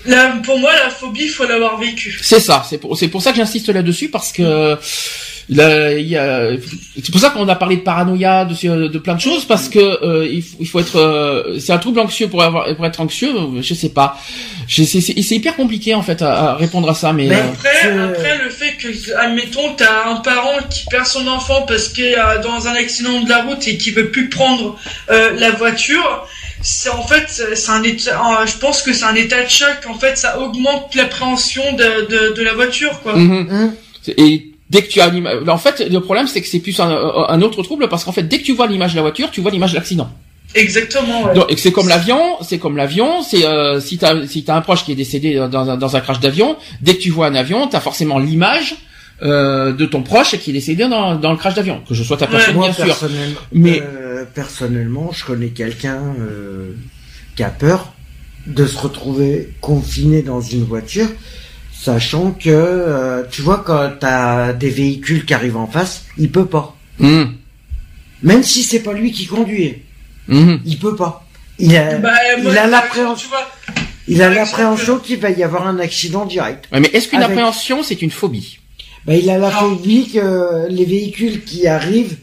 Là, 0.06 0.40
pour 0.46 0.58
moi, 0.60 0.72
la 0.82 0.90
phobie, 0.90 1.24
il 1.26 1.30
faut 1.30 1.46
l'avoir 1.46 1.78
vécue. 1.78 2.18
C'est 2.24 2.40
ça, 2.40 2.66
c'est 2.70 2.78
pour, 2.78 2.98
c'est 2.98 3.10
pour 3.10 3.22
ça 3.22 3.32
que 3.32 3.38
j'insiste 3.38 3.68
là-dessus 3.68 4.08
parce 4.08 4.32
que 4.32 4.78
là, 5.52 5.92
il 5.94 6.08
y 6.08 6.16
a, 6.18 6.48
c'est 6.96 7.12
pour 7.12 7.20
ça 7.22 7.30
qu'on 7.30 7.48
a 7.50 7.56
parlé 7.56 7.76
de 7.76 7.82
paranoïa, 7.82 8.46
de, 8.46 8.88
de 8.88 8.98
plein 9.00 9.16
de 9.16 9.20
choses 9.22 9.46
parce 9.46 9.68
que 9.70 9.80
euh, 9.80 10.26
il, 10.26 10.42
faut, 10.42 10.58
il 10.62 10.68
faut 10.68 10.80
être, 10.80 10.96
euh, 10.98 11.60
c'est 11.60 11.74
un 11.74 11.78
trouble 11.78 12.00
anxieux 12.00 12.28
pour 12.30 12.42
avoir, 12.42 12.74
pour 12.76 12.86
être 12.86 13.02
anxieux, 13.02 13.34
euh, 13.36 13.62
je 13.62 13.74
sais 13.74 13.90
pas, 13.90 14.18
Je- 14.68 14.84
c'est, 14.84 15.02
c'est, 15.02 15.22
c'est 15.22 15.36
hyper 15.36 15.56
compliqué 15.58 15.94
en 15.94 16.02
fait 16.02 16.22
à, 16.22 16.52
à 16.52 16.56
répondre 16.56 16.90
à 16.90 16.94
ça, 16.94 17.12
mais, 17.14 17.28
Mais- 17.28 17.36
euh, 17.36 17.50
Après, 17.54 17.70
Je- 17.84 18.00
après, 18.00 18.38
le 18.44 18.50
fait 18.50 18.74
que, 18.78 18.88
admettons, 19.18 19.74
t'as 19.76 20.10
un 20.10 20.16
parent 20.18 20.58
qui 20.70 20.86
perd 20.90 21.06
son 21.06 21.28
enfant 21.28 21.64
parce 21.68 21.90
qu'il 21.90 22.06
est 22.06 22.18
euh, 22.18 22.42
dans 22.42 22.68
un 22.68 22.74
accident 22.76 23.22
de 23.22 23.30
la 23.30 23.44
route 23.44 23.68
et 23.68 23.78
qui 23.78 23.92
veut 23.92 24.10
plus 24.10 24.30
prendre 24.30 24.78
euh, 25.10 25.32
la 25.38 25.52
voiture, 25.52 26.28
c'est 26.62 26.90
en 26.92 27.04
fait, 27.06 27.26
c'est 27.56 27.72
un 27.72 27.84
état, 27.84 28.12
euh, 28.42 28.46
je 28.46 28.56
pense 28.58 28.84
que 28.84 28.94
c'est 28.94 29.04
un 29.06 29.16
état 29.16 29.44
de 29.44 29.50
choc. 29.50 29.68
En 29.90 29.96
fait, 29.96 30.18
ça 30.18 30.40
augmente 30.40 30.94
l'appréhension 30.96 31.64
de, 31.74 32.08
de, 32.10 32.34
de 32.36 32.42
la 32.44 32.54
voiture, 32.54 33.02
quoi. 33.02 33.16
mhm. 33.18 33.74
Et 34.18 34.51
dès 34.72 34.82
que 34.84 34.90
tu 34.90 35.00
as 35.02 35.10
l'image, 35.10 35.38
en 35.48 35.58
fait, 35.58 35.76
le 35.90 36.00
problème 36.00 36.28
c'est 36.28 36.42
que 36.42 36.48
c'est 36.48 36.60
plus 36.68 36.80
un, 36.80 36.90
un 37.36 37.42
autre 37.42 37.62
trouble 37.64 37.88
parce 37.90 38.04
qu'en 38.06 38.12
fait, 38.18 38.24
dès 38.24 38.40
que 38.40 38.46
tu 38.46 38.54
vois 38.54 38.68
l'image 38.68 38.92
de 38.94 38.98
la 38.98 39.02
voiture, 39.04 39.30
tu 39.32 39.42
vois 39.42 39.52
l'image 39.52 39.72
de 39.74 39.78
l'accident. 39.78 40.10
Exactement, 40.54 41.24
ouais. 41.24 41.34
Donc, 41.34 41.46
et 41.50 41.56
que 41.56 41.62
c'est 41.62 41.72
comme 41.72 41.88
l'avion, 41.88 42.20
c'est 42.42 42.58
comme 42.58 42.76
l'avion, 42.76 43.22
c'est 43.24 43.46
euh, 43.46 43.80
si 43.80 43.98
t'as 43.98 44.26
si 44.28 44.44
t'as 44.44 44.56
un 44.56 44.62
proche 44.62 44.84
qui 44.86 44.92
est 44.92 44.96
décédé 44.96 45.36
dans 45.50 45.70
un, 45.70 45.78
dans 45.78 45.96
un 45.96 46.02
crash 46.02 46.20
d'avion, 46.20 46.58
dès 46.82 46.96
que 46.98 47.02
tu 47.02 47.10
vois 47.10 47.28
un 47.28 47.36
avion, 47.36 47.68
t'as 47.68 47.80
forcément 47.80 48.20
l'image 48.20 48.76
euh, 49.24 49.72
de 49.72 49.86
ton 49.86 50.02
proche 50.04 50.36
qui 50.40 50.50
est 50.50 50.54
décédé 50.54 50.88
dans, 50.90 51.16
dans 51.16 51.32
le 51.32 51.38
crash 51.38 51.54
d'avion, 51.54 51.82
que 51.88 51.94
je 51.94 52.04
sois 52.04 52.18
ta 52.18 52.28
personne 52.28 52.58
bien 52.60 52.74
sûr. 52.74 52.86
personnellement, 52.86 53.40
Mais- 53.54 53.82
euh, 53.82 54.26
personnellement, 54.34 55.12
je 55.14 55.24
connais 55.26 55.50
quelqu'un 55.50 56.02
euh, 56.20 56.74
qui 57.36 57.44
a 57.44 57.50
peur 57.50 57.94
de 58.48 58.66
se 58.66 58.78
retrouver 58.78 59.54
confiné 59.62 60.22
dans 60.22 60.42
une 60.42 60.64
voiture, 60.66 61.08
sachant 61.82 62.32
que, 62.32 62.50
euh, 62.50 63.24
tu 63.32 63.42
vois, 63.42 63.64
quand 63.66 63.92
t'as 64.00 64.54
des 64.54 64.70
véhicules 64.70 65.26
qui 65.26 65.34
arrivent 65.34 65.58
en 65.58 65.68
face, 65.68 66.04
il 66.18 66.30
peut 66.32 66.46
pas. 66.46 66.76
Hum, 67.00 67.34
Même 68.22 68.44
si 68.44 68.64
c'est 68.64 68.82
pas 68.82 68.94
lui 68.94 69.12
qui 69.12 69.26
conduit, 69.26 69.82
hum. 70.30 70.60
il 70.66 70.78
peut 70.78 70.96
pas. 70.96 71.26
Il 71.58 71.76
a, 71.76 71.96
Bah, 71.98 72.12
moi, 72.42 72.52
il 72.52 72.58
a 72.58 72.62
par 72.62 72.68
l'appréhension, 72.70 73.30
il 74.08 74.22
a 74.22 74.46
qu'il 75.04 75.20
va 75.20 75.30
y 75.32 75.44
avoir 75.44 75.68
un 75.68 75.80
accident 75.80 76.26
direct. 76.26 76.66
Ouais, 76.72 76.80
mais 76.80 76.90
est-ce 76.94 77.08
qu'une 77.08 77.20
Avec- 77.24 77.38
appréhension 77.38 77.82
c'est 77.84 78.02
une 78.02 78.12
phobie? 78.12 78.60
Bah, 79.06 79.16
il 79.16 79.30
a 79.32 79.38
la 79.40 79.50
Non. 79.50 79.58
phobie 79.58 80.10
que 80.14 80.68
les 80.70 80.86
véhicules 80.86 81.44
qui 81.44 81.68
arrivent 81.68 82.18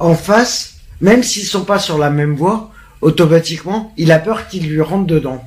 en 0.00 0.14
face, 0.14 0.74
même 1.00 1.22
s'ils 1.22 1.44
sont 1.44 1.64
pas 1.64 1.78
sur 1.78 1.98
la 1.98 2.10
même 2.10 2.34
voie, 2.34 2.72
automatiquement, 3.00 3.92
il 3.96 4.10
a 4.10 4.18
peur 4.18 4.48
qu'ils 4.48 4.68
lui 4.68 4.80
rentrent 4.80 5.06
dedans. 5.06 5.44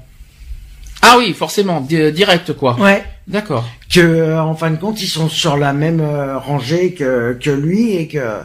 Ah 1.02 1.16
oui, 1.18 1.34
forcément, 1.34 1.82
di- 1.82 2.12
direct 2.14 2.54
quoi. 2.54 2.80
Ouais. 2.80 3.04
D'accord. 3.28 3.68
Que, 3.94 4.00
euh, 4.00 4.42
en 4.42 4.56
fin 4.56 4.72
de 4.72 4.78
compte, 4.78 5.02
ils 5.02 5.08
sont 5.08 5.30
sur 5.30 5.58
la 5.58 5.74
même 5.74 6.00
euh, 6.00 6.38
rangée 6.38 6.94
que, 6.94 7.38
que 7.42 7.50
lui 7.50 7.96
et 7.96 8.08
que 8.08 8.42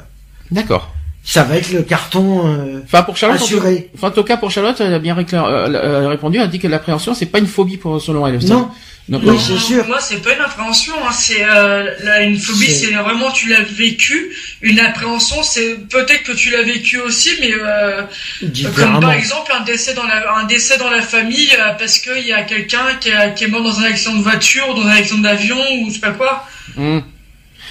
D'accord. 0.51 0.96
Ça 1.29 1.43
va 1.43 1.57
être 1.57 1.72
le 1.72 1.83
carton 1.83 2.47
euh, 2.47 2.81
Enfin 2.85 3.03
pour 3.03 3.16
Charlotte, 3.16 3.43
en 3.43 3.47
tout- 3.47 3.57
assuré. 3.57 3.91
enfin, 3.97 4.09
en 4.09 4.11
tout 4.12 4.22
cas 4.22 4.37
pour 4.37 4.51
Charlotte, 4.51 4.81
elle 4.81 4.95
a 4.95 4.99
bien 5.01 5.14
récla- 5.14 5.45
euh, 5.47 5.66
elle 5.66 6.05
a- 6.07 6.09
répondu, 6.09 6.39
elle 6.39 6.45
a 6.45 6.47
dit 6.47 6.61
que 6.61 6.68
l'appréhension 6.68 7.14
c'est 7.14 7.27
pas 7.27 7.39
une 7.41 7.47
phobie 7.49 7.77
pour 7.79 8.01
selon 8.01 8.27
elle. 8.27 8.39
Non. 8.47 8.70
Donc, 9.09 9.22
Oui, 9.24 9.39
c'est 9.39 9.57
sûr. 9.57 9.87
Moi, 9.87 9.99
c'est 10.01 10.20
pas 10.20 10.33
une 10.35 10.41
appréhension. 10.41 10.93
Hein. 11.07 11.12
C'est 11.12 11.45
euh, 11.49 11.95
la- 12.03 12.22
une 12.22 12.37
phobie, 12.37 12.66
C'est- 12.66 12.91
vraiment 12.91 13.31
tu 13.31 13.49
l'as 13.49 13.62
vécu. 13.62 14.35
Une 14.62 14.81
appréhension, 14.81 15.45
c'est 15.45 15.77
peut-être 15.89 16.24
que 16.24 16.33
tu 16.33 16.51
l'as 16.51 16.62
vécu 16.62 16.99
aussi, 16.99 17.31
mais 17.41 17.53
euh, 17.55 18.03
comme 18.74 18.99
par 19.01 19.12
exemple 19.12 19.53
un 19.57 19.62
décès 19.62 19.95
dans 19.95 20.03
la 20.03 20.35
un 20.37 20.45
décès 20.45 20.77
dans 20.79 20.91
la 20.91 21.03
famille 21.03 21.51
euh, 21.57 21.72
parce 21.79 21.99
qu'il 21.99 22.27
y 22.27 22.33
a 22.33 22.43
quelqu'un 22.43 22.85
qui, 23.01 23.11
qui 23.37 23.45
est 23.45 23.49
mort 23.49 23.62
dans 23.62 23.79
un 23.79 23.85
accident 23.85 24.16
de 24.16 24.22
voiture 24.22 24.68
ou 24.70 24.74
dans 24.74 24.87
un 24.89 24.97
accident 24.97 25.20
d'avion 25.20 25.57
ou 25.83 25.89
je 25.89 25.95
sais 25.95 26.01
pas 26.01 26.11
quoi. 26.11 26.45
hum. 26.77 27.03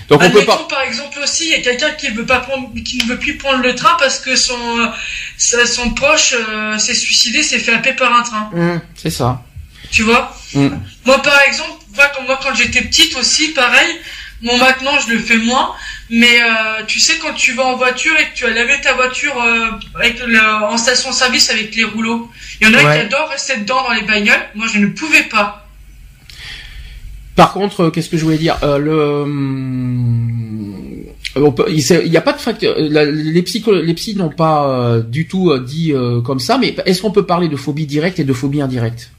Donc 0.09 0.21
on 0.21 0.29
peut 0.29 0.45
pas. 0.45 0.57
par 0.69 0.81
exemple 0.83 1.17
aussi, 1.23 1.45
il 1.45 1.51
y 1.51 1.55
a 1.55 1.61
quelqu'un 1.61 1.91
qui 1.91 2.09
veut 2.09 2.25
pas 2.25 2.39
prendre, 2.39 2.69
qui 2.83 2.97
ne 2.97 3.03
veut 3.05 3.17
plus 3.17 3.37
prendre 3.37 3.61
le 3.63 3.73
train 3.75 3.95
parce 3.99 4.19
que 4.19 4.35
son 4.35 4.53
euh, 4.79 5.65
son 5.65 5.91
proche 5.91 6.33
euh, 6.37 6.77
s'est 6.77 6.93
suicidé, 6.93 7.41
s'est 7.43 7.59
fait 7.59 7.73
happer 7.73 7.93
par 7.93 8.13
un 8.13 8.21
train. 8.23 8.49
Hum. 8.53 8.81
C'est 8.95 9.09
ça. 9.09 9.41
Tu 9.91 10.03
vois 10.03 10.35
Hum. 10.55 10.79
Moi, 11.05 11.21
par 11.21 11.41
exemple, 11.41 11.71
moi, 12.27 12.39
quand 12.41 12.53
j'étais 12.55 12.81
petite 12.81 13.15
aussi, 13.17 13.49
pareil. 13.53 13.99
Bon, 14.41 14.57
maintenant, 14.57 14.99
je 14.99 15.13
le 15.13 15.19
fais 15.19 15.37
moins. 15.37 15.73
Mais 16.09 16.39
euh, 16.41 16.83
tu 16.87 16.99
sais, 16.99 17.17
quand 17.17 17.33
tu 17.33 17.53
vas 17.53 17.63
en 17.65 17.75
voiture 17.77 18.13
et 18.19 18.29
que 18.29 18.35
tu 18.35 18.45
as 18.45 18.51
lavé 18.51 18.79
ta 18.81 18.93
voiture 18.93 19.33
avec 19.95 20.19
le, 20.23 20.39
en 20.65 20.77
station-service 20.77 21.49
avec 21.49 21.75
les 21.75 21.83
rouleaux, 21.83 22.29
il 22.61 22.67
y 22.67 22.69
en 22.69 22.73
a 22.77 22.83
Ouais. 22.83 22.93
qui 22.99 23.05
adorent 23.07 23.29
rester 23.29 23.57
dedans 23.57 23.81
dans 23.83 23.93
les 23.93 24.03
bagnoles. 24.03 24.47
Moi, 24.53 24.67
je 24.71 24.77
ne 24.79 24.87
pouvais 24.87 25.23
pas. 25.23 25.64
Par 27.35 27.53
contre, 27.53 27.81
euh, 27.81 27.89
qu'est-ce 27.91 28.09
que 28.09 28.17
je 28.17 28.23
voulais 28.23 28.37
dire 28.37 28.57
euh, 28.63 28.77
Le, 28.77 29.25
peut- 31.51 31.65
il 31.69 32.09
n'y 32.09 32.17
a 32.17 32.21
pas 32.21 32.33
de 32.33 32.65
euh, 32.65 32.87
la- 32.89 33.05
Les 33.05 33.41
les 33.81 33.93
psys 33.93 34.15
n'ont 34.15 34.29
pas 34.29 34.69
euh, 34.69 35.01
du 35.01 35.27
tout 35.27 35.51
euh, 35.51 35.59
dit 35.59 35.91
euh, 35.91 36.21
comme 36.21 36.39
ça. 36.39 36.57
Mais 36.57 36.73
est-ce 36.85 37.01
qu'on 37.01 37.11
peut 37.11 37.25
parler 37.25 37.49
de 37.49 37.55
phobie 37.57 37.85
directe 37.85 38.19
et 38.19 38.23
de 38.23 38.33
phobie 38.33 38.61
indirecte? 38.61 39.11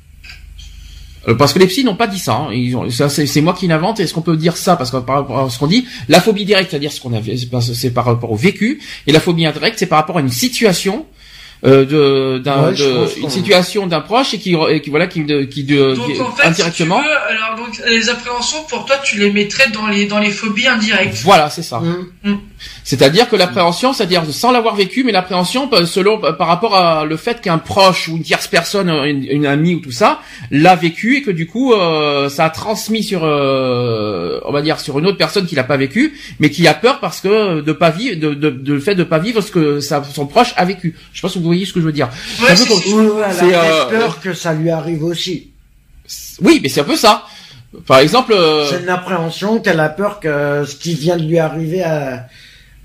Euh, 1.28 1.34
Parce 1.34 1.52
que 1.52 1.58
les 1.58 1.66
psys 1.66 1.84
n'ont 1.84 1.96
pas 1.96 2.06
dit 2.06 2.18
ça. 2.18 2.48
hein. 2.50 2.88
C'est 3.08 3.40
moi 3.42 3.52
qui 3.52 3.66
l'invente. 3.66 4.00
Est-ce 4.00 4.14
qu'on 4.14 4.22
peut 4.22 4.36
dire 4.36 4.56
ça 4.56 4.76
Parce 4.76 4.90
que 4.90 4.96
par 4.98 5.16
rapport 5.16 5.38
à 5.40 5.50
ce 5.50 5.58
qu'on 5.58 5.66
dit, 5.66 5.84
la 6.08 6.20
phobie 6.20 6.44
directe, 6.46 6.70
c'est-à-dire 6.70 6.92
ce 6.92 7.00
qu'on 7.00 7.12
a, 7.12 7.20
c'est 7.60 7.90
par 7.92 8.06
rapport 8.06 8.32
au 8.32 8.36
vécu, 8.36 8.80
et 9.06 9.12
la 9.12 9.20
phobie 9.20 9.44
indirecte, 9.44 9.78
c'est 9.78 9.86
par 9.86 9.98
rapport 9.98 10.18
à 10.18 10.20
une 10.20 10.30
situation 10.30 11.04
euh, 11.64 11.84
de, 11.86 12.38
d'un, 12.38 12.70
Ouais, 12.72 13.08
une 13.16 13.30
situation 13.30 13.86
d'un 13.86 14.00
proche 14.00 14.34
et 14.34 14.38
qui, 14.38 14.54
et 14.70 14.80
qui 14.82 14.90
voilà, 14.90 15.06
qui, 15.06 15.24
de- 15.24 15.42
qui, 15.44 15.64
de- 15.64 15.94
Donc 15.94 16.12
qui- 16.12 16.20
en 16.20 16.30
fait, 16.32 16.46
indirectement. 16.48 16.98
si 16.98 17.04
tu 17.04 17.08
veux, 17.08 17.16
alors 17.38 17.56
donc 17.56 17.80
les 17.88 18.08
appréhensions 18.10 18.62
pour 18.68 18.84
toi, 18.84 18.96
tu 19.02 19.18
les 19.18 19.30
mettrais 19.32 19.70
dans 19.70 19.86
les 19.86 20.06
dans 20.06 20.18
les 20.18 20.30
phobies 20.30 20.66
indirectes. 20.68 21.16
Voilà, 21.22 21.48
c'est 21.50 21.62
ça. 21.62 21.78
Hum. 22.24 22.38
C'est-à-dire 22.86 23.28
que 23.28 23.34
l'appréhension, 23.34 23.92
c'est-à-dire 23.92 24.22
sans 24.30 24.52
l'avoir 24.52 24.76
vécu, 24.76 25.02
mais 25.02 25.10
l'appréhension 25.10 25.68
euh, 25.72 25.86
selon 25.86 26.20
par 26.20 26.46
rapport 26.46 26.76
à 26.76 27.04
le 27.04 27.16
fait 27.16 27.40
qu'un 27.40 27.58
proche 27.58 28.06
ou 28.06 28.16
une 28.16 28.22
tierce 28.22 28.46
personne, 28.46 28.88
une, 28.88 29.24
une 29.28 29.44
amie 29.44 29.74
ou 29.74 29.80
tout 29.80 29.90
ça, 29.90 30.20
l'a 30.52 30.76
vécu 30.76 31.16
et 31.16 31.22
que 31.22 31.32
du 31.32 31.48
coup 31.48 31.72
euh, 31.72 32.28
ça 32.28 32.44
a 32.44 32.50
transmis 32.50 33.02
sur, 33.02 33.24
euh, 33.24 34.38
on 34.44 34.52
va 34.52 34.62
dire 34.62 34.78
sur 34.78 35.00
une 35.00 35.06
autre 35.08 35.18
personne 35.18 35.46
qui 35.46 35.56
l'a 35.56 35.64
pas 35.64 35.76
vécu, 35.76 36.16
mais 36.38 36.48
qui 36.48 36.68
a 36.68 36.74
peur 36.74 37.00
parce 37.00 37.20
que 37.20 37.60
de 37.60 37.72
pas 37.72 37.90
vivre, 37.90 38.20
de, 38.20 38.34
de, 38.34 38.50
de 38.50 38.74
le 38.74 38.80
fait 38.80 38.94
de 38.94 39.02
pas 39.02 39.18
vivre 39.18 39.40
ce 39.40 39.50
que 39.50 39.80
sa, 39.80 40.04
son 40.04 40.26
proche 40.26 40.54
a 40.56 40.64
vécu. 40.64 40.96
Je 41.12 41.20
pas 41.20 41.28
si 41.28 41.38
vous 41.38 41.44
voyez 41.44 41.66
ce 41.66 41.72
que 41.72 41.80
je 41.80 41.86
veux 41.86 41.92
dire. 41.92 42.08
Ouais, 42.40 42.54
C'est, 42.54 42.70
euh, 43.52 43.84
peur 43.86 44.20
que 44.20 44.32
ça 44.32 44.54
lui 44.54 44.70
arrive 44.70 45.02
aussi. 45.02 45.50
Oui, 46.40 46.60
mais 46.62 46.68
c'est 46.68 46.82
un 46.82 46.84
peu 46.84 46.94
ça. 46.94 47.24
Par 47.84 47.98
exemple, 47.98 48.32
euh, 48.32 48.64
C'est 48.70 48.82
une 48.82 48.88
appréhension 48.88 49.58
qu'elle 49.58 49.80
a 49.80 49.88
peur 49.88 50.20
que 50.20 50.64
ce 50.64 50.76
qui 50.76 50.94
vient 50.94 51.16
de 51.16 51.24
lui 51.24 51.40
arriver 51.40 51.82
à 51.82 52.28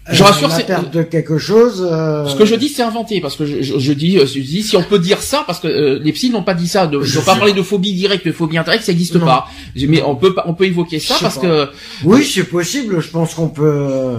Je 0.09 0.23
rassure, 0.23 0.47
la 0.47 0.55
c'est- 0.55 0.63
perte 0.63 0.91
de 0.91 1.03
quelque 1.03 1.37
chose. 1.37 1.87
euh, 1.89 2.25
Ce 2.27 2.35
que 2.35 2.43
je 2.43 2.55
dis, 2.55 2.69
c'est 2.69 2.81
inventé, 2.81 3.21
parce 3.21 3.35
que 3.35 3.45
je, 3.45 3.61
je, 3.61 3.77
je 3.77 3.93
dis, 3.93 4.17
euh, 4.17 4.25
je 4.25 4.39
dis, 4.39 4.63
si 4.63 4.75
on 4.75 4.81
peut 4.83 4.97
dire 4.97 5.21
ça, 5.21 5.43
parce 5.45 5.59
que 5.59 5.67
euh, 5.67 5.99
les 6.03 6.11
psys 6.11 6.31
n'ont 6.31 6.41
pas 6.43 6.55
dit 6.55 6.67
ça, 6.67 6.87
de, 6.87 6.97
ils 7.05 7.15
n'ont 7.15 7.21
pas 7.21 7.35
parlé 7.35 7.53
de 7.53 7.61
phobie 7.61 7.93
directe, 7.93 8.25
de 8.25 8.31
phobie 8.31 8.57
indirecte, 8.57 8.83
ça 8.83 8.91
n'existe 8.91 9.19
pas. 9.19 9.47
Mais 9.75 10.01
on 10.01 10.15
peut, 10.15 10.35
on 10.45 10.53
peut 10.55 10.65
évoquer 10.65 10.99
ça 10.99 11.15
parce 11.21 11.35
pas. 11.35 11.41
que 11.41 11.69
Oui, 12.03 12.25
c'est 12.25 12.45
possible. 12.45 12.99
Je 12.99 13.09
pense 13.09 13.35
qu'on 13.35 13.49
peut. 13.49 13.63
euh, 13.63 14.17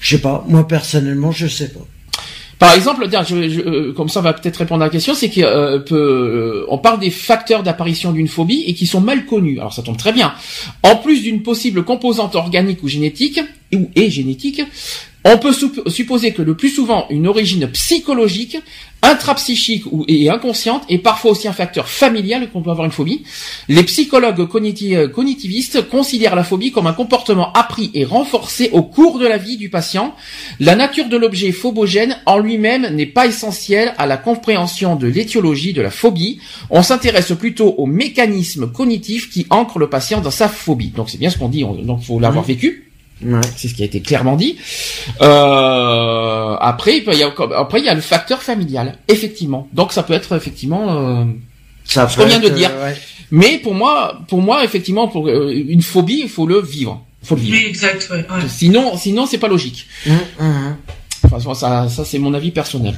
Je 0.00 0.10
sais 0.16 0.22
pas. 0.22 0.44
Moi 0.48 0.66
personnellement, 0.68 1.32
je 1.32 1.46
sais 1.48 1.68
pas. 1.68 1.80
Par 2.62 2.74
exemple, 2.74 3.08
euh, 3.12 3.92
comme 3.92 4.08
ça 4.08 4.20
on 4.20 4.22
va 4.22 4.32
peut-être 4.34 4.58
répondre 4.58 4.82
à 4.82 4.86
la 4.86 4.90
question, 4.90 5.14
c'est 5.14 5.28
qu'on 5.28 5.42
euh, 5.42 5.80
euh, 5.90 6.64
on 6.68 6.78
parle 6.78 7.00
des 7.00 7.10
facteurs 7.10 7.64
d'apparition 7.64 8.12
d'une 8.12 8.28
phobie 8.28 8.62
et 8.68 8.74
qui 8.74 8.86
sont 8.86 9.00
mal 9.00 9.26
connus. 9.26 9.58
Alors 9.58 9.72
ça 9.72 9.82
tombe 9.82 9.96
très 9.96 10.12
bien. 10.12 10.32
En 10.84 10.94
plus 10.94 11.22
d'une 11.22 11.42
possible 11.42 11.82
composante 11.82 12.36
organique 12.36 12.80
ou 12.84 12.88
génétique 12.88 13.40
ou 13.74 13.90
et 13.96 14.10
génétique, 14.10 14.62
on 15.24 15.38
peut 15.38 15.52
sup- 15.52 15.88
supposer 15.88 16.32
que 16.32 16.42
le 16.42 16.56
plus 16.56 16.70
souvent 16.70 17.06
une 17.10 17.26
origine 17.28 17.68
psychologique, 17.68 18.56
intrapsychique 19.04 19.84
ou 19.90 20.04
et 20.08 20.30
inconsciente 20.30 20.82
et 20.88 20.98
parfois 20.98 21.32
aussi 21.32 21.48
un 21.48 21.52
facteur 21.52 21.88
familial 21.88 22.48
qu'on 22.50 22.62
peut 22.62 22.70
avoir 22.70 22.86
une 22.86 22.92
phobie. 22.92 23.22
Les 23.68 23.82
psychologues 23.82 24.40
euh, 24.40 25.08
cognitivistes 25.08 25.88
considèrent 25.88 26.36
la 26.36 26.44
phobie 26.44 26.70
comme 26.70 26.86
un 26.86 26.92
comportement 26.92 27.52
appris 27.52 27.90
et 27.94 28.04
renforcé 28.04 28.70
au 28.72 28.82
cours 28.82 29.18
de 29.18 29.26
la 29.26 29.38
vie 29.38 29.56
du 29.56 29.70
patient 29.70 30.14
la 30.60 30.76
nature 30.76 31.08
de 31.08 31.16
l'objet 31.16 31.50
phobogène 31.52 32.16
en 32.26 32.38
lui-même 32.38 32.94
n'est 32.94 33.06
pas 33.06 33.26
essentielle 33.26 33.92
à 33.98 34.06
la 34.06 34.16
compréhension 34.16 34.94
de 34.96 35.06
l'étiologie 35.08 35.72
de 35.72 35.82
la 35.82 35.90
phobie. 35.90 36.38
On 36.70 36.82
s'intéresse 36.82 37.32
plutôt 37.32 37.74
aux 37.78 37.86
mécanismes 37.86 38.70
cognitifs 38.70 39.30
qui 39.30 39.46
ancrent 39.50 39.78
le 39.80 39.88
patient 39.90 40.20
dans 40.20 40.30
sa 40.30 40.48
phobie. 40.48 40.88
Donc 40.96 41.10
c'est 41.10 41.18
bien 41.18 41.30
ce 41.30 41.38
qu'on 41.38 41.48
dit, 41.48 41.64
on- 41.64 41.74
donc 41.74 42.02
faut 42.02 42.20
l'avoir 42.20 42.44
vécu. 42.44 42.91
Ouais. 43.24 43.40
C'est 43.56 43.68
ce 43.68 43.74
qui 43.74 43.82
a 43.82 43.86
été 43.86 44.00
clairement 44.00 44.36
dit. 44.36 44.56
Euh, 45.20 46.56
après, 46.60 46.98
il 46.98 47.04
peut 47.04 47.14
y 47.14 47.22
avoir- 47.22 47.52
après 47.58 47.80
il 47.80 47.84
y 47.84 47.88
a 47.88 47.94
le 47.94 48.00
facteur 48.00 48.42
familial, 48.42 48.98
effectivement. 49.08 49.68
Donc 49.72 49.92
ça 49.92 50.02
peut 50.02 50.14
être 50.14 50.36
effectivement. 50.36 50.86
euh, 50.90 51.24
Ça 51.84 52.08
Ce 52.08 52.16
peut 52.16 52.22
qu'on 52.22 52.28
vient 52.28 52.38
de 52.40 52.48
dire. 52.48 52.70
euh, 52.72 52.86
ouais. 52.90 52.96
Mais 53.30 53.58
pour 53.58 53.74
moi, 53.74 54.20
pour 54.28 54.40
moi 54.40 54.64
effectivement, 54.64 55.08
pour 55.08 55.28
euh, 55.28 55.52
une 55.52 55.82
phobie, 55.82 56.20
il 56.24 56.28
faut 56.28 56.46
le 56.46 56.60
vivre. 56.60 57.04
Faut 57.22 57.34
le 57.34 57.40
vivre. 57.40 57.56
Oui, 57.60 57.64
exact, 57.66 58.08
ouais. 58.10 58.18
ouais. 58.18 58.48
Sinon, 58.48 58.96
sinon 58.96 59.26
c'est 59.26 59.38
pas 59.38 59.48
logique. 59.48 59.86
Hum, 60.06 60.18
hum. 60.40 60.76
Enfin, 61.24 61.54
ça, 61.54 61.88
ça 61.88 62.04
c'est 62.04 62.18
mon 62.18 62.34
avis 62.34 62.50
personnel. 62.50 62.94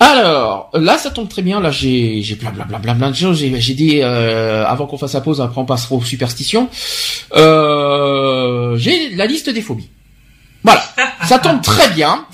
Alors, 0.00 0.70
là, 0.74 0.96
ça 0.96 1.10
tombe 1.10 1.28
très 1.28 1.42
bien. 1.42 1.60
Là, 1.60 1.70
j'ai, 1.70 2.22
j'ai 2.22 2.36
plein, 2.36 2.52
plein, 2.52 3.10
de 3.10 3.16
choses. 3.16 3.38
J'ai, 3.38 3.60
j'ai 3.60 3.74
dit, 3.74 4.00
euh, 4.00 4.64
avant 4.64 4.86
qu'on 4.86 4.98
fasse 4.98 5.14
la 5.14 5.20
pause, 5.20 5.40
après 5.40 5.60
on 5.60 5.64
passera 5.64 5.96
aux 5.96 6.02
superstitions. 6.02 6.68
Euh, 7.34 8.76
j'ai 8.76 9.10
la 9.10 9.26
liste 9.26 9.50
des 9.50 9.62
phobies. 9.62 9.90
Voilà, 10.64 10.82
ça 11.24 11.38
tombe 11.38 11.62
très 11.62 11.88
bien. 11.90 12.26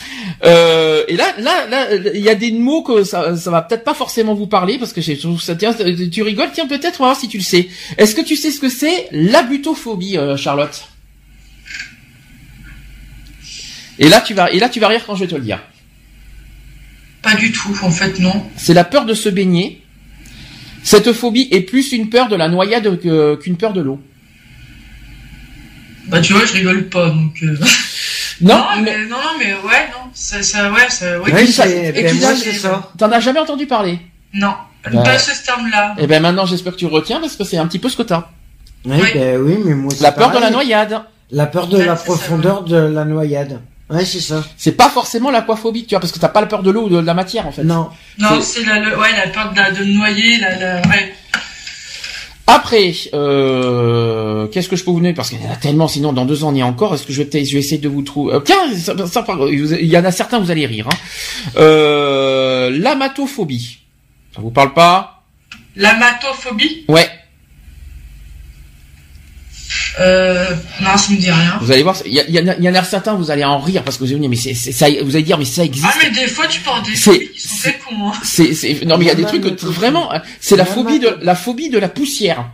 Euh, 0.44 1.04
et 1.08 1.16
là, 1.16 1.34
là, 1.38 1.66
là, 1.68 1.94
il 2.14 2.22
y 2.22 2.28
a 2.28 2.34
des 2.34 2.52
mots 2.52 2.82
que 2.82 3.04
ça, 3.04 3.36
ça 3.36 3.50
va 3.50 3.62
peut-être 3.62 3.84
pas 3.84 3.94
forcément 3.94 4.34
vous 4.34 4.46
parler 4.46 4.78
parce 4.78 4.92
que 4.92 5.00
je 5.00 5.12
trouve 5.12 5.40
ça 5.40 5.54
tu 5.54 6.22
rigoles? 6.22 6.50
Tiens, 6.52 6.66
peut-être, 6.66 6.98
voir 6.98 7.16
si 7.16 7.28
tu 7.28 7.38
le 7.38 7.42
sais. 7.42 7.68
Est-ce 7.98 8.14
que 8.14 8.22
tu 8.22 8.36
sais 8.36 8.50
ce 8.50 8.60
que 8.60 8.68
c'est 8.68 9.08
l'abutophobie, 9.12 10.16
euh, 10.16 10.36
Charlotte? 10.36 10.88
Et 13.98 14.08
là, 14.08 14.20
tu 14.20 14.34
vas, 14.34 14.50
et 14.50 14.58
là, 14.58 14.68
tu 14.68 14.80
vas 14.80 14.88
rire 14.88 15.04
quand 15.06 15.14
je 15.14 15.24
vais 15.24 15.30
te 15.30 15.36
le 15.36 15.42
dire. 15.42 15.60
Pas 17.24 17.34
du 17.34 17.50
tout, 17.50 17.76
en 17.82 17.90
fait, 17.90 18.18
non. 18.20 18.44
c'est 18.56 18.74
la 18.74 18.84
peur 18.84 19.06
de 19.06 19.14
se 19.14 19.28
baigner. 19.28 19.80
Cette 20.82 21.12
phobie 21.14 21.48
est 21.50 21.62
plus 21.62 21.92
une 21.92 22.10
peur 22.10 22.28
de 22.28 22.36
la 22.36 22.48
noyade 22.48 23.00
qu'une 23.40 23.56
peur 23.56 23.72
de 23.72 23.80
l'eau. 23.80 23.98
Bah 26.08 26.20
tu 26.20 26.34
vois, 26.34 26.44
je 26.44 26.52
rigole 26.52 26.88
pas, 26.88 27.08
donc. 27.08 27.32
euh, 27.42 27.56
Non, 28.42 28.56
non, 28.58 28.64
mais 28.76 28.82
mais 28.82 29.06
non, 29.06 29.16
non, 29.16 29.38
mais 29.38 29.54
ouais, 29.54 29.88
non, 29.92 30.10
ça, 30.12 30.42
ça, 30.42 30.70
ouais, 30.70 30.90
ça, 30.90 31.18
ouais. 31.20 31.32
Ouais, 31.32 31.46
tu- 31.46 31.52
ça- 31.52 31.66
et 31.66 31.92
ben 31.92 32.14
moi, 32.20 32.34
c'est 32.36 32.52
ça. 32.52 32.90
t'en 32.98 33.10
as 33.10 33.20
jamais 33.20 33.40
entendu 33.40 33.66
parler? 33.66 33.98
Non, 34.34 34.52
Bah. 34.92 35.02
pas 35.02 35.18
ce 35.18 35.42
terme-là. 35.44 35.94
Et 35.98 36.06
ben 36.06 36.20
maintenant, 36.20 36.44
j'espère 36.44 36.74
que 36.74 36.78
tu 36.78 36.86
retiens 36.86 37.20
parce 37.20 37.36
que 37.36 37.44
c'est 37.44 37.56
un 37.56 37.66
petit 37.66 37.78
peu 37.78 37.88
ce 37.88 37.96
que 37.96 38.02
t'as. 38.02 38.28
Ouais, 38.84 38.98
Oui. 39.00 39.08
ben 39.14 39.40
oui, 39.40 39.56
mais 39.64 39.74
moi 39.74 39.90
c'est 39.96 40.02
La 40.02 40.12
peur 40.12 40.30
de 40.30 40.38
la 40.38 40.50
noyade. 40.50 41.00
La 41.30 41.46
peur 41.46 41.68
de 41.68 41.78
Ouais, 41.78 41.86
la 41.86 41.96
ça, 41.96 42.04
profondeur 42.04 42.64
de 42.64 42.76
la 42.76 43.04
noyade. 43.06 43.60
Ouais, 43.90 44.04
c'est 44.04 44.20
ça. 44.20 44.42
C'est 44.56 44.72
pas 44.72 44.88
forcément 44.88 45.30
l'aquaphobie, 45.30 45.84
tu 45.84 45.90
vois, 45.90 46.00
parce 46.00 46.12
que 46.12 46.18
t'as 46.18 46.28
pas 46.28 46.40
la 46.40 46.46
peur 46.46 46.62
de 46.62 46.70
l'eau 46.70 46.84
ou 46.86 46.88
de 46.88 46.98
la 47.00 47.14
matière 47.14 47.46
en 47.46 47.52
fait. 47.52 47.64
Non. 47.64 47.90
Non, 48.18 48.40
c'est- 48.40 48.64
la, 48.64 48.78
le- 48.80 48.98
ouais, 48.98 49.12
la 49.14 49.28
peur 49.28 49.52
de, 49.52 49.56
la- 49.56 49.70
de 49.72 49.84
noyer, 49.84 50.38
la, 50.38 50.58
la, 50.58 50.76
ouais. 50.88 51.14
Après, 52.46 52.92
euh, 53.14 54.46
qu'est-ce 54.48 54.68
que 54.68 54.76
je 54.76 54.84
peux 54.84 54.90
vous 54.90 54.98
donner? 55.00 55.14
Parce 55.14 55.30
qu'il 55.30 55.42
y 55.42 55.46
en 55.46 55.50
a 55.50 55.56
tellement, 55.56 55.88
sinon 55.88 56.12
dans 56.12 56.24
deux 56.26 56.44
ans 56.44 56.50
on 56.50 56.54
y 56.54 56.60
est 56.60 56.62
encore. 56.62 56.94
Est-ce 56.94 57.04
que 57.06 57.12
je 57.12 57.22
vais 57.22 57.24
peut-être, 57.28 57.46
je 57.46 57.54
vais 57.54 57.58
essayer 57.60 57.78
de 57.78 57.88
vous 57.88 58.02
trouver. 58.02 58.34
euh, 58.34 58.40
tiens, 58.40 58.74
ça, 58.76 58.94
ça, 59.06 59.24
il 59.50 59.86
y 59.86 59.96
en 59.98 60.04
a 60.04 60.12
certains, 60.12 60.38
vous 60.40 60.50
allez 60.50 60.66
rire. 60.66 60.86
Hein. 60.90 60.96
Euh, 61.56 62.70
L'amatophobie. 62.70 63.78
Ça 64.34 64.40
vous 64.42 64.50
parle 64.50 64.74
pas? 64.74 65.22
L'amatophobie, 65.76 66.84
Ouais. 66.88 67.08
Euh, 70.00 70.46
non, 70.80 70.96
ça 70.96 71.12
me 71.12 71.16
dit 71.18 71.30
rien. 71.30 71.58
Vous 71.60 71.70
allez 71.70 71.82
voir, 71.82 71.96
il 72.06 72.12
y, 72.12 72.16
y 72.32 72.40
en 72.40 72.48
a- 72.48 72.56
il 72.56 72.64
y 72.64 72.68
en 72.68 72.74
a 72.74 72.82
certains, 72.84 73.14
vous 73.14 73.30
allez 73.30 73.44
en 73.44 73.58
rire 73.58 73.82
parce 73.84 73.96
que 73.96 74.04
vous 74.04 74.10
allez 74.10 74.16
me 74.16 74.20
dire, 74.22 74.30
mais 74.30 74.36
c'est, 74.36 74.54
c'est- 74.54 74.72
ça, 74.72 74.86
vous 75.02 75.14
allez 75.14 75.24
dire, 75.24 75.38
mais 75.38 75.44
ça 75.44 75.64
existe. 75.64 75.86
Ah, 75.88 75.94
mais 76.02 76.10
des 76.10 76.26
fois, 76.26 76.46
tu 76.46 76.60
portes 76.60 76.84
des 76.86 76.96
C'est- 76.96 77.12
phobies 77.12 77.28
qui 77.30 77.40
sont 77.40 77.56
faites 77.56 77.78
pour 77.80 77.92
moi. 77.92 78.12
C'est, 78.22 78.54
c'est, 78.54 78.84
non 78.84 78.96
mais 78.98 79.04
il 79.04 79.08
y 79.08 79.10
a 79.10 79.14
des 79.14 79.24
trucs 79.24 79.42
que 79.56 79.66
vraiment, 79.66 80.10
c'est 80.40 80.56
la 80.56 80.64
phobie 80.64 80.98
de, 80.98 81.16
la 81.22 81.34
phobie 81.34 81.70
de 81.70 81.78
la 81.78 81.88
poussière. 81.88 82.44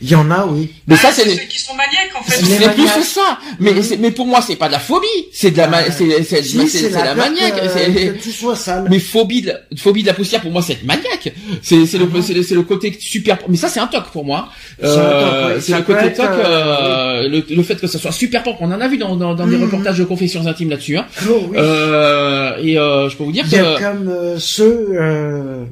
Il 0.00 0.10
y 0.10 0.14
en 0.14 0.30
a, 0.30 0.46
oui. 0.46 0.72
Mais 0.86 0.94
Ah, 0.98 1.02
ça 1.02 1.12
c'est, 1.12 1.28
ceux 1.28 1.42
qui 1.48 1.58
sont 1.60 1.74
maniaques, 1.74 2.12
en 2.18 2.22
fait. 2.22 2.36
C'est 2.44 2.58
les 2.58 2.68
plus 2.68 2.86
ça. 3.02 3.38
Mais, 3.60 3.82
c'est- 3.82 3.96
mais 3.96 4.10
pour 4.10 4.26
moi 4.26 4.40
c'est 4.42 4.56
pas 4.56 4.66
de 4.68 4.72
la 4.72 4.78
phobie, 4.78 5.06
c'est 5.32 5.50
de 5.50 5.56
la, 5.58 5.68
ma- 5.68 5.82
Euh, 5.82 5.90
c'est, 5.96 6.22
c'est, 6.22 6.42
Si, 6.42 6.68
c'est, 6.68 6.90
c'est 6.90 7.04
la, 7.04 7.14
maniaque. 7.14 7.54
que, 7.62 8.18
tu 8.22 8.30
sois 8.32 8.56
sale. 8.56 8.86
mais 8.90 8.98
phobie 8.98 9.42
de, 9.42 9.48
la, 9.48 9.54
phobie 9.76 10.02
de 10.02 10.08
la 10.08 10.14
poussière 10.14 10.40
pour 10.42 10.50
moi 10.50 10.62
c'est 10.62 10.74
être 10.74 10.84
maniaque. 10.84 11.32
C'est, 11.62 11.86
c'est 11.86 11.98
le, 11.98 12.06
Ah. 12.14 12.18
c'est 12.22 12.34
le, 12.34 12.42
c'est 12.42 12.54
le 12.54 12.62
côté 12.62 12.96
super. 13.00 13.38
Mais 13.48 13.56
ça 13.56 13.68
c'est 13.68 13.80
un 13.80 13.86
toc 13.86 14.04
pour 14.12 14.24
moi. 14.24 14.48
C'est 14.80 14.86
un 14.86 14.94
toc, 14.94 15.02
Euh, 15.06 15.60
Ça 15.60 15.78
le 15.78 15.84
côté 15.84 16.12
toc, 16.12 16.26
euh, 16.26 16.44
euh, 16.44 17.28
le, 17.28 17.44
le 17.54 17.62
fait 17.62 17.80
que 17.80 17.86
ça 17.86 17.98
soit 17.98 18.12
super 18.12 18.42
propre. 18.42 18.58
On 18.62 18.72
en 18.72 18.80
a 18.80 18.88
vu 18.88 18.98
dans, 18.98 19.16
dans, 19.16 19.34
dans 19.34 19.46
des 19.46 19.56
Mhm. 19.56 19.62
reportages 19.64 19.98
de 19.98 20.04
confessions 20.04 20.46
intimes 20.46 20.70
là-dessus. 20.70 20.96
Hein. 20.98 21.06
Oh, 21.28 21.46
oui. 21.50 21.56
Euh, 21.58 22.56
et 22.62 22.78
euh, 22.78 23.08
je 23.08 23.16
peux 23.16 23.24
vous 23.24 23.32
dire 23.32 23.44
Il 23.46 23.52
y 23.52 23.58
a 23.58 23.62
que 23.76 23.80
comme 23.82 24.38
ceux 24.38 24.88
euh, 24.92 25.64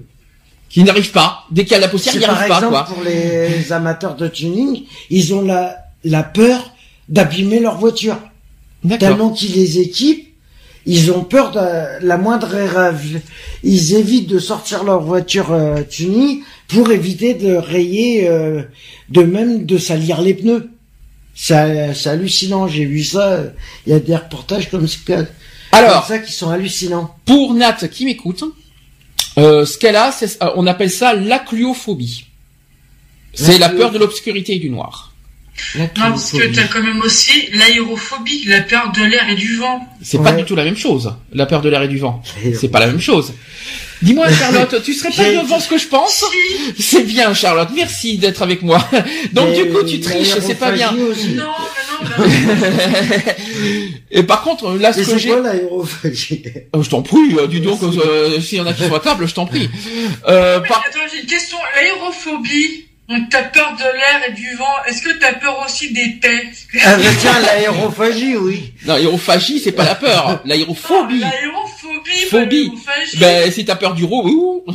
qui 0.75 0.83
n'arrivent 0.83 1.13
pas. 1.13 1.45
Dès 1.53 1.63
qu'il 1.63 1.73
y 1.73 1.75
a 1.77 1.79
de 1.79 1.85
la 1.85 1.89
poussière, 1.89 2.17
ils 2.17 2.19
n'y 2.19 2.27
par 2.27 2.35
arrivent 2.35 2.49
pas 2.49 2.57
exemple 2.57 2.73
quoi. 2.73 2.85
pour 2.85 3.03
les 3.05 3.73
amateurs 3.73 4.17
de 4.17 4.27
tuning, 4.27 4.83
ils 5.09 5.33
ont 5.33 5.43
la 5.43 5.77
la 6.03 6.25
peur 6.25 6.75
d'abîmer 7.09 7.61
leur 7.61 7.79
voiture. 7.79 8.19
Tellement 8.99 9.31
qu'ils 9.31 9.55
les 9.55 9.79
équipent, 9.79 10.35
ils 10.85 11.13
ont 11.13 11.23
peur 11.23 11.53
de 11.53 12.05
la 12.05 12.19
moindre 12.19 12.53
erreur. 12.57 12.93
Ils 13.63 13.95
évitent 13.95 14.29
de 14.29 14.41
sortir 14.41 14.83
leur 14.83 15.01
voiture 15.01 15.53
euh, 15.53 15.83
tuning 15.89 16.43
pour 16.67 16.91
éviter 16.91 17.35
de 17.35 17.55
rayer, 17.55 18.29
euh, 18.29 18.63
de 19.11 19.23
même 19.23 19.65
de 19.65 19.79
salir 19.79 20.21
les 20.21 20.35
pneus. 20.35 20.71
C'est 21.37 22.07
hallucinant, 22.07 22.67
j'ai 22.67 22.85
vu 22.85 23.05
ça. 23.05 23.45
Il 23.87 23.93
y 23.93 23.97
a 23.97 24.01
des 24.01 24.17
reportages 24.17 24.71
comme 24.71 24.89
ça, 24.89 24.99
comme 25.07 25.27
Alors, 25.71 26.05
ça 26.05 26.19
qui 26.19 26.33
sont 26.33 26.51
hallucinants. 26.51 27.15
pour 27.25 27.55
Nat 27.55 27.79
qui 27.91 28.05
m'écoute, 28.05 28.45
euh, 29.39 29.65
ce 29.65 29.79
qu'elle 29.79 29.97
a, 29.97 30.13
c'est, 30.13 30.43
euh, 30.43 30.51
on 30.57 30.67
appelle 30.67 30.91
ça 30.91 31.15
l'acluophobie. 31.15 32.27
C'est 33.33 33.59
la 33.59 33.69
peur 33.69 33.91
de 33.91 33.99
l'obscurité 33.99 34.55
et 34.55 34.59
du 34.61 34.71
noir. 34.71 35.14
Non, 35.77 35.89
parce 35.97 36.33
que 36.33 36.47
t'as 36.55 36.65
quand 36.65 36.83
même 36.83 37.01
aussi 37.01 37.49
l'aérophobie, 37.53 38.45
la 38.47 38.61
peur 38.63 38.93
de 38.93 39.03
l'air 39.05 39.29
et 39.29 39.35
du 39.35 39.57
vent. 39.57 39.89
C'est 40.03 40.23
pas 40.23 40.33
du 40.33 40.45
tout 40.45 40.55
la 40.57 40.65
même 40.65 40.77
chose. 40.77 41.15
La 41.33 41.47
peur 41.47 41.63
de 41.63 41.69
l'air 41.69 41.83
et 41.83 41.89
du 41.89 41.99
vent. 41.99 42.23
C'est 42.59 42.69
pas 42.69 42.81
la 42.81 42.87
même 42.89 43.01
chose. 43.01 43.33
Dis-moi, 44.03 44.27
Charlotte, 44.39 44.83
tu 44.85 44.93
serais 44.93 45.11
pas 45.11 45.31
devant 45.43 45.59
ce 45.61 45.69
que 45.69 45.79
je 45.79 45.87
pense 45.87 46.25
C'est 46.79 47.05
bien, 47.05 47.33
Charlotte. 47.33 47.69
Merci 47.75 48.19
d'être 48.19 48.43
avec 48.43 48.63
moi. 48.63 48.87
Donc, 49.33 49.49
Mais 49.51 49.65
du 49.65 49.71
coup, 49.71 49.83
tu 49.85 50.01
triches, 50.01 50.35
c'est 50.41 50.57
pas 50.57 50.73
bien. 50.73 50.93
l'aérophobie 50.93 51.13
aussi. 51.21 51.35
Non, 51.35 51.45
mais 52.21 52.47
là. 53.27 53.35
Et 54.11 54.23
par 54.25 54.43
contre, 54.43 54.73
là, 54.77 54.93
ce 54.93 54.99
Mais 54.99 55.05
que 55.05 55.11
c'est 55.13 55.19
j'ai... 55.19 55.29
quoi 55.31 55.41
l'aérophagie 55.41 56.43
Euh, 56.77 56.83
je 56.83 56.91
t'en 56.91 57.03
prie, 57.03 57.35
euh, 57.39 57.47
dis 57.47 57.61
donc, 57.61 57.81
euh, 57.83 58.41
s'il 58.41 58.59
y 58.59 58.61
en 58.61 58.67
a 58.67 58.73
qui 58.73 58.85
sont 58.85 58.95
à 58.95 59.01
table, 59.01 59.27
je 59.27 59.35
t'en 59.35 59.47
prie. 59.47 59.71
Euh, 60.29 60.61
Mais 60.63 60.69
par- 60.69 60.85
attends, 60.87 60.99
j'ai 61.13 61.21
une 61.21 61.27
question. 61.27 61.57
L'aérophobie, 61.75 62.84
donc 63.09 63.29
t'as 63.31 63.43
peur 63.45 63.75
de 63.77 63.83
l'air 63.83 64.29
et 64.29 64.33
du 64.33 64.55
vent. 64.57 64.65
Est-ce 64.87 65.03
que 65.03 65.19
t'as 65.19 65.35
peur 65.35 65.63
aussi 65.65 65.93
des 65.93 66.19
que- 66.67 66.79
Ah 66.85 66.97
tiens, 67.21 67.39
l'aérophagie, 67.41 68.37
oui. 68.37 68.73
Non, 68.87 68.95
l'aérophagie, 68.95 69.59
c'est 69.61 69.73
pas 69.73 69.85
la 69.85 69.95
peur. 69.95 70.41
L'aérophobie. 70.45 71.23
Ah, 71.25 71.31
L'aérophobie, 71.31 72.27
Phobie. 72.31 72.73
Ben, 73.19 73.51
si 73.53 73.65
t'as 73.65 73.77
peur 73.77 73.95
du 73.95 74.05
ro, 74.05 74.27
ouh. 74.27 74.65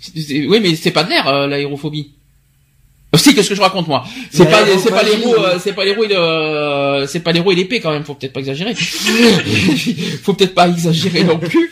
C'est- 0.00 0.46
oui, 0.46 0.60
mais 0.60 0.76
c'est 0.76 0.90
pas 0.92 1.02
de 1.04 1.10
l'air, 1.10 1.26
euh, 1.28 1.46
l'aérophobie. 1.48 2.12
Si, 3.16 3.34
qu'est-ce 3.34 3.48
que 3.48 3.54
je 3.54 3.60
raconte 3.62 3.88
moi 3.88 4.04
C'est 4.30 4.44
pas, 4.50 4.58
c'est 4.78 4.90
pas 4.90 5.02
euh, 5.02 5.58
c'est 5.58 5.72
pas 5.72 5.84
les 5.84 5.92
roues 5.94 6.04
et 6.04 6.08
le, 6.08 7.06
c'est 7.06 7.20
pas 7.20 7.32
les 7.32 7.40
roues 7.40 7.52
et 7.52 7.54
l'épée 7.54 7.80
quand 7.80 7.90
même. 7.90 8.04
Faut 8.04 8.14
peut-être 8.14 8.34
pas 8.34 8.40
exagérer. 8.40 8.74
faut 10.22 10.34
peut-être 10.34 10.54
pas 10.54 10.68
exagérer 10.68 11.24
non 11.24 11.38
plus. 11.38 11.70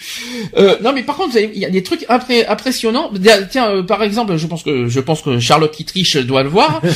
Euh, 0.56 0.76
non, 0.82 0.92
mais 0.94 1.02
par 1.02 1.16
contre, 1.16 1.32
vous 1.32 1.36
avez- 1.36 1.50
il 1.54 1.60
y 1.60 1.66
a 1.66 1.70
des 1.70 1.82
trucs 1.82 2.02
impré- 2.08 2.46
impressionnants. 2.48 3.10
Tiens, 3.50 3.70
euh, 3.70 3.82
par 3.82 4.02
exemple, 4.02 4.36
je 4.38 4.46
pense 4.46 4.62
que 4.62 4.88
je 4.88 5.00
pense 5.00 5.20
que 5.22 5.38
Charlotte 5.38 5.72
qui 5.74 5.84
triche 5.84 6.16
doit 6.16 6.42
le 6.42 6.48
voir. 6.48 6.80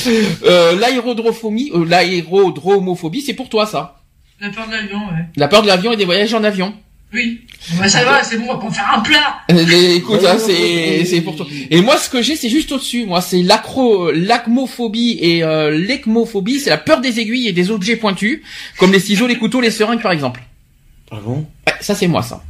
Euh, 0.46 0.74
l'aérodrophobie, 0.78 1.70
euh, 1.74 1.84
l'aérodromophobie, 1.84 3.20
c'est 3.20 3.34
pour 3.34 3.48
toi 3.48 3.66
ça. 3.66 4.00
La 4.40 4.48
peur 4.50 4.66
de 4.66 4.72
l'avion, 4.72 4.98
ouais. 4.98 5.24
La 5.36 5.48
peur 5.48 5.62
de 5.62 5.66
l'avion 5.66 5.92
et 5.92 5.96
des 5.96 6.04
voyages 6.06 6.32
en 6.32 6.42
avion. 6.44 6.72
Oui. 7.12 7.40
Bah, 7.76 7.88
ça 7.88 8.04
va, 8.04 8.22
c'est 8.22 8.38
bon, 8.38 8.46
on 8.48 8.54
va 8.54 8.66
pas 8.66 8.70
faire 8.70 8.92
un 8.94 9.00
plat. 9.00 9.40
Mais 9.52 9.96
écoute, 9.96 10.20
hein, 10.24 10.38
c'est 10.38 11.04
c'est 11.04 11.20
pour 11.20 11.36
toi. 11.36 11.46
Et 11.70 11.80
moi, 11.80 11.96
ce 11.96 12.08
que 12.08 12.22
j'ai, 12.22 12.36
c'est 12.36 12.48
juste 12.48 12.70
au-dessus. 12.72 13.04
Moi, 13.04 13.20
c'est 13.20 13.42
l'acro, 13.42 14.12
l'acmophobie 14.12 15.18
et 15.20 15.42
euh, 15.42 15.70
l'ecmophobie. 15.70 16.60
C'est 16.60 16.70
la 16.70 16.78
peur 16.78 17.00
des 17.00 17.18
aiguilles 17.18 17.48
et 17.48 17.52
des 17.52 17.70
objets 17.70 17.96
pointus, 17.96 18.42
comme 18.78 18.92
les 18.92 19.00
ciseaux, 19.00 19.26
les 19.26 19.38
couteaux, 19.38 19.60
les 19.60 19.70
seringues, 19.70 20.02
par 20.02 20.12
exemple. 20.12 20.40
Ah 21.10 21.18
bon 21.22 21.46
Ouais, 21.66 21.74
ça, 21.80 21.94
c'est 21.94 22.06
moi, 22.06 22.22
ça. 22.22 22.42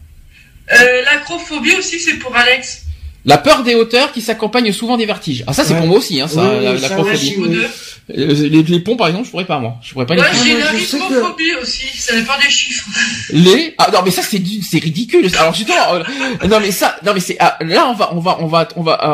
Euh, 0.72 1.02
l'acrophobie 1.04 1.74
aussi, 1.76 1.98
c'est 1.98 2.14
pour 2.14 2.36
Alex. 2.36 2.84
La 3.26 3.36
peur 3.36 3.62
des 3.62 3.74
hauteurs 3.74 4.12
qui 4.12 4.22
s'accompagne 4.22 4.72
souvent 4.72 4.96
des 4.96 5.04
vertiges. 5.04 5.44
Ah, 5.46 5.52
ça, 5.52 5.62
c'est 5.64 5.72
Ouais. 5.74 5.78
pour 5.80 5.88
moi 5.88 5.98
aussi, 5.98 6.20
hein, 6.20 6.26
ça, 6.28 6.40
la- 6.60 6.72
oui, 6.72 6.80
ça. 6.80 6.96
Euh, 6.96 7.66
les, 8.08 8.62
les 8.62 8.80
ponts, 8.80 8.96
par 8.96 9.08
exemple, 9.08 9.26
je 9.26 9.30
pourrais 9.30 9.44
pas, 9.44 9.58
moi. 9.58 9.74
Je 9.82 9.92
pourrais 9.92 10.06
pas 10.06 10.14
les 10.14 10.22
Ouais, 10.22 10.28
j'ai 10.42 10.52
moi, 10.52 10.60
la 10.72 10.78
sais 10.80 10.98
que- 10.98 11.60
aussi, 11.62 11.86
la 12.14 12.22
peur 12.22 12.38
des 12.42 12.50
chiffres. 12.50 12.86
Les 13.32 13.74
ah 13.78 13.88
non 13.92 14.00
mais 14.04 14.10
ça 14.10 14.22
c'est 14.22 14.38
du- 14.38 14.62
c'est 14.62 14.78
ridicule 14.78 15.28
alors 15.38 15.54
justement 15.54 15.94
euh, 15.94 16.02
non 16.48 16.58
mais 16.60 16.72
ça 16.72 16.96
non 17.04 17.12
mais 17.14 17.20
c'est 17.20 17.36
ah, 17.38 17.56
là 17.60 17.86
on 17.88 17.94
va 17.94 18.12
on 18.12 18.18
va 18.20 18.38
on 18.40 18.46
va 18.46 18.66
on 18.76 18.82
va 18.82 18.94
euh, 19.04 19.08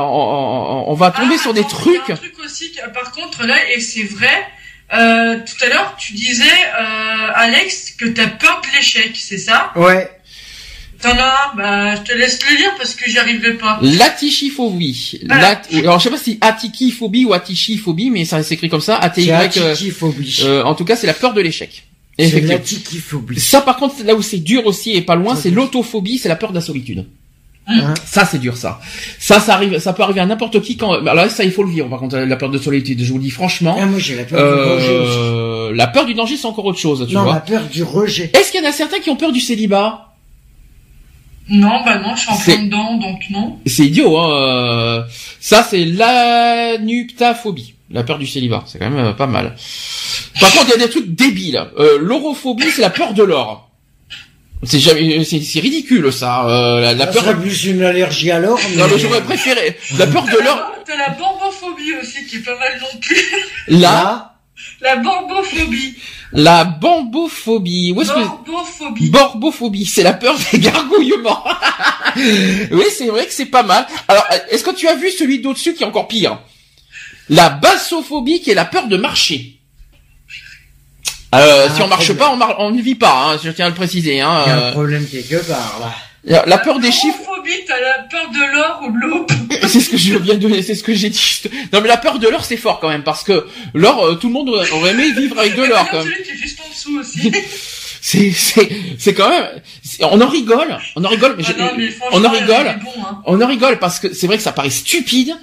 on, 0.88 0.94
va 0.94 1.10
tomber 1.10 1.34
Ah, 1.38 1.42
sur 1.42 1.52
des 1.52 1.60
attends, 1.60 1.76
il 1.86 1.92
y 1.92 1.96
a 1.96 1.98
trucs 2.00 2.10
un 2.10 2.16
truc 2.16 2.34
aussi, 2.44 2.72
que- 2.72 2.88
par 2.94 3.10
contre, 3.12 3.44
là, 3.46 3.56
et 3.74 3.80
c'est 3.80 4.04
vrai, 4.04 4.46
euh, 4.94 5.36
tout 5.44 5.64
à 5.64 5.68
l'heure, 5.68 5.94
tu 5.98 6.12
disais, 6.14 6.44
euh, 6.44 7.30
Alex, 7.34 7.90
que 7.98 8.06
t'as 8.06 8.28
peur 8.28 8.60
de 8.62 8.76
l'échec, 8.78 9.10
c'est 9.14 9.38
ça? 9.38 9.72
Ouais. 9.76 10.10
T'en 11.10 11.18
as 11.18 11.52
Bah, 11.56 11.94
je 11.96 12.00
te 12.02 12.16
laisse 12.16 12.38
le 12.50 12.56
lire 12.56 12.70
parce 12.76 12.94
que 12.94 13.08
j'y 13.10 13.18
arriverai 13.18 13.54
pas. 13.54 13.78
L'atichiphobie. 13.82 15.20
Lat- 15.24 15.62
Alors 15.74 15.98
je 15.98 16.04
sais 16.04 16.10
pas 16.10 16.18
si 16.18 16.38
atichiphobie 16.40 17.24
ou 17.24 17.32
atichiphobie, 17.32 18.10
mais 18.10 18.24
ça 18.24 18.42
s'écrit 18.42 18.68
comme 18.68 18.80
ça. 18.80 18.96
ATY. 18.96 19.30
Euh, 19.30 19.38
atichiphobie. 19.38 20.40
euh, 20.44 20.62
en 20.64 20.74
tout 20.74 20.84
cas, 20.84 20.96
c'est 20.96 21.06
la 21.06 21.14
peur 21.14 21.32
de 21.34 21.40
l'échec. 21.40 21.84
L'atichiphobie. 22.18 23.40
Ça, 23.40 23.60
par 23.60 23.76
contre, 23.76 23.96
là 24.04 24.14
où 24.14 24.22
c'est 24.22 24.38
dur 24.38 24.66
aussi 24.66 24.92
et 24.92 25.02
pas 25.02 25.14
loin, 25.16 25.36
c'est 25.36 25.50
l'autophobie, 25.50 26.18
c'est 26.18 26.28
la 26.28 26.36
peur 26.36 26.50
de 26.50 26.54
la 26.56 26.60
solitude. 26.60 27.04
Hein 27.68 27.94
Ça, 28.04 28.24
c'est 28.24 28.38
dur, 28.38 28.56
ça. 28.56 28.80
Ça, 29.18 29.40
ça 29.40 29.54
arrive, 29.54 29.78
ça 29.80 29.92
peut 29.92 30.04
arriver 30.04 30.20
à 30.20 30.26
n'importe 30.26 30.62
qui 30.62 30.76
quand. 30.76 30.92
Alors 30.92 31.14
là, 31.14 31.28
ça, 31.28 31.42
il 31.42 31.50
faut 31.50 31.64
le 31.64 31.70
vivre. 31.70 31.88
Par 31.88 31.98
contre, 31.98 32.16
la 32.16 32.36
peur 32.36 32.48
de 32.48 32.58
solitude, 32.58 33.02
je 33.02 33.10
vous 33.10 33.18
le 33.18 33.24
dis 33.24 33.30
franchement. 33.30 33.76
Ah, 33.80 33.86
moi 33.86 33.98
j'ai 33.98 34.14
la 34.14 34.22
peur 34.24 34.38
du 34.38 34.84
aussi. 34.84 34.86
Euh, 34.88 35.72
la 35.74 35.88
peur 35.88 36.06
du 36.06 36.14
danger, 36.14 36.36
c'est 36.36 36.46
encore 36.46 36.64
autre 36.64 36.78
chose, 36.78 37.04
tu 37.08 37.14
Non, 37.14 37.24
vois. 37.24 37.34
la 37.34 37.40
peur 37.40 37.64
du 37.66 37.82
rejet. 37.82 38.30
Est-ce 38.34 38.52
qu'il 38.52 38.62
y 38.62 38.66
en 38.66 38.68
a 38.68 38.72
certains 38.72 39.00
qui 39.00 39.10
ont 39.10 39.16
peur 39.16 39.32
du 39.32 39.40
célibat? 39.40 40.05
Non, 41.48 41.84
bah 41.84 41.98
non, 41.98 42.16
je 42.16 42.20
suis 42.22 42.30
en 42.30 42.36
plein 42.36 42.64
dedans, 42.64 42.94
donc 42.96 43.20
non. 43.30 43.58
C'est 43.66 43.84
idiot, 43.86 44.18
hein. 44.18 44.30
euh, 44.32 45.02
Ça, 45.40 45.62
c'est 45.62 45.84
l'anuptaphobie. 45.84 47.74
La 47.90 48.02
peur 48.02 48.18
du 48.18 48.26
célibat. 48.26 48.64
C'est 48.66 48.78
quand 48.80 48.90
même 48.90 49.06
euh, 49.06 49.12
pas 49.12 49.28
mal. 49.28 49.54
Par 50.40 50.50
contre, 50.50 50.66
il 50.66 50.70
y 50.70 50.82
a 50.82 50.86
des 50.86 50.90
trucs 50.90 51.14
débiles. 51.14 51.62
Euh, 51.78 51.98
L'orophobie, 52.00 52.64
c'est 52.74 52.82
la 52.82 52.90
peur 52.90 53.14
de 53.14 53.22
l'or. 53.22 53.70
C'est 54.64 54.80
jamais, 54.80 55.22
c'est 55.22 55.40
c'est 55.40 55.60
ridicule, 55.60 56.12
ça. 56.12 56.46
Euh, 56.48 56.80
la, 56.80 56.94
la 56.94 57.06
Ça 57.06 57.12
peur. 57.12 57.22
serait 57.22 57.36
plus 57.36 57.64
une 57.66 57.82
allergie 57.82 58.30
à 58.32 58.40
l'or, 58.40 58.58
mais... 58.70 58.76
Non, 58.76 58.86
mais 58.90 58.98
j'aurais 58.98 59.22
préféré. 59.22 59.76
La 59.98 60.06
peur 60.08 60.24
de 60.24 60.42
l'or. 60.42 60.72
T'as 60.84 60.96
la 60.96 61.10
borbophobie 61.10 61.94
aussi, 62.02 62.24
qui 62.26 62.36
est 62.36 62.40
pas 62.40 62.58
mal 62.58 62.72
non 62.80 62.98
plus. 63.00 63.16
La, 63.68 63.78
Là, 63.78 64.35
La 64.80 64.96
borbophobie. 64.96 65.96
la 66.32 66.64
bambophobie. 66.64 67.92
Où 67.94 68.00
est-ce 68.02 68.10
que 68.12 68.18
Borbophobie. 68.20 69.10
Borbophobie, 69.10 69.84
c'est 69.86 70.02
la 70.02 70.12
peur 70.14 70.36
des 70.52 70.58
gargouillements. 70.58 71.44
oui, 72.16 72.84
c'est 72.96 73.06
vrai 73.08 73.26
que 73.26 73.32
c'est 73.32 73.46
pas 73.46 73.62
mal. 73.62 73.86
Alors, 74.08 74.24
est-ce 74.50 74.64
que 74.64 74.74
tu 74.74 74.88
as 74.88 74.94
vu 74.94 75.10
celui 75.10 75.40
d'au-dessus 75.40 75.74
qui 75.74 75.82
est 75.82 75.86
encore 75.86 76.08
pire? 76.08 76.38
La 77.28 77.50
bassophobie, 77.50 78.40
qui 78.40 78.50
est 78.50 78.54
la 78.54 78.64
peur 78.64 78.86
de 78.88 78.96
marcher. 78.96 79.52
Euh, 81.34 81.66
Ah, 81.68 81.74
si 81.74 81.82
on 81.82 81.88
marche 81.88 82.06
problème. 82.14 82.18
pas, 82.18 82.32
on, 82.32 82.36
mar- 82.36 82.56
on 82.60 82.70
ne 82.70 82.80
vit 82.80 82.94
pas. 82.94 83.32
Hein, 83.34 83.38
je 83.42 83.50
tiens 83.50 83.66
à 83.66 83.68
le 83.68 83.74
préciser. 83.74 84.20
Hein, 84.20 84.42
il 84.46 84.48
y 84.48 84.52
a 84.52 84.56
un 84.56 84.60
euh, 84.68 84.72
problème 84.72 85.06
quelque 85.06 85.36
part, 85.46 85.78
là. 85.80 85.92
La, 86.26 86.44
la 86.46 86.58
peur 86.58 86.78
des 86.80 86.92
chiffres, 86.92 87.20
t'as 87.66 87.80
la 87.80 87.98
peur 88.10 88.30
de 88.30 88.52
l'or 88.52 88.80
ou 88.82 88.92
de 88.92 88.98
l'aube. 89.00 89.30
c'est 89.68 89.80
ce 89.80 89.90
que 89.90 89.96
je 89.96 90.16
viens 90.18 90.34
de, 90.34 90.60
c'est 90.60 90.74
ce 90.74 90.82
que 90.82 90.94
j'ai 90.94 91.08
dit. 91.10 91.42
Non, 91.72 91.80
mais 91.80 91.88
la 91.88 91.96
peur 91.96 92.18
de 92.18 92.28
l'or, 92.28 92.44
c'est 92.44 92.56
fort 92.56 92.80
quand 92.80 92.88
même, 92.88 93.04
parce 93.04 93.22
que 93.22 93.46
l'or, 93.74 94.04
euh, 94.04 94.14
tout 94.14 94.26
le 94.28 94.32
monde 94.32 94.48
aurait 94.48 94.90
aimé 94.90 95.12
vivre 95.12 95.38
avec 95.38 95.54
de 95.56 95.62
l'or 95.64 95.86
quand 95.90 96.04
même. 96.04 96.12
juste 96.34 96.60
en 96.64 96.68
dessous 96.68 96.98
aussi. 96.98 97.32
C'est, 98.08 98.30
c'est, 98.30 98.68
c'est 99.00 99.14
quand 99.14 99.28
même. 99.28 99.60
On 100.00 100.20
en 100.20 100.28
rigole, 100.28 100.78
on 100.94 101.04
en 101.04 101.08
rigole, 101.08 101.34
mais, 101.36 101.42
Ah 101.48 101.52
non, 101.58 101.70
mais 101.76 101.88
on 102.12 102.24
en 102.24 102.30
rigole. 102.30 102.78
bon, 102.84 102.92
hein. 103.02 103.20
On 103.24 103.40
en 103.40 103.46
rigole 103.48 103.80
parce 103.80 103.98
que 103.98 104.14
c'est 104.14 104.28
vrai 104.28 104.36
que 104.36 104.44
ça 104.44 104.52
paraît 104.52 104.70
stupide. 104.70 105.34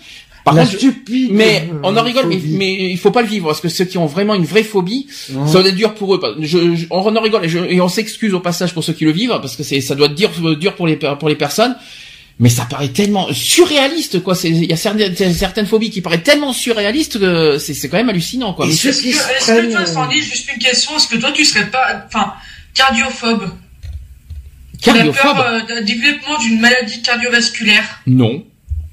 Par 0.45 0.53
la 0.55 0.65
contre, 0.65 0.77
stupide... 0.77 1.29
mais 1.31 1.69
euh, 1.71 1.79
on 1.83 1.95
en 1.95 2.03
rigole, 2.03 2.27
mais, 2.27 2.39
mais 2.45 2.73
il 2.91 2.97
faut 2.97 3.11
pas 3.11 3.21
le 3.21 3.27
vivre 3.29 3.47
parce 3.47 3.61
que 3.61 3.69
ceux 3.69 3.85
qui 3.85 3.97
ont 3.97 4.05
vraiment 4.07 4.35
une 4.35 4.43
vraie 4.45 4.63
phobie, 4.63 5.07
Non. 5.31 5.47
ça 5.47 5.59
doit 5.61 5.69
être 5.69 5.75
dur 5.75 5.93
pour 5.95 6.15
eux. 6.15 6.19
Je, 6.41 6.75
je- 6.75 6.85
on 6.89 7.15
en 7.15 7.21
rigole 7.21 7.45
et, 7.45 7.49
je- 7.49 7.59
et 7.59 7.79
on 7.79 7.87
s'excuse 7.87 8.33
au 8.33 8.41
passage 8.41 8.73
pour 8.73 8.83
ceux 8.83 8.93
qui 8.93 9.05
le 9.05 9.11
vivent 9.11 9.37
parce 9.41 9.55
que 9.55 9.63
c'est, 9.63 9.79
ça 9.79 9.95
doit 9.95 10.07
être 10.07 10.15
dur, 10.15 10.31
dur 10.57 10.75
pour 10.75 10.87
les 10.87 10.97
pour 10.97 11.29
les 11.29 11.35
personnes. 11.35 11.75
Mais 12.39 12.49
ça 12.49 12.65
paraît 12.65 12.87
tellement 12.89 13.27
surréaliste, 13.31 14.21
quoi. 14.23 14.33
C'est, 14.33 14.49
il 14.49 14.65
y 14.65 14.73
a 14.73 14.75
certaines, 14.75 15.15
certaines 15.35 15.67
phobies 15.67 15.91
qui 15.91 16.01
paraissent 16.01 16.23
tellement 16.23 16.51
surréalistes 16.51 17.19
que 17.19 17.59
c'est, 17.59 17.75
c'est 17.75 17.89
quand 17.89 17.97
même 17.97 18.09
hallucinant, 18.09 18.53
quoi. 18.53 18.65
Est-ce 18.65 18.83
que, 18.83 18.89
est-ce 18.89 19.47
que 19.47 19.71
toi, 19.71 19.85
Sandy, 19.85 20.19
juste 20.19 20.49
une 20.51 20.59
question, 20.59 20.97
est-ce 20.97 21.07
que 21.07 21.17
toi, 21.17 21.31
tu 21.31 21.45
serais 21.45 21.69
pas, 21.69 22.03
enfin, 22.07 22.33
cardiophobe? 22.73 23.43
La 24.85 24.93
Cardiophobe 24.93 25.35
peur 25.37 25.45
euh, 25.45 25.59
d'un 25.67 25.81
développement 25.81 26.37
d'une 26.39 26.59
maladie 26.59 27.01
cardiovasculaire? 27.03 28.01
Non. 28.07 28.43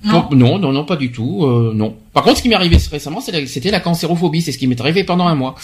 Non. 0.05 0.29
Non, 0.33 0.59
non, 0.59 0.73
non, 0.73 0.85
pas 0.85 0.97
du 0.97 1.13
tout. 1.13 1.45
euh, 1.45 1.73
non. 1.75 1.95
Par 2.13 2.25
contre, 2.25 2.39
ce 2.39 2.43
qui 2.43 2.49
m'est 2.49 2.57
arrivé 2.57 2.77
récemment, 2.91 3.23
la- 3.33 3.47
c'était 3.47 3.71
la 3.71 3.81
cancérophobie. 3.81 4.43
C'est 4.43 4.53
ce 4.53 4.59
qui 4.59 4.67
m'est 4.67 4.81
arrivé 4.81 5.05
pendant 5.05 5.27
un 5.29 5.35
mois. 5.37 5.55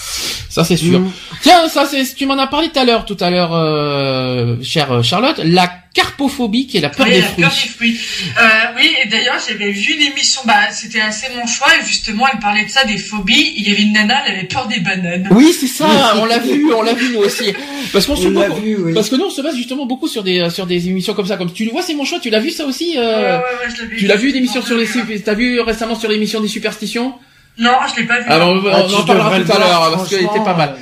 Ça, 0.49 0.65
c'est 0.65 0.77
sûr. 0.77 1.01
Mm. 1.01 1.13
Tiens, 1.43 1.69
ça, 1.69 1.87
c'est, 1.91 2.15
tu 2.15 2.25
m'en 2.27 2.39
as 2.39 2.47
parlé 2.47 2.69
tout 2.69 2.79
à 2.79 2.85
l'heure, 2.85 3.05
tout 3.05 3.17
à 3.21 3.31
l'heure, 3.31 3.53
euh, 3.55 4.57
chère 4.63 4.93
euh, 4.93 5.03
Charlotte. 5.03 5.41
La 5.45 5.71
carpophobie, 5.93 6.67
qui 6.67 6.77
est 6.77 6.81
la 6.81 6.91
peur 6.91 7.07
Oui, 7.07 7.15
des 7.15 7.21
la 7.21 7.27
fruits. 7.27 7.43
peur 7.45 7.51
des 7.53 7.69
fruits. 7.69 8.01
Euh, 8.39 8.43
oui, 8.77 8.91
et 9.03 9.09
d'ailleurs, 9.09 9.37
j'avais 9.49 9.71
vu 9.71 9.95
une 9.95 10.13
émission, 10.13 10.43
bah, 10.45 10.71
c'était 10.71 11.01
assez 11.01 11.27
mon 11.35 11.47
choix, 11.47 11.69
et 11.81 11.87
justement, 11.87 12.27
elle 12.31 12.39
parlait 12.39 12.65
de 12.67 12.71
ça, 12.71 12.85
des 12.85 12.99
phobies. 12.99 13.55
Il 13.57 13.67
y 13.69 13.73
avait 13.73 13.83
une 13.83 13.93
nana, 13.95 14.23
elle 14.27 14.35
avait 14.37 14.45
peur 14.47 14.69
des 14.69 14.81
bananes. 14.81 15.27
Oui, 15.31 15.55
c'est 15.59 15.67
ça. 15.67 16.15
on 16.19 16.27
l'a 16.27 16.39
vu, 16.39 16.73
on 16.75 16.83
l'a 16.83 16.93
vu 16.93 17.13
nous 17.15 17.21
aussi. 17.21 17.53
Parce 17.95 18.05
qu'on 18.07 18.15
se 18.17 18.27
On 18.27 18.31
l'a 18.31 18.49
beaucoup- 18.49 18.61
vu, 18.61 18.77
oui. 18.79 18.93
parce 18.95 19.09
que 19.09 19.17
nous, 19.17 19.25
on 19.25 19.31
se 19.31 19.41
base 19.41 19.57
justement 19.57 19.87
beaucoup 19.87 20.07
sur 20.09 20.23
des 20.23 20.49
sur 20.51 20.67
des 20.67 20.89
émissions 20.89 21.15
comme 21.15 21.27
ça. 21.27 21.37
Comme 21.39 21.53
tu 21.53 21.65
le 21.65 21.71
vois, 21.71 21.83
c'est 21.83 21.95
mon 21.95 22.05
choix. 22.05 22.19
Tu 22.21 22.29
l'as 22.31 22.41
vu 22.41 22.51
ça 22.51 22.67
aussi. 22.67 22.91
Ouais, 22.93 22.99
euh, 22.99 23.39
ouais, 23.39 23.45
ouais, 23.45 23.75
je 23.75 23.83
l'avais 23.83 23.95
Tu 23.97 24.03
vu. 24.03 24.07
l'as 24.07 24.17
vu 24.17 24.33
l'émission 24.33 24.61
sur 24.63 24.77
les 24.77 24.87
t'as 25.25 25.35
vu 25.35 25.61
récemment 25.61 25.95
sur 25.95 26.09
l'émission 26.11 26.36
des 26.41 26.49
superstitions 26.49 27.15
Non, 27.59 27.73
je 27.95 28.01
l'ai 28.01 28.07
pas 28.07 28.21
vu. 28.21 28.29
Alors 28.29 28.49
on, 28.51 28.63
Ah, 28.71 28.85
on 28.89 28.95
en 28.95 29.05
parlera 29.05 29.41
tout 29.41 29.53
à 29.53 29.59
l'heure 29.59 29.91
parce 29.93 30.09
qu'elle 30.09 30.25
était 30.25 30.45
pas 30.45 30.55
mal. 30.55 30.77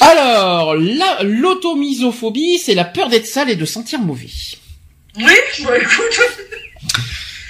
Alors, 0.00 0.74
la, 0.76 1.22
l'automisophobie, 1.24 2.58
c'est 2.58 2.74
la 2.74 2.84
peur 2.84 3.08
d'être 3.08 3.26
sale 3.26 3.50
et 3.50 3.56
de 3.56 3.64
sentir 3.64 3.98
mauvais. 4.00 4.28
Oui, 5.16 5.24
bah, 5.64 5.76
écoute. 5.78 6.20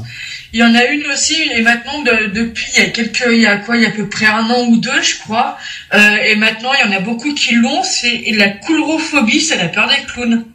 Il 0.52 0.60
y 0.60 0.64
en 0.64 0.76
a 0.76 0.86
une 0.86 1.06
aussi, 1.08 1.36
et 1.56 1.62
maintenant, 1.62 2.02
de- 2.04 2.28
depuis, 2.34 2.66
il 2.76 2.84
y 2.84 2.86
a 2.86 2.90
quelques, 2.90 3.24
il 3.32 3.40
y 3.42 3.48
a 3.48 3.58
quoi, 3.58 3.78
il 3.78 3.84
y 3.84 3.86
a 3.86 3.90
à 3.90 3.92
peu 3.92 4.08
près 4.08 4.26
un 4.28 4.48
an 4.50 4.66
ou 4.68 4.78
deux, 4.78 5.02
je 5.02 5.18
crois, 5.20 5.58
euh, 5.94 6.16
et 6.26 6.36
maintenant, 6.36 6.72
il 6.74 6.86
y 6.86 6.94
en 6.94 6.96
a 6.96 7.00
beaucoup 7.00 7.34
qui 7.34 7.56
l'ont, 7.56 7.82
c'est 7.84 8.24
la 8.34 8.50
coulrophobie, 8.50 9.42
c'est 9.42 9.58
la 9.58 9.70
peur 9.70 9.88
des 9.90 10.04
clowns. 10.06 10.46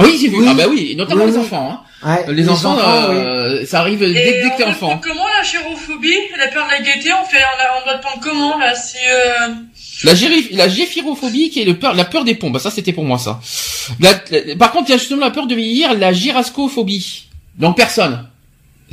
Oui, 0.00 0.18
j'ai 0.20 0.28
vu. 0.28 0.36
Oui. 0.40 0.46
Ah 0.50 0.52
bah 0.54 0.64
oui, 0.68 0.94
notamment 0.96 1.24
Oui, 1.24 1.30
les 1.30 1.36
oui. 1.38 1.42
enfants. 1.44 1.70
Hein. 1.72 1.82
Ouais, 2.26 2.34
Les, 2.34 2.46
enfants, 2.50 2.76
euh, 2.78 3.64
ça 3.64 3.80
arrive 3.80 4.00
dès, 4.00 4.10
Et 4.10 4.12
dès 4.42 4.50
que 4.50 4.56
t'es 4.58 4.64
enfant. 4.64 5.00
comment 5.02 5.24
la 5.38 5.42
chérophobie, 5.42 6.12
la 6.36 6.48
peur 6.48 6.66
de 6.66 6.72
la 6.72 6.80
gaieté, 6.82 7.10
on 7.14 7.24
fait, 7.24 7.38
on, 7.38 7.62
a- 7.62 7.80
on 7.80 7.84
doit 7.86 7.98
prendre 7.98 8.20
comment 8.20 8.58
là 8.58 8.74
Si 8.74 8.98
euh... 9.08 9.54
La, 10.04 10.68
géphirophobie 10.68 11.48
qui 11.48 11.62
est 11.62 11.64
le 11.64 11.78
peur, 11.78 11.94
la 11.94 12.04
peur 12.04 12.24
des 12.24 12.34
pompes. 12.34 12.52
Bah, 12.52 12.58
ça, 12.58 12.70
c'était 12.70 12.92
pour 12.92 13.04
moi, 13.04 13.16
ça. 13.18 13.40
La- 14.00 14.20
la- 14.30 14.54
par 14.56 14.72
contre, 14.72 14.90
il 14.90 14.92
y 14.92 14.94
a 14.94 14.98
justement 14.98 15.24
la 15.24 15.30
peur 15.30 15.46
de 15.46 15.54
vieillir, 15.54 15.94
la 15.94 16.12
gyrascophobie. 16.12 17.25
Donc, 17.58 17.76
personne. 17.76 18.28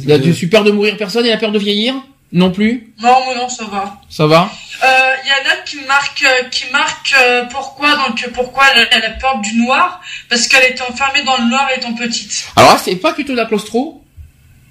La, 0.05 0.17
De- 0.17 0.31
tu 0.31 0.47
peur 0.49 0.63
de 0.63 0.71
mourir, 0.71 0.97
personne, 0.97 1.25
et 1.25 1.29
la 1.29 1.37
peur 1.37 1.51
de 1.51 1.59
vieillir? 1.59 1.93
Non 2.31 2.49
plus. 2.49 2.93
non, 2.99 3.15
mais 3.27 3.35
non, 3.35 3.47
ça 3.47 3.65
va. 3.65 4.01
Ça 4.09 4.25
va? 4.25 4.49
Euh, 4.83 4.87
Il 5.23 5.29
y 5.29 5.31
en 5.31 5.51
a 5.53 5.57
qui 5.63 5.77
marquent, 5.87 6.23
euh, 6.25 6.49
qui 6.49 6.63
marquent 6.71 7.13
euh, 7.21 7.43
pourquoi 7.51 7.95
donc 7.95 8.27
pourquoi 8.33 8.63
elle, 8.75 8.87
elle 8.91 9.03
a 9.05 9.11
peur 9.11 9.39
du 9.39 9.55
noir? 9.57 10.01
Parce 10.29 10.47
qu'elle 10.47 10.71
était 10.71 10.81
enfermée 10.81 11.21
dans 11.23 11.37
le 11.37 11.47
noir 11.49 11.67
étant 11.77 11.93
petite. 11.93 12.47
Alors 12.55 12.79
c'est 12.79 12.95
pas 12.95 13.13
plutôt 13.13 13.33
de 13.33 13.37
la 13.37 13.45
claustro. 13.45 14.03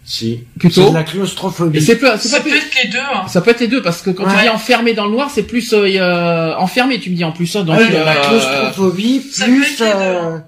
Si. 0.05 0.41
Plutôt. 0.59 0.83
C'est 0.87 0.91
de 0.91 0.95
la 0.95 1.01
Et 1.03 1.05
claustrophobie. 1.05 1.81
c'est 1.81 1.97
pas, 1.97 2.19
c'est 2.19 2.29
Ça 2.29 2.39
pas 2.39 2.43
peut 2.51 2.57
être 2.57 2.75
les 2.83 2.89
deux. 2.91 2.99
Hein. 2.99 3.29
Ça 3.29 3.41
peut 3.41 3.53
être 3.53 3.61
les 3.61 3.69
deux 3.69 3.81
parce 3.83 4.03
que 4.03 4.11
quand 4.11 4.25
tu 4.29 4.43
dis 4.43 4.49
enfermé 4.49 4.95
dans 4.95 5.05
le 5.05 5.13
noir, 5.13 5.31
c'est 5.33 5.45
plus 5.45 5.73
euh, 5.73 5.85
euh, 5.87 6.57
enfermé, 6.57 6.99
tu 6.99 7.11
me 7.11 7.15
dis 7.15 7.23
en 7.25 7.31
plus 7.31 7.47
ça. 7.47 7.63
Donc 7.63 7.79
Ouais, 7.79 7.89
la 7.89 8.17
euh, 8.17 8.23
claustrophobie, 8.29 9.23
ça 9.33 9.45
peut 9.45 9.53
plus, 9.53 9.63
être 9.63 9.79
les 9.81 9.87
deux, 9.87 9.93
euh, 9.97 10.39
Mm. 10.39 10.43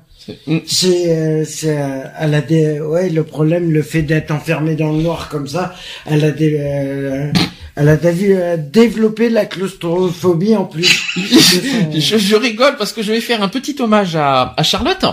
C'est, 0.67 1.11
euh, 1.17 1.45
c'est, 1.45 1.79
euh, 1.79 2.05
elle 2.19 2.35
a 2.35 2.41
des, 2.41 2.81
ouais, 2.81 3.09
le 3.11 3.25
problème, 3.25 3.71
le 3.71 3.83
fait 3.83 4.03
d'être 4.03 4.31
enfermée 4.31 4.75
dans 4.75 4.93
le 4.93 5.03
noir 5.03 5.29
comme 5.29 5.47
ça, 5.49 5.75
elle 6.07 6.25
a 6.25 6.31
des, 6.31 6.57
euh, 6.59 7.33
elle 7.77 7.89
a 7.89 7.97
dé- 7.97 8.35
euh, 8.37 8.57
développé 8.57 9.29
la 9.29 9.47
claustrophobie 9.47 10.55
en 10.57 10.65
plus. 10.65 11.03
je, 11.17 12.19
je 12.19 12.37
rigole 12.37 12.77
parce 12.77 12.93
que 12.93 13.03
je 13.03 13.13
vais 13.13 13.21
faire 13.21 13.43
un 13.43 13.49
petit 13.49 13.77
hommage 13.81 14.17
à, 14.17 14.55
à 14.57 14.63
Charlotte. 14.63 15.05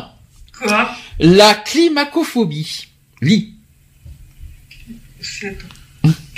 Quoi? 0.62 0.90
La 1.20 1.54
climacophobie. 1.56 2.88
Lit. 3.22 3.54
C'est- 5.22 5.58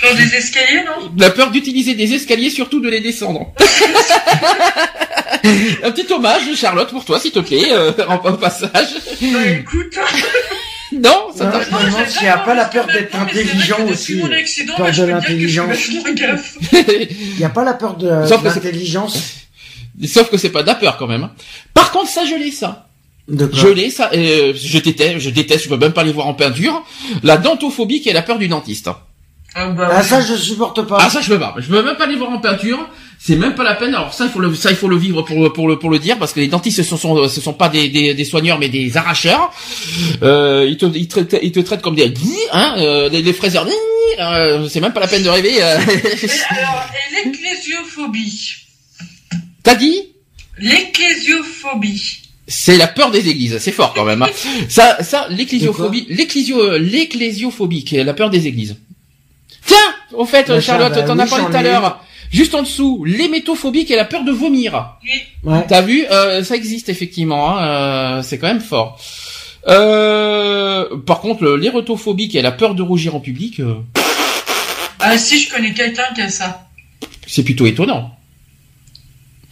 Peur 0.04 0.14
des 0.16 0.34
escaliers, 0.36 0.84
non? 0.84 1.10
La 1.18 1.30
peur 1.30 1.50
d'utiliser 1.50 1.94
des 1.94 2.12
escaliers, 2.14 2.50
surtout 2.50 2.80
de 2.80 2.88
les 2.88 3.00
descendre. 3.00 3.52
un 5.82 5.90
petit 5.90 6.12
hommage, 6.12 6.42
Charlotte, 6.56 6.90
pour 6.90 7.04
toi, 7.04 7.18
s'il 7.20 7.32
te 7.32 7.38
plaît, 7.40 7.72
euh, 7.72 7.92
en, 8.08 8.16
au 8.16 8.36
passage. 8.36 8.88
Bah 9.20 9.46
écoute. 9.46 9.96
Non, 10.92 11.28
ça. 11.34 11.50
Je 11.62 11.74
me 11.74 11.86
demande 11.90 12.06
s'il 12.08 12.24
y 12.24 12.28
a 12.28 12.38
pas 12.38 12.54
la 12.54 12.66
peur 12.66 12.86
d'être 12.86 13.14
intelligent 13.16 13.84
aussi. 13.90 14.14
Mon 14.16 14.30
accident, 14.32 14.74
Peur 14.76 14.92
de 14.92 15.02
l'intelligence. 15.04 15.76
Il 16.72 17.36
n'y 17.38 17.44
a 17.44 17.48
pas 17.48 17.64
la 17.64 17.74
peur 17.74 17.96
de, 17.96 18.26
Sauf 18.26 18.42
de 18.42 18.48
que 18.48 18.54
c'est- 18.54 18.62
l'intelligence. 18.64 19.18
Sauf 20.06 20.28
que 20.30 20.36
c'est 20.36 20.50
pas 20.50 20.62
de 20.62 20.66
la 20.68 20.74
peur 20.74 20.96
quand 20.96 21.06
même. 21.06 21.30
Par 21.72 21.90
contre, 21.92 22.10
ça, 22.10 22.24
je 22.24 22.34
l'ai, 22.34 22.50
ça. 22.50 22.88
De 23.28 23.46
quoi? 23.46 23.58
Je 23.58 23.68
l'ai, 23.68 23.90
ça. 23.90 24.10
euh, 24.12 24.52
je 24.54 24.78
déteste, 24.78 25.18
je 25.20 25.30
déteste, 25.30 25.64
je 25.64 25.68
peux 25.68 25.76
même 25.78 25.92
pas 25.92 26.04
les 26.04 26.12
voir 26.12 26.26
en 26.26 26.34
peinture. 26.34 26.84
La 27.22 27.36
dentophobie 27.38 28.00
qui 28.02 28.08
est 28.08 28.12
la 28.12 28.22
peur 28.22 28.38
du 28.38 28.48
dentiste. 28.48 28.88
Ah 29.54 29.68
bah 29.68 29.88
Ah, 29.92 30.02
ça, 30.02 30.20
je 30.20 30.34
supporte 30.34 30.82
pas. 30.86 30.98
Ah 31.00 31.08
ça 31.10 31.20
je 31.20 31.28
peux 31.28 31.38
pas. 31.38 31.54
Je 31.58 31.68
peux 31.68 31.82
même 31.82 31.96
pas 31.96 32.06
les 32.06 32.16
voir 32.16 32.30
en 32.30 32.38
peinture. 32.38 32.88
C'est 33.20 33.36
même 33.36 33.54
pas 33.54 33.62
la 33.64 33.74
peine. 33.74 33.94
Alors 33.94 34.12
ça 34.12 34.24
il 34.26 34.30
faut 34.30 34.40
le 34.40 34.54
ça 34.54 34.70
il 34.70 34.76
faut 34.76 34.88
le 34.88 34.96
vivre 34.98 35.22
pour 35.22 35.42
le 35.42 35.50
pour 35.52 35.66
le 35.68 35.78
pour 35.78 35.88
le 35.90 35.98
dire 35.98 36.18
parce 36.18 36.32
que 36.34 36.40
les 36.40 36.48
dentistes 36.48 36.82
ce 36.82 36.96
sont 36.96 37.26
ce 37.28 37.40
sont 37.40 37.54
pas 37.54 37.68
des 37.70 37.88
des, 37.88 38.12
des 38.12 38.24
soigneurs 38.24 38.58
mais 38.58 38.68
des 38.68 38.96
arracheurs. 38.96 39.50
Euh, 40.22 40.66
ils 40.68 40.76
te 40.76 40.84
ils 40.86 41.08
te 41.08 41.20
traitent, 41.20 41.40
ils 41.42 41.52
te 41.52 41.60
traitent 41.60 41.80
comme 41.82 41.94
des 41.94 42.12
hein 42.52 42.74
euh, 42.78 43.08
les, 43.08 43.22
les 43.22 43.32
fraiseurs. 43.32 43.66
Euh, 44.20 44.68
c'est 44.68 44.80
même 44.80 44.92
pas 44.92 45.00
la 45.00 45.06
peine 45.08 45.22
de 45.22 45.28
rêver. 45.30 45.62
euh. 45.62 45.78
Et 45.78 46.28
alors, 46.50 46.84
l'ecclésiophobie 47.24 48.56
T'as 49.62 49.74
dit? 49.76 50.00
L'ecclésiophobie. 50.58 52.22
c'est 52.46 52.76
la 52.76 52.86
peur 52.88 53.10
des 53.10 53.28
églises. 53.28 53.56
C'est 53.58 53.72
fort 53.72 53.94
quand 53.94 54.04
même. 54.04 54.22
Hein. 54.22 54.28
Ça 54.68 55.02
ça 55.02 55.28
l'ecclésiophobie 55.30 56.06
l'ecclésio 56.10 56.76
l'ecclésiophobie 56.78 57.84
qui 57.84 57.96
est 57.96 58.04
la 58.04 58.14
peur 58.14 58.30
des 58.30 58.46
églises. 58.46 58.76
Tiens, 59.66 59.76
au 60.12 60.24
fait 60.24 60.60
Charlotte, 60.60 60.94
bah 60.94 61.02
t'en 61.02 61.18
as 61.18 61.24
oui, 61.24 61.30
parlé 61.30 61.44
tout 61.46 61.56
à 61.56 61.62
l'heure. 61.62 62.04
Juste 62.30 62.54
en 62.54 62.62
dessous, 62.62 63.04
l'hémétophobie 63.04 63.84
qui 63.84 63.92
est 63.92 63.96
la 63.96 64.04
peur 64.04 64.24
de 64.24 64.32
vomir. 64.32 64.96
Ouais. 65.44 65.64
T'as 65.68 65.82
vu, 65.82 66.04
euh, 66.10 66.42
ça 66.42 66.56
existe 66.56 66.88
effectivement. 66.88 67.56
Hein, 67.56 67.64
euh, 68.18 68.22
c'est 68.22 68.38
quand 68.38 68.48
même 68.48 68.60
fort. 68.60 68.98
Euh, 69.68 70.96
par 71.06 71.20
contre, 71.20 71.44
qui 72.28 72.36
est 72.38 72.42
la 72.42 72.52
peur 72.52 72.74
de 72.74 72.82
rougir 72.82 73.14
en 73.14 73.20
public, 73.20 73.60
euh, 73.60 73.76
Ah 75.00 75.16
si, 75.16 75.40
je 75.40 75.50
connais 75.50 75.72
quelqu'un 75.72 76.12
qui 76.14 76.22
a 76.22 76.28
ça. 76.28 76.68
c'est 77.26 77.44
plutôt 77.44 77.66
étonnant. 77.66 78.16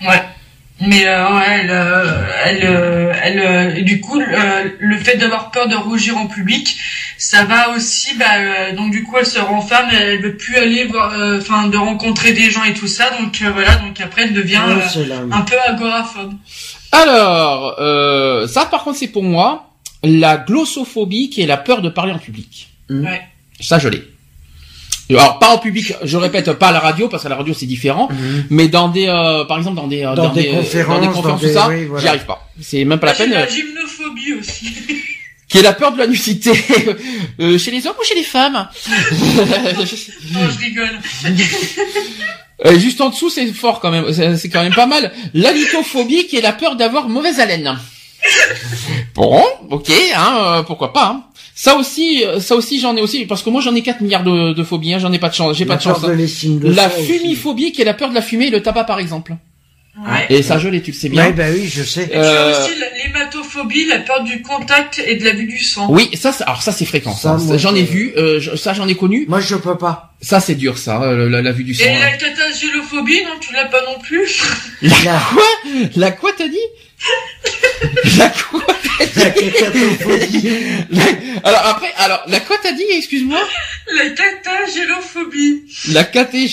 Ouais. 0.02 0.22
Mais 0.84 1.06
euh, 1.06 1.36
ouais, 1.36 1.60
elle, 1.60 1.70
euh, 1.70 2.22
elle, 2.44 2.60
euh, 2.64 3.12
elle, 3.22 3.38
euh, 3.38 3.82
du 3.82 4.00
coup, 4.00 4.20
euh, 4.20 4.64
le 4.80 4.98
fait 4.98 5.16
d'avoir 5.16 5.52
peur 5.52 5.68
de 5.68 5.76
rougir 5.76 6.16
en 6.16 6.26
public, 6.26 6.76
ça 7.16 7.44
va 7.44 7.70
aussi, 7.70 8.16
bah, 8.16 8.24
euh, 8.38 8.74
donc 8.74 8.90
du 8.90 9.04
coup, 9.04 9.16
elle 9.16 9.26
se 9.26 9.38
renferme, 9.38 9.90
elle 9.92 10.20
veut 10.20 10.36
plus 10.36 10.56
aller 10.56 10.84
voir, 10.86 11.12
euh, 11.12 11.38
enfin, 11.38 11.68
de 11.68 11.76
rencontrer 11.76 12.32
des 12.32 12.50
gens 12.50 12.64
et 12.64 12.74
tout 12.74 12.88
ça, 12.88 13.10
donc 13.20 13.42
euh, 13.42 13.52
voilà, 13.52 13.76
donc 13.76 14.00
après, 14.00 14.22
elle 14.22 14.32
devient 14.32 14.60
euh, 14.66 15.28
un 15.30 15.42
peu 15.42 15.54
agoraphobe. 15.66 16.34
Alors, 16.90 17.76
euh, 17.78 18.48
ça 18.48 18.66
par 18.66 18.82
contre, 18.82 18.98
c'est 18.98 19.08
pour 19.08 19.22
moi 19.22 19.70
la 20.02 20.36
glossophobie, 20.36 21.30
qui 21.30 21.42
est 21.42 21.46
la 21.46 21.58
peur 21.58 21.80
de 21.80 21.90
parler 21.90 22.12
en 22.12 22.18
public. 22.18 22.70
Mhm. 22.90 23.04
Ouais. 23.04 23.22
Ça, 23.60 23.78
je 23.78 23.88
l'ai. 23.88 24.02
Alors 25.18 25.38
pas 25.38 25.48
en 25.50 25.58
public, 25.58 25.94
je 26.02 26.16
répète, 26.16 26.52
pas 26.52 26.68
à 26.68 26.72
la 26.72 26.80
radio 26.80 27.08
parce 27.08 27.22
qu'à 27.22 27.28
la 27.28 27.36
radio 27.36 27.52
c'est 27.54 27.66
différent, 27.66 28.08
Mhm. 28.10 28.44
mais 28.50 28.68
dans 28.68 28.88
des, 28.88 29.06
euh, 29.08 29.44
par 29.44 29.58
exemple 29.58 29.76
dans 29.76 29.86
des, 29.86 30.04
euh, 30.04 30.14
Dans 30.14 30.28
des 30.30 30.48
conférences, 30.48 30.94
dans 31.00 31.00
des 31.00 31.12
conférences 31.12 31.40
dans 31.42 31.46
tout 31.48 31.52
ça, 31.54 31.68
oui, 31.68 31.84
voilà. 31.86 32.02
j'y 32.02 32.08
arrive 32.08 32.24
pas. 32.26 32.48
C'est 32.60 32.84
même 32.84 32.98
pas 32.98 33.08
la 33.08 33.14
J'ai 33.14 33.24
peine. 33.24 33.32
la 33.32 33.46
gymnophobie 33.48 34.34
aussi. 34.40 34.66
qui 35.48 35.58
est 35.58 35.62
la 35.62 35.74
peur 35.74 35.92
de 35.92 35.98
la 35.98 36.06
nudité 36.06 36.52
euh, 37.40 37.58
chez 37.58 37.70
les 37.70 37.86
hommes 37.86 37.94
ou 38.00 38.04
chez 38.06 38.14
les 38.14 38.22
femmes 38.22 38.68
non, 38.88 40.40
je 40.48 40.58
rigole. 40.58 40.88
Euh, 42.64 42.78
Juste 42.78 43.00
en 43.00 43.10
dessous, 43.10 43.28
c'est 43.28 43.46
fort 43.52 43.80
quand 43.80 43.90
même. 43.90 44.06
C'est 44.36 44.48
quand 44.48 44.62
même 44.62 44.74
pas 44.74 44.86
mal. 44.86 45.12
L'alitophobie, 45.34 46.26
qui 46.26 46.36
est 46.36 46.40
la 46.40 46.52
peur 46.52 46.76
d'avoir 46.76 47.08
mauvaise 47.08 47.40
haleine. 47.40 47.76
Bon, 49.14 49.42
ok, 49.70 49.90
hein, 50.14 50.38
euh, 50.38 50.62
pourquoi 50.62 50.92
pas. 50.92 51.06
hein. 51.08 51.24
Ça 51.64 51.76
aussi, 51.76 52.24
euh, 52.24 52.40
ça 52.40 52.56
aussi, 52.56 52.80
j'en 52.80 52.96
ai 52.96 53.00
aussi, 53.02 53.24
parce 53.24 53.44
que 53.44 53.48
moi 53.48 53.60
j'en 53.60 53.72
ai 53.76 53.82
4 53.82 54.00
milliards 54.00 54.24
de, 54.24 54.52
de 54.52 54.62
phobies. 54.64 54.94
Hein, 54.94 54.98
j'en 54.98 55.12
ai 55.12 55.20
pas 55.20 55.28
de 55.28 55.34
chance. 55.34 55.56
J'ai 55.56 55.64
pas 55.64 55.76
de 55.76 55.82
chance. 55.82 55.98
hein. 56.02 56.08
de 56.58 56.68
La 56.74 56.88
fumiphobie, 57.06 57.70
qui 57.70 57.82
est 57.82 57.84
la 57.84 57.94
peur 57.94 58.10
de 58.10 58.16
la 58.16 58.20
fumée 58.20 58.46
et 58.48 58.50
le 58.50 58.60
tabac, 58.62 58.82
par 58.82 58.98
exemple. 58.98 59.36
Ouais. 59.98 60.26
Et 60.30 60.42
ça, 60.42 60.58
je 60.58 60.68
l'ai, 60.68 60.80
tu 60.80 60.90
le 60.92 60.96
sais 60.96 61.10
bien. 61.10 61.26
Ouais, 61.26 61.32
bah 61.32 61.44
oui, 61.52 61.68
je 61.70 61.82
sais. 61.82 62.04
Et 62.04 62.08
tu 62.08 62.16
Euh, 62.16 62.54
as 62.54 62.64
aussi 62.64 62.70
l'hématophobie, 63.04 63.84
la 63.84 63.98
peur 63.98 64.24
du 64.24 64.40
contact 64.40 64.98
et 65.06 65.16
de 65.16 65.24
la 65.24 65.32
vue 65.32 65.46
du 65.46 65.58
sang. 65.62 65.86
Oui, 65.90 66.08
ça, 66.14 66.34
alors 66.46 66.62
ça 66.62 66.72
c'est 66.72 66.86
fréquent. 66.86 67.14
Ça, 67.14 67.36
J'en 67.58 67.74
ai 67.74 67.82
vu, 67.82 68.14
euh, 68.16 68.40
je- 68.40 68.56
ça 68.56 68.72
j'en 68.72 68.88
ai 68.88 68.94
connu. 68.94 69.26
Moi, 69.28 69.40
je 69.40 69.54
peux 69.54 69.76
pas. 69.76 70.14
Ça 70.22 70.40
c'est 70.40 70.54
dur, 70.54 70.78
ça, 70.78 71.02
euh, 71.02 71.28
la, 71.28 71.42
la 71.42 71.52
vue 71.52 71.64
du 71.64 71.74
sang. 71.74 71.84
Et 71.84 71.98
la 71.98 72.12
catagélophobie, 72.12 73.22
non, 73.24 73.38
tu 73.38 73.52
l'as 73.52 73.66
pas 73.66 73.82
non 73.84 73.98
plus 74.00 74.40
La, 74.82 75.20
La 75.96 76.10
quoi 76.12 76.30
t'as 76.38 76.48
dit? 76.48 76.56
La 78.18 78.28
quoi 78.30 78.62
la 79.16 79.30
catatophobie. 79.30 80.48
Alors 81.44 81.66
après, 81.66 81.92
alors 81.98 82.22
la 82.28 82.40
quoi 82.40 82.56
t'as 82.62 82.72
dit? 82.72 82.84
Excuse-moi. 82.96 83.40
La 83.94 84.10
catagélophobie. 84.10 85.62
La 85.92 86.04
caté, 86.04 86.46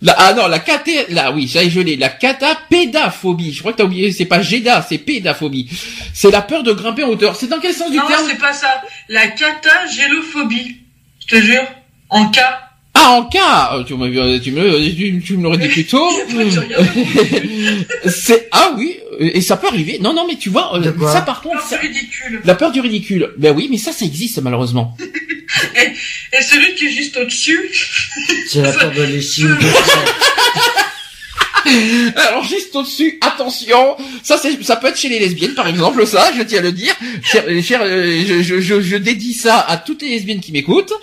la 0.00 0.14
ah 0.16 0.32
non 0.34 0.46
la 0.46 0.58
caté, 0.60 1.06
là 1.10 1.32
oui, 1.32 1.48
ça 1.48 1.68
je 1.68 1.80
l'ai. 1.80 1.96
La 1.96 2.08
catapédaphobie. 2.08 3.52
Je 3.52 3.60
crois 3.60 3.72
que 3.72 3.78
t'as 3.78 3.84
oublié. 3.84 4.12
C'est 4.12 4.26
pas 4.26 4.42
géda, 4.42 4.84
c'est 4.88 4.98
pédaphobie. 4.98 5.68
C'est 6.14 6.30
la 6.30 6.42
peur 6.42 6.62
de 6.62 6.72
grimper 6.72 7.02
en 7.04 7.08
hauteur. 7.08 7.34
C'est 7.36 7.48
dans 7.48 7.58
quel 7.60 7.74
sens 7.74 7.90
du 7.90 7.96
Non, 7.96 8.06
terme 8.06 8.24
c'est 8.28 8.38
pas 8.38 8.52
ça. 8.52 8.80
La 9.08 9.26
catagélophobie. 9.28 10.76
Je 11.20 11.26
te 11.36 11.40
jure. 11.42 11.64
En 12.10 12.28
cas. 12.28 12.60
Ah 12.94 13.10
en 13.10 13.24
cas, 13.24 13.70
euh, 13.74 13.84
tu 13.84 13.94
me, 13.94 14.38
tu 14.40 14.50
me, 14.50 14.90
tu, 14.94 15.22
tu 15.24 15.36
me 15.36 15.42
l'aurais 15.44 15.58
dit 15.58 15.68
plus 15.68 15.84
tôt. 15.86 16.08
C'est 18.06 18.48
ah 18.50 18.72
oui, 18.76 18.96
euh, 19.20 19.30
et 19.34 19.40
ça 19.40 19.56
peut 19.56 19.68
arriver. 19.68 19.98
Non 20.00 20.12
non, 20.14 20.26
mais 20.26 20.36
tu 20.36 20.48
vois, 20.48 20.76
euh, 20.78 20.92
ça 21.12 21.22
par 21.22 21.40
contre, 21.42 21.56
Non, 21.56 21.60
c'est 21.68 21.76
ça- 21.76 21.80
ridicule. 21.80 22.40
la 22.44 22.54
peur 22.54 22.72
du 22.72 22.80
ridicule. 22.80 23.30
Ben 23.38 23.54
oui, 23.54 23.68
mais 23.70 23.78
ça, 23.78 23.92
ça 23.92 24.04
existe 24.04 24.40
malheureusement. 24.42 24.96
Et 25.76 25.92
celui 26.42 26.74
qui 26.74 26.86
est 26.86 26.92
juste 26.92 27.16
au-dessus, 27.16 27.70
C'est 28.48 28.62
la 28.62 28.72
peur 28.72 28.92
de 28.92 29.20
soi. 29.20 29.48
Alors 32.16 32.44
juste 32.44 32.74
au-dessus, 32.74 33.18
attention, 33.20 33.96
ça 34.22 34.38
c'est, 34.40 34.62
ça 34.64 34.76
peut 34.76 34.86
être 34.86 34.96
chez 34.98 35.10
les 35.10 35.18
lesbiennes 35.18 35.52
par 35.54 35.68
exemple, 35.68 36.06
ça, 36.06 36.30
je 36.36 36.42
tiens 36.42 36.60
à 36.60 36.62
le 36.62 36.72
dire. 36.72 36.94
Cher, 37.22 37.44
cher, 37.62 37.80
euh, 37.82 38.24
je, 38.26 38.42
je, 38.42 38.60
je, 38.60 38.80
je 38.80 38.96
dédie 38.96 39.34
ça 39.34 39.58
à 39.60 39.76
toutes 39.76 40.00
les 40.00 40.08
lesbiennes 40.08 40.40
qui 40.40 40.50
m'écoutent. 40.52 40.94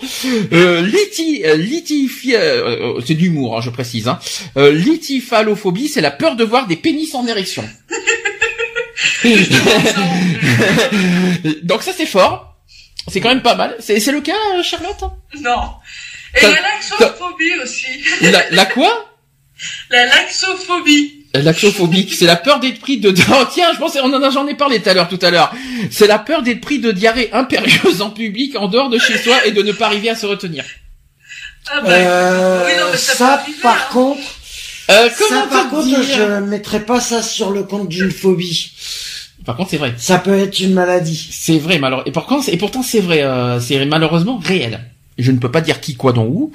Euh, 0.52 0.82
liti, 0.82 1.42
euh, 1.44 1.56
litifi- 1.56 2.34
euh, 2.34 2.96
euh, 2.96 3.00
c'est 3.06 3.14
d'humour, 3.14 3.56
hein, 3.56 3.60
je 3.60 3.70
précise. 3.70 4.08
Hein. 4.08 4.18
Euh, 4.56 4.72
litifalophobie, 4.72 5.88
c'est 5.88 6.00
la 6.00 6.10
peur 6.10 6.34
de 6.34 6.42
voir 6.42 6.66
des 6.66 6.76
pénis 6.76 7.14
en 7.14 7.24
érection. 7.28 7.62
Donc 11.62 11.82
ça 11.82 11.92
c'est 11.96 12.06
fort. 12.06 12.55
C'est 13.08 13.20
quand 13.20 13.28
même 13.28 13.42
pas 13.42 13.54
mal. 13.54 13.76
C'est, 13.78 14.00
c'est 14.00 14.12
le 14.12 14.20
cas, 14.20 14.32
euh, 14.56 14.62
Charlotte? 14.62 15.04
Non. 15.40 15.60
Et 16.34 16.42
la 16.42 16.60
laxophobie 16.60 17.54
aussi. 17.62 17.86
la, 18.20 18.50
la 18.50 18.66
quoi? 18.66 19.12
La 19.90 20.06
laxophobie. 20.06 21.22
L'actophobique, 21.34 22.14
c'est 22.14 22.24
la 22.24 22.36
peur 22.36 22.60
d'être 22.60 22.80
pris 22.80 22.96
de... 22.98 23.14
Oh, 23.30 23.44
tiens, 23.52 23.70
je 23.74 23.78
pensais, 23.78 24.00
on 24.02 24.12
en 24.12 24.22
a, 24.22 24.30
j'en 24.30 24.46
ai 24.46 24.54
parlé 24.54 24.80
tout 24.80 24.88
à 24.88 24.94
l'heure, 24.94 25.08
tout 25.08 25.18
à 25.20 25.30
l'heure. 25.30 25.52
C'est 25.90 26.06
la 26.06 26.18
peur 26.18 26.42
d'être 26.42 26.60
pris 26.62 26.78
de 26.78 26.92
diarrhée 26.92 27.28
impérieuse 27.32 28.00
en 28.00 28.10
public, 28.10 28.56
en 28.56 28.68
dehors 28.68 28.88
de 28.88 28.98
chez 28.98 29.18
soi, 29.18 29.44
et 29.44 29.52
de 29.52 29.60
ne 29.62 29.72
pas 29.72 29.86
arriver 29.86 30.08
à 30.08 30.14
se 30.14 30.24
retenir. 30.24 30.64
Ah 31.70 31.80
bah, 31.82 31.88
Euh, 31.90 32.64
oui, 32.66 32.72
non, 32.78 32.86
mais 32.90 32.96
ça, 32.96 33.14
ça, 33.14 33.32
arriver, 33.34 33.58
par 33.62 33.74
hein. 33.74 33.92
contre, 33.92 34.22
Euh, 34.90 35.08
comment 35.18 35.40
ça, 35.42 35.46
par 35.48 35.68
contre, 35.68 35.84
dire? 35.86 36.02
je 36.02 36.22
mettrais 36.40 36.80
pas 36.80 37.00
ça 37.00 37.22
sur 37.22 37.50
le 37.50 37.64
compte 37.64 37.88
d'une 37.88 38.10
phobie. 38.12 38.72
Par 39.46 39.56
contre, 39.56 39.70
c'est 39.70 39.76
vrai. 39.78 39.94
Ça 39.96 40.18
peut 40.18 40.36
être 40.36 40.58
une 40.60 40.74
maladie. 40.74 41.28
C'est 41.30 41.58
vrai, 41.58 41.78
malheureusement. 41.78 42.06
Et, 42.06 42.12
par 42.12 42.26
contre, 42.26 42.48
et 42.48 42.56
pourtant, 42.56 42.82
c'est 42.82 43.00
vrai, 43.00 43.22
euh, 43.22 43.60
c'est 43.60 43.84
malheureusement 43.86 44.38
réel. 44.44 44.80
Je 45.18 45.30
ne 45.32 45.38
peux 45.38 45.50
pas 45.50 45.60
dire 45.62 45.80
qui, 45.80 45.94
quoi, 45.94 46.12
dont, 46.12 46.26
où. 46.26 46.52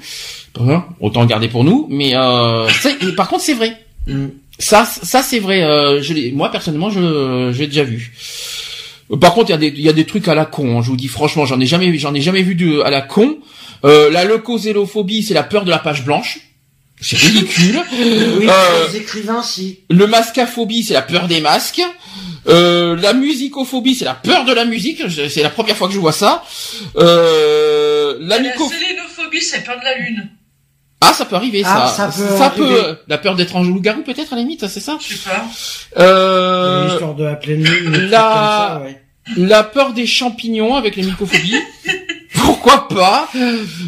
Autant 1.00 1.24
garder 1.24 1.48
pour 1.48 1.64
nous. 1.64 1.86
Mais 1.90 2.12
euh, 2.14 2.68
et 3.00 3.12
par 3.12 3.28
contre, 3.28 3.42
c'est 3.42 3.54
vrai. 3.54 3.76
Mm. 4.06 4.26
Ça, 4.58 4.84
ça 4.84 5.22
c'est 5.22 5.40
vrai. 5.40 5.64
Euh, 5.64 6.02
je 6.02 6.32
moi, 6.34 6.50
personnellement, 6.50 6.90
je 6.90 7.50
j'ai 7.56 7.66
déjà 7.66 7.82
vu. 7.82 8.12
Par 9.20 9.34
contre, 9.34 9.50
il 9.50 9.52
y 9.52 9.54
a 9.54 9.58
des 9.58 9.68
y 9.80 9.88
a 9.88 9.92
des 9.92 10.04
trucs 10.04 10.28
à 10.28 10.34
la 10.34 10.44
con. 10.44 10.78
hein, 10.78 10.82
je 10.82 10.88
vous 10.90 10.96
dis 10.96 11.08
franchement, 11.08 11.44
j'en 11.46 11.58
ai 11.58 11.66
jamais 11.66 11.96
j'en 11.98 12.14
ai 12.14 12.20
jamais 12.20 12.42
vu 12.42 12.54
de 12.54 12.80
à 12.82 12.90
la 12.90 13.00
con. 13.00 13.38
Euh, 13.84 14.10
la 14.10 14.24
leucozélophobie, 14.24 15.22
c'est 15.24 15.34
la 15.34 15.42
peur 15.42 15.64
de 15.64 15.70
la 15.70 15.78
page 15.78 16.04
blanche. 16.04 16.38
C'est 17.00 17.16
ridicule. 17.16 17.80
Oui, 18.38 18.46
Euh, 18.48 18.88
les 18.92 18.98
écrivains, 18.98 19.42
si. 19.42 19.80
le 19.90 20.06
mascaphobie, 20.06 20.84
c'est 20.84 20.94
la 20.94 21.02
peur 21.02 21.26
des 21.26 21.40
masques. 21.40 21.82
Euh, 22.48 22.96
la 22.96 23.12
musicophobie, 23.12 23.94
c'est 23.94 24.04
la 24.04 24.14
peur 24.14 24.44
de 24.44 24.52
la 24.52 24.64
musique. 24.64 25.02
C'est 25.30 25.42
la 25.42 25.50
première 25.50 25.76
fois 25.76 25.88
que 25.88 25.94
je 25.94 25.98
vois 25.98 26.12
ça. 26.12 26.42
Euh, 26.96 28.16
la 28.20 28.38
La 28.38 28.52
sélénophobie, 28.52 29.40
c'est 29.42 29.62
peur 29.64 29.78
de 29.78 29.84
la 29.84 29.98
lune. 29.98 30.28
Ah, 31.00 31.12
ça 31.12 31.24
peut 31.24 31.34
arriver, 31.36 31.62
Ah, 31.64 31.92
ça. 31.94 32.10
ça 32.12 32.50
peut 32.50 32.64
arriver. 32.64 32.94
La 33.08 33.18
peur 33.18 33.34
d'être 33.34 33.56
un 33.56 33.62
loup-garou, 33.64 34.02
peut-être, 34.02 34.32
à 34.32 34.36
la 34.36 34.42
limite, 34.42 34.66
c'est 34.68 34.80
ça 34.80 34.98
Je 35.00 35.14
sais 35.14 35.28
pas. 35.28 35.44
euh, 36.02 36.88
L'histoire 36.88 37.14
de 37.14 37.24
la 37.24 37.34
pleine 37.36 37.62
lune, 37.64 37.90
la- 38.08 38.18
ça, 38.18 38.82
ouais. 38.84 39.02
La 39.36 39.62
peur 39.64 39.92
des 39.92 40.06
champignons 40.06 40.74
avec 40.76 40.96
les 40.96 41.02
mycophobies. 41.04 41.56
Pourquoi 42.62 42.86
pas 42.86 43.28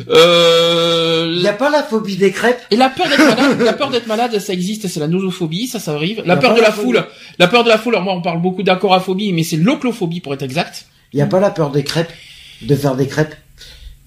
euh, 0.09 1.33
Il 1.33 1.41
n'y 1.43 1.47
a 1.47 1.53
pas 1.53 1.71
la 1.71 1.85
phobie 1.85 2.17
des 2.17 2.33
crêpes? 2.33 2.61
Et 2.73 2.77
la 2.77 2.89
peur 2.89 3.09
d'être 3.09 3.25
malade, 3.25 3.61
la 3.61 3.73
peur 3.73 3.91
d'être 3.91 4.09
malade, 4.09 4.39
ça 4.41 4.53
existe, 4.53 4.89
c'est 4.89 4.99
la 4.99 5.07
nosophobie, 5.07 5.69
ça, 5.69 5.79
ça 5.79 5.93
arrive. 5.93 6.23
La 6.27 6.37
peur 6.37 6.55
de 6.55 6.61
la 6.61 6.73
foule, 6.73 7.05
la 7.39 7.47
peur 7.47 7.63
de 7.63 7.69
la 7.69 7.79
foule. 7.79 7.95
Alors 7.95 8.05
moi, 8.05 8.15
on 8.15 8.23
parle 8.23 8.43
beaucoup 8.43 8.65
d'acoraphobie, 8.65 9.33
mais 9.33 9.45
c'est 9.45 9.59
l'oclophobie 9.59 10.21
pour 10.21 10.35
être 10.35 10.43
exact. 10.43 10.87
Il 11.13 11.17
n'y 11.17 11.23
a 11.23 11.27
pas 11.27 11.39
la 11.39 11.51
peur 11.51 11.71
des 11.71 11.85
crêpes? 11.85 12.13
De 12.63 12.75
faire 12.75 12.97
des 12.97 13.07
crêpes? 13.07 13.37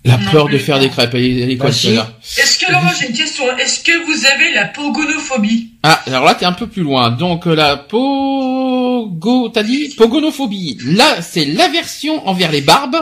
La 0.06 0.18
Non 0.18 0.32
peur 0.32 0.48
de 0.48 0.58
faire 0.58 0.80
des 0.80 0.90
crêpes. 0.90 1.14
Elle, 1.16 1.52
est- 1.52 1.58
quoi, 1.58 1.72
celle-là 1.72 2.10
Est-ce 2.38 2.58
que, 2.60 2.66
alors 2.68 2.84
moi 2.84 2.94
j'ai 2.98 3.08
une 3.10 3.16
question, 3.16 3.44
est-ce 3.58 3.82
que 3.84 3.92
vous 4.06 4.26
avez 4.26 4.54
la 4.54 4.66
pogonophobie? 4.66 5.72
Ah, 5.84 6.02
alors 6.08 6.24
là, 6.24 6.34
t'es 6.36 6.46
un 6.46 6.54
peu 6.54 6.68
plus 6.68 6.82
loin. 6.84 7.10
Donc 7.12 7.46
euh, 7.48 7.56
la 7.56 7.76
pogo, 7.78 9.50
t'as 9.50 9.64
dit 9.64 9.94
pogonophobie. 9.98 10.78
Là, 10.86 11.22
c'est 11.22 11.46
l'aversion 11.46 12.26
envers 12.28 12.52
les 12.52 12.62
barbes, 12.62 12.98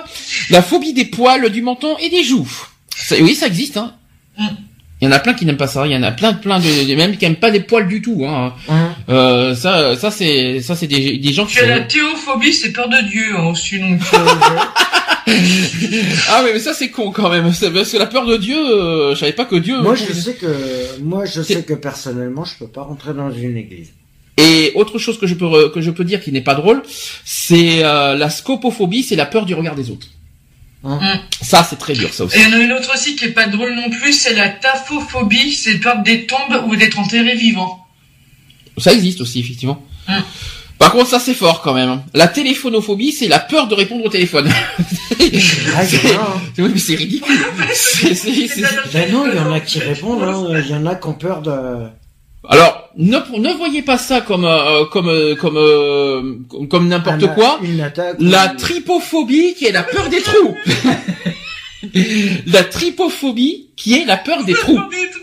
la 0.49 0.61
phobie 0.61 0.93
des 0.93 1.05
poils, 1.05 1.49
du 1.51 1.61
menton 1.61 1.95
et 1.99 2.09
des 2.09 2.23
joues. 2.23 2.49
Ça- 2.95 3.15
oui, 3.19 3.35
ça 3.35 3.47
existe. 3.47 3.77
Hein. 3.77 3.93
Mm. 4.38 4.47
Il 5.01 5.05
y 5.05 5.07
en 5.09 5.11
a 5.11 5.19
plein 5.19 5.34
qui 5.34 5.45
n'aiment 5.45 5.57
pas 5.57 5.67
ça. 5.67 5.85
Il 5.85 5.91
y 5.91 5.95
en 5.97 6.03
a 6.03 6.11
plein, 6.11 6.34
plein 6.34 6.59
de, 6.59 6.88
de- 6.88 6.95
même 6.95 7.17
qui 7.17 7.26
n'aiment 7.26 7.35
pas 7.35 7.49
les 7.49 7.59
poils 7.59 7.88
du 7.88 8.01
tout. 8.01 8.23
Hein. 8.26 8.53
Hein 8.69 8.95
Euh, 9.09 9.53
ça, 9.53 9.95
ça 9.97 10.09
c'est, 10.09 10.61
ça 10.61 10.76
c'est 10.76 10.88
des, 10.88 11.17
des 11.17 11.34
gens 11.34 11.45
qui. 11.45 11.55
J'ai 11.55 11.65
la 11.67 11.81
sont- 11.81 11.88
théophobie, 11.88 12.53
c'est 12.53 12.72
peur 12.72 12.88
de 12.89 13.01
Dieu 13.09 13.26
hein, 13.38 13.47
aussi, 13.47 13.77
donc 13.80 13.99
euh, 14.13 14.17
Ah 16.30 16.41
oui, 16.43 16.51
mais 16.53 16.59
ça 16.59 16.73
c'est 16.73 16.89
con 16.89 17.11
quand 17.11 17.30
même. 17.30 17.51
C'est- 17.53 17.72
Parce 17.72 17.91
que 17.91 17.97
la 17.97 18.05
peur 18.05 18.26
de 18.26 18.38
Dieu, 18.38 18.55
euh, 18.57 19.13
je 19.15 19.19
savais 19.19 19.31
pas 19.34 19.45
que 19.45 19.55
Dieu. 19.55 19.81
Moi, 19.81 19.95
je 19.95 20.13
sais 20.13 20.35
que, 20.35 20.99
moi, 21.01 21.26
je 21.26 21.41
sais 21.41 21.63
que 21.63 21.73
personnellement, 21.73 22.45
je 22.45 22.53
peux 22.57 22.67
pas 22.67 22.84
rentrer 22.84 23.13
dans 23.13 23.31
une 23.31 23.57
église. 23.57 23.91
Et 24.38 24.73
autre 24.76 24.97
chose 24.99 25.17
que 25.19 25.27
je 25.27 25.34
peux 25.35 25.69
que 25.69 25.80
je 25.81 25.91
peux 25.91 26.03
dire 26.03 26.22
qui 26.22 26.31
n'est 26.31 26.41
pas 26.41 26.55
drôle, 26.55 26.84
c'est 27.23 27.84
euh, 27.84 28.15
la 28.15 28.30
scopophobie, 28.30 29.03
c'est 29.03 29.15
la 29.15 29.26
peur 29.26 29.45
du 29.45 29.53
regard 29.53 29.76
des 29.76 29.89
autres. 29.89 30.07
Hein 30.86 30.99
Mm. 31.02 31.20
Ça 31.44 31.66
c'est 31.68 31.78
très 31.78 31.94
dur 31.94 32.14
ça 32.14 32.26
aussi. 32.26 32.38
Et 32.38 32.41
il 32.41 32.49
y 32.49 32.53
en 32.53 32.57
a 32.57 32.60
une 32.62 32.72
autre 32.74 32.94
aussi 32.94 33.16
qui 33.16 33.26
est 33.26 33.30
pas 33.32 33.48
drôle 33.48 33.74
non 33.76 33.90
plus, 33.90 34.14
c'est 34.14 34.34
la 34.36 34.49
taphophobie, 34.49 35.52
c'est 35.53 35.80
peur 35.80 36.03
des 36.03 36.26
tombes 36.28 36.64
ou 36.68 36.76
d'être 36.76 36.99
enterré 36.99 37.36
vivant. 37.36 37.86
Ça 38.78 38.94
existe 38.94 39.22
aussi 39.22 39.40
effectivement. 39.40 39.84
Mm. 40.07 40.14
Par 40.78 40.91
contre 40.91 41.10
ça 41.10 41.20
c'est 41.20 41.34
fort 41.34 41.62
quand 41.62 41.74
même. 41.74 42.03
La 42.14 42.28
téléphonophobie, 42.28 43.12
c'est 43.14 43.28
la 43.28 43.40
peur 43.40 43.68
de 43.68 43.74
répondre 43.76 44.06
au 44.06 44.10
téléphone. 44.10 44.48
Ah, 44.52 45.82
hein. 45.82 46.41
oui 46.60 46.80
c'est 46.80 46.95
ridicule. 46.95 47.36
C'est- 47.74 48.48
Ben 48.94 49.12
non, 49.12 49.26
il 49.32 49.36
y 49.36 49.40
en 49.40 49.52
a 49.52 49.60
qui 49.60 49.80
répondent, 49.80 50.22
hein. 50.24 50.62
Il 50.64 50.70
y 50.70 50.76
en 50.76 50.86
a 50.86 50.95
qui 50.95 51.07
ont 51.07 51.14
peur 51.14 51.41
de... 51.41 51.88
Alors 52.49 52.89
ne 52.97 53.17
ne 53.38 53.53
voyez 53.53 53.81
pas 53.81 53.97
ça 53.97 54.22
comme 54.22 54.45
euh, 54.45 54.85
comme 54.85 55.09
euh, 55.09 55.35
comme 55.35 55.57
euh, 55.57 56.22
comme, 56.49 56.67
comme 56.67 56.88
n'importe 56.88 57.23
un- 57.23 57.27
quoi. 57.27 57.59
Une 57.63 57.81
attaque. 57.81 58.15
La 58.19 58.49
tripophobie 58.49 59.53
qui 59.55 59.65
est 59.65 59.72
la 59.72 59.84
peur 59.84 60.09
des 60.09 60.22
trous. 60.22 60.55
la 62.47 62.63
tripophobie 62.63 63.69
qui 63.76 63.93
est 63.99 64.05
la 64.05 64.17
peur 64.17 64.43
des 64.43 64.53
trous. 64.53 64.76
Peur 64.76 64.89
des 64.89 65.09
trous. 65.09 65.22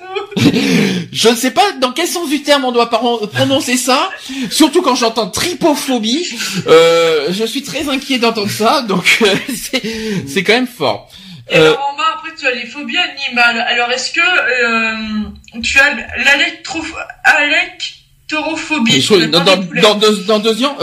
Je 1.13 1.29
ne 1.29 1.35
sais 1.35 1.51
pas 1.51 1.73
dans 1.81 1.93
quel 1.93 2.07
sens 2.07 2.29
du 2.29 2.43
terme 2.43 2.65
on 2.65 2.73
doit 2.73 2.89
prononcer 2.89 3.77
ça, 3.77 4.11
surtout 4.51 4.83
quand 4.83 4.95
j'entends 4.95 5.29
tripophobie. 5.29 6.27
Euh, 6.67 7.29
je 7.31 7.45
suis 7.45 7.63
très 7.63 7.89
inquiet 7.89 8.19
d'entendre 8.19 8.51
ça, 8.51 8.83
donc 8.83 9.19
euh, 9.23 9.27
c'est 9.55 9.83
c'est 10.27 10.43
quand 10.43 10.55
même 10.55 10.67
fort. 10.67 11.09
Et 11.51 11.57
Euh, 11.57 11.73
alors 11.73 11.91
en 11.93 11.97
bas, 11.97 12.05
après, 12.17 12.31
tu 12.39 12.47
as 12.47 12.53
les 12.55 12.67
phobies 12.67 12.97
animales. 12.97 13.65
Alors, 13.69 13.91
est-ce 13.91 14.13
que 14.13 14.21
euh, 14.21 14.97
tu 15.63 15.79
as 15.79 15.95
la 15.95 16.39
dans, 19.29 19.45
dans, 19.45 19.57
dans 19.83 19.95
deux, 19.97 20.25
dans 20.25 20.39
deux 20.39 20.65
ans, 20.65 20.77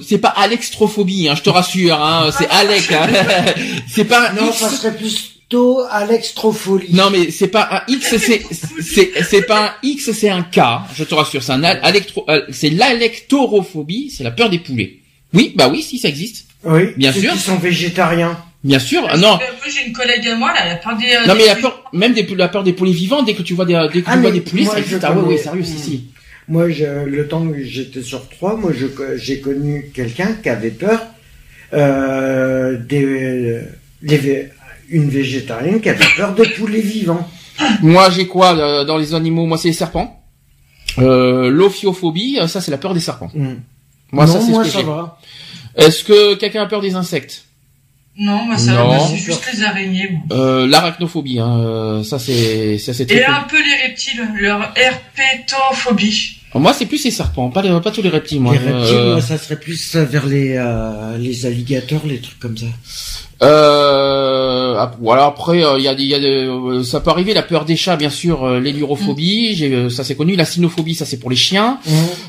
c'est 0.06 0.18
pas 0.18 0.28
Alextrophobie, 0.28 1.28
hein, 1.28 1.34
je 1.34 1.42
te 1.42 1.50
rassure, 1.50 2.00
hein, 2.00 2.30
c'est 2.36 2.48
Alec, 2.48 2.92
hein. 2.92 3.08
c'est 3.88 4.04
pas 4.04 4.32
Non, 4.32 4.48
X. 4.50 4.58
ça 4.58 4.68
serait 4.70 4.94
plutôt 4.96 5.80
Alextrofolie. 5.90 6.92
Non 6.92 7.10
mais 7.10 7.30
c'est 7.32 7.48
pas 7.48 7.68
un 7.72 7.92
X, 7.92 8.16
c'est 8.18 8.42
c'est 8.80 9.10
c'est 9.28 9.42
pas 9.42 9.66
un 9.66 9.72
X, 9.82 10.12
c'est 10.12 10.30
un 10.30 10.42
K. 10.42 10.60
Je 10.94 11.02
te 11.02 11.14
rassure, 11.14 11.42
c'est 11.42 11.52
un 11.52 11.64
al- 11.64 11.80
alectro, 11.82 12.24
euh, 12.28 12.42
c'est 12.50 12.70
l'alectorophobie, 12.70 14.12
c'est 14.16 14.22
la 14.24 14.30
peur 14.30 14.48
des 14.50 14.58
poulets. 14.60 14.98
Oui, 15.32 15.52
bah 15.56 15.68
oui, 15.68 15.82
si 15.82 15.98
ça 15.98 16.08
existe, 16.08 16.46
Oui. 16.64 16.90
Bien 16.96 17.12
sûr. 17.12 17.32
qui 17.32 17.38
sont 17.38 17.56
végétariens. 17.56 18.38
Bien 18.64 18.78
sûr. 18.78 19.06
Ah, 19.08 19.16
non, 19.16 19.28
moi, 19.28 19.40
J'ai 19.74 19.86
une 19.86 19.92
collègue 19.92 20.26
à 20.28 20.36
moi, 20.36 20.52
là, 20.52 20.60
elle 20.66 20.72
a 20.72 20.76
peur 20.76 20.96
des... 20.96 21.06
euh, 21.06 21.26
non 21.26 21.34
des 21.34 21.40
mais 21.40 21.46
la 21.46 21.56
peur, 21.56 21.90
même 21.92 22.12
des, 22.12 22.22
la 22.36 22.48
peur 22.48 22.62
des 22.62 22.72
poulets 22.72 22.92
vivants, 22.92 23.22
dès 23.22 23.34
que 23.34 23.42
tu 23.42 23.54
vois 23.54 23.64
des, 23.64 23.74
dès 23.92 24.02
que 24.02 24.06
Ah, 24.08 24.14
tu 24.14 24.20
vois 24.20 24.30
mais 24.30 24.32
des 24.32 24.40
poulets, 24.40 24.64
je 24.64 24.78
existe. 24.78 25.04
Ah 25.04 25.12
ouais, 25.12 25.22
ouais, 25.22 25.36
sérieux, 25.36 25.64
si 25.64 25.78
si. 25.78 26.04
Moi, 26.48 26.68
je, 26.70 26.84
le 27.04 27.28
temps 27.28 27.46
que 27.46 27.62
j'étais 27.62 28.02
sur 28.02 28.28
trois, 28.28 28.56
moi, 28.56 28.72
je, 28.76 28.86
j'ai 29.16 29.40
connu 29.40 29.90
quelqu'un 29.94 30.32
qui 30.42 30.48
avait 30.48 30.70
peur 30.70 31.00
euh, 31.72 32.76
des, 32.76 33.60
une 34.88 35.08
végétarienne 35.08 35.80
qui 35.80 35.88
avait 35.88 36.04
peur 36.16 36.34
des 36.34 36.48
poulets 36.48 36.80
vivants. 36.80 37.28
Moi, 37.82 38.10
j'ai 38.10 38.26
quoi 38.26 38.56
euh, 38.56 38.84
dans 38.84 38.96
les 38.98 39.14
animaux? 39.14 39.46
Moi, 39.46 39.58
c'est 39.58 39.68
les 39.68 39.74
serpents. 39.74 40.20
Euh, 40.98 41.50
L'ophiophobie, 41.50 42.38
euh, 42.40 42.48
ça 42.48 42.60
c'est 42.60 42.72
la 42.72 42.78
peur 42.78 42.94
des 42.94 43.00
serpents. 43.00 43.30
Hmm. 43.32 43.56
Moi, 44.10 44.26
non, 44.26 44.32
ça 44.32 44.40
c'est 44.40 44.50
moi, 44.50 44.64
ce 44.64 44.68
que 44.68 44.72
ça 44.74 44.80
j'ai. 44.80 44.86
va. 44.86 45.18
Est-ce 45.76 46.02
que 46.02 46.34
quelqu'un 46.34 46.62
a 46.62 46.66
peur 46.66 46.80
des 46.80 46.96
insectes? 46.96 47.44
Non, 48.18 48.44
moi, 48.44 48.58
ça, 48.58 48.72
Non. 48.72 49.06
c'est 49.08 49.16
juste 49.16 49.48
les 49.54 49.62
araignées, 49.62 50.08
moi. 50.10 50.36
euh, 50.38 50.66
L'arachnophobie, 50.66 51.38
hein, 51.38 51.58
euh, 51.60 52.02
ça 52.02 52.18
c'est 52.18 52.76
ça 52.78 52.92
c'est 52.92 53.10
Et 53.10 53.24
un 53.24 53.42
peu 53.48 53.56
les 53.56 53.86
reptiles, 53.88 54.20
leur 54.38 54.72
herpétophobie. 54.76 56.36
Moi, 56.54 56.72
c'est 56.72 56.86
plus 56.86 57.04
les 57.04 57.12
serpents, 57.12 57.48
pas 57.48 57.62
les, 57.62 57.70
pas 57.80 57.92
tous 57.92 58.02
les 58.02 58.08
reptiles. 58.08 58.40
Moi, 58.40 58.54
les 58.54 58.58
reptiles, 58.58 58.96
Euh, 58.96 59.12
moi, 59.12 59.20
ça 59.22 59.38
serait 59.38 59.58
plus 59.60 59.94
vers 59.94 60.26
les, 60.26 60.56
euh, 60.56 61.16
les 61.16 61.46
alligators, 61.46 62.02
les 62.06 62.18
trucs 62.20 62.40
comme 62.40 62.56
ça. 62.58 62.66
Euh, 63.42 64.86
voilà. 65.00 65.26
Après, 65.26 65.64
euh, 65.64 65.78
il 65.78 65.84
y 65.84 65.88
a, 65.88 65.94
des- 65.94 66.02
il 66.02 66.08
y 66.08 66.14
a 66.14 66.18
des- 66.20 66.26
euh, 66.48 66.82
ça 66.82 67.00
peut 67.00 67.10
arriver 67.10 67.34
la 67.34 67.42
peur 67.42 67.64
des 67.64 67.76
chats, 67.76 67.96
bien 67.96 68.10
sûr, 68.10 68.44
euh, 68.44 68.60
l'élurophobie, 68.60 69.54
j'ai, 69.54 69.72
euh, 69.72 69.90
ça 69.90 70.02
c'est 70.04 70.16
connu. 70.16 70.34
La 70.36 70.44
cynophobie, 70.44 70.94
ça 70.96 71.06
c'est 71.06 71.18
pour 71.18 71.30
les 71.30 71.36
chiens. 71.36 71.78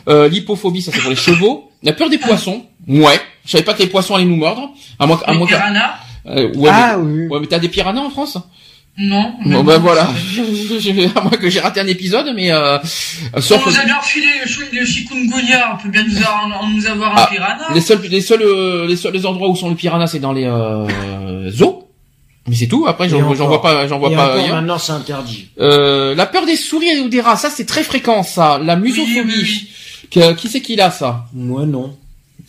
Euh, 0.07 0.29
L'hypophobie, 0.29 0.81
ça 0.83 0.91
c'est 0.93 1.01
pour 1.01 1.09
les 1.09 1.15
chevaux. 1.15 1.69
La 1.83 1.93
peur 1.93 2.09
des 2.09 2.17
poissons, 2.19 2.63
ouais. 2.87 3.19
Je 3.45 3.51
savais 3.51 3.63
pas 3.63 3.73
que 3.73 3.79
les 3.83 3.87
poissons 3.87 4.15
allaient 4.15 4.25
nous 4.25 4.35
mordre. 4.35 4.69
À 4.99 5.05
moins, 5.07 5.19
à 5.25 5.31
Les 5.31 5.37
moins 5.37 5.47
que- 5.47 5.53
piranhas 5.53 5.95
euh, 6.27 6.53
ouais, 6.55 6.69
ah 6.71 6.99
oui. 6.99 7.11
mais, 7.11 7.27
ouais, 7.29 7.39
mais 7.41 7.47
t'as 7.47 7.57
des 7.59 7.67
piranhas 7.69 7.99
en 8.01 8.09
France? 8.11 8.37
Non. 8.97 9.33
Bon 9.45 9.63
ben 9.63 9.77
voilà. 9.79 10.03
à 11.15 11.21
moins 11.21 11.31
que 11.31 11.49
j'ai 11.49 11.59
raté 11.61 11.79
un 11.79 11.87
épisode, 11.87 12.31
mais 12.35 12.51
euh, 12.51 12.77
On 13.33 13.41
sauf 13.41 13.65
nous 13.65 13.79
a 13.79 13.85
bien 13.85 13.97
refilé 13.97 14.27
le, 14.73 14.85
chikungunya, 14.85 15.73
on 15.73 15.81
peut 15.81 15.89
bien 15.89 16.03
nous 16.03 16.17
avoir, 16.17 16.67
nous 16.69 16.85
avoir 16.85 17.13
Ah, 17.15 17.23
un 17.23 17.27
piranha. 17.33 17.67
les 17.73 17.81
seuls, 17.81 18.01
les 18.03 18.21
seuls, 18.21 18.41
euh, 18.43 18.85
les 18.87 18.95
seuls 18.97 19.13
les 19.13 19.25
endroits 19.25 19.49
où 19.49 19.55
sont 19.55 19.69
les 19.69 19.75
piranhas, 19.75 20.07
c'est 20.07 20.19
dans 20.19 20.33
les 20.33 20.45
euh, 20.45 21.49
zoos. 21.49 21.87
Mais 22.47 22.55
c'est 22.55 22.67
tout. 22.67 22.85
Après, 22.87 23.07
j'en 23.07 23.21
vois 23.21 23.61
pas, 23.61 23.87
j'en 23.87 23.97
vois 23.97 24.11
Et 24.11 24.15
pas 24.15 24.35
encore, 24.35 24.49
maintenant, 24.49 24.77
c'est 24.77 24.91
interdit. 24.91 25.47
Euh, 25.59 26.13
la 26.15 26.25
peur 26.25 26.45
des 26.45 26.55
souris 26.57 26.99
ou 26.99 27.07
des 27.09 27.21
rats, 27.21 27.37
ça 27.37 27.49
c'est 27.49 27.65
très 27.65 27.83
fréquent, 27.83 28.23
ça. 28.23 28.59
La 28.63 28.75
musophobie. 28.75 29.21
Oui, 29.25 29.33
oui, 29.41 29.69
Que- 30.11 30.33
qui 30.33 30.49
c'est 30.49 30.61
qui 30.61 30.75
l'a 30.75 30.91
ça? 30.91 31.25
Moi, 31.33 31.65
non. 31.65 31.95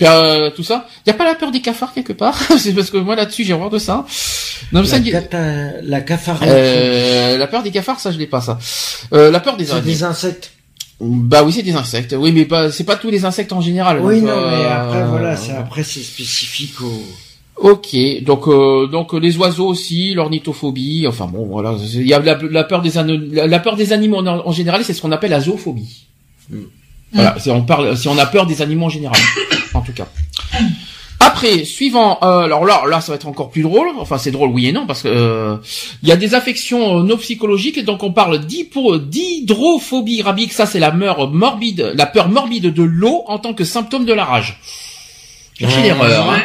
Euh, 0.03 0.51
Tout 0.51 0.63
ça. 0.63 0.87
Y 1.07 1.11
a 1.11 1.15
pas 1.15 1.25
la 1.25 1.35
peur 1.35 1.51
des 1.51 1.61
cafards 1.61 1.93
quelque 1.93 2.13
part 2.13 2.39
C'est 2.59 2.73
parce 2.73 2.91
que 2.91 2.97
moi 2.99 3.15
là-dessus 3.17 3.45
j'ai 3.45 3.53
horreur 3.53 3.71
de 3.71 3.79
ça. 3.79 4.05
Non 4.73 4.81
mais 4.83 4.87
ça. 4.87 4.99
La, 4.99 5.11
cata- 5.21 5.81
la 5.83 6.01
cafarde. 6.01 6.43
Euh, 6.45 7.39
la 7.39 7.47
peur 7.47 7.63
des 7.63 7.71
cafards, 7.71 8.01
ça 8.01 8.11
je 8.13 8.19
l'ai 8.19 8.27
pas 8.27 8.41
ça. 8.41 8.59
Euh, 9.13 9.31
la 9.31 9.41
peur 9.41 9.57
des 9.57 9.71
araignées. 9.71 9.93
des 9.93 10.05
insectes. 10.05 10.53
Bah 11.01 11.43
oui, 11.45 11.53
c'est 11.53 11.63
des 11.63 11.75
insectes. 11.75 12.15
Oui, 12.17 12.31
mais 12.33 12.45
pas, 12.45 12.71
c'est 12.71 12.85
pas 12.85 12.95
tous 12.97 13.11
les 13.11 13.25
insectes 13.25 13.53
en 13.53 13.61
général. 13.61 13.99
Oui, 14.01 14.21
donc, 14.21 14.31
non, 14.31 14.37
mais 14.51 14.65
euh, 14.65 14.71
après, 14.85 15.05
voilà, 15.05 15.37
c'est, 15.37 15.51
après, 15.53 15.83
c'est 15.83 16.01
spécifique 16.03 16.81
au... 16.81 17.03
Ok, 17.57 17.97
donc 18.23 18.47
euh, 18.49 18.87
donc 18.87 19.13
les 19.13 19.37
oiseaux 19.37 19.67
aussi, 19.67 20.15
l'ornithophobie, 20.15 21.07
enfin 21.09 21.27
bon 21.27 21.47
voilà, 21.47 21.75
il 21.95 22.07
y 22.07 22.15
a 22.15 22.19
la, 22.19 22.39
la 22.51 22.65
peur 22.65 22.83
des 22.83 22.99
ano- 22.99 23.19
la, 23.31 23.47
la 23.47 23.59
peur 23.61 23.77
des 23.77 23.93
animaux 23.93 24.19
en, 24.19 24.27
en 24.27 24.53
général, 24.53 24.83
c'est 24.85 24.95
ce 24.95 25.03
qu'on 25.03 25.13
appelle 25.13 25.31
la 25.31 25.41
zoophobie. 25.41 26.07
Voilà, 27.13 27.37
c'est 27.39 27.51
on 27.51 27.63
parle 27.63 27.97
si 27.97 28.09
on 28.09 28.19
a 28.19 28.27
peur 28.27 28.47
des 28.47 28.63
animaux 28.63 28.87
en 28.87 28.89
général, 28.89 29.17
en 29.75 29.81
tout 29.81 29.93
cas. 29.93 30.07
Après, 31.21 31.65
suivant, 31.65 32.19
euh, 32.23 32.41
alors 32.41 32.65
là, 32.65 32.83
là, 32.89 33.01
ça 33.01 33.13
va 33.13 33.17
être 33.17 33.29
encore 33.29 33.51
plus 33.51 33.63
drôle. 33.63 33.87
Enfin, 33.99 34.19
c'est 34.19 34.33
drôle, 34.33 34.51
oui 34.51 34.67
et 34.67 34.73
non, 34.73 34.87
parce 34.87 35.03
que 35.03 35.09
euh, 35.09 35.57
il 36.03 36.09
y 36.09 36.13
a 36.13 36.17
des 36.17 36.35
affections 36.35 36.99
euh, 36.99 37.03
non 37.05 37.17
psychologiques. 37.17 37.79
et 37.79 37.83
Donc, 37.85 38.03
on 38.03 38.13
parle 38.13 38.39
d'hypo- 38.45 38.99
d'hydrophobie 38.99 40.23
rabique. 40.23 40.53
Ça, 40.53 40.67
c'est 40.67 40.81
la 40.81 40.91
peur 40.91 41.31
morbide, 41.31 41.93
la 41.95 42.07
peur 42.07 42.29
morbide 42.29 42.73
de 42.75 42.83
l'eau 42.83 43.23
en 43.29 43.39
tant 43.39 43.55
que 43.55 43.63
symptôme 43.65 44.05
de 44.05 44.13
la 44.13 44.25
rage. 44.25 44.59
Cherchez 45.59 45.77
Ouais. 45.77 45.83
l'erreur. 45.85 46.29
hein. 46.31 46.43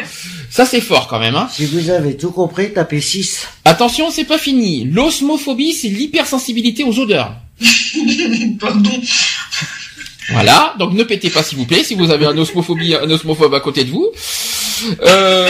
Ça, 0.51 0.65
c'est 0.65 0.81
fort 0.81 1.07
quand 1.07 1.19
même. 1.19 1.35
Hein. 1.35 1.47
Si 1.51 1.65
vous 1.65 1.89
avez 1.89 2.15
tout 2.15 2.31
compris, 2.31 2.71
tapez 2.71 3.01
6. 3.01 3.47
Attention, 3.65 4.11
c'est 4.11 4.25
pas 4.25 4.37
fini. 4.37 4.83
L'osmophobie, 4.85 5.73
c'est 5.73 5.89
l'hypersensibilité 5.89 6.83
aux 6.83 6.99
odeurs. 6.99 7.33
Pardon. 8.59 8.91
Voilà, 10.31 10.73
donc 10.79 10.93
ne 10.93 11.03
pétez 11.03 11.29
pas 11.29 11.41
s'il 11.43 11.57
vous 11.57 11.65
plaît 11.65 11.83
si 11.83 11.95
vous 11.95 12.11
avez 12.11 12.25
un 12.25 12.37
osmophobie, 12.37 12.95
un 12.95 13.09
osmophobe 13.09 13.53
à 13.53 13.59
côté 13.61 13.83
de 13.85 13.91
vous. 13.91 14.11
Euh... 15.01 15.47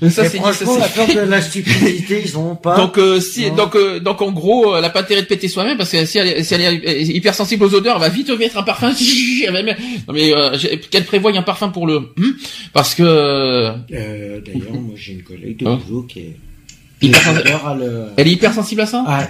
ça 0.10 0.28
c'est 0.28 0.36
franchement, 0.38 0.76
la 0.78 0.88
peur 0.88 1.06
de 1.08 1.20
la 1.28 1.40
stupidité, 1.42 2.22
ils 2.24 2.38
ont 2.38 2.54
pas. 2.54 2.76
Donc 2.76 2.98
euh, 2.98 3.18
si 3.20 3.50
donc 3.50 3.74
euh, 3.74 3.98
donc 3.98 4.22
en 4.22 4.30
gros, 4.30 4.76
elle 4.76 4.84
a 4.84 4.90
pas 4.90 5.00
intérêt 5.00 5.22
de 5.22 5.26
péter 5.26 5.48
soi-même 5.48 5.76
parce 5.76 5.90
que 5.90 6.04
si 6.04 6.18
elle, 6.18 6.28
est- 6.28 6.42
si 6.44 6.54
elle 6.54 6.60
est 6.84 7.02
hypersensible 7.06 7.64
aux 7.64 7.74
odeurs, 7.74 7.96
elle 7.96 8.02
va 8.02 8.08
vite 8.08 8.30
mettre 8.38 8.58
un 8.58 8.62
parfum. 8.62 8.92
Non 9.50 10.14
mais 10.14 10.32
euh, 10.34 10.56
qu'elle 10.90 11.04
prévoie 11.04 11.32
un 11.36 11.42
parfum 11.42 11.70
pour 11.70 11.86
le 11.86 11.98
hmm, 12.16 12.32
parce 12.72 12.94
que 12.94 13.02
euh, 13.02 13.72
Euh, 13.92 14.40
d'ailleurs, 14.44 14.72
moi, 14.72 14.94
j'ai 14.96 15.12
une 15.14 15.22
collègue 15.22 15.58
de 15.58 15.66
Hein 15.66 15.80
boulot 15.86 16.02
qui 16.02 16.20
est... 16.20 16.36
Hyper- 17.02 17.20
qui 17.22 17.28
a 17.28 17.40
peur 17.42 17.66
à 17.68 17.74
le... 17.74 18.04
elle 18.16 18.28
est 18.28 18.32
hypersensible 18.32 18.80
à 18.82 18.86
ça? 18.86 19.04
Ah, 19.06 19.26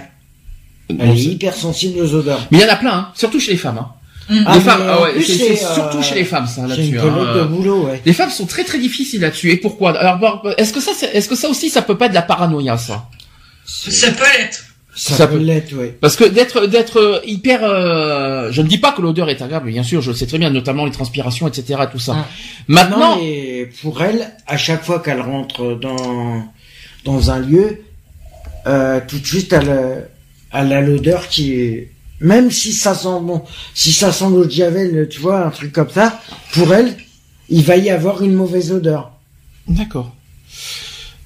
elle 0.89 1.09
est 1.11 1.17
hypersensible 1.23 1.99
aux 2.01 2.13
odeurs. 2.13 2.45
Mais 2.51 2.59
il 2.59 2.61
y 2.61 2.65
en 2.65 2.69
a 2.71 2.75
plein, 2.75 2.93
hein, 2.93 3.07
surtout 3.15 3.39
chez 3.39 3.51
les 3.51 3.57
femmes. 3.57 3.77
Hein. 3.79 3.89
Ah, 4.29 4.55
les 4.55 4.59
femmes, 4.61 4.81
ah 4.87 5.01
ouais, 5.03 5.13
plus, 5.13 5.23
c'est 5.23 5.55
c'est 5.55 5.65
euh, 5.65 5.73
surtout 5.73 6.01
chez 6.03 6.15
les 6.15 6.25
femmes 6.25 6.47
ça 6.47 6.67
là-dessus. 6.67 6.89
une 6.89 6.97
hein. 6.99 7.03
Euh, 7.35 7.45
boulot, 7.45 7.85
ouais. 7.87 8.01
Les 8.05 8.13
femmes 8.13 8.29
sont 8.29 8.45
très 8.45 8.63
très 8.65 8.77
difficiles 8.77 9.21
là-dessus. 9.21 9.51
Et 9.51 9.57
pourquoi? 9.57 9.97
Alors, 9.97 10.45
est-ce 10.57 10.73
que 10.73 10.81
ça, 10.81 10.91
est-ce 11.13 11.29
que 11.29 11.35
ça 11.35 11.47
aussi, 11.49 11.69
ça 11.69 11.81
peut 11.81 11.97
pas 11.97 12.05
être 12.05 12.11
de 12.11 12.15
la 12.15 12.21
paranoïa, 12.23 12.77
ça? 12.77 13.09
Ça 13.65 14.11
peut 14.11 14.25
l'être. 14.37 14.63
Ça, 14.95 15.15
ça 15.15 15.27
peut 15.27 15.37
peut- 15.37 15.43
l'être, 15.43 15.73
ouais. 15.75 15.95
Parce 16.01 16.15
que 16.15 16.23
d'être 16.23 16.65
d'être 16.65 17.21
hyper, 17.25 17.59
euh, 17.63 18.51
je 18.51 18.61
ne 18.63 18.67
dis 18.67 18.79
pas 18.79 18.91
que 18.93 19.01
l'odeur 19.01 19.29
est 19.29 19.41
agréable, 19.41 19.69
bien 19.69 19.83
sûr, 19.83 20.01
je 20.01 20.09
le 20.09 20.15
sais 20.17 20.25
très 20.25 20.39
bien, 20.39 20.49
notamment 20.49 20.85
les 20.85 20.91
transpirations, 20.91 21.47
etc., 21.47 21.81
tout 21.91 21.99
ça. 21.99 22.15
Ah. 22.17 22.27
Maintenant, 22.67 23.15
Non, 23.15 23.21
mais 23.21 23.69
pour 23.81 24.01
elle, 24.01 24.33
à 24.47 24.57
chaque 24.57 24.83
fois 24.83 24.99
qu'elle 24.99 25.21
rentre 25.21 25.75
dans 25.79 26.43
dans 27.05 27.31
un 27.31 27.39
lieu, 27.39 27.83
euh, 28.65 28.99
tout 29.07 29.19
de 29.19 29.25
suite, 29.25 29.53
elle, 29.53 29.69
a- 29.69 30.59
elle 30.59 30.73
a 30.73 30.81
l'odeur 30.81 31.27
qui 31.29 31.53
est... 31.53 31.91
Même 32.19 32.49
si 32.49 32.73
ça 32.73 32.95
sent 32.95 33.19
bon, 33.21 33.43
si 33.73 33.91
ça 33.91 34.11
sent 34.11 34.29
l'eau 34.29 34.45
de 34.45 34.51
javel, 34.51 35.07
tu 35.09 35.19
vois, 35.19 35.45
un 35.45 35.51
truc 35.51 35.71
comme 35.71 35.89
ça, 35.89 36.19
pour 36.53 36.73
elle, 36.73 36.97
il 37.49 37.63
va 37.63 37.77
y 37.77 37.89
avoir 37.89 38.23
une 38.23 38.33
mauvaise 38.33 38.71
odeur. 38.71 39.11
d'accord. 39.67 40.13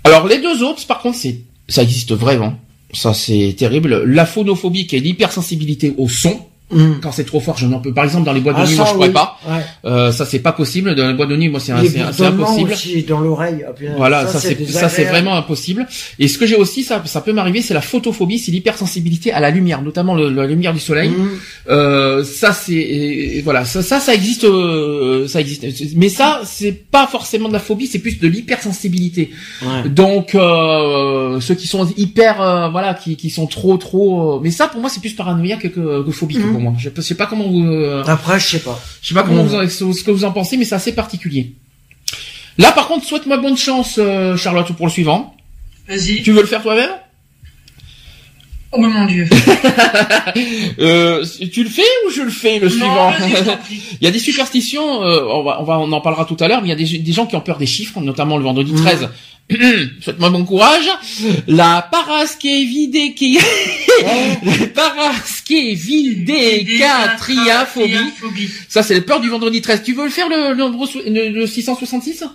Alors 0.03 0.27
les 0.27 0.41
deux 0.41 0.63
autres, 0.63 0.85
par 0.87 0.99
contre, 1.01 1.17
c'est 1.17 1.41
ça 1.67 1.83
existe 1.83 2.13
vraiment. 2.13 2.59
Ça 2.93 3.13
c'est 3.13 3.55
terrible. 3.57 4.03
La 4.03 4.25
phonophobie, 4.25 4.87
qui 4.87 4.97
est 4.97 4.99
l'hypersensibilité 4.99 5.93
au 5.97 6.09
son. 6.09 6.39
Hum. 6.73 6.99
Quand 7.01 7.11
c'est 7.11 7.25
trop 7.25 7.39
fort, 7.39 7.57
je 7.57 7.65
n'en 7.67 7.79
peux. 7.79 7.93
Par 7.93 8.03
exemple, 8.05 8.25
dans 8.25 8.33
les 8.33 8.39
boîtes 8.39 8.55
de 8.57 8.61
Ah, 8.63 8.67
nuit, 8.67 8.75
moi 8.75 8.85
je 8.87 8.93
pourrais 8.93 9.07
oui. 9.09 9.13
pas. 9.13 9.37
Ouais. 9.47 9.61
Euh, 9.85 10.11
ça 10.11 10.25
c'est 10.25 10.39
pas 10.39 10.51
possible. 10.53 10.95
Dans 10.95 11.07
les 11.07 11.13
boîtes 11.13 11.29
de 11.29 11.35
nuit, 11.35 11.49
moi 11.49 11.59
c'est 11.59 11.71
impossible. 11.73 12.71
aussi 12.71 13.03
dans 13.03 13.19
l'oreille. 13.19 13.65
Putain, 13.77 13.93
Voilà, 13.97 14.25
ça, 14.27 14.39
c'est 14.39 14.65
ça 14.69 14.87
c'est 14.89 15.03
vraiment 15.05 15.35
impossible. 15.35 15.85
Et 16.19 16.27
ce 16.27 16.37
que 16.37 16.45
j'ai 16.45 16.55
aussi, 16.55 16.83
ça 16.83 17.01
ça 17.05 17.21
peut 17.21 17.33
m'arriver, 17.33 17.61
c'est 17.61 17.73
la 17.73 17.81
photophobie, 17.81 18.39
c'est 18.39 18.51
l'hypersensibilité 18.51 19.31
à 19.31 19.39
la 19.39 19.49
lumière, 19.51 19.81
notamment 19.81 20.15
le- 20.15 20.29
la 20.29 20.45
lumière 20.47 20.73
du 20.73 20.79
soleil. 20.79 21.09
Hum. 21.09 21.29
Euh, 21.69 22.23
ça 22.23 22.53
c'est 22.53 23.41
voilà, 23.43 23.65
ça 23.65 23.81
ça 23.81 23.99
ça 23.99 24.13
existe, 24.13 24.45
euh, 24.45 25.27
ça 25.27 25.41
existe. 25.41 25.65
Mais 25.95 26.09
ça 26.09 26.41
c'est 26.45 26.71
pas 26.71 27.07
forcément 27.07 27.47
de 27.49 27.53
la 27.53 27.59
phobie, 27.59 27.87
c'est 27.87 27.99
plus 27.99 28.19
de 28.19 28.27
l'hypersensibilité. 28.27 29.31
Ouais. 29.61 29.89
Donc 29.89 30.35
euh, 30.35 31.39
ceux 31.39 31.55
qui 31.55 31.67
sont 31.67 31.87
hyper, 31.97 32.41
euh, 32.41 32.69
voilà, 32.69 32.93
qui 32.93 33.15
qui 33.15 33.29
sont 33.29 33.47
trop 33.47 33.77
trop. 33.77 34.37
euh, 34.37 34.39
mais 34.43 34.51
ça 34.51 34.67
pour 34.67 34.79
moi 34.81 34.89
c'est 34.89 34.99
plus 35.01 35.13
paranoïaque 35.13 35.71
que, 35.71 36.03
que 36.03 36.11
phobique 36.11 36.39
Mhm. 36.39 36.53
Moi. 36.61 36.73
Je 36.77 36.83
sais 36.85 36.89
pas- 36.91 37.01
je 37.01 37.07
sais 37.07 37.15
pas 37.15 37.25
comment 37.25 37.47
vous. 37.49 37.65
euh, 37.65 38.03
Après, 38.05 38.39
je 38.39 38.47
sais 38.47 38.59
pas. 38.59 38.79
je 39.01 39.07
sais 39.09 39.13
pas 39.13 39.23
comment 39.23 39.43
Mhm. 39.43 39.49
vous 39.49 39.55
en, 39.55 39.93
ce 39.93 40.03
que 40.03 40.11
vous 40.11 40.23
en 40.25 40.31
pensez, 40.31 40.57
mais 40.57 40.65
c'est 40.65 40.75
assez 40.75 40.93
particulier. 40.93 41.53
Là, 42.57 42.71
par 42.71 42.87
contre, 42.87 43.05
souhaite-moi 43.05 43.37
bonne 43.37 43.57
chance, 43.57 43.95
euh, 43.97 44.35
Charlotte, 44.37 44.71
pour 44.73 44.85
le 44.87 44.91
suivant. 44.91 45.35
Vas-y. 45.87 46.21
Tu 46.23 46.31
veux 46.31 46.41
le 46.41 46.47
faire 46.47 46.61
toi-même? 46.61 46.89
Oh 48.73 48.79
mon 48.79 49.05
dieu. 49.05 49.27
euh, 50.79 51.25
Tu 51.51 51.63
le 51.63 51.69
fais 51.69 51.81
ou 52.07 52.11
je 52.11 52.21
le 52.21 52.29
fais 52.31 52.57
le 52.59 52.67
Non, 52.69 52.73
suivant. 52.73 53.13
Il 54.01 54.05
y 54.05 54.07
a 54.07 54.11
des 54.11 54.19
superstitions, 54.19 55.03
euh, 55.03 55.23
on, 55.29 55.43
va, 55.43 55.59
on 55.61 55.65
va, 55.65 55.79
on 55.79 55.91
en 55.91 56.01
parlera 56.01 56.23
tout 56.25 56.37
à 56.39 56.47
l'heure, 56.47 56.61
mais 56.61 56.67
il 56.67 56.69
y 56.69 56.73
a 56.73 56.75
des, 56.75 56.99
des 56.99 57.11
gens 57.13 57.25
qui 57.25 57.35
ont 57.35 57.41
peur 57.41 57.57
des 57.57 57.65
chiffres, 57.65 57.99
notamment 57.99 58.37
le 58.37 58.43
vendredi 58.43 58.71
Mhm. 58.71 58.81
13. 58.81 59.09
Souhaite-moi 59.99 60.29
bon 60.29 60.45
courage. 60.45 60.85
La. 61.47 61.89
La 64.71 64.95
paraskevidécatriaphobie. 64.95 67.93
Triaphobie. 67.93 68.49
Ça, 68.69 68.81
c'est 68.83 68.93
la 68.95 69.01
peur 69.01 69.19
du 69.19 69.27
vendredi 69.29 69.61
13. 69.61 69.83
Tu 69.83 69.93
veux 69.93 70.05
le 70.05 70.09
faire, 70.09 70.29
le, 70.29 70.49
le, 70.53 70.55
nombre 70.55 70.87
le- 71.05 71.29
le 71.29 71.47
666 71.47 72.23
Alors, 72.23 72.33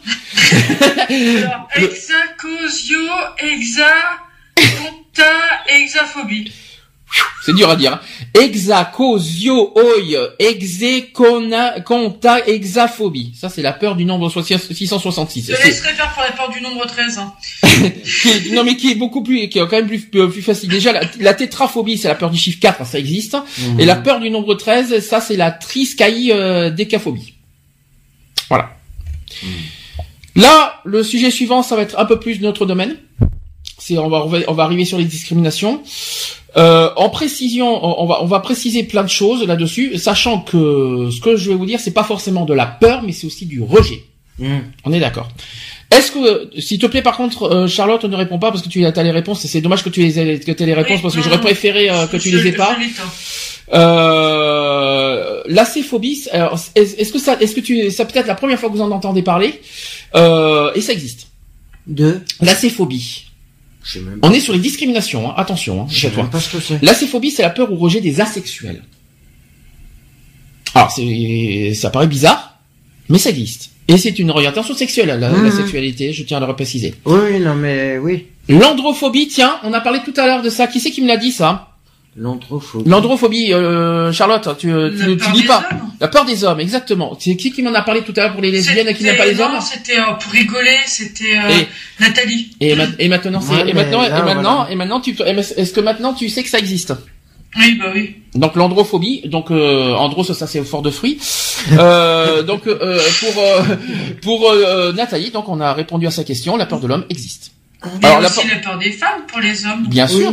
hexacosio, 1.77 2.99
hexa, 3.39 3.95
conta, 4.57 5.33
hexaphobie. 5.69 6.53
C'est 7.45 7.55
dur 7.55 7.71
à 7.71 7.77
dire. 7.77 7.93
hein. 7.95 8.01
Hexacosio 8.35 9.73
oi 9.77 10.35
hexaphobie. 12.49 13.33
Ça 13.41 13.49
c'est 13.49 13.63
la 13.63 13.73
peur 13.73 13.95
du 13.95 14.05
nombre 14.05 14.29
soixante- 14.29 14.73
666. 14.73 15.47
Je 15.57 15.67
laisserai 15.67 15.95
faire 15.95 16.13
pour 16.13 16.23
la 16.25 16.33
peur 16.33 16.51
du 16.51 16.61
nombre 16.61 16.85
13. 16.87 17.19
Hein. 17.19 17.33
qui 17.71 18.29
est- 18.29 18.53
non 18.53 18.65
mais 18.65 18.77
qui 18.77 18.91
est 18.91 18.95
beaucoup 18.97 19.23
plus 19.23 19.49
qui 19.49 19.59
est 19.59 19.63
quand 19.63 19.77
même 19.77 19.87
plus 19.87 20.01
plus, 20.01 20.29
plus 20.29 20.43
facile. 20.43 20.69
Déjà 20.69 20.91
la, 20.93 21.03
la 21.21 21.35
tétraphobie, 21.35 21.97
c'est 21.97 22.09
la 22.09 22.17
peur 22.17 22.31
du 22.31 22.39
chiffre 22.39 22.59
4, 22.61 22.85
ça 22.85 22.99
existe. 22.99 23.37
Et 23.79 23.85
la 23.85 23.95
peur 23.95 24.19
du 24.19 24.29
nombre 24.31 24.55
13, 24.57 24.99
ça 25.07 25.21
c'est 25.21 25.37
la 25.37 25.53
triscaï 25.53 26.33
euh, 26.33 26.71
décaphobie. 26.71 27.35
Voilà. 28.49 28.71
Là, 30.35 30.81
le 30.85 31.03
sujet 31.03 31.31
suivant, 31.31 31.63
ça 31.63 31.77
va 31.77 31.83
être 31.83 31.99
un 31.99 32.05
peu 32.05 32.19
plus 32.21 32.41
notre 32.41 32.67
domaine. 32.67 32.97
C'est 33.79 33.99
on 33.99 34.09
va 34.09 34.25
on 34.25 34.29
va, 34.29 34.39
on 34.49 34.53
va 34.53 34.65
arriver 34.65 34.85
sur 34.85 34.99
les 34.99 35.05
discriminations. 35.05 35.83
Euh, 36.57 36.91
en 36.97 37.11
précision, 37.11 37.67
on 38.01 38.07
va 38.07 38.23
on 38.23 38.27
va 38.27 38.41
préciser 38.41 38.83
plein 38.85 39.03
de 39.05 39.09
choses 39.09 39.47
là-dessus, 39.47 39.99
sachant 39.99 40.41
que 40.41 41.11
ce 41.15 41.21
que 41.21 41.37
je 41.37 41.51
vais 41.51 41.57
vous 41.57 41.67
dire, 41.67 41.79
c'est 41.81 41.91
pas 41.93 42.05
forcément 42.05 42.45
de 42.47 42.55
la 42.55 42.67
peur, 42.67 43.03
mais 43.05 43.13
c'est 43.13 43.27
aussi 43.27 43.45
du 43.47 43.63
rejet. 43.63 44.03
Hum. 44.41 44.63
On 44.85 44.93
est 44.93 45.01
d'accord. 45.01 45.29
Est-ce 45.91 46.11
que, 46.13 46.51
s'il 46.61 46.79
te 46.79 46.87
plaît, 46.87 47.01
par 47.03 47.17
contre, 47.17 47.45
euh, 47.45 47.67
Charlotte, 47.69 48.05
ne 48.05 48.17
réponds 48.17 48.39
pas 48.39 48.51
parce 48.51 48.63
que 48.63 48.69
tu 48.69 48.85
as 48.85 49.03
les 49.03 49.11
réponses. 49.11 49.45
et 49.45 49.49
C'est 49.49 49.61
dommage 49.61 49.85
que 49.85 49.89
tu 49.89 50.01
les 50.01 50.19
aies, 50.19 50.41
que 50.41 50.51
aies 50.51 50.67
les 50.67 50.75
réponses 50.75 50.97
Oui, 50.97 51.03
parce 51.03 51.15
que 51.15 51.23
j'aurais 51.23 51.41
préféré 51.41 51.89
euh, 51.91 52.07
que 52.07 52.17
tu 52.17 52.31
Je- 52.31 52.39
les 52.39 52.49
aies 52.49 52.53
pas. 52.53 52.77
je 52.81 52.97
pas. 52.97 53.79
Euh, 53.79 55.43
l'acéphobie, 55.47 56.25
est-ce 56.33 56.71
est-ce 57.01 57.13
que 57.13 57.19
ça, 57.19 57.37
est-ce 57.41 57.55
que 57.55 57.61
tu, 57.61 57.91
ça 57.91 58.05
peut 58.05 58.19
être 58.19 58.27
la 58.27 58.35
première 58.35 58.59
fois 58.59 58.69
que 58.69 58.75
vous 58.75 58.83
en 58.83 58.91
entendez 58.91 59.23
parler, 59.23 59.61
euh, 60.15 60.71
et 60.75 60.81
ça 60.81 60.93
existe. 60.93 61.29
Deux. 61.87 62.23
L'acéphobie. 62.41 63.26
On 64.23 64.33
est 64.33 64.41
sur 64.41 64.53
les 64.53 64.59
discriminations, 64.59 65.31
hein, 65.31 65.35
attention, 65.37 65.83
hein, 65.83 65.87
chez 65.89 66.11
toi. 66.11 66.29
ce 66.41 66.57
que 66.57 66.61
c'est. 66.63 66.83
L'acéphobie, 66.83 67.31
c'est 67.31 67.43
la 67.43 67.51
peur 67.51 67.71
ou 67.71 67.77
rejet 67.77 68.01
des 68.01 68.21
asexuels. 68.21 68.83
Alors, 70.75 70.91
c'est, 70.91 71.73
ça 71.75 71.91
paraît 71.91 72.07
bizarre, 72.07 72.59
mais 73.09 73.19
ça 73.19 73.31
existe. 73.31 73.71
Et 73.89 73.97
c'est 73.99 74.19
une 74.19 74.31
orientation 74.31 74.75
sexuelle, 74.75 75.09
la, 75.09 75.17
la 75.17 75.31
Mhm. 75.31 75.51
sexualité, 75.53 76.13
je 76.13 76.25
tiens 76.25 76.39
à 76.39 76.41
le 76.41 76.47
repréciser. 76.47 76.95
Oui, 77.05 77.19
oui, 77.33 77.39
non, 77.41 77.55
mais 77.55 77.99
oui. 77.99 78.27
L'androphobie, 78.49 79.29
tiens, 79.29 79.59
on 79.63 79.73
a 79.73 79.81
parlé 79.81 80.01
tout 80.05 80.15
à 80.17 80.27
l'heure 80.27 80.43
de 80.43 80.51
ça. 80.51 80.67
Qui 80.67 80.81
c'est 80.81 80.91
qui 80.91 81.03
me 81.03 81.07
l'a 81.09 81.17
dit, 81.17 81.33
ça? 81.33 81.76
L'androphobie. 82.19 82.89
L'androphobie, 82.89 83.53
euh, 83.53 84.11
Charlotte, 84.13 84.49
tu, 84.59 84.71
La 84.73 84.89
tu, 84.91 84.97
tu 84.97 85.17
peur 85.19 85.33
dis 85.33 85.43
des 85.43 85.47
pas. 85.49 85.59
hommes. 85.71 85.79
La 86.01 86.09
peur 86.09 86.25
des 86.25 86.45
hommes, 86.45 86.61
exactement. 86.61 87.17
C'est 87.21 87.37
qui 87.37 87.53
qui 87.53 87.63
m'en 87.63 87.75
a 87.75 87.83
parlé 87.83 88.03
tout 88.03 88.13
à 88.17 88.21
l'heure 88.23 88.33
pour 88.33 88.41
les 88.41 88.51
lesbiennes 88.51 88.95
qui 88.95 89.05
n'aiment 89.05 89.17
pas 89.19 89.27
les 89.27 89.39
hommes 89.41 89.53
Non, 89.53 89.61
c'était 89.61 89.99
euh, 89.99 90.15
pour 90.19 90.33
rigoler, 90.33 90.79
c'était 90.87 91.37
euh, 91.37 91.51
Et- 91.51 91.67
Nathalie. 92.01 92.51
et, 92.61 92.75
ma- 92.75 92.85
et 92.99 93.09
maintenant, 93.09 93.41
c'est, 93.43 93.53
Ouais, 93.55 93.69
et 93.71 93.73
maintenant, 93.75 94.01
là, 94.03 94.09
et 94.09 94.23
maintenant, 94.23 94.55
voilà. 94.57 94.71
et 94.73 94.77
maintenant, 94.77 95.01
tu, 95.01 95.15
est-ce 95.27 95.73
que 95.73 95.81
maintenant 95.81 96.15
tu 96.15 96.29
sais 96.31 96.43
que 96.43 96.49
ça 96.49 96.59
existe? 96.59 96.95
Oui, 97.59 97.77
bah 97.79 97.87
oui. 97.95 98.17
Donc 98.35 98.55
l'androphobie, 98.57 99.23
donc 99.27 99.51
euh, 99.51 99.93
andros 99.95 100.31
ça 100.33 100.47
c'est 100.47 100.63
fort 100.63 100.83
de 100.83 100.91
fruits. 100.91 101.19
Euh, 101.73 102.43
donc 102.43 102.67
euh, 102.67 103.01
pour 103.21 103.43
euh, 103.43 103.63
pour 104.23 104.51
euh, 104.51 104.93
Nathalie, 104.93 105.31
donc 105.31 105.49
on 105.49 105.61
a 105.61 105.73
répondu 105.73 106.07
à 106.07 106.11
sa 106.11 106.23
question, 106.25 106.57
la 106.59 106.67
peur 106.67 106.81
de 106.81 106.87
l'homme 106.87 107.05
existe. 107.09 107.53
Et 108.03 108.07
Alors, 108.07 108.21
la 108.21 108.29
aussi 108.29 108.37
peur- 108.41 108.47
la 108.55 108.61
peur 108.63 108.79
des 108.79 108.93
femmes 108.93 109.23
pour 109.29 109.41
les 109.41 109.65
hommes? 109.67 109.87
Bien 109.89 110.07
Oui. 110.07 110.19
sûr. 110.21 110.33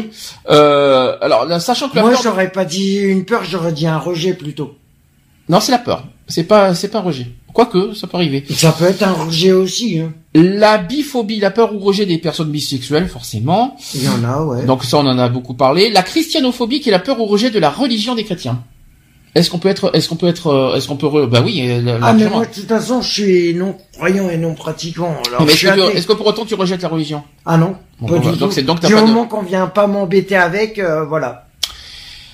Euh, 0.50 1.16
alors, 1.22 1.46
là, 1.46 1.60
sachant 1.60 1.90
que 1.90 1.96
la 1.96 2.02
Moi, 2.02 2.12
peur, 2.12 2.22
j'aurais 2.24 2.52
pas 2.52 2.66
dit 2.66 2.98
une 2.98 3.26
peur, 3.26 3.44
j'aurais 3.44 3.72
dit 3.72 3.88
un 3.88 3.98
rejet 3.98 4.34
plutôt. 4.34 4.76
non, 5.50 5.60
c'est 5.60 5.72
la 5.72 5.78
peur. 5.80 6.06
C'est 6.28 6.44
pas, 6.46 6.74
c'est 6.74 6.88
pas 6.88 7.00
un 7.00 7.02
rejet. 7.02 7.28
Quoique, 7.54 7.94
ça 7.94 8.08
peut 8.08 8.18
arriver. 8.18 8.44
Ça 8.50 8.72
peut 8.72 8.86
être 8.86 9.04
un 9.04 9.12
rejet 9.14 9.52
aussi. 9.52 10.00
Hein. 10.00 10.14
La 10.34 10.78
biphobie, 10.80 11.40
la 11.40 11.52
peur 11.52 11.76
ou 11.76 11.80
rejet 11.80 12.06
des 12.08 12.18
personnes 12.18 12.50
bisexuelles, 12.50 13.08
forcément. 13.08 13.76
Il 13.94 14.04
y 14.04 14.08
en 14.10 14.24
a, 14.24 14.42
ouais. 14.44 14.66
Donc 14.66 14.84
ça, 14.86 14.98
on 14.98 15.06
en 15.06 15.20
a 15.20 15.30
beaucoup 15.30 15.54
parlé. 15.54 15.92
La 15.92 16.02
christianophobie, 16.02 16.80
qui 16.80 16.90
est 16.90 16.92
la 16.94 17.00
peur 17.00 17.20
ou 17.20 17.26
rejet 17.26 17.52
de 17.52 17.60
la 17.60 17.70
religion 17.70 18.16
des 18.16 18.24
chrétiens. 18.24 18.64
Est-ce 19.36 19.50
qu'on 19.50 19.58
peut 19.58 19.70
être, 19.70 19.96
est-ce 19.96 20.08
qu'on 20.10 20.16
peut 20.16 20.28
être, 20.28 20.48
euh, 20.48 20.76
est-ce 20.76 20.88
qu'on 20.88 20.96
peut, 20.96 21.08
re- 21.08 21.26
bah 21.26 21.42
oui, 21.44 21.60
euh, 21.68 21.80
ah, 21.80 21.82
mais 21.82 22.00
largement. 22.22 22.30
moi, 22.38 22.46
de 22.46 22.54
toute 22.54 22.68
façon, 22.68 23.02
je 23.02 23.12
suis 23.12 23.54
non 23.56 23.76
croyant 23.94 24.30
et 24.30 24.38
non 24.38 24.54
pratiquant. 24.54 25.16
Alors, 25.28 25.50
est-ce 25.50 25.66
que, 25.66 25.98
est-ce 25.98 26.06
que 26.08 26.14
pour 26.14 26.28
autant 26.28 26.46
tu 26.46 26.54
rejettes 26.54 26.84
la 26.84 26.90
religion? 26.90 27.24
Ah 27.46 27.58
non, 27.58 27.76
Bon, 28.00 28.08
pas 28.08 28.14
bah, 28.20 28.20
du 28.32 28.38
donc 28.38 28.50
tout. 28.50 28.52
c'est- 28.52 28.62
donc 28.62 28.80
t'as 28.80 28.88
du 28.90 28.94
pas 28.94 29.02
de- 29.02 29.08
moment 29.08 29.26
qu'on 29.26 29.42
vient 29.42 29.66
pas 29.68 29.88
m'embêter 29.88 30.36
avec, 30.36 30.78
euh, 30.78 31.04
voilà. 31.06 31.48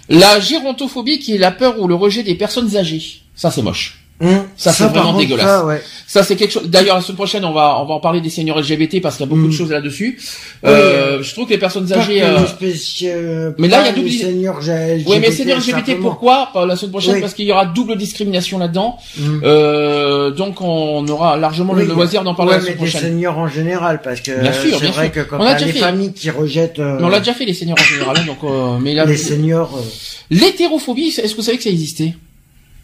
La 0.10 0.40
gérontophobie, 0.40 1.20
qui 1.20 1.36
est 1.36 1.38
la 1.38 1.52
peur 1.52 1.80
ou 1.80 1.88
le 1.88 1.96
rejet 1.96 2.24
des 2.24 2.36
personnes 2.36 2.76
âgées. 2.76 3.22
Ça, 3.36 3.50
c'est 3.52 3.62
moche. 3.62 3.99
Hum, 4.22 4.44
Ça, 4.58 4.74
c'est 4.74 4.84
vraiment 4.86 5.14
contre, 5.14 5.20
dégueulasse. 5.20 5.46
ça, 5.46 5.66
ouais. 5.66 5.82
Ça, 6.06 6.24
c'est 6.24 6.36
quelque 6.36 6.52
chose. 6.52 6.68
D'ailleurs, 6.70 6.96
la 6.98 7.02
semaine 7.02 7.16
prochaine, 7.16 7.46
on 7.46 7.54
va, 7.54 7.80
on 7.82 7.86
va 7.86 7.94
en 7.94 8.00
parler 8.02 8.20
des 8.20 8.30
seniors 8.30 8.60
LGBT 8.60 9.00
parce 9.02 9.16
qu'il 9.16 9.26
y 9.26 9.30
a 9.30 9.34
beaucoup 9.34 9.48
de 9.48 9.54
choses 9.54 9.72
là-dessus. 9.72 10.20
Oui, 10.64 10.70
euh, 10.70 11.24
je 11.24 11.32
trouve 11.34 11.46
que 11.46 11.52
les 11.52 11.58
personnes 11.58 11.92
âgées. 11.94 12.22
euh, 12.22 12.46
spécial- 12.46 13.56
mais 13.58 13.70
là, 13.70 13.82
il 13.82 13.86
y 13.86 13.90
a 13.90 13.92
double- 13.94 14.08
les 14.10 14.18
seniors 14.18 14.60
LGBT, 14.60 15.10
Oui, 15.10 15.18
mais 15.22 15.32
seniors 15.32 15.58
LGBT, 15.60 15.86
simplement. 15.92 16.02
pourquoi 16.10 16.50
Pas 16.54 16.66
La 16.66 16.76
semaine 16.76 16.92
prochaine, 16.92 17.14
Oui. 17.16 17.22
parce 17.22 17.34
qu'il 17.34 17.46
y 17.46 17.52
aura 17.54 17.66
double 17.66 17.96
discrimination 17.98 18.58
là-dedans. 18.60 18.98
Hum. 19.20 19.42
Euh, 19.46 20.32
donc, 20.32 20.60
on 20.62 21.08
aura 21.08 21.38
largement 21.38 21.74
Oui, 21.74 21.86
le 21.86 21.94
loisir 21.94 22.24
d'en 22.24 22.36
parler 22.36 22.52
ouais, 22.52 22.58
la 22.58 22.62
semaine 22.64 22.76
mais 22.80 22.86
des 22.86 22.92
prochaine. 22.92 23.10
seniors 23.12 23.38
en 23.38 23.48
général, 23.48 24.02
parce 24.02 24.20
que 24.20 24.38
Bien 24.42 24.52
sûr, 24.52 24.78
c'est 24.80 24.88
vrai 24.88 25.04
sûr. 25.06 25.12
que 25.14 25.20
quand 25.30 25.38
On 25.40 25.46
a 25.46 25.54
déjà 25.54 25.66
les 25.66 25.72
fait. 25.72 25.80
familles 25.80 26.12
qui 26.14 26.30
rejettent 26.30 26.80
euh, 26.80 26.98
Mais 27.00 27.06
on 27.06 27.10
l'a 27.10 27.20
déjà 27.20 27.34
fait 27.34 27.46
les 27.46 27.54
seniors 27.54 27.78
en 27.80 27.84
général, 27.84 28.18
hein, 28.20 28.26
donc. 28.28 28.40
euh, 28.44 28.78
mais 28.82 28.94
là, 28.94 29.06
les 29.06 29.16
seniors, 29.16 29.74
euh, 29.78 29.82
l'hétérophobie, 30.30 31.08
est-ce 31.18 31.32
que 31.32 31.36
vous 31.38 31.42
savez 31.44 31.58
que 31.58 31.64
ça 31.64 31.70
existait? 31.70 32.16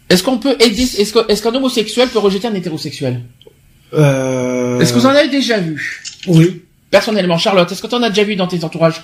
Est-ce 0.08 0.22
qu'on 0.22 0.38
peut 0.38 0.56
Est-ce 0.60 1.42
qu'un 1.42 1.54
homosexuel 1.54 2.08
peut 2.08 2.18
rejeter 2.18 2.46
un 2.48 2.54
hétérosexuel 2.54 3.22
euh, 3.94 4.80
Est-ce 4.80 4.92
que 4.92 4.98
vous 4.98 5.06
en 5.06 5.10
avez 5.10 5.28
déjà 5.28 5.58
vu? 5.58 6.02
Oui. 6.26 6.62
Personnellement, 6.90 7.38
Charlotte, 7.38 7.70
est-ce 7.70 7.82
que 7.82 7.86
tu 7.88 7.94
en 7.94 8.02
as 8.02 8.10
déjà 8.10 8.24
vu 8.24 8.36
dans 8.36 8.46
tes 8.46 8.62
entourages? 8.64 9.02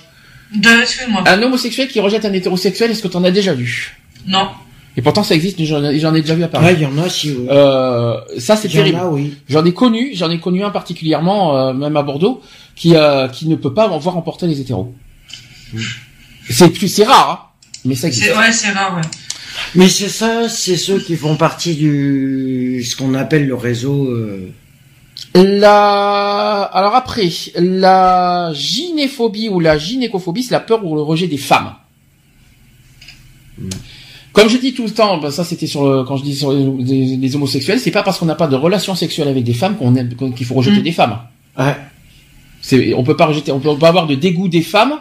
De, 0.55 0.69
excuse-moi. 0.81 1.23
Un 1.27 1.41
homosexuel 1.41 1.87
qui 1.87 1.99
rejette 1.99 2.25
un 2.25 2.33
hétérosexuel, 2.33 2.91
est-ce 2.91 3.01
que 3.01 3.07
tu 3.07 3.17
en 3.17 3.23
as 3.23 3.31
déjà 3.31 3.53
vu? 3.53 3.97
Non. 4.27 4.49
Et 4.95 5.01
pourtant, 5.01 5.23
ça 5.23 5.33
existe, 5.33 5.61
j'en 5.63 5.81
j'en 5.97 6.13
ai 6.13 6.21
déjà 6.21 6.35
vu 6.35 6.43
à 6.43 6.47
Paris. 6.47 6.65
Ouais, 6.65 6.73
il 6.73 6.81
y 6.81 6.85
en 6.85 6.97
a 6.99 7.09
si, 7.09 7.31
oui. 7.31 7.47
Euh, 7.49 8.15
ça, 8.37 8.55
c'est 8.55 8.67
Il 8.67 8.75
y 8.75 8.79
en 8.79 8.83
terrible. 8.83 8.99
a, 8.99 9.09
oui. 9.09 9.33
J'en 9.49 9.65
ai 9.65 9.73
connu, 9.73 10.11
j'en 10.13 10.29
ai 10.29 10.39
connu 10.39 10.63
un 10.63 10.69
particulièrement, 10.69 11.57
euh, 11.57 11.73
même 11.73 11.97
à 11.97 12.03
Bordeaux, 12.03 12.41
qui 12.75 12.95
euh, 12.95 13.27
qui 13.27 13.47
ne 13.47 13.55
peut 13.55 13.73
pas 13.73 13.89
en 13.89 13.97
voir 13.97 14.15
emporter 14.17 14.45
les 14.45 14.61
hétéros. 14.61 14.93
C'est 16.49 16.69
plus, 16.69 16.87
c'est 16.87 17.05
rare, 17.05 17.53
hein, 17.55 17.65
mais 17.85 17.95
ça 17.95 18.07
existe. 18.07 18.27
C'est, 18.27 18.37
ouais, 18.37 18.51
c'est 18.51 18.71
rare, 18.71 18.95
ouais. 18.95 19.01
Mais 19.75 19.87
c'est 19.89 20.09
ça, 20.09 20.49
c'est 20.49 20.77
ceux 20.77 20.99
qui 20.99 21.15
font 21.15 21.35
partie 21.35 21.75
du 21.75 22.83
ce 22.83 22.95
qu'on 22.95 23.13
appelle 23.13 23.47
le 23.47 23.55
réseau. 23.55 24.05
euh, 24.05 24.49
La, 25.35 26.61
alors 26.63 26.95
après, 26.95 27.29
la 27.55 28.51
gynéphobie 28.53 29.49
ou 29.49 29.59
la 29.59 29.77
gynécophobie, 29.77 30.43
c'est 30.43 30.53
la 30.53 30.59
peur 30.59 30.85
ou 30.85 30.95
le 30.95 31.01
rejet 31.01 31.27
des 31.27 31.37
femmes. 31.37 31.73
Comme 34.31 34.49
je 34.49 34.57
dis 34.57 34.73
tout 34.73 34.83
le 34.83 34.89
temps, 34.89 35.19
ben 35.19 35.29
ça 35.29 35.43
c'était 35.43 35.67
sur 35.67 35.87
le- 35.87 36.03
quand 36.03 36.17
je 36.17 36.23
dis 36.23 36.35
sur 36.35 36.51
les, 36.51 37.35
homosexuels, 37.35 37.79
c'est 37.79 37.91
pas 37.91 38.01
parce 38.01 38.17
qu'on 38.17 38.25
n'a 38.25 38.33
pas 38.35 38.47
de 38.47 38.55
relation 38.55 38.95
sexuelle 38.95 39.27
avec 39.27 39.43
des 39.43 39.53
femmes 39.53 39.77
qu'on 39.77 39.95
aime 39.95 40.09
qu'il 40.35 40.45
faut 40.45 40.55
rejeter 40.55 40.79
Mm. 40.79 40.83
des 40.83 40.91
femmes. 40.91 41.19
Ouais. 41.57 41.75
C'est, 42.61 42.93
on 42.95 43.03
peut 43.03 43.15
pas 43.15 43.27
rejeter, 43.27 43.51
on 43.51 43.59
peut 43.59 43.77
pas 43.77 43.89
avoir 43.89 44.07
de 44.07 44.15
dégoût 44.15 44.47
des 44.47 44.61
femmes 44.63 44.95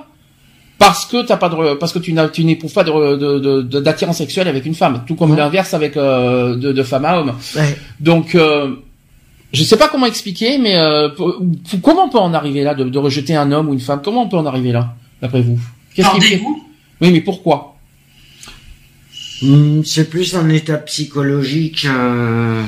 parce 0.84 1.06
que 1.06 1.24
t'as 1.24 1.36
pas 1.36 1.48
de, 1.48 1.54
re- 1.54 1.78
parce 1.78 1.92
que 1.92 2.00
tu 2.00 2.12
n'as, 2.12 2.28
tu 2.28 2.42
n'éprouves 2.44 2.72
pas 2.72 2.82
de, 2.82 3.62
d'attirance 3.80 4.18
sexuelle 4.18 4.48
avec 4.48 4.66
une 4.66 4.74
femme, 4.74 5.04
tout 5.06 5.14
comme 5.14 5.36
l'inverse 5.36 5.74
avec 5.74 5.96
euh, 5.96 6.56
de, 6.56 6.72
de 6.72 6.82
femme 6.82 7.04
à 7.04 7.18
homme. 7.20 7.32
Ouais. 7.54 7.76
Donc, 8.00 8.34
euh, 8.34 8.74
je 9.52 9.62
sais 9.62 9.76
pas 9.76 9.88
comment 9.88 10.06
expliquer, 10.06 10.58
mais 10.58 10.76
euh, 10.76 11.08
comment 11.82 12.06
on 12.06 12.08
peut 12.08 12.18
en 12.18 12.34
arriver 12.34 12.62
là 12.64 12.74
de, 12.74 12.84
de 12.84 12.98
rejeter 12.98 13.36
un 13.36 13.52
homme 13.52 13.68
ou 13.68 13.74
une 13.74 13.80
femme? 13.80 14.00
Comment 14.02 14.22
on 14.24 14.28
peut 14.28 14.36
en 14.36 14.46
arriver 14.46 14.72
là, 14.72 14.94
d'après 15.20 15.42
vous? 15.42 15.60
Qu'est-ce 15.94 16.10
qui. 16.18 16.40
Oui, 17.00 17.10
mais 17.12 17.20
pourquoi? 17.20 17.76
Hum, 19.42 19.82
C'est 19.84 20.08
plus 20.10 20.34
un 20.34 20.48
état 20.48 20.78
psychologique 20.78 21.86
euh, 21.88 22.62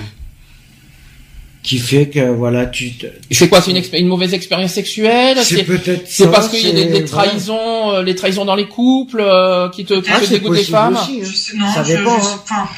qui 1.65 1.79
fait 1.79 2.09
que 2.11 2.21
voilà, 2.31 2.67
tu. 2.67 2.93
te- 2.93 3.07
C'est 3.33 3.49
quoi 3.49 3.61
C'est 3.63 3.73
une, 3.99 4.07
mauvaise 4.07 4.35
expérience 4.35 4.73
sexuelle? 4.73 5.39
C'est 5.43 5.65
peut-être. 5.65 6.03
c'est 6.07 6.31
parce 6.31 6.49
qu'il 6.51 6.61
y 6.65 6.71
a 6.71 6.73
des, 6.75 6.87
voilà. 7.03 7.07
trahisons, 7.07 7.91
euh, 7.95 8.03
les 8.03 8.15
trahisons 8.15 8.45
dans 8.45 8.55
les 8.55 8.69
couples 8.69 9.21
euh, 9.21 9.69
qui 9.71 9.85
te, 9.85 9.95
qui 9.95 10.11
Ah, 10.13 10.21
te 10.21 10.27
dégoûtent 10.29 10.53
des 10.53 10.59
possible 10.59 10.71
femmes? 10.77 10.95
aussi, 11.03 11.21
hein. 11.23 11.25
Je 11.25 11.35
sais, 11.35 11.57
non, 11.57 11.73
Ça 11.73 11.83
je, 11.83 11.97
dépend, 11.97 12.21
je, 12.21 12.55
hein. 12.55 12.69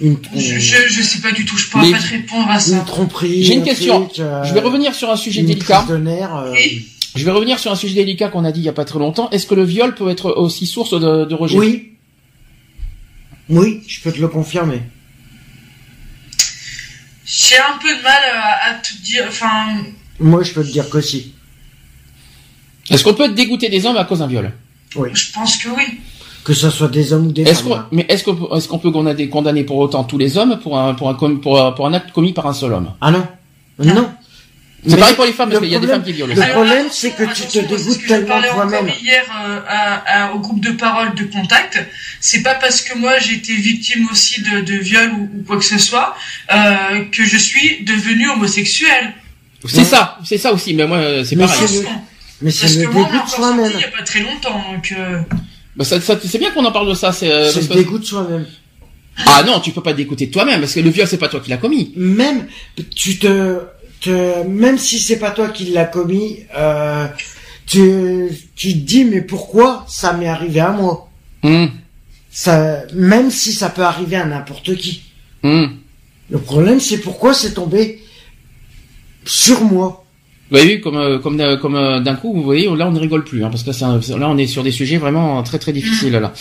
Une, 0.00 0.16
je, 0.36 0.58
je, 0.60 0.76
je 0.88 1.02
sais 1.02 1.20
pas 1.20 1.32
du 1.32 1.44
tout, 1.44 1.56
je 1.56 1.68
pourrais 1.70 1.86
Les- 1.86 1.92
pas 1.92 1.98
te 1.98 2.08
répondre 2.10 2.48
à 2.50 2.60
ça. 2.60 2.76
une 2.76 2.84
tromperie. 2.84 3.42
J'ai 3.42 3.54
une 3.54 3.62
un 3.62 3.64
question. 3.64 4.04
truc, 4.06 4.20
euh, 4.20 4.44
Je 4.44 4.54
vais 4.54 4.60
revenir 4.60 4.94
sur 4.94 5.10
un 5.10 5.16
sujet 5.16 5.40
une 5.40 5.46
délicat. 5.46 5.84
euh. 5.90 6.54
Je 7.16 7.24
vais 7.24 7.30
revenir 7.32 7.58
sur 7.58 7.72
un 7.72 7.74
sujet 7.74 7.94
délicat 7.94 8.28
qu'on 8.28 8.44
a 8.44 8.52
dit 8.52 8.60
il 8.60 8.64
y 8.66 8.68
a 8.68 8.72
pas 8.74 8.84
très 8.84 8.98
longtemps. 9.00 9.28
Est-ce 9.30 9.46
que 9.46 9.54
le 9.56 9.64
viol 9.64 9.94
peut 9.94 10.08
être 10.10 10.30
aussi 10.36 10.66
source 10.66 10.92
de, 10.92 11.24
de 11.24 11.34
rejet? 11.34 11.56
Oui. 11.58 11.84
Oui, 13.48 13.80
je 13.88 14.00
peux 14.02 14.12
te 14.12 14.20
le 14.20 14.28
confirmer. 14.28 14.82
J'ai 17.30 17.58
un 17.58 17.76
peu 17.80 17.94
de 17.94 18.02
mal 18.02 18.22
à, 18.34 18.70
à 18.70 18.74
te 18.74 18.94
dire, 19.02 19.24
enfin, 19.28 19.66
Moi, 20.18 20.42
je 20.42 20.52
peux 20.52 20.64
te 20.64 20.70
dire 20.70 20.88
que 20.88 21.00
si. 21.02 21.34
Est-ce 22.90 23.04
qu'on 23.04 23.12
peut 23.12 23.24
être 23.24 23.34
dégoûté 23.34 23.68
des 23.68 23.84
hommes 23.84 23.98
à 23.98 24.04
cause 24.06 24.20
d'un 24.20 24.26
viol? 24.26 24.50
Oui. 24.96 25.10
je 25.12 25.30
pense 25.32 25.56
que 25.58 25.68
oui. 25.68 26.00
Que 26.42 26.54
ce 26.54 26.70
soit 26.70 26.88
des 26.88 27.12
hommes 27.12 27.26
ou 27.26 27.32
des 27.32 27.42
Est-ce 27.42 27.60
femmes. 27.62 27.68
qu'on, 27.68 27.76
hein. 27.76 27.86
mais 27.92 28.06
est-ce 28.08 28.24
qu'on, 28.24 28.56
est-ce 28.56 28.66
qu'on 28.66 28.78
peut 28.78 28.90
condamner, 28.90 29.64
pour 29.64 29.76
autant 29.76 30.04
tous 30.04 30.16
les 30.16 30.38
hommes 30.38 30.58
pour 30.58 30.78
un, 30.78 30.94
pour 30.94 31.10
un, 31.10 31.14
com- 31.14 31.38
pour, 31.42 31.62
un- 31.62 31.72
pour 31.72 31.86
un 31.86 31.92
acte 31.92 32.12
commis 32.12 32.32
par 32.32 32.46
un 32.46 32.54
seul 32.54 32.72
homme? 32.72 32.92
Ah 33.02 33.10
non. 33.10 33.26
Non. 33.78 34.10
C'est 34.86 34.92
Mais 34.94 35.00
pareil 35.00 35.14
pour 35.16 35.24
les 35.24 35.32
femmes, 35.32 35.48
parce 35.50 35.60
le 35.60 35.66
qu'il 35.66 35.72
y 35.72 35.76
a 35.76 35.80
des 35.80 35.86
femmes 35.88 36.04
qui 36.04 36.12
violent. 36.12 36.34
Le 36.36 36.52
problème, 36.52 36.86
c'est 36.92 37.10
que 37.10 37.24
tu 37.34 37.42
te 37.42 37.58
dégoûtes 37.58 37.68
parce 37.84 37.96
que 37.96 38.02
je 38.02 38.08
tellement 38.08 38.26
parlais 38.28 38.48
toi-même. 38.48 38.84
encore 38.84 38.96
hier 39.02 39.24
euh, 39.44 39.60
à- 39.66 40.26
à- 40.28 40.32
au 40.34 40.38
groupe 40.38 40.60
de 40.60 40.70
parole 40.70 41.14
de 41.16 41.24
contact. 41.24 41.84
C'est 42.20 42.42
pas 42.42 42.54
parce 42.54 42.80
que 42.82 42.96
moi 42.96 43.18
j'ai 43.18 43.34
été 43.34 43.54
victime 43.54 44.06
aussi 44.10 44.40
de, 44.42 44.60
de 44.60 44.74
viol 44.74 45.10
ou, 45.14 45.22
ou 45.38 45.42
quoi 45.44 45.56
que 45.58 45.64
ce 45.64 45.78
soit 45.78 46.14
euh, 46.54 47.04
que 47.10 47.24
je 47.24 47.36
suis 47.36 47.82
devenue 47.84 48.28
homosexuelle. 48.30 49.14
C'est 49.66 49.82
ça, 49.84 50.16
c'est 50.24 50.38
ça 50.38 50.52
aussi. 50.52 50.74
Mais 50.74 50.86
moi, 50.86 50.98
euh, 50.98 51.24
c'est 51.24 51.34
Mais 51.34 51.44
pareil. 51.46 51.66
le-. 51.72 51.88
Mais 52.42 52.50
c'est 52.52 52.60
Parce 52.60 52.74
le 52.76 52.86
que 52.86 52.92
moi, 52.92 53.02
on 53.08 53.12
dégoût 53.12 53.24
de 53.24 53.30
soi-même. 53.30 53.72
il 53.74 53.80
y 53.80 53.84
a 53.84 53.88
pas 53.88 54.02
très 54.04 54.20
longtemps, 54.20 54.62
donc 54.72 54.94
euh, 54.96 55.18
Bah, 55.74 55.84
ça, 55.84 56.00
ça- 56.00 56.16
c'est 56.24 56.38
bien 56.38 56.52
qu'on 56.52 56.64
en 56.64 56.70
parle 56.70 56.88
de 56.88 56.94
ça. 56.94 57.10
C'est, 57.10 57.28
euh, 57.28 57.50
le 57.52 57.74
dégoût 57.74 57.98
de 57.98 58.04
soi-même. 58.04 58.46
ah 59.26 59.42
non, 59.44 59.58
tu 59.58 59.72
peux 59.72 59.82
pas 59.82 59.90
te 59.92 59.96
dégoûter 59.96 60.30
toi-même 60.30 60.60
parce 60.60 60.74
que 60.74 60.78
le 60.80 60.90
viol 60.90 61.08
c'est 61.08 61.18
pas 61.18 61.28
toi 61.28 61.40
qui 61.40 61.50
l'as 61.50 61.56
commis. 61.56 61.92
Même, 61.96 62.46
tu 62.94 63.18
te, 63.18 63.58
te 64.00 64.44
même 64.46 64.78
si 64.78 64.98
c'est 64.98 65.18
pas 65.18 65.30
toi 65.30 65.48
qui 65.48 65.66
l'as 65.66 65.84
commis, 65.84 66.40
euh, 66.56 67.06
tu, 67.66 68.28
tu 68.56 68.72
te 68.72 68.78
dis, 68.78 69.04
mais 69.04 69.20
pourquoi 69.22 69.84
ça 69.88 70.12
m'est 70.12 70.28
arrivé 70.28 70.60
à 70.60 70.70
moi? 70.70 71.10
Hum, 71.42 71.70
Ça, 72.30 72.82
même 72.94 73.30
si 73.30 73.52
ça 73.52 73.68
peut 73.70 73.82
arriver 73.84 74.16
à 74.16 74.24
n'importe 74.26 74.76
qui. 74.76 75.02
hum. 75.42 75.76
Le 76.30 76.38
problème, 76.38 76.78
c'est 76.80 76.98
pourquoi 76.98 77.32
c'est 77.32 77.54
tombé 77.54 78.02
sur 79.24 79.62
moi. 79.64 80.04
Vous 80.50 80.56
avez 80.56 80.66
vu 80.76 80.80
comme 80.80 80.96
euh, 80.96 81.18
comme 81.18 81.38
euh, 81.40 81.56
comme 81.58 81.74
euh, 81.76 82.00
d'un 82.00 82.14
coup, 82.14 82.32
vous 82.32 82.42
voyez, 82.42 82.64
là 82.74 82.88
on 82.88 82.90
ne 82.90 82.98
rigole 82.98 83.22
plus, 83.22 83.44
hein, 83.44 83.50
parce 83.50 83.62
que 83.62 83.72
c'est 83.72 83.84
un- 83.84 84.00
là 84.18 84.28
on 84.30 84.38
est 84.38 84.46
sur 84.46 84.62
des 84.62 84.70
sujets 84.70 84.96
vraiment 84.96 85.42
très 85.42 85.58
très 85.58 85.72
difficiles 85.74 86.12
là. 86.14 86.32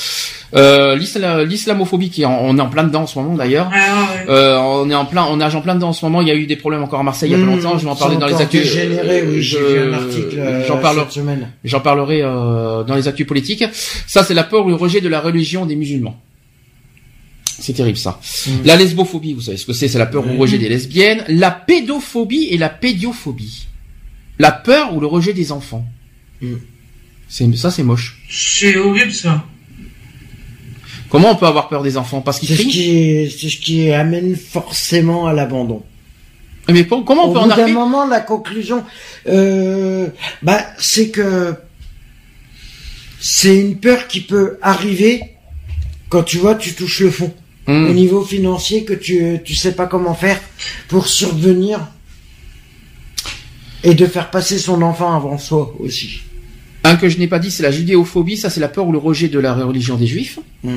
Euh, 0.55 0.95
l'isla- 0.95 1.43
L'islamophobie, 1.43 2.09
qui 2.09 2.21
est 2.21 2.25
en- 2.25 2.39
on 2.41 2.57
est 2.57 2.61
en 2.61 2.69
plein 2.69 2.85
dedans 2.85 3.01
en 3.01 3.07
ce 3.07 3.19
moment 3.19 3.35
d'ailleurs. 3.35 3.67
ouais, 3.69 3.75
ouais. 3.75 4.25
Euh, 4.29 4.57
on 4.59 4.89
est 4.89 4.95
en 4.95 5.03
plein, 5.05 5.25
on 5.25 5.35
nage 5.35 5.55
en 5.55 5.61
plein 5.61 5.75
dedans 5.75 5.89
en 5.89 5.93
ce 5.93 6.05
moment. 6.05 6.21
Il 6.21 6.29
y 6.29 6.31
a 6.31 6.35
eu 6.35 6.45
des 6.45 6.55
problèmes 6.55 6.83
encore 6.83 7.01
à 7.01 7.03
Marseille 7.03 7.29
il 7.29 7.33
y 7.33 7.35
a 7.35 7.37
pas 7.37 7.51
Mmh, 7.51 7.55
longtemps. 7.55 7.77
Je 7.77 7.83
vais 7.83 7.89
en 7.91 7.95
parler 7.97 8.15
dans 8.15 8.27
les 8.27 8.35
actus. 8.41 8.61
dégénéré, 8.63 9.23
oui, 9.27 9.55
euh, 9.57 9.91
J'en 11.65 11.79
parlerai 11.81 12.21
euh, 12.23 12.83
dans 12.85 12.95
les 12.95 13.09
actus 13.09 13.27
politiques. 13.27 13.65
Ça, 14.07 14.23
c'est 14.23 14.33
la 14.33 14.43
peur 14.45 14.65
ou 14.65 14.69
le 14.69 14.75
rejet 14.75 15.01
de 15.01 15.09
la 15.09 15.19
religion 15.19 15.65
des 15.65 15.75
musulmans. 15.75 16.17
C'est 17.59 17.73
terrible 17.73 17.97
ça. 17.97 18.19
Mm. 18.47 18.51
La 18.65 18.75
lesbophobie, 18.77 19.33
vous 19.33 19.41
savez 19.41 19.57
ce 19.57 19.65
que 19.65 19.73
c'est 19.73 19.87
C'est 19.89 19.99
la 19.99 20.05
peur 20.05 20.25
ou 20.25 20.29
le 20.31 20.37
rejet 20.39 20.57
des 20.59 20.69
lesbiennes. 20.69 21.23
La 21.27 21.51
pédophobie 21.51 22.47
et 22.51 22.57
la 22.57 22.69
pédiophobie. 22.69 23.66
La 24.39 24.51
peur 24.51 24.93
ou 24.95 24.99
le 24.99 25.07
rejet 25.07 25.33
des 25.33 25.51
enfants. 25.51 25.85
Mm. 26.41 26.53
C'est 27.29 27.55
ça, 27.57 27.71
c'est 27.71 27.83
moche. 27.83 28.17
C'est 28.29 28.77
horrible 28.77 29.11
ça. 29.11 29.43
Comment 31.09 31.31
on 31.31 31.35
peut 31.35 31.45
avoir 31.47 31.69
peur 31.69 31.83
des 31.83 31.97
enfants? 31.97 32.21
Parce 32.21 32.39
qu'ils 32.39 32.49
C'est 32.49 32.55
ce 32.55 32.61
crient? 32.61 32.71
qui, 32.71 33.31
c'est 33.39 33.49
ce 33.49 33.57
qui 33.57 33.91
amène 33.91 34.35
forcément 34.35 35.27
à 35.27 35.33
l'abandon. 35.33 35.83
Mais 36.69 36.83
pour- 36.83 37.05
comment 37.05 37.25
on 37.25 37.29
Au 37.29 37.33
peut 37.33 37.39
en 37.39 37.47
d'un 37.47 37.51
arriver? 37.53 37.71
moment, 37.71 38.05
la 38.05 38.19
conclusion, 38.19 38.83
euh, 39.29 40.07
bah, 40.41 40.61
c'est 40.77 41.09
que 41.09 41.55
c'est 43.19 43.57
une 43.57 43.77
peur 43.79 44.07
qui 44.07 44.21
peut 44.21 44.57
arriver 44.61 45.21
quand 46.09 46.23
tu 46.23 46.37
vois, 46.37 46.55
tu 46.55 46.73
touches 46.73 46.99
le 47.01 47.11
fond. 47.11 47.33
Mm. 47.67 47.85
Au 47.89 47.93
niveau 47.93 48.23
financier, 48.23 48.83
que 48.85 48.93
tu, 48.93 49.39
tu 49.43 49.55
sais 49.55 49.73
pas 49.73 49.87
comment 49.87 50.13
faire 50.13 50.39
pour 50.87 51.07
survenir. 51.07 51.79
Et 53.87 53.95
de 53.95 54.05
faire 54.05 54.29
passer 54.29 54.59
son 54.59 54.81
enfant 54.81 55.15
avant 55.15 55.37
soi 55.37 55.73
aussi. 55.79 56.19
Un 56.83 56.97
que 56.97 57.07
je 57.07 57.17
n'ai 57.19 57.27
pas 57.27 57.39
dit, 57.39 57.51
c'est 57.51 57.63
la 57.63 57.71
judéophobie, 57.71 58.35
ça 58.35 58.49
c'est 58.49 58.59
la 58.59 58.67
peur 58.67 58.85
ou 58.85 58.91
le 58.91 58.97
rejet 58.97 59.29
de 59.29 59.39
la 59.39 59.53
religion 59.53 59.95
des 59.95 60.07
juifs. 60.07 60.39
Hmm. 60.61 60.75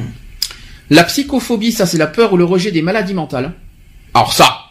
La 0.90 1.02
psychophobie, 1.02 1.72
ça 1.72 1.86
c'est 1.86 1.98
la 1.98 2.06
peur 2.06 2.32
ou 2.32 2.36
le 2.36 2.44
rejet 2.44 2.70
des 2.70 2.82
maladies 2.82 3.14
mentales. 3.14 3.52
Alors 4.14 4.32
ça, 4.32 4.70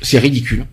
c'est 0.00 0.20
ridicule. 0.20 0.64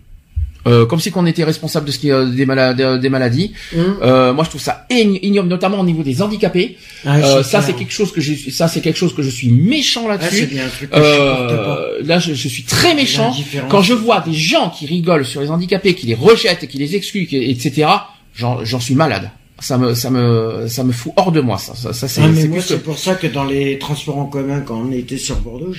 Euh, 0.66 0.86
comme 0.86 0.98
si 0.98 1.10
qu'on 1.10 1.26
était 1.26 1.44
responsable 1.44 1.86
de 1.86 1.92
ce 1.92 1.98
qui 1.98 2.10
euh, 2.10 2.24
des, 2.26 2.46
malades, 2.46 2.98
des 3.00 3.08
maladies. 3.10 3.52
Hmm. 3.74 3.80
Euh, 4.02 4.32
moi, 4.32 4.44
je 4.44 4.48
trouve 4.48 4.62
ça 4.62 4.86
ign- 4.90 5.18
ignoble, 5.22 5.48
notamment 5.48 5.78
au 5.80 5.84
niveau 5.84 6.02
des 6.02 6.22
handicapés. 6.22 6.78
Ah, 7.04 7.18
Euh, 7.18 7.42
ça, 7.42 7.60
c'est 7.60 7.74
quelque 7.74 7.92
chose 7.92 8.12
que 8.12 8.20
je, 8.22 8.50
ça, 8.50 8.66
c'est 8.66 8.80
quelque 8.80 8.96
chose 8.96 9.14
que 9.14 9.22
je 9.22 9.28
suis 9.28 9.50
méchant 9.50 10.04
Ah, 10.06 10.16
là-dessus. 10.16 10.48
Euh, 10.94 11.98
là, 12.02 12.18
je, 12.18 12.32
je 12.34 12.48
suis 12.48 12.62
très 12.62 12.94
méchant 12.94 13.34
quand 13.68 13.82
je 13.82 13.92
vois 13.94 14.20
des 14.20 14.32
gens 14.32 14.70
qui 14.70 14.86
rigolent 14.86 15.26
sur 15.26 15.40
les 15.42 15.50
handicapés, 15.50 15.94
qui 15.94 16.06
les 16.06 16.14
rejettent, 16.14 16.66
qui 16.66 16.78
les 16.78 16.96
excluent, 16.96 17.26
qui- 17.26 17.36
etc. 17.50 17.86
J'en, 18.34 18.64
suis 18.80 18.94
malade. 18.94 19.30
Ça 19.60 19.78
me, 19.78 19.94
ça 19.94 20.10
me, 20.10 20.66
ça 20.66 20.82
me 20.82 20.92
fout 20.92 21.12
hors 21.16 21.30
de 21.30 21.40
moi. 21.40 21.58
Ça, 21.58 21.74
ça, 21.74 21.92
ça, 21.92 22.08
c'est, 22.08 22.20
Ah, 22.22 22.28
c'est 22.34 22.48
que- 22.48 22.80
pour 22.80 22.98
ça 22.98 23.14
que 23.14 23.26
dans 23.26 23.44
les 23.44 23.78
transports 23.78 24.18
en 24.18 24.26
commun, 24.26 24.60
quand 24.60 24.76
on 24.80 24.90
était 24.92 25.16
sur 25.18 25.36
Bordeaux, 25.36 25.72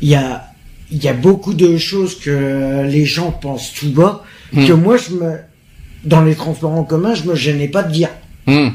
il 0.00 0.08
y 0.08 0.14
a, 0.14 0.46
il 0.92 1.02
y 1.02 1.08
a 1.08 1.12
beaucoup 1.14 1.54
de 1.54 1.76
choses 1.78 2.18
que 2.20 2.84
les 2.86 3.04
gens 3.06 3.30
pensent 3.32 3.72
tout 3.72 3.90
bas, 3.90 4.22
Hmm. 4.52 4.66
que 4.66 4.72
moi, 4.74 4.98
je 4.98 5.14
me, 5.14 5.38
dans 6.04 6.20
les 6.22 6.34
transports 6.34 6.72
en 6.72 6.84
commun, 6.84 7.14
je 7.14 7.24
me 7.24 7.34
gênais 7.34 7.68
pas 7.68 7.82
de 7.82 7.90
dire. 7.90 8.10
Hum. 8.46 8.74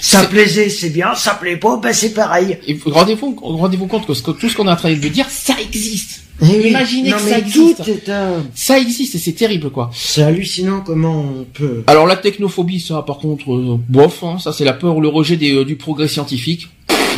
Ça 0.00 0.24
plaisait, 0.24 0.68
c'est 0.68 0.90
bien, 0.90 1.14
ça 1.14 1.34
plaît 1.34 1.56
pas, 1.56 1.76
ben 1.76 1.92
c'est 1.92 2.12
pareil. 2.12 2.58
Rendez-vous, 2.86 3.36
rendez-vous 3.40 3.86
compte 3.86 4.04
que, 4.06 4.14
ce 4.14 4.22
que 4.22 4.32
tout 4.32 4.48
ce 4.48 4.56
qu'on 4.56 4.66
est 4.66 4.70
en 4.70 4.76
train 4.76 4.92
de 4.92 5.08
dire, 5.08 5.26
ça 5.30 5.54
existe. 5.60 6.22
Eh. 6.42 6.68
Imaginez 6.70 7.10
Non, 7.10 7.16
que 7.16 7.22
ça 7.22 7.38
existe. 7.38 7.84
Tout 7.84 7.90
est 7.90 8.08
un... 8.08 8.44
Ça 8.54 8.78
existe 8.78 9.14
et 9.16 9.18
c'est 9.18 9.32
terrible, 9.32 9.70
quoi. 9.70 9.90
C'est 9.92 10.22
hallucinant 10.22 10.82
comment 10.84 11.20
on 11.20 11.44
peut. 11.52 11.82
Alors 11.88 12.06
la 12.06 12.16
technophobie, 12.16 12.80
ça, 12.80 13.02
par 13.02 13.18
contre, 13.18 13.52
euh, 13.52 13.78
bof, 13.88 14.22
hein, 14.22 14.38
ça 14.38 14.52
c'est 14.52 14.64
la 14.64 14.72
peur 14.72 14.96
ou 14.96 15.00
le 15.00 15.08
rejet 15.08 15.36
des, 15.36 15.52
euh, 15.54 15.64
du 15.64 15.76
progrès 15.76 16.06
scientifique. 16.08 16.68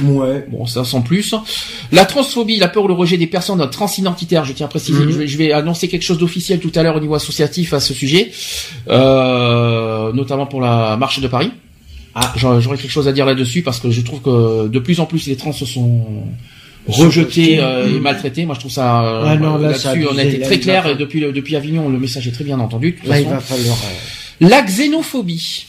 Ouais. 0.02 0.46
Bon, 0.50 0.66
ça 0.66 0.84
sans 0.84 1.00
plus. 1.02 1.34
La 1.92 2.04
transphobie, 2.04 2.56
la 2.58 2.68
peur 2.68 2.84
ou 2.84 2.88
le 2.88 2.94
rejet 2.94 3.16
des 3.16 3.26
personnes 3.26 3.68
transidentitaires, 3.70 4.44
je 4.44 4.52
tiens 4.52 4.66
à 4.66 4.68
préciser, 4.68 5.04
Mhm. 5.04 5.10
je, 5.12 5.18
vais, 5.18 5.26
je 5.26 5.38
vais 5.38 5.52
annoncer 5.52 5.88
quelque 5.88 6.02
chose 6.04 6.18
d'officiel 6.18 6.58
tout 6.60 6.72
à 6.74 6.82
l'heure 6.82 6.96
au 6.96 7.00
niveau 7.00 7.14
associatif 7.14 7.72
à 7.72 7.80
ce 7.80 7.92
sujet, 7.94 8.30
euh, 8.88 10.12
notamment 10.12 10.46
pour 10.46 10.60
la 10.60 10.96
marche 10.96 11.20
de 11.20 11.28
Paris. 11.28 11.50
Ah. 12.14 12.32
J'aurais 12.36 12.76
quelque 12.76 12.90
chose 12.90 13.06
à 13.08 13.12
dire 13.12 13.24
là-dessus 13.26 13.62
parce 13.62 13.78
que 13.78 13.90
je 13.90 14.00
trouve 14.00 14.20
que 14.20 14.68
de 14.68 14.78
plus 14.80 14.98
en 15.00 15.06
plus 15.06 15.26
les 15.28 15.36
trans 15.36 15.52
se 15.52 15.64
sont 15.64 16.04
rejetés 16.88 17.60
euh, 17.60 17.86
et 17.86 17.92
Mhm. 17.92 18.00
maltraités. 18.00 18.44
Moi, 18.46 18.54
je 18.56 18.60
trouve 18.60 18.72
ça 18.72 19.04
euh, 19.04 19.22
Ah 19.26 19.34
là, 19.36 19.74
ça 19.74 19.94
là-dessus, 19.94 20.08
on 20.12 20.18
a 20.18 20.24
été 20.24 20.40
très 20.40 20.58
clair 20.58 20.86
et 20.86 20.96
depuis 20.96 21.20
depuis 21.20 21.54
Avignon, 21.56 21.88
le 21.88 21.98
message 21.98 22.26
est 22.26 22.32
très 22.32 22.44
bien 22.44 22.58
entendu. 22.58 22.92
de 22.92 22.96
toute 22.98 23.06
Là, 23.08 23.20
il 23.20 23.24
façon. 23.24 23.34
va 23.36 23.40
falloir. 23.40 23.76
euh, 24.42 24.48
La 24.48 24.62
xénophobie. 24.62 25.66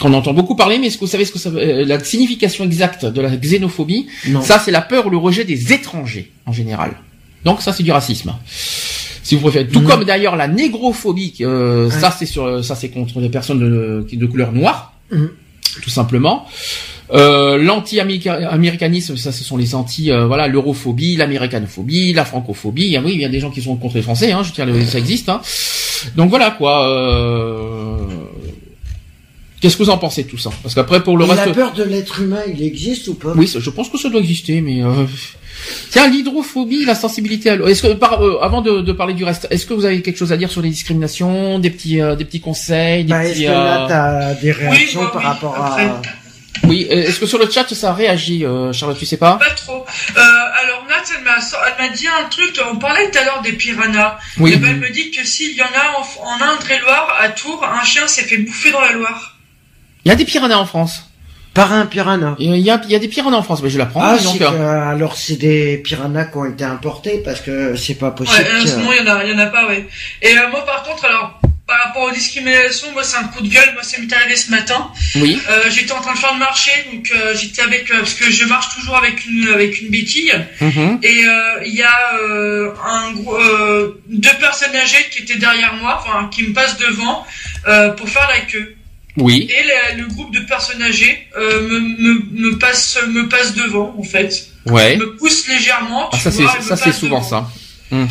Qu'on 0.00 0.12
entend 0.12 0.34
beaucoup 0.34 0.54
parler, 0.56 0.78
mais 0.78 0.88
est-ce 0.88 0.96
que 0.96 1.04
vous 1.06 1.10
savez 1.10 1.24
ce 1.24 1.32
que 1.32 1.38
ça 1.38 1.48
euh, 1.50 1.84
la 1.86 1.98
signification 2.02 2.64
exacte 2.64 3.06
de 3.06 3.20
la 3.20 3.30
xénophobie? 3.36 4.06
Non. 4.28 4.42
Ça, 4.42 4.58
c'est 4.58 4.70
la 4.70 4.82
peur 4.82 5.06
ou 5.06 5.10
le 5.10 5.16
rejet 5.16 5.44
des 5.44 5.72
étrangers, 5.72 6.30
en 6.44 6.52
général. 6.52 6.92
Donc, 7.44 7.62
ça, 7.62 7.72
c'est 7.72 7.82
du 7.82 7.92
racisme. 7.92 8.34
Si 9.22 9.34
vous 9.34 9.40
préférez. 9.40 9.66
Tout 9.66 9.80
Mhm. 9.80 9.86
comme 9.88 10.04
d'ailleurs 10.04 10.36
la 10.36 10.48
négrophobie, 10.48 11.34
euh, 11.40 11.88
Ouais. 11.88 11.90
ça, 12.00 12.14
c'est 12.16 12.26
sur, 12.26 12.62
ça, 12.64 12.74
c'est 12.74 12.90
contre 12.90 13.20
les 13.20 13.28
personnes 13.30 13.58
de, 13.58 14.06
de 14.12 14.26
couleur 14.26 14.52
noire. 14.52 14.92
Mhm. 15.10 15.30
Tout 15.82 15.90
simplement. 15.90 16.46
Euh, 17.12 17.56
l'anti-américanisme, 17.58 19.16
ça, 19.16 19.30
ce 19.32 19.44
sont 19.44 19.56
les 19.56 19.74
anti, 19.74 20.10
euh, 20.10 20.26
voilà, 20.26 20.48
l'europhobie, 20.48 21.16
l'américanophobie, 21.16 22.12
la 22.12 22.24
francophobie. 22.24 22.96
Ah 22.96 23.02
oui, 23.04 23.12
il 23.14 23.20
y 23.20 23.24
a 23.24 23.28
des 23.28 23.40
gens 23.40 23.50
qui 23.50 23.62
sont 23.62 23.76
contre 23.76 23.96
les 23.96 24.02
Français, 24.02 24.32
hein, 24.32 24.42
je 24.42 24.52
dire, 24.52 24.66
ça 24.88 24.98
existe. 24.98 25.28
Hein. 25.28 25.40
Donc 26.16 26.30
voilà 26.30 26.50
quoi. 26.50 26.88
Euh... 26.90 27.96
Qu'est-ce 29.60 29.76
que 29.76 29.82
vous 29.84 29.90
en 29.90 29.98
pensez 29.98 30.24
de 30.24 30.28
tout 30.28 30.38
ça? 30.38 30.50
Parce 30.62 30.74
qu'après, 30.74 31.02
pour 31.02 31.16
le 31.16 31.24
Et 31.24 31.30
reste, 31.30 31.46
La 31.46 31.52
peur 31.52 31.72
de 31.72 31.82
l'être 31.82 32.20
humain, 32.20 32.42
il 32.46 32.62
existe 32.62 33.08
ou 33.08 33.14
pas? 33.14 33.32
Oui, 33.34 33.50
je 33.58 33.70
pense 33.70 33.88
que 33.88 33.96
ça 33.98 34.10
doit 34.10 34.20
exister, 34.20 34.60
mais 34.60 34.82
euh... 34.82 35.06
tiens, 35.90 36.08
l'hydrophobie, 36.08 36.84
la 36.84 36.94
sensibilité 36.94 37.48
à 37.50 37.56
l'eau. 37.56 37.66
Est-ce 37.66 37.82
que, 37.82 37.92
par, 37.94 38.22
euh, 38.22 38.38
avant 38.42 38.60
de, 38.60 38.82
de 38.82 38.92
parler 38.92 39.14
du 39.14 39.24
reste, 39.24 39.48
est-ce 39.50 39.64
que 39.64 39.72
vous 39.72 39.86
avez 39.86 40.02
quelque 40.02 40.18
chose 40.18 40.32
à 40.32 40.36
dire 40.36 40.50
sur 40.50 40.60
les 40.60 40.68
discriminations, 40.68 41.58
des 41.58 41.70
petits, 41.70 42.02
euh, 42.02 42.16
des 42.16 42.26
petits 42.26 42.40
conseils, 42.40 43.04
des 43.04 43.10
Bah, 43.10 43.24
est-ce 43.24 43.32
petits, 43.32 43.44
que 43.46 43.50
là, 43.50 43.84
euh, 43.84 43.88
t'as 43.88 44.34
des 44.34 44.52
réactions 44.52 45.04
bah 45.04 45.10
par 45.14 45.22
oui, 45.22 45.26
rapport 45.26 45.54
à... 45.56 46.00
oui, 46.64 46.86
euh, 46.90 46.94
est-ce 46.94 47.18
que 47.18 47.26
sur 47.26 47.38
le 47.38 47.50
chat 47.50 47.66
ça 47.74 47.94
réagit, 47.94 48.44
euh, 48.44 48.74
Charlotte, 48.74 48.98
tu 48.98 49.06
sais 49.06 49.16
pas? 49.16 49.36
Pas 49.36 49.50
trop. 49.54 49.86
Euh, 50.16 50.20
alors 50.62 50.84
Nat, 50.86 51.02
elle 51.16 51.24
m'a, 51.24 51.36
elle 51.38 51.90
m'a 51.90 51.96
dit 51.96 52.06
un 52.08 52.28
truc, 52.28 52.60
on 52.70 52.76
parlait 52.76 53.10
tout 53.10 53.18
à 53.18 53.24
l'heure 53.24 53.40
des 53.42 53.52
piranhas. 53.52 54.18
Oui. 54.38 54.52
Et 54.52 54.56
ben, 54.56 54.72
elle 54.72 54.80
me 54.80 54.90
dit 54.90 55.10
que 55.10 55.24
s'il 55.26 55.56
y 55.56 55.62
en 55.62 55.64
a 55.64 55.98
en, 55.98 56.28
en 56.28 56.52
Indre-et-Loire, 56.52 57.16
à 57.18 57.30
Tours, 57.30 57.64
un 57.64 57.84
chien 57.84 58.06
s'est 58.06 58.24
fait 58.24 58.36
bouffer 58.36 58.70
dans 58.70 58.82
la 58.82 58.92
Loire. 58.92 59.32
Il 60.06 60.08
y 60.08 60.12
a 60.12 60.14
des 60.14 60.24
piranhas 60.24 60.56
en 60.58 60.66
France. 60.66 61.02
Par 61.52 61.72
un 61.72 61.84
piranha. 61.84 62.36
Il 62.38 62.54
y 62.58 62.70
a, 62.70 62.80
il 62.84 62.90
y 62.92 62.94
a 62.94 62.98
des 63.00 63.08
piranhas 63.08 63.38
en 63.38 63.42
France, 63.42 63.60
mais 63.60 63.70
je 63.70 63.76
l'apprends. 63.78 64.00
Ah, 64.04 64.16
donc, 64.18 64.36
c'est 64.38 64.44
euh, 64.44 64.88
alors 64.88 65.16
c'est 65.16 65.34
des 65.34 65.78
piranhas 65.78 66.26
qui 66.26 66.36
ont 66.36 66.44
été 66.44 66.62
importés 66.62 67.20
parce 67.24 67.40
que 67.40 67.74
c'est 67.74 67.96
pas 67.96 68.12
possible. 68.12 68.38
Ouais, 68.40 68.62
que- 68.62 68.68
ce 68.68 68.76
moment, 68.76 68.92
il 68.92 69.04
y 69.04 69.10
en 69.10 69.16
a, 69.16 69.24
il 69.24 69.32
y 69.32 69.34
en 69.34 69.38
a 69.40 69.46
pas, 69.46 69.66
ouais. 69.66 69.84
Et 70.22 70.38
euh, 70.38 70.48
moi, 70.52 70.64
par 70.64 70.84
contre, 70.84 71.06
alors, 71.06 71.40
par 71.66 71.78
rapport 71.86 72.02
aux 72.04 72.12
discriminations, 72.12 72.92
moi, 72.92 73.02
c'est 73.02 73.16
un 73.16 73.24
coup 73.24 73.42
de 73.42 73.48
gueule. 73.48 73.70
Moi, 73.74 73.82
ça 73.82 73.96
m'est 74.00 74.12
arrivé 74.12 74.36
ce 74.36 74.52
matin. 74.52 74.92
oui. 75.16 75.40
Euh, 75.50 75.62
j'étais 75.70 75.90
en 75.90 76.00
train 76.00 76.12
de 76.14 76.18
faire 76.18 76.34
le 76.34 76.38
marché, 76.38 76.70
donc 76.92 77.10
euh, 77.16 77.34
j'étais 77.34 77.62
avec, 77.62 77.90
euh, 77.90 77.98
parce 77.98 78.14
que 78.14 78.30
je 78.30 78.44
marche 78.44 78.72
toujours 78.76 78.96
avec 78.96 79.26
une, 79.26 79.48
avec 79.52 79.80
une 79.82 79.88
béquille. 79.88 80.34
Mhm. 80.60 81.00
Et 81.02 81.24
euh, 81.26 81.64
il 81.66 81.74
y 81.74 81.82
a 81.82 81.98
euh, 82.22 82.70
un 82.86 83.12
euh, 83.32 84.00
deux 84.08 84.36
personnes 84.38 84.76
âgées 84.76 85.04
qui 85.10 85.22
étaient 85.24 85.38
derrière 85.38 85.74
moi, 85.74 86.00
enfin 86.00 86.28
qui 86.30 86.44
me 86.44 86.52
passent 86.52 86.76
devant 86.76 87.26
euh, 87.66 87.90
pour 87.90 88.08
faire 88.08 88.28
la 88.28 88.40
queue. 88.42 88.75
Oui. 89.16 89.48
Et 89.50 89.94
le, 89.96 90.02
le 90.02 90.08
groupe 90.08 90.34
de 90.34 90.40
personnes 90.40 90.82
âgées 90.82 91.26
euh, 91.38 91.62
me, 91.62 91.78
me, 91.80 92.50
me 92.50 92.58
passe 92.58 92.98
me 93.08 93.28
passe 93.28 93.54
devant 93.54 93.94
en 93.98 94.02
fait, 94.02 94.48
Ouais. 94.66 94.96
me 94.96 95.16
pousse 95.16 95.48
légèrement. 95.48 96.10
Ah, 96.12 96.18
ça 96.18 96.30
c'est, 96.30 96.42
vois, 96.42 96.60
ça 96.60 96.76
c'est 96.76 96.92
souvent 96.92 97.18
devant. 97.20 97.28
ça. 97.28 97.50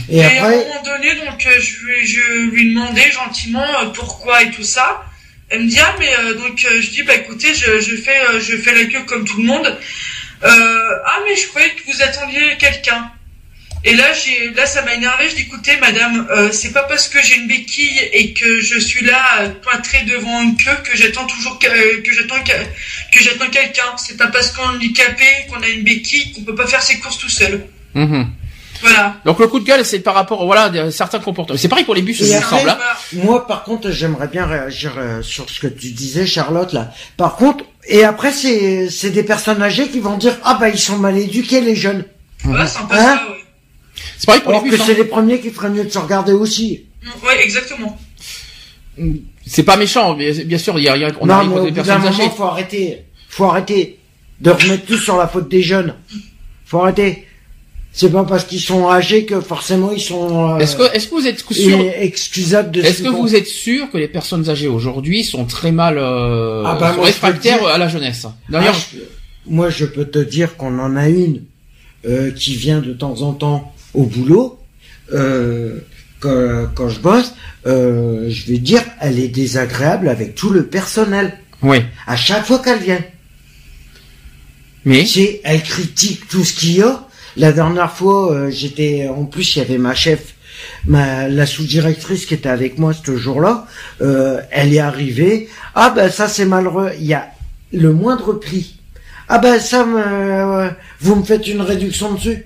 Et 0.10 0.18
Et, 0.18 0.24
à 0.24 0.46
un 0.46 0.52
moment 0.52 0.84
donné, 0.84 1.14
donc 1.16 1.46
euh, 1.46 1.60
je 1.60 1.86
lui 1.86 2.08
je 2.08 2.50
lui 2.50 2.70
demandais 2.74 3.12
gentiment 3.12 3.66
euh, 3.82 3.88
pourquoi 3.94 4.42
et 4.44 4.52
tout 4.52 4.64
ça. 4.64 5.04
Elle 5.50 5.64
me 5.66 5.70
dit 5.70 5.80
ah 5.80 5.94
mais 6.00 6.12
euh, 6.18 6.34
donc 6.36 6.58
je 6.58 6.90
dis 6.90 7.04
bah 7.04 7.14
écoutez 7.16 7.54
je, 7.54 7.80
je 7.82 7.96
fais 7.98 8.18
je 8.40 8.58
fais 8.58 8.74
la 8.74 8.86
queue 8.86 9.04
comme 9.06 9.26
tout 9.26 9.38
le 9.38 9.44
monde. 9.46 9.78
Euh, 10.44 10.80
ah 11.06 11.20
mais 11.28 11.36
je 11.36 11.48
croyais 11.50 11.70
que 11.72 11.92
vous 11.92 12.02
attendiez 12.02 12.56
quelqu'un. 12.58 13.12
Et 13.88 13.94
là 13.94 14.06
j'ai 14.14 14.52
là 14.54 14.66
ça 14.66 14.82
m'a 14.82 14.96
énervé. 14.96 15.30
Je 15.30 15.36
dis 15.36 15.44
écoutez 15.44 15.78
madame 15.80 16.28
euh, 16.36 16.50
c'est 16.52 16.72
pas 16.74 16.84
parce 16.84 17.08
que 17.08 17.20
j'ai 17.24 17.36
une 17.38 17.48
béquille 17.48 18.00
et 18.14 18.34
que 18.34 18.60
je 18.60 18.80
suis 18.80 19.06
là 19.06 19.22
euh, 19.42 19.50
pointré 19.62 20.04
devant 20.06 20.42
une 20.42 20.58
queue 20.58 20.76
que 20.84 20.98
j'attends 20.98 21.26
toujours 21.28 21.60
que, 21.60 21.68
euh, 21.68 22.02
que 22.02 22.12
j'attends 22.12 22.42
que, 22.44 22.52
que 23.18 23.24
j'attends 23.24 23.50
quelqu'un. 23.52 23.84
C'est 23.98 24.18
pas 24.18 24.28
parce 24.28 24.50
qu'on 24.52 24.64
est 24.64 24.76
handicapé 24.76 25.24
qu'on 25.50 25.62
a 25.62 25.68
une 25.68 25.84
béquille 25.84 26.34
qu'on 26.34 26.42
peut 26.42 26.56
pas 26.56 26.66
faire 26.68 26.82
ses 26.82 26.98
courses 27.00 27.20
tout 27.20 27.30
seul. 27.30 27.68
Mhm. 27.94 28.28
Voilà. 28.82 29.16
Donc 29.24 29.40
le 29.40 29.48
coup 29.48 29.60
de 29.62 29.66
gueule, 29.66 29.86
c'est 29.86 30.00
par 30.00 30.14
rapport, 30.16 30.46
voilà, 30.46 30.64
à 30.66 30.92
certains 30.92 31.20
comportements. 31.20 31.58
C'est 31.58 31.70
pareil 31.70 31.86
pour 31.86 31.96
les 31.96 32.02
bus, 32.02 32.20
Et 32.22 32.26
il 32.26 32.32
me 32.34 32.38
après, 32.38 32.58
semble. 32.58 32.70
hein. 32.72 32.78
Moi 33.14 33.48
par 33.48 33.64
contre, 33.64 33.90
j'aimerais 33.92 34.28
bien 34.28 34.46
réagir 34.46 34.96
euh, 34.98 35.22
sur 35.22 35.50
ce 35.50 35.60
que 35.62 35.68
tu 35.68 35.92
disais, 35.92 36.26
Charlotte 36.26 36.74
là. 36.74 36.92
Par 37.18 37.36
contre, 37.38 37.64
et 37.88 38.04
après 38.04 38.32
c'est 38.32 38.90
c'est 38.90 39.12
des 39.12 39.24
personnes 39.24 39.62
âgées 39.62 39.88
qui 39.90 40.00
vont 40.02 40.18
dire 40.18 40.38
ah 40.44 40.58
bah 40.60 40.70
ils 40.70 40.78
sont 40.80 40.98
mal 40.98 41.18
éduqués 41.18 41.62
les 41.62 41.76
jeunes. 41.76 42.04
Ouais, 42.44 42.60
un 42.60 42.86
peu 42.86 42.96
Hein 42.96 43.18
ça, 43.18 43.28
ouais. 43.30 43.45
C'est 44.18 44.26
pareil 44.28 44.42
pour 44.42 44.52
Alors 44.52 44.64
les 44.64 44.70
que 44.72 44.78
c'est 44.78 44.92
hein. 44.94 44.96
les 44.98 45.04
premiers 45.06 45.40
qui 45.40 45.50
feraient 45.50 45.70
mieux 45.70 45.84
de 45.84 45.90
se 45.90 45.98
regarder 45.98 46.32
aussi. 46.34 46.84
Ouais, 47.24 47.44
exactement. 47.44 47.98
C'est 49.46 49.64
pas 49.64 49.78
méchant, 49.78 50.14
bien, 50.14 50.32
bien 50.46 50.58
sûr. 50.58 50.78
Il 50.80 50.84
y 50.86 50.90
a, 50.90 50.96
y 50.98 51.04
a- 51.04 51.12
on 51.20 51.26
non 51.26 51.34
arrive 51.34 51.50
mais 51.50 51.56
contre 51.56 51.62
au 51.68 51.72
des 51.72 51.72
bout 51.82 51.88
d'un 51.88 52.00
personnes 52.00 52.08
âgées. 52.22 52.32
faut 52.36 52.44
arrêter. 52.44 52.98
Faut 53.30 53.46
arrêter 53.46 54.00
de 54.40 54.50
remettre 54.52 54.86
tout 54.86 54.98
sur 54.98 55.18
la 55.18 55.28
faute 55.28 55.50
des 55.50 55.62
jeunes. 55.62 55.96
Faut 56.66 56.80
arrêter. 56.82 57.26
C'est 57.92 58.12
pas 58.12 58.24
parce 58.26 58.44
qu'ils 58.44 58.60
sont 58.62 58.90
âgés 58.90 59.26
que 59.26 59.40
forcément 59.40 59.92
ils 59.92 60.02
sont 60.02 60.56
euh, 60.56 60.58
Est-ce 60.58 60.76
que, 60.76 60.94
est-ce 60.94 61.08
que 61.08 61.16
vous 61.16 61.28
êtes 61.28 61.40
sûr 61.40 61.80
et 61.80 62.04
excusables 62.06 62.72
de 62.72 62.82
ce 62.82 62.88
Est-ce 62.88 62.98
que 62.98 63.04
qu'ils 63.04 63.12
font. 63.16 63.22
vous 63.22 63.36
êtes 63.36 63.48
sûr 63.48 63.90
que 63.90 63.98
les 63.98 64.10
personnes 64.10 64.50
âgées 64.50 64.68
aujourd'hui 64.68 65.24
sont 65.24 65.46
très 65.46 65.72
mal 65.72 65.98
euh, 65.98 66.64
Ah 66.66 66.76
bah, 66.78 66.90
sont 66.92 66.98
moi, 66.98 67.08
je 67.08 67.14
peux 67.14 67.28
réfractaires 67.28 67.60
dire- 67.60 67.68
à 67.68 67.78
la 67.78 67.88
jeunesse? 67.88 68.28
D'ailleurs, 68.50 68.76
Ah, 68.76 68.88
je- 68.94 69.00
moi, 69.50 69.70
je 69.70 69.86
peux 69.86 70.04
te 70.06 70.20
dire 70.20 70.58
qu'on 70.58 70.78
en 70.80 70.98
a 70.98 71.08
une 71.08 71.44
euh, 72.06 72.32
qui 72.32 72.56
vient 72.56 72.80
de 72.82 72.92
temps 72.92 73.22
en 73.22 73.32
temps 73.32 73.74
au 73.96 74.04
boulot. 74.04 74.60
Euh, 75.14 75.80
quand, 76.20 76.68
quand 76.74 76.90
je 76.90 77.00
bosse, 77.00 77.34
euh, 77.68 78.30
je 78.30 78.52
vais 78.52 78.58
dire, 78.58 78.82
elle 79.02 79.20
est 79.20 79.28
désagréable 79.28 80.08
avec 80.10 80.36
tout 80.36 80.50
le 80.50 80.66
personnel. 80.66 81.38
oui. 81.62 81.84
À 82.08 82.16
chaque 82.16 82.46
fois 82.46 82.60
qu'elle 82.60 82.80
vient, 82.80 83.04
Mais? 84.86 85.06
C'est, 85.06 85.42
elle 85.44 85.64
critique 85.64 86.28
tout 86.28 86.44
ce 86.44 86.54
qu'il 86.54 86.78
y 86.78 86.82
a. 86.84 87.08
La 87.38 87.52
dernière 87.52 87.92
fois, 87.92 88.32
euh, 88.32 88.52
j'étais, 88.52 89.08
en 89.10 89.26
plus, 89.26 89.56
il 89.56 89.60
y 89.60 89.62
avait 89.62 89.78
ma 89.78 89.96
chef, 89.96 90.36
ma, 90.86 91.28
la 91.28 91.46
sous-directrice 91.46 92.26
qui 92.26 92.34
était 92.36 92.50
avec 92.50 92.78
moi 92.78 92.94
ce 92.94 93.18
jour-là. 93.18 93.68
Euh, 94.02 94.40
elle 94.52 94.74
est 94.74 94.80
arrivée. 94.80 95.50
Ah 95.74 95.90
ben 95.90 96.10
ça 96.10 96.28
c'est 96.28 96.46
malheureux. 96.46 96.92
Il 97.00 97.06
y 97.06 97.14
a 97.14 97.28
le 97.74 97.92
moindre 97.92 98.34
prix. 98.34 98.80
Ah 99.28 99.40
ben 99.40 99.60
ça, 99.60 99.86
me, 99.86 100.70
vous 101.02 101.16
me 101.16 101.24
faites 101.24 101.48
une 101.48 101.62
réduction 101.62 102.14
dessus. 102.14 102.46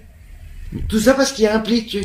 Tout 0.87 0.99
ça 0.99 1.13
parce 1.13 1.31
qu'il 1.31 1.45
y 1.45 1.47
a 1.47 1.55
un 1.55 1.59
prix 1.59 1.81
dessus. 1.83 2.03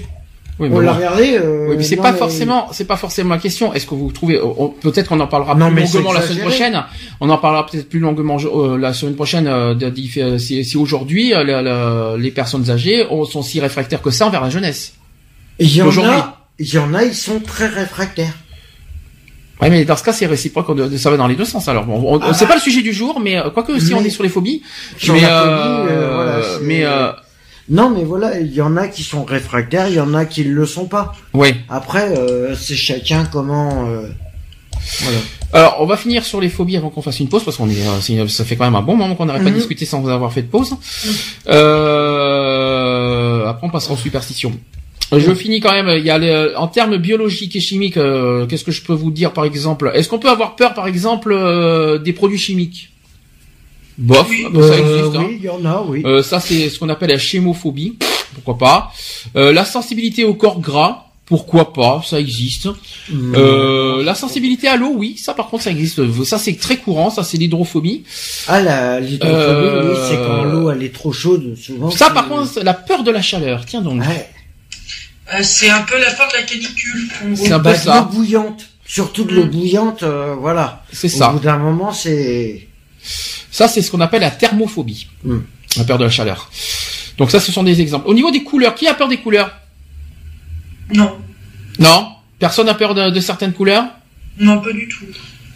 Oui, 0.60 0.68
mais 0.68 0.76
On 0.76 0.80
l'a 0.80 0.92
bon. 0.92 0.98
regardé. 0.98 1.36
euh, 1.36 1.66
Oui, 1.70 1.74
mais 1.78 1.82
c'est 1.82 1.96
pas 1.96 2.12
forcément, 2.12 2.68
c'est 2.70 2.84
pas 2.84 2.96
forcément 2.96 3.34
la 3.34 3.40
question. 3.40 3.74
Est-ce 3.74 3.86
que 3.86 3.94
vous 3.96 4.12
trouvez, 4.12 4.40
on- 4.40 4.68
peut-être 4.68 5.08
qu'on 5.08 5.18
en 5.18 5.26
parlera 5.26 5.56
Non, 5.56 5.66
plus 5.66 5.74
mais 5.74 5.82
longuement 5.82 6.12
la 6.12 6.22
semaine 6.22 6.42
prochaine. 6.42 6.84
On 7.20 7.28
en 7.28 7.38
parlera 7.38 7.66
peut-être 7.66 7.88
plus 7.88 7.98
longuement 7.98 8.36
euh, 8.40 8.78
la 8.78 8.92
semaine 8.94 9.16
prochaine. 9.16 9.48
euh, 9.48 9.74
faire- 10.08 10.38
si, 10.38 10.64
si 10.64 10.76
aujourd'hui 10.76 11.34
euh, 11.34 12.16
les 12.16 12.30
personnes 12.30 12.70
âgées 12.70 13.04
ont- 13.10 13.24
sont 13.24 13.42
si 13.42 13.58
réfractaires 13.60 14.00
que 14.00 14.10
ça 14.10 14.26
envers 14.28 14.40
la 14.42 14.50
jeunesse. 14.50 14.94
Il 15.58 15.74
y 15.74 15.82
en 15.82 15.88
a, 16.04 16.46
il 16.60 16.72
y 16.72 16.78
en 16.78 16.94
a, 16.94 17.02
ils 17.04 17.14
sont 17.14 17.40
très 17.40 17.66
réfractaires. 17.66 18.34
Ouais, 19.60 19.70
mais 19.70 19.84
dans 19.84 19.96
ce 19.96 20.02
cas, 20.04 20.12
c'est 20.12 20.26
réciproque. 20.26 20.66
Ça 20.98 21.10
va 21.10 21.16
dans 21.16 21.26
les 21.28 21.36
deux 21.36 21.44
sens. 21.44 21.68
Alors, 21.68 21.84
bon, 21.84 22.00
on, 22.06 22.20
Ah. 22.20 22.32
c'est 22.34 22.46
pas 22.46 22.54
le 22.56 22.60
sujet 22.60 22.82
du 22.82 22.92
jour, 22.92 23.20
mais 23.20 23.36
euh, 23.38 23.50
quoique 23.50 23.78
si 23.80 23.92
Mais- 23.92 24.00
on 24.00 24.04
est 24.04 24.10
sur 24.10 24.22
les 24.22 24.28
phobies, 24.28 24.62
Sur 24.98 25.14
mais 25.14 25.20
la 25.22 25.42
euh, 25.42 25.82
phobie, 25.82 25.92
euh, 25.92 26.14
voilà, 26.14 26.58
mais 26.62 26.84
euh, 26.84 27.12
Non, 27.68 27.88
mais 27.90 28.04
voilà, 28.04 28.40
il 28.40 28.52
y 28.52 28.60
en 28.60 28.76
a 28.76 28.88
qui 28.88 29.02
sont 29.02 29.24
réfractaires, 29.24 29.88
il 29.88 29.94
y 29.94 30.00
en 30.00 30.12
a 30.14 30.24
qui 30.26 30.44
le 30.44 30.66
sont 30.66 30.86
pas. 30.86 31.14
ouais. 31.32 31.56
Après, 31.68 32.16
euh, 32.18 32.54
c'est 32.54 32.76
chacun 32.76 33.24
comment. 33.24 33.86
euh, 33.88 34.08
Voilà. 35.00 35.18
Alors, 35.54 35.76
on 35.80 35.86
va 35.86 35.96
finir 35.96 36.24
sur 36.24 36.40
les 36.42 36.48
phobies 36.50 36.76
avant 36.76 36.90
qu'on 36.90 37.00
fasse 37.00 37.20
une 37.20 37.28
pause 37.28 37.42
parce 37.44 37.56
qu'on 37.56 37.70
est, 37.70 37.86
euh, 38.18 38.28
ça 38.28 38.44
fait 38.44 38.56
quand 38.56 38.64
même 38.64 38.74
un 38.74 38.82
bon 38.82 38.96
moment 38.96 39.14
qu'on 39.14 39.24
n'arrête 39.26 39.42
pas 39.44 39.48
de 39.48 39.54
Mhm. 39.54 39.60
discuter 39.60 39.86
sans 39.86 40.06
avoir 40.08 40.30
fait 40.32 40.42
de 40.42 40.48
pause. 40.48 40.74
Euh, 42.14 43.46
après, 43.46 43.66
on 43.66 43.70
passera 43.70 43.94
aux 43.94 43.98
superstitions. 43.98 44.52
Je 45.16 45.32
finis 45.34 45.60
quand 45.60 45.72
même. 45.72 45.88
Il 45.96 46.04
y 46.04 46.10
a 46.10 46.18
le- 46.18 46.54
en 46.58 46.66
termes 46.66 46.96
biologiques 46.96 47.54
et 47.56 47.60
chimiques. 47.60 47.96
euh, 47.96 48.46
Qu'est-ce 48.46 48.64
que 48.64 48.72
je 48.72 48.82
peux 48.82 48.94
vous 48.94 49.10
dire 49.12 49.32
par 49.32 49.44
exemple? 49.44 49.90
Est-ce 49.94 50.08
qu'on 50.08 50.18
peut 50.18 50.30
avoir 50.30 50.56
peur 50.56 50.74
par 50.74 50.86
exemple 50.88 51.32
euh, 51.32 51.98
des 51.98 52.12
produits 52.12 52.38
chimiques? 52.38 52.90
Bof, 53.98 54.26
Oui. 54.28 54.46
bah, 54.52 54.60
ça 54.62 54.74
Euh, 54.74 54.78
existe. 54.98 55.16
hein. 55.16 55.24
oui, 55.28 55.36
il 55.38 55.44
y 55.44 55.48
en 55.48 55.64
a, 55.64 55.82
oui. 55.86 56.02
Euh, 56.04 56.22
ça, 56.22 56.40
c'est 56.40 56.68
ce 56.68 56.78
qu'on 56.78 56.88
appelle 56.88 57.10
la 57.10 57.18
chémophobie. 57.18 57.96
Pourquoi 58.34 58.58
pas 58.58 58.92
Euh, 59.36 59.52
La 59.52 59.64
sensibilité 59.64 60.24
au 60.24 60.34
corps 60.34 60.60
gras. 60.60 61.00
Pourquoi 61.26 61.72
pas 61.72 62.02
Ça 62.06 62.20
existe. 62.20 62.66
Mm. 63.08 63.34
Euh, 63.34 64.02
la 64.04 64.14
sensibilité 64.14 64.68
à 64.68 64.76
l'eau, 64.76 64.92
oui, 64.94 65.16
ça 65.16 65.32
par 65.32 65.48
contre 65.48 65.62
ça 65.64 65.70
existe. 65.70 66.22
Ça 66.24 66.36
c'est 66.36 66.52
très 66.58 66.76
courant, 66.76 67.08
ça 67.08 67.24
c'est 67.24 67.38
l'hydrophobie. 67.38 68.04
Ah, 68.46 68.60
la 68.60 69.00
l'hydrophobie, 69.00 69.34
Euh, 69.38 69.92
oui, 69.94 69.98
c'est 70.10 70.16
quand 70.16 70.42
l'eau 70.44 70.70
elle 70.70 70.82
est 70.82 70.92
trop 70.94 71.12
chaude, 71.12 71.56
souvent. 71.56 71.90
Ça 71.90 72.10
par 72.10 72.28
contre, 72.28 72.46
c'est 72.52 72.62
la 72.62 72.74
peur 72.74 73.04
de 73.04 73.10
la 73.10 73.22
chaleur. 73.22 73.64
Tiens 73.64 73.80
donc. 73.80 74.02
Ouais. 74.02 74.28
Euh, 75.32 75.38
c'est 75.42 75.70
un 75.70 75.80
peu 75.80 75.98
la 75.98 76.10
fin 76.10 76.26
de 76.28 76.32
la 76.34 76.42
canicule. 76.42 77.08
C'est 77.36 77.52
un 77.52 77.58
peu 77.58 77.64
Bah, 77.70 77.74
ça. 77.74 78.00
l'eau 78.00 78.16
bouillante. 78.18 78.66
Surtout 78.84 79.24
de 79.24 79.32
l'eau 79.34 79.46
bouillante, 79.46 80.02
euh, 80.02 80.34
voilà. 80.38 80.84
C'est 80.92 81.06
Au 81.14 81.16
ça. 81.16 81.28
bout 81.30 81.38
d'un 81.38 81.56
moment, 81.56 81.90
c'est. 81.90 82.68
Ça 83.50 83.68
c'est 83.68 83.82
ce 83.82 83.90
qu'on 83.90 84.00
appelle 84.00 84.22
la 84.22 84.30
thermophobie. 84.30 85.08
Hmm. 85.24 85.40
La 85.76 85.84
peur 85.84 85.98
de 85.98 86.04
la 86.04 86.10
chaleur. 86.10 86.50
Donc 87.18 87.30
ça 87.30 87.40
ce 87.40 87.52
sont 87.52 87.62
des 87.62 87.80
exemples. 87.80 88.08
Au 88.08 88.14
niveau 88.14 88.30
des 88.30 88.42
couleurs, 88.42 88.74
qui 88.74 88.86
a 88.88 88.94
peur 88.94 89.08
des 89.08 89.18
couleurs? 89.18 89.52
Non, 90.92 91.16
Non? 91.78 92.08
Personne 92.38 92.68
a 92.68 92.74
peur 92.74 92.94
de, 92.94 93.10
de 93.10 93.20
certaines 93.20 93.52
couleurs? 93.52 93.84
Non, 94.38 94.60
pas 94.60 94.72
du 94.72 94.88
tout. 94.88 95.04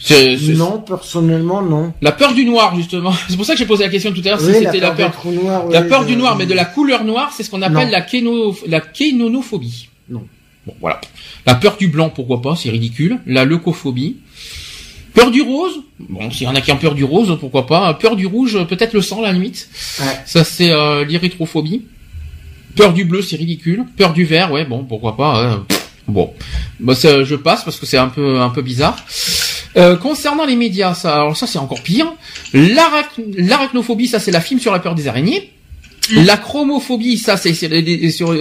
C'est 0.00 0.38
c'est- 0.38 0.52
Non, 0.54 0.80
personnellement, 0.80 1.60
non. 1.60 1.92
la 2.00 2.12
peur 2.12 2.32
du 2.32 2.44
noir 2.44 2.74
justement. 2.76 3.12
C'est 3.28 3.36
pour 3.36 3.44
ça 3.44 3.54
que 3.54 3.58
j'ai 3.58 3.66
posé 3.66 3.84
la 3.84 3.90
question 3.90 4.12
tout 4.12 4.22
à 4.24 4.28
l'heure 4.30 4.40
si 4.40 4.52
c'était 4.54 4.78
la 4.78 4.92
peur. 4.92 5.10
trous 5.12 5.32
noirs, 5.32 5.66
La 5.68 5.82
oui, 5.82 5.88
peur 5.88 6.04
du 6.04 6.16
noir, 6.16 6.36
mais 6.36 6.46
de 6.46 6.54
la 6.54 6.64
couleur 6.64 7.04
noire, 7.04 7.32
c'est 7.36 7.42
ce 7.42 7.50
qu'on 7.50 7.62
appelle 7.62 7.86
Non. 7.86 7.92
la, 7.92 8.00
kéno, 8.02 8.56
la 8.68 8.80
kénonophobie. 8.80 9.88
Non. 10.08 10.24
Bon, 10.66 10.74
voilà. 10.80 11.00
La 11.46 11.56
peur 11.56 11.76
du 11.76 11.88
blanc, 11.88 12.10
pourquoi 12.10 12.40
pas, 12.40 12.54
c'est 12.54 12.70
ridicule. 12.70 13.18
La 13.26 13.44
leucophobie. 13.44 14.16
Peur 15.18 15.30
du 15.32 15.42
rose. 15.42 15.80
Bon, 15.98 16.30
s'il 16.30 16.44
y 16.44 16.46
en 16.46 16.54
a 16.54 16.60
qui 16.60 16.70
ont 16.70 16.76
peur 16.76 16.94
du 16.94 17.02
rose, 17.02 17.36
pourquoi 17.40 17.66
pas. 17.66 17.92
Peur 17.94 18.14
du 18.14 18.26
rouge, 18.26 18.56
peut-être 18.68 18.92
le 18.92 19.02
sang, 19.02 19.18
à 19.20 19.22
la 19.22 19.32
limite. 19.32 19.68
Ouais. 20.00 20.06
Ça, 20.26 20.44
c'est 20.44 20.70
euh, 20.70 21.04
l'érythrophobie. 21.04 21.82
Peur 22.76 22.92
du 22.92 23.04
bleu, 23.04 23.20
c'est 23.22 23.34
ridicule. 23.36 23.84
Peur 23.96 24.12
du 24.12 24.24
vert, 24.24 24.52
ouais, 24.52 24.64
bon, 24.64 24.84
pourquoi 24.84 25.16
pas. 25.16 25.44
hein. 25.44 25.66
Bon, 26.06 26.32
bah, 26.80 26.94
je 26.94 27.34
passe 27.34 27.64
parce 27.64 27.78
que 27.78 27.84
c'est 27.86 27.98
un 27.98 28.08
peu, 28.08 28.40
un 28.40 28.48
peu 28.50 28.62
bizarre. 28.62 28.96
Euh, 29.76 29.96
concernant 29.96 30.46
les 30.46 30.56
médias, 30.56 30.94
ça, 30.94 31.16
alors 31.16 31.36
ça 31.36 31.46
c'est 31.46 31.58
encore 31.58 31.82
pire. 31.82 32.10
L'arac- 32.54 33.20
L'arachnophobie, 33.36 34.06
ça 34.06 34.18
c'est 34.20 34.30
la 34.30 34.40
film 34.40 34.58
sur 34.60 34.72
la 34.72 34.78
peur 34.78 34.94
des 34.94 35.08
araignées. 35.08 35.52
La 36.10 36.36
chromophobie, 36.38 37.18
ça 37.18 37.36
c'est 37.36 37.52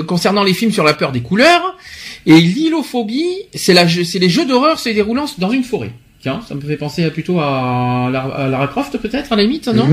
concernant 0.08 0.44
les 0.44 0.54
films 0.54 0.72
sur 0.72 0.86
la 0.86 0.94
peur 0.94 1.12
des 1.12 1.20
couleurs. 1.22 1.76
Et 2.26 2.40
l'hylophobie, 2.40 3.34
c'est 3.54 3.74
les 3.74 4.30
jeux 4.30 4.46
d'horreur 4.46 4.80
se 4.80 4.90
déroulant 4.90 5.26
dans 5.40 5.52
une 5.52 5.64
forêt. 5.64 5.92
Tiens, 6.28 6.42
ça 6.46 6.56
me 6.56 6.60
fait 6.62 6.76
penser 6.76 7.10
plutôt 7.10 7.40
à, 7.40 8.10
Lara- 8.12 8.68
Croft 8.68 8.98
peut-être 8.98 9.32
à 9.32 9.38
la 9.38 9.44
limite, 9.44 9.70
non. 9.70 9.86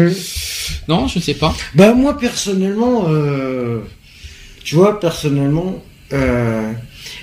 Non, 0.88 1.06
je 1.06 1.20
sais 1.20 1.34
pas. 1.34 1.54
Bah 1.76 1.94
moi 1.94 2.18
personnellement, 2.18 3.04
euh, 3.08 3.82
tu 4.64 4.74
vois 4.74 4.98
personnellement, 4.98 5.80
euh, 6.12 6.72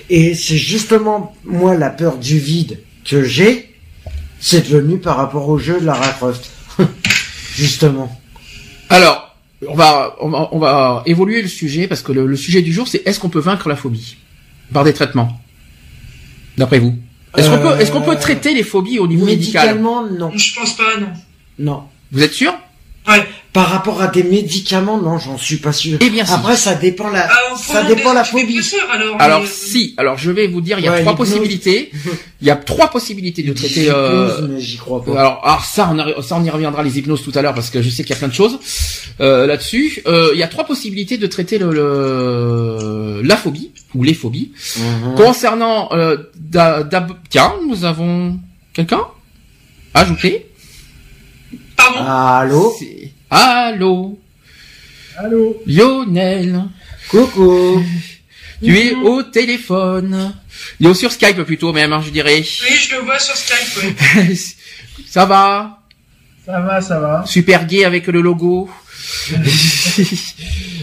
et 0.08 0.34
c'est 0.34 0.56
justement 0.56 1.36
moi 1.44 1.76
la 1.76 1.90
peur 1.90 2.16
du 2.16 2.38
vide 2.38 2.78
que 3.04 3.22
j'ai, 3.22 3.74
c'est 4.40 4.66
devenu 4.70 4.96
par 4.98 5.18
rapport 5.18 5.46
au 5.46 5.58
jeu 5.58 5.78
de 5.78 5.84
Lara 5.84 6.08
Croft, 6.12 6.50
justement. 7.54 8.18
Alors, 8.88 9.36
on 9.68 9.74
va, 9.74 10.16
on 10.22 10.30
va, 10.30 10.48
on 10.52 10.58
va 10.58 11.02
évoluer 11.04 11.42
le 11.42 11.48
sujet 11.48 11.86
parce 11.86 12.00
que 12.00 12.12
le, 12.12 12.26
le 12.26 12.36
sujet 12.36 12.62
du 12.62 12.72
jour 12.72 12.88
c'est 12.88 13.02
est-ce 13.06 13.20
qu'on 13.20 13.28
peut 13.28 13.40
vaincre 13.40 13.68
la 13.68 13.76
phobie 13.76 14.16
par 14.72 14.84
des 14.84 14.94
traitements 14.94 15.38
D'après 16.56 16.78
vous? 16.78 16.96
Est-ce 17.36 17.48
qu'on 17.48 17.56
Euh, 17.56 17.74
peut, 17.76 17.80
est-ce 17.80 17.92
qu'on 17.92 18.02
peut 18.02 18.16
traiter 18.16 18.52
les 18.54 18.62
phobies 18.62 18.98
au 18.98 19.06
niveau 19.06 19.24
médical? 19.26 19.66
Médicalement, 19.68 20.02
non, 20.06 20.30
Je 20.36 20.54
pense 20.54 20.76
pas, 20.76 20.98
non. 21.00 21.08
non. 21.58 21.82
Vous 22.12 22.22
êtes 22.22 22.32
sûr? 22.34 22.52
Ouais. 23.08 23.24
Par 23.52 23.68
rapport 23.68 24.00
à 24.00 24.06
des 24.06 24.22
médicaments, 24.22 24.96
non, 24.96 25.18
j'en 25.18 25.36
suis 25.36 25.56
pas 25.56 25.72
sûr. 25.72 25.98
Eh 26.00 26.08
bien, 26.08 26.24
si. 26.24 26.32
Après, 26.32 26.56
ça 26.56 26.74
dépend 26.76 27.10
la, 27.10 27.26
Ah, 27.28 27.56
ça 27.56 27.82
dépend 27.82 28.12
la 28.12 28.22
phobie. 28.22 28.60
alors. 28.92 29.16
Alors 29.18 29.40
mais, 29.40 29.46
euh, 29.46 29.50
si, 29.52 29.94
alors 29.98 30.16
je 30.18 30.30
vais 30.30 30.46
vous 30.46 30.60
dire, 30.60 30.78
il 30.78 30.84
y 30.84 30.88
a 30.88 30.92
Ouais, 30.92 31.00
trois 31.00 31.16
possibilités. 31.16 31.90
Il 32.40 32.46
y 32.46 32.50
a 32.50 32.56
trois 32.56 32.88
possibilités 32.88 33.42
de 33.42 33.52
traiter. 33.52 33.90
euh, 33.90 34.28
Hypnose, 34.38 34.50
mais 34.54 34.60
j'y 34.60 34.76
crois 34.76 35.04
pas. 35.04 35.18
Alors, 35.18 35.40
alors 35.44 35.64
ça, 35.64 35.92
on 35.92 36.22
ça, 36.22 36.36
on 36.38 36.44
y 36.44 36.48
reviendra 36.50 36.82
les 36.84 36.96
hypnoses 36.98 37.22
tout 37.24 37.32
à 37.34 37.42
l'heure 37.42 37.54
parce 37.54 37.70
que 37.70 37.82
je 37.82 37.90
sais 37.90 38.04
qu'il 38.04 38.10
y 38.14 38.16
a 38.16 38.18
plein 38.18 38.28
de 38.28 38.34
choses 38.34 38.58
euh, 39.20 39.46
là-dessus. 39.46 40.00
Euh, 40.06 40.30
il 40.32 40.38
y 40.38 40.42
a 40.44 40.48
trois 40.48 40.64
possibilités 40.64 41.18
de 41.18 41.26
traiter 41.26 41.58
le, 41.58 41.72
le- 41.72 43.20
la 43.22 43.36
phobie 43.36 43.71
ou 43.94 44.02
les 44.04 44.14
phobies. 44.14 44.52
Mhm. 44.76 45.14
Concernant, 45.16 45.88
euh, 45.92 46.16
da- 46.36 46.82
tiens, 47.28 47.54
nous 47.66 47.84
avons 47.84 48.38
quelqu'un 48.72 49.02
ajouté. 49.94 50.46
Pardon 51.76 52.00
Allô, 52.04 52.74
Allô, 53.30 54.18
Allô 55.18 55.62
Lionel. 55.66 56.64
coucou. 57.08 57.82
Tu 58.62 58.78
es 58.78 58.94
au 58.94 59.22
téléphone. 59.24 60.34
Il 60.78 60.86
est 60.86 60.94
sur 60.94 61.10
Skype 61.10 61.42
plutôt 61.42 61.72
même, 61.72 61.92
hein, 61.92 62.02
je 62.04 62.10
dirais. 62.10 62.38
Oui, 62.38 62.76
je 62.76 62.94
le 62.94 63.00
vois 63.02 63.18
sur 63.18 63.34
Skype, 63.36 63.82
ouais. 64.16 64.34
ça 65.08 65.24
va 65.26 65.81
Ça 66.44 66.60
va, 66.60 66.80
ça 66.80 66.98
va. 67.00 67.24
Super 67.26 67.66
gay 67.66 67.84
avec 67.84 68.06
le 68.08 68.20
logo. 68.20 68.68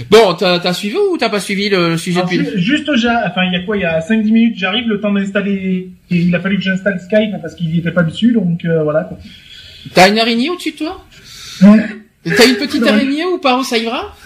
bon, 0.10 0.34
t'as 0.36 0.60
t'as 0.60 0.74
suivi 0.74 0.96
ou 0.96 1.18
t'as 1.18 1.30
pas 1.30 1.40
suivi 1.40 1.70
le 1.70 1.98
sujet 1.98 2.20
Alors, 2.20 2.30
depuis 2.32 2.46
ju- 2.46 2.60
juste, 2.60 2.96
j'a- 2.96 3.24
enfin, 3.30 3.44
il 3.46 3.54
y 3.54 3.56
a 3.56 3.64
quoi 3.66 3.78
Il 3.78 3.82
y 3.82 3.86
a 3.86 4.00
5-10 4.00 4.32
minutes, 4.32 4.56
j'arrive, 4.58 4.88
le 4.88 5.00
temps 5.00 5.12
d'installer. 5.14 5.90
et 6.12 6.16
Il 6.16 6.34
a 6.36 6.40
fallu 6.40 6.58
que 6.58 6.64
j'installe 6.64 7.00
Skype 7.00 7.42
parce 7.42 7.56
qu'il 7.56 7.70
n'y 7.72 7.80
était 7.80 7.92
pas 7.92 8.04
dessus, 8.04 8.32
donc 8.34 8.64
euh, 8.66 8.84
voilà. 8.84 9.04
quoi. 9.04 9.18
T'as 9.94 10.10
une 10.10 10.20
araignée 10.20 10.50
au-dessus 10.50 10.72
de 10.72 10.78
toi? 10.78 11.06
T'as 11.62 12.46
une 12.48 12.56
petite 12.58 12.82
Non. 12.82 12.88
araignée 12.90 13.26
ou 13.26 13.38
pas 13.38 13.62
Ça 13.64 13.78
ira? 13.78 14.16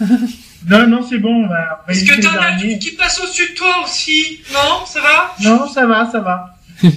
Non, 0.66 0.86
non, 0.86 1.02
c'est 1.06 1.18
bon, 1.18 1.46
va 1.46 1.84
Est-ce 1.88 2.06
que 2.06 2.22
t'en 2.22 2.30
as 2.40 2.58
une 2.64 2.78
qui 2.78 2.92
passe 2.92 3.20
au-dessus 3.22 3.50
de 3.50 3.54
toi 3.54 3.68
aussi? 3.84 4.40
Non, 4.50 4.86
ça 4.86 4.98
va? 5.02 5.34
Non, 5.44 5.68
ça 5.68 5.86
va, 5.86 6.08
ça 6.10 6.20
va. 6.20 6.56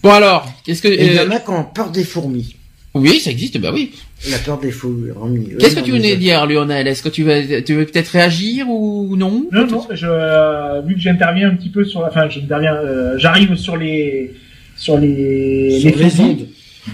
Bon 0.00 0.12
alors, 0.12 0.46
qu'est-ce 0.64 0.80
que 0.82 0.86
il 0.88 1.12
y 1.14 1.18
euh, 1.18 1.26
en 1.26 1.30
a 1.32 1.40
qui 1.40 1.50
ont 1.50 1.64
peur 1.64 1.90
des 1.90 2.04
fourmis. 2.04 2.54
Oui, 2.94 3.18
ça 3.18 3.30
existe, 3.30 3.58
bah 3.58 3.70
oui. 3.74 3.92
La 4.30 4.38
peur 4.38 4.58
des 4.58 4.70
fourmis. 4.70 5.48
Qu'est-ce 5.58 5.74
que 5.76 5.80
tu 5.80 5.90
venais 5.90 6.10
mais- 6.10 6.16
dire, 6.16 6.46
Lionel? 6.46 6.86
Est-ce 6.86 7.02
que 7.02 7.08
tu 7.08 7.24
veux, 7.24 7.62
tu 7.64 7.74
veux 7.74 7.86
peut-être 7.86 8.08
réagir 8.08 8.68
ou 8.70 9.16
non? 9.16 9.46
Non, 9.50 9.66
non, 9.66 9.86
je, 9.90 10.06
euh, 10.08 10.80
vu 10.82 10.94
que 10.94 11.00
j'interviens 11.00 11.50
un 11.50 11.54
petit 11.56 11.70
peu 11.70 11.84
sur, 11.84 12.00
enfin, 12.04 12.28
j'interviens, 12.28 12.74
euh, 12.76 13.18
j'arrive 13.18 13.56
sur 13.56 13.76
les, 13.76 14.32
sur 14.76 14.96
les, 14.98 15.80
Sur 15.80 15.96
les 15.98 16.10
phobies. 16.10 16.46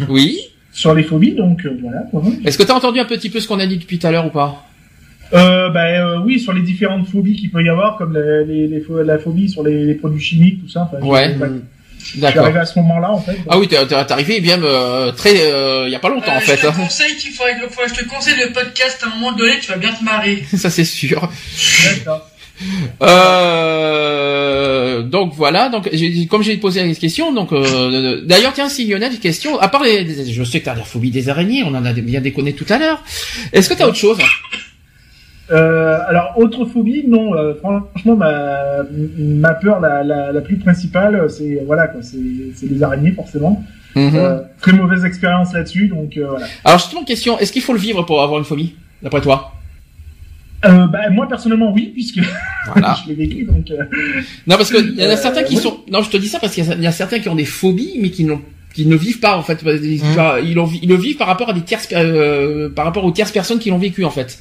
Oui. 0.08 0.38
sur 0.72 0.94
les 0.94 1.02
phobies, 1.02 1.32
donc 1.32 1.66
euh, 1.66 1.76
voilà. 1.82 2.04
Est-ce 2.46 2.56
que 2.56 2.62
t'as 2.62 2.74
entendu 2.74 2.98
un 3.00 3.04
petit 3.04 3.28
peu 3.28 3.38
ce 3.40 3.46
qu'on 3.48 3.58
a 3.60 3.66
dit 3.66 3.76
depuis 3.76 3.98
tout 3.98 4.06
à 4.06 4.10
l'heure 4.12 4.26
ou 4.26 4.30
pas? 4.30 4.66
Euh, 5.34 5.68
ben 5.70 5.80
euh, 6.00 6.18
oui, 6.24 6.40
sur 6.40 6.52
les 6.52 6.62
différentes 6.62 7.06
phobies 7.08 7.36
qu'il 7.36 7.50
peut 7.50 7.62
y 7.62 7.68
avoir, 7.68 7.96
comme 7.98 8.14
les, 8.14 8.44
les, 8.46 8.66
les 8.68 8.80
pho- 8.80 9.02
la 9.02 9.18
phobie 9.18 9.48
sur 9.48 9.62
les, 9.62 9.84
les 9.84 9.94
produits 9.94 10.20
chimiques, 10.20 10.62
tout 10.62 10.68
ça. 10.68 10.90
Enfin, 10.92 11.06
Ouais. 11.06 11.36
Je- 12.02 12.20
Je 12.20 12.26
suis 12.26 12.38
arrivé 12.38 12.58
à 12.58 12.64
ce 12.66 12.78
moment-là, 12.80 13.10
en 13.12 13.20
fait. 13.20 13.36
Ah 13.48 13.58
oui, 13.58 13.68
t'es 13.68 13.76
arrivé 13.76 14.40
bien 14.40 14.62
euh, 14.62 15.12
très, 15.12 15.34
euh, 15.52 15.84
il 15.86 15.92
y 15.92 15.94
a 15.94 15.98
pas 15.98 16.08
longtemps 16.08 16.32
en 16.32 16.36
Euh, 16.38 16.40
fait. 16.40 16.56
Je 16.56 16.62
te 16.62 16.66
hein. 16.66 16.72
conseille 16.76 17.16
qu'il 17.16 17.32
faudrait 17.32 17.54
que 17.60 17.68
faudrait 17.68 17.90
que 17.90 17.96
je 17.96 18.00
te 18.02 18.08
conseille 18.08 18.36
le 18.44 18.52
podcast 18.52 18.98
à 19.02 19.06
un 19.08 19.14
moment 19.16 19.32
donné, 19.32 19.58
tu 19.60 19.70
vas 19.70 19.76
bien 19.78 19.92
te 19.92 20.02
marrer. 20.04 20.44
Ça 20.56 20.70
c'est 20.70 20.84
sûr. 20.84 21.28
D'accord. 21.98 22.26
Euh, 23.70 25.02
donc 25.02 25.32
voilà, 25.34 25.68
donc 25.70 25.88
comme 26.28 26.42
j'ai 26.42 26.56
posé 26.58 26.86
la 26.86 26.94
question, 26.94 27.32
donc 27.32 27.52
euh, 27.52 28.20
d'ailleurs 28.24 28.52
tiens 28.52 28.68
si 28.68 28.86
Lionel 28.86 29.18
question, 29.18 29.58
à 29.58 29.68
part 29.68 29.82
les- 29.82 30.30
je 30.30 30.44
sais 30.44 30.60
que 30.60 30.66
t'as 30.66 30.74
la 30.74 30.84
phobie 30.84 31.10
des 31.10 31.28
araignées, 31.30 31.62
on 31.64 31.74
en 31.74 31.84
a 31.84 31.92
bien 31.92 32.20
déconné 32.20 32.52
tout 32.52 32.66
à 32.68 32.78
l'heure. 32.78 33.02
Est-ce 33.52 33.68
que 33.70 33.74
t'as 33.74 33.86
autre 33.86 33.96
chose? 33.96 34.18
Euh, 35.50 35.98
alors, 36.06 36.34
autre 36.36 36.64
phobie, 36.64 37.04
non. 37.08 37.34
euh, 37.34 37.54
franchement, 37.54 38.14
ma, 38.16 38.84
ma 39.18 39.54
peur 39.54 39.80
la, 39.80 40.02
la, 40.04 40.32
la 40.32 40.40
plus 40.40 40.56
principale, 40.56 41.28
c'est 41.28 41.62
voilà 41.66 41.88
quoi, 41.88 42.02
c'est 42.02 42.18
c'est 42.54 42.66
les 42.66 42.82
araignées 42.82 43.12
forcément. 43.12 43.62
Mhm. 43.96 44.12
Euh, 44.14 44.38
très 44.60 44.72
mauvaise 44.72 45.04
expérience 45.04 45.52
là-dessus, 45.52 45.88
donc 45.88 46.16
euh, 46.16 46.26
voilà. 46.28 46.46
Alors 46.64 46.78
justement, 46.78 47.02
question, 47.04 47.38
est-ce 47.40 47.52
qu'il 47.52 47.62
faut 47.62 47.72
le 47.72 47.80
vivre 47.80 48.02
pour 48.04 48.22
avoir 48.22 48.38
une 48.38 48.44
phobie, 48.44 48.76
d'après 49.02 49.20
toi? 49.20 49.52
Euh, 50.64 50.86
bah, 50.86 51.08
moi 51.10 51.26
personnellement, 51.26 51.72
oui, 51.72 51.90
puisque 51.92 52.20
Voilà. 52.72 52.96
je 53.02 53.08
l'ai 53.08 53.14
vécu, 53.16 53.44
donc. 53.44 53.70
euh, 53.70 53.82
Non, 54.46 54.56
parce 54.56 54.70
que 54.70 54.76
il 54.78 55.00
y 55.00 55.04
en 55.06 55.10
a 55.10 55.16
certains 55.16 55.42
qui 55.42 55.56
oui. 55.56 55.60
sont. 55.62 55.78
Non, 55.90 56.02
je 56.02 56.10
te 56.10 56.16
dis 56.16 56.28
ça 56.28 56.38
parce 56.38 56.54
qu'il 56.54 56.64
y, 56.64 56.70
a- 56.70 56.76
y 56.76 56.86
a 56.86 56.92
certains 56.92 57.18
qui 57.18 57.28
ont 57.28 57.34
des 57.34 57.44
phobies, 57.46 57.94
mais 58.00 58.10
qui 58.10 58.24
n'ont 58.24 58.40
qui 58.74 58.86
ne 58.86 58.94
vivent 58.94 59.18
pas 59.18 59.36
en 59.36 59.42
fait. 59.42 59.58
Ils, 59.64 60.00
Mhm. 60.04 60.44
ils, 60.82 60.88
le 60.88 60.94
vivent 60.94 61.16
par 61.16 61.26
rapport 61.26 61.48
à 61.50 61.52
des 61.52 61.62
tierces, 61.62 61.88
euh, 61.92 62.68
par 62.70 62.84
rapport 62.84 63.04
aux 63.04 63.10
tierces 63.10 63.32
personnes 63.32 63.58
qui 63.58 63.70
l'ont 63.70 63.78
vécu 63.78 64.04
en 64.04 64.10
fait. 64.10 64.38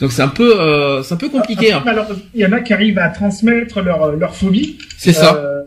Donc 0.00 0.12
c'est 0.12 0.22
un 0.22 0.28
peu, 0.28 0.60
euh, 0.60 1.02
c'est 1.02 1.14
un 1.14 1.16
peu 1.16 1.28
compliqué. 1.28 1.72
hein. 1.72 1.82
Alors, 1.86 2.06
il 2.34 2.40
y 2.40 2.46
en 2.46 2.52
a 2.52 2.60
qui 2.60 2.72
arrivent 2.72 2.98
à 2.98 3.08
transmettre 3.10 3.80
leur 3.80 4.12
leur 4.16 4.34
phobie. 4.34 4.78
C'est 4.98 5.12
ça. 5.12 5.34
Euh, 5.36 5.62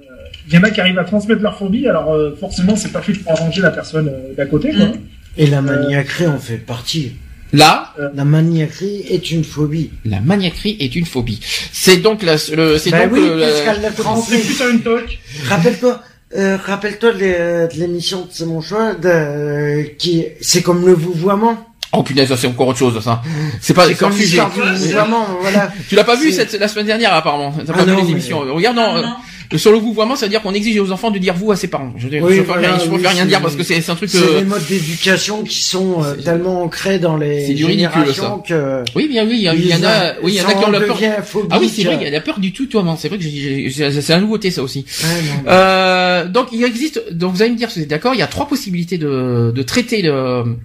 Il 0.49 0.53
y 0.53 0.57
en 0.57 0.63
a 0.63 0.69
qui 0.69 0.79
arrivent 0.81 0.99
à 0.99 1.03
transmettre 1.03 1.41
leur 1.41 1.57
phobie, 1.57 1.87
alors 1.87 2.13
euh, 2.13 2.35
forcément, 2.39 2.75
c'est 2.75 2.91
pas 2.93 3.01
fait 3.01 3.13
pour 3.13 3.31
arranger 3.33 3.61
la 3.61 3.71
personne 3.71 4.07
euh, 4.09 4.33
d'à 4.35 4.45
côté. 4.45 4.71
Quoi. 4.71 4.87
Et 5.37 5.47
la 5.47 5.61
maniaquerie 5.61 6.27
en 6.27 6.39
fait 6.39 6.57
partie. 6.57 7.13
Là, 7.53 7.93
La 8.13 8.25
maniaquerie 8.25 9.05
est 9.09 9.31
une 9.31 9.43
phobie. 9.45 9.91
la 10.03 10.19
maniaquerie 10.19 10.75
est 10.81 10.93
une 10.97 11.05
phobie. 11.05 11.39
C'est 11.71 11.97
donc 11.97 12.21
la, 12.23 12.33
le, 12.55 12.77
c'est 12.77 12.91
Bah 12.91 13.03
donc 13.07 13.13
oui, 13.13 13.21
le- 13.21 14.71
une 14.73 14.81
toque. 14.81 15.17
Rappelle-toi, 15.47 16.01
euh, 16.37 16.57
rappelle-toi 16.57 17.13
de, 17.13 17.17
l'é- 17.19 17.67
de 17.73 17.79
l'émission 17.79 18.21
de 18.25 18.27
C'est 18.31 18.45
mon 18.45 18.59
choix, 18.61 18.95
de, 18.95 19.83
qui, 19.97 20.25
c'est 20.41 20.61
comme 20.61 20.85
le 20.85 20.91
vouvoiement. 20.93 21.57
Oh 21.93 22.03
punaise, 22.03 22.27
ça, 22.27 22.37
c'est 22.37 22.47
encore 22.47 22.67
autre 22.67 22.79
chose 22.79 23.01
ça. 23.03 23.21
C'est 23.61 23.73
pas 23.73 23.91
comme 23.93 24.11
sujet. 24.13 24.41
voilà. 25.41 25.71
Tu 25.89 25.95
l'as 25.95 26.03
pas 26.03 26.15
vu 26.15 26.31
cette 26.31 26.53
la 26.59 26.67
semaine 26.67 26.85
dernière 26.85 27.13
apparemment. 27.13 27.53
T'as 27.65 27.71
Ah 27.73 27.77
pas 27.77 27.85
vu 27.85 27.91
non, 27.91 27.97
les 27.97 28.03
mais- 28.03 28.11
émissions. 28.11 28.39
Regarde 28.39 28.75
non, 28.75 28.93
Non, 28.93 28.97
euh, 28.97 29.01
non. 29.51 29.57
sur 29.57 29.71
le 29.71 29.77
vouvoiement, 29.77 30.17
ça 30.17 30.25
veut 30.25 30.29
dire 30.29 30.41
qu'on 30.41 30.53
exige 30.53 30.77
aux 30.81 30.91
enfants 30.91 31.11
de 31.11 31.17
dire 31.17 31.33
vous 31.33 31.49
à 31.51 31.55
ses 31.55 31.69
parents. 31.69 31.93
Je, 31.97 32.09
je, 32.09 32.17
Oui, 32.17 32.35
je 32.35 32.41
voilà, 32.41 32.69
préfère, 32.69 32.85
je 32.85 32.91
oui, 32.91 33.07
rien 33.07 33.25
dire 33.25 33.41
parce 33.41 33.55
que 33.55 33.63
c'est 33.63 33.79
c'est 33.79 33.89
un 33.91 33.95
truc. 33.95 34.09
C'est 34.09 34.17
euh, 34.21 34.39
les 34.39 34.43
modes 34.45 34.65
d'éducation 34.67 35.43
qui 35.43 35.63
sont 35.63 36.03
euh, 36.03 36.15
tellement 36.15 36.63
ancrés 36.63 36.99
dans 36.99 37.15
les 37.15 37.47
C'est 37.47 37.53
du 37.53 37.63
ridicule, 37.63 37.91
générations 37.93 38.39
que 38.39 38.83
Oui, 38.93 39.07
bien 39.07 39.25
oui, 39.25 39.35
il 39.37 39.41
y, 39.43 39.47
a- 39.47 39.55
il 39.55 39.65
y 39.67 39.73
en 39.73 39.83
a, 39.83 40.13
oui, 40.21 40.33
il 40.33 40.35
y 40.35 40.41
en 40.41 40.49
a 40.49 40.53
qui 40.55 40.65
ont 40.65 40.71
la 40.71 40.81
peur. 40.81 40.97
Ah 41.51 41.57
oui, 41.59 41.71
c'est 41.73 41.83
vrai, 41.83 41.95
il 42.01 42.03
y 42.03 42.07
a 42.07 42.11
la 42.11 42.19
peur 42.21 42.39
du 42.39 42.51
tutoiement. 42.51 42.97
C'est 42.97 43.07
vrai 43.07 43.17
que 43.17 43.23
j'ai- 43.23 43.69
j'ai- 43.69 44.01
c'est 44.01 44.11
la 44.13 44.19
nouveauté 44.19 44.51
ça 44.51 44.61
aussi. 44.61 44.85
Euh, 45.47 46.27
donc 46.27 46.47
il 46.51 46.63
existe, 46.63 47.01
donc 47.13 47.33
vous 47.33 47.41
allez 47.41 47.51
me 47.51 47.57
dire 47.57 47.71
si 47.71 47.79
vous 47.79 47.83
êtes 47.83 47.89
d'accord, 47.89 48.13
il 48.13 48.19
y 48.19 48.23
a 48.23 48.27
trois 48.27 48.47
possibilités 48.47 48.97
de, 48.97 49.53
de 49.55 49.61
traiter 49.63 50.01
le, 50.01 50.57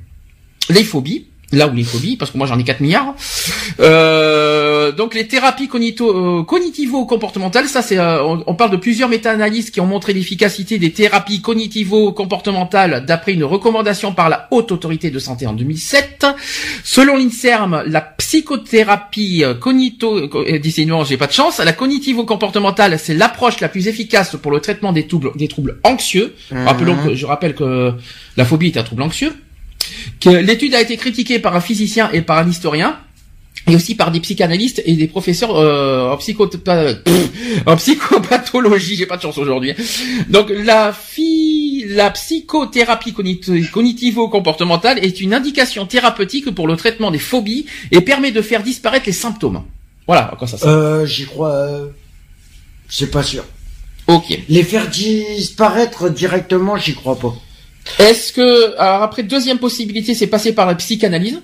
les 0.68 0.84
phobies. 0.84 1.26
Là 1.52 1.68
où 1.68 1.74
les 1.74 1.84
phobies, 1.84 2.16
parce 2.16 2.30
que 2.30 2.38
moi 2.38 2.46
j'en 2.46 2.58
ai 2.58 2.64
4 2.64 2.80
milliards. 2.80 3.14
Euh, 3.78 4.90
donc 4.90 5.14
les 5.14 5.28
thérapies 5.28 5.68
cognito, 5.68 6.08
euh, 6.08 6.44
cognitivo-comportementales, 6.44 7.68
ça 7.68 7.82
c'est, 7.82 7.98
euh, 7.98 8.24
on, 8.24 8.42
on 8.46 8.54
parle 8.54 8.70
de 8.70 8.78
plusieurs 8.78 9.10
méta-analyses 9.10 9.70
qui 9.70 9.78
ont 9.82 9.86
montré 9.86 10.14
l'efficacité 10.14 10.78
des 10.78 10.92
thérapies 10.92 11.42
cognitivo-comportementales 11.42 13.04
d'après 13.04 13.34
une 13.34 13.44
recommandation 13.44 14.14
par 14.14 14.30
la 14.30 14.48
Haute 14.50 14.72
Autorité 14.72 15.10
de 15.10 15.18
Santé 15.18 15.46
en 15.46 15.52
2007. 15.52 16.24
Selon 16.84 17.18
l'INSERM, 17.18 17.82
la 17.86 18.00
psychothérapie 18.00 19.44
euh, 19.44 19.52
cognito, 19.52 20.16
euh, 20.16 20.58
décidément 20.58 21.04
j'ai 21.04 21.18
pas 21.18 21.26
de 21.26 21.32
chance, 21.32 21.58
la 21.58 21.74
cognitivo-comportementale 21.74 22.98
c'est 22.98 23.14
l'approche 23.14 23.60
la 23.60 23.68
plus 23.68 23.88
efficace 23.88 24.36
pour 24.40 24.52
le 24.52 24.60
traitement 24.60 24.92
des 24.92 25.06
troubles, 25.06 25.32
des 25.36 25.48
troubles 25.48 25.80
anxieux. 25.84 26.34
Mhm. 26.50 26.66
Rappelons 26.66 26.96
que 27.04 27.14
je 27.14 27.26
rappelle 27.26 27.54
que 27.54 27.92
la 28.38 28.44
phobie 28.46 28.68
est 28.68 28.78
un 28.78 28.84
trouble 28.84 29.02
anxieux. 29.02 29.34
Que 30.20 30.30
l'étude 30.30 30.74
a 30.74 30.80
été 30.80 30.96
critiquée 30.96 31.38
par 31.38 31.54
un 31.56 31.60
physicien 31.60 32.10
et 32.12 32.22
par 32.22 32.38
un 32.38 32.48
historien. 32.48 32.98
Et 33.68 33.76
aussi 33.76 33.94
par 33.94 34.10
des 34.10 34.18
psychanalystes 34.18 34.82
et 34.86 34.94
des 34.94 35.06
professeurs 35.06 35.54
euh, 35.56 36.10
en, 36.10 37.76
psychopathologie. 37.76 38.96
J'ai 38.96 39.06
pas 39.06 39.16
de 39.16 39.22
chance 39.22 39.38
aujourd'hui. 39.38 39.72
Donc 40.28 40.50
la 40.50 40.92
phi- 40.92 41.84
la 41.88 42.10
psychothérapie 42.10 43.12
cognit- 43.12 43.70
cognitivo-comportementale 43.70 44.98
est 44.98 45.20
une 45.20 45.32
indication 45.32 45.86
thérapeutique 45.86 46.50
pour 46.52 46.66
le 46.66 46.76
traitement 46.76 47.10
des 47.12 47.20
phobies 47.20 47.66
et 47.92 48.00
permet 48.00 48.32
de 48.32 48.42
faire 48.42 48.62
disparaître 48.64 49.06
les 49.06 49.12
symptômes. 49.12 49.62
Voilà 50.08 50.34
quoi 50.38 50.48
ça 50.48 50.58
sert. 50.58 50.68
Euh, 50.68 51.06
j'y 51.06 51.26
crois, 51.26 51.50
euh, 51.52 51.86
c'est 52.88 53.10
pas 53.12 53.22
sûr. 53.22 53.44
Ok. 54.08 54.36
Les 54.48 54.64
faire 54.64 54.88
disparaître 54.88 56.10
directement, 56.10 56.76
j'y 56.76 56.94
crois 56.94 57.16
pas. 57.16 57.34
Est-ce 57.98 58.32
que 58.32 58.76
alors 58.78 59.02
après 59.02 59.22
deuxième 59.22 59.58
possibilité, 59.58 60.14
c'est 60.14 60.26
passer 60.26 60.52
par 60.54 60.66
la 60.66 60.74
psychanalyse. 60.74 61.40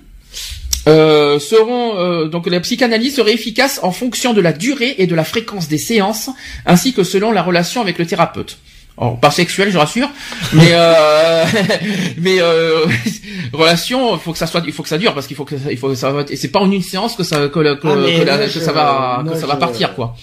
Euh, 0.86 1.38
seront 1.38 1.98
euh, 1.98 2.28
donc 2.28 2.46
la 2.46 2.60
psychanalyse 2.60 3.16
serait 3.16 3.34
efficace 3.34 3.78
en 3.82 3.90
fonction 3.90 4.32
de 4.32 4.40
la 4.40 4.52
durée 4.54 4.94
et 4.98 5.06
de 5.06 5.14
la 5.14 5.24
fréquence 5.24 5.68
des 5.68 5.76
séances, 5.76 6.30
ainsi 6.64 6.94
que 6.94 7.04
selon 7.04 7.30
la 7.30 7.42
relation 7.42 7.82
avec 7.82 7.98
le 7.98 8.06
thérapeute. 8.06 8.56
Alors, 8.96 9.20
pas 9.20 9.30
sexuel, 9.30 9.70
je 9.70 9.76
rassure, 9.78 10.08
mais 10.54 10.70
euh, 10.72 11.44
mais 12.18 12.40
euh, 12.40 12.86
relation, 13.52 14.14
il 14.14 14.20
faut 14.20 14.32
que 14.32 14.38
ça 14.38 14.46
soit, 14.46 14.62
il 14.66 14.72
faut 14.72 14.82
que 14.82 14.88
ça 14.88 14.96
dure 14.98 15.12
parce 15.14 15.26
qu'il 15.26 15.36
faut 15.36 15.44
que 15.44 15.58
ça, 15.58 15.70
il 15.70 15.76
faut 15.76 15.88
que 15.88 15.94
ça, 15.94 16.14
et 16.30 16.36
c'est 16.36 16.48
pas 16.48 16.60
en 16.60 16.70
une 16.70 16.82
séance 16.82 17.14
que 17.16 17.22
ça 17.22 17.48
que, 17.48 17.74
que, 17.74 17.86
Ah, 17.88 17.94
mais 17.96 18.20
que 18.20 18.24
la- 18.24 18.36
moi, 18.38 18.46
que 18.46 18.52
je- 18.52 18.58
ça 18.60 18.72
va 18.72 19.22
que 19.28 19.38
ça 19.38 19.46
va 19.46 19.56
partir 19.56 19.94
quoi. 19.94 20.16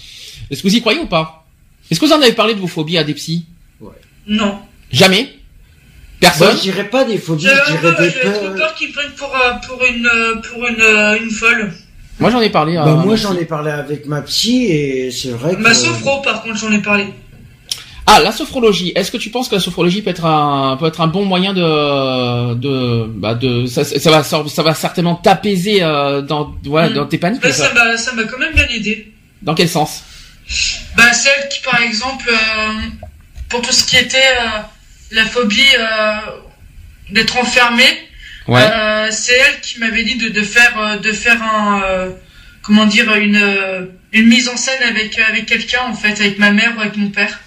Est-ce 0.50 0.62
que 0.62 0.68
vous 0.68 0.74
y 0.74 0.80
croyez 0.80 0.98
ou 1.00 1.06
pas? 1.06 1.46
Est-ce 1.90 2.00
que 2.00 2.06
vous 2.06 2.12
en 2.12 2.20
avez 2.20 2.32
parlé 2.32 2.54
de 2.54 2.60
vos 2.60 2.66
phobies 2.66 2.98
à 2.98 3.04
des 3.04 3.14
psys? 3.14 3.44
Non. 4.26 4.58
Jamais? 4.90 5.28
Moi, 6.22 6.30
Personne. 6.32 6.56
je 6.56 6.62
dirais 6.62 6.84
pas 6.88 7.04
des 7.04 7.18
phobies, 7.18 7.44
J'avais 7.44 7.60
je 7.66 7.72
dirais 7.72 7.88
un 7.88 7.92
peu- 7.92 8.02
des 8.04 8.10
j'avais 8.10 8.32
trop 8.32 8.46
peurs. 8.46 8.54
peur 8.56 8.74
qu'ils 8.74 8.88
me 8.88 8.92
prennent 8.94 9.10
pour, 9.16 9.34
euh, 9.34 9.52
pour 9.66 9.84
une, 9.84 10.06
euh, 10.06 10.34
pour 10.36 10.66
une, 10.66 10.80
euh, 10.80 11.18
une 11.22 11.30
folle. 11.30 11.72
Moi 12.18 12.30
j'en 12.30 12.40
ai 12.40 12.48
parlé. 12.48 12.76
à 12.78 12.84
Bah, 12.84 12.92
moi, 12.94 13.14
j'en 13.16 13.36
ai 13.36 13.44
parlé 13.44 13.70
avec 13.70 14.06
ma 14.06 14.22
psy 14.22 14.64
et 14.64 15.10
c'est 15.10 15.30
vrai 15.32 15.54
que. 15.54 15.60
Ma 15.60 15.74
sophro, 15.74 16.22
par 16.22 16.42
contre, 16.42 16.56
j'en 16.56 16.72
ai 16.72 16.78
parlé. 16.80 17.06
Ah, 18.06 18.20
la 18.20 18.32
sophrologie. 18.32 18.92
Est-ce 18.94 19.10
que 19.10 19.16
tu 19.18 19.28
penses 19.30 19.48
que 19.48 19.56
la 19.56 19.60
sophrologie 19.60 20.00
peut 20.00 20.10
être 20.10 20.24
un 20.24 20.76
peut 20.78 20.86
être 20.86 21.00
un 21.02 21.08
bon 21.08 21.24
moyen 21.26 21.52
de 21.52 22.54
de 22.54 23.04
bah 23.08 23.34
de 23.34 23.66
ça, 23.66 23.84
ça 23.84 24.10
va 24.10 24.22
ça 24.22 24.62
va 24.62 24.74
certainement 24.74 25.16
t'apaiser 25.16 25.82
euh, 25.82 26.22
dans 26.22 26.54
voilà 26.64 26.88
Mm. 26.88 26.94
dans 26.94 27.06
tes 27.06 27.18
paniques. 27.18 27.42
Bah, 27.42 27.52
ça. 27.52 27.68
ça? 27.68 27.74
m'a, 27.74 27.96
ça 27.98 28.12
m'a 28.14 28.22
quand 28.24 28.38
même 28.38 28.54
bien 28.54 28.66
aidé. 28.74 29.12
Dans 29.42 29.54
quel 29.54 29.68
sens? 29.68 30.02
Bah, 30.96 31.12
celle 31.12 31.48
qui, 31.50 31.60
par 31.62 31.82
exemple, 31.82 32.30
euh, 32.30 32.72
pour 33.50 33.60
tout 33.60 33.72
ce 33.72 33.84
qui 33.84 33.96
était 33.96 34.16
euh, 34.18 34.60
la 35.12 35.24
phobie 35.24 35.60
euh, 35.78 36.16
d'être 37.10 37.36
enfermé, 37.36 37.84
Ouais. 38.48 38.60
euh, 38.62 39.08
c'est 39.10 39.32
elle 39.34 39.60
qui 39.60 39.80
m'avait 39.80 40.04
dit 40.04 40.16
de, 40.16 40.28
de 40.28 40.40
faire, 40.42 40.78
euh, 40.78 40.96
de 40.98 41.10
faire 41.10 41.42
un, 41.42 41.82
comment 42.62 42.86
dire, 42.86 43.12
une, 43.16 43.88
une 44.12 44.26
mise 44.26 44.48
en 44.48 44.56
scène 44.56 44.82
avec, 44.88 45.18
avec 45.18 45.46
quelqu'un, 45.46 45.80
en 45.88 45.94
fait, 45.94 46.20
avec 46.20 46.38
ma 46.38 46.52
mère 46.52 46.72
ou 46.76 46.80
avec 46.80 46.96
mon 46.96 47.10
père. 47.10 47.40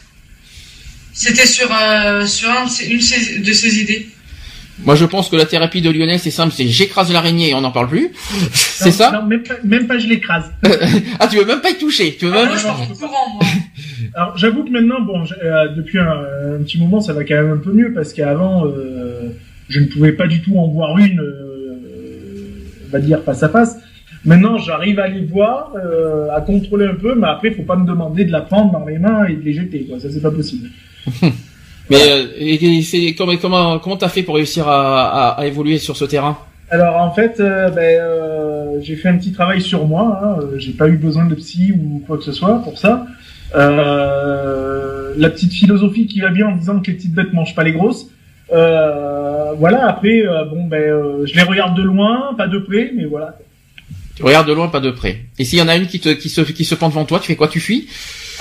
C'était 1.13 1.47
sur, 1.47 1.67
sur 2.27 2.49
un 2.49 2.65
une 2.87 2.97
de 3.43 3.53
ses, 3.53 3.79
idées. 3.79 4.09
Moi 4.85 4.95
je 4.95 5.03
pense 5.03 5.27
que 5.27 5.35
la 5.35 5.45
thérapie 5.45 5.81
de 5.81 5.89
Lionel 5.89 6.19
c'est 6.19 6.31
simple, 6.31 6.53
c'est 6.55 6.69
j'écrase 6.69 7.11
l'araignée 7.11 7.49
et 7.49 7.53
on 7.53 7.59
n'en 7.61 7.71
parle 7.71 7.89
plus. 7.89 8.11
c'est 8.53 8.85
Non, 8.85 8.91
ça 8.95 9.11
Non, 9.11 9.23
même 9.25 9.43
pas, 9.43 9.55
même 9.65 9.87
pas 9.87 9.99
je 9.99 10.07
l'écrase. 10.07 10.45
Ah 11.19 11.27
tu 11.27 11.35
veux 11.37 11.43
même 11.45 11.59
pas 11.59 11.71
y 11.71 11.77
toucher. 11.77 12.15
Tu 12.17 12.25
veux 12.27 12.33
Ah, 12.33 12.45
même 12.45 12.47
moi, 12.47 12.57
je 12.57 12.85
suis 12.93 12.93
courant, 13.05 13.29
moi. 13.33 13.43
Alors 14.13 14.37
j'avoue 14.37 14.63
que 14.63 14.69
maintenant, 14.71 15.01
bon, 15.01 15.23
euh, 15.43 15.67
depuis 15.69 15.99
un, 15.99 16.09
un 16.57 16.63
petit 16.63 16.79
moment, 16.79 17.01
ça 17.01 17.13
va 17.13 17.23
quand 17.23 17.35
même 17.35 17.51
un 17.53 17.57
peu 17.57 17.71
mieux 17.71 17.93
parce 17.93 18.13
qu'avant, 18.13 18.65
euh, 18.65 19.29
je 19.69 19.79
ne 19.79 19.85
pouvais 19.85 20.13
pas 20.13 20.27
du 20.27 20.41
tout 20.41 20.57
en 20.57 20.67
voir 20.67 20.97
une, 20.97 21.19
euh, 21.19 22.53
on 22.87 22.91
va 22.91 22.99
dire 22.99 23.21
face 23.23 23.43
à 23.43 23.49
face. 23.49 23.77
Maintenant, 24.25 24.57
j'arrive 24.57 24.99
à 24.99 25.07
les 25.07 25.23
voir, 25.25 25.71
euh, 25.75 26.27
à 26.35 26.41
contrôler 26.41 26.85
un 26.85 26.95
peu, 26.95 27.15
mais 27.15 27.27
après, 27.27 27.51
faut 27.51 27.63
pas 27.63 27.77
me 27.77 27.87
demander 27.87 28.25
de 28.25 28.31
la 28.31 28.41
prendre 28.41 28.71
dans 28.71 28.85
les 28.85 28.99
mains 28.99 29.25
et 29.27 29.35
de 29.35 29.41
les 29.41 29.53
jeter, 29.53 29.85
quoi. 29.85 29.99
Ça, 29.99 30.09
c'est 30.11 30.21
pas 30.21 30.31
possible. 30.31 30.69
Mais 31.89 31.97
euh, 32.11 32.25
et- 32.37 33.15
comment 33.15 33.35
comment 33.37 33.79
comment 33.79 33.97
t'as 33.97 34.09
fait 34.09 34.21
pour 34.21 34.35
réussir 34.35 34.67
à, 34.67 35.07
à, 35.07 35.41
à 35.41 35.45
évoluer 35.47 35.79
sur 35.79 35.97
ce 35.97 36.05
terrain? 36.05 36.37
Alors 36.69 36.97
en 36.97 37.11
fait, 37.11 37.39
euh, 37.39 37.69
ben, 37.71 37.81
euh, 37.99 38.79
j'ai 38.81 38.95
fait 38.95 39.09
un 39.09 39.17
petit 39.17 39.31
travail 39.31 39.59
sur 39.59 39.87
moi. 39.87 40.19
Hein, 40.23 40.39
euh, 40.43 40.59
j'ai 40.59 40.73
pas 40.73 40.87
eu 40.87 40.97
besoin 40.97 41.25
de 41.25 41.33
psy 41.33 41.71
ou 41.71 42.03
quoi 42.05 42.17
que 42.17 42.23
ce 42.23 42.31
soit 42.31 42.61
pour 42.63 42.77
ça. 42.77 43.07
Euh, 43.55 45.13
la 45.17 45.29
petite 45.29 45.53
philosophie 45.53 46.07
qui 46.07 46.21
va 46.21 46.29
bien 46.29 46.47
en 46.47 46.55
disant 46.55 46.79
que 46.79 46.87
les 46.87 46.97
petites 46.97 47.13
bêtes 47.13 47.33
mangent 47.33 47.55
pas 47.55 47.63
les 47.63 47.73
grosses. 47.73 48.07
Euh, 48.53 49.53
voilà. 49.57 49.87
Après, 49.87 50.21
euh, 50.25 50.45
bon 50.45 50.65
ben, 50.65 50.81
euh, 50.81 51.25
je 51.25 51.35
les 51.35 51.43
regarde 51.43 51.75
de 51.75 51.83
loin, 51.83 52.33
pas 52.37 52.47
de 52.47 52.59
près, 52.59 52.91
mais 52.95 53.05
voilà. 53.05 53.37
Tu 54.15 54.23
regardes 54.23 54.47
de 54.47 54.53
loin, 54.53 54.67
pas 54.67 54.81
de 54.81 54.91
près. 54.91 55.21
Et 55.37 55.45
s'il 55.45 55.59
y 55.59 55.61
en 55.61 55.67
a 55.67 55.75
une 55.75 55.87
qui 55.87 55.99
te 55.99 56.09
qui 56.09 56.29
se 56.29 56.41
qui 56.41 56.65
se 56.65 56.75
pend 56.75 56.89
devant 56.89 57.05
toi, 57.05 57.19
tu 57.19 57.27
fais 57.27 57.35
quoi? 57.35 57.47
Tu 57.47 57.59
fuis? 57.59 57.87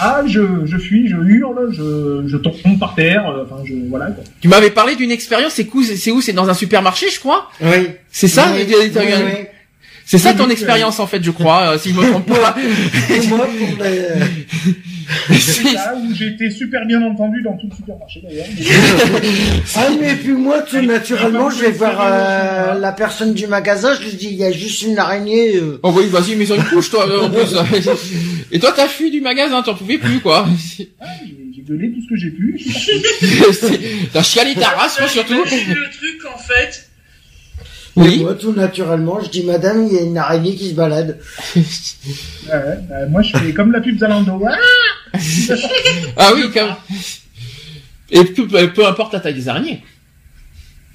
Ah, 0.01 0.23
je, 0.27 0.41
je 0.65 0.77
fuis, 0.77 1.09
je 1.09 1.17
hurle, 1.17 1.73
je, 1.73 2.25
je 2.27 2.37
tombe 2.37 2.79
par 2.79 2.95
terre. 2.95 3.25
Enfin, 3.45 3.63
je 3.65 3.75
voilà. 3.89 4.07
Quoi. 4.07 4.25
Tu 4.41 4.49
m'avais 4.49 4.71
parlé 4.71 4.97
d'une 4.97 5.11
expérience. 5.11 5.53
C'est 5.55 5.69
où 5.73 5.83
C'est 5.83 6.11
où? 6.11 6.21
C'est 6.21 6.33
dans 6.33 6.49
un 6.49 6.55
supermarché, 6.55 7.07
je 7.11 7.19
crois? 7.19 7.51
Oui. 7.61 7.89
C'est 8.11 8.29
ça? 8.29 8.53
Oui, 8.55 8.67
oui, 8.69 8.91
oui. 8.95 9.47
C'est 10.11 10.17
ça 10.19 10.33
ton 10.33 10.49
expérience 10.49 10.99
en 11.01 11.07
fait, 11.07 11.23
je 11.23 11.31
crois, 11.31 11.75
euh, 11.75 11.79
si 11.79 11.91
je 11.91 11.95
me 11.95 12.09
trompe 12.11 12.27
pas. 12.27 12.57
Et 13.11 13.27
moi, 13.27 13.47
pour 13.47 13.85
les- 13.85 15.39
C'est 15.39 15.73
là 15.75 15.95
où 15.97 16.15
j'ai 16.15 16.29
été 16.29 16.51
super 16.51 16.85
bien 16.87 17.03
entendu 17.03 17.43
dans 17.43 17.57
tout 17.59 17.69
le 17.71 17.77
supermarché 17.77 18.23
d'ailleurs. 18.23 18.47
Ah, 19.77 19.89
mais 20.01 20.15
puis 20.15 20.33
moi, 20.33 20.61
tout 20.63 20.81
naturellement, 20.83 21.51
je 21.51 21.61
vais 21.61 21.71
voir 21.73 22.01
euh, 22.03 22.75
la 22.81 22.93
personne 22.93 23.35
du 23.35 23.47
magasin, 23.47 23.95
je 24.01 24.07
lui 24.09 24.17
dis, 24.17 24.29
il 24.31 24.37
y 24.37 24.45
a 24.45 24.53
juste 24.53 24.83
une 24.83 24.99
araignée. 24.99 25.57
euh. 25.57 25.79
Oh 25.83 25.93
oui, 25.95 26.07
vas-y, 26.09 26.37
mets 26.37 26.47
sur 26.47 26.55
une 26.57 26.65
couche, 26.65 26.91
toi, 26.91 27.07
euh, 27.09 27.23
en 27.27 27.31
plus. 27.31 27.55
Et 28.53 28.59
toi, 28.59 28.73
t'as 28.75 28.89
fui 28.89 29.11
du 29.11 29.21
magasin, 29.21 29.63
t'en 29.63 29.75
pouvais 29.75 29.99
plus, 29.99 30.21
quoi. 30.21 30.47
Ah, 31.01 31.07
j'ai 31.55 31.63
gueulé 31.63 31.93
tout 31.93 32.01
ce 32.03 32.09
que 32.09 32.17
j'ai 32.17 32.31
pu. 32.31 32.59
T'as 34.13 34.23
chialé 34.23 34.55
ta 34.55 34.69
race, 34.71 34.97
quoi, 34.97 35.09
surtout. 35.09 35.45
J'imagine 35.47 35.75
le 35.75 35.91
truc 35.91 36.33
en 36.35 36.39
fait. 36.39 36.88
Et 38.05 38.19
moi, 38.19 38.35
tout 38.35 38.53
naturellement, 38.53 39.21
je 39.23 39.29
dis, 39.31 39.45
madame, 39.45 39.87
il 39.87 39.95
y 39.95 39.99
a 39.99 40.03
une 40.03 40.19
araignée 40.19 40.55
qui 40.55 40.71
se 40.71 40.75
balade. 40.75 41.19
Ouais, 42.49 42.79
bah, 42.89 43.07
moi 43.11 43.21
je 43.21 43.37
fais 43.37 43.53
comme 43.53 43.73
la 43.73 43.81
pub 43.81 43.99
Zalando. 43.99 44.43
Ah 44.47 44.57
Ah 46.17 46.33
oui, 46.35 46.45
quand 46.55 46.79
Et 48.11 48.25
peu, 48.25 48.47
peu 48.47 48.87
importe 48.87 49.13
la 49.13 49.21
taille 49.21 49.35
des 49.35 49.49
araignées. 49.51 49.83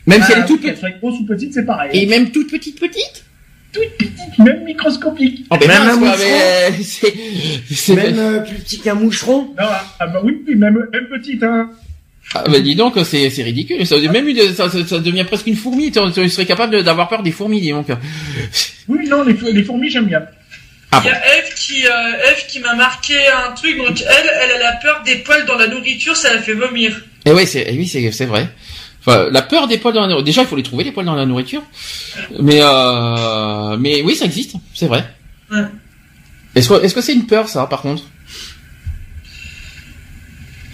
Même 0.07 0.23
si 0.23 0.31
elle 0.31 0.39
est 0.39 0.45
toute 0.45 0.61
qu'elle 0.61 0.71
petite. 0.71 0.80
soit 0.80 0.97
grosse 0.97 1.19
ou 1.19 1.25
petite, 1.25 1.53
c'est 1.53 1.65
pareil. 1.65 1.91
Et 1.93 2.05
même 2.07 2.31
toute 2.31 2.49
petite 2.49 2.80
petite. 2.80 3.23
toute 3.71 3.89
petite, 3.97 4.39
même 4.39 4.63
microscopique. 4.63 5.45
Oh, 5.51 5.57
Même 5.59 5.67
mince, 5.69 5.95
un 5.95 5.99
quoi, 5.99 6.09
moucheron. 6.09 6.30
mais, 6.71 6.84
c'est, 7.71 7.95
Même 7.95 8.19
euh, 8.19 8.39
plus 8.39 8.55
petit 8.55 8.80
qu'un 8.80 8.95
moucheron. 8.95 9.43
Non, 9.57 9.67
ah 9.99 10.07
bah 10.07 10.21
oui, 10.23 10.43
oui, 10.47 10.55
même, 10.55 10.88
même 10.91 11.07
petite, 11.07 11.43
hein. 11.43 11.69
Ah, 12.36 12.44
bah, 12.48 12.60
dis 12.60 12.76
donc, 12.76 12.95
c'est, 13.04 13.30
c'est 13.30 13.44
ridicule. 13.44 13.86
Ça, 13.86 13.98
même 14.00 14.28
une, 14.28 14.54
ça, 14.54 14.68
devient 14.68 15.24
presque 15.24 15.48
une 15.48 15.56
fourmi. 15.56 15.91
Tu, 15.91 16.00
tu 16.14 16.30
serais 16.30 16.45
capable 16.45 16.84
d'avoir 16.84 17.08
peur 17.08 17.22
des 17.22 17.32
fourmis, 17.32 17.62
dis 17.62 17.72
donc. 17.72 17.88
Oui, 18.88 19.08
non, 19.08 19.24
les, 19.24 19.34
les 19.34 19.64
fourmis, 19.64 19.90
j'aime 19.90 20.08
bien. 20.08 20.24
Ah 20.91 21.02
Il 21.04 21.08
y 21.08 21.12
a 21.12 21.38
Eve 21.38 21.54
qui, 21.56 21.88
euh, 21.88 22.32
Eve 22.32 22.45
qui 22.48 22.60
m'a 22.60 22.76
marqué 22.76 23.16
un 23.28 23.52
truc. 23.54 23.78
Donc 23.78 24.02
elle, 24.02 24.32
elle, 24.41 24.62
a 24.62 24.74
peur 24.74 25.02
des 25.04 25.16
poils 25.18 25.45
dans 25.45 25.56
la 25.56 25.68
nourriture, 25.68 26.16
ça 26.16 26.34
la 26.34 26.41
fait 26.41 26.54
vomir. 26.54 27.02
Et 27.26 27.32
oui, 27.32 27.48
c'est, 27.48 27.66
eh 27.68 27.78
oui, 27.78 27.88
c'est, 27.88 28.12
c'est 28.12 28.26
vrai. 28.26 28.50
Enfin, 29.00 29.28
la 29.32 29.41
peur 29.41 29.68
des 29.68 29.78
poils 29.78 29.94
dans 29.94 30.02
la 30.02 30.08
nourriture. 30.08 30.26
Déjà, 30.26 30.41
il 30.41 30.48
faut 30.48 30.56
les 30.56 30.64
trouver, 30.64 30.84
les 30.84 30.91
poils 30.91 31.06
dans 31.06 31.16
la 31.16 31.26
nourriture. 31.26 31.64
Mais, 32.40 32.60
euh, 32.62 33.78
mais 33.78 34.02
oui, 34.04 34.16
ça 34.16 34.26
existe. 34.26 34.56
C'est 34.74 34.88
vrai. 34.88 35.04
Ouais. 35.52 35.64
Est-ce 36.56 36.70
que, 36.70 36.84
est-ce 36.84 36.94
que 36.94 37.02
c'est 37.02 37.14
une 37.14 37.26
peur, 37.26 37.50
ça, 37.50 37.66
par 37.66 37.82
contre? 37.82 38.04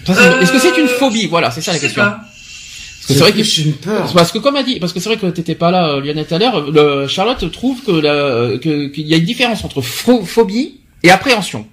Euh, 0.07 0.39
Est-ce 0.39 0.51
que 0.51 0.59
c'est 0.59 0.77
une 0.77 0.87
phobie? 0.87 1.27
Voilà, 1.27 1.51
c'est 1.51 1.61
ça 1.61 1.73
la 1.73 1.79
question. 1.79 2.01
pas. 2.03 2.19
Parce 2.21 3.07
que 3.07 3.13
c'est 3.13 3.19
vrai 3.19 3.31
que 3.31 3.37
plus 3.37 3.57
une 3.65 3.73
peur. 3.73 4.13
Parce 4.13 4.31
que 4.31 4.37
comme 4.37 4.55
a 4.55 4.63
dit, 4.63 4.79
parce 4.79 4.93
que 4.93 4.99
c'est 4.99 5.09
vrai 5.09 5.17
que 5.17 5.25
t'étais 5.27 5.55
pas 5.55 5.71
là, 5.71 5.89
euh, 5.95 6.01
Lionel, 6.01 6.25
tout 6.25 6.35
à 6.35 6.37
l'heure, 6.37 7.09
Charlotte 7.09 7.51
trouve 7.51 7.83
que 7.83 7.91
la, 7.91 8.57
que- 8.59 8.87
qu'il 8.87 9.07
y 9.07 9.13
a 9.13 9.17
une 9.17 9.25
différence 9.25 9.63
entre 9.63 9.81
pho- 9.81 10.23
phobie 10.23 10.79
et 11.03 11.09
appréhension. 11.09 11.65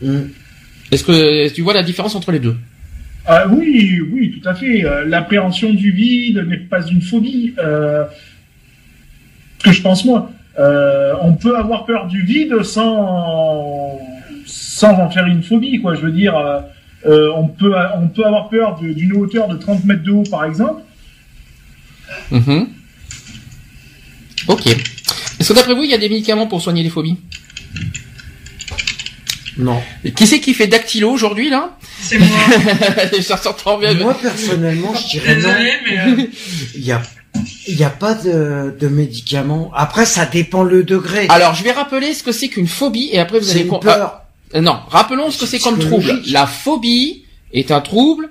Hmm. 0.00 0.22
Est-ce 0.90 1.04
que 1.04 1.48
tu 1.52 1.60
vois 1.62 1.74
la 1.74 1.82
différence 1.82 2.14
entre 2.14 2.32
les 2.32 2.38
deux? 2.40 2.56
Ah 3.26 3.46
oui, 3.48 4.00
oui, 4.10 4.40
tout 4.40 4.48
à 4.48 4.54
fait. 4.54 4.84
Euh, 4.84 5.04
L'appréhension 5.04 5.72
du 5.74 5.92
vide 5.92 6.38
n'est 6.48 6.56
pas 6.56 6.80
une 6.86 7.02
phobie. 7.02 7.54
Euh, 7.58 8.04
que 9.62 9.72
je 9.72 9.82
pense 9.82 10.04
moi. 10.06 10.30
Euh, 10.58 11.12
on 11.22 11.34
peut 11.34 11.56
avoir 11.56 11.84
peur 11.84 12.06
du 12.06 12.22
vide 12.22 12.62
sans 12.62 13.98
sans 14.46 14.92
en 14.98 15.10
faire 15.10 15.26
une 15.26 15.42
phobie, 15.42 15.80
quoi. 15.80 15.94
Je 15.94 16.00
veux 16.00 16.10
dire, 16.12 16.34
euh, 17.06 17.30
on 17.36 17.48
peut 17.48 17.72
on 17.96 18.08
peut 18.08 18.24
avoir 18.24 18.48
peur 18.48 18.78
d'une 18.80 19.16
hauteur 19.16 19.48
de 19.48 19.56
30 19.56 19.84
mètres 19.84 20.02
de 20.02 20.10
haut, 20.10 20.24
par 20.30 20.44
exemple. 20.44 20.82
Mhm. 22.30 22.68
Ok. 24.48 24.66
Est-ce 24.66 25.48
que 25.48 25.52
d'après 25.54 25.74
vous, 25.74 25.84
il 25.84 25.90
y 25.90 25.94
a 25.94 25.98
des 25.98 26.08
médicaments 26.08 26.46
pour 26.46 26.60
soigner 26.60 26.82
les 26.82 26.90
phobies? 26.90 27.16
Non. 29.56 29.80
Et 30.04 30.12
Qui 30.12 30.26
c'est 30.26 30.40
qui 30.40 30.54
fait 30.54 30.66
dactylo 30.66 31.10
aujourd'hui 31.10 31.50
là? 31.50 31.76
C'est 32.00 32.18
moi. 32.18 32.28
Ça 33.22 33.38
bien. 33.78 33.94
Moi, 33.94 34.14
personnellement, 34.20 34.94
je 34.94 35.08
dirais 35.18 35.34
non. 35.36 35.48
Désolé, 35.48 35.72
mais 35.86 35.98
euh, 35.98 36.26
Il 36.74 36.84
y 36.84 36.92
a, 36.92 37.02
il 37.68 37.74
y 37.78 37.84
a 37.84 37.90
pas 37.90 38.14
de, 38.14 38.74
de 38.78 38.88
médicaments. 38.88 39.70
Après, 39.74 40.06
ça 40.06 40.24
dépend 40.24 40.62
le 40.62 40.82
degré. 40.82 41.26
Alors, 41.28 41.54
je 41.54 41.62
vais 41.64 41.72
rappeler 41.72 42.14
ce 42.14 42.22
que 42.22 42.32
c'est 42.32 42.48
qu'une 42.48 42.68
phobie 42.68 43.10
et 43.12 43.18
après 43.18 43.38
vous 43.38 43.44
c'est 43.44 43.52
allez 43.52 43.60
une 43.62 43.68
com- 43.68 43.80
peur 43.80 43.96
Ah, 44.00 44.29
non, 44.54 44.78
rappelons 44.88 45.30
ce 45.30 45.38
que 45.38 45.46
c'est 45.46 45.58
comme 45.60 45.78
trouble. 45.78 46.22
La 46.30 46.46
phobie 46.46 47.24
est 47.52 47.70
un 47.70 47.80
trouble 47.80 48.30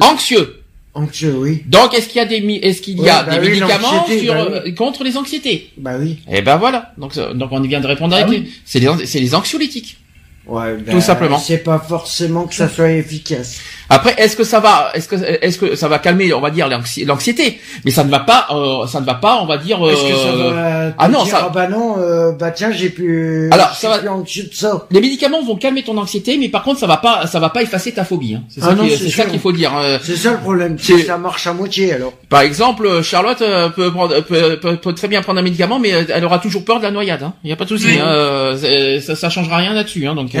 anxieux. 0.00 0.62
Anxieux, 0.94 1.36
oui. 1.38 1.62
Donc, 1.66 1.94
est-ce 1.94 2.08
qu'il 2.08 2.16
y 2.16 2.20
a 2.20 2.24
des, 2.24 2.36
est-ce 2.62 2.82
qu'il 2.82 2.98
y 2.98 3.02
Ouais, 3.02 3.08
a 3.10 3.22
bah 3.22 3.38
des 3.38 3.46
oui, 3.46 3.60
médicaments 3.60 4.04
sur, 4.06 4.34
bah 4.34 4.40
euh, 4.66 4.72
contre 4.72 5.04
les 5.04 5.16
anxiétés? 5.16 5.70
Bah 5.76 5.92
oui. 6.00 6.18
Eh 6.28 6.42
ben 6.42 6.56
voilà. 6.56 6.92
Donc, 6.98 7.14
ça- 7.14 7.32
donc 7.34 7.52
on 7.52 7.60
vient 7.60 7.80
de 7.80 7.86
répondre 7.86 8.16
Ah 8.18 8.26
oui. 8.28 8.38
les- 8.40 8.50
c'est 8.64 8.80
les, 8.80 9.06
c'est 9.06 9.20
les 9.20 9.34
anxiolytiques. 9.34 9.98
Ouais, 10.48 10.76
bah, 10.78 10.92
Tout 10.92 11.00
simplement. 11.00 11.38
C'est 11.38 11.58
pas 11.58 11.78
forcément 11.78 12.46
que 12.46 12.54
ça 12.54 12.68
soit 12.68 12.90
efficace. 12.90 13.58
Après, 13.90 14.14
est-ce 14.18 14.36
que 14.36 14.44
ça 14.44 14.60
va, 14.60 14.90
est-ce 14.94 15.08
que, 15.08 15.16
est-ce 15.16 15.58
que 15.58 15.74
ça 15.74 15.88
va 15.88 15.98
calmer, 15.98 16.32
on 16.34 16.40
va 16.42 16.50
dire 16.50 16.68
l'anxi- 16.68 17.06
l'anxiété, 17.06 17.58
mais 17.86 17.90
ça 17.90 18.04
ne 18.04 18.10
va 18.10 18.20
pas, 18.20 18.46
euh, 18.50 18.86
ça 18.86 19.00
ne 19.00 19.06
va 19.06 19.14
pas, 19.14 19.38
on 19.42 19.46
va 19.46 19.56
dire. 19.56 19.78
Est-ce 19.88 20.02
que 20.02 20.14
ça 20.14 20.28
euh, 20.28 20.88
va 20.90 20.94
ah 20.98 21.08
non, 21.08 21.22
dire, 21.24 21.32
ça- 21.32 21.42
ah 21.46 21.50
bah 21.54 21.68
non, 21.68 21.96
euh, 21.98 22.32
bah 22.32 22.50
tiens, 22.50 22.70
j'ai 22.70 22.90
plus, 22.90 23.48
Alors, 23.50 23.70
ça 23.74 23.98
va- 23.98 24.12
anxieux 24.12 24.44
de 24.44 24.54
ça. 24.54 24.86
Les 24.90 25.00
médicaments 25.00 25.42
vont 25.42 25.56
calmer 25.56 25.82
ton 25.84 25.96
anxiété, 25.96 26.36
mais 26.38 26.48
par 26.50 26.64
contre, 26.64 26.80
ça 26.80 26.86
va 26.86 26.98
pas, 26.98 27.26
ça 27.26 27.40
va 27.40 27.48
pas 27.48 27.62
effacer 27.62 27.92
ta 27.92 28.04
phobie. 28.04 28.34
hein. 28.34 28.42
C'est 28.50 28.60
ça, 28.60 28.68
Ah 28.78 29.10
ça 29.10 29.24
qu'il 29.24 29.40
faut 29.40 29.52
dire. 29.52 29.72
hein. 29.74 29.98
C'est 30.02 30.16
ça 30.16 30.32
le 30.32 30.38
problème, 30.38 30.76
C'est- 30.78 31.04
ça 31.04 31.16
marche 31.16 31.46
à 31.46 31.54
moitié 31.54 31.94
alors. 31.94 32.12
Par 32.28 32.42
exemple, 32.42 33.02
Charlotte 33.02 33.40
euh, 33.40 33.70
peut, 33.70 33.90
prendre, 33.90 34.20
peut, 34.20 34.58
peut, 34.60 34.76
peut 34.76 34.92
très 34.94 35.08
bien 35.08 35.22
prendre 35.22 35.38
un 35.38 35.42
médicament, 35.42 35.78
mais 35.78 35.94
euh, 35.94 36.04
elle 36.14 36.24
aura 36.26 36.38
toujours 36.40 36.62
peur 36.64 36.78
de 36.78 36.82
la 36.84 36.90
noyade. 36.90 37.20
Il 37.22 37.24
hein. 37.24 37.32
n'y 37.44 37.52
a 37.52 37.56
pas 37.56 37.64
de 37.64 37.70
souci. 37.70 37.86
Oui. 37.88 37.98
Hein. 37.98 38.06
euh, 38.06 39.00
Ça, 39.00 39.16
ça 39.16 39.30
changera 39.30 39.56
rien 39.56 39.72
là-dessus. 39.72 40.06
Hein. 40.06 40.14
Donc, 40.14 40.34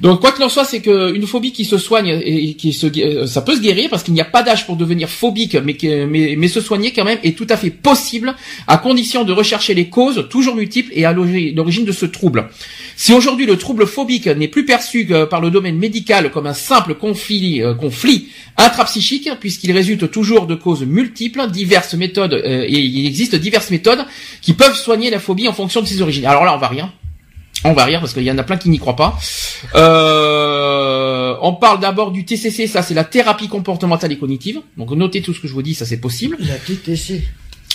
Donc 0.00 0.20
quoi 0.20 0.30
qu'il 0.30 0.44
en 0.44 0.48
soit, 0.48 0.64
c'est 0.64 0.80
que 0.80 1.12
une 1.12 1.26
phobie 1.26 1.50
qui 1.50 1.64
se 1.64 1.76
soigne 1.76 2.20
et 2.24 2.54
qui 2.54 2.72
se, 2.72 2.86
euh, 3.00 3.26
ça 3.26 3.42
peut 3.42 3.56
se 3.56 3.60
guérir 3.60 3.90
parce 3.90 4.04
qu'il 4.04 4.14
n'y 4.14 4.20
a 4.20 4.24
pas 4.24 4.44
d'âge 4.44 4.64
pour 4.64 4.76
devenir 4.76 5.08
phobique, 5.08 5.56
mais, 5.56 5.76
mais, 6.06 6.36
mais 6.38 6.46
se 6.46 6.60
soigner 6.60 6.92
quand 6.92 7.04
même 7.04 7.18
est 7.24 7.36
tout 7.36 7.48
à 7.50 7.56
fait 7.56 7.70
possible 7.70 8.36
à 8.68 8.78
condition 8.78 9.24
de 9.24 9.32
rechercher 9.32 9.74
les 9.74 9.88
causes 9.88 10.28
toujours 10.30 10.54
multiples 10.54 10.92
et 10.94 11.04
à 11.04 11.12
l'ori- 11.12 11.52
l'origine 11.52 11.84
de 11.84 11.90
ce 11.90 12.06
trouble. 12.06 12.48
Si 12.96 13.12
aujourd'hui 13.12 13.44
le 13.44 13.58
trouble 13.58 13.88
phobique 13.88 14.28
n'est 14.28 14.46
plus 14.46 14.64
perçu 14.64 15.04
que 15.04 15.24
par 15.24 15.40
le 15.40 15.50
domaine 15.50 15.78
médical 15.78 16.30
comme 16.30 16.46
un 16.46 16.54
simple 16.54 16.94
conflit, 16.94 17.60
euh, 17.60 17.74
conflit 17.74 18.28
intrapsychique, 18.56 19.30
puisqu'il 19.40 19.72
résulte 19.72 20.12
toujours 20.12 20.46
de 20.46 20.54
causes 20.54 20.84
multiples, 20.84 21.50
diverses 21.50 21.94
méthodes, 21.94 22.34
euh, 22.34 22.64
et 22.68 22.78
il 22.78 23.04
existe 23.04 23.34
diverses 23.34 23.72
méthodes 23.72 24.04
qui 24.42 24.52
peuvent 24.52 24.76
soigner 24.76 25.10
la 25.10 25.18
phobie 25.18 25.48
en 25.48 25.52
fonction 25.52 25.80
de 25.82 25.86
ses 25.88 26.02
origines. 26.02 26.26
Alors 26.26 26.44
là, 26.44 26.54
on 26.54 26.58
va 26.58 26.68
rire. 26.68 26.92
On 27.64 27.72
va 27.74 27.84
rire 27.84 28.00
parce 28.00 28.12
qu'il 28.12 28.24
y 28.24 28.30
en 28.30 28.38
a 28.38 28.42
plein 28.42 28.56
qui 28.56 28.68
n'y 28.70 28.78
croient 28.78 28.96
pas. 28.96 29.16
Euh, 29.74 31.34
on 31.42 31.52
parle 31.54 31.80
d'abord 31.80 32.10
du 32.10 32.24
TCC, 32.24 32.66
ça 32.66 32.82
c'est 32.82 32.94
la 32.94 33.04
thérapie 33.04 33.48
comportementale 33.48 34.10
et 34.12 34.18
cognitive. 34.18 34.60
Donc 34.76 34.90
notez 34.90 35.22
tout 35.22 35.32
ce 35.34 35.40
que 35.40 35.48
je 35.48 35.52
vous 35.52 35.62
dis, 35.62 35.74
ça 35.74 35.86
c'est 35.86 35.98
possible. 36.00 36.36
La 36.40 36.56
TTC. 36.56 37.22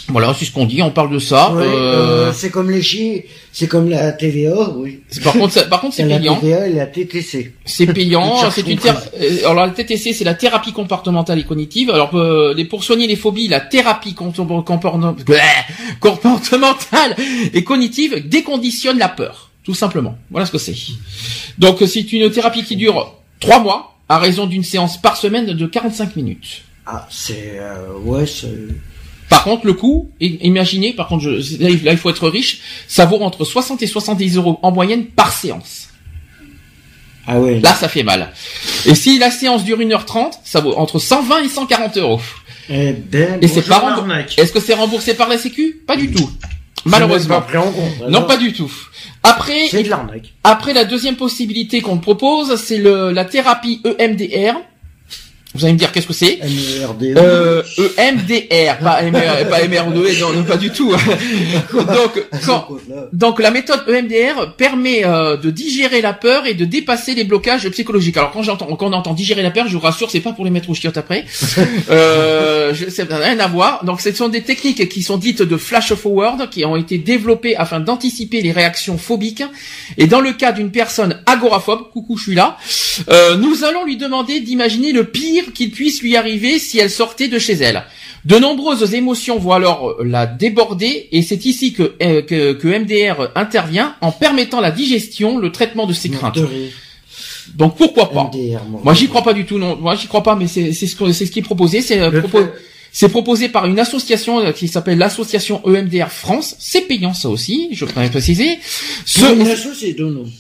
Voilà, 0.10 0.34
c'est 0.34 0.46
ce 0.46 0.52
qu'on 0.54 0.66
dit. 0.66 0.82
On 0.82 0.92
parle 0.92 1.12
de 1.12 1.20
ça. 1.20 1.52
Ouais, 1.52 1.64
Euh, 1.66 2.28
euh, 2.30 2.34
c'est 2.34 2.50
comme 2.50 2.70
les 2.72 2.82
chi, 2.82 3.24
c'est 3.52 3.68
comme 3.68 3.90
la 3.90 4.14
TVA, 4.14 4.70
oui. 4.78 5.02
par 5.22 5.34
contre, 5.34 5.54
ça- 5.54 5.64
par 5.66 5.82
contre, 5.82 5.96
c'est 5.96 6.04
C'est 6.04 6.08
la 6.10 6.18
payant. 6.20 6.36
TVA 6.38 6.68
et 6.68 6.74
la 6.74 6.86
TTC. 6.86 7.54
C'est 7.66 7.88
payant. 7.88 8.50
C'est 8.52 8.66
une 8.68 8.80
euh, 8.80 9.40
alors 9.50 9.66
la 9.66 9.70
TTC, 9.70 10.14
c'est 10.14 10.24
la 10.24 10.34
thérapie 10.34 10.72
comportementale 10.72 11.40
et 11.40 11.44
cognitive. 11.44 11.90
Alors 11.90 12.16
euh, 12.16 12.54
les 12.56 12.64
pour 12.64 12.86
soigner 12.86 13.08
les 13.08 13.18
phobies, 13.18 13.50
la 13.50 13.60
thérapie 13.60 14.14
comportementale 16.00 17.16
et 17.54 17.64
cognitive 17.66 18.28
déconditionne 18.28 18.98
la 18.98 19.10
peur, 19.10 19.47
tout 19.68 19.74
simplement. 19.76 20.18
Voilà 20.32 20.46
ce 20.46 20.52
que 20.54 20.58
c'est. 20.58 20.74
Donc 21.58 21.82
euh, 21.82 21.88
c'est 21.88 22.14
une 22.14 22.32
thérapie 22.32 22.64
qui 22.64 22.78
dure 22.78 23.14
trois 23.42 23.60
mois 23.60 23.98
à 24.08 24.18
raison 24.18 24.46
d'une 24.48 24.64
séance 24.64 25.00
par 25.02 25.18
semaine 25.18 25.46
de 25.48 25.66
45 25.66 26.16
minutes. 26.16 26.62
Ah, 26.86 27.06
c'est, 27.12 27.56
euh, 27.60 27.92
ouais, 28.02 28.26
c'est, 28.26 28.48
Par 29.30 29.44
contre, 29.44 29.66
le 29.66 29.74
coût, 29.74 30.10
imaginez, 30.22 30.94
par 30.94 31.10
contre, 31.10 31.24
je, 31.26 31.32
là, 31.62 31.70
il- 31.92 31.98
faut 31.98 32.10
être 32.10 32.30
riche, 32.30 32.62
ça 32.88 33.04
vaut 33.06 33.20
entre 33.22 33.44
60 33.44 33.82
et 33.84 33.88
70 33.88 34.38
euros 34.38 34.58
en 34.64 34.72
moyenne 34.72 35.04
par 35.08 35.34
séance. 35.34 35.90
ah 37.28 37.42
ouais. 37.42 37.60
Là, 37.60 37.74
ça 37.74 37.90
fait 37.90 38.04
mal. 38.04 38.32
Et 38.86 38.96
si 38.96 39.20
la 39.20 39.32
séance 39.32 39.66
dure 39.66 39.80
1h30, 39.80 40.32
ça 40.46 40.62
vaut 40.62 40.76
entre 40.78 40.98
120 40.98 41.44
et 41.44 41.50
140 41.50 41.98
euros. 41.98 42.22
Eh 42.70 42.94
ben, 42.94 43.38
Et 43.42 43.50
c'est 43.50 43.64
pas 43.68 43.80
remboursé. 43.80 44.08
l'arnaque. 44.08 44.40
Est-ce 44.40 44.54
que 44.54 44.62
c'est 44.62 44.76
remboursé 44.76 45.14
par 45.14 45.28
la 45.28 45.38
Sécu? 45.38 45.82
Pas 45.86 45.98
du 45.98 46.10
tout. 46.10 46.30
Malheureusement. 46.90 47.36
même 47.36 47.44
pas 47.44 47.48
pris 47.48 47.58
en 47.58 47.72
compte. 47.72 48.10
Non, 48.10 48.24
pas 48.24 48.38
du 48.38 48.54
tout. 48.54 48.72
Après, 49.24 49.68
C'est 49.70 49.84
de 49.84 49.90
l'arnaque. 49.90 50.34
après 50.44 50.74
la 50.74 50.86
deuxième 50.86 51.16
possibilité 51.16 51.82
qu'on 51.82 51.98
propose, 51.98 52.56
c'est 52.56 52.78
le, 52.78 53.12
la 53.12 53.26
thérapie 53.26 53.82
EMDR. 54.00 54.56
Vous 55.58 55.66
allez 55.66 55.74
me 55.74 55.80
dire 55.80 55.92
qu'est-ce 55.92 56.06
que 56.06 56.14
c'est 56.14 56.40
MERD. 56.44 57.18
euh, 57.18 57.64
EMDR, 57.98 58.78
pas, 58.78 59.02
MR, 59.02 59.50
pas 59.50 59.68
MRD, 59.68 60.20
non, 60.20 60.34
non, 60.34 60.44
pas 60.44 60.58
du 60.58 60.70
tout. 60.70 60.92
donc, 61.74 62.24
quand, 62.46 62.68
donc 63.12 63.40
la 63.40 63.50
méthode 63.50 63.84
E 63.88 63.96
EMDR 63.96 64.56
permet 64.56 65.04
euh, 65.04 65.36
de 65.36 65.50
digérer 65.50 66.02
la 66.02 66.14
peur 66.14 66.46
et 66.46 66.54
de 66.54 66.64
dépasser 66.64 67.16
les 67.16 67.24
blocages 67.24 67.68
psychologiques. 67.70 68.18
Alors 68.18 68.32
quand 68.32 68.44
j'entends, 68.44 68.68
quand 68.76 68.88
on 68.88 68.94
entend 68.94 69.14
digérer 69.16 69.42
la 69.42 69.50
peur, 69.50 69.68
je 69.68 69.74
vous 69.74 69.80
rassure, 69.80 70.12
c'est 70.12 70.20
pas 70.20 70.32
pour 70.32 70.46
les 70.46 70.52
mettre 70.52 70.70
aux 70.70 70.76
chiottes 70.76 70.98
après. 70.98 71.26
euh, 71.90 72.74
n'a 73.10 73.18
rien 73.18 73.40
à 73.40 73.48
voir. 73.48 73.84
Donc 73.84 74.02
ce 74.02 74.12
sont 74.12 74.30
des 74.30 74.42
techniques 74.42 74.88
qui 74.90 75.02
sont 75.02 75.18
dites 75.18 75.42
de 75.42 75.58
flash 75.58 75.94
forward, 75.96 76.50
qui 76.52 76.66
ont 76.66 76.76
été 76.76 77.00
développées 77.00 77.56
afin 77.56 77.80
d'anticiper 77.80 78.42
les 78.42 78.52
réactions 78.52 79.00
phobiques. 79.00 79.44
Et 79.98 80.06
dans 80.06 80.22
le 80.22 80.34
cas 80.34 80.52
d'une 80.52 80.70
personne 80.70 81.20
agoraphobe, 81.26 81.90
coucou, 81.92 82.16
je 82.18 82.24
suis 82.24 82.36
là, 82.36 82.58
euh, 83.10 83.38
nous 83.38 83.64
allons 83.64 83.86
lui 83.86 83.98
demander 83.98 84.40
d'imaginer 84.40 84.92
le 84.92 85.06
pire 85.06 85.46
qu'il 85.54 85.72
puisse 85.72 86.02
lui 86.02 86.16
arriver 86.16 86.60
si 86.60 86.80
elle 86.80 86.90
sortait 86.90 87.28
de 87.28 87.40
chez 87.40 87.54
elle. 87.54 87.84
De 88.26 88.38
nombreuses 88.38 88.94
émotions 88.94 89.40
vont 89.40 89.54
alors 89.54 89.96
la 90.04 90.26
déborder 90.26 91.08
et 91.12 91.22
c'est 91.22 91.46
ici 91.46 91.74
que, 91.74 91.94
euh, 92.02 92.22
que, 92.22 92.54
que 92.54 92.68
MDR 92.68 93.32
intervient 93.36 93.96
en 94.02 94.12
permettant 94.12 94.60
la 94.60 94.72
digestion, 94.72 95.38
le 95.38 95.52
traitement 95.52 95.86
de 95.86 95.94
ces 95.94 96.10
craintes. 96.10 96.40
Donc 97.56 97.78
pourquoi 97.78 98.12
pas? 98.12 98.30
MDR, 98.34 98.62
Moi 98.84 98.94
j'y 98.94 99.08
crois 99.08 99.24
pas 99.24 99.34
du 99.34 99.46
tout, 99.46 99.58
non. 99.58 99.78
Moi 99.78 99.96
j'y 99.96 100.08
crois 100.08 100.24
pas, 100.24 100.36
mais 100.36 100.48
c'est 100.48 100.74
c'est 100.74 100.88
ce 100.88 100.96
que 100.96 101.12
ce 101.12 101.24
qui 101.24 101.40
est 101.40 101.44
proposé. 101.44 101.82
C'est 101.82 102.00
euh, 102.00 102.22
c'est 103.00 103.10
proposé 103.10 103.48
par 103.48 103.68
une 103.68 103.78
association 103.80 104.40
euh, 104.40 104.52
qui 104.54 104.68
s'appelle 104.68 104.98
l'association 104.98 105.62
EMDR 105.68 106.08
France. 106.10 106.56
C'est 106.58 106.82
payant 106.82 107.14
ça 107.14 107.30
aussi, 107.30 107.68
je 107.72 107.86
voudrais 107.86 108.10
préciser. 108.10 108.58
Ce- 109.06 109.20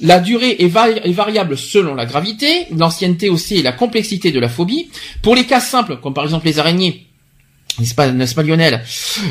la 0.01 0.19
durée 0.19 0.55
est, 0.57 0.67
vari- 0.67 0.99
est 1.03 1.11
variable 1.11 1.55
selon 1.55 1.93
la 1.93 2.07
gravité, 2.07 2.65
l'ancienneté 2.75 3.29
aussi 3.29 3.57
et 3.57 3.61
la 3.61 3.73
complexité 3.73 4.31
de 4.31 4.39
la 4.39 4.49
phobie. 4.49 4.87
Pour 5.21 5.35
les 5.35 5.45
cas 5.45 5.59
simples, 5.59 5.97
comme 6.01 6.15
par 6.15 6.23
exemple 6.23 6.47
les 6.47 6.57
araignées, 6.57 7.05
n'est-ce 7.77 7.93
pas, 7.93 8.09
n'est-ce 8.11 8.33
pas 8.33 8.41
Lionel 8.41 8.83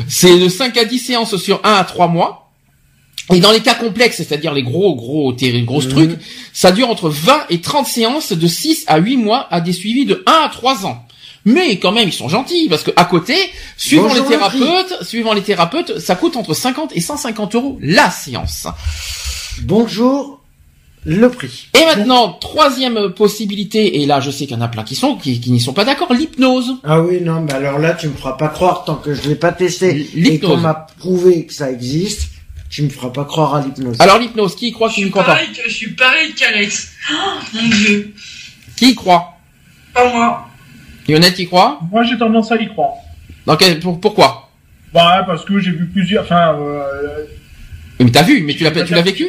C'est 0.07 0.39
de 0.39 0.47
5 0.47 0.77
à 0.77 0.85
10 0.85 0.97
séances 0.97 1.35
sur 1.35 1.59
1 1.65 1.73
à 1.73 1.83
3 1.83 2.07
mois. 2.07 2.49
Et 3.33 3.41
dans 3.41 3.51
les 3.51 3.59
cas 3.59 3.75
complexes, 3.75 4.15
c'est-à-dire 4.19 4.53
les 4.53 4.63
gros, 4.63 4.95
gros, 4.95 5.33
grosses 5.65 5.87
Mhm. 5.87 5.91
trucs, 5.91 6.19
ça 6.53 6.71
dure 6.71 6.89
entre 6.89 7.09
20 7.09 7.41
et 7.49 7.59
30 7.59 7.85
séances 7.87 8.31
de 8.31 8.47
6 8.47 8.85
à 8.87 8.99
8 8.99 9.17
mois 9.17 9.47
à 9.51 9.59
des 9.59 9.73
suivis 9.73 10.05
de 10.05 10.23
1 10.25 10.45
à 10.45 10.47
3 10.49 10.85
ans. 10.85 11.03
Mais 11.45 11.77
quand 11.79 11.91
même, 11.91 12.09
ils 12.09 12.13
sont 12.13 12.27
gentils 12.29 12.67
parce 12.69 12.83
que 12.83 12.91
à 12.95 13.05
côté, 13.05 13.35
suivant 13.77 14.03
Bonjour, 14.09 14.15
les 14.15 14.21
le 14.23 14.27
thérapeutes, 14.37 15.03
suivant 15.03 15.33
les 15.33 15.41
thérapeutes, 15.43 15.99
ça 15.99 16.15
coûte 16.15 16.35
entre 16.35 16.53
50 16.53 16.91
et 16.95 17.01
150 17.01 17.55
euros 17.55 17.77
la 17.81 18.09
séance. 18.11 18.67
Bonjour, 19.63 20.41
le 21.05 21.29
prix. 21.29 21.69
Et 21.73 21.85
maintenant, 21.85 22.33
troisième 22.33 23.11
possibilité, 23.13 24.01
et 24.01 24.05
là 24.05 24.19
je 24.19 24.29
sais 24.29 24.45
qu'il 24.45 24.55
y 24.57 24.59
en 24.59 24.63
a 24.63 24.67
plein 24.67 24.83
qui 24.83 24.95
sont, 24.95 25.15
qui, 25.15 25.39
qui 25.39 25.51
n'y 25.51 25.59
sont 25.61 25.73
pas 25.73 25.85
d'accord, 25.85 26.13
l'hypnose. 26.13 26.75
Ah 26.83 27.01
oui, 27.01 27.21
non, 27.21 27.41
mais 27.41 27.53
alors 27.53 27.79
là, 27.79 27.93
tu 27.93 28.07
me 28.07 28.13
feras 28.15 28.33
pas 28.33 28.49
croire 28.49 28.83
tant 28.83 28.95
que 28.95 29.13
je 29.13 29.27
l'ai 29.29 29.35
pas 29.35 29.51
testé 29.53 29.89
et 29.91 29.93
L'hypnose. 30.19 30.51
qu'on 30.51 30.57
m'a 30.57 30.73
prouvé 30.99 31.45
que 31.45 31.53
ça 31.53 31.71
existe, 31.71 32.27
tu 32.69 32.81
me 32.83 32.89
feras 32.89 33.09
pas 33.09 33.23
croire 33.25 33.55
à 33.55 33.61
l'hypnose. 33.61 33.95
Alors 33.99 34.19
l'hypnose, 34.19 34.55
qui 34.55 34.67
y 34.67 34.71
croit, 34.73 34.89
Je 34.89 34.95
qui 34.95 34.99
n'y 35.01 35.05
suis 35.05 35.11
croit 35.11 35.23
pas 35.23 35.31
pareil, 35.35 35.47
que- 35.53 35.69
je 35.69 35.73
suis 35.73 35.91
pareil 35.91 36.33
qu'Alex. 36.33 36.89
Oh, 37.11 37.15
mon 37.53 37.69
dieu. 37.69 38.13
Qui 38.75 38.89
y 38.89 38.95
croit? 38.95 39.37
Pas 39.93 40.11
moi. 40.13 40.46
Lionel, 41.07 41.33
y 41.37 41.45
croit 41.47 41.79
Moi, 41.91 42.03
j'ai 42.03 42.17
tendance 42.17 42.51
à 42.51 42.57
y 42.57 42.67
croire. 42.67 42.93
Pour, 43.81 43.99
Pourquoi? 43.99 44.49
Bah, 44.93 45.23
parce 45.25 45.45
que 45.45 45.59
j'ai 45.59 45.71
vu 45.71 45.85
plusieurs. 45.85 46.23
Enfin, 46.23 46.55
euh, 46.59 47.23
Mais 47.99 48.11
t'as 48.11 48.23
vu, 48.23 48.41
mais 48.41 48.53
tu 48.53 48.63
l'as 48.63 48.71
tu 48.71 48.93
l'as 48.93 49.01
vécu? 49.01 49.27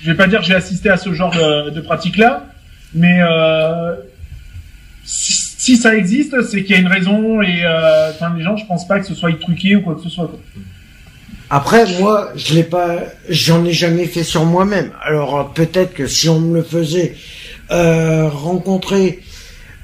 Je 0.00 0.10
vais 0.10 0.16
pas 0.16 0.26
dire 0.26 0.40
que 0.40 0.46
j'ai 0.46 0.54
assisté 0.54 0.90
à 0.90 0.96
ce 0.96 1.12
genre 1.12 1.32
de, 1.34 1.70
de 1.70 1.80
pratique-là, 1.80 2.44
mais 2.94 3.18
euh, 3.20 3.94
si, 5.04 5.32
si 5.32 5.76
ça 5.76 5.96
existe, 5.96 6.40
c'est 6.42 6.62
qu'il 6.62 6.76
y 6.76 6.78
a 6.78 6.80
une 6.80 6.86
raison 6.88 7.42
et 7.42 7.62
euh, 7.64 8.12
les 8.36 8.44
gens, 8.44 8.56
je 8.56 8.64
pense 8.66 8.86
pas 8.86 9.00
que 9.00 9.06
ce 9.06 9.14
soit 9.14 9.32
truqué 9.40 9.76
ou 9.76 9.82
quoi 9.82 9.96
que 9.96 10.02
ce 10.02 10.08
soit. 10.08 10.28
quoi. 10.28 10.38
Après, 11.50 11.84
moi, 11.98 12.30
je 12.36 12.54
l'ai 12.54 12.62
pas, 12.62 12.96
j'en 13.28 13.64
ai 13.64 13.72
jamais 13.72 14.04
fait 14.06 14.22
sur 14.22 14.44
moi-même. 14.44 14.92
Alors 15.02 15.52
peut-être 15.52 15.94
que 15.94 16.06
si 16.06 16.28
on 16.28 16.40
me 16.40 16.56
le 16.58 16.62
faisait 16.62 17.16
euh, 17.70 18.28
rencontrer, 18.28 19.20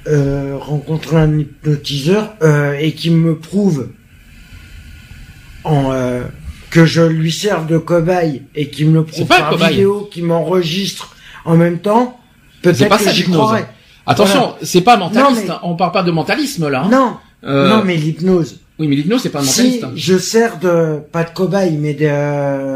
euh, 0.07 0.57
rencontrer 0.61 1.17
un 1.17 1.39
hypnotiseur 1.39 2.35
euh, 2.43 2.73
et 2.79 2.93
qui 2.93 3.11
me 3.11 3.37
prouve 3.39 3.89
en 5.65 5.93
euh, 5.93 6.25
que 6.71 6.85
je 6.85 7.03
lui 7.03 7.33
serve 7.33 7.67
de 7.67 7.79
cobaye 7.79 8.43
et 8.55 8.69
qui 8.69 8.85
me 8.85 8.95
le 8.95 9.05
prouve 9.05 9.27
pas 9.27 9.41
par 9.41 9.57
vidéo, 9.57 10.09
qui 10.11 10.23
m'enregistre 10.23 11.17
en 11.45 11.57
même 11.57 11.79
temps, 11.79 12.19
peut-être 12.63 12.97
que 12.99 13.05
ça 13.05 13.13
j'y 13.13 13.25
croirais. 13.25 13.69
Attention, 14.07 14.55
c'est 14.63 14.81
pas 14.83 14.97
mentaliste, 14.97 15.31
Non, 15.31 15.41
mais- 15.47 15.51
hein. 15.51 15.61
on 15.63 15.77
parle 15.77 15.93
pas 15.93 16.03
de 16.03 16.11
mentalisme 16.11 16.69
là. 16.69 16.83
hein. 16.85 16.89
Non, 16.91 17.17
Euh, 17.45 17.69
non, 17.69 17.85
mais 17.85 17.97
l'hypnose. 17.97 18.61
Oui, 18.77 18.89
mais 18.89 18.97
l'hypnose 18.97 19.23
c'est 19.23 19.29
pas 19.31 19.39
un 19.39 19.45
Si 19.45 19.61
mentaliste. 19.63 19.85
hein. 19.85 19.93
je 19.95 20.19
sers 20.19 20.59
de 20.59 20.99
pas 21.13 21.23
de 21.23 21.31
cobaye, 21.31 21.77
mais 21.81 21.95
de 21.95 22.09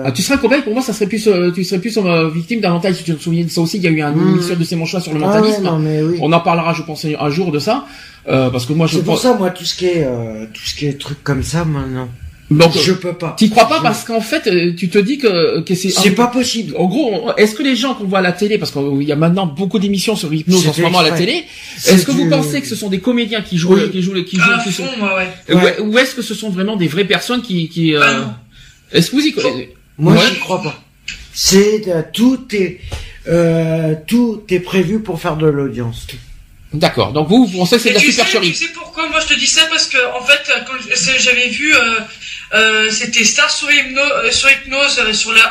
Ah, 0.06 0.12
tu 0.12 0.22
serais 0.22 0.36
un 0.36 0.38
cobaye, 0.38 0.62
pour 0.62 0.72
moi 0.72 0.80
ça 0.80 0.92
serait 0.92 1.06
plus, 1.08 1.26
euh, 1.26 1.50
tu 1.50 1.64
serais 1.64 1.80
plus 1.80 1.98
euh, 1.98 2.28
victime 2.30 2.60
d'un 2.60 2.70
mentalisme. 2.70 3.02
Tu 3.04 3.14
te 3.16 3.20
souviens 3.22 3.44
de 3.44 3.50
ça 3.50 3.60
aussi, 3.60 3.78
il 3.78 3.82
y 3.82 3.88
a 3.88 3.90
eu 3.90 4.00
un 4.00 4.12
Hmm. 4.12 4.28
émission 4.28 4.54
de 4.54 4.62
ces 4.62 4.76
manchois 4.76 5.00
sur 5.00 5.12
le 5.12 5.20
Ah 5.24 5.26
ouais, 5.26 5.34
mentalisme. 5.40 5.64
non, 5.64 5.78
mais 5.80 6.00
oui. 6.02 6.18
On 6.20 6.32
en 6.32 6.38
parlera, 6.40 6.72
je 6.72 6.82
pense, 6.82 7.04
un 7.04 7.30
jour 7.30 7.50
de 7.50 7.58
ça, 7.58 7.84
euh, 8.28 8.48
parce 8.50 8.64
que 8.64 8.72
moi 8.74 8.86
je 8.86 8.98
C'est 8.98 9.02
pour 9.04 9.14
pense. 9.14 9.22
ça, 9.24 9.34
moi, 9.34 9.50
tout 9.50 9.64
ce 9.64 9.74
qui 9.74 9.86
est, 9.86 10.04
euh, 10.04 10.44
tout 10.54 10.62
ce 10.64 10.76
qui 10.76 10.86
est 10.86 10.92
truc 11.00 11.18
comme 11.24 11.42
ça, 11.42 11.64
maintenant, 11.64 12.08
Donc, 12.50 12.72
je 12.78 12.92
peux 12.92 13.12
pas. 13.12 13.34
t'y 13.38 13.50
crois 13.50 13.68
pas 13.68 13.76
Je- 13.78 13.82
parce 13.82 14.04
qu'en 14.04 14.22
fait, 14.22 14.46
euh, 14.46 14.72
tu 14.74 14.88
te 14.88 14.96
dis 14.98 15.18
que, 15.18 15.60
que 15.60 15.74
c'est. 15.74 15.90
C'est 15.90 16.12
pas 16.12 16.28
possible. 16.28 16.74
En 16.78 16.86
gros, 16.86 17.30
est-ce 17.36 17.54
que 17.54 17.62
les 17.62 17.76
gens 17.76 17.94
qu'on 17.94 18.04
voit 18.04 18.20
à 18.20 18.22
la 18.22 18.32
télé, 18.32 18.56
parce 18.56 18.70
qu'il 18.70 19.02
y 19.02 19.12
a 19.12 19.16
maintenant 19.16 19.44
beaucoup 19.46 19.78
d'émissions 19.78 20.16
sur 20.16 20.30
l'hypnose 20.30 20.66
en 20.66 20.72
ce 20.72 20.80
moment 20.80 21.00
à 21.00 21.02
la 21.10 21.16
télé, 21.16 21.44
est-ce 21.86 22.06
que 22.06 22.10
vous 22.12 22.28
pensez 22.30 22.62
que 22.62 22.66
ce 22.66 22.74
sont 22.74 22.88
des 22.88 23.00
comédiens 23.00 23.42
qui 23.42 23.58
jouent, 23.58 23.74
Oui. 23.74 23.90
qui 23.90 24.00
jouent, 24.00 24.14
qui 24.24 24.36
jouent, 24.36 24.62
qui 24.64 24.72
fond, 24.72 24.86
sont, 24.86 24.98
moi, 24.98 25.16
ouais. 25.18 25.54
ou, 25.54 25.58
Ouais. 25.58 25.78
ou 25.80 25.98
est-ce 25.98 26.14
que 26.14 26.22
ce 26.22 26.34
sont 26.34 26.48
vraiment 26.48 26.76
des 26.76 26.88
vraies 26.88 27.04
personnes 27.04 27.42
qui, 27.42 27.68
qui, 27.68 27.94
euh, 27.94 28.00
Ah 28.02 28.38
est-ce 28.92 29.10
que 29.10 29.16
vous 29.16 29.26
y 29.26 29.32
croyez 29.32 29.74
Moi, 29.98 30.14
Ouais. 30.14 30.20
j'y 30.32 30.38
crois 30.40 30.62
pas. 30.62 30.82
C'est 31.34 31.86
euh, 31.88 32.00
tout 32.12 32.46
est, 32.52 32.80
euh, 33.28 33.94
tout 34.06 34.42
est 34.48 34.60
prévu 34.60 35.00
pour 35.00 35.20
faire 35.20 35.36
de 35.36 35.46
l'audience. 35.46 36.06
D'accord. 36.72 37.12
Donc 37.12 37.28
vous, 37.28 37.46
vous 37.46 37.58
pensez 37.58 37.76
que 37.76 37.82
c'est 37.82 37.88
de 37.90 37.94
la 37.94 38.00
tu 38.00 38.06
sais, 38.06 38.12
supercherie 38.12 38.48
tu 38.48 38.54
sais 38.54 38.72
pourquoi? 38.74 39.08
Moi 39.08 39.20
je 39.20 39.32
te 39.34 39.38
dis 39.38 39.46
ça 39.46 39.62
parce 39.70 39.86
que 39.86 39.96
en 40.14 40.22
fait 40.22 40.40
quand 40.66 40.74
je- 40.80 41.22
j'avais 41.22 41.48
vu 41.48 41.72
euh, 42.54 42.88
c'était 42.90 43.24
Star 43.24 43.50
sur, 43.50 43.70
hypno, 43.70 44.00
euh, 44.00 44.30
sur 44.30 44.50
hypnose 44.50 44.98
euh, 45.06 45.12
sur 45.12 45.32
le 45.32 45.40
1 45.40 45.42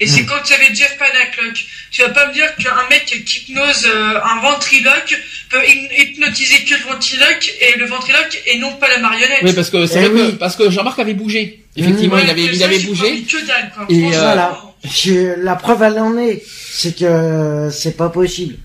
et 0.00 0.06
c'est 0.06 0.22
Mm. 0.22 0.26
quand 0.26 0.40
il 0.46 0.50
y 0.50 0.54
avait 0.54 0.74
Jeff 0.74 0.96
Panaclock. 0.98 1.64
Tu 1.90 2.02
vas 2.02 2.08
pas 2.10 2.26
me 2.28 2.32
dire 2.34 2.54
qu'un 2.56 2.88
mec 2.90 3.04
qui 3.06 3.38
hypnose 3.40 3.86
euh, 3.86 4.20
un 4.22 4.40
ventriloque 4.40 5.14
peut 5.48 5.62
hy- 5.64 5.88
hypnotiser 5.96 6.64
que 6.64 6.74
le 6.74 6.82
ventriloque 6.92 7.50
et 7.60 7.78
le 7.78 7.86
ventriloque 7.86 8.42
et 8.46 8.58
non 8.58 8.72
pas 8.74 8.88
la 8.88 8.98
marionnette. 8.98 9.38
Oui, 9.42 9.52
parce 9.52 9.70
que 9.70 9.86
c'est 9.86 10.02
Eh 10.04 10.08
vrai 10.08 10.20
que 10.20 10.26
oui. 10.30 10.36
parce 10.38 10.56
que 10.56 10.70
Jean-Marc 10.70 10.98
avait 10.98 11.14
bougé. 11.14 11.60
Effectivement, 11.76 12.16
Ouais, 12.16 12.24
il 12.24 12.30
avait 12.30 12.44
il 12.44 12.58
ça, 12.58 12.64
avait 12.66 12.78
bougé. 12.80 13.22
que 13.22 13.46
dalle, 13.46 13.72
quoi. 13.74 13.86
Et, 13.88 14.00
voilà. 14.10 14.58
Je- 14.84 15.40
la 15.42 15.56
preuve, 15.56 15.82
elle 15.82 15.98
en 15.98 16.16
est. 16.18 16.42
C'est 16.72 16.96
que 16.98 17.68
c'est 17.72 17.96
pas 17.96 18.08
possible. 18.10 18.56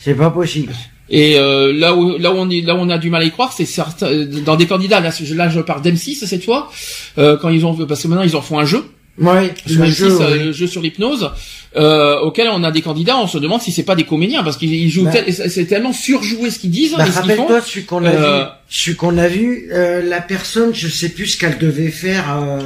C'est 0.00 0.14
pas 0.14 0.30
possible. 0.30 0.72
Et 1.08 1.38
euh, 1.38 1.72
là 1.72 1.94
où 1.94 2.18
là 2.18 2.32
où 2.32 2.36
on 2.36 2.50
est 2.50 2.62
là 2.62 2.74
où 2.74 2.78
on 2.78 2.88
a 2.90 2.98
du 2.98 3.10
mal 3.10 3.22
à 3.22 3.24
y 3.24 3.30
croire, 3.30 3.52
c'est 3.52 3.64
certains 3.64 4.06
euh, 4.08 4.26
dans 4.44 4.56
des 4.56 4.66
candidats. 4.66 4.98
Là, 5.00 5.10
je- 5.10 5.34
là 5.34 5.48
je 5.48 5.60
parle 5.60 5.80
d'M6 5.82 6.26
cette 6.26 6.44
fois 6.44 6.70
euh, 7.18 7.36
quand 7.36 7.48
ils 7.48 7.64
ont 7.64 7.74
parce 7.86 8.02
que 8.02 8.08
maintenant 8.08 8.24
ils 8.24 8.34
en 8.36 8.42
font 8.42 8.58
un 8.58 8.64
jeu 8.64 8.84
Ouais, 9.18 9.54
sur 9.66 9.80
le 9.82 9.86
M6, 9.88 9.94
jeu, 9.94 10.10
euh, 10.20 10.30
ouais. 10.32 10.44
le 10.44 10.52
jeu 10.52 10.66
sur 10.66 10.82
l'hypnose 10.82 11.30
euh, 11.76 12.18
auquel 12.20 12.48
on 12.50 12.62
a 12.64 12.70
des 12.70 12.82
candidats. 12.82 13.16
On 13.16 13.26
se 13.26 13.38
demande 13.38 13.62
si 13.62 13.72
c'est 13.72 13.82
pas 13.84 13.94
des 13.94 14.04
comédiens 14.04 14.42
parce 14.42 14.56
qu'ils 14.58 14.74
ils 14.74 14.90
jouent 14.90 15.04
Bah. 15.04 15.12
tel- 15.12 15.32
c'est 15.32 15.64
tellement 15.66 15.92
surjoué 15.94 16.50
ce 16.50 16.58
qu'ils 16.58 16.70
disent 16.70 16.94
Bah, 16.98 17.04
rappelle-toi 17.04 17.60
celui 17.62 17.84
qu'on 17.86 18.04
a 18.04 18.08
Euh, 18.10 18.40
vu. 18.42 18.48
Celui 18.68 18.96
qu'on 18.96 19.16
a 19.16 19.28
vu, 19.28 19.68
euh, 19.72 20.02
la 20.02 20.20
personne, 20.20 20.74
je 20.74 20.88
sais 20.88 21.08
plus 21.10 21.28
ce 21.28 21.38
qu'elle 21.38 21.56
devait 21.58 21.88
faire. 21.90 22.36
euh, 22.42 22.58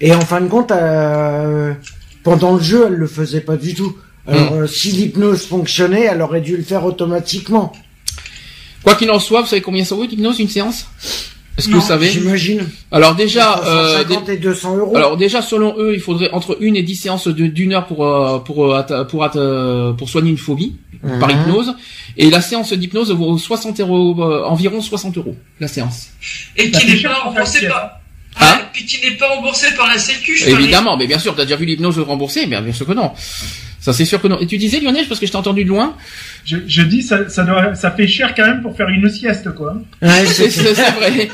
et 0.00 0.14
en 0.14 0.20
fin 0.20 0.40
de 0.40 0.46
compte, 0.48 0.70
euh, 0.72 1.72
pendant 2.22 2.54
le 2.54 2.62
jeu, 2.62 2.84
elle 2.86 2.94
le 2.94 3.06
faisait 3.08 3.40
pas 3.40 3.56
du 3.56 3.74
tout. 3.74 3.96
Alors, 4.26 4.52
Hmm. 4.52 4.62
euh, 4.62 4.66
si 4.66 4.92
l'hypnose 4.92 5.46
fonctionnait, 5.46 6.02
elle 6.04 6.22
aurait 6.22 6.40
dû 6.42 6.56
le 6.56 6.62
faire 6.62 6.84
automatiquement. 6.84 7.72
Quoi 8.82 8.94
qu'il 8.94 9.10
en 9.10 9.18
soit, 9.18 9.42
vous 9.42 9.46
savez 9.46 9.62
combien 9.62 9.84
ça 9.84 9.94
vaut 9.94 10.04
l'hypnose 10.04 10.38
une 10.40 10.48
séance? 10.48 10.86
Est-ce 11.58 11.68
que 11.68 11.74
vous 11.74 11.80
savez? 11.82 12.08
J'imagine. 12.10 12.66
Alors 12.90 13.14
déjà, 13.14 13.58
euh, 13.66 13.98
150 14.04 14.28
et 14.30 14.36
200 14.38 14.76
euros. 14.78 14.96
Alors 14.96 15.16
déjà 15.18 15.42
selon 15.42 15.74
eux, 15.78 15.92
il 15.94 16.00
faudrait 16.00 16.30
entre 16.30 16.56
une 16.60 16.76
et 16.76 16.82
dix 16.82 16.96
séances 16.96 17.28
d'une 17.28 17.74
heure 17.74 17.86
pour 17.86 18.06
euh, 18.06 18.38
pour 18.38 18.72
euh, 18.74 19.04
pour 19.04 19.28
pour 19.98 20.08
soigner 20.08 20.30
une 20.30 20.38
phobie 20.38 20.76
par 21.18 21.28
Mhm. 21.28 21.40
hypnose 21.42 21.74
et 22.16 22.30
la 22.30 22.40
séance 22.40 22.72
d'hypnose 22.72 23.10
vaut 23.12 23.36
60 23.36 23.80
euros 23.80 24.16
euh, 24.22 24.44
environ 24.44 24.80
60 24.80 25.18
euros 25.18 25.36
la 25.60 25.68
séance. 25.68 26.08
Et 26.56 26.68
Bah, 26.68 26.78
qui 26.78 26.86
n'est 26.86 27.02
pas 27.02 27.14
pour 27.16 27.24
remboursé 27.32 27.58
faire 27.60 27.70
par 27.72 27.90
Hein 28.40 28.56
Ouais, 28.58 28.64
puis 28.72 28.86
qui 28.86 29.00
n'est 29.04 29.16
pas 29.16 29.28
remboursé 29.28 29.66
par 29.76 29.88
la 29.88 29.98
Sécu. 29.98 30.40
Évidemment, 30.46 30.96
mais 30.96 31.06
bien 31.08 31.18
sûr, 31.18 31.34
t'as 31.34 31.42
déjà 31.44 31.56
vu 31.56 31.66
l'hypnose 31.66 31.98
remboursée, 31.98 32.46
mais 32.46 32.58
bien 32.62 32.72
sûr 32.72 32.86
que 32.86 32.92
non. 32.92 33.10
Ça 33.80 33.92
c'est 33.92 34.04
sûr 34.04 34.20
que 34.20 34.28
non. 34.28 34.38
Et 34.40 34.46
tu 34.46 34.58
disais 34.58 34.78
Lionel, 34.80 35.06
parce 35.08 35.18
que 35.20 35.26
je 35.26 35.30
t'ai 35.32 35.38
entendu 35.38 35.64
de 35.64 35.68
loin. 35.70 35.96
Je, 36.44 36.58
je 36.66 36.82
dis, 36.82 37.02
ça, 37.02 37.28
ça, 37.28 37.44
doit, 37.44 37.74
ça 37.74 37.90
fait 37.90 38.06
cher 38.06 38.34
quand 38.34 38.46
même 38.46 38.60
pour 38.62 38.76
faire 38.76 38.88
une 38.88 39.08
sieste, 39.08 39.50
quoi. 39.54 39.74
Ouais, 40.02 40.08
C'est 40.26 40.50
c'est- 40.50 40.50
c'est- 40.50 40.74
c'est 40.74 40.90
vrai. 40.92 41.28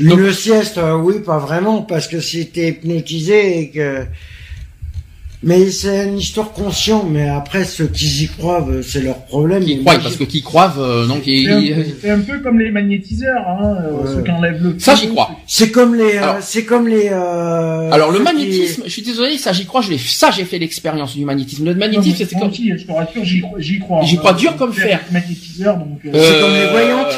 Une 0.00 0.32
sieste, 0.32 0.78
euh, 0.78 0.96
oui, 0.96 1.14
pas 1.24 1.38
vraiment, 1.38 1.82
parce 1.82 2.08
que 2.08 2.20
si 2.20 2.46
t'es 2.48 2.68
hypnotisé 2.70 3.60
et 3.60 3.70
que... 3.70 4.04
Mais 5.46 5.70
c'est 5.70 6.06
une 6.08 6.18
histoire 6.18 6.52
consciente, 6.52 7.06
mais 7.10 7.28
après, 7.28 7.64
ceux 7.64 7.86
qui 7.86 8.24
y 8.24 8.28
croient, 8.28 8.66
euh, 8.68 8.82
c'est 8.82 9.02
leur 9.02 9.18
problème. 9.26 9.62
Qui 9.64 9.76
moi, 9.76 9.94
parce 10.02 10.16
que 10.16 10.24
qui 10.24 10.42
croient, 10.42 10.72
euh, 10.78 11.06
donc 11.06 11.22
C'est 11.26 11.46
un, 11.48 11.58
ils- 11.60 11.74
peu- 11.74 11.84
c'est 12.00 12.10
un 12.10 12.20
peu 12.20 12.38
comme 12.40 12.58
les 12.58 12.70
magnétiseurs, 12.70 13.42
hein, 13.46 13.76
euh, 13.84 13.92
Ouais. 13.92 14.14
ceux 14.14 14.22
qui 14.22 14.30
enlèvent 14.30 14.62
le. 14.62 14.76
ça 14.78 14.94
j'y 14.94 15.08
crois. 15.08 15.30
C'est 15.46 15.70
comme 15.70 15.94
les, 15.94 16.14
euh, 16.16 16.22
Alors- 16.22 16.36
c'est 16.40 16.64
comme 16.64 16.88
les, 16.88 17.08
euh, 17.12 17.90
Alors 17.92 18.10
le 18.10 18.18
qui- 18.18 18.24
magnétisme, 18.24 18.82
je 18.86 18.90
suis 18.90 19.02
désolé, 19.02 19.36
ça 19.36 19.52
j'y 19.52 19.66
crois, 19.66 19.82
je 19.82 19.90
l'ai, 19.90 19.98
ça 19.98 20.30
j'ai 20.30 20.44
fait 20.44 20.58
l'expérience 20.58 21.14
du 21.14 21.24
magnétisme. 21.24 21.64
Le 21.66 21.74
magnétisme, 21.74 22.24
c'est 22.28 22.38
comme, 22.38 22.48
aussi, 22.48 22.72
je 22.78 22.84
te 22.86 22.92
rassure, 22.92 23.24
j'y 23.24 23.40
crois. 23.42 23.60
J'y 23.60 23.78
crois, 23.80 24.02
J'y 24.02 24.16
crois 24.16 24.32
dur 24.32 24.56
comme 24.56 24.72
Je 24.72 24.80
fer. 24.80 25.00
suis 25.04 25.12
Magnétiseur, 25.12 25.76
donc. 25.76 25.98
euh, 26.06 26.10
C'est 26.12 26.40
comme 26.40 26.54
les 26.54 26.66
voyantes. 26.70 27.14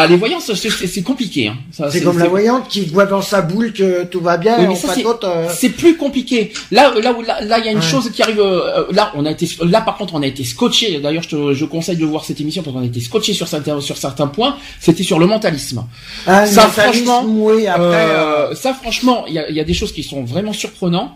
Ah 0.00 0.06
les 0.06 0.16
voyances, 0.16 0.52
c'est, 0.54 1.02
compliqué. 1.02 1.48
Hein. 1.48 1.56
C'est 1.90 2.02
comme 2.02 2.18
la 2.18 2.28
voyante 2.28 2.68
qui 2.68 2.82
voit 2.86 3.06
dans 3.06 3.20
sa 3.22 3.40
boule 3.42 3.72
que 3.72 4.04
tout 4.04 4.20
va 4.20 4.36
bien 4.36 4.54
Oui, 4.68 4.76
c'est- 4.76 5.04
euh, 5.24 5.48
C'est 5.52 5.70
plus 5.70 5.96
compliqué. 5.96 6.52
Là, 6.70 6.92
là 7.02 7.12
où 7.12 7.22
là, 7.22 7.40
là, 7.42 7.58
il 7.58 7.64
y 7.64 7.68
a 7.68 7.72
une 7.72 7.78
Ouais. 7.78 7.84
chose 7.84 8.10
qui 8.14 8.22
arrive. 8.22 8.38
euh, 8.40 8.84
là, 8.92 9.10
on 9.16 9.26
a 9.26 9.30
été, 9.32 9.48
là 9.64 9.80
par 9.80 9.96
contre, 9.96 10.14
on 10.14 10.22
a 10.22 10.26
été 10.26 10.44
scotché. 10.44 11.00
D'ailleurs, 11.00 11.24
je 11.24 11.30
te, 11.30 11.54
je 11.54 11.64
conseille 11.64 11.96
de 11.96 12.04
voir 12.06 12.24
cette 12.24 12.40
émission 12.40 12.62
parce 12.62 12.74
qu'on 12.76 12.82
a 12.82 12.86
été 12.86 13.00
scotché 13.00 13.32
sur 13.34 13.48
certains, 13.48 13.80
sur 13.80 13.96
certains 13.96 14.28
points. 14.28 14.56
C'était 14.80 15.02
sur 15.02 15.18
le 15.18 15.26
mentalisme. 15.26 15.84
ah, 16.26 16.44
le 16.46 16.50
ça, 16.52 16.66
mentalisme, 16.68 17.04
franchement, 17.06 17.24
oui, 17.26 17.66
après, 17.66 17.84
euh, 17.86 18.34
Euh, 18.50 18.54
ça, 18.54 18.72
franchement, 18.74 19.24
il 19.28 19.34
y 19.34 19.38
a, 19.40 19.48
il 19.50 19.56
y 19.56 19.60
a 19.60 19.64
des 19.64 19.74
choses 19.74 19.92
qui 19.92 20.02
sont 20.04 20.22
vraiment 20.24 20.52
surprenantes. 20.52 21.10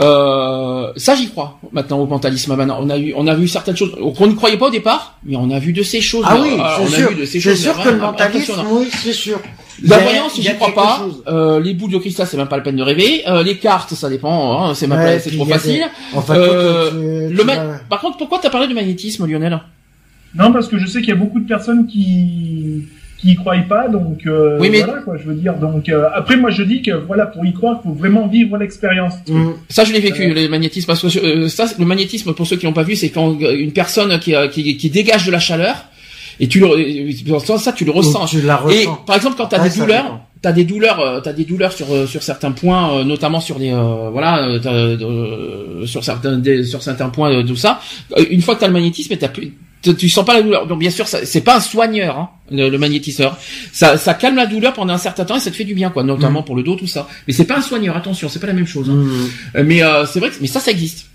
Euh, 0.00 0.92
ça, 0.96 1.14
j'y 1.16 1.28
crois. 1.30 1.58
Maintenant, 1.72 1.98
au 2.00 2.06
mentalisme, 2.06 2.54
maintenant, 2.54 2.78
on 2.82 2.90
a 2.90 2.98
eu, 2.98 3.14
on 3.16 3.26
a 3.26 3.34
vu 3.34 3.48
certaines 3.48 3.76
choses 3.76 3.92
qu'on 4.16 4.26
ne 4.26 4.34
croyait 4.34 4.56
pas 4.58 4.66
au 4.66 4.70
départ, 4.70 5.16
mais 5.24 5.36
on 5.36 5.50
a 5.50 5.58
vu 5.58 5.72
de 5.72 5.82
ces 5.82 6.00
choses. 6.00 6.24
ah 6.28 6.36
oui, 6.40 6.50
Euh, 6.52 6.62
on 6.80 6.86
c'est 6.86 6.96
sûr, 6.96 7.10
c'est 7.26 7.56
sûr 7.56 7.82
que 7.82 7.88
le 7.88 7.96
mentalisme, 7.98 8.25
impressionnantes. 8.26 8.66
oui, 8.70 8.88
c'est 8.90 9.12
sûr. 9.12 9.40
La 9.82 9.98
Il 9.98 10.02
voyance, 10.04 10.38
il 10.38 10.42
j'y 10.44 10.54
crois 10.54 10.74
pas. 10.74 11.06
Euh, 11.28 11.60
les 11.60 11.74
boules 11.74 11.90
de 11.92 11.98
cristal, 11.98 12.26
c'est 12.26 12.38
même 12.38 12.48
pas 12.48 12.56
la 12.56 12.62
peine 12.62 12.76
de 12.76 12.82
rêver. 12.82 13.22
Euh, 13.28 13.42
les 13.42 13.58
cartes, 13.58 13.92
ça 13.92 14.08
dépend. 14.08 14.68
Hein, 14.70 14.74
c'est 14.74 14.86
Ouais, 14.90 15.18
trop 15.18 15.30
il 15.46 15.52
facile. 15.52 15.72
des- 15.74 16.16
Enfin, 16.18 16.34
Euh, 16.34 16.90
toi, 16.90 16.98
tu- 17.28 17.34
Le 17.34 17.40
tu 17.40 17.44
ma- 17.46 17.54
vas- 17.56 17.80
Par 17.90 18.00
contre, 18.00 18.16
pourquoi 18.16 18.38
t'as 18.42 18.48
parlé 18.50 18.68
de 18.68 18.74
magnétisme, 18.74 19.26
Lionel? 19.26 19.60
Non, 20.34 20.50
parce 20.52 20.68
que 20.68 20.78
je 20.78 20.86
sais 20.86 21.00
qu'il 21.00 21.10
y 21.10 21.12
a 21.12 21.16
beaucoup 21.16 21.40
de 21.40 21.46
personnes 21.46 21.86
qui 21.86 22.84
qui 23.18 23.30
y 23.30 23.34
croient 23.34 23.56
pas, 23.66 23.88
donc 23.88 24.26
euh, 24.26 24.58
Oui, 24.60 24.68
mais- 24.68 24.82
voilà 24.82 25.00
quoi, 25.00 25.16
je 25.16 25.24
veux 25.26 25.34
dire. 25.34 25.54
Donc 25.54 25.88
euh, 25.88 26.04
après, 26.14 26.36
moi 26.36 26.50
je 26.50 26.62
dis 26.62 26.82
que 26.82 26.90
voilà, 26.90 27.24
pour 27.24 27.46
y 27.46 27.52
croire, 27.54 27.80
faut 27.82 27.92
vraiment 27.92 28.26
vivre 28.28 28.58
l'expérience. 28.58 29.14
Mm. 29.26 29.52
Ça, 29.70 29.84
je 29.84 29.92
l'ai 29.94 30.00
vécu, 30.00 30.22
Euh. 30.30 30.34
le 30.34 30.48
magnétisme. 30.48 30.86
Parce 30.86 31.00
que 31.00 31.18
euh, 31.18 31.48
ça, 31.48 31.64
le 31.78 31.84
magnétisme, 31.86 32.34
pour 32.34 32.46
ceux 32.46 32.56
qui 32.56 32.66
l'ont 32.66 32.74
pas 32.74 32.82
vu, 32.82 32.94
c'est 32.94 33.08
quand 33.08 33.38
une 33.40 33.72
personne 33.72 34.18
qui, 34.20 34.34
euh, 34.34 34.48
qui, 34.48 34.76
qui 34.76 34.90
dégage 34.90 35.24
de 35.26 35.32
la 35.32 35.38
chaleur 35.38 35.86
et 36.40 36.48
tu 36.48 36.60
le, 36.60 36.66
euh, 36.66 37.58
ça, 37.58 37.72
tu 37.72 37.84
le 37.84 37.90
ressens. 37.90 38.26
Tu 38.26 38.40
la 38.42 38.60
Et 38.70 38.86
par 39.06 39.16
exemple, 39.16 39.36
quand 39.36 39.46
t'as 39.46 39.56
Après, 39.56 39.68
des 39.68 39.74
ça 39.76 39.80
douleurs, 39.82 40.20
t'as 40.42 40.52
des 40.52 40.64
douleurs, 40.64 41.00
euh, 41.00 41.20
t'as 41.20 41.32
des 41.32 41.44
douleurs 41.44 41.72
sur 41.72 41.92
euh, 41.92 42.06
sur 42.06 42.22
certains 42.22 42.52
points, 42.52 42.98
euh, 42.98 43.04
notamment 43.04 43.40
sur 43.40 43.58
des 43.58 43.70
euh, 43.72 44.10
voilà, 44.10 44.44
euh, 44.46 45.86
sur 45.86 46.04
certains 46.04 46.38
des- 46.38 46.64
sur 46.64 46.82
certains 46.82 47.08
points 47.08 47.42
tout 47.44 47.56
ça. 47.56 47.80
Une 48.30 48.42
fois 48.42 48.54
que 48.54 48.60
t'as 48.60 48.66
le 48.66 48.72
magnétisme, 48.72 49.16
t'as 49.16 49.28
plus 49.28 49.54
tu- 49.82 50.08
sens 50.08 50.24
pas 50.24 50.34
la 50.34 50.42
douleur. 50.42 50.66
Donc 50.66 50.80
bien 50.80 50.90
sûr, 50.90 51.06
c'est 51.06 51.40
pas 51.42 51.56
un 51.56 51.60
soigneur, 51.60 52.18
hein, 52.18 52.28
le, 52.50 52.68
le 52.70 52.78
magnétiseur. 52.78 53.36
Ça, 53.72 53.96
ça 53.96 54.14
calme 54.14 54.34
la 54.36 54.46
douleur 54.46 54.72
pendant 54.72 54.92
un 54.94 54.98
certain 54.98 55.24
temps 55.24 55.36
et 55.36 55.40
ça 55.40 55.50
te 55.50 55.56
fait 55.56 55.64
du 55.64 55.74
bien, 55.74 55.90
quoi, 55.90 56.02
notamment 56.02 56.42
pour 56.42 56.56
le 56.56 56.62
dos, 56.64 56.74
tout 56.74 56.88
ça. 56.88 57.06
Mais 57.28 57.32
c'est 57.32 57.44
pas 57.44 57.58
un 57.58 57.62
soigneur. 57.62 57.96
Attention, 57.96 58.28
c'est 58.28 58.40
pas 58.40 58.48
la 58.48 58.52
même 58.52 58.66
chose. 58.66 58.90
hein. 58.90 58.94
Mm. 58.94 59.62
Mais 59.64 59.82
euh, 59.84 60.04
c'est 60.06 60.18
vrai 60.18 60.30
que 60.30 60.36
mais 60.40 60.48
ça, 60.48 60.58
ça 60.60 60.70
existe. 60.72 61.06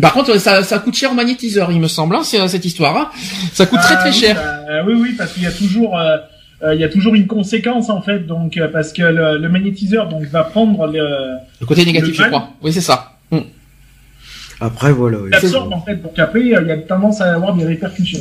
Par 0.00 0.12
contre, 0.12 0.38
ça, 0.38 0.62
ça 0.64 0.78
coûte 0.80 0.94
cher 0.96 1.12
au 1.12 1.14
magnétiseur, 1.14 1.70
il 1.70 1.80
me 1.80 1.86
semble, 1.88 2.16
hein, 2.16 2.22
cette 2.24 2.64
histoire. 2.64 2.96
Hein. 2.96 3.10
Ça 3.52 3.66
coûte 3.66 3.80
très 3.80 3.94
Ah, 3.94 4.00
très 4.00 4.12
cher. 4.12 4.34
bah, 4.36 4.82
oui, 4.86 4.94
oui, 4.94 5.14
parce 5.16 5.32
qu'il 5.32 5.42
y 5.44 5.46
a 5.46 5.52
toujours 5.52 5.96
euh, 5.98 6.16
euh, 6.62 6.74
il 6.74 6.80
y 6.80 6.84
a 6.84 6.88
toujours 6.88 7.14
une 7.14 7.26
conséquence 7.26 7.90
en 7.90 8.00
fait, 8.02 8.26
donc 8.26 8.56
euh, 8.56 8.68
parce 8.68 8.92
que 8.92 9.02
le, 9.02 9.38
le 9.38 9.48
magnétiseur 9.48 10.08
donc 10.08 10.22
va 10.24 10.44
prendre 10.44 10.86
le 10.86 11.36
Le 11.60 11.66
côté 11.66 11.84
négatif, 11.84 12.16
Le 12.18 12.24
je 12.24 12.28
crois. 12.28 12.50
Oui, 12.62 12.72
c'est 12.72 12.80
ça. 12.80 13.12
Mm. 13.30 13.38
Après, 14.60 14.92
voilà. 14.92 15.18
oui. 15.18 15.30
l'absorbe 15.30 15.72
en 15.72 15.80
fait, 15.82 15.96
donc 15.96 16.18
après 16.18 16.40
il 16.40 16.48
y 16.48 16.54
a 16.56 16.76
tendance 16.78 17.20
à 17.20 17.34
avoir 17.34 17.54
des 17.54 17.64
répercussions. 17.64 18.20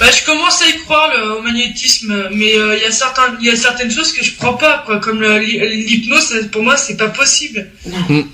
Bah, 0.00 0.06
je 0.10 0.24
commence 0.24 0.60
à 0.62 0.68
y 0.68 0.78
croire 0.84 1.08
le, 1.16 1.38
au 1.38 1.42
magnétisme, 1.42 2.12
mais 2.34 2.56
euh, 2.56 2.76
il 2.76 2.82
y 2.82 2.86
a 2.86 2.90
certains, 2.90 3.36
il 3.40 3.46
y 3.46 3.50
a 3.50 3.56
certaines 3.56 3.90
choses 3.90 4.12
que 4.12 4.24
je 4.24 4.36
crois 4.36 4.58
pas, 4.58 4.82
quoi, 4.84 4.98
comme 4.98 5.22
l'hypnose. 5.22 6.48
Pour 6.50 6.62
moi, 6.64 6.76
c'est 6.76 6.96
pas 6.96 7.08
possible. 7.08 7.68
Mhm. 7.86 8.24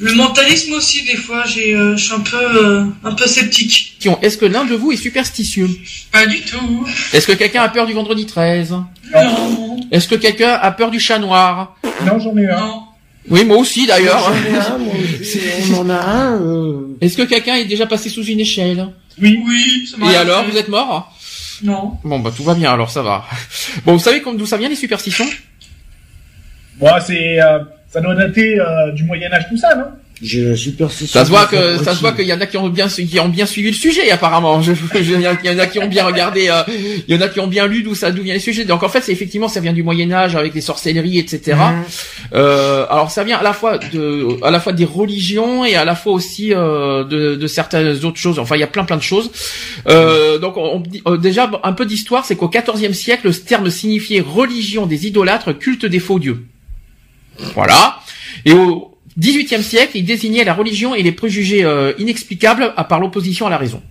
Le 0.00 0.14
mentalisme 0.14 0.72
aussi, 0.72 1.02
des 1.04 1.16
fois, 1.16 1.44
j'ai, 1.46 1.74
euh, 1.74 1.94
je 1.96 2.04
suis 2.04 2.14
un 2.14 2.20
peu, 2.20 2.36
euh, 2.40 2.84
un 3.04 3.12
peu 3.14 3.26
sceptique. 3.26 3.98
Est-ce 4.22 4.38
que 4.38 4.46
l'un 4.46 4.64
de 4.64 4.74
vous 4.74 4.92
est 4.92 4.96
superstitieux 4.96 5.68
Pas 6.10 6.26
du 6.26 6.40
tout. 6.40 6.86
Est-ce 7.12 7.26
que 7.26 7.32
quelqu'un 7.32 7.62
a 7.62 7.68
peur 7.68 7.86
du 7.86 7.92
vendredi 7.92 8.24
13 8.24 8.70
Non. 8.70 9.80
Est-ce 9.90 10.08
que 10.08 10.14
quelqu'un 10.14 10.52
a 10.54 10.70
peur 10.72 10.90
du 10.90 10.98
chat 11.00 11.18
noir 11.18 11.76
Non, 12.06 12.18
j'en 12.18 12.34
ai 12.38 12.48
un. 12.48 12.58
Non. 12.58 12.82
Oui, 13.28 13.44
moi 13.44 13.58
aussi 13.58 13.86
d'ailleurs. 13.86 14.32
J'en 14.32 14.50
ai 14.50 14.56
un, 14.58 14.78
moi 14.78 14.94
aussi. 15.20 15.40
On 15.74 15.80
en 15.80 15.90
a 15.90 15.98
un. 16.00 16.40
euh, 16.40 16.96
Est-ce 17.02 17.18
que 17.18 17.22
quelqu'un 17.22 17.56
est 17.56 17.66
déjà 17.66 17.86
passé 17.86 18.08
sous 18.08 18.24
une 18.24 18.40
échelle 18.40 18.88
Oui. 19.20 19.38
Oui. 19.46 19.86
ça 19.86 20.10
Et 20.10 20.16
alors, 20.16 20.44
vous 20.50 20.56
êtes 20.56 20.68
mort 20.68 21.14
Non. 21.62 21.98
Bon, 22.04 22.20
bah 22.20 22.32
tout 22.34 22.42
va 22.44 22.54
bien, 22.54 22.72
alors 22.72 22.90
ça 22.90 23.02
va. 23.02 23.26
Bon, 23.84 23.92
vous 23.92 23.98
savez 23.98 24.22
d'où 24.34 24.46
ça 24.46 24.56
vient 24.56 24.70
les 24.70 24.76
superstitions 24.76 25.28
Bon, 26.78 26.88
c'est 27.06 27.38
euh, 27.42 27.58
ça 27.92 28.00
doit 28.00 28.14
dater 28.14 28.58
euh, 28.60 28.92
du 28.92 29.04
Moyen 29.04 29.32
Âge 29.32 29.46
tout 29.48 29.56
ça, 29.56 29.74
non? 29.74 29.84
J'ai 30.22 30.44
la 30.44 30.54
superstition. 30.54 31.18
Ça 31.18 31.24
se 31.24 31.30
voit 31.30 31.46
que 31.46 31.78
ça 31.82 31.94
se 31.94 32.00
voit 32.02 32.12
qu'il 32.12 32.26
y 32.26 32.32
en 32.34 32.40
a 32.42 32.44
qui 32.44 32.58
ont 32.58 32.68
bien 32.68 32.88
qui 32.88 33.18
ont 33.20 33.30
bien 33.30 33.46
suivi 33.46 33.68
le 33.70 33.74
sujet 33.74 34.10
apparemment. 34.10 34.60
Je, 34.60 34.74
je- 34.74 35.14
il 35.14 35.20
y 35.22 35.26
en 35.48 35.58
a 35.58 35.66
qui 35.66 35.78
ont 35.78 35.86
bien 35.88 36.04
regardé, 36.04 36.48
euh, 36.50 36.60
il 37.08 37.14
y 37.14 37.16
en 37.16 37.22
a 37.22 37.28
qui 37.28 37.40
ont 37.40 37.46
bien 37.46 37.66
lu 37.66 37.82
d'où 37.82 37.94
ça 37.94 38.10
d'où 38.10 38.22
vient 38.22 38.34
les 38.34 38.38
sujets. 38.40 38.66
Donc 38.66 38.82
en 38.82 38.90
fait, 38.90 39.00
c'est 39.00 39.12
effectivement 39.12 39.48
ça 39.48 39.60
vient 39.60 39.72
du 39.72 39.82
Moyen 39.82 40.12
Âge 40.12 40.36
avec 40.36 40.52
les 40.54 40.60
sorcelleries, 40.60 41.18
etc. 41.18 41.56
Mhm. 41.56 41.84
Euh, 42.34 42.84
alors 42.90 43.10
ça 43.10 43.24
vient 43.24 43.38
à 43.38 43.42
la 43.42 43.54
fois 43.54 43.78
de 43.78 44.26
à 44.44 44.50
la 44.50 44.60
fois 44.60 44.74
des 44.74 44.84
religions 44.84 45.64
et 45.64 45.74
à 45.76 45.86
la 45.86 45.94
fois 45.94 46.12
aussi 46.12 46.52
euh, 46.52 47.02
de, 47.04 47.34
de 47.36 47.46
certaines 47.46 48.04
autres 48.04 48.18
choses. 48.20 48.38
Enfin, 48.38 48.56
il 48.56 48.60
y 48.60 48.64
a 48.64 48.66
plein 48.66 48.84
plein 48.84 48.98
de 48.98 49.02
choses. 49.02 49.30
Euh, 49.88 50.36
donc 50.38 50.58
on, 50.58 50.82
euh, 51.06 51.16
déjà 51.16 51.50
un 51.62 51.72
peu 51.72 51.86
d'histoire, 51.86 52.26
c'est 52.26 52.36
qu'au 52.36 52.50
XIVe 52.50 52.92
siècle, 52.92 53.32
ce 53.32 53.40
terme 53.40 53.70
signifiait 53.70 54.20
religion 54.20 54.84
des 54.84 55.06
idolâtres, 55.06 55.56
culte 55.58 55.86
des 55.86 55.98
faux 55.98 56.18
dieux. 56.18 56.44
Voilà. 57.54 58.00
Et 58.44 58.52
au 58.52 58.98
XVIIIe 59.18 59.62
siècle, 59.62 59.92
il 59.96 60.04
désignait 60.04 60.44
la 60.44 60.54
religion 60.54 60.94
et 60.94 61.02
les 61.02 61.12
préjugés 61.12 61.64
euh, 61.64 61.92
inexplicables 61.98 62.72
à 62.76 62.84
par 62.84 63.00
l'opposition 63.00 63.46
à 63.46 63.50
la 63.50 63.58
raison. 63.58 63.82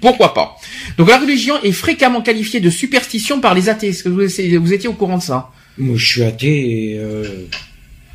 Pourquoi 0.00 0.34
pas? 0.34 0.56
Donc 0.96 1.08
la 1.08 1.18
religion 1.18 1.54
est 1.62 1.72
fréquemment 1.72 2.20
qualifiée 2.22 2.60
de 2.60 2.70
superstition 2.70 3.40
par 3.40 3.54
les 3.54 3.68
athées. 3.68 3.88
Est-ce 3.88 4.04
que 4.04 4.08
vous, 4.08 4.62
vous 4.62 4.72
étiez 4.72 4.88
au 4.88 4.92
courant 4.94 5.18
de 5.18 5.22
ça? 5.22 5.50
Moi, 5.76 5.96
je 5.96 6.06
suis 6.06 6.22
athée 6.22 6.92
et 6.92 6.98
euh, 6.98 7.46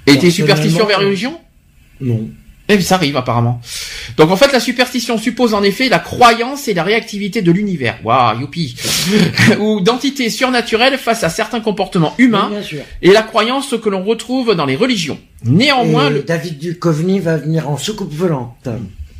Et 0.06 0.18
t'es 0.18 0.30
vers 0.30 0.57
la 0.57 0.98
religion? 0.98 1.40
Non. 2.02 2.30
Eh 2.69 2.77
bien, 2.77 2.85
ça 2.85 2.95
arrive 2.95 3.18
apparemment. 3.18 3.60
Donc 4.15 4.31
en 4.31 4.38
fait, 4.38 4.52
la 4.53 4.61
superstition 4.61 5.18
suppose 5.18 5.53
en 5.53 5.64
effet 5.64 5.90
la 5.90 5.99
croyance 5.99 6.69
et 6.69 6.73
la 6.73 6.84
réactivité 6.84 7.41
de 7.41 7.52
l'univers. 7.52 7.98
Waouh, 8.06 8.40
youpi 8.40 8.73
Ou 9.60 9.81
d'entités 9.81 10.30
surnaturelles 10.30 10.98
face 10.98 11.23
à 11.26 11.30
certains 11.30 11.60
comportements 11.60 12.14
humains 12.18 12.48
Oui, 12.49 12.56
bien 12.57 12.64
sûr. 12.64 12.80
et 13.02 13.11
la 13.11 13.22
croyance 13.22 13.76
que 13.84 13.90
l'on 13.90 14.03
retrouve 14.03 14.56
dans 14.56 14.65
les 14.65 14.77
religions. 14.77 15.19
Néanmoins, 15.44 16.07
Et 16.07 16.14
le... 16.14 16.23
David 16.23 16.57
Duchovny 16.57 17.19
va 17.19 17.35
venir 17.35 17.69
en 17.69 17.77
soucoupe 17.77 18.14
volante. 18.14 18.69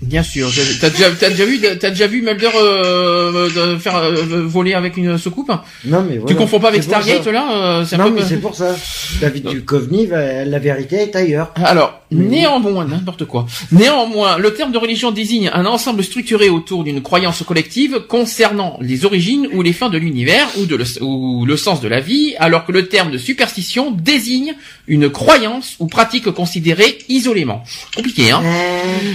bien 0.02 0.24
sûr, 0.24 0.50
t'as 0.80 0.90
déjà, 0.90 1.12
t'as 1.12 1.30
déjà 1.30 1.44
vu, 1.46 1.60
t'as 1.60 1.90
déjà 1.90 2.08
vu 2.08 2.22
Mulder 2.22 2.50
euh, 2.56 3.50
de 3.74 3.78
faire 3.78 3.98
euh, 3.98 4.44
voler 4.46 4.74
avec 4.74 4.96
une 4.96 5.18
soucoupe? 5.18 5.50
Non, 5.84 6.02
mais 6.08 6.16
voilà. 6.18 6.26
Tu 6.28 6.36
confonds 6.36 6.60
pas 6.62 6.70
avec 6.70 6.84
Stargate 6.84 7.26
là 7.28 7.46
euh, 7.52 7.86
c'est 7.86 7.96
un 7.96 8.00
Non, 8.00 8.06
peu- 8.06 8.20
mais 8.22 8.26
c'est 8.28 8.38
pour 8.38 8.56
ça. 8.56 8.74
David 9.20 9.48
Duchovny, 9.50 10.06
va- 10.06 10.46
la 10.46 10.60
vérité 10.60 10.96
est 11.02 11.16
ailleurs. 11.18 11.52
Alors. 11.56 12.00
Néanmoins, 12.14 12.86
n'importe 12.86 13.26
quoi. 13.26 13.46
Néanmoins, 13.72 14.38
le 14.38 14.54
terme 14.54 14.72
de 14.72 14.78
religion 14.78 15.12
désigne 15.12 15.50
un 15.54 15.66
ensemble 15.66 16.04
structuré 16.04 16.50
autour 16.50 16.84
d'une 16.84 17.02
croyance 17.02 17.44
collective 17.44 18.04
concernant 18.08 18.78
les 18.82 19.06
origines 19.06 19.48
ou 19.54 19.62
les 19.62 19.74
fins 19.74 19.90
de 19.90 19.98
l'univers 19.98 20.48
ou, 20.58 20.66
de 20.66 20.76
le, 20.76 21.04
ou 21.04 21.46
le 21.46 21.58
sens 21.58 21.82
de 21.82 21.88
la 21.88 22.00
vie, 22.00 22.36
alors 22.40 22.66
que 22.66 22.72
le 22.72 22.88
terme 22.88 23.12
de 23.12 23.18
superstition 23.18 23.92
désigne 23.92 24.54
une 24.88 25.10
croyance 25.10 25.76
ou 25.80 25.88
pratique 25.88 26.30
considérée 26.32 27.00
isolément. 27.10 27.64
Compliqué, 27.96 28.32
hein? 28.32 28.42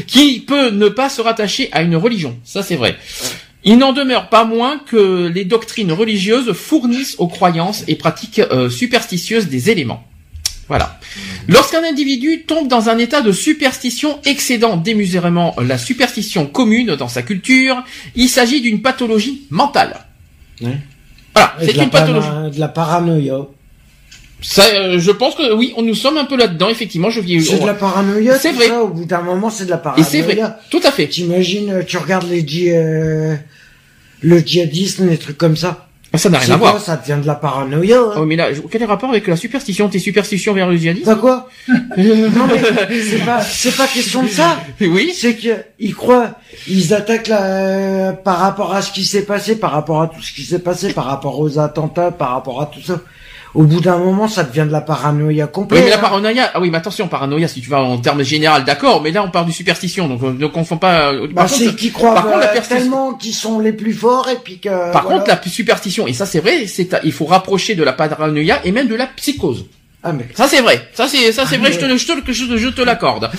Qui 0.07 0.41
peut 0.41 0.70
ne 0.70 0.89
pas 0.89 1.09
se 1.09 1.20
rattacher 1.20 1.69
à 1.73 1.83
une 1.83 1.97
religion. 1.97 2.37
Ça, 2.45 2.62
c'est 2.62 2.77
vrai. 2.77 2.97
Il 3.65 3.79
n'en 3.79 3.93
demeure 3.93 4.29
pas 4.29 4.45
moins 4.45 4.79
que 4.79 5.27
les 5.27 5.45
doctrines 5.45 5.93
religieuses 5.93 6.53
fournissent 6.53 7.16
aux 7.19 7.27
croyances 7.27 7.85
et 7.89 7.97
pratiques 7.97 8.39
euh, 8.39 8.70
superstitieuses 8.70 9.49
des 9.49 9.70
éléments. 9.70 10.05
Voilà. 10.69 10.99
Lorsqu'un 11.49 11.82
individu 11.82 12.43
tombe 12.47 12.69
dans 12.69 12.89
un 12.90 12.99
état 12.99 13.23
de 13.23 13.32
superstition 13.32 14.19
excédant 14.27 14.77
démesurément 14.77 15.55
la 15.62 15.78
superstition 15.78 16.47
commune 16.47 16.95
dans 16.97 17.09
sa 17.09 17.23
culture, 17.23 17.82
il 18.15 18.28
s'agit 18.28 18.61
d'une 18.61 18.82
pathologie 18.82 19.47
mentale. 19.51 19.97
Ouais. 20.61 20.77
Voilà, 21.35 21.55
Et 21.62 21.66
c'est 21.66 21.77
une 21.82 21.89
pathologie. 21.90 22.28
para- 22.28 22.51
De 22.51 22.61
la 22.61 22.69
paranoïa. 22.69 23.39
Ça, 24.40 24.62
euh, 24.66 24.99
je 25.01 25.11
pense 25.11 25.35
que 25.35 25.53
oui, 25.55 25.73
on 25.77 25.82
nous 25.82 25.95
sommes 25.97 26.16
un 26.19 26.24
peu 26.24 26.36
là-dedans, 26.36 26.69
effectivement. 26.69 27.11
Je 27.11 27.20
vis. 27.20 27.45
C'est 27.45 27.61
de 27.61 27.66
la 27.66 27.74
paranoïa. 27.74 28.39
C'est 28.39 28.53
vrai. 28.53 28.69
ça, 28.69 28.82
au 28.82 28.89
bout 28.89 29.05
d'un 29.05 29.23
moment, 29.23 29.51
c'est 29.51 29.65
de 29.65 29.70
la 29.70 29.77
Et 29.77 29.81
paranoïa. 29.82 30.07
c'est 30.09 30.23
vrai, 30.23 30.39
tout 30.70 30.81
à 30.85 30.93
fait. 30.93 31.09
T'imagines, 31.09 31.70
euh, 31.70 31.82
tu 31.85 31.97
regardes 31.97 32.28
les 32.31 32.43
dji- 32.43 32.70
euh, 32.73 33.35
le 34.20 34.39
djihadisme, 34.39 35.09
les 35.09 35.16
trucs 35.19 35.39
comme 35.39 35.57
ça. 35.57 35.88
Ah, 36.13 36.17
Ça 36.19 36.31
n'a 36.31 36.39
rien 36.39 36.55
à 36.55 36.59
quoi 36.59 36.71
voir. 36.71 36.83
Ça 36.83 36.97
devient 36.97 37.21
de 37.21 37.27
la 37.27 37.35
paranoïa. 37.35 37.99
hein. 38.01 38.15
Oh, 38.17 38.25
mais 38.25 38.37
là, 38.37 38.49
quel 38.71 38.81
est 38.83 38.87
le 38.87 38.91
rapport 38.91 39.11
avec 39.11 39.27
la 39.27 39.37
superstition 39.37 39.89
Tes 39.89 39.99
superstitions 39.99 40.55
vers 40.55 40.69
le 40.69 40.77
djihadisme 40.77 41.17
quoi 41.17 41.49
Non 41.69 42.47
mais 42.47 42.61
c'est 43.03 43.25
pas 43.25 43.43
c'est 43.43 43.77
pas 43.77 43.87
question 43.87 44.23
de 44.23 44.29
ça. 44.29 44.59
Oui. 44.81 45.13
C'est 45.15 45.35
que 45.35 45.55
ils 45.79 45.95
croient, 45.95 46.31
ils 46.67 46.95
attaquent 46.95 47.29
la, 47.29 48.13
par 48.13 48.39
rapport 48.39 48.73
à 48.75 48.81
ce 48.83 48.91
qui 48.93 49.05
s'est 49.05 49.23
passé, 49.27 49.57
par 49.57 49.71
rapport 49.73 50.01
à 50.01 50.09
tout 50.09 50.23
ce 50.23 50.33
qui 50.33 50.45
s'est 50.45 50.61
passé, 50.61 50.93
par 50.93 51.05
rapport 51.05 51.39
aux 51.39 51.59
attentats, 51.59 52.11
par 52.11 52.31
rapport 52.31 52.63
à 52.63 52.67
tout 52.67 52.81
ça. 52.81 53.01
Au 53.55 53.65
bout 53.65 53.81
d'un 53.81 53.99
moment, 53.99 54.29
ça 54.29 54.45
devient 54.45 54.65
de 54.66 54.73
la 54.73 54.81
paranoïa 54.81 55.47
Oui, 55.47 55.53
complète. 55.53 55.85
mais 55.85 55.91
la 55.91 55.99
paranoïa, 55.99 56.51
ah 56.55 56.61
oui, 56.61 56.70
mais 56.70 56.79
attention, 56.79 57.09
paranoïa, 57.09 57.49
si 57.49 57.61
tu 57.61 57.70
vas 57.70 57.81
en 57.83 57.97
termes 57.99 58.23
général, 58.23 58.65
d'accord, 58.65 59.03
mais 59.03 59.11
là, 59.11 59.23
on 59.25 59.31
parle 59.31 59.47
de 59.47 59.53
superstition, 59.53 60.07
donc 60.09 60.23
euh, 60.23 60.33
ne 60.33 60.47
confond 60.47 60.77
pas. 60.77 61.12
euh, 61.12 61.27
Bah, 61.29 61.43
par 61.43 61.49
c'est 61.49 61.65
contre, 61.66 61.77
qu'ils 61.77 61.93
croient 61.93 62.15
par 62.15 62.25
contre, 62.25 62.39
la 62.39 62.57
euh, 62.57 62.61
tellement 62.69 63.15
qu'ils 63.15 63.35
sont 63.35 63.59
les 63.59 63.73
plus 63.73 63.95
forts 63.95 64.29
et 64.29 64.37
puis 64.37 64.59
que. 64.59 64.69
par 64.93 65.05
voilà. 65.05 65.20
contre, 65.20 65.31
la 65.31 65.41
superstition, 65.51 66.07
et 66.07 66.12
ça 66.12 66.27
c'est 66.27 66.41
vrai, 66.41 66.66
c'est 66.66 66.89
il 67.05 67.12
faut 67.12 67.25
rapprocher 67.27 67.75
de 67.75 67.83
la 67.85 67.93
paranoïa 67.93 68.61
et 68.65 68.73
même 68.73 68.89
de 68.89 68.95
la 68.95 69.07
psychose. 69.07 69.66
Ah 70.05 70.12
mais. 70.12 70.27
Ça 70.35 70.47
c'est 70.47 70.61
vrai, 70.61 70.89
ça 70.95 71.09
c'est 71.09 71.33
ça 71.33 71.45
c'est 71.45 71.57
Ah, 71.57 71.59
vrai, 71.59 71.70
mais- 71.70 71.75
je 71.75 71.81
te, 71.81 71.97
je 72.15 72.20
te, 72.23 72.33
je, 72.33 72.45
te- 72.47 72.57
je 72.57 72.69
te 72.69 72.83
l'accorde. 72.83 73.31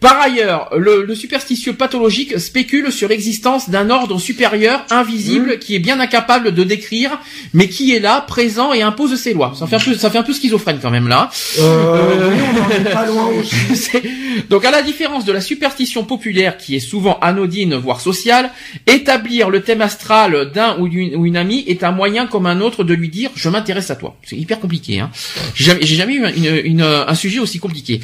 Par 0.00 0.18
ailleurs, 0.18 0.70
le, 0.76 1.04
le 1.04 1.14
superstitieux 1.14 1.74
pathologique 1.74 2.38
spécule 2.38 2.90
sur 2.90 3.06
l'existence 3.08 3.68
d'un 3.68 3.90
ordre 3.90 4.18
supérieur 4.18 4.80
Mmh. 4.90 4.94
invisible 4.94 5.58
qui 5.58 5.74
est 5.74 5.78
bien 5.78 6.00
incapable 6.00 6.52
de 6.54 6.64
décrire, 6.64 7.18
mais 7.52 7.68
qui 7.68 7.94
est 7.94 8.00
là, 8.00 8.22
présent 8.22 8.72
et 8.72 8.80
impose 8.82 9.14
ses 9.20 9.34
lois. 9.34 9.52
Ça 9.58 9.66
fait 9.66 9.76
un 9.76 9.78
peu, 9.80 9.94
ça 9.94 10.10
fait 10.10 10.16
un 10.18 10.22
peu 10.22 10.32
schizophrène 10.32 10.78
quand 10.80 10.90
même 10.90 11.06
là. 11.08 11.30
Euh, 11.58 12.30
oui, 12.30 12.38
on 12.56 12.64
en 12.64 12.70
est 12.70 12.90
pas 12.90 13.04
loin 13.06 13.26
aussi. 13.38 13.54
C'est- 13.74 14.02
Donc 14.48 14.64
à 14.64 14.70
la 14.70 14.80
différence 14.82 15.24
de 15.26 15.32
la 15.32 15.40
superstition 15.42 16.04
populaire 16.04 16.56
qui 16.56 16.76
est 16.76 16.80
souvent 16.80 17.18
anodine 17.20 17.74
voire 17.74 18.00
sociale, 18.00 18.50
établir 18.86 19.50
le 19.50 19.60
thème 19.60 19.82
astral 19.82 20.50
d'un 20.54 20.78
ou 20.78 20.88
d'une 20.88 21.36
amie 21.36 21.64
est 21.66 21.84
un 21.84 21.92
moyen 21.92 22.26
comme 22.26 22.46
un 22.46 22.60
autre 22.62 22.84
de 22.84 22.94
lui 22.94 23.10
dire 23.10 23.30
je 23.34 23.48
m'intéresse 23.50 23.90
à 23.90 23.96
toi. 23.96 24.16
C'est 24.24 24.36
hyper 24.36 24.60
compliqué. 24.60 25.00
Hein. 25.00 25.10
J'ai 25.54 25.73
jamais, 25.74 25.86
j'ai 25.86 25.96
jamais 25.96 26.14
eu 26.14 26.24
une, 26.64 26.66
une- 26.80 26.82
un 26.82 27.14
sujet 27.14 27.38
aussi 27.38 27.58
compliqué. 27.58 28.00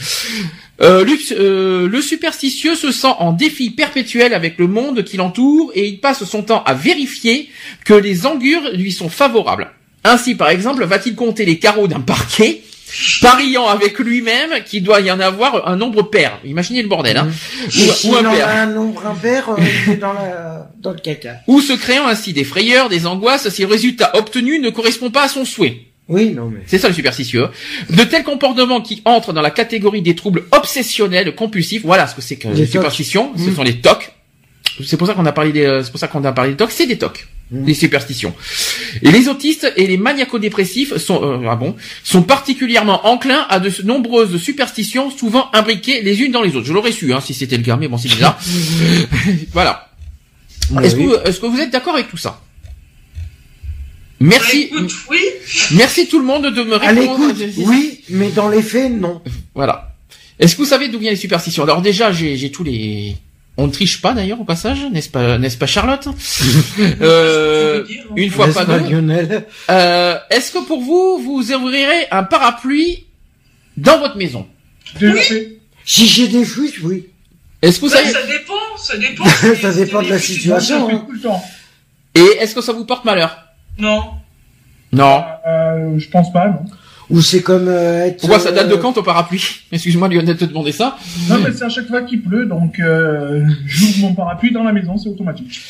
Euh, 0.83 1.05
le, 1.05 1.13
euh, 1.33 1.89
le 1.89 2.01
superstitieux 2.01 2.75
se 2.75 2.91
sent 2.91 3.13
en 3.19 3.33
défi 3.33 3.71
perpétuel 3.71 4.33
avec 4.33 4.59
le 4.59 4.67
monde 4.67 5.05
qui 5.05 5.17
l'entoure 5.19 5.73
et 5.75 5.87
il 5.87 6.01
passe 6.01 6.25
son 6.25 6.43
temps 6.43 6.63
à 6.65 6.73
vérifier 6.75 7.51
que 7.85 7.93
les 7.95 8.27
angures 8.27 8.71
lui 8.75 8.91
sont 8.93 9.11
favorables. 9.11 9.71
Ainsi, 10.05 10.35
par 10.35 10.49
exemple, 10.49 10.85
va-t-il 10.87 11.15
compter 11.15 11.45
les 11.45 11.59
carreaux 11.59 11.87
d'un 11.87 12.01
parquet 12.01 12.63
pariant 13.21 13.67
avec 13.69 13.99
lui-même 13.99 14.65
qu'il 14.65 14.83
doit 14.83 15.01
y 15.01 15.11
en 15.11 15.21
avoir 15.21 15.69
un 15.69 15.77
nombre 15.77 16.03
pair? 16.03 16.39
Imaginez 16.47 16.81
le 16.81 16.89
bordel, 16.89 17.19
hein. 17.19 17.29
Ou, 18.05 18.09
ou 18.09 18.17
un 18.17 18.25
en 18.25 18.31
a 18.31 18.35
pair. 18.35 18.49
un 18.49 18.67
nombre 18.67 19.07
impair, 19.07 19.51
euh, 19.51 19.95
dans, 20.01 20.15
la, 20.15 20.71
dans 20.81 20.93
le 20.93 20.99
caca. 20.99 21.37
Ou 21.47 21.61
se 21.61 21.75
créant 21.75 22.07
ainsi 22.07 22.33
des 22.33 22.45
frayeurs, 22.45 22.89
des 22.89 23.07
angoisses 23.07 23.51
si 23.51 23.61
le 23.63 23.69
résultat 23.69 24.17
obtenu 24.17 24.59
ne 24.59 24.71
correspond 24.71 25.11
pas 25.11 25.25
à 25.25 25.29
son 25.29 25.45
souhait. 25.45 25.83
Oui, 26.11 26.31
non 26.35 26.51
mais. 26.51 26.61
C'est 26.67 26.79
ça 26.79 26.89
le 26.89 26.95
superstitieux. 26.95 27.49
De 27.89 28.03
tels 28.05 28.25
comportements 28.25 28.81
qui 28.83 29.01
entrent 29.05 29.33
dans 29.33 29.41
la 29.43 29.51
catégorie 29.51 30.03
des 30.03 30.15
troubles 30.15 30.45
obsessionnels 30.53 31.35
compulsifs. 31.35 31.83
Voilà 31.85 32.07
ce 32.07 32.15
que 32.15 32.21
c'est 32.21 32.37
que 32.37 32.49
Les 32.49 32.55
les 32.55 32.67
superstitions. 32.67 33.33
Ce 33.37 33.43
Mm. 33.51 33.55
sont 33.57 33.63
les 33.63 33.81
tocs. 33.81 34.13
C'est 34.85 34.97
pour 34.97 35.07
ça 35.07 35.15
qu'on 35.15 35.27
a 35.27 35.33
parlé 35.33 35.53
des, 35.53 35.65
euh, 35.65 35.83
c'est 35.85 35.91
pour 35.91 36.01
ça 36.01 36.09
qu'on 36.09 36.25
a 36.25 36.33
parlé 36.33 36.51
des 36.53 36.57
tocs. 36.57 36.71
C'est 36.73 36.87
des 36.87 36.99
tocs. 36.99 37.29
Mm. 37.53 37.65
Les 37.67 37.75
superstitions. 37.75 38.35
Et 39.03 39.11
les 39.11 39.29
autistes 39.29 39.73
et 39.77 39.87
les 39.87 39.97
maniaco-dépressifs 39.99 40.97
sont, 40.99 41.23
euh, 41.23 41.49
ah 41.51 41.57
bon, 41.57 41.77
sont 42.05 42.23
particulièrement 42.23 43.07
enclins 43.07 43.47
à 43.49 43.61
de 43.61 43.71
nombreuses 43.85 44.37
superstitions, 44.37 45.11
souvent 45.11 45.49
imbriquées 45.53 46.03
les 46.03 46.23
unes 46.23 46.33
dans 46.33 46.43
les 46.43 46.55
autres. 46.57 46.67
Je 46.67 46.73
l'aurais 46.73 46.93
su, 46.93 47.13
hein, 47.13 47.21
si 47.21 47.35
c'était 47.35 47.57
le 47.57 47.63
cas, 47.63 47.77
mais 47.77 47.89
bon, 47.89 47.99
c'est 47.99 48.09
bizarre. 48.09 48.39
voilà. 49.53 49.89
Est-ce 50.83 50.97
oui. 50.97 51.05
vous- 51.07 51.15
est-ce 51.25 51.41
que 51.41 51.47
vous 51.47 51.61
êtes 51.61 51.71
d'accord 51.71 51.95
avec 51.95 52.09
tout 52.09 52.17
ça? 52.17 52.41
Merci, 54.21 54.69
Bah, 54.71 54.77
écoute, 54.81 54.93
oui. 55.11 55.19
merci 55.73 56.07
tout 56.07 56.19
le 56.19 56.27
monde 56.27 56.47
de 56.55 56.63
me 56.63 56.75
À 56.75 56.79
répondre. 56.91 57.27
l'écoute, 57.33 57.55
oui, 57.67 58.01
mais 58.11 58.29
dans 58.31 58.49
les 58.51 58.61
faits, 58.63 58.93
non. 58.93 59.23
Voilà. 59.55 59.95
Est-ce 60.39 60.57
que 60.57 60.63
vous 60.63 60.69
savez 60.69 60.89
d'où 60.89 60.99
viennent 60.99 61.15
les 61.15 61.19
superstitions? 61.21 61.63
Alors 61.63 61.81
déjà, 61.81 62.13
j'ai 62.13 62.37
j'ai 62.37 62.51
tous 62.51 62.63
les. 62.65 63.17
On 63.57 63.67
ne 63.67 63.73
triche 63.73 64.01
pas 64.01 64.13
d'ailleurs 64.13 64.41
au 64.41 64.45
passage, 64.45 64.79
n'est-ce 64.93 65.09
pas, 65.11 65.37
n'est-ce 65.39 65.57
pas 65.59 65.67
Charlotte? 65.67 66.07
Euh, 67.03 67.85
Une 68.17 68.31
fois 68.31 68.49
pas 68.49 68.65
pas, 68.65 68.79
Euh, 69.71 70.17
Est-ce 70.31 70.53
que 70.53 70.65
pour 70.67 70.81
vous, 70.83 71.19
vous 71.23 71.53
ouvrirez 71.53 72.07
un 72.11 72.23
parapluie 72.23 73.05
dans 73.77 73.99
votre 73.99 74.17
maison? 74.17 74.47
Fait. 74.99 75.59
Si 75.85 76.07
j'ai 76.07 76.29
des 76.29 76.45
fuites, 76.45 76.77
oui. 76.83 77.07
Est-ce 77.63 77.77
que 77.81 77.87
vous 77.87 77.91
Ça, 77.91 77.99
savez 77.99 78.13
ça 78.13 78.23
dépend, 78.27 78.77
ça 78.79 78.97
dépend. 78.97 79.25
Ça 79.61 79.73
dépend 79.73 80.03
de 80.03 80.09
la 80.09 80.19
situation. 80.19 80.89
hein. 80.91 81.41
Et 82.15 82.21
est-ce 82.41 82.55
que 82.55 82.61
ça 82.63 82.73
vous 82.73 82.85
porte 82.87 83.05
malheur? 83.05 83.37
Non. 83.79 84.03
Non. 84.93 85.25
Euh, 85.47 85.99
je 85.99 86.09
pense 86.09 86.33
pas, 86.33 86.49
non. 86.49 86.65
Ou 87.11 87.21
c'est 87.21 87.43
comme 87.43 87.67
euh, 87.67 88.07
être. 88.07 88.21
Pourquoi 88.21 88.39
ça 88.39 88.53
date 88.53 88.69
de 88.69 88.75
euh, 88.75 88.79
quand 88.79 88.93
ton 88.93 89.03
parapluie 89.03 89.43
Excuse-moi 89.73 90.09
Lionel 90.09 90.27
de 90.27 90.33
te 90.35 90.45
demander 90.45 90.73
ça. 90.73 90.97
Non, 91.29 91.39
mais 91.43 91.53
c'est 91.53 91.65
à 91.65 91.69
chaque 91.69 91.89
fois 91.89 92.03
qu'il 92.03 92.23
pleut, 92.23 92.47
donc 92.47 92.79
euh, 92.79 93.45
j'ouvre 93.67 93.99
mon 93.99 94.15
parapluie 94.15 94.53
dans 94.53 94.63
la 94.63 94.73
maison, 94.73 94.97
c'est 94.97 95.09
automatique. 95.09 95.61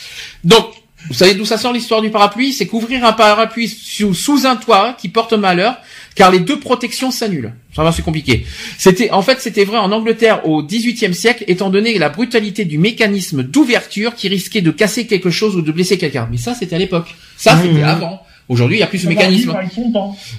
Donc, 0.44 0.66
vous 1.08 1.14
savez 1.14 1.34
d'où 1.34 1.46
ça 1.46 1.56
sort 1.56 1.72
l'histoire 1.72 2.02
du 2.02 2.10
parapluie? 2.10 2.52
C'est 2.52 2.66
qu'ouvrir 2.66 3.06
un 3.06 3.12
parapluie 3.12 3.68
sous, 3.68 4.12
sous 4.12 4.46
un 4.46 4.56
toit 4.56 4.94
qui 4.98 5.08
porte 5.08 5.32
malheur, 5.32 5.78
car 6.14 6.30
les 6.30 6.40
deux 6.40 6.58
protections 6.58 7.10
s'annulent. 7.10 7.52
Ça 7.74 7.82
va, 7.84 7.92
c'est 7.92 8.02
compliqué. 8.02 8.44
C'était, 8.78 9.10
en 9.12 9.22
fait, 9.22 9.40
c'était 9.40 9.64
vrai 9.64 9.78
en 9.78 9.92
Angleterre 9.92 10.46
au 10.46 10.62
XVIIIe 10.62 11.14
siècle, 11.14 11.44
étant 11.46 11.70
donné 11.70 11.98
la 11.98 12.08
brutalité 12.08 12.64
du 12.64 12.78
mécanisme 12.78 13.42
d'ouverture 13.42 14.14
qui 14.14 14.28
risquait 14.28 14.60
de 14.60 14.70
casser 14.70 15.06
quelque 15.06 15.30
chose 15.30 15.56
ou 15.56 15.62
de 15.62 15.70
blesser 15.72 15.96
quelqu'un. 15.98 16.28
Mais 16.30 16.36
ça, 16.36 16.54
c'était 16.54 16.76
à 16.76 16.78
l'époque. 16.78 17.14
Ça, 17.36 17.54
Mmh. 17.54 17.62
c'était 17.62 17.82
avant. 17.82 18.20
Aujourd'hui, 18.48 18.78
il 18.78 18.80
n'y 18.80 18.84
a 18.84 18.88
plus 18.88 18.98
ce 18.98 19.06
mécanisme. 19.06 19.50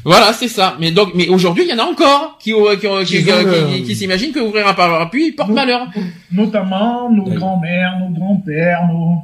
Voilà, 0.03 0.33
c'est 0.33 0.49
ça. 0.49 0.75
Mais 0.81 0.91
donc, 0.91 1.13
mais 1.15 1.29
aujourd'hui, 1.29 1.63
il 1.65 1.69
y 1.69 1.73
en 1.73 1.79
a 1.79 1.87
encore 1.87 2.37
qui, 2.41 2.51
qui, 2.51 2.87
qui, 3.05 3.05
qui, 3.05 3.23
Qui 3.23 3.77
qui- 3.77 3.83
qui 3.83 3.95
s'imaginent 3.95 4.33
que 4.33 4.41
ouvrir 4.41 4.67
un 4.67 4.73
parapluie 4.73 5.31
porte 5.31 5.51
malheur. 5.51 5.87
Notamment 6.33 7.09
nos 7.09 7.23
grands-mères, 7.23 7.93
nos 8.01 8.09
grands-pères, 8.13 8.81
nos... 8.87 9.23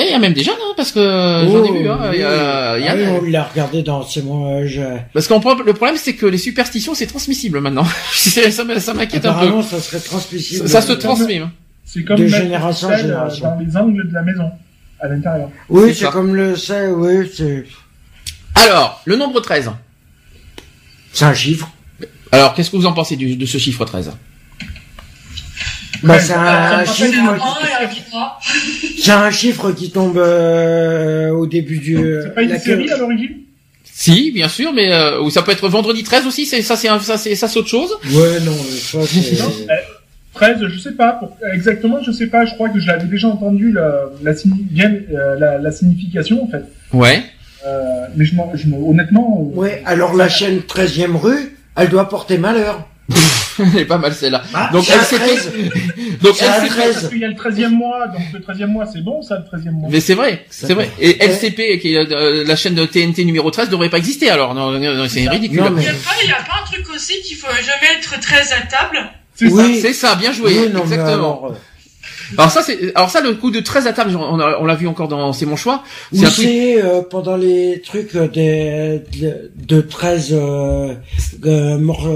Et 0.00 0.04
il 0.06 0.10
y 0.10 0.14
a 0.14 0.18
même 0.18 0.32
des 0.32 0.42
jeunes, 0.42 0.54
hein, 0.58 0.72
parce 0.76 0.92
que 0.92 1.00
j'en 1.00 1.64
ai 1.64 1.78
vu. 1.78 1.88
Hein, 1.88 1.98
y 2.18 2.22
a- 2.22 2.78
il 2.78 2.84
y 2.84 2.88
a- 2.88 2.92
Ah 2.92 2.96
oui, 2.96 3.04
on 3.20 3.30
l'a 3.30 3.44
regardé 3.44 3.82
dans 3.82 4.02
C'est 4.02 4.22
moi, 4.24 4.64
je... 4.64 4.80
Parce 5.12 5.26
prend- 5.28 5.54
le 5.54 5.72
problème, 5.74 5.96
c'est 5.98 6.14
que 6.14 6.24
les 6.26 6.38
superstitions, 6.38 6.94
c'est 6.94 7.06
transmissible 7.06 7.60
maintenant. 7.60 7.84
Ça 8.14 8.64
m'inquiète 8.64 9.26
un 9.26 9.32
peu. 9.32 9.38
Apparemment, 9.38 9.62
ça 9.62 9.78
serait 9.80 10.00
transmissible. 10.00 10.66
Ça, 10.68 10.80
ça 10.80 10.86
se 10.86 10.92
Euh, 10.92 10.96
transmet. 10.96 11.38
hein. 11.38 11.52
C'est 11.84 12.02
comme 12.04 12.16
De 12.18 12.26
génération 12.26 12.88
en 12.88 12.90
sel, 12.92 13.00
euh, 13.00 13.02
génération. 13.02 13.44
dans 13.46 13.58
les 13.60 13.76
angles 13.76 14.08
de 14.08 14.14
la 14.14 14.22
maison, 14.22 14.50
à 15.00 15.08
l'intérieur. 15.08 15.50
Oui, 15.68 15.94
C'est 15.94 16.08
comme 16.10 16.34
le 16.34 16.56
sait, 16.56 16.88
oui, 16.88 17.30
c'est... 17.34 17.64
Alors, 18.54 19.02
le 19.04 19.16
nombre 19.16 19.40
13. 19.40 19.70
C'est 21.12 21.24
un 21.24 21.34
chiffre. 21.34 21.68
Alors, 22.32 22.54
qu'est-ce 22.54 22.70
que 22.70 22.76
vous 22.76 22.86
en 22.86 22.92
pensez 22.92 23.16
du- 23.16 23.36
de 23.36 23.44
ce 23.46 23.58
chiffre 23.58 23.84
13 23.84 24.12
Bah, 26.02 26.14
Ouais, 26.14 26.20
c'est 26.20 26.32
un, 26.34 26.84
chiffre, 26.84 27.18
1 27.18 27.34
et 27.82 27.84
un 27.84 27.88
3. 27.88 28.38
c'est 28.98 29.10
un 29.12 29.30
chiffre 29.30 29.72
qui 29.72 29.90
tombe 29.90 30.16
euh, 30.18 31.30
au 31.30 31.46
début 31.46 31.78
du... 31.78 31.96
C'est 32.22 32.34
pas 32.34 32.42
une 32.42 32.50
la- 32.50 32.58
série 32.58 32.90
à 32.90 32.96
l'origine? 32.96 33.36
Si, 33.84 34.30
bien 34.32 34.48
sûr, 34.48 34.72
mais 34.72 34.90
euh, 34.92 35.20
ou 35.20 35.28
ça 35.30 35.42
peut 35.42 35.52
être 35.52 35.68
vendredi 35.68 36.02
13 36.02 36.26
aussi. 36.26 36.46
C'est 36.46 36.62
ça, 36.62 36.74
c'est 36.76 36.88
ça, 37.00 37.18
c'est 37.18 37.34
ça, 37.34 37.48
c'est 37.48 37.58
autre 37.58 37.68
chose. 37.68 37.90
Ouais, 38.12 38.40
non, 38.40 38.52
ça 38.54 38.98
c'est... 39.06 39.38
Non, 39.42 39.50
euh, 39.68 39.74
13, 40.32 40.56
je 40.68 40.78
sais 40.78 40.92
pas. 40.92 41.12
pour- 41.12 41.36
Exactement, 41.52 41.98
je 42.02 42.10
sais 42.12 42.28
pas. 42.28 42.46
Je 42.46 42.54
crois 42.54 42.70
que 42.70 42.80
j'avais 42.80 43.04
déjà 43.04 43.28
entendu 43.28 43.72
la, 43.72 44.04
la, 44.22 44.30
euh, 44.30 45.38
la, 45.38 45.58
la 45.58 45.70
signification, 45.72 46.42
en 46.44 46.48
fait. 46.48 46.64
Ouais. 46.94 47.22
Euh, 47.66 48.06
mais 48.16 48.24
je, 48.24 48.32
je, 48.54 48.68
m'en- 48.68 48.88
honnêtement... 48.88 49.50
euh, 49.54 49.58
Ouais, 49.58 49.82
alors 49.84 50.14
la 50.14 50.30
chaîne 50.30 50.60
13e 50.60 51.14
rue, 51.16 51.54
elle 51.76 51.88
doit 51.90 52.08
porter 52.08 52.38
malheur. 52.38 52.88
Elle 53.58 53.80
est 53.80 53.84
pas 53.84 53.98
mal 53.98 54.14
celle-là. 54.14 54.42
Bah, 54.52 54.70
Donc 54.72 54.84
c'est 54.84 54.92
elle 54.94 55.00
un 55.00 55.04
s'était. 55.04 55.24
13. 55.26 55.52
Donc 56.22 56.36
elle 56.40 56.52
s'était- 56.54 56.68
13. 56.68 56.92
Parce 56.94 57.08
qu'il 57.08 57.18
y 57.18 57.24
a 57.24 57.28
le 57.28 57.34
13e 57.34 57.68
mois, 57.70 58.06
donc 58.08 58.22
le 58.32 58.40
13e 58.40 58.66
mois, 58.66 58.86
c'est 58.90 59.02
bon, 59.04 59.20
ça, 59.22 59.36
le 59.38 59.44
13e 59.58 59.72
mois. 59.72 59.88
Mais 59.92 60.00
c'est 60.00 60.14
vrai, 60.14 60.44
c'est 60.50 60.72
vrai. 60.74 60.90
Et 61.00 61.22
LCP, 61.22 61.78
qui 61.80 61.94
est 61.94 62.12
euh, 62.12 62.44
la 62.46 62.56
chaîne 62.56 62.74
de 62.74 62.84
TNT 62.86 63.24
numéro 63.24 63.50
13, 63.50 63.68
devrait 63.68 63.90
pas 63.90 63.98
exister 63.98 64.30
alors. 64.30 64.54
Non, 64.54 64.70
non, 64.70 64.94
non, 64.94 65.06
c'est 65.08 65.28
ridicule. 65.28 65.60
Non, 65.60 65.70
mais- 65.70 65.82
Il 65.82 65.86
y 65.86 65.88
a 65.88 65.92
pas, 65.92 66.14
il 66.22 66.28
y 66.28 66.32
a 66.32 66.36
pas 66.36 66.62
un 66.62 66.66
truc 66.66 66.86
aussi 66.94 67.20
qu'il 67.22 67.36
faut 67.36 67.48
jamais 67.48 67.98
être 67.98 68.18
très 68.20 68.52
à 68.52 68.60
table. 68.62 69.10
C'est 69.34 69.46
Oui. 69.46 69.78
C'est 69.80 69.92
ça, 69.92 70.14
bien 70.14 70.32
joué. 70.32 70.52
Oui, 70.58 70.68
non, 70.72 70.82
Exactement. 70.82 71.12
alors, 71.12 71.46
euh, 71.52 71.54
Alors 72.38 72.50
ça, 72.50 72.62
c'est, 72.62 72.94
alors 72.94 73.10
ça, 73.10 73.20
le 73.22 73.34
coup 73.34 73.50
de 73.50 73.58
13 73.60 73.86
à 73.88 73.92
table, 73.92 74.14
on, 74.16 74.38
a- 74.38 74.58
on 74.60 74.64
l'a 74.64 74.74
vu 74.76 74.86
encore 74.86 75.08
dans 75.08 75.32
C'est 75.32 75.46
mon 75.46 75.56
choix. 75.56 75.82
C'est 76.12 76.22
truc. 76.26 76.34
c'est 76.46 76.82
euh, 76.82 77.02
pendant 77.02 77.36
les 77.36 77.80
trucs 77.84 78.14
euh, 78.14 78.28
des, 78.28 79.02
de, 79.18 79.50
de 79.56 79.80
13 79.80 80.28
euh, 80.32 80.94
euh, 81.46 81.78
morts, 81.78 82.06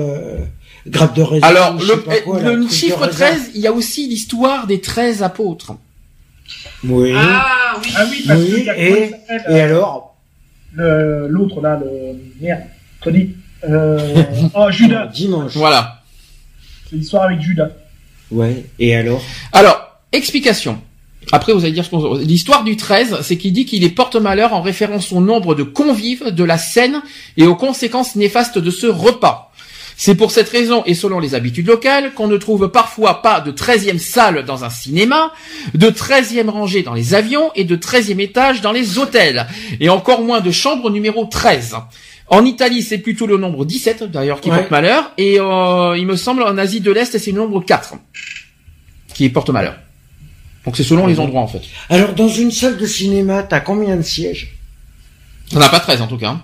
euh, 0.87 1.07
de 1.09 1.23
raisin. 1.23 1.47
Alors, 1.47 1.81
sais 1.81 1.87
le, 1.87 2.01
pas 2.03 2.17
quoi, 2.21 2.41
là, 2.43 2.51
le 2.53 2.57
truc 2.61 2.69
de 2.71 2.75
chiffre 2.75 3.01
raisin. 3.01 3.27
13, 3.27 3.51
il 3.55 3.61
y 3.61 3.67
a 3.67 3.73
aussi 3.73 4.09
l'histoire 4.09 4.67
des 4.67 4.81
13 4.81 5.23
apôtres. 5.23 5.75
Oui. 6.85 7.13
Ah 7.17 7.77
oui. 7.83 7.93
Ah 7.97 8.05
oui, 8.11 8.25
parce 8.27 8.41
Oui, 8.41 8.47
qu'il 8.55 8.65
y 8.65 8.69
a 8.71 8.79
et- 8.79 9.15
euh, 9.49 9.65
alors 9.65 10.15
L'autre, 10.77 11.61
là, 11.61 11.81
le... 11.81 12.19
Merde, 12.41 12.63
Tony. 13.01 13.31
Euh... 13.69 14.23
oh, 14.55 14.71
Judas. 14.71 15.07
Dimanche. 15.07 15.53
Voilà. 15.57 16.03
C'est 16.91 16.97
l'histoire 16.97 17.25
avec 17.25 17.41
Judas. 17.41 17.71
Ouais. 18.31 18.65
Et 18.79 18.95
alors 18.97 19.23
Alors, 19.53 19.99
explication. 20.13 20.79
Après, 21.33 21.53
vous 21.53 21.65
allez 21.65 21.73
dire 21.73 21.85
ce 21.85 21.91
qu'on... 21.91 22.15
L'histoire 22.17 22.65
du 22.65 22.77
13, 22.77 23.21
c'est 23.23 23.39
qu'il 23.39 23.53
dit 23.53 23.65
qu'il 23.65 23.85
est 23.85 23.91
porte-malheur 23.91 24.53
en 24.53 24.61
référence 24.61 25.13
au 25.13 25.21
nombre 25.21 25.55
de 25.55 25.63
convives 25.63 26.31
de 26.31 26.45
la 26.45 26.59
scène 26.59 27.01
et 27.37 27.47
aux 27.47 27.57
conséquences 27.57 28.17
néfastes 28.17 28.59
de 28.59 28.71
ce 28.71 28.87
repas. 28.87 29.53
C'est 29.97 30.17
pour 30.17 30.31
cette 30.33 30.49
raison, 30.49 30.83
et 30.87 30.95
selon 30.95 31.21
les 31.21 31.35
habitudes 31.37 31.69
locales, 31.69 32.13
qu'on 32.15 32.27
ne 32.27 32.37
trouve 32.37 32.69
parfois 32.69 33.23
pas 33.23 33.41
de 33.41 33.53
13e 33.53 33.99
salle 33.99 34.45
dans 34.45 34.65
un 34.65 34.71
cinéma, 34.71 35.33
de 35.75 35.89
13e 35.89 36.49
rangée 36.51 36.83
dans 36.83 36.95
les 36.95 37.15
avions 37.15 37.53
et 37.55 37.65
de 37.65 37.77
13e 37.77 38.19
étage 38.21 38.61
dans 38.61 38.73
les 38.73 38.99
hôtels, 38.99 39.47
et 39.81 39.89
encore 39.89 40.23
moins 40.23 40.41
de 40.41 40.51
chambre 40.51 40.91
numéro 40.91 41.27
13. 41.27 41.77
En 42.29 42.45
Italie, 42.45 42.83
c'est 42.83 42.99
plutôt 42.99 43.27
le 43.27 43.37
nombre 43.37 43.65
17, 43.65 44.05
d'ailleurs, 44.11 44.41
qui 44.41 44.51
Ouais. 44.51 44.59
porte 44.59 44.71
malheur, 44.73 45.13
et 45.17 45.39
euh, 45.39 45.97
il 45.97 46.07
me 46.07 46.17
semble 46.17 46.43
en 46.43 46.59
Asie 46.59 46.81
de 46.81 46.91
l'Est, 46.91 47.17
c'est 47.19 47.31
le 47.31 47.39
nombre 47.39 47.61
4 47.65 47.95
qui 49.15 49.29
porte 49.29 49.51
malheur. 49.51 49.77
Donc 50.65 50.77
c'est 50.77 50.83
selon 50.83 51.07
les 51.07 51.21
endroits, 51.21 51.43
en 51.43 51.47
fait. 51.47 51.61
Alors, 51.89 52.15
dans 52.15 52.27
une 52.29 52.51
salle 52.51 52.79
de 52.79 52.87
cinéma, 52.87 53.43
t'as 53.45 53.61
combien 53.61 53.97
de 53.97 54.03
sièges? 54.03 54.55
Ça 55.53 55.59
n'a 55.61 55.69
pas 55.69 55.79
13, 55.79 56.01
en 56.01 56.07
tout 56.09 56.17
cas. 56.17 56.31
hein. 56.31 56.43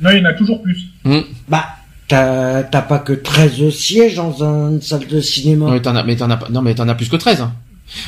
Non, 0.00 0.10
il 0.10 0.18
y 0.18 0.20
en 0.20 0.26
a 0.26 0.34
toujours 0.34 0.62
plus. 0.62 0.78
Hmm. 1.04 1.20
Bah, 1.48 1.66
t'as 2.08 2.62
t'as 2.64 2.82
pas 2.82 2.98
que 2.98 3.12
13 3.12 3.70
sièges 3.70 4.14
dans 4.16 4.42
une 4.42 4.80
salle 4.82 5.06
de 5.06 5.20
cinéma? 5.20 5.66
Non, 5.66 5.72
mais 5.72 5.82
t'en 5.82 5.96
as, 5.96 6.02
mais 6.04 6.16
t'en 6.16 6.30
as 6.30 6.36
pas, 6.36 6.48
non, 6.50 6.62
mais 6.62 6.74
t'en 6.74 6.88
as 6.88 6.94
plus 6.94 7.08
que 7.08 7.16
13. 7.16 7.40
hein. 7.40 7.52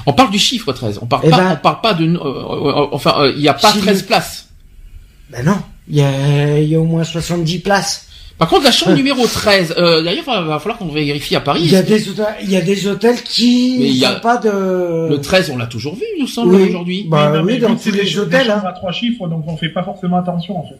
On 0.06 0.12
parle 0.12 0.30
du 0.30 0.38
chiffre 0.38 0.72
13. 0.72 0.98
On 1.02 1.06
parle 1.06 1.22
Eh 1.26 1.30
pas, 1.30 1.36
ben- 1.36 1.52
on 1.52 1.62
parle 1.62 1.80
pas 1.82 1.94
de, 1.94 2.04
euh, 2.06 2.18
euh, 2.18 2.86
enfin, 2.92 3.14
euh, 3.20 3.32
il 3.36 3.42
y 3.42 3.48
a 3.48 3.54
pas 3.54 3.72
Si 3.72 3.78
13 3.80 4.00
le- 4.02 4.06
places. 4.06 4.48
Ben 5.30 5.44
non, 5.44 5.58
il 5.88 5.96
y 5.96 6.02
a, 6.02 6.58
il 6.58 6.68
y 6.68 6.74
a 6.74 6.80
au 6.80 6.84
moins 6.84 7.04
70 7.04 7.58
places. 7.58 8.02
Par 8.38 8.48
contre, 8.48 8.64
la 8.64 8.70
chambre 8.72 8.94
numéro 8.94 9.26
13, 9.26 9.74
euh, 9.78 10.02
d'ailleurs, 10.02 10.24
il 10.26 10.30
va, 10.30 10.40
va 10.42 10.58
falloir 10.58 10.76
qu'on 10.78 10.88
vérifie 10.88 11.34
à 11.36 11.40
Paris. 11.40 11.62
Il 11.64 11.70
y 11.72 11.76
a 11.76 11.82
des 11.82 12.06
hôtels, 12.10 12.26
il 12.42 12.50
y 12.50 12.56
a 12.56 12.60
des 12.60 12.86
hôtels 12.86 13.22
qui 13.22 13.76
Mais 13.80 13.86
il 13.88 13.96
y 13.96 14.04
a- 14.04 14.12
n'ont 14.14 14.20
pas 14.20 14.36
de... 14.36 15.08
Le 15.08 15.18
13, 15.22 15.50
on 15.50 15.56
l'a 15.56 15.66
toujours 15.66 15.94
vu, 15.94 16.02
il 16.16 16.20
nous 16.20 16.26
semble, 16.28 16.54
Oui. 16.54 16.68
aujourd'hui. 16.68 17.06
Bah 17.08 17.30
non, 17.32 17.42
mais 17.44 17.54
oui, 17.54 17.58
dans 17.58 17.74
tous 17.74 17.80
c'est 17.84 17.92
des, 17.92 18.02
les 18.02 18.04
des 18.10 18.18
hôtels, 18.18 18.50
hein. 18.50 18.62
à 18.66 18.72
trois 18.72 18.92
chiffres, 18.92 19.26
donc 19.26 19.44
on 19.46 19.56
fait 19.56 19.70
pas 19.70 19.82
forcément 19.82 20.18
attention, 20.18 20.58
en 20.58 20.64
fait. 20.68 20.78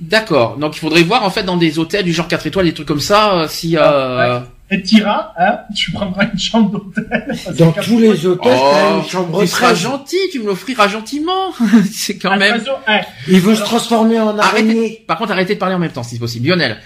D'accord. 0.00 0.56
Donc, 0.58 0.76
il 0.76 0.80
faudrait 0.80 1.02
voir, 1.02 1.24
en 1.24 1.30
fait, 1.30 1.42
dans 1.42 1.56
des 1.56 1.78
hôtels 1.78 2.04
du 2.04 2.12
genre 2.12 2.28
4 2.28 2.46
étoiles, 2.46 2.66
des 2.66 2.74
trucs 2.74 2.86
comme 2.88 3.00
ça, 3.00 3.34
euh, 3.34 3.48
si, 3.48 3.76
euh... 3.78 4.40
Et 4.70 4.82
t'iras, 4.82 5.32
hein, 5.38 5.58
tu 5.76 5.92
prendras 5.92 6.24
une 6.32 6.38
chambre 6.38 6.72
d'hôtel. 6.72 7.36
Dans 7.56 7.70
tous 7.70 8.00
les 8.00 8.26
hôtels, 8.26 8.50
t'as 8.52 8.90
Oh, 8.94 8.98
une 9.02 9.08
chambre 9.08 9.40
tu 9.40 9.46
seras 9.46 9.66
13. 9.68 9.78
gentil, 9.78 10.16
tu 10.32 10.40
me 10.40 10.46
l'offriras 10.46 10.88
gentiment. 10.88 11.52
c'est 11.92 12.18
quand 12.18 12.30
Ah, 12.32 12.36
même. 12.36 12.58
façon, 12.58 12.72
hein, 12.88 13.00
Il 13.28 13.40
veut 13.40 13.54
se 13.54 13.62
transformer 13.62 14.18
en 14.18 14.36
araignée. 14.36 14.78
Arrêtez. 14.78 15.04
Par 15.06 15.18
contre, 15.18 15.30
arrêtez 15.32 15.54
de 15.54 15.60
parler 15.60 15.76
en 15.76 15.78
même 15.78 15.92
temps, 15.92 16.02
si 16.02 16.18
possible. 16.18 16.48
Lionel. 16.48 16.78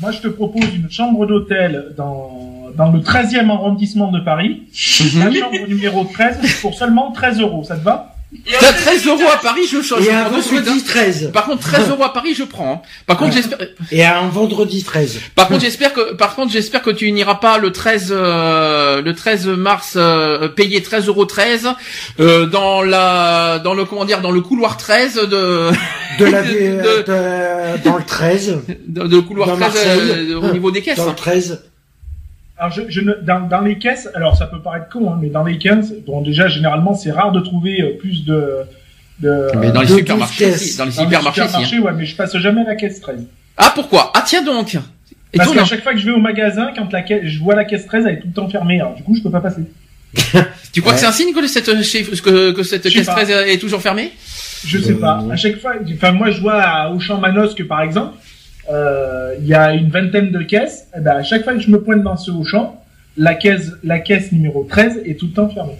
moi, 0.00 0.10
je 0.10 0.18
te 0.18 0.26
propose 0.28 0.64
une 0.74 0.90
chambre 0.90 1.26
d'hôtel 1.26 1.94
dans, 1.96 2.66
dans 2.76 2.90
le 2.90 2.98
13e 3.00 3.48
arrondissement 3.50 4.10
de 4.10 4.18
Paris. 4.18 4.64
Mhm. 5.14 5.20
La 5.32 5.32
chambre 5.40 5.68
numéro 5.68 6.04
13 6.12 6.38
pour 6.60 6.74
seulement 6.74 7.12
13 7.12 7.40
euros. 7.40 7.62
Ça 7.62 7.76
te 7.76 7.84
va? 7.84 8.16
T'as 8.60 8.72
13 8.74 9.06
euros 9.06 9.22
à 9.32 9.38
Paris, 9.38 9.62
je 9.72 9.80
change. 9.80 10.06
Et 10.06 10.12
un 10.12 10.26
hein. 10.26 10.28
vendredi 10.28 10.84
13. 10.84 11.30
Par 11.32 11.46
contre, 11.46 11.62
13 11.62 11.88
euros 11.88 12.04
à 12.04 12.12
Paris, 12.12 12.34
je 12.34 12.44
prends. 12.44 12.82
hein. 12.84 12.88
Par 13.06 13.16
contre, 13.16 13.34
Ouais. 13.34 13.42
j'espère. 13.42 13.58
Et 13.90 14.04
un 14.04 14.28
vendredi 14.28 14.84
13. 14.84 15.18
Par 15.34 15.48
contre, 15.48 15.60
j'espère 15.62 15.94
que, 15.94 16.12
par 16.12 16.34
contre, 16.34 16.52
j'espère 16.52 16.82
que 16.82 16.90
tu 16.90 17.10
n'iras 17.10 17.36
pas 17.36 17.56
le 17.56 17.72
13, 17.72 18.08
euh, 18.14 19.00
le 19.00 19.14
13 19.14 19.46
mars 19.46 19.94
euh, 19.96 20.48
payer 20.48 20.82
13 20.82 21.06
euros 21.08 21.24
13 21.24 21.68
euh, 22.20 22.44
dans 22.44 22.82
la, 22.82 23.60
dans 23.60 23.72
le 23.72 23.86
comment 23.86 24.04
dire, 24.04 24.20
dans 24.20 24.30
le 24.30 24.42
couloir 24.42 24.76
13 24.76 25.14
de, 25.14 25.70
De 26.18 26.24
la, 26.26 26.42
De- 26.42 26.48
de, 26.48 27.02
de- 27.06 27.82
dans 27.84 27.96
le 27.96 28.04
13. 28.04 28.58
de, 28.88 29.06
de 29.06 29.20
couloir 29.20 29.48
Dans 29.48 29.56
13 29.56 29.60
Marseille. 29.74 30.32
euh, 30.32 30.40
au 30.40 30.52
niveau 30.52 30.70
des 30.70 30.82
caisses. 30.82 30.98
Dans 30.98 31.06
le 31.06 31.14
13. 31.14 31.62
Alors, 32.58 32.72
je, 32.72 32.82
je 32.88 33.00
ne, 33.00 33.12
dans, 33.22 33.40
dans 33.46 33.60
les 33.60 33.78
caisses, 33.78 34.08
alors 34.14 34.36
ça 34.36 34.46
peut 34.46 34.60
paraître 34.60 34.88
con, 34.90 35.10
hein, 35.12 35.18
mais 35.20 35.28
dans 35.28 35.44
les 35.44 35.58
caisses, 35.58 35.92
bon, 36.06 36.22
déjà, 36.22 36.48
généralement, 36.48 36.94
c'est 36.94 37.12
rare 37.12 37.30
de 37.32 37.40
trouver 37.40 37.80
euh, 37.82 37.96
plus 37.98 38.24
de... 38.24 38.56
de 39.20 39.48
Mais 39.56 39.70
dans 39.70 39.80
les 39.82 39.86
de 39.86 39.96
supermarchés, 39.98 40.46
12 40.46 40.54
aussi, 40.54 40.64
caisses. 40.64 40.76
dans 40.76 40.84
les 40.84 40.90
dans 40.90 40.96
les 41.02 41.04
supermarchés, 41.06 41.40
aussi, 41.42 41.48
hein. 41.56 41.60
supermarchés, 41.64 41.78
ouais, 41.80 41.92
mais 41.96 42.04
je 42.06 42.16
passe 42.16 42.36
jamais 42.38 42.64
la 42.64 42.74
caisse 42.74 43.00
13. 43.00 43.26
Ah 43.56 43.72
pourquoi? 43.74 44.10
Ah 44.14 44.22
tiens 44.26 44.42
donc. 44.42 44.74
Et 45.32 45.36
Parce 45.38 45.52
qu'à 45.52 45.64
chaque 45.64 45.82
fois 45.82 45.92
que 45.92 45.98
je 45.98 46.06
vais 46.06 46.12
au 46.12 46.18
magasin, 46.20 46.70
quand 46.76 46.90
la 46.92 47.02
caisse, 47.02 47.22
je 47.26 47.38
vois 47.38 47.54
la 47.54 47.64
caisse 47.64 47.86
13, 47.86 48.06
elle 48.06 48.14
est 48.14 48.20
tout 48.20 48.28
le 48.28 48.32
temps 48.32 48.48
fermée. 48.48 48.80
Alors, 48.80 48.94
du 48.94 49.02
coup, 49.02 49.14
je 49.14 49.22
peux 49.22 49.30
pas 49.30 49.40
passer. 49.40 49.62
tu 50.72 50.80
crois 50.80 50.92
Ouais. 50.92 50.98
que 50.98 51.00
c'est 51.00 51.06
un 51.06 51.12
signe 51.12 51.34
que 51.34 51.46
cette, 51.46 51.66
que, 51.66 52.50
que 52.52 52.62
cette 52.62 52.88
caisse 52.88 53.06
pas. 53.06 53.12
13 53.24 53.30
est 53.48 53.58
toujours 53.58 53.82
fermée? 53.82 54.10
Je 54.64 54.78
sais 54.78 54.92
Euh, 54.92 55.00
pas. 55.00 55.22
À 55.30 55.36
chaque 55.36 55.60
fois, 55.60 55.74
enfin 55.94 56.12
moi 56.12 56.30
je 56.30 56.40
vois 56.40 56.60
à 56.60 56.90
Auchan 56.90 57.18
Manosque 57.18 57.62
par 57.68 57.82
exemple, 57.82 58.16
il 58.70 59.46
y 59.46 59.54
a 59.54 59.72
une 59.72 59.90
vingtaine 59.90 60.30
de 60.30 60.42
caisses. 60.42 60.84
Et 60.96 61.00
ben 61.00 61.16
à 61.16 61.22
chaque 61.22 61.44
fois 61.44 61.54
que 61.54 61.60
je 61.60 61.70
me 61.70 61.82
pointe 61.82 62.02
dans 62.02 62.16
ce 62.16 62.30
Auchan, 62.30 62.82
la 63.16 63.34
caisse, 63.34 63.70
la 63.82 63.98
caisse 63.98 64.30
numéro 64.32 64.64
13 64.68 65.02
est 65.04 65.18
tout 65.18 65.26
le 65.26 65.32
temps 65.32 65.48
fermée. 65.48 65.76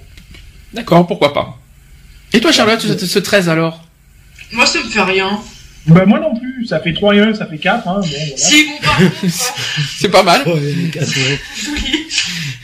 D'accord, 0.72 1.06
pourquoi 1.06 1.32
pas. 1.32 1.56
Et 2.32 2.40
toi 2.40 2.52
Charlotte, 2.52 2.80
ce, 2.80 3.06
ce 3.06 3.18
13 3.18 3.48
alors? 3.48 3.84
Moi, 4.52 4.66
ça 4.66 4.78
me 4.82 4.84
fait 4.88 5.02
rien. 5.02 5.40
Ben 5.86 6.04
moi 6.04 6.18
non 6.20 6.34
plus. 6.38 6.66
Ça 6.66 6.80
fait 6.80 6.92
3 6.92 7.14
et 7.14 7.20
1, 7.20 7.34
ça 7.34 7.46
fait 7.46 7.56
4. 7.58 7.86
Hein, 7.88 8.00
bon, 8.00 8.06
voilà. 8.06 8.36
Si, 8.36 8.64
bon, 8.66 8.78
par 8.82 8.96
contre, 8.98 9.14
euh, 9.24 9.28
C'est 9.98 10.08
pas 10.10 10.22
mal. 10.22 10.42
oui. 10.46 10.90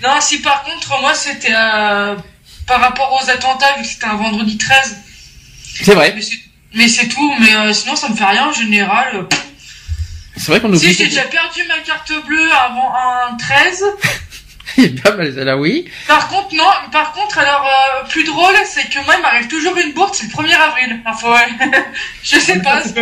Non, 0.03 0.11
si 0.21 0.41
par 0.41 0.63
contre, 0.65 1.01
moi, 1.01 1.15
c'était 1.15 1.53
euh, 1.55 2.15
par 2.67 2.81
rapport 2.81 3.19
aux 3.23 3.31
attentats, 3.31 3.77
vu 3.79 3.83
que 3.83 3.89
c'était 3.89 4.07
un 4.07 4.17
vendredi 4.17 4.59
13. 4.59 4.97
C'est 5.83 5.95
vrai. 5.95 6.13
Mais 6.15 6.23
c'est- 6.23 6.39
Mais 6.75 6.89
c'est 6.89 7.07
tout, 7.09 7.33
mais 7.41 7.55
euh, 7.57 7.73
sinon, 7.73 7.97
ça 7.97 8.09
me 8.09 8.15
fait 8.17 8.25
rien 8.25 8.49
en 8.49 8.53
général. 8.53 9.09
euh, 9.17 9.23
C'est 10.37 10.49
vrai 10.49 10.61
qu'on 10.61 10.75
Si, 10.75 10.85
oublie. 10.87 10.95
j'ai 10.95 11.07
déjà 11.07 11.23
perdu 11.23 11.63
ma 11.69 11.79
carte 11.79 12.13
bleue 12.27 12.51
avant 12.53 12.93
un 12.95 13.37
13. 13.37 13.85
Il 14.77 14.85
est 14.87 15.03
pas 15.03 15.13
mal 15.15 15.33
celle-là, 15.33 15.57
oui. 15.57 15.89
Par 16.09 16.27
contre, 16.29 16.53
non, 16.55 16.65
par 16.91 17.13
contre, 17.13 17.39
alors, 17.39 17.65
euh, 17.65 18.09
plus 18.09 18.25
drôle, 18.25 18.55
c'est 18.65 18.89
que 18.89 18.99
moi, 19.05 19.15
il 19.17 19.23
m'arrive 19.23 19.47
toujours 19.47 19.77
une 19.77 19.93
bourse, 19.93 20.19
c'est 20.19 20.27
le 20.27 20.33
1er 20.33 20.55
avril. 20.57 21.01
Enfin, 21.07 21.33
ouais. 21.33 21.69
je 22.23 22.39
sais 22.39 22.61
pas. 22.61 22.83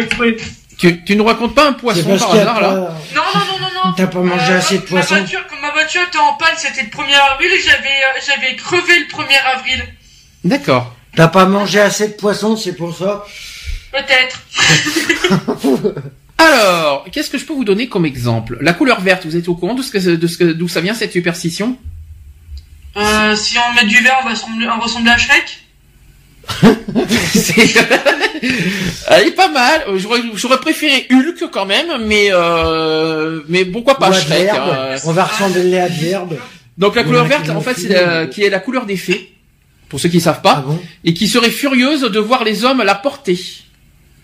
Tu, 0.79 1.05
tu 1.05 1.15
nous 1.15 1.23
racontes 1.25 1.55
pas 1.55 1.69
un 1.69 1.75
poisson 1.75 2.03
par 2.19 2.27
qu'il 2.29 2.37
y 2.37 2.39
a 2.39 2.43
hasard 2.43 2.61
là. 2.61 2.71
Non, 2.71 3.23
non, 3.35 3.41
non, 3.41 3.59
non, 3.61 3.69
non. 3.85 3.93
T'as 3.93 4.07
pas 4.09 4.19
mangé 4.19 4.53
Euh, 4.53 4.59
assez 4.59 4.79
de 4.79 4.83
ma 4.83 4.87
poisson. 4.89 5.15
voiture, 5.17 5.47
Comme 5.47 5.61
ma 5.61 5.71
voiture 5.71 6.03
était 6.03 6.19
en 6.19 6.33
panne, 6.35 6.55
c'était 6.57 6.83
le 6.83 6.89
1er 6.89 7.15
avril 7.35 7.53
et 7.53 7.61
j'avais, 7.61 7.77
euh, 7.89 8.21
j'avais 8.27 8.57
crevé 8.57 8.99
le 8.99 9.05
1er 9.07 9.39
avril. 9.55 9.85
D'accord. 10.43 10.93
T'as 11.15 11.29
pas 11.29 11.45
mangé 11.45 11.79
assez 11.79 12.09
de 12.09 12.13
poisson, 12.15 12.57
c'est 12.57 12.73
pour 12.73 12.97
ça? 12.97 13.25
Peut-être. 13.93 14.41
Alors, 16.43 17.07
qu'est-ce 17.13 17.31
que 17.31 17.39
je 17.39 17.45
peux 17.45 17.53
vous 17.55 17.65
donner 17.65 17.89
comme 17.89 18.05
exemple? 18.07 18.59
La 18.61 18.73
couleur 18.73 19.01
verte, 19.01 19.25
vous 19.27 19.37
êtes 19.37 19.49
au 19.49 19.55
courant 19.55 19.75
de 19.75 19.83
ce 19.83 19.91
que, 19.91 20.17
de 20.17 20.27
ce 20.27 20.37
que, 20.39 20.45
d'où 20.53 20.69
ça 20.69 20.81
vient 20.81 20.95
cette 20.95 21.13
superstition? 21.13 21.77
Euh, 22.97 23.37
si 23.37 23.57
on 23.59 23.75
met 23.75 23.87
du 23.89 23.97
vert, 24.03 24.19
on 24.23 24.25
va 24.25 24.31
ressembler, 24.35 24.67
on 24.69 24.81
ressembler 24.81 25.11
à 25.13 25.19
Shrek? 25.19 25.59
C'est- 27.33 27.75
Elle 29.09 29.29
est 29.29 29.31
pas 29.37 29.49
mal. 29.49 29.83
J'aurais, 29.97 30.21
j'aurais 30.35 30.59
préféré 30.59 31.07
Hulk 31.11 31.49
quand 31.53 31.65
même, 31.67 31.87
mais 32.07 32.29
euh, 32.33 33.41
mais 33.49 33.65
pourquoi 33.65 33.99
pas 33.99 34.13
Shrek 34.13 34.49
hein. 34.49 34.97
On 35.05 35.13
va 35.13 35.25
ressembler 35.25 35.79
à. 35.79 35.89
Donc 36.79 36.97
la 36.97 37.03
Ou 37.03 37.07
couleur 37.07 37.27
verte, 37.27 37.49
en 37.51 37.61
fait, 37.61 37.75
c'est 37.75 37.89
la- 37.89 38.27
qui 38.27 38.43
est 38.43 38.51
la 38.51 38.59
couleur 38.59 38.87
des 38.87 38.97
fées, 38.97 39.33
pour 39.89 40.01
ceux 40.01 40.09
qui 40.09 40.21
savent 40.21 40.41
Ah 40.45 40.55
pas, 40.55 40.55
bon? 40.67 40.81
et 41.05 41.15
qui 41.15 41.29
serait 41.29 41.51
furieuse 41.51 42.01
de 42.03 42.19
voir 42.19 42.43
les 42.45 42.65
hommes 42.65 42.83
la 42.83 42.95
porter. 42.97 43.39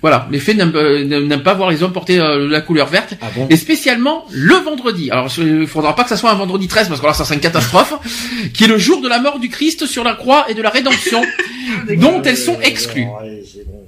Voilà, 0.01 0.29
les 0.31 0.39
fées 0.39 0.55
n'aiment, 0.55 0.77
euh, 0.77 1.05
n'aiment 1.05 1.43
pas 1.43 1.55
voir 1.55 1.71
les 1.71 1.83
hommes 1.83 1.93
porter 1.93 2.21
euh, 2.21 2.49
la 2.49 2.61
couleur 2.61 2.87
verte, 2.87 3.15
Ah 3.21 3.27
bon? 3.35 3.49
Et 3.51 3.57
spécialement 3.57 4.25
le 4.31 4.55
vendredi. 4.55 5.11
Alors, 5.11 5.29
il 5.39 5.67
faudra 5.67 5.97
pas 5.97 6.05
que 6.05 6.09
ça 6.09 6.17
soit 6.17 6.31
un 6.31 6.37
vendredi 6.37 6.69
13, 6.69 6.89
parce 6.89 7.01
que 7.01 7.07
là, 7.07 7.15
ça 7.15 7.25
serait 7.25 7.35
une 7.35 7.41
catastrophe, 7.41 7.95
qui 8.55 8.65
est 8.65 8.69
le 8.69 8.79
jour 8.79 9.01
de 9.01 9.09
la 9.09 9.19
mort 9.19 9.41
du 9.41 9.49
Christ 9.49 9.87
sur 9.87 10.05
la 10.05 10.15
croix 10.15 10.47
et 10.49 10.55
de 10.55 10.63
la 10.63 10.71
rédemption, 10.71 11.21
dont 11.97 12.23
elles 12.23 12.37
sont 12.37 12.61
exclues. 12.61 13.07
Euh, 13.25 13.41
bon. 13.67 13.87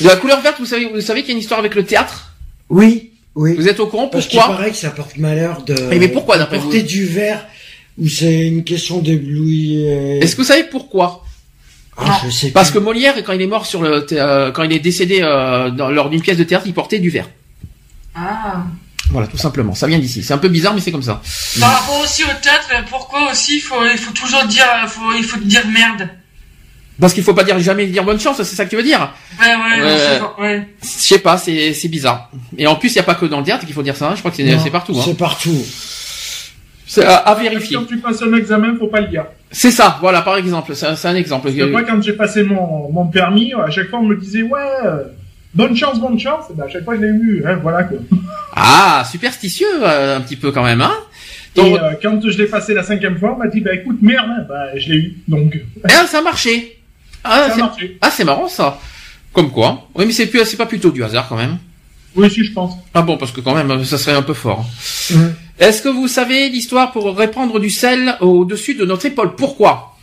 La 0.00 0.14
couleur 0.14 0.40
verte, 0.40 0.56
vous 0.60 0.66
savez, 0.66 0.84
vous 0.84 1.00
savez 1.00 1.22
qu'il 1.22 1.30
y 1.30 1.32
a 1.32 1.34
une 1.34 1.40
histoire 1.40 1.58
avec 1.58 1.74
le 1.74 1.82
théâtre? 1.82 2.34
Oui, 2.68 3.10
oui. 3.34 3.54
Vous 3.56 3.66
êtes 3.66 3.80
au 3.80 3.88
courant? 3.88 4.06
Parce 4.06 4.28
qu'il 4.28 4.38
pourquoi 4.38 4.56
paraît 4.56 4.70
que 4.70 4.76
ça 4.76 4.90
porte 4.90 5.16
malheur 5.16 5.62
de 5.62 5.74
Eh, 5.90 5.98
mais 5.98 6.08
pourquoi, 6.08 6.38
d'après 6.38 6.58
porter 6.58 6.82
vous 6.82 6.86
du 6.86 7.04
verre 7.04 7.44
ou 7.98 8.06
c'est 8.06 8.46
une 8.46 8.62
question 8.62 9.00
d'éblouir. 9.00 10.22
Est-ce 10.22 10.36
que 10.36 10.42
vous 10.42 10.46
savez 10.46 10.64
pourquoi? 10.64 11.24
Ah, 12.00 12.20
je 12.24 12.30
sais 12.30 12.50
Parce 12.50 12.70
que. 12.70 12.78
Molière, 12.78 13.14
quand 13.24 13.32
il 13.32 13.42
est 13.42 13.46
mort 13.46 13.66
sur 13.66 13.82
le, 13.82 14.06
euh, 14.12 14.50
quand 14.52 14.62
il 14.62 14.72
est 14.72 14.78
décédé 14.78 15.20
euh, 15.22 15.70
dans- 15.70 15.90
lors 15.90 16.10
d'une 16.10 16.20
pièce 16.22 16.36
de 16.38 16.44
théâtre, 16.44 16.66
il 16.66 16.74
portait 16.74 16.98
du 17.00 17.10
verre. 17.10 17.28
Ah. 18.14 18.62
Voilà, 19.10 19.26
tout 19.26 19.38
simplement. 19.38 19.74
Ça 19.74 19.86
vient 19.86 19.98
d'ici. 19.98 20.22
C'est 20.22 20.34
un 20.34 20.38
peu 20.38 20.48
bizarre, 20.48 20.74
mais 20.74 20.80
c'est 20.80 20.92
comme 20.92 21.02
ça. 21.02 21.20
Par 21.58 21.72
rapport 21.80 22.00
aussi 22.00 22.24
au 22.24 22.26
théâtre, 22.42 22.68
euh, 22.74 22.82
pourquoi 22.90 23.30
aussi 23.32 23.56
il 23.56 23.60
faut, 23.60 23.82
il 23.90 23.98
faut 23.98 24.12
toujours 24.12 24.44
dire, 24.44 24.64
euh, 24.84 24.86
faut, 24.86 25.12
il 25.16 25.24
faut 25.24 25.38
dire 25.40 25.62
merde? 25.68 26.08
Parce 27.00 27.14
qu'il 27.14 27.22
faut 27.22 27.32
pas 27.34 27.44
dire 27.44 27.58
jamais 27.60 27.86
dire 27.86 28.02
bonne 28.04 28.18
chance, 28.18 28.36
c'est 28.38 28.56
ça 28.56 28.64
que 28.64 28.70
tu 28.70 28.76
veux 28.76 28.82
dire? 28.82 29.12
Ouais, 29.40 29.46
ouais, 29.46 29.82
Ouais. 29.84 29.96
c'est 29.98 30.18
pas- 30.18 30.36
ouais. 30.40 30.68
Je 30.82 30.86
sais 30.88 31.18
pas, 31.20 31.38
c'est 31.38 31.72
c'est 31.72 31.86
bizarre. 31.88 32.28
Et 32.58 32.66
en 32.66 32.74
plus, 32.74 32.90
il 32.92 32.96
y 32.96 32.98
a 32.98 33.04
pas 33.04 33.14
que 33.14 33.24
dans 33.24 33.38
le 33.38 33.44
théâtre 33.44 33.64
qu'il 33.64 33.74
faut 33.74 33.84
dire 33.84 33.94
ça. 33.96 34.08
hein. 34.10 34.14
Je 34.14 34.18
crois 34.20 34.30
que 34.32 34.36
c'est 34.36 34.58
c'est 34.58 34.70
partout. 34.70 34.96
Hein. 34.98 35.02
C'est 35.04 35.16
partout. 35.16 35.64
C'est 36.86 37.04
à, 37.04 37.16
à 37.16 37.34
vérifier. 37.36 37.76
Quand 37.76 37.84
tu 37.84 37.98
passes 37.98 38.20
un 38.22 38.32
examen, 38.34 38.74
faut 38.78 38.88
pas 38.88 39.00
le 39.00 39.08
dire. 39.08 39.24
C'est 39.50 39.70
ça. 39.70 39.98
Voilà, 40.00 40.22
par 40.22 40.36
exemple. 40.36 40.74
C'est 40.74 41.06
un 41.06 41.14
exemple. 41.14 41.52
Que 41.52 41.64
moi, 41.70 41.82
quand 41.84 42.00
j'ai 42.02 42.12
passé 42.12 42.42
mon, 42.42 42.90
mon 42.92 43.06
permis, 43.06 43.52
à 43.54 43.70
chaque 43.70 43.88
fois, 43.88 43.98
on 44.00 44.04
me 44.04 44.16
disait, 44.16 44.42
ouais, 44.42 44.60
euh, 44.84 45.04
bonne 45.54 45.74
chance, 45.76 45.98
bonne 46.00 46.18
chance. 46.18 46.44
Et 46.50 46.54
ben, 46.54 46.64
à 46.64 46.68
chaque 46.68 46.84
fois, 46.84 46.96
je 46.96 47.00
l'ai 47.00 47.08
eu. 47.08 47.42
Hein, 47.46 47.58
voilà, 47.62 47.84
quoi. 47.84 47.98
Ah, 48.60 49.04
superstitieux, 49.08 49.66
euh, 49.82 50.16
un 50.16 50.20
petit 50.20 50.34
peu 50.36 50.50
quand 50.50 50.64
même, 50.64 50.80
hein. 50.80 50.92
Donc, 51.54 51.66
Et 51.68 51.80
euh, 51.80 51.92
quand 52.02 52.20
je 52.28 52.36
l'ai 52.36 52.46
passé 52.46 52.74
la 52.74 52.82
cinquième 52.82 53.16
fois, 53.16 53.34
on 53.34 53.38
m'a 53.38 53.46
dit, 53.46 53.60
bah 53.60 53.72
écoute, 53.72 53.98
merde, 54.02 54.26
hein, 54.28 54.44
bah, 54.48 54.76
je 54.76 54.88
l'ai 54.90 54.96
eu. 54.96 55.18
Donc, 55.28 55.54
eh, 55.56 56.06
ça 56.06 56.18
a 56.18 56.22
marché. 56.22 56.80
Ah, 57.22 57.36
Ça 57.36 57.44
a 57.44 57.50
c'est 57.54 57.60
marché. 57.60 57.98
ah, 58.00 58.10
c'est 58.10 58.24
marrant 58.24 58.48
ça. 58.48 58.78
Comme 59.32 59.50
quoi. 59.52 59.88
Oui, 59.94 60.06
mais 60.06 60.12
c'est 60.12 60.26
plus, 60.26 60.44
c'est 60.44 60.56
pas 60.56 60.66
plutôt 60.66 60.90
du 60.90 61.04
hasard 61.04 61.26
quand 61.28 61.36
même. 61.36 61.58
Oui, 62.16 62.28
si, 62.30 62.42
je 62.44 62.52
pense. 62.52 62.74
Ah 62.94 63.02
bon, 63.02 63.16
parce 63.16 63.30
que 63.32 63.40
quand 63.40 63.54
même, 63.54 63.84
ça 63.84 63.96
serait 63.98 64.16
un 64.16 64.22
peu 64.22 64.34
fort. 64.34 64.66
Mhm. 65.10 65.34
Est-ce 65.60 65.82
que 65.82 65.88
vous 65.88 66.08
savez 66.08 66.48
l'histoire 66.48 66.92
pour 66.92 67.16
répandre 67.16 67.58
du 67.58 67.70
sel 67.70 68.16
au-dessus 68.20 68.74
de 68.74 68.84
notre 68.84 69.06
épaule? 69.06 69.34
Pourquoi? 69.34 69.96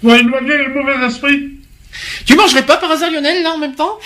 Pour 0.00 0.14
éloigner 0.14 0.56
le 0.58 0.74
mauvais 0.74 1.06
esprit. 1.06 1.50
Tu 2.24 2.36
mangerais 2.36 2.64
pas 2.64 2.76
par 2.76 2.90
hasard 2.92 3.10
Lionel 3.10 3.42
là 3.42 3.50
en 3.52 3.58
même 3.58 3.74
temps? 3.74 3.98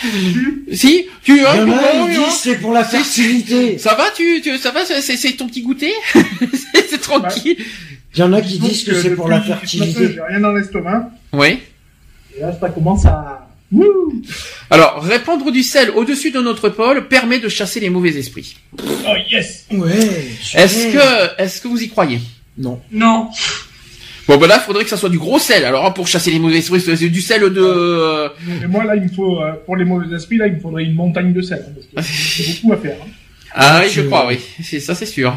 Si 0.73 1.07
Tu 1.23 1.37
Il 1.37 1.43
y 1.43 1.47
hein, 1.47 1.49
en 1.49 1.53
a, 1.53 1.57
comment, 1.59 2.07
ils 2.09 2.17
hein? 2.17 2.25
disent 2.27 2.35
c'est 2.41 2.57
pour 2.59 2.73
la 2.73 2.83
fertilité. 2.83 3.77
Ça 3.79 3.95
va 3.95 4.11
tu, 4.11 4.41
tu 4.43 4.57
ça 4.57 4.71
va 4.71 4.85
c'est- 4.87 5.37
ton 5.37 5.47
petit 5.47 5.63
goûter? 5.63 5.93
C'est 6.89 7.01
tranquille. 7.01 7.57
Il 8.15 8.21
y 8.21 8.23
en 8.23 8.33
a 8.33 8.41
qui 8.41 8.59
disent 8.59 8.85
que 8.85 8.93
euh, 8.93 9.03
c'est 9.03 9.15
pour 9.17 9.29
la 9.29 9.41
fertilité. 9.41 10.13
J'ai 10.15 10.21
rien 10.23 10.39
dans 10.41 10.53
l'estomac. 10.53 11.11
Oui. 11.33 11.59
Et 12.37 12.41
là, 12.41 12.57
ça 12.59 12.69
commence 12.71 13.05
à... 13.05 13.44
Alors 14.71 15.03
répandre 15.03 15.51
du 15.51 15.63
sel 15.63 15.91
au-dessus 15.91 16.31
de 16.31 16.41
notre 16.41 16.69
épaule 16.69 17.09
permet 17.09 17.39
de 17.41 17.49
chasser 17.49 17.81
les 17.81 17.91
mauvais 17.91 18.17
esprits. 18.17 18.57
Oh, 18.81 19.13
yes 19.31 19.67
Ouais. 19.73 20.27
Est-ce 20.55 20.93
que 20.93 21.43
est-ce 21.43 21.61
que 21.61 21.69
vous 21.69 21.83
y 21.83 21.89
croyez? 21.89 22.21
Non. 22.57 22.81
Non. 22.93 23.29
Bon 24.27 24.39
ben 24.39 24.47
là, 24.47 24.59
faudrait 24.59 24.85
que 24.85 24.91
ça 24.91 24.97
soit 24.97 25.11
du 25.11 25.19
gros 25.19 25.39
sel. 25.39 25.65
Alors 25.65 25.93
pour 25.93 26.07
chasser 26.09 26.31
les 26.31 26.39
mauvais 26.39 26.59
esprits, 26.59 26.81
c'est 26.81 27.09
du 27.09 27.21
sel 27.21 27.41
de 27.43 27.61
euh, 27.61 28.29
Et 28.63 28.67
moi, 28.67 28.85
là, 28.85 28.97
il 28.97 29.03
me 29.03 29.09
faut... 29.09 29.39
euh, 29.43 29.53
pour 29.67 29.77
les 29.77 29.85
mauvais 29.85 30.15
esprits, 30.17 30.39
là, 30.39 30.47
il 30.47 30.55
me 30.55 30.61
faudrait 30.61 30.85
une 30.85 30.95
montagne 30.95 31.33
de 31.33 31.43
sel. 31.43 31.65
hein, 31.69 31.73
parce 31.95 32.07
que 32.07 32.13
c'est 32.13 32.55
beaucoup 32.63 32.73
à 32.73 32.77
faire. 32.79 32.97
hein. 33.03 33.09
Ah 33.57 33.81
oui, 33.85 33.91
je 33.93 34.01
crois, 34.03 34.27
oui. 34.27 34.39
C'est 34.63 34.81
ça, 34.81 34.95
c'est 34.95 35.05
sûr. 35.07 35.37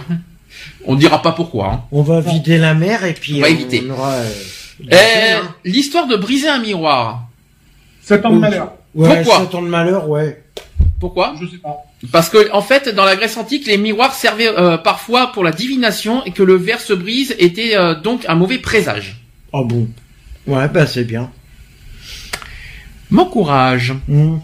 On 0.86 0.95
dira 0.95 1.22
pas 1.22 1.34
pourquoi. 1.34 1.72
Hein. 1.74 1.84
On 1.91 2.02
va 2.02 2.22
vider 2.22 2.58
la 2.58 2.74
mer 2.74 3.04
et 3.04 3.14
puis 3.14 3.36
On 3.38 3.41
va 3.41 3.49
éviter. 3.49 3.84
aura. 3.91 4.14
euh, 4.14 4.30
Eh, 4.90 4.95
hein. 5.34 5.54
l'histoire 5.66 6.08
de 6.08 6.16
briser 6.16 6.48
un 6.48 6.60
miroir. 6.60 7.27
Sept 8.08 8.26
ans 8.26 8.30
de 8.32 8.40
malheur. 8.40 8.72
Ouais, 8.96 9.24
Pourquoi 9.24 9.42
sept 9.42 9.56
ans 9.56 9.62
de 9.62 9.68
malheur, 9.68 10.08
ouais. 10.08 10.42
Pourquoi 11.00 11.36
Je 11.42 11.46
sais 11.46 11.58
pas. 11.58 11.76
Parce 12.12 12.30
que 12.30 12.50
en 12.54 12.62
fait, 12.62 12.88
dans 12.90 13.04
la 13.04 13.16
Grèce 13.18 13.36
antique, 13.38 13.68
les 13.68 13.78
miroirs 13.78 14.14
servaient 14.14 14.48
euh, 14.48 14.78
parfois 14.78 15.32
pour 15.34 15.44
la 15.44 15.52
divination 15.52 16.24
et 16.26 16.32
que 16.32 16.42
le 16.44 16.56
verre 16.56 16.80
se 16.80 16.94
brise 16.94 17.36
était 17.38 17.76
euh, 17.76 17.96
donc 17.96 18.24
un 18.30 18.36
mauvais 18.36 18.60
présage. 18.60 19.18
Oh 19.52 19.66
bon. 19.66 19.88
Ouais, 20.48 20.70
bah 20.70 20.88
c'est 20.88 21.04
bien. 21.04 21.30
Mon 23.10 23.26
courage. 23.26 23.94
Hmm. 24.08 24.38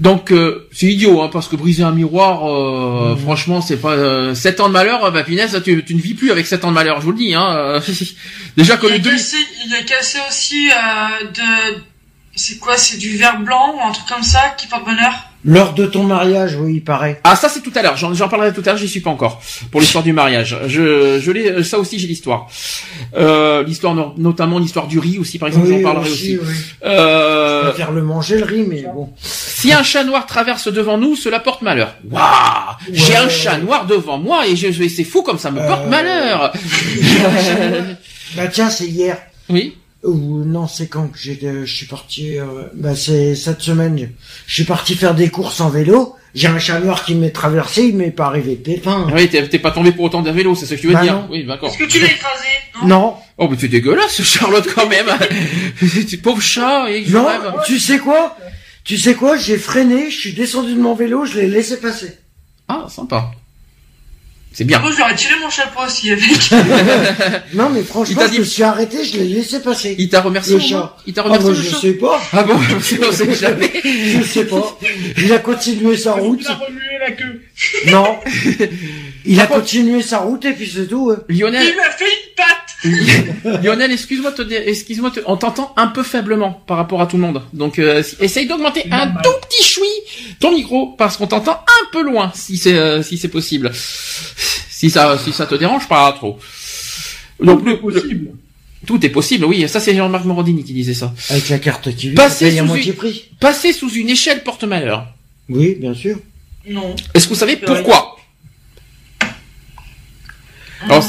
Donc 0.00 0.30
euh, 0.32 0.68
c'est 0.72 0.86
idiot, 0.86 1.22
hein, 1.22 1.30
parce 1.32 1.48
que 1.48 1.56
briser 1.56 1.82
un 1.82 1.92
miroir, 1.92 2.46
euh, 2.50 3.12
Mhm. 3.14 3.18
franchement, 3.18 3.60
c'est 3.62 3.78
pas 3.78 3.92
euh, 3.92 4.34
7 4.34 4.60
ans 4.60 4.68
de 4.68 4.72
malheur. 4.72 5.10
Bah 5.12 5.22
punaise, 5.22 5.60
tu, 5.64 5.84
tu 5.84 5.94
ne 5.94 6.00
vis 6.00 6.14
plus 6.14 6.30
avec 6.30 6.46
7 6.46 6.64
ans 6.64 6.68
de 6.68 6.74
malheur, 6.74 7.00
je 7.00 7.04
vous 7.06 7.12
le 7.12 7.18
dis. 7.18 7.34
Hein. 7.34 7.80
Déjà 8.56 8.76
que 8.76 8.86
Il 8.94 9.00
deux. 9.02 9.10
cassé, 9.12 9.36
il 9.66 9.74
a 9.74 9.82
cassé 9.82 10.18
aussi 10.28 10.68
euh, 10.70 11.26
de... 11.34 11.80
C'est 12.36 12.58
quoi 12.58 12.76
C'est 12.76 12.98
du 12.98 13.16
verre 13.16 13.40
blanc 13.40 13.74
ou 13.76 13.80
un 13.88 13.92
truc 13.92 14.06
comme 14.06 14.22
ça 14.22 14.54
qui 14.58 14.66
porte 14.66 14.84
bonheur 14.84 15.12
L'heure 15.48 15.74
de 15.74 15.86
ton 15.86 16.02
mariage, 16.02 16.56
oui, 16.60 16.74
il 16.76 16.82
paraît. 16.84 17.20
Ah 17.22 17.36
ça 17.36 17.48
c'est 17.48 17.60
tout 17.60 17.70
à 17.76 17.80
l'heure, 17.82 17.96
j'en 17.96 18.12
j'en 18.12 18.28
parlerai 18.28 18.52
tout 18.52 18.62
à 18.62 18.70
l'heure, 18.70 18.76
j'y 18.76 18.88
suis 18.88 18.98
pas 18.98 19.10
encore 19.10 19.40
pour 19.70 19.80
l'histoire 19.80 20.02
du 20.02 20.12
mariage. 20.12 20.58
Je 20.66 21.20
je 21.20 21.30
l'ai 21.30 21.62
ça 21.62 21.78
aussi 21.78 22.00
j'ai 22.00 22.08
l'histoire. 22.08 22.48
Euh, 23.16 23.62
l'histoire 23.62 23.94
no- 23.94 24.12
notamment 24.18 24.58
l'histoire 24.58 24.88
du 24.88 24.98
riz 24.98 25.18
aussi 25.20 25.38
par 25.38 25.46
exemple, 25.48 25.68
j'en 25.68 25.82
parlerai 25.82 26.10
aussi. 26.10 26.36
oui. 26.42 26.52
Je 26.82 26.88
Euh, 26.88 27.68
préfère 27.70 27.92
le 27.92 28.02
manger, 28.02 28.38
le 28.38 28.44
riz, 28.44 28.64
mais 28.68 28.82
bon. 28.92 29.12
si 29.22 29.72
un 29.72 29.84
chat 29.84 30.02
noir 30.02 30.26
traverse 30.26 30.66
devant 30.66 30.98
nous, 30.98 31.14
cela 31.14 31.38
porte 31.38 31.62
malheur. 31.62 31.94
Waouh 32.10 32.24
J'ai 32.92 33.14
un 33.16 33.28
chat 33.28 33.58
noir 33.58 33.86
devant 33.86 34.18
moi 34.18 34.48
et 34.48 34.56
je, 34.56 34.72
je- 34.72 34.88
c'est 34.88 35.04
fou 35.04 35.22
comme 35.22 35.38
ça 35.38 35.52
me 35.52 35.60
porte 35.64 35.84
Euh, 35.84 35.88
malheur. 35.88 36.52
Bah 38.36 38.48
tiens, 38.48 38.68
c'est 38.68 38.86
hier. 38.86 39.16
oui. 39.48 39.76
Ou 40.06 40.44
non, 40.44 40.66
c'est 40.68 40.86
quand 40.88 41.08
que 41.08 41.18
j'ai, 41.18 41.38
euh, 41.44 41.66
je 41.66 41.74
suis 41.74 41.86
parti. 41.86 42.38
euh, 42.38 42.44
bah 42.74 42.94
c'est 42.94 43.34
cette 43.34 43.60
semaine. 43.60 44.10
Je 44.46 44.54
suis 44.54 44.64
parti 44.64 44.94
faire 44.94 45.14
des 45.14 45.28
courses 45.28 45.60
en 45.60 45.68
vélo. 45.68 46.14
J'ai 46.34 46.48
un 46.48 46.58
chat 46.58 46.80
noir 46.80 47.04
qui 47.04 47.14
m'est 47.14 47.30
traversé, 47.30 47.84
il 47.84 47.96
m'est 47.96 48.10
pas 48.10 48.26
arrivé 48.26 48.56
de 48.56 48.60
pépin. 48.62 49.06
Oui, 49.14 49.28
t'es 49.28 49.48
t'es 49.48 49.58
pas 49.58 49.70
tombé 49.70 49.90
pour 49.92 50.04
autant 50.04 50.20
d'un 50.22 50.32
vélo, 50.32 50.54
c'est 50.54 50.66
ce 50.66 50.74
que 50.74 50.80
tu 50.80 50.86
veux 50.88 50.92
Bah 50.92 51.02
dire. 51.02 51.14
non. 51.14 51.26
Oui, 51.30 51.44
d'accord. 51.46 51.70
Est-ce 51.70 51.78
que 51.78 51.84
tu 51.84 51.98
l'as 51.98 52.06
écrasé? 52.12 52.44
Non. 52.82 52.88
Non, 52.88 53.14
Oh 53.38 53.48
mais 53.50 53.56
c'est 53.58 53.68
dégueulasse 53.68 54.22
Charlotte 54.22 54.66
quand 54.74 54.86
même. 54.88 55.06
Pauvre 56.22 56.42
chat 56.42 56.90
et 56.90 57.04
non. 57.08 57.26
rêve. 57.26 57.54
Tu 57.66 57.78
sais 57.78 57.98
quoi? 57.98 58.36
Tu 58.84 58.98
sais 58.98 59.14
quoi? 59.14 59.36
J'ai 59.38 59.56
freiné, 59.58 60.10
je 60.10 60.16
suis 60.20 60.32
descendu 60.34 60.74
de 60.74 60.80
mon 60.80 60.94
vélo, 60.94 61.24
je 61.24 61.38
l'ai 61.38 61.46
laissé 61.48 61.80
passer. 61.80 62.18
Ah 62.68 62.86
sympa. 62.88 63.30
C'est 64.58 64.64
bien. 64.64 64.78
Moi, 64.78 64.90
ai 64.90 65.14
tiré 65.14 65.34
mon 65.38 65.50
chapeau 65.50 65.80
aussi 65.84 66.10
avec. 66.10 66.24
Non, 67.52 67.68
mais 67.68 67.80
Il 67.80 67.86
franchement, 67.86 68.22
t'a 68.22 68.26
je 68.28 68.32
dit- 68.32 68.38
me 68.38 68.44
suis 68.44 68.62
arrêté, 68.62 69.04
je 69.04 69.18
l'ai 69.18 69.24
laissé 69.28 69.60
passer. 69.60 69.94
Il 69.98 70.08
t'a 70.08 70.22
remercié 70.22 70.54
Le 70.54 70.60
chat. 70.60 70.96
Il 71.06 71.12
t'a 71.12 71.20
Ah 71.20 71.24
remercié 71.24 71.50
bah, 71.50 71.56
le 71.58 71.62
je 71.62 71.70
chat 71.72 71.78
sais 71.78 71.92
pas. 71.92 72.22
Ah 72.32 72.42
bon, 72.42 72.54
on 73.06 73.12
sait 73.12 73.34
jamais. 73.34 73.70
Je 73.84 74.22
sais 74.22 74.46
pas. 74.46 74.78
Il 75.18 75.30
a 75.30 75.40
continué 75.40 75.94
sa 75.98 76.14
route. 76.14 76.40
Il 76.40 76.48
a 76.48 76.54
remué 76.54 76.80
la 76.98 77.10
queue. 77.10 77.42
Non. 77.88 78.16
Il 79.26 79.38
a 79.40 79.46
continué 79.46 80.00
sa 80.02 80.18
route 80.20 80.42
et 80.46 80.52
puis 80.52 80.72
c'est 80.74 80.86
tout. 80.86 81.10
hein. 81.14 81.20
Lionel, 81.28 81.66
Il 81.68 81.76
m'a 81.76 81.90
fait 81.90 82.04
une 82.04 82.34
patte 82.34 82.65
Lionel, 83.62 83.90
excuse-moi, 83.92 84.32
te 84.32 84.42
excuse-moi, 84.42 85.10
te- 85.10 85.20
on 85.26 85.36
t'entend 85.36 85.72
un 85.76 85.86
peu 85.88 86.02
faiblement 86.02 86.62
par 86.66 86.76
rapport 86.76 87.00
à 87.00 87.06
tout 87.06 87.16
le 87.16 87.22
monde. 87.22 87.42
Donc, 87.52 87.78
euh, 87.78 88.02
essaye 88.20 88.46
d'augmenter 88.46 88.84
un 88.90 89.08
tout 89.08 89.30
petit 89.48 89.62
choui 89.64 89.86
ton 90.40 90.52
micro 90.52 90.88
parce 90.98 91.16
qu'on 91.16 91.26
t'entend 91.26 91.52
un 91.52 91.90
peu 91.92 92.02
loin, 92.02 92.30
si 92.34 92.56
c'est 92.58 92.74
euh, 92.74 93.02
si 93.02 93.16
c'est 93.18 93.28
possible. 93.28 93.72
Si 93.74 94.90
ça 94.90 95.16
si 95.22 95.32
ça 95.32 95.46
te 95.46 95.54
dérange 95.54 95.88
pas 95.88 96.12
trop. 96.12 96.38
Donc 97.40 97.60
Tout 97.64 97.68
est 97.68 97.72
le- 97.72 97.78
possible. 97.80 98.24
le- 98.32 98.86
tout 98.86 99.04
est 99.06 99.10
possible, 99.10 99.44
oui. 99.46 99.68
Ça 99.68 99.80
c'est 99.80 99.94
Jean-Marc 99.96 100.24
Morandini 100.26 100.62
qui 100.64 100.72
disait 100.74 100.94
ça. 100.94 101.14
Avec 101.30 101.48
la 101.48 101.58
carte 101.58 101.94
qui 101.96 102.10
Passer 102.10 102.56
sous 102.58 102.64
moitié 102.64 102.90
une- 102.92 102.96
prix. 102.96 103.24
Passer 103.40 103.72
sous 103.72 103.90
une 103.90 104.10
échelle 104.10 104.42
porte 104.42 104.64
malheur. 104.64 105.06
Oui, 105.48 105.76
bien 105.80 105.94
sûr. 105.94 106.18
Non. 106.68 106.94
Est-ce 107.14 107.24
que 107.24 107.30
vous 107.34 107.38
savez 107.38 107.56
pourquoi 107.56 108.15
Alors, 110.88 111.04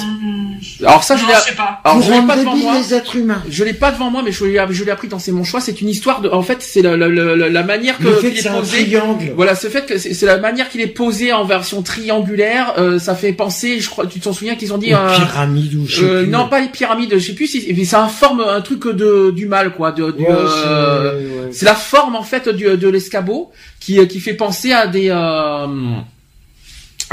Alors 0.85 1.03
ça 1.03 1.15
je 1.15 1.23
non, 1.23 1.27
l'ai. 1.29 1.33
je. 1.35 1.61
Alors 1.83 2.01
je 2.01 2.11
l'ai 2.11 2.21
pas 2.27 2.37
devant 2.37 2.55
moi. 2.55 2.77
les 2.77 2.93
êtres 2.93 3.15
humains. 3.15 3.41
Je 3.49 3.63
l'ai 3.63 3.73
pas 3.73 3.91
devant 3.91 4.09
moi, 4.11 4.21
mais 4.23 4.31
je 4.31 4.43
l'ai, 4.45 4.59
je 4.71 4.83
l'ai 4.83 4.91
appris 4.91 5.07
dans 5.07 5.19
C'est 5.19 5.31
mon 5.31 5.43
choix. 5.43 5.61
C'est 5.61 5.81
une 5.81 5.89
histoire 5.89 6.21
de, 6.21 6.29
en 6.29 6.41
fait, 6.41 6.61
c'est 6.61 6.81
la, 6.81 6.97
la, 6.97 7.07
la, 7.09 7.49
la 7.49 7.63
manière 7.63 7.97
que 7.97 8.03
Le 8.05 8.13
fait 8.15 8.31
qu'il 8.31 8.33
que 8.33 8.39
est 8.39 8.41
c'est 8.43 8.49
un 8.49 8.59
posé. 8.59 8.83
triangle. 8.83 9.33
Voilà, 9.35 9.55
ce 9.55 9.67
fait 9.67 9.85
que 9.85 9.97
c'est, 9.97 10.25
la 10.25 10.37
manière 10.37 10.69
qu'il 10.69 10.81
est 10.81 10.87
posé 10.87 11.31
en 11.31 11.45
version 11.45 11.81
triangulaire, 11.83 12.73
euh, 12.77 12.99
ça 12.99 13.15
fait 13.15 13.33
penser, 13.33 13.79
je 13.79 13.89
crois, 13.89 14.07
tu 14.07 14.19
t'en 14.19 14.33
souviens 14.33 14.55
qu'ils 14.55 14.73
ont 14.73 14.77
dit 14.77 14.87
Une 14.89 14.95
un, 14.95 15.13
pyramide 15.15 15.73
ou 15.75 15.85
je 15.87 15.95
sais 15.97 16.03
euh, 16.03 16.23
plus. 16.23 16.31
non 16.31 16.47
pas 16.49 16.59
les 16.59 16.67
pyramides, 16.69 17.13
je 17.13 17.19
sais 17.19 17.33
plus 17.33 17.47
si, 17.47 17.73
mais 17.75 17.85
c'est 17.85 17.95
un 17.95 18.07
forme, 18.07 18.41
un 18.41 18.61
truc 18.61 18.87
de 18.87 19.31
du 19.31 19.45
mal 19.47 19.73
quoi, 19.73 19.91
de, 19.91 20.11
du, 20.11 20.23
Ouais, 20.23 20.29
euh, 20.29 21.11
c'est- 21.11 21.17
ouais. 21.45 21.49
c'est 21.51 21.65
la 21.65 21.75
forme 21.75 22.15
en 22.15 22.23
fait 22.23 22.49
du, 22.49 22.65
de 22.77 22.89
l'escabeau 22.89 23.51
qui, 23.79 23.99
euh, 23.99 24.05
qui 24.05 24.19
fait 24.19 24.33
penser 24.33 24.73
à 24.73 24.87
des, 24.87 25.09
euh, 25.09 25.15
à 25.15 25.67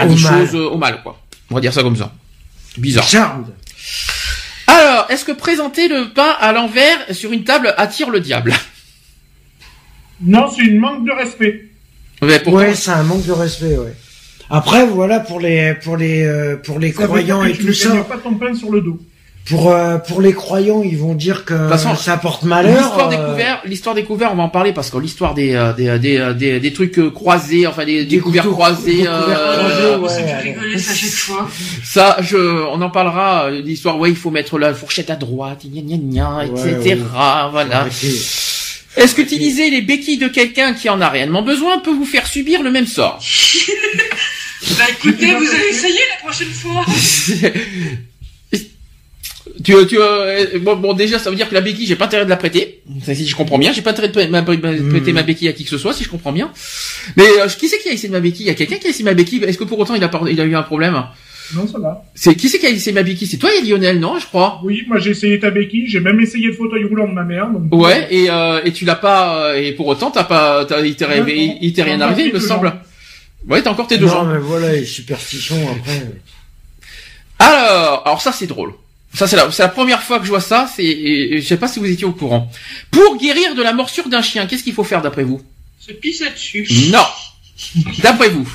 Au 0.06 0.08
des 0.08 0.22
mal. 0.22 0.46
choses 0.46 0.54
euh, 0.56 0.68
au 0.70 0.76
mal 0.78 1.00
quoi. 1.02 1.18
On 1.50 1.54
va 1.56 1.60
dire 1.60 1.72
ça 1.72 1.82
comme 1.82 1.96
ça. 1.96 2.12
Bizarre. 2.78 3.06
Charmed. 3.08 3.46
Alors, 4.66 5.06
est-ce 5.10 5.24
que 5.24 5.32
présenter 5.32 5.88
le 5.88 6.12
pain 6.12 6.34
à 6.40 6.52
l'envers 6.52 6.98
sur 7.14 7.32
une 7.32 7.44
table 7.44 7.74
attire 7.76 8.10
le 8.10 8.20
diable? 8.20 8.52
Non, 10.20 10.50
c'est 10.50 10.62
une 10.62 10.78
manque 10.78 11.04
de 11.04 11.12
respect. 11.12 11.68
Ouais, 12.22 12.74
c'est 12.74 12.90
un 12.90 13.02
manque 13.02 13.26
de 13.26 13.32
respect, 13.32 13.76
ouais. 13.76 13.94
Après, 14.50 14.86
voilà, 14.86 15.20
pour 15.20 15.40
les, 15.40 15.74
pour 15.74 15.96
les, 15.96 16.22
euh, 16.24 16.56
pour 16.56 16.78
les 16.78 16.92
Ça 16.92 17.04
croyants 17.04 17.44
et 17.44 17.52
tu 17.52 17.60
tout 17.62 17.66
ne 17.68 17.72
ça. 17.72 17.88
gagnes 17.90 18.04
pas 18.04 18.18
ton 18.18 18.34
pain 18.34 18.54
sur 18.54 18.70
le 18.70 18.80
dos. 18.80 19.00
Pour, 19.46 19.70
euh, 19.70 19.98
pour 19.98 20.22
les 20.22 20.32
croyants, 20.32 20.82
ils 20.82 20.96
vont 20.96 21.12
dire 21.14 21.44
que 21.44 21.68
façon, 21.68 21.94
ça 21.96 22.16
porte 22.16 22.44
malheur. 22.44 22.78
L'histoire 22.80 23.08
euh, 23.08 23.10
découvert, 23.10 23.60
l'histoire 23.66 23.94
découvert, 23.94 24.32
on 24.32 24.36
va 24.36 24.42
en 24.44 24.48
parler 24.48 24.72
parce 24.72 24.88
que 24.88 24.96
l'histoire 24.96 25.34
des 25.34 25.54
euh, 25.54 25.74
des, 25.74 25.98
des, 25.98 26.32
des, 26.34 26.60
des 26.60 26.72
trucs 26.72 26.98
euh, 26.98 27.10
croisés, 27.10 27.66
enfin 27.66 27.84
des, 27.84 28.06
des 28.06 28.18
couverts 28.20 28.44
couteaux- 28.44 28.54
croisés, 28.54 29.02
des 29.02 29.06
euh, 29.06 29.20
couverts 29.22 29.38
croisés, 29.58 29.96
ouais. 29.96 30.08
ça 30.08 30.14
fait 30.26 30.32
allez. 30.32 30.50
rigoler 30.52 30.78
ça 30.78 30.92
à 30.92 30.94
chaque 30.94 31.10
fois. 31.10 31.50
ça, 31.84 32.16
je, 32.22 32.36
on 32.38 32.80
en 32.80 32.88
parlera. 32.88 33.44
euh, 33.48 33.60
L'histoire, 33.60 33.98
ouais, 33.98 34.08
il 34.08 34.16
faut 34.16 34.30
mettre 34.30 34.58
la 34.58 34.72
fourchette 34.72 35.10
à 35.10 35.16
droite, 35.16 35.60
gna 35.66 35.82
gna 35.82 35.98
gna, 35.98 36.36
Ouais, 36.38 36.46
etc. 36.46 36.94
ouais. 36.94 37.50
Voilà. 37.52 37.80
Arrêtez. 37.80 38.14
Est-ce 38.96 39.14
qu'utiliser 39.14 39.68
les 39.68 39.82
béquilles 39.82 40.18
de 40.18 40.28
quelqu'un 40.28 40.72
qui 40.72 40.88
en 40.88 41.02
a 41.02 41.08
réellement 41.10 41.42
besoin 41.42 41.80
peut 41.80 41.92
vous 41.92 42.06
faire 42.06 42.26
subir 42.28 42.62
le 42.62 42.70
même 42.70 42.86
sort 42.86 43.18
Bah 44.78 44.84
écoutez, 44.88 45.34
vous 45.34 45.48
allez 45.50 45.68
essayer 45.68 46.00
la 46.16 46.26
prochaine 46.26 46.48
fois. 46.48 46.82
Tu, 49.64 49.72
tu, 49.86 49.96
euh, 49.98 50.58
bon, 50.60 50.76
bon, 50.76 50.92
déjà, 50.92 51.18
ça 51.18 51.30
veut 51.30 51.36
dire 51.36 51.48
que 51.48 51.54
la 51.54 51.62
béquille, 51.62 51.86
j'ai 51.86 51.96
pas 51.96 52.04
intérêt 52.04 52.24
de 52.26 52.30
la 52.30 52.36
prêter. 52.36 52.82
Si 53.02 53.26
je 53.26 53.34
comprends 53.34 53.58
bien, 53.58 53.72
j'ai 53.72 53.82
pas 53.82 53.90
intérêt 53.90 54.08
de 54.08 54.12
prêter 54.12 54.30
ma, 54.30 54.42
ma- 54.42 54.90
prêter 54.90 55.12
ma 55.12 55.22
béquille 55.22 55.48
à 55.48 55.52
qui 55.54 55.64
que 55.64 55.70
ce 55.70 55.78
soit, 55.78 55.92
si 55.94 56.04
je 56.04 56.08
comprends 56.10 56.32
bien. 56.32 56.50
Mais 57.16 57.24
euh, 57.40 57.48
qui 57.48 57.68
c'est 57.68 57.78
qui 57.78 57.88
a 57.88 57.92
essayé 57.92 58.08
de 58.08 58.12
ma 58.14 58.20
béquille? 58.20 58.44
Il 58.44 58.48
y 58.48 58.52
a 58.52 58.54
quelqu'un 58.54 58.76
qui 58.76 58.86
a 58.86 58.90
essayé 58.90 59.04
ma 59.04 59.14
béquille? 59.14 59.42
Est-ce 59.44 59.56
que 59.58 59.64
pour 59.64 59.78
autant 59.78 59.94
il 59.94 60.04
a, 60.04 60.10
il 60.30 60.38
eu 60.38 60.54
un 60.54 60.62
problème? 60.62 61.02
Non, 61.54 61.66
ça 61.66 61.78
va. 61.78 62.04
C'est 62.14 62.34
qui 62.36 62.48
c'est 62.48 62.58
qui 62.58 62.66
a 62.66 62.70
essayé 62.70 62.92
ma 62.92 63.02
béquille? 63.02 63.26
C'est 63.28 63.36
toi 63.38 63.50
et 63.54 63.62
Lionel, 63.62 64.00
non 64.00 64.18
Je 64.18 64.26
crois? 64.26 64.60
Oui, 64.64 64.82
moi 64.86 64.98
j'ai 64.98 65.10
essayé 65.10 65.38
ta 65.40 65.50
béquille, 65.50 65.86
j'ai 65.88 66.00
même 66.00 66.20
essayé 66.20 66.46
le 66.48 66.52
fauteuil 66.54 66.84
roulant 66.84 67.06
de 67.08 67.12
ma 67.12 67.22
mère. 67.24 67.48
Donc... 67.50 67.62
Ouais, 67.74 68.06
et, 68.10 68.30
euh, 68.30 68.60
et 68.64 68.72
tu 68.72 68.84
l'as 68.84 68.94
pas, 68.96 69.50
euh, 69.52 69.54
et 69.62 69.72
pour 69.72 69.86
autant 69.86 70.10
t'as 70.10 70.24
pas, 70.24 70.64
t'as, 70.66 70.80
il 70.82 70.94
t'est 70.96 71.06
Non, 71.06 71.24
non. 71.24 71.58
il 71.60 71.82
rien 71.82 71.96
Non, 71.98 72.04
arrivé, 72.06 72.28
il 72.28 72.34
me 72.34 72.40
semble. 72.40 72.68
jambes. 72.68 72.78
Ouais, 73.48 73.60
t'as 73.62 73.70
encore 73.70 73.86
tes 73.86 73.98
deux 73.98 74.06
non, 74.06 74.12
jambes. 74.12 74.30
mais 74.32 74.38
voilà, 74.40 74.72
les 74.72 74.84
superstitions, 74.86 75.56
après. 75.70 76.02
Alors, 77.38 78.02
alors 78.06 78.20
ça 78.22 78.32
c'est 78.32 78.46
drôle. 78.46 78.72
Ça 79.14 79.26
c'est 79.28 79.36
la, 79.36 79.50
c'est 79.50 79.62
la 79.62 79.68
première 79.68 80.02
fois 80.02 80.18
que 80.18 80.24
je 80.24 80.30
vois 80.30 80.40
ça. 80.40 80.68
C'est, 80.74 80.84
et- 80.84 81.34
et 81.36 81.40
je 81.40 81.46
sais 81.46 81.56
pas 81.56 81.68
si 81.68 81.78
vous 81.78 81.86
étiez 81.86 82.04
au 82.04 82.12
courant. 82.12 82.50
Pour 82.90 83.16
guérir 83.16 83.54
de 83.54 83.62
la 83.62 83.72
morsure 83.72 84.08
d'un 84.08 84.22
chien, 84.22 84.46
qu'est-ce 84.46 84.64
qu'il 84.64 84.74
faut 84.74 84.84
faire 84.84 85.02
d'après 85.02 85.22
vous? 85.24 85.40
Se 85.78 85.92
pisser 85.92 86.30
dessus. 86.30 86.66
Non. 86.92 87.04
D'après 88.02 88.28
vous, 88.30 88.48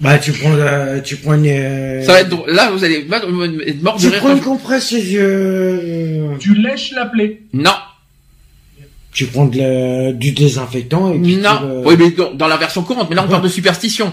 Bah, 0.00 0.18
tu 0.18 0.32
prends, 0.32 0.52
la- 0.54 1.00
tu 1.00 1.16
prends 1.16 1.34
une, 1.34 1.46
euh, 1.46 2.04
ça 2.04 2.12
va 2.12 2.20
être 2.20 2.28
drôle. 2.28 2.50
Là, 2.50 2.70
vous 2.70 2.84
allez 2.84 3.04
être 3.66 3.82
mort 3.82 3.96
de 3.96 4.00
tu 4.00 4.08
rire. 4.08 4.18
prends 4.18 4.28
quand 4.28 4.34
une 4.36 4.38
je- 4.40 4.44
compresse 4.44 4.92
et 4.92 5.14
euh, 5.16 6.36
Tu 6.38 6.54
lèches 6.54 6.92
la 6.92 7.06
plaie. 7.06 7.40
Non, 7.52 7.74
tu 9.12 9.26
prends 9.26 9.46
de 9.46 9.58
la- 9.58 10.12
du 10.12 10.30
désinfectant 10.32 11.12
et 11.12 11.18
puis 11.18 11.34
tu, 11.36 11.40
non. 11.40 11.60
le- 11.62 11.86
Oui, 11.86 11.94
mais 11.98 12.10
dans, 12.12 12.32
dans 12.32 12.46
la 12.48 12.56
version 12.56 12.82
courante. 12.84 13.08
Mais 13.10 13.16
là, 13.16 13.24
on 13.24 13.28
parle 13.28 13.42
de 13.42 13.48
superstition. 13.48 14.12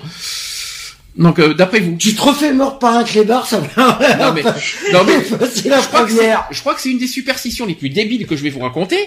Donc, 1.18 1.40
euh, 1.40 1.54
d'après 1.54 1.80
vous. 1.80 1.96
tu 1.98 2.14
te 2.14 2.22
refais 2.22 2.52
mort 2.52 2.78
par 2.78 2.96
un 2.98 3.04
clébard, 3.06 3.48
ça 3.48 3.60
va. 3.60 4.00
Non 4.20 4.34
mais, 4.34 4.44
non 4.94 5.04
mais, 5.06 5.14
c'est 5.54 5.70
la 5.70 5.80
je 5.82 5.88
crois 5.88 6.04
que 6.04 6.10
c'est, 6.12 6.18
première. 6.18 6.46
je 6.52 6.60
crois 6.60 6.74
que 6.76 6.82
c'est 6.82 6.90
une 6.90 6.98
des 6.98 7.08
superstitions 7.08 7.66
les 7.66 7.74
plus 7.76 7.88
débiles 7.90 8.28
que 8.28 8.36
je 8.36 8.44
vais 8.44 8.50
vous 8.50 8.60
raconter. 8.60 8.98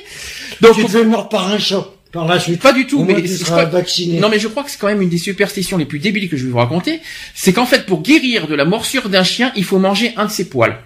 Donc, 0.62 0.74
Tu 0.76 0.84
te 0.84 0.90
fais 0.90 1.04
mort 1.04 1.28
par 1.28 1.48
un 1.48 1.58
chat. 1.58 1.86
Par 2.10 2.26
la 2.26 2.40
suite. 2.40 2.60
pas 2.62 2.72
du 2.72 2.86
tout. 2.86 3.00
Au 3.00 3.04
Mais 3.04 3.20
tu 3.20 3.28
je 3.28 3.34
seras 3.36 3.66
crois- 3.66 3.80
vacciné. 3.80 4.18
Non 4.20 4.30
mais 4.30 4.38
je 4.38 4.48
crois 4.48 4.62
que 4.64 4.70
c'est 4.70 4.78
quand 4.78 4.86
même 4.86 5.02
une 5.02 5.10
des 5.10 5.18
superstitions 5.18 5.76
les 5.76 5.84
plus 5.84 5.98
débiles 5.98 6.30
que 6.30 6.38
je 6.38 6.44
vais 6.46 6.50
vous 6.50 6.56
raconter. 6.56 7.00
C'est 7.34 7.52
qu'en 7.52 7.66
fait, 7.66 7.84
pour 7.84 8.00
guérir 8.00 8.46
de 8.48 8.54
la 8.54 8.64
morsure 8.64 9.10
d'un 9.10 9.24
chien, 9.24 9.52
il 9.56 9.64
faut 9.64 9.78
manger 9.78 10.14
un 10.16 10.24
de 10.24 10.30
ses 10.30 10.48
poils. 10.48 10.78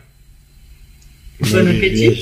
Bon 1.40 1.68
appétit. 1.68 2.20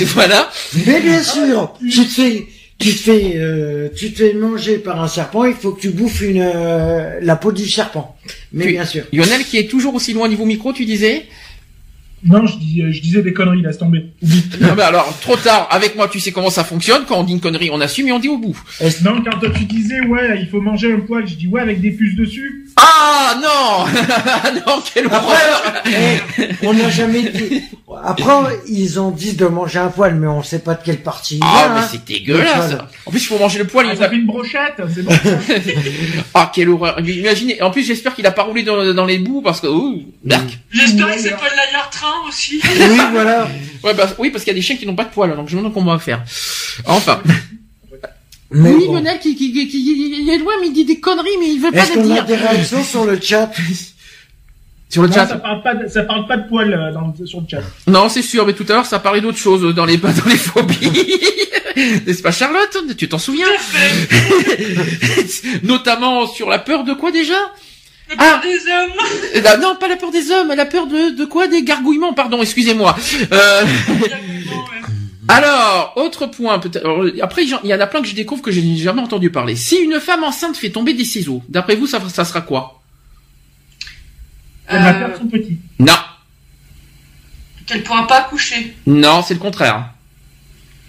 Voilà. 0.14 0.50
Mais 0.86 1.00
bien 1.00 1.22
sûr, 1.22 1.74
tu 1.90 2.06
te 2.06 2.10
fais, 2.12 2.46
tu 2.80 2.94
te 2.94 3.00
fais, 3.00 3.32
euh, 3.36 3.88
tu 3.94 4.12
te 4.12 4.18
fais 4.18 4.32
manger 4.32 4.78
par 4.78 5.02
un 5.02 5.08
serpent, 5.08 5.44
il 5.44 5.54
faut 5.54 5.72
que 5.72 5.80
tu 5.80 5.90
bouffes 5.90 6.22
une, 6.22 6.40
euh, 6.42 7.20
la 7.20 7.36
peau 7.36 7.52
du 7.52 7.68
serpent. 7.68 8.16
Mais 8.52 8.66
bien 8.66 8.86
sûr. 8.86 9.04
Lionel 9.12 9.44
qui 9.44 9.58
est 9.58 9.70
toujours 9.70 9.94
aussi 9.94 10.14
loin 10.14 10.28
niveau 10.28 10.46
micro, 10.46 10.72
tu 10.72 10.86
disais? 10.86 11.26
Non, 12.24 12.46
je, 12.46 12.56
dis, 12.58 12.82
je 12.90 13.00
disais 13.00 13.22
des 13.22 13.32
conneries, 13.32 13.62
laisse 13.62 13.78
tomber. 13.78 14.06
Oublie. 14.22 14.44
Non 14.60 14.68
mais 14.76 14.82
alors, 14.82 15.18
trop 15.20 15.36
tard. 15.36 15.68
Avec 15.70 15.96
moi, 15.96 16.08
tu 16.08 16.20
sais 16.20 16.32
comment 16.32 16.50
ça 16.50 16.64
fonctionne. 16.64 17.04
Quand 17.08 17.18
on 17.18 17.24
dit 17.24 17.32
une 17.32 17.40
connerie, 17.40 17.70
on 17.72 17.80
assume 17.80 18.08
et 18.08 18.12
on 18.12 18.18
dit 18.18 18.28
au 18.28 18.38
bout. 18.38 18.56
Non, 19.02 19.22
quand 19.24 19.38
tu 19.54 19.64
disais, 19.64 20.00
ouais, 20.00 20.38
il 20.40 20.48
faut 20.48 20.60
manger 20.60 20.92
un 20.92 21.00
poil, 21.00 21.26
je 21.26 21.34
dis, 21.34 21.46
ouais, 21.46 21.60
avec 21.62 21.80
des 21.80 21.92
puces 21.92 22.16
dessus. 22.16 22.66
Ah 22.76 23.36
non 23.42 23.84
Non, 24.66 24.82
quelle 24.92 25.06
horreur 25.06 25.82
Eh, 25.86 26.48
on 26.62 26.74
n'a 26.74 26.90
jamais 26.90 27.22
dit. 27.22 27.62
Après, 28.04 28.32
ils 28.68 29.00
ont 29.00 29.10
dit 29.10 29.34
de 29.34 29.46
manger 29.46 29.78
un 29.80 29.88
poil, 29.88 30.14
mais 30.14 30.26
on 30.26 30.42
sait 30.42 30.60
pas 30.60 30.74
de 30.74 30.82
quelle 30.84 31.02
partie. 31.02 31.36
il 31.36 31.40
Ah 31.42 31.64
vient, 31.64 31.74
mais 31.74 31.80
hein. 31.80 31.88
c'est 31.90 32.04
dégueulasse. 32.04 32.76
En 33.06 33.10
plus, 33.10 33.20
il 33.20 33.26
faut 33.26 33.38
manger 33.38 33.58
le 33.58 33.66
poil. 33.66 33.86
Ah, 33.88 33.94
il 33.94 33.98
fait 33.98 34.14
une 34.16 34.26
brochette, 34.26 34.80
c'est 34.94 35.02
bon. 35.02 35.12
Ah 36.34 36.50
quelle 36.54 36.68
horreur 36.68 37.00
Imaginez. 37.00 37.60
En 37.62 37.70
plus, 37.70 37.82
j'espère 37.82 38.14
qu'il 38.14 38.26
a 38.26 38.30
pas 38.30 38.42
roulé 38.44 38.62
dans, 38.62 38.94
dans 38.94 39.06
les 39.06 39.18
bouts 39.18 39.42
parce 39.42 39.60
que. 39.60 39.66
Ouh, 39.66 40.02
berk. 40.24 40.58
J'espère 40.70 41.14
que 41.14 41.20
c'est 41.20 41.30
pas 41.30 41.50
de 41.50 41.56
la 41.56 41.80
aussi. 42.28 42.60
Oui, 42.64 42.98
voilà. 43.12 43.48
Ouais, 43.82 43.94
bah, 43.94 44.08
oui, 44.18 44.30
parce 44.30 44.44
qu'il 44.44 44.50
y 44.52 44.54
a 44.56 44.58
des 44.58 44.62
chiens 44.62 44.76
qui 44.76 44.86
n'ont 44.86 44.94
pas 44.96 45.04
de 45.04 45.10
poils, 45.10 45.34
donc 45.36 45.48
je 45.48 45.54
me 45.56 45.60
demande 45.60 45.74
comment 45.74 45.90
on 45.92 45.94
va 45.94 46.00
faire. 46.00 46.22
Enfin. 46.86 47.20
Mais 48.52 48.70
oui, 48.72 48.86
bon. 48.86 48.94
Lionel 48.94 49.20
qui, 49.20 49.36
qui, 49.36 49.52
qui, 49.52 49.68
qui- 49.68 50.20
il 50.22 50.28
est 50.28 50.38
loin, 50.38 50.54
mais 50.60 50.66
il 50.68 50.72
dit 50.72 50.84
des 50.84 50.98
conneries, 50.98 51.28
mais 51.38 51.48
il 51.50 51.60
veut 51.60 51.70
pas 51.70 51.78
Est-ce 51.82 51.90
les 51.90 51.94
qu'on 52.02 52.10
a 52.10 52.14
dire. 52.14 52.24
des 52.26 52.34
réactions 52.36 52.82
sur 52.82 53.04
le 53.04 53.20
chat 53.20 53.50
Sur 54.88 55.02
le 55.02 55.08
Non, 55.08 55.14
chat. 55.14 55.28
ça 55.28 55.36
parle 55.36 55.62
pas 55.62 55.74
de, 55.76 55.86
ça 55.88 56.02
parle 56.02 56.26
pas 56.26 56.36
de 56.36 56.48
poil 56.48 56.74
euh, 56.74 56.92
dans, 56.92 57.14
sur 57.24 57.40
le 57.42 57.46
chat. 57.48 57.62
Non, 57.86 58.08
c'est 58.08 58.22
sûr, 58.22 58.44
mais 58.44 58.54
tout 58.54 58.66
à 58.68 58.72
l'heure, 58.72 58.86
ça 58.86 58.98
parlait 58.98 59.20
d'autre 59.20 59.38
chose 59.38 59.72
dans 59.72 59.84
les, 59.84 59.96
dans 59.98 60.10
les 60.26 60.36
phobies. 60.36 60.90
N'est-ce 62.06 62.22
pas, 62.22 62.32
Charlotte? 62.32 62.76
Tu 62.98 63.08
t'en 63.08 63.18
souviens? 63.18 63.46
Notamment 65.62 66.26
sur 66.26 66.48
la 66.50 66.58
peur 66.58 66.82
de 66.84 66.92
quoi 66.92 67.12
déjà? 67.12 67.38
Le 68.10 68.16
Ah. 68.18 68.40
peur 68.40 68.40
des 68.42 68.70
hommes. 68.70 68.92
Euh, 69.36 69.40
bah, 69.40 69.56
non, 69.56 69.76
pas 69.76 69.88
la 69.88 69.96
peur 69.96 70.10
des 70.10 70.30
hommes, 70.30 70.48
la 70.54 70.66
peur 70.66 70.86
de, 70.86 71.10
de 71.16 71.24
quoi? 71.24 71.46
Des 71.46 71.62
gargouillements, 71.62 72.12
pardon, 72.12 72.42
excusez-moi. 72.42 72.96
Euh, 73.32 73.64
alors, 75.28 75.92
autre 75.96 76.26
point, 76.26 76.58
peut-être. 76.58 76.84
Après, 77.22 77.44
il 77.44 77.48
y 77.68 77.74
en 77.74 77.80
a 77.80 77.86
plein 77.86 78.02
que 78.02 78.08
je 78.08 78.14
découvre 78.14 78.42
que 78.42 78.50
je 78.50 78.60
n'ai 78.60 78.76
jamais 78.76 79.00
entendu 79.02 79.30
parler. 79.30 79.54
Si 79.56 79.76
une 79.76 80.00
femme 80.00 80.24
enceinte 80.24 80.56
fait 80.56 80.70
tomber 80.70 80.92
des 80.94 81.04
ciseaux, 81.04 81.42
d'après 81.48 81.76
vous, 81.76 81.86
ça, 81.86 82.00
ça 82.12 82.24
sera 82.24 82.40
quoi? 82.40 82.82
Elle 84.66 84.82
va 84.82 84.90
Euh, 84.90 84.98
perdre 84.98 85.16
son 85.18 85.26
petit. 85.28 85.58
Non. 85.78 85.94
Qu'elle 87.66 87.82
pourra 87.84 88.06
pas 88.06 88.18
accoucher. 88.22 88.76
Non, 88.86 89.22
c'est 89.22 89.34
le 89.34 89.40
contraire. 89.40 89.90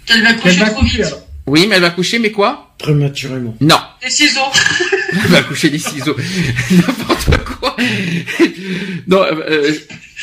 Qu'elle 0.06 0.22
va 0.22 0.32
va 0.32 0.34
trop 0.70 0.80
coucher 0.80 1.02
vite. 1.04 1.14
Oui, 1.46 1.66
mais 1.68 1.76
elle 1.76 1.82
va 1.82 1.90
coucher, 1.90 2.18
mais 2.18 2.30
quoi? 2.30 2.74
Prématurément. 2.78 3.54
Non. 3.60 3.78
Des 4.02 4.10
ciseaux. 4.10 4.40
Elle 5.12 5.30
va 5.30 5.42
coucher 5.42 5.68
des 5.70 5.78
ciseaux. 5.78 6.16
N'importe 6.70 7.44
quoi. 7.58 7.76
Non, 9.06 9.18
euh, 9.22 9.34
euh, 9.50 9.72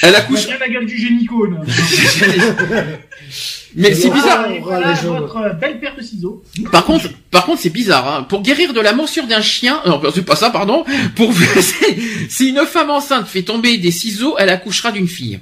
elle 0.01 0.09
Elle 0.09 0.15
accouche. 0.15 0.47
a 0.47 0.57
la 0.57 0.67
gueule 0.69 0.85
du 0.85 0.97
génico, 0.97 1.45
là. 1.45 1.57
Mais 3.75 3.93
c'est 3.93 4.09
bizarre. 4.09 4.45
Ah, 4.47 4.51
Et 4.51 4.59
on 4.59 4.63
voilà 4.63 4.93
voit 4.93 4.95
les 4.95 5.01
gens. 5.01 5.19
votre 5.19 5.59
belle 5.59 5.79
paire 5.79 5.95
de 5.95 6.01
ciseaux. 6.01 6.43
Par 6.71 6.85
contre, 6.85 7.07
par 7.29 7.45
contre, 7.45 7.61
c'est 7.61 7.69
bizarre. 7.69 8.07
Hein. 8.11 8.23
Pour 8.23 8.41
guérir 8.41 8.73
de 8.73 8.79
la 8.81 8.93
morsure 8.93 9.27
d'un 9.27 9.41
chien, 9.41 9.79
non, 9.85 10.01
c'est 10.13 10.25
pas 10.25 10.35
ça, 10.35 10.49
pardon. 10.49 10.83
Pour 11.15 11.31
si 12.29 12.49
une 12.49 12.65
femme 12.65 12.89
enceinte 12.89 13.27
fait 13.27 13.43
tomber 13.43 13.77
des 13.77 13.91
ciseaux, 13.91 14.35
elle 14.39 14.49
accouchera 14.49 14.91
d'une 14.91 15.07
fille. 15.07 15.39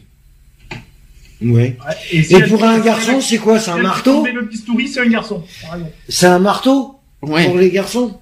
Ouais. 1.41 1.51
Ouais, 1.51 1.77
Et 2.11 2.23
si 2.23 2.41
pour 2.43 2.63
un 2.63 2.79
garçon, 2.79 3.21
c'est 3.21 3.37
quoi 3.37 3.59
C'est 3.59 3.71
un 3.71 3.77
marteau 3.77 4.25
le 4.25 4.41
bistouri, 4.43 4.87
c'est 4.87 5.01
un 5.01 5.07
garçon. 5.07 5.43
C'est 6.09 6.25
un 6.27 6.39
marteau 6.39 6.95
Ouais, 7.21 7.45
pour 7.45 7.57
les 7.57 7.71
garçons? 7.71 8.19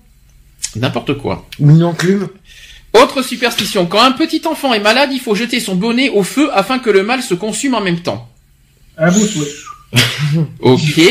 N'importe 0.75 1.17
quoi. 1.17 1.45
Ou 1.59 1.69
une 1.71 1.83
enclume? 1.83 2.27
Autre 2.93 3.21
superstition. 3.21 3.85
Quand 3.85 4.01
un 4.01 4.11
petit 4.11 4.41
enfant 4.45 4.73
est 4.73 4.79
malade, 4.79 5.09
il 5.11 5.19
faut 5.19 5.35
jeter 5.35 5.59
son 5.59 5.75
bonnet 5.75 6.09
au 6.09 6.23
feu 6.23 6.49
afin 6.53 6.79
que 6.79 6.89
le 6.89 7.03
mal 7.03 7.21
se 7.21 7.33
consume 7.33 7.75
en 7.75 7.81
même 7.81 7.99
temps. 7.99 8.29
À 8.97 9.09
vos 9.09 9.25
souhaits. 9.25 9.53
Ok. 10.61 11.01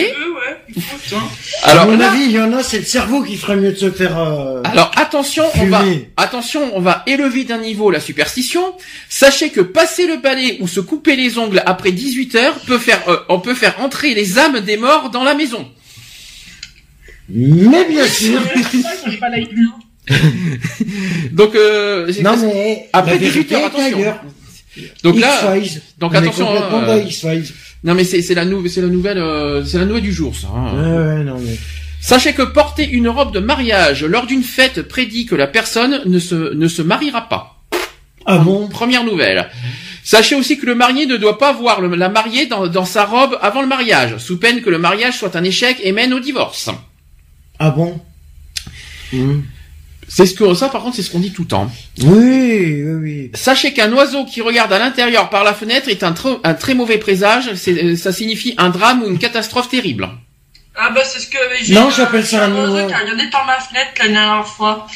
Hein. 0.76 1.16
Alors 1.62 1.84
à 1.84 1.86
mon 1.86 1.96
là, 1.96 2.10
avis, 2.10 2.24
il 2.24 2.30
y 2.32 2.38
en 2.40 2.52
a, 2.52 2.62
c'est 2.62 2.78
le 2.78 2.84
cerveau 2.84 3.22
qui 3.22 3.36
ferait 3.36 3.56
mieux 3.56 3.72
de 3.72 3.76
se 3.76 3.90
faire. 3.90 4.18
euh, 4.18 4.60
Alors 4.64 4.90
attention, 4.96 5.44
on 5.60 5.66
va 5.66 5.84
attention, 6.16 6.76
on 6.76 6.80
va 6.80 7.02
élever 7.06 7.44
d'un 7.44 7.58
niveau 7.58 7.90
la 7.90 8.00
superstition. 8.00 8.60
Sachez 9.08 9.50
que 9.50 9.60
passer 9.60 10.06
le 10.06 10.16
balai 10.16 10.58
ou 10.60 10.68
se 10.68 10.80
couper 10.80 11.14
les 11.16 11.38
ongles 11.38 11.62
après 11.64 11.92
18 11.92 12.34
heures 12.36 12.58
peut 12.66 12.78
faire 12.78 13.00
euh, 13.08 13.18
on 13.28 13.38
peut 13.40 13.54
faire 13.54 13.76
entrer 13.80 14.14
les 14.14 14.38
âmes 14.38 14.60
des 14.60 14.76
morts 14.76 15.10
dans 15.10 15.22
la 15.24 15.34
maison. 15.34 15.68
Mais 17.28 17.84
bien 17.88 18.06
sûr. 18.06 18.40
Plus. 18.42 19.70
Donc 21.32 21.54
euh, 21.54 22.12
j'ai- 22.12 22.22
non 22.22 22.36
mais 22.36 22.88
Après 22.92 23.12
la 23.12 23.18
18 23.18 23.30
vérité 23.30 23.54
heures, 23.56 23.66
attention. 23.66 24.14
donc 25.02 25.18
là 25.20 25.54
donc 25.98 26.14
attention, 26.14 26.46
non 27.84 27.94
mais 27.94 28.04
c'est 28.04 28.22
c'est 28.22 28.34
la 28.34 28.44
la 28.44 28.50
nouvelle 28.50 29.18
euh, 29.18 29.64
c'est 29.64 29.78
la 29.78 29.84
nouvelle 29.84 30.02
du 30.02 30.12
jour 30.12 30.34
ça. 30.34 30.48
hein. 30.48 30.74
Ouais, 30.74 31.16
ouais, 31.18 31.24
non 31.24 31.38
mais. 31.38 31.56
Sachez 32.00 32.32
que 32.34 32.42
porter 32.42 32.86
une 32.88 33.08
robe 33.08 33.32
de 33.32 33.40
mariage 33.40 34.04
lors 34.04 34.26
d'une 34.26 34.42
fête 34.42 34.82
prédit 34.82 35.24
que 35.26 35.34
la 35.34 35.46
personne 35.46 36.02
ne 36.04 36.18
se 36.18 36.54
ne 36.54 36.68
se 36.68 36.82
mariera 36.82 37.28
pas. 37.28 37.62
Ah 38.26 38.38
bon? 38.38 38.68
Première 38.68 39.04
nouvelle. 39.04 39.48
Sachez 40.02 40.34
aussi 40.34 40.58
que 40.58 40.66
le 40.66 40.74
marié 40.74 41.06
ne 41.06 41.16
doit 41.16 41.38
pas 41.38 41.52
voir 41.52 41.80
le- 41.80 41.94
la 41.94 42.10
mariée 42.10 42.44
dans, 42.46 42.66
dans 42.66 42.84
sa 42.84 43.04
robe 43.06 43.38
avant 43.40 43.62
le 43.62 43.66
mariage, 43.68 44.18
sous 44.18 44.38
peine 44.38 44.60
que 44.60 44.68
le 44.68 44.78
mariage 44.78 45.16
soit 45.18 45.34
un 45.36 45.44
échec 45.44 45.78
et 45.82 45.92
mène 45.92 46.12
au 46.12 46.20
divorce. 46.20 46.68
Ah 47.58 47.70
bon? 47.70 48.00
Hmm. 49.12 49.40
C'est 50.08 50.26
ce 50.26 50.34
que 50.34 50.54
ça, 50.54 50.68
par 50.68 50.82
contre, 50.82 50.96
c'est 50.96 51.02
ce 51.02 51.10
qu'on 51.10 51.18
dit 51.20 51.32
tout 51.32 51.42
le 51.42 51.48
temps. 51.48 51.70
Oui, 52.02 52.82
oui, 52.84 52.92
oui. 53.02 53.30
Sachez 53.34 53.72
qu'un 53.72 53.92
oiseau 53.92 54.24
qui 54.24 54.40
regarde 54.42 54.72
à 54.72 54.78
l'intérieur 54.78 55.30
par 55.30 55.44
la 55.44 55.54
fenêtre 55.54 55.88
est 55.88 56.02
un, 56.02 56.12
tr- 56.12 56.40
un 56.44 56.54
très 56.54 56.74
mauvais 56.74 56.98
présage. 56.98 57.50
Euh, 57.68 57.96
Ça 57.96 58.12
signifie 58.12 58.54
un 58.58 58.68
drame 58.70 59.02
ou 59.02 59.08
une 59.08 59.18
catastrophe 59.18 59.68
terrible. 59.68 60.08
Ah 60.76 60.90
bah 60.90 61.02
c'est 61.04 61.20
ce 61.20 61.28
que 61.28 61.38
j'ai. 61.62 61.74
Non, 61.74 61.88
j'appelle 61.90 62.26
ça 62.26 62.44
un 62.46 62.52
oiseau 62.54 62.74
oiseau. 62.74 62.86
qui 62.88 62.92
a 62.94 62.98
regardé 62.98 63.30
par 63.30 63.46
ma 63.46 63.58
fenêtre 63.60 63.92
la 64.00 64.08
dernière 64.08 64.46
fois. 64.46 64.86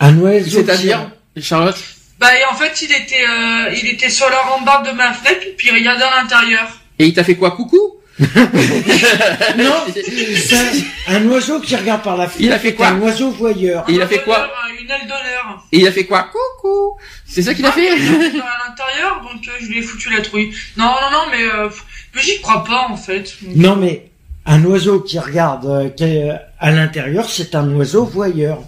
Un 0.00 0.16
oiseau. 0.18 0.50
C'est-à-dire, 0.50 1.10
Charlotte? 1.40 1.76
Bah 2.20 2.28
et 2.36 2.44
en 2.52 2.56
fait 2.56 2.80
il 2.82 2.90
était 2.92 3.24
euh, 3.28 3.74
il 3.80 3.88
était 3.88 4.10
sur 4.10 4.28
la 4.30 4.38
rambarde 4.40 4.86
de 4.86 4.92
ma 4.92 5.12
fenêtre 5.12 5.46
puis 5.56 5.68
il 5.68 5.74
regardait 5.74 6.04
à 6.04 6.22
l'intérieur. 6.22 6.68
Et 6.98 7.06
il 7.06 7.12
t'a 7.14 7.22
fait 7.24 7.36
quoi, 7.36 7.52
coucou? 7.52 7.97
Non, 9.58 9.84
c'est 9.94 10.84
un 11.08 11.24
oiseau 11.26 11.60
qui 11.60 11.76
regarde 11.76 12.02
par 12.02 12.16
la 12.16 12.26
fenêtre. 12.28 12.40
Il 12.44 12.52
a 12.52 12.58
fait 12.58 12.74
quoi 12.74 12.88
Un 12.88 13.00
oiseau 13.00 13.30
voyeur. 13.30 13.84
Et 13.88 13.92
il 13.94 14.02
a 14.02 14.06
fait 14.06 14.22
quoi 14.22 14.50
Une 14.80 14.90
aile 14.90 15.02
d'honneur. 15.02 15.64
Et 15.72 15.78
il 15.78 15.86
a 15.86 15.92
fait 15.92 16.04
quoi 16.04 16.28
Coucou 16.32 16.96
C'est 17.26 17.42
ça 17.42 17.54
qu'il 17.54 17.64
a 17.64 17.72
fait 17.72 17.88
à 17.88 17.94
l'intérieur 17.94 19.20
donc 19.22 19.46
euh, 19.46 19.52
je 19.60 19.66
lui 19.66 19.78
ai 19.78 19.82
foutu 19.82 20.10
la 20.10 20.22
trouille. 20.22 20.52
Non 20.76 20.86
non 20.86 21.10
non 21.12 21.24
mais 21.30 21.44
euh, 21.44 21.68
mais 22.14 22.22
j'y 22.22 22.40
crois 22.40 22.64
pas 22.64 22.86
en 22.88 22.96
fait. 22.96 23.34
Non, 23.54 23.76
mais 23.76 24.08
un 24.46 24.64
oiseau 24.64 25.00
qui 25.00 25.18
regarde 25.18 25.66
euh, 25.66 25.88
qui 25.90 26.04
est, 26.04 26.30
euh, 26.30 26.36
à 26.58 26.70
l'intérieur, 26.70 27.28
c'est 27.28 27.54
un 27.54 27.70
oiseau 27.74 28.04
voyeur. 28.04 28.58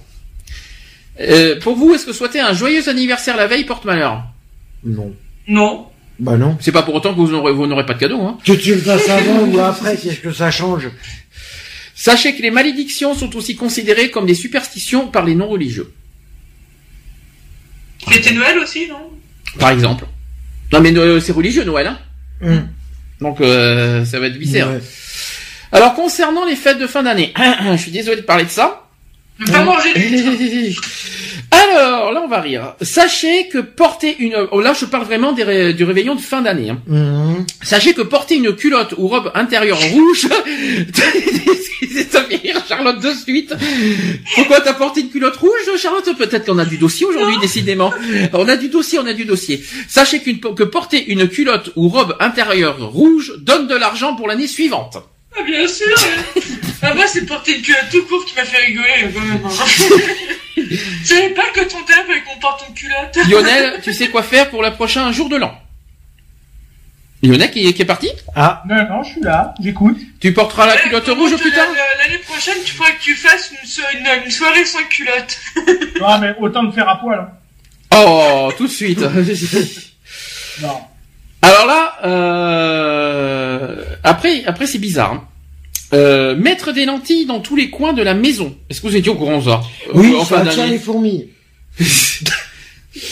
Euh, 1.20 1.58
Pour 1.60 1.76
vous, 1.76 1.94
est-ce 1.94 2.06
que 2.06 2.12
souhaiter 2.12 2.40
un 2.40 2.52
joyeux 2.52 2.88
anniversaire 2.88 3.36
la 3.36 3.46
veille 3.46 3.64
porte 3.64 3.84
malheur 3.84 4.22
Non. 4.84 5.12
Non. 5.48 5.86
Bah 6.20 6.36
non. 6.36 6.56
C'est 6.60 6.70
pas 6.72 6.82
pour 6.82 6.94
autant 6.94 7.12
que 7.14 7.18
vous 7.18 7.30
n'aurez 7.30 7.52
vous 7.52 7.66
n'aurez 7.66 7.86
pas 7.86 7.94
de 7.94 7.98
cadeau. 7.98 8.20
Hein. 8.20 8.38
Que 8.44 8.52
tu 8.52 8.74
le 8.74 8.80
fasses 8.80 9.08
avant 9.08 9.46
ou 9.46 9.58
après, 9.58 9.96
qu'est-ce 9.96 10.20
que 10.20 10.32
ça 10.32 10.50
change 10.50 10.88
Sachez 11.94 12.34
que 12.34 12.42
les 12.42 12.50
malédictions 12.50 13.14
sont 13.14 13.34
aussi 13.36 13.56
considérées 13.56 14.10
comme 14.10 14.26
des 14.26 14.34
superstitions 14.34 15.08
par 15.08 15.24
les 15.24 15.34
non-religieux. 15.34 15.92
Fêter 18.06 18.32
Noël 18.32 18.58
aussi 18.58 18.86
non? 18.86 19.10
Par 19.58 19.70
exemple. 19.70 20.04
Non 20.72 20.80
mais 20.80 20.96
euh, 20.96 21.20
c'est 21.20 21.32
religieux 21.32 21.64
Noël. 21.64 21.86
Hein 21.88 21.98
Hum. 22.42 22.66
Donc 23.20 23.40
euh, 23.42 24.02
ça 24.06 24.18
va 24.18 24.28
être. 24.28 24.38
Ouais. 24.38 24.80
Alors 25.72 25.94
concernant 25.94 26.46
les 26.46 26.56
fêtes 26.56 26.78
de 26.78 26.86
fin 26.86 27.02
d'année, 27.02 27.34
je 27.72 27.76
suis 27.76 27.90
désolé 27.90 28.16
de 28.16 28.22
parler 28.22 28.44
de 28.44 28.50
ça. 28.50 28.86
Pas 29.46 29.62
manger. 29.62 29.90
Alors 31.50 32.12
là 32.12 32.22
on 32.24 32.28
va 32.28 32.40
rire. 32.40 32.74
Sachez 32.80 33.48
que 33.48 33.58
porter 33.58 34.16
une, 34.18 34.36
oh, 34.52 34.60
là 34.60 34.72
je 34.72 34.84
parle 34.84 35.04
vraiment 35.04 35.32
des 35.32 35.42
ré- 35.42 35.74
du 35.74 35.84
réveillon 35.84 36.14
de 36.14 36.20
fin 36.20 36.42
d'année. 36.42 36.70
hein. 36.70 36.78
Hum. 36.88 37.44
Sachez 37.62 37.92
que 37.92 38.02
porter 38.02 38.36
une 38.36 38.54
culotte 38.54 38.94
ou 38.98 39.08
robe 39.08 39.30
intérieure 39.34 39.78
rouge, 39.92 40.28
ça 42.10 42.22
fait 42.22 42.36
rire 42.36 42.62
Charlotte 42.68 43.00
de 43.00 43.10
suite. 43.12 43.54
Pourquoi 44.36 44.60
t'as 44.60 44.74
porté 44.74 45.00
une 45.00 45.10
culotte 45.10 45.36
rouge, 45.36 45.50
Charlotte? 45.76 46.08
Peut-être 46.16 46.46
qu'on 46.46 46.58
a 46.58 46.64
du 46.64 46.78
dossier 46.78 47.06
aujourd'hui, 47.06 47.36
décidément. 47.40 47.92
On 48.32 48.48
a 48.48 48.56
du 48.56 48.68
dossier, 48.68 48.98
on 48.98 49.06
a 49.06 49.12
du 49.12 49.24
dossier. 49.24 49.62
Sachez 49.88 50.20
qu'une, 50.20 50.38
que 50.40 50.62
porter 50.64 51.10
une 51.10 51.28
culotte 51.28 51.70
ou 51.76 51.88
robe 51.88 52.16
intérieure 52.20 52.90
rouge 52.92 53.32
donne 53.38 53.66
de 53.66 53.74
l'argent 53.74 54.14
pour 54.14 54.28
l'année 54.28 54.46
suivante. 54.46 54.98
Ah, 55.38 55.42
bien 55.42 55.66
sûr. 55.68 55.86
ah, 56.82 56.94
moi, 56.94 57.06
c'est 57.06 57.24
porter 57.26 57.56
une 57.56 57.62
culotte 57.62 57.88
tout 57.90 58.04
court 58.06 58.24
qui 58.24 58.34
m'a 58.34 58.44
fait 58.44 58.64
rigoler, 58.66 59.10
quand 59.14 59.20
même. 59.20 59.40
hein. 59.44 59.50
Je 60.56 61.04
savais 61.06 61.30
pas 61.30 61.46
que 61.54 61.60
ton 61.60 61.82
thème 61.84 62.04
fallait 62.06 62.22
qu'on 62.22 62.38
porte 62.38 62.64
une 62.68 62.74
culotte? 62.74 63.16
Lionel, 63.28 63.80
tu 63.82 63.92
sais 63.92 64.08
quoi 64.08 64.22
faire 64.22 64.50
pour 64.50 64.62
le 64.62 64.72
prochain 64.72 65.10
jour 65.12 65.28
de 65.28 65.36
l'an 65.36 65.58
Lionel 67.22 67.50
qui, 67.50 67.72
qui 67.74 67.82
est 67.82 67.86
parti? 67.86 68.08
Ah, 68.34 68.62
non, 68.68 68.76
non, 68.88 69.02
je 69.02 69.12
suis 69.12 69.20
là, 69.20 69.54
j'écoute. 69.62 69.98
Tu 70.20 70.32
porteras 70.32 70.66
la 70.66 70.76
culotte 70.78 71.06
Ouais, 71.08 71.14
rouge 71.14 71.36
plus 71.36 71.50
tard? 71.52 71.66
la- 71.74 72.04
L'année 72.04 72.18
prochaine, 72.18 72.56
tu 72.64 72.72
feras 72.72 72.90
que 72.92 73.00
tu 73.00 73.14
fasses 73.14 73.52
une, 73.52 73.68
so- 73.68 73.82
une- 73.94 74.24
une 74.24 74.30
soirée 74.30 74.64
sans 74.64 74.82
culotte? 74.84 75.38
Ah, 76.04 76.18
mais 76.20 76.34
autant 76.40 76.62
me 76.64 76.72
faire 76.72 76.88
à 76.88 76.98
poil. 76.98 77.18
hein. 77.20 77.28
Oh, 77.94 78.50
tout 78.56 78.66
de 78.66 78.72
suite. 78.72 79.00
Non. 80.62 80.80
Alors 81.42 81.66
là, 81.66 81.92
euh, 82.04 83.84
après, 84.04 84.44
après 84.44 84.66
c'est 84.66 84.78
bizarre. 84.78 85.12
hein. 85.14 85.24
Euh, 85.92 86.36
mettre 86.36 86.72
des 86.72 86.84
lentilles 86.84 87.26
dans 87.26 87.40
tous 87.40 87.56
les 87.56 87.68
coins 87.70 87.92
de 87.92 88.02
la 88.02 88.14
maison. 88.14 88.54
Est-ce 88.68 88.80
que 88.80 88.86
vous 88.86 88.94
étiez 88.96 89.10
au 89.10 89.16
courant 89.16 89.40
ça? 89.42 89.60
Oui, 89.94 90.12
Euh, 90.14 90.18
en 90.20 90.24
ça 90.24 90.38
attire 90.40 90.66
les 90.68 90.78
fourmis. 90.78 91.28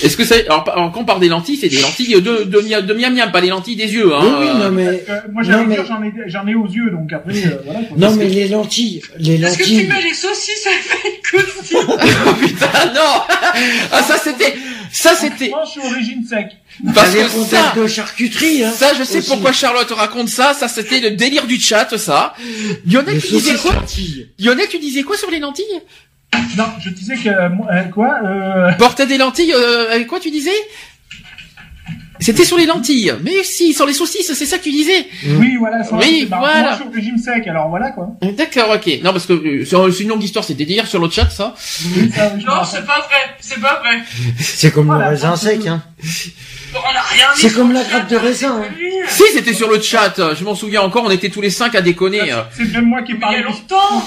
Est-ce 0.03 0.17
que 0.17 0.25
ça 0.25 0.35
alors, 0.49 0.65
quand 0.93 1.01
on 1.03 1.05
parle 1.05 1.21
des 1.21 1.29
lentilles, 1.29 1.57
c'est 1.57 1.69
des 1.69 1.81
lentilles 1.81 2.21
de 2.21 2.43
de, 2.43 2.81
de 2.81 2.95
miam 2.95 3.15
miam, 3.15 3.31
pas 3.31 3.41
les 3.41 3.49
lentilles 3.51 3.77
des 3.77 3.93
yeux. 3.95 4.13
Hein. 4.13 4.21
oui, 4.41 4.47
oui, 4.53 4.59
non 4.59 4.71
mais, 4.73 4.87
Euh, 5.09 5.21
moi, 5.33 5.43
mais, 5.67 5.77
j'en 5.87 6.03
ai, 6.03 6.13
j'en 6.27 6.47
ai 6.49 6.55
aux 6.57 6.67
yeux, 6.67 6.91
donc 6.91 7.13
après, 7.13 7.33
euh, 7.47 7.59
voilà. 7.65 7.81
non 7.97 8.17
mais 8.17 8.25
les 8.27 8.49
lentilles, 8.49 9.03
les 9.19 9.35
Est-ce 9.41 9.57
que 9.59 9.63
tu 9.63 9.71
lentilles. 9.71 9.87
mets 9.89 10.03
les 10.03 10.15
saucisses 10.15 10.67
avec 10.67 11.23
cousine 11.31 11.79
Oh 12.27 12.33
putain, 12.41 12.93
non 12.93 13.23
Ah 13.93 14.03
ça 14.03 14.19
c'était, 14.19 14.57
ça 14.91 15.15
c'était, 15.15 15.51
Moi, 15.51 15.63
je 15.65 15.71
suis 15.81 15.89
origine 15.89 16.25
sec. 16.29 16.49
parce 16.93 17.15
que 17.15 17.29
ça, 17.29 17.73
de 17.77 17.87
charcuterie, 17.87 18.65
hein. 18.65 18.73
ça 18.77 18.95
je 18.99 19.05
sais 19.05 19.19
aussi. 19.19 19.29
pourquoi 19.29 19.53
Charlotte 19.53 19.91
raconte 19.93 20.29
ça. 20.29 20.55
Ça 20.55 20.67
c'était 20.67 20.99
le 20.99 21.13
délire 21.13 21.47
du 21.47 21.59
chat, 21.61 21.97
ça. 21.99 22.35
Lionel, 22.85 23.15
Les 23.15 23.21
tu 23.21 23.29
disais 23.29 23.55
quoi 23.55 23.75
lentilles. 23.75 24.27
Lionel, 24.41 24.67
tu 24.69 24.79
disais 24.81 25.03
quoi 25.05 25.17
sur 25.17 25.31
les 25.31 25.39
lentilles? 25.39 25.65
Non, 26.57 26.67
je 26.81 26.91
disais 26.91 27.17
que, 27.17 27.29
euh, 27.29 27.49
euh, 27.71 27.85
quoi, 27.85 28.19
euh, 28.25 28.73
Porter 28.73 29.07
des 29.07 29.19
lentilles, 29.19 29.53
euh, 29.55 29.93
avec 29.93 30.07
quoi 30.07 30.21
tu 30.21 30.31
disais? 30.31 30.51
C'était 32.21 32.45
sur 32.45 32.57
les 32.59 32.67
lentilles. 32.67 33.15
Mais 33.23 33.43
si, 33.45 33.73
sur 33.73 33.87
les 33.87 33.93
saucisses, 33.93 34.33
c'est 34.33 34.47
ça 34.47 34.59
que 34.59 34.65
tu 34.65 34.71
disais. 34.71 35.07
oui, 35.39 35.57
voilà, 35.59 35.85
ça, 35.85 35.97
Oui, 35.97 36.27
bah, 36.29 36.37
voilà. 36.41 36.77
Suis 36.77 36.85
au 36.87 36.91
régime 36.91 37.19
sec, 37.19 37.47
alors 37.47 37.69
voilà, 37.69 37.91
quoi. 37.91 38.09
D'accord, 38.23 38.71
ok. 38.75 38.87
Non, 39.05 39.13
parce 39.13 39.27
que 39.27 39.33
euh, 39.33 39.65
c'est 39.65 39.77
c'est 39.97 40.03
une 40.03 40.09
longue 40.11 40.23
histoire, 40.23 40.45
c'était 40.45 40.65
délire 40.65 40.87
sur 40.87 41.01
le 41.01 41.09
chat, 41.11 41.29
ça. 41.31 41.55
Oui, 41.97 42.11
Non, 42.47 42.65
c'est 42.65 42.85
pas 42.87 42.99
vrai. 43.01 43.37
C'est 43.41 43.61
pas 43.61 43.81
vrai. 43.83 44.03
C'est 44.39 44.73
comme 44.73 44.87
Voilà, 44.87 45.05
le 45.07 45.11
raisin 45.11 45.37
sec, 45.37 45.67
hein. 45.67 45.83
Bon, 46.73 46.81
on 46.85 46.97
a 46.97 47.01
rien 47.01 47.27
dit 47.35 47.41
C'est 47.41 47.49
sur 47.49 47.59
comme 47.59 47.69
le 47.69 47.75
la 47.75 47.85
grappe 47.85 48.09
de 48.11 48.17
raisin, 48.17 48.61
hein. 48.63 48.69
Oui, 48.79 48.91
Si, 49.09 49.23
c'était 49.33 49.55
sur 49.55 49.71
le 49.71 49.81
chat. 49.81 50.15
Je 50.35 50.45
m'en 50.45 50.55
souviens 50.55 50.83
encore, 50.83 51.05
on 51.05 51.11
était 51.11 51.31
tous 51.31 51.41
les 51.41 51.51
cinq 51.51 51.75
à 51.75 51.81
déconner. 51.81 52.31
euh. 52.33 52.43
C'est 52.57 52.71
même 52.73 52.85
moi 52.87 53.03
qui 53.03 53.13
ai 53.13 53.15
Il 53.15 53.19
y 53.19 53.21
parlé. 53.21 53.39
a 53.39 53.43
longtemps. 53.43 54.05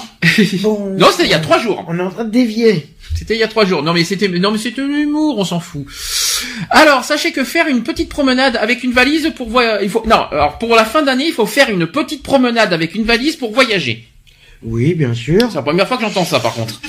Bon, 0.62 0.94
Non, 0.98 1.08
c'était 1.12 1.24
il 1.26 1.32
y 1.32 1.34
a 1.34 1.40
trois 1.40 1.58
jours. 1.60 1.84
on 1.88 1.98
est 1.98 2.02
en 2.04 2.12
train 2.12 2.26
de 2.26 2.30
dévier. 2.32 2.88
C'était 3.16 3.36
il 3.36 3.40
y 3.40 3.44
a 3.44 3.48
trois 3.48 3.66
jours. 3.66 3.84
Non, 3.84 3.94
mais 3.94 4.04
c'était, 4.04 4.28
non, 4.28 4.52
mais 4.52 4.58
c'était 4.58 4.82
l'humour, 4.82 5.38
on 5.38 5.46
s'en 5.46 5.60
fout. 5.60 5.86
Alors, 6.70 7.04
sachez 7.04 7.32
que 7.32 7.44
faire 7.44 7.68
une 7.68 7.84
petite 7.84 8.10
promenade 8.10 8.56
avec 8.58 8.84
une 8.84 8.92
valise 8.94 9.32
pour 9.36 9.50
voyager, 9.50 9.84
il 9.84 9.90
faut, 9.92 10.04
non, 10.08 10.26
alors 10.32 10.58
pour 10.58 10.76
la 10.76 10.86
fin 10.86 11.02
d'année, 11.04 11.26
il 11.28 11.34
faut 11.34 11.46
faire 11.46 11.70
une 11.70 11.86
petite 11.88 12.24
promenade 12.24 12.74
avec 12.74 12.96
une 12.96 13.04
valise 13.04 13.36
pour 13.36 13.54
voyager. 13.54 14.08
Oui, 14.64 14.94
bien 14.94 15.14
sûr. 15.14 15.40
C'est 15.50 15.56
la 15.56 15.62
première 15.64 15.88
fois 15.88 15.98
que 15.98 16.04
j'entends 16.04 16.26
ça, 16.26 16.40
par 16.40 16.54
contre. 16.54 16.80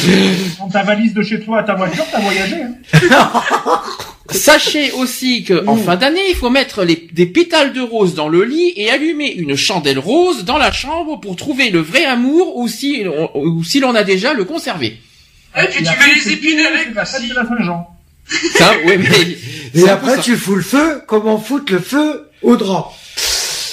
Dans 0.58 0.68
ta 0.68 0.82
valise 0.82 1.14
de 1.14 1.22
chez 1.22 1.40
toi 1.40 1.60
à 1.60 1.62
ta 1.62 1.74
voiture, 1.74 2.04
t'as 2.10 2.20
voyagé, 2.20 2.56
hein. 2.62 2.74
Sachez 4.30 4.92
aussi 4.92 5.44
que 5.44 5.66
en 5.66 5.74
Mm. 5.76 5.82
fin 5.84 5.96
d'année, 5.96 6.20
il 6.30 6.34
faut 6.36 6.48
mettre 6.48 6.84
les- 6.84 7.08
des 7.12 7.26
pétales 7.26 7.72
de 7.72 7.80
rose 7.80 8.14
dans 8.14 8.28
le 8.28 8.44
lit 8.44 8.72
et 8.76 8.88
allumer 8.90 9.30
une 9.32 9.56
chandelle 9.56 9.98
rose 9.98 10.44
dans 10.44 10.58
la 10.58 10.72
chambre 10.72 11.20
pour 11.20 11.36
trouver 11.36 11.70
le 11.70 11.80
vrai 11.80 12.04
amour 12.04 12.56
ou 12.56 12.66
si, 12.68 13.04
ou 13.34 13.62
si 13.64 13.80
l'on 13.80 13.94
a 13.94 14.04
déjà 14.04 14.32
le 14.32 14.44
conserver. 14.44 14.96
Et 15.56 15.66
puis 15.66 15.84
tu 15.84 15.90
mets 15.90 16.14
les 16.14 16.32
épines 16.32 16.58
avec 16.60 16.94
la 16.94 17.04
fête 17.04 17.28
de 17.28 17.34
la 17.34 17.46
Saint-Jean. 17.46 17.88
Ça, 18.56 18.72
oui, 18.86 18.94
mais 18.98 19.80
Et 19.82 19.88
après, 19.88 20.18
tu 20.20 20.36
fous 20.36 20.54
le 20.56 20.62
feu. 20.62 21.02
Comment 21.06 21.38
foutre 21.38 21.72
le 21.72 21.78
feu 21.80 22.28
au 22.42 22.56
drap 22.56 22.92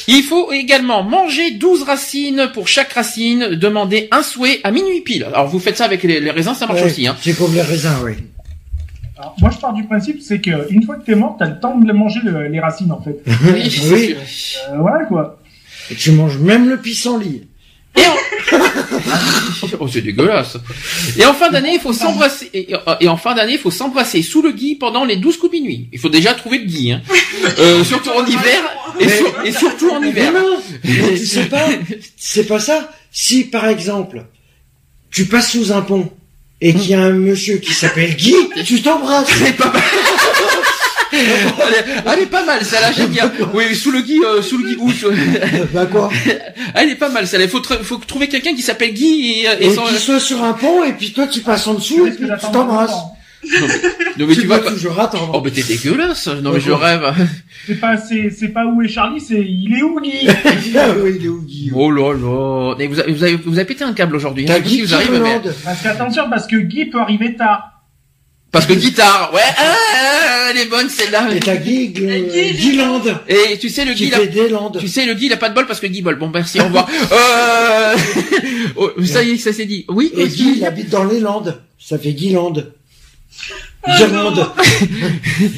Il 0.07 0.23
faut 0.23 0.51
également 0.51 1.03
manger 1.03 1.51
12 1.51 1.84
racines 1.84 2.49
pour 2.53 2.68
chaque 2.68 2.91
racine. 2.93 3.49
Demander 3.56 4.07
un 4.11 4.23
souhait 4.23 4.60
à 4.64 4.72
minuit 4.72 5.01
pile. 5.01 5.23
Alors 5.23 5.47
vous 5.47 5.60
faites 5.60 5.77
ça 5.77 5.85
avec 5.85 6.03
les, 6.03 6.19
les 6.19 6.31
raisins, 6.31 6.53
ça 6.53 6.68
marche 6.68 6.81
Ouais, 6.81 6.88
aussi. 6.88 7.07
Hein. 7.07 7.15
C'est 7.22 7.38
comme 7.38 7.53
les 7.53 7.61
raisins, 7.61 7.95
oui. 8.03 8.14
Alors, 9.18 9.35
moi, 9.41 9.49
je 9.53 9.57
pars 9.57 9.73
du 9.73 9.84
principe, 9.84 10.22
c'est 10.22 10.39
que 10.39 10.72
une 10.72 10.84
fois 10.84 10.95
que 10.95 11.06
t'es 11.06 11.15
mort, 11.15 11.35
t'as 11.38 11.47
le 11.47 11.60
temps 11.60 11.77
de 11.77 11.91
manger 11.91 12.22
le- 12.23 12.47
les 12.47 12.60
racines, 12.61 12.91
en 12.91 13.01
fait. 13.01 13.18
Oui, 13.53 13.81
Oui. 13.91 14.15
Euh, 14.72 14.77
voilà, 14.80 15.03
quoi. 15.06 15.39
Et 15.91 15.95
tu 15.95 16.11
manges 16.11 16.38
même 16.38 16.69
le 16.69 16.77
pissenlit. 16.77 17.47
Et 17.98 18.02
en... 18.06 18.16
oh, 19.80 19.88
c'est 19.91 20.02
dégueulasse. 20.02 20.57
Et 21.18 21.26
en 21.26 21.34
fin 21.34 21.49
d'année, 21.49 21.74
il 21.76 21.80
faut 21.80 21.94
s'embrasser. 21.94 22.49
Et, 22.53 22.74
et 23.02 23.07
en 23.07 23.18
fin 23.18 23.36
d'année, 23.36 23.53
il 23.53 23.60
faut 23.60 23.72
s'embrasser 23.72 24.22
sous 24.22 24.41
le 24.41 24.52
gui 24.52 24.76
pendant 24.76 25.06
les 25.06 25.16
12 25.18 25.38
coups 25.38 25.52
de 25.53 25.57
minuit. 25.60 25.90
Il 25.91 25.99
faut 25.99 26.10
déjà 26.10 26.34
trouver 26.34 26.60
le 26.60 26.66
gui, 26.66 26.91
hein. 26.91 27.02
Euh, 27.60 27.84
surtout 27.86 28.11
en 28.11 28.26
hiver. 28.26 28.61
Et, 28.99 29.06
Mais- 29.06 29.18
sur- 29.18 29.45
et 29.45 29.52
surtout 29.52 29.90
en 29.91 30.02
hiver. 30.02 30.32
non, 30.34 30.57
mais 30.84 31.18
tu 31.18 31.26
sais 31.26 31.45
pas, 31.45 31.68
c'est 32.18 32.45
pas 32.45 32.60
ça. 32.60 32.90
Si 33.11 33.45
par 33.45 33.68
exemple, 33.68 34.26
tu 35.11 35.26
passes 35.26 35.52
sous 35.52 35.72
un 35.72 35.82
pont 35.82 36.11
et 36.61 36.74
qu'il 36.74 36.90
y 36.91 36.94
a 36.94 37.02
un 37.02 37.11
monsieur 37.11 37.57
qui 37.57 37.74
s'appelle 37.74 38.16
Guy, 38.16 38.36
tu 38.66 38.82
t'embrasses. 38.82 39.30
C'est 39.38 39.53
pas 39.56 39.72
mal. 39.72 39.82
Elle, 41.14 41.19
est, 41.19 41.86
elle 42.14 42.19
est 42.23 42.26
pas 42.27 42.45
mal, 42.45 42.64
celle-là, 42.64 42.91
j'aime 42.91 43.10
bien. 43.10 43.31
Oui, 43.53 43.76
sous 43.76 43.91
le 43.91 44.02
gui, 44.02 44.19
euh, 44.23 44.41
sous 44.41 44.57
le 44.57 44.76
où 44.80 44.91
sous- 44.91 45.07
bah 45.73 45.86
quoi 45.86 46.10
Elle 46.76 46.90
est 46.90 46.95
pas 46.95 47.10
mal, 47.10 47.27
celle-là. 47.27 47.45
Il 47.45 47.52
faut, 47.52 47.60
tr- 47.61 47.81
faut 47.84 47.98
trouver 47.98 48.27
quelqu'un 48.27 48.53
qui 48.56 48.61
s'appelle 48.61 48.94
Guy 48.94 49.44
et, 49.44 49.64
et 49.64 49.65
Et 49.68 49.73
sans- 49.73 49.86
qu'il 49.86 49.98
soit 49.98 50.19
sur 50.19 50.44
un 50.44 50.53
pont 50.53 50.84
et 50.84 50.94
puis 50.94 51.11
toi 51.14 51.27
tu 51.27 51.41
passes 51.41 51.68
en 51.68 51.76
dessous 51.76 52.06
et 52.07 52.11
puis 52.11 52.26
tu 52.26 52.52
t'embrasses. 52.52 52.91
longtemps. 52.91 53.15
Non 54.18 54.26
mais 54.27 54.36
tu, 54.36 54.41
vas 54.48 54.57
dois 54.57 54.65
pas. 54.65 54.72
toujours 54.72 54.99
attendre. 54.99 55.31
Oh 55.34 55.41
mais 55.44 55.49
t'es 55.52 55.64
dégueulasse. 55.64 56.27
Non 56.27 56.52
mais 56.52 56.60
je 56.60 56.72
rêve. 56.72 57.14
C'est 57.65 57.80
pas, 57.80 57.95
c'est, 57.98 58.30
c'est 58.38 58.49
pas 58.49 58.65
où 58.65 58.81
est 58.81 58.90
Charlie, 58.90 59.22
c'est 59.22 59.40
il 59.40 59.73
est 59.77 59.81
où 59.81 59.99
Guy? 60.02 60.27
Ah 60.77 60.90
oui, 61.02 61.15
il 61.19 61.26
est 61.26 61.30
où 61.30 61.41
Guy 61.44 61.72
Oh 61.73 61.90
là 61.90 62.14
là. 62.14 62.76
Mais 62.77 62.88
vous 62.88 62.99
avez, 62.99 63.14
vous 63.14 63.23
avez, 63.23 63.36
vous 63.38 63.53
avez 63.57 63.65
pété 63.65 63.86
un 63.86 63.94
câble 63.94 64.18
aujourd'hui. 64.18 64.44
T'as 64.45 64.56
hein. 64.57 64.61
Si 64.65 64.76
Guy 64.77 64.81
vous 64.81 64.94
arrivez, 64.94 65.19
mais... 65.19 65.40
Parce 65.64 65.81
qu'attention, 65.81 66.30
parce 66.30 66.48
que 66.48 66.57
Guy 66.57 66.86
peut 66.88 66.99
arriver 66.99 67.36
tard. 67.36 67.78
Parce 68.52 68.66
que 68.66 68.74
guitare. 68.74 69.32
Ouais. 69.34 69.42
Ah, 69.58 69.76
ah, 69.94 70.48
elle 70.50 70.58
est 70.58 70.66
bonne 70.66 70.90
celle-là. 70.90 71.30
Et 71.36 71.40
t'as 71.40 71.58
Guy, 71.58 71.94
euh, 72.02 72.20
Guy, 72.32 72.54
Guy 72.54 72.76
Land, 72.78 73.04
Et 73.28 73.58
tu 73.60 73.70
sais 73.70 73.86
le 73.86 73.94
Guy. 73.94 74.12
Tu 74.80 74.88
sais 74.88 75.06
le 75.06 75.14
Guy 75.14 75.28
il 75.28 75.34
a 75.34 75.38
pas 75.38 75.50
de 75.50 75.56
bol 75.56 75.68
parce 75.68 75.80
que 75.80 75.88
Guy 75.88 76.02
bol. 76.02 76.18
Bon 76.18 76.32
merci. 76.34 76.60
Au 76.60 76.66
revoir. 76.66 76.88
euh... 77.12 77.96
oh, 78.76 78.92
ça 79.06 79.22
y 79.22 79.32
est, 79.32 79.38
ça 79.38 79.54
s'est 79.54 79.66
dit. 79.66 79.86
Oui. 79.88 80.12
Et 80.18 80.28
Guy, 80.28 80.56
il 80.58 80.66
habite 80.66 80.90
dans 80.90 81.04
les 81.04 81.20
Landes. 81.20 81.62
Ça 81.78 82.00
fait 82.00 82.14
Guy 82.14 82.32
Land. 82.32 82.54
Ah, 83.84 83.98
Guirlande. 83.98 84.38
non. 84.38 84.52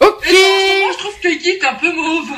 Ok. 0.00 0.24
Je 0.26 0.98
trouve 0.98 1.14
que 1.22 1.42
Guy 1.42 1.50
est 1.50 1.64
un 1.64 1.74
peu 1.74 1.92
mauve. 1.92 2.30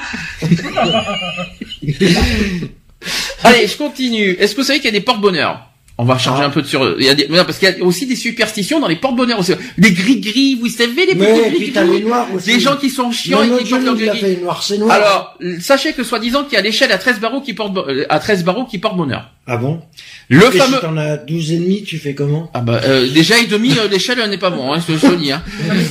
Allez, 3.45 3.67
je 3.67 3.77
continue. 3.77 4.31
Est-ce 4.33 4.55
que 4.55 4.61
vous 4.61 4.67
savez 4.67 4.81
qu'il 4.81 4.87
y 4.87 4.97
a 4.97 4.99
des 4.99 5.01
porte-bonheur 5.01 5.72
On 6.03 6.05
va 6.05 6.19
changer 6.19 6.43
Ah. 6.43 6.47
un 6.47 6.51
peu 6.51 6.63
de 6.63 6.67
sur. 6.67 6.97
Il 6.99 7.07
y 7.07 7.09
a 7.09 7.15
des... 7.15 7.29
non, 7.29 7.45
parce 7.45 7.59
qu'il 7.59 7.69
y 7.69 7.81
a 7.81 7.85
aussi 7.85 8.07
des 8.07 8.17
superstitions 8.17 8.81
dans 8.81 8.89
les 8.89 8.97
porte-bonheur 8.97 9.39
aussi. 9.39 9.53
Des 9.79 9.93
gris-gris, 9.93 10.57
vous 10.61 10.67
savez 10.67 11.07
les 11.07 11.15
petits 11.15 11.57
gris 11.57 11.73
t'as 11.73 11.85
les 11.85 12.01
noirs 12.01 12.27
aussi. 12.35 12.53
Des 12.53 12.59
gens 12.59 12.77
qui 12.77 12.91
sont 12.91 13.13
chiants 13.13 13.47
Non, 13.47 13.57
et 13.59 13.63
qui 13.63 13.71
portent 13.71 13.97
gris-gris. 13.97 14.19
fait 14.19 14.37
noir. 14.79 14.91
Alors, 14.91 15.39
sachez 15.61 15.93
que 15.93 16.03
soi-disant 16.03 16.43
qu'il 16.43 16.55
y 16.55 16.57
a 16.57 16.61
l'échelle 16.63 16.91
à 16.91 16.99
13 16.99 17.21
barreaux 17.21 17.41
qui 17.41 17.55
porte 17.55 17.77
euh, 17.77 18.05
à 18.09 18.19
13 18.19 18.43
barreaux 18.45 18.65
qui 18.65 18.79
porte 18.79 18.97
bonheur. 18.97 19.31
Ah 19.47 19.57
bon? 19.57 19.81
Le 20.29 20.47
Et 20.55 20.59
fameux 20.59 20.77
si 20.77 20.81
t'en 20.83 20.97
as 20.97 21.17
12 21.19 21.53
et 21.53 21.57
demi, 21.59 21.83
tu 21.85 21.99
fais 21.99 22.15
comment? 22.15 22.51
Ah 22.55 22.61
bah 22.61 22.81
euh, 22.85 23.09
déjà 23.09 23.39
et 23.39 23.47
demi 23.47 23.73
euh, 23.79 23.89
l'échelle 23.89 24.19
n'est 24.31 24.39
pas 24.39 24.51
bon 24.51 24.73
hein, 24.73 24.81
je 24.81 24.95
te 24.97 25.07
le 25.07 25.17
dis 25.17 25.33
hein. 25.33 25.43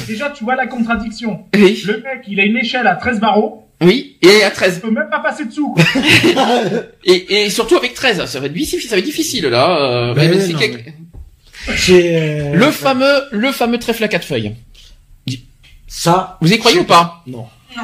Déjà, 0.08 0.30
tu 0.30 0.44
vois 0.44 0.56
la 0.56 0.68
contradiction. 0.68 1.40
Oui. 1.56 1.82
Le 1.86 1.94
mec, 1.98 2.24
il 2.28 2.40
a 2.40 2.44
une 2.44 2.58
échelle 2.58 2.88
à 2.88 2.96
13 2.96 3.20
barreaux, 3.20 3.61
Oui, 3.82 4.18
et 4.22 4.44
à 4.44 4.48
il 4.50 4.54
13 4.54 4.80
peut 4.80 4.92
même 4.92 5.10
pas 5.10 5.20
passer 5.20 5.46
dessous. 5.46 5.74
quoi. 5.74 5.84
et, 7.06 7.46
et 7.46 7.50
surtout 7.50 7.76
avec 7.78 7.94
13, 7.94 8.26
ça 8.26 8.40
va 8.40 8.46
être 8.46 8.54
difficile, 8.54 8.82
ça 8.82 8.96
va 8.96 9.00
être 9.00 9.06
difficile 9.06 9.46
là. 9.48 9.82
euh, 10.10 10.14
Ben 10.14 10.30
non, 10.32 10.58
quelque- 10.60 10.90
euh, 11.90 12.54
Le 12.54 12.72
fameux 12.72 13.22
le 13.32 13.52
fameux 13.52 13.80
trèfle 13.80 14.04
à 14.04 14.08
quatre 14.08 14.26
feuilles. 14.26 14.54
ça. 15.88 16.38
Vous 16.42 16.52
y 16.54 16.58
croyez 16.60 16.80
ou 16.80 16.84
pas 16.84 17.24
Non. 17.28 17.46
Non. 17.78 17.84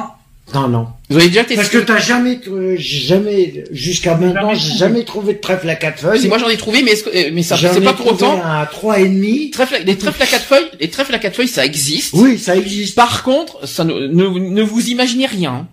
Non, 0.54 0.66
non. 0.66 0.86
Vous 1.10 1.18
avez 1.18 1.28
déjà 1.28 1.42
testé 1.42 1.56
Parce 1.56 1.68
que 1.68 1.76
t'as 1.78 1.98
jamais, 1.98 2.40
euh, 2.48 2.74
jamais, 2.78 3.64
jusqu'à 3.70 4.14
maintenant, 4.16 4.54
j'ai 4.54 4.78
jamais 4.78 5.04
trouvé 5.04 5.34
de 5.34 5.40
trèfle 5.40 5.68
à 5.68 5.74
quatre 5.76 6.00
feuilles. 6.00 6.20
Si 6.20 6.28
moi 6.28 6.38
j'en 6.38 6.48
ai 6.48 6.56
trouvé, 6.56 6.82
mais 6.82 6.92
est-ce 6.92 7.04
que- 7.04 7.10
euh, 7.14 7.30
mais 7.34 7.42
ça 7.42 7.56
c'est 7.58 7.82
pas 7.82 7.92
pour 7.92 8.06
trouvé 8.16 8.24
autant. 8.24 8.42
un 8.42 8.60
à 8.62 8.66
trois 8.66 8.98
et 8.98 9.08
demi. 9.08 9.50
Trèfle, 9.50 9.82
les 9.84 9.98
trèfles 9.98 10.22
à 10.22 10.26
quatre 10.26 10.44
feuilles, 10.46 10.70
les 10.80 10.88
trèfles 10.88 11.14
à 11.14 11.18
quatre 11.18 11.36
feuilles, 11.36 11.48
ça 11.48 11.66
existe. 11.66 12.14
Oui, 12.14 12.38
ça 12.38 12.56
existe. 12.56 12.94
Par 12.94 13.22
contre, 13.24 13.68
ça 13.68 13.84
ne, 13.84 13.92
ne, 14.06 14.26
ne 14.26 14.62
vous 14.62 14.88
imaginez 14.88 15.26
rien. 15.26 15.68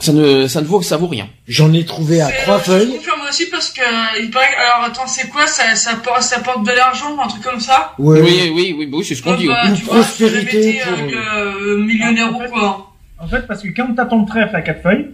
Ça 0.00 0.12
ne, 0.12 0.46
ça 0.46 0.60
ne 0.62 0.66
vaut, 0.66 0.80
ça 0.82 0.96
vaut 0.96 1.06
rien. 1.08 1.28
J'en 1.46 1.72
ai 1.74 1.84
trouvé 1.84 2.20
à 2.22 2.30
trois 2.30 2.58
Je 2.58 2.64
feuilles. 2.64 2.96
confirme 2.96 3.20
aussi 3.28 3.46
parce 3.50 3.70
que 3.70 3.82
euh, 3.82 4.22
il 4.22 4.30
paraît. 4.30 4.46
Alors 4.56 4.84
attends, 4.86 5.06
c'est 5.06 5.28
quoi? 5.28 5.46
Ça, 5.46 5.74
ça, 5.76 5.94
porte, 5.96 6.22
ça 6.22 6.40
porte 6.40 6.64
de 6.66 6.72
l'argent, 6.72 7.18
un 7.22 7.28
truc 7.28 7.42
comme 7.42 7.60
ça? 7.60 7.92
Ouais. 7.98 8.20
Oui, 8.22 8.50
oui, 8.54 8.74
oui, 8.78 8.88
oui, 8.92 9.04
c'est 9.04 9.14
ce 9.14 9.22
qu'on 9.22 9.34
dit. 9.36 9.46
Bah, 9.46 9.62
tu 9.76 9.82
vois, 9.84 9.96
jamais 9.96 10.02
prospérité 10.02 10.68
été 10.70 10.80
pour- 10.80 10.92
avec, 10.94 11.14
euh, 11.14 11.78
millionnaire 11.84 12.30
ou 12.34 12.38
quoi. 12.50 12.92
En 13.18 13.28
fait, 13.28 13.46
parce 13.46 13.62
que 13.62 13.68
quand 13.68 13.94
t'as 13.94 14.06
ton 14.06 14.24
trèfle 14.24 14.56
à 14.56 14.62
quatre 14.62 14.82
feuilles, 14.82 15.08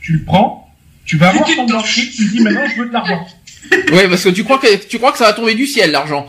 tu 0.00 0.14
le 0.14 0.24
prends, 0.24 0.72
tu 1.04 1.18
vas 1.18 1.32
voir 1.32 1.44
Tu 1.44 1.56
ton 1.56 1.66
te 1.66 1.72
banquier, 1.72 2.08
tu 2.08 2.22
lui 2.24 2.30
dis 2.30 2.40
maintenant 2.40 2.62
je 2.74 2.80
veux 2.80 2.88
de 2.88 2.92
l'argent. 2.94 3.26
Ouais, 3.92 4.08
parce 4.08 4.22
que 4.24 4.28
tu 4.30 4.44
crois 4.44 4.58
que, 4.58 4.74
tu 4.86 4.98
crois 4.98 5.12
que 5.12 5.18
ça 5.18 5.24
va 5.26 5.32
tomber 5.32 5.54
du 5.54 5.66
ciel, 5.66 5.90
l'argent. 5.92 6.26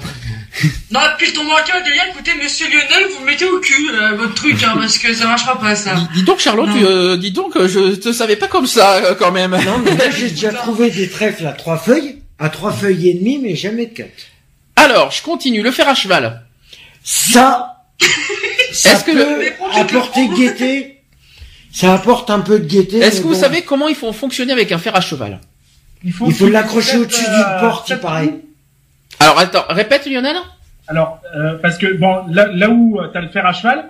Non, 0.92 1.00
puis 1.18 1.32
ton 1.32 1.46
banquier 1.46 1.82
dire, 1.84 2.04
écoutez, 2.10 2.32
monsieur 2.42 2.68
Lionel, 2.68 3.08
vous 3.18 3.24
mettez 3.26 3.46
au 3.46 3.60
cul 3.60 3.90
euh, 3.94 4.16
votre 4.18 4.34
truc, 4.36 4.62
hein, 4.64 4.74
parce 4.76 4.98
que 4.98 5.14
ça 5.14 5.26
marchera 5.26 5.58
pas, 5.58 5.76
ça. 5.76 5.96
Dis, 5.96 6.08
dis 6.16 6.24
donc, 6.24 6.40
Charlotte, 6.40 6.70
tu, 6.78 6.86
euh, 6.86 7.16
dis 7.18 7.32
donc, 7.32 7.56
euh, 7.56 7.68
je 7.70 7.96
te 7.96 8.12
savais 8.12 8.36
pas 8.36 8.48
comme 8.48 8.68
ça, 8.68 8.96
euh, 8.98 9.16
quand 9.16 9.32
même. 9.32 9.52
Non, 9.52 9.80
mais 9.84 9.96
là, 9.96 10.10
j'ai 10.12 10.30
déjà 10.30 10.52
trouvé 10.54 10.90
des 10.92 11.10
trèfles 11.10 11.48
à 11.48 11.54
trois 11.54 11.78
feuilles, 11.78 12.18
à 12.38 12.50
trois 12.50 12.74
feuilles 12.74 13.10
et 13.10 13.14
demie, 13.14 13.40
mais 13.42 13.56
jamais 13.56 13.86
de 13.86 13.94
quatre. 13.96 14.12
Alors, 14.76 15.12
je 15.12 15.22
continue. 15.24 15.62
Le 15.62 15.72
fer 15.72 15.88
à 15.88 15.96
cheval. 15.96 16.44
Ça, 17.04 17.78
ça 18.74 18.92
Est-ce 18.94 19.04
que 19.06 19.12
peut 19.12 19.18
le- 19.18 19.38
Mais 19.40 19.58
apporter 19.80 20.28
gaieté. 20.28 20.98
Ça 21.74 21.94
apporte 21.94 22.30
un 22.30 22.42
peu 22.42 22.60
de 22.60 22.66
gaieté. 22.66 22.98
Est-ce 23.00 23.22
que 23.22 23.28
vous 23.28 23.34
bon. 23.36 23.40
savez 23.40 23.62
comment 23.62 23.88
il 23.88 23.96
faut 23.96 24.12
fonctionner 24.12 24.52
avec 24.52 24.72
un 24.74 24.78
fer 24.78 24.94
à 24.96 25.02
cheval? 25.02 25.40
Il 26.04 26.14
faut 26.14 26.48
l'accrocher 26.50 26.94
tu 26.94 26.98
au-dessus 26.98 27.24
d'une 27.24 27.34
euh, 27.34 27.60
porte, 27.60 27.90
il 27.90 27.98
paraît. 27.98 28.34
Alors, 29.20 29.38
attends, 29.40 29.66
répète, 29.70 30.06
Lionel. 30.08 30.36
Alors, 30.88 31.20
euh, 31.36 31.58
parce 31.62 31.78
que 31.78 31.94
bon, 31.94 32.26
là, 32.32 32.48
là 32.54 32.70
où 32.70 33.00
euh, 33.00 33.08
t'as 33.14 33.22
le 33.22 33.30
fer 33.30 33.46
à 33.46 33.54
cheval, 33.54 33.86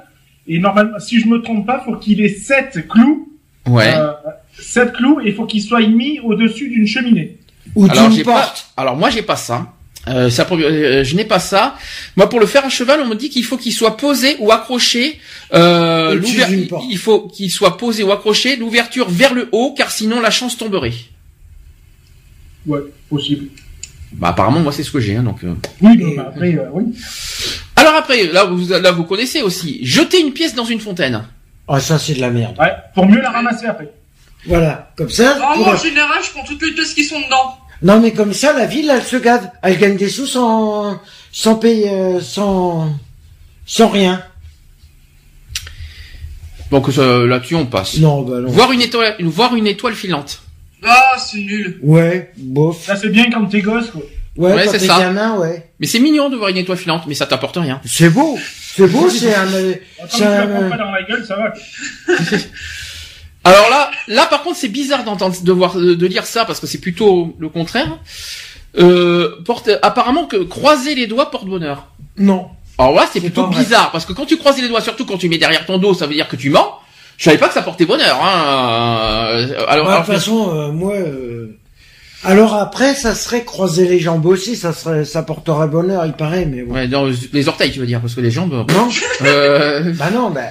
et 0.48 0.60
normalement, 0.60 1.00
si 1.00 1.20
je 1.22 1.28
me 1.28 1.42
trompe 1.42 1.66
pas, 1.66 1.80
faut 1.86 1.96
qu'il 1.96 2.22
ait 2.22 2.30
sept 2.30 2.88
clous, 2.88 3.28
Ouais. 3.68 3.94
euh, 3.96 4.12
sept 4.60 4.92
clous, 4.94 5.20
et 5.22 5.32
faut 5.32 5.46
qu'il 5.46 5.62
soit 5.62 5.82
mis 5.82 6.20
au-dessus 6.20 6.70
d'une 6.70 6.88
cheminée. 6.88 7.38
Ou 7.76 7.86
Alors, 7.90 8.10
d'une 8.10 8.24
pas, 8.24 8.42
porte. 8.42 8.68
alors 8.76 8.96
moi, 8.98 9.10
j'ai 9.10 9.22
pas 9.22 9.36
ça. 9.36 9.68
Euh, 10.08 10.32
ça, 10.32 10.48
euh, 10.52 11.04
je 11.04 11.16
n'ai 11.16 11.26
pas 11.26 11.38
ça. 11.40 11.76
Moi, 12.18 12.28
pour 12.28 12.40
le 12.40 12.48
fer 12.48 12.66
à 12.66 12.70
cheval, 12.70 13.00
on 13.02 13.08
me 13.08 13.16
dit 13.16 13.30
qu'il 13.30 13.44
faut 13.46 13.56
qu'il 13.58 13.72
soit 13.72 13.98
posé 13.98 14.36
ou 14.40 14.52
accroché. 14.52 15.20
Euh, 15.54 16.20
il 16.90 16.98
faut 16.98 17.28
qu'il 17.28 17.52
soit 17.52 17.78
posé 17.78 18.02
ou 18.04 18.12
accroché, 18.12 18.56
l'ouverture 18.56 19.08
vers 19.10 19.34
le 19.34 19.48
haut, 19.52 19.76
car 19.78 19.92
sinon 19.92 20.20
la 20.20 20.32
chance 20.32 20.58
tomberait. 20.58 20.94
Ouais, 22.66 22.80
possible. 23.10 23.48
Bah, 24.14 24.30
apparemment, 24.30 24.60
moi, 24.60 24.72
c'est 24.72 24.84
ce 24.84 24.92
que 24.92 25.00
j'ai. 25.00 25.16
Hein, 25.16 25.24
donc. 25.24 25.44
euh. 25.44 25.54
Oui, 25.82 25.98
bah, 26.16 26.26
après, 26.30 26.56
euh, 26.56 26.66
oui. 26.74 26.84
Alors 27.76 27.96
après, 27.96 28.28
là, 28.28 28.44
vous, 28.46 28.68
là, 28.70 28.92
vous 28.92 29.04
connaissez 29.06 29.42
aussi. 29.42 29.80
Jeter 29.86 30.20
une 30.22 30.34
pièce 30.34 30.54
dans 30.54 30.66
une 30.66 30.80
fontaine. 30.80 31.24
Ah, 31.68 31.80
ça, 31.80 31.98
c'est 31.98 32.14
de 32.16 32.20
la 32.22 32.30
merde. 32.30 32.58
Ouais, 32.60 32.74
pour 32.94 33.08
mieux 33.08 33.22
la 33.22 33.32
ramasser 33.32 33.66
après. 33.66 33.90
Voilà. 34.46 34.92
Comme 34.98 35.10
ça, 35.10 35.36
pour- 35.36 35.58
moi, 35.66 35.74
en 35.74 35.78
général, 35.78 36.20
je 36.24 36.30
prends 36.32 36.44
toutes 36.44 36.62
les 36.64 36.74
pièces 36.74 36.94
qui 36.94 37.06
sont 37.06 37.20
dedans. 37.20 37.58
non, 37.82 38.00
mais 38.02 38.12
comme 38.12 38.34
ça, 38.34 38.54
la 38.54 38.66
ville, 38.66 38.90
elle 38.94 39.04
se 39.04 39.16
gave. 39.16 39.50
Elle 39.64 39.78
gagne 39.78 39.96
des 39.98 40.10
sous 40.10 40.26
sans, 40.28 41.00
sans 41.32 41.56
payer, 41.56 41.90
euh, 41.90 42.20
sans, 42.20 42.94
sans 43.66 43.88
rien. 43.88 44.22
Donc 46.70 46.88
là-dessus, 46.96 47.56
on 47.56 47.66
passe. 47.66 47.98
Non, 47.98 48.22
bah 48.22 48.40
non. 48.40 48.50
Voir 48.50 48.72
une 48.72 48.82
étoile, 48.82 49.16
voir 49.20 49.56
une 49.56 49.68
étoile 49.68 49.94
filante. 49.94 50.42
Ah, 50.84 51.18
c'est 51.18 51.40
nul. 51.40 51.80
Ouais, 51.82 52.32
bof. 52.38 52.84
Ça, 52.84 52.96
c'est 52.96 53.10
bien 53.10 53.30
quand 53.32 53.46
t'es 53.46 53.62
gosse, 53.62 53.92
quoi. 53.92 54.02
Ouais, 54.38 54.54
Ouais, 54.54 54.68
c'est 54.68 54.80
ça. 54.80 54.98
gamin, 54.98 55.38
ouais. 55.38 55.72
Mais 55.80 55.88
c'est 55.88 56.00
mignon 56.00 56.30
de 56.30 56.38
voir 56.38 56.50
une 56.50 56.58
étoile 56.58 56.78
filante, 56.78 57.04
mais 57.08 57.16
ça 57.16 57.26
t'apporte 57.26 57.58
rien. 57.58 57.82
C'est 57.86 58.10
beau. 58.10 58.38
C'est 58.76 58.88
beau, 58.88 59.10
c'est 59.10 59.34
un, 59.34 59.48
euh, 59.48 59.74
Attends, 60.00 60.08
c'est 60.10 60.18
tu 60.18 60.24
la 60.24 60.42
un, 60.42 60.48
prends 60.48 60.62
euh, 60.64 60.70
pas 60.70 60.78
dans 60.78 60.92
la 60.92 61.04
gueule, 61.04 61.26
ça 61.26 61.36
va. 61.36 61.54
Alors 63.44 63.70
là, 63.70 63.92
là 64.08 64.26
par 64.28 64.44
contre, 64.44 64.58
c'est 64.58 64.70
bizarre 64.70 65.04
d'entendre, 65.04 65.36
de 65.42 65.52
voir, 65.52 65.76
de, 65.76 66.06
lire 66.06 66.26
ça 66.26 66.46
parce 66.46 66.60
que 66.60 66.68
c'est 66.68 66.78
plutôt 66.80 67.36
le 67.40 67.50
contraire. 67.50 68.00
Euh, 68.78 69.42
porte, 69.44 69.70
apparemment 69.82 70.26
que 70.28 70.38
croiser 70.38 70.96
les 70.96 71.08
doigts 71.08 71.30
porte 71.30 71.48
bonheur. 71.48 71.88
non. 72.18 72.50
Alors 72.78 72.96
là, 72.96 73.08
c'est 73.12 73.20
plutôt 73.20 73.46
bizarre 73.48 73.92
parce 73.92 74.06
que 74.06 74.14
quand 74.14 74.26
tu 74.26 74.38
croises 74.38 74.60
les 74.60 74.68
doigts, 74.68 74.82
surtout 74.82 75.06
quand 75.06 75.18
tu 75.18 75.30
mets 75.30 75.38
derrière 75.38 75.68
ton 75.68 75.78
dos, 75.78 75.94
ça 75.94 76.08
veut 76.08 76.16
dire 76.16 76.28
que 76.28 76.36
tu 76.36 76.50
mens. 76.50 76.80
Je 77.22 77.26
savais 77.26 77.38
pas 77.38 77.50
que 77.50 77.54
ça 77.54 77.62
portait 77.62 77.86
bonheur. 77.86 78.20
Hein. 78.20 79.26
Euh, 79.28 79.66
Alors, 79.68 79.86
de 79.86 79.92
alors, 79.92 80.06
toute 80.06 80.16
façon, 80.16 80.50
euh, 80.56 80.72
moi. 80.72 80.94
euh, 80.96 81.56
Alors 82.24 82.56
après, 82.56 82.96
ça 82.96 83.14
serait 83.14 83.44
croiser 83.44 83.88
les 83.88 84.00
jambes 84.00 84.26
aussi, 84.26 84.56
ça 84.56 84.74
serait, 84.74 85.06
ça 85.06 85.22
porterait 85.22 85.68
bonheur, 85.68 86.04
il 86.08 86.14
paraît, 86.14 86.48
mais 86.48 86.64
bon. 86.64 86.74
ouais, 86.74 86.88
dans 86.88 87.06
les 87.32 87.48
orteils, 87.48 87.70
tu 87.72 87.80
veux 87.80 87.86
dire, 87.86 88.02
parce 88.02 88.16
que 88.16 88.22
les 88.22 88.32
jambes. 88.32 88.66
Non 88.72 88.90
Euh, 89.24 89.94
Bah 90.00 90.10
non, 90.12 90.32
bah. 90.32 90.42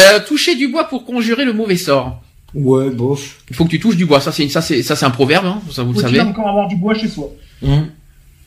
euh, 0.00 0.18
toucher 0.26 0.56
du 0.56 0.66
bois 0.66 0.84
pour 0.88 1.04
conjurer 1.04 1.44
le 1.44 1.52
mauvais 1.52 1.76
sort. 1.76 2.20
Ouais, 2.54 2.90
bof. 2.90 3.36
Il 3.48 3.54
faut 3.54 3.64
que 3.64 3.70
tu 3.70 3.78
touches 3.78 3.96
du 3.96 4.06
bois. 4.06 4.20
Ça, 4.20 4.32
c'est 4.32 4.48
ça, 4.48 4.60
c'est 4.60 4.82
ça, 4.82 4.96
c'est 4.96 5.04
un 5.06 5.10
proverbe. 5.10 5.46
Hein, 5.46 5.60
ça, 5.70 5.82
vous 5.84 5.92
le 5.92 6.00
Faut-il 6.00 6.16
savez. 6.16 6.20
encore 6.28 6.48
avoir 6.48 6.66
du 6.66 6.74
bois 6.76 6.94
chez 6.94 7.06
soi 7.08 7.28
Hum. 7.64 7.88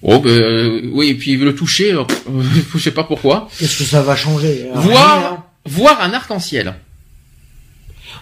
Oh, 0.03 0.19
ben, 0.19 0.29
euh, 0.29 0.81
oui, 0.91 1.09
et 1.09 1.13
puis 1.13 1.37
le 1.37 1.53
toucher, 1.55 1.93
euh, 1.93 2.03
je 2.75 2.79
sais 2.79 2.91
pas 2.91 3.03
pourquoi. 3.05 3.47
Qu'est-ce 3.57 3.77
que 3.77 3.83
ça 3.85 4.01
va 4.01 4.15
changer 4.15 4.67
Rien, 4.73 4.81
Voir, 4.81 5.17
hein? 5.33 5.43
Voir 5.65 6.01
un 6.01 6.13
arc-en-ciel. 6.13 6.73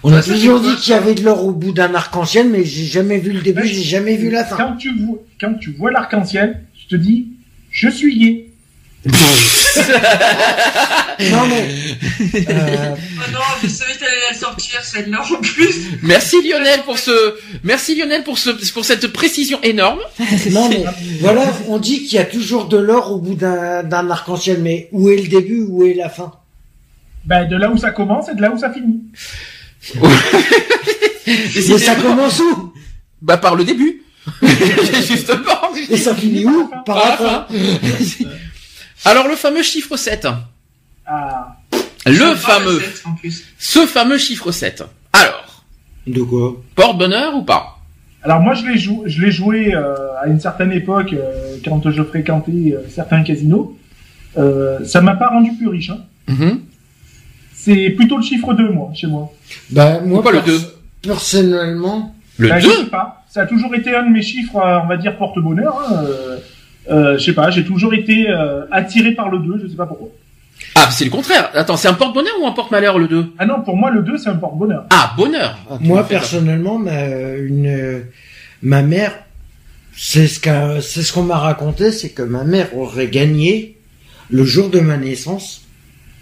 On 0.02 0.12
a 0.12 0.22
toujours 0.22 0.60
dit 0.60 0.76
qu'il 0.76 0.92
y 0.92 0.96
avait 0.96 1.14
de 1.14 1.22
l'or 1.24 1.44
au 1.44 1.50
bout 1.52 1.72
d'un 1.72 1.94
arc-en-ciel, 1.94 2.48
mais 2.48 2.64
j'ai 2.64 2.84
jamais 2.84 3.18
vu 3.18 3.32
le 3.32 3.40
début, 3.40 3.66
j'ai 3.66 3.82
jamais 3.82 4.16
vu 4.16 4.30
la 4.30 4.44
fin. 4.44 4.56
Quand 4.56 4.76
tu 4.76 4.90
vois, 5.04 5.18
quand 5.40 5.54
tu 5.54 5.72
vois 5.72 5.90
l'arc-en-ciel, 5.90 6.62
tu 6.78 6.86
te 6.86 6.96
dis, 6.96 7.26
je 7.70 7.88
suis 7.88 8.18
gay. 8.18 8.46
Non 11.30 11.46
mais. 11.48 11.68
euh, 12.48 12.94
Oh 12.94 13.30
non, 13.32 13.40
je 13.62 13.68
savais 13.68 13.92
que 13.94 13.98
t'allais 14.00 14.12
la 14.30 14.36
sortir, 14.36 14.82
celle-là, 14.82 15.22
en 15.22 15.40
plus. 15.40 15.74
Merci 16.02 16.36
Lionel 16.48 16.80
pour 16.84 16.98
ce, 16.98 17.34
merci 17.62 17.94
Lionel 17.94 18.24
pour 18.24 18.38
ce, 18.38 18.50
pour 18.72 18.84
cette 18.84 19.06
précision 19.08 19.60
énorme. 19.62 20.00
non 20.50 20.68
mais 20.68 20.84
voilà, 21.20 21.44
on 21.68 21.78
dit 21.78 22.04
qu'il 22.04 22.14
y 22.14 22.18
a 22.18 22.24
toujours 22.24 22.66
de 22.68 22.78
l'or 22.78 23.12
au 23.12 23.18
bout 23.18 23.34
d'un 23.34 24.10
arc-en-ciel, 24.10 24.60
mais 24.62 24.88
où 24.92 25.10
est 25.10 25.16
le 25.16 25.28
début, 25.28 25.62
où 25.68 25.84
est 25.84 25.94
la 25.94 26.08
fin? 26.08 26.32
Ben, 27.30 27.46
de 27.46 27.54
là 27.54 27.70
où 27.70 27.76
ça 27.78 27.92
commence 27.92 28.28
et 28.28 28.34
de 28.34 28.42
là 28.42 28.50
où 28.50 28.58
ça 28.58 28.72
finit. 28.72 29.02
Mais 31.28 31.78
ça 31.78 31.94
commence 31.94 32.40
où? 32.40 32.72
Bah 33.22 33.36
par 33.36 33.54
le 33.54 33.62
début. 33.62 34.02
Justement. 34.42 35.70
Et 35.88 35.96
ça 35.96 36.12
finit 36.12 36.44
où? 36.44 36.68
Par 36.84 36.96
la 36.96 37.16
fin. 37.16 37.46
Alors 39.04 39.28
le 39.28 39.36
fameux 39.36 39.62
chiffre 39.62 39.96
7. 39.96 40.26
Ah, 41.06 41.56
Le 42.04 42.34
fameux, 42.34 42.74
recette, 42.78 43.02
En 43.04 43.14
plus. 43.14 43.44
ce 43.60 43.86
fameux 43.86 44.18
chiffre 44.18 44.50
7. 44.50 44.82
Alors, 45.12 45.64
De 46.08 46.22
quoi? 46.22 46.60
Porte 46.74 46.98
bonheur 46.98 47.36
ou 47.36 47.42
pas? 47.42 47.78
Alors 48.24 48.40
moi 48.40 48.54
je 48.54 48.66
l'ai 48.66 48.76
joué, 48.76 49.08
je 49.08 49.22
l'ai 49.24 49.30
joué 49.30 49.72
euh, 49.72 49.94
à 50.20 50.26
une 50.26 50.40
certaine 50.40 50.72
époque 50.72 51.12
euh, 51.12 51.56
quand 51.64 51.88
je 51.92 52.02
fréquentais 52.02 52.74
euh, 52.74 52.80
certains 52.90 53.22
casinos. 53.22 53.78
Euh, 54.36 54.84
ça 54.84 55.00
m'a 55.00 55.14
pas 55.14 55.28
rendu 55.28 55.52
plus 55.56 55.68
riche. 55.68 55.90
Hein. 55.90 56.00
Mhm. 56.26 56.60
C'est 57.62 57.90
plutôt 57.90 58.16
le 58.16 58.22
chiffre 58.22 58.54
2 58.54 58.70
moi 58.70 58.90
chez 58.94 59.06
moi. 59.06 59.32
Bah 59.70 60.00
moi 60.04 60.22
Pourquoi 60.22 60.32
le 60.32 60.40
pers- 60.40 60.54
2 60.54 60.60
Personnellement, 61.02 62.14
Le 62.38 62.48
Bah, 62.48 62.60
2 62.60 62.68
Je 62.70 62.76
sais 62.84 62.90
pas. 62.90 63.24
Ça 63.28 63.42
a 63.42 63.46
toujours 63.46 63.74
été 63.74 63.94
un 63.94 64.04
de 64.04 64.10
mes 64.10 64.22
chiffres, 64.22 64.56
euh, 64.56 64.80
on 64.82 64.86
va 64.88 64.96
dire 64.96 65.16
porte-bonheur. 65.16 65.74
Hein. 65.78 66.04
Euh, 66.04 66.36
euh, 66.90 67.18
je 67.18 67.24
sais 67.26 67.32
pas. 67.34 67.50
J'ai 67.50 67.64
toujours 67.64 67.92
été 67.94 68.28
euh, 68.30 68.64
attiré 68.70 69.12
par 69.12 69.28
le 69.30 69.38
2 69.38 69.60
Je 69.62 69.68
sais 69.68 69.76
pas 69.76 69.86
pourquoi. 69.86 70.08
Ah, 70.74 70.88
c'est 70.90 71.04
le 71.04 71.10
contraire. 71.10 71.50
Attends, 71.54 71.76
c'est 71.76 71.88
un 71.88 71.94
porte 71.94 72.14
bonheur 72.14 72.32
ou 72.40 72.46
un 72.46 72.52
porte 72.52 72.70
malheur 72.70 72.98
le 72.98 73.08
2 73.08 73.32
Ah 73.38 73.46
non, 73.46 73.60
pour 73.62 73.76
moi 73.76 73.90
le 73.90 74.02
2 74.02 74.16
c'est 74.18 74.28
un 74.30 74.36
porte-bonheur. 74.36 74.84
Ah, 74.90 75.12
bonheur. 75.16 75.56
Ah, 75.70 75.76
moi 75.80 76.02
personnellement, 76.06 76.78
ma, 76.78 77.02
une, 77.36 78.02
ma 78.62 78.82
mère, 78.82 79.12
c'est 79.96 80.26
ce 80.28 80.40
c'est 80.80 81.02
ce 81.02 81.12
qu'on 81.12 81.22
m'a 81.22 81.38
raconté, 81.38 81.92
c'est 81.92 82.10
que 82.10 82.22
ma 82.22 82.44
mère 82.44 82.76
aurait 82.76 83.08
gagné 83.08 83.76
le 84.30 84.44
jour 84.44 84.70
de 84.70 84.80
ma 84.80 84.96
naissance 84.96 85.59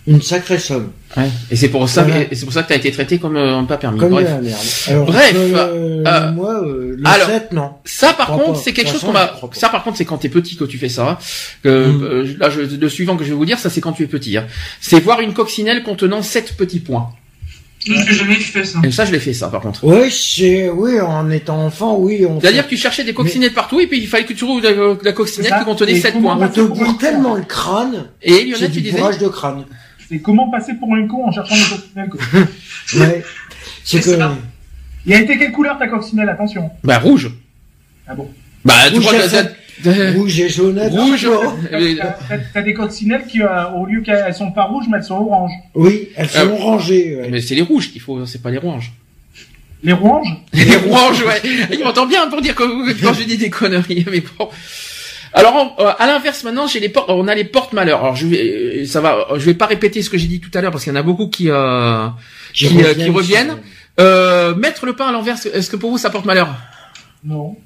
une 0.08 0.22
sacrée 0.22 0.58
somme. 0.58 0.90
Ouais. 1.16 1.24
Et 1.50 1.56
c'est 1.56 1.68
pour 1.68 1.88
ça, 1.88 2.02
Voilà. 2.02 2.24
que- 2.24 2.32
et 2.32 2.36
c'est 2.36 2.44
pour 2.44 2.52
ça 2.54 2.62
que 2.62 2.68
t'as 2.68 2.76
été 2.76 2.90
traité 2.90 3.18
comme 3.18 3.36
euh, 3.36 3.62
pas 3.62 3.76
permis. 3.76 3.98
Comme 3.98 4.10
Bref. 4.10 4.26
la 4.28 4.40
merde. 4.40 4.58
Alors, 4.88 5.06
Bref, 5.06 5.34
euh, 5.36 6.02
euh, 6.06 6.32
moi, 6.32 6.62
euh, 6.64 6.94
le 6.98 7.06
alors, 7.06 7.28
7, 7.28 7.52
non. 7.52 7.70
Ça, 7.84 8.12
par 8.14 8.28
contre, 8.28 8.52
pas. 8.54 8.58
c'est 8.58 8.72
quelque 8.72 8.90
chose 8.90 9.00
qu'on 9.02 9.12
pas. 9.12 9.38
Ça, 9.52 9.68
par 9.68 9.84
contre, 9.84 9.96
c'est 9.98 10.04
quand 10.04 10.18
t'es 10.18 10.28
petit 10.28 10.56
que 10.56 10.64
tu 10.64 10.78
fais 10.78 10.88
ça. 10.88 11.08
hein. 11.10 11.18
Que, 11.62 11.68
Mm. 11.88 12.02
euh, 12.04 12.34
là, 12.38 12.50
je, 12.50 12.60
le 12.60 12.88
suivant 12.88 13.16
que 13.16 13.24
je 13.24 13.28
vais 13.30 13.34
vous 13.36 13.46
dire, 13.46 13.58
ça, 13.58 13.70
c'est 13.70 13.80
quand 13.80 13.92
tu 13.92 14.02
es 14.02 14.06
petit. 14.06 14.36
hein. 14.36 14.46
C'est 14.80 15.00
voir 15.00 15.20
une 15.20 15.34
coccinelle 15.34 15.82
contenant 15.82 16.22
sept 16.22 16.56
petits 16.56 16.80
points. 16.80 17.08
Je 17.86 17.92
n'ai 17.92 18.04
jamais 18.12 18.34
fait 18.34 18.64
ça. 18.64 18.80
Et 18.84 18.90
ça, 18.90 19.04
je 19.04 19.12
l'ai 19.12 19.20
fait, 19.20 19.32
ça, 19.32 19.48
par 19.48 19.60
contre. 19.60 19.84
Oui, 19.84 20.10
c'est, 20.10 20.68
oui, 20.68 21.00
en 21.00 21.30
étant 21.30 21.64
enfant, 21.64 21.96
oui, 21.96 22.26
on 22.28 22.40
C'est-à-dire 22.40 22.62
fait- 22.64 22.70
que 22.70 22.74
tu 22.74 22.76
cherchais 22.76 23.04
des 23.04 23.14
coccinelles 23.14 23.54
partout 23.54 23.78
et 23.80 23.86
puis 23.86 23.98
il 24.00 24.08
fallait 24.08 24.24
que 24.24 24.32
tu 24.32 24.44
trouves 24.44 24.60
la, 24.62 24.70
la 25.02 25.12
coccinelle 25.12 25.54
qui 25.58 25.64
contenait 25.64 25.92
Et 25.92 26.00
sept 26.00 26.12
comment 26.14 26.36
points. 26.36 26.46
on 26.46 26.52
te 26.52 26.60
bourre 26.60 26.98
tellement 26.98 27.34
le 27.36 27.42
crâne, 27.44 28.06
Et 28.20 28.44
Lionel, 28.44 28.70
tu 28.72 28.80
disais 28.82 28.98
de 28.98 29.28
crâne. 29.28 29.64
C'est 30.08 30.18
comment 30.20 30.48
passer 30.50 30.74
pour 30.74 30.94
un 30.94 31.06
con 31.06 31.26
en 31.26 31.32
cherchant 31.32 31.54
le 31.54 31.76
coccinelle, 31.76 32.08
quoi. 32.08 32.20
Ouais. 33.06 33.22
C'est 33.84 33.98
C'est 34.02 34.10
que 34.12 34.18
ça. 34.18 34.36
Il 35.06 35.12
a 35.14 35.20
été 35.20 35.38
quelle 35.38 35.52
couleur 35.52 35.78
ta 35.78 35.86
coccinelle 35.88 36.28
Attention. 36.28 36.70
Bah 36.84 36.98
rouge. 36.98 37.30
Ah 38.06 38.14
bon 38.14 38.28
Bah 38.64 38.74
tu 38.88 38.94
Rouge, 38.96 39.04
crois 39.06 39.18
que 39.20 39.28
ça 39.28 39.42
rouge 40.14 40.40
et 40.40 40.48
jaune. 40.48 40.78
Rouge. 40.80 41.28
T'as- 41.70 42.38
Euh, 42.56 42.62
des 42.62 42.74
coccinelles 42.74 43.24
qui, 43.26 43.42
euh, 43.42 43.68
au 43.76 43.86
lieu 43.86 44.00
qu'elles 44.00 44.34
sont 44.34 44.50
pas 44.50 44.64
rouges, 44.64 44.86
mais 44.90 44.98
elles 44.98 45.04
sont 45.04 45.14
oranges. 45.16 45.52
Oui, 45.74 46.08
elles 46.16 46.28
sont 46.28 46.38
Ah. 46.42 46.52
orangées. 46.52 47.16
ouais. 47.16 47.28
Mais 47.30 47.40
c'est 47.40 47.54
les 47.54 47.62
rouges 47.62 47.90
qu'il 47.92 48.00
faut, 48.00 48.24
c'est 48.26 48.42
pas 48.42 48.50
les 48.50 48.56
oranges. 48.58 48.92
Les 49.84 49.92
rouges 49.92 50.34
Les 50.54 50.74
rouges, 50.76 51.22
ouais. 51.22 51.40
Il 51.72 51.84
m'entend 51.84 52.06
bien 52.06 52.26
pour 52.28 52.40
dire 52.42 52.54
que 52.54 52.64
quand 53.00 53.12
je 53.12 53.22
dis 53.24 53.36
des 53.36 53.50
conneries, 53.50 54.04
mais 54.10 54.22
bon. 54.38 54.48
Alors 55.38 55.54
en- 55.54 55.76
euh, 55.82 55.92
à 55.98 56.06
l'inverse 56.06 56.42
maintenant, 56.44 56.66
j'ai 56.66 56.80
les 56.80 56.88
portes, 56.88 57.08
on 57.10 57.28
a 57.28 57.34
les 57.34 57.44
portes 57.44 57.72
malheur. 57.72 58.00
Alors 58.00 58.16
je 58.16 58.26
vais, 58.26 58.80
euh, 58.82 58.86
ça 58.86 59.00
va, 59.00 59.26
je 59.36 59.44
vais 59.44 59.54
pas 59.54 59.66
répéter 59.66 60.02
ce 60.02 60.10
que 60.10 60.18
j'ai 60.18 60.26
dit 60.26 60.40
tout 60.40 60.50
à 60.54 60.60
l'heure 60.60 60.72
parce 60.72 60.82
qu'il 60.84 60.92
y 60.92 60.96
en 60.96 60.98
a 60.98 61.02
beaucoup 61.02 61.28
qui 61.28 61.48
euh, 61.48 62.08
qui, 62.52 62.82
euh, 62.82 62.94
qui 62.94 63.08
reviennent. 63.10 63.58
Euh, 64.00 64.54
mettre 64.54 64.86
le 64.86 64.94
pain 64.94 65.08
à 65.08 65.12
l'envers, 65.12 65.36
est-ce 65.52 65.70
que 65.70 65.76
pour 65.76 65.90
vous 65.90 65.98
ça 65.98 66.10
porte 66.10 66.24
malheur? 66.24 66.48
Non. 67.24 67.56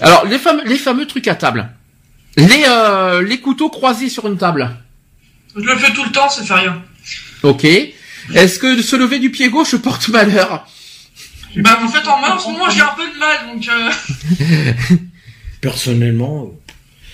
Alors 0.00 0.24
les 0.26 0.38
fameux 0.38 0.62
les 0.66 0.76
fameux 0.78 1.06
trucs 1.06 1.28
à 1.28 1.34
table, 1.34 1.68
les 2.36 2.64
euh, 2.68 3.22
les 3.22 3.38
couteaux 3.40 3.70
croisés 3.70 4.08
sur 4.08 4.26
une 4.26 4.36
table. 4.38 4.70
Je 5.56 5.62
le 5.62 5.76
fais 5.76 5.92
tout 5.92 6.04
le 6.04 6.10
temps, 6.10 6.28
ça 6.28 6.42
fait 6.44 6.54
rien. 6.54 6.82
Ok. 7.42 7.64
Est-ce 7.64 8.58
que 8.58 8.80
se 8.82 8.96
lever 8.96 9.18
du 9.18 9.30
pied 9.30 9.48
gauche 9.50 9.76
porte 9.76 10.08
malheur? 10.08 10.66
Bah, 11.56 11.78
en 11.84 11.88
fait, 11.88 12.08
en 12.08 12.20
main, 12.20 12.32
en 12.34 12.38
ce 12.38 12.48
moment, 12.48 12.68
j'ai 12.68 12.80
un 12.80 12.94
peu 12.96 13.04
de 13.06 13.18
mal, 13.18 13.54
donc, 13.54 13.68
euh... 13.68 14.96
Personnellement. 15.60 16.50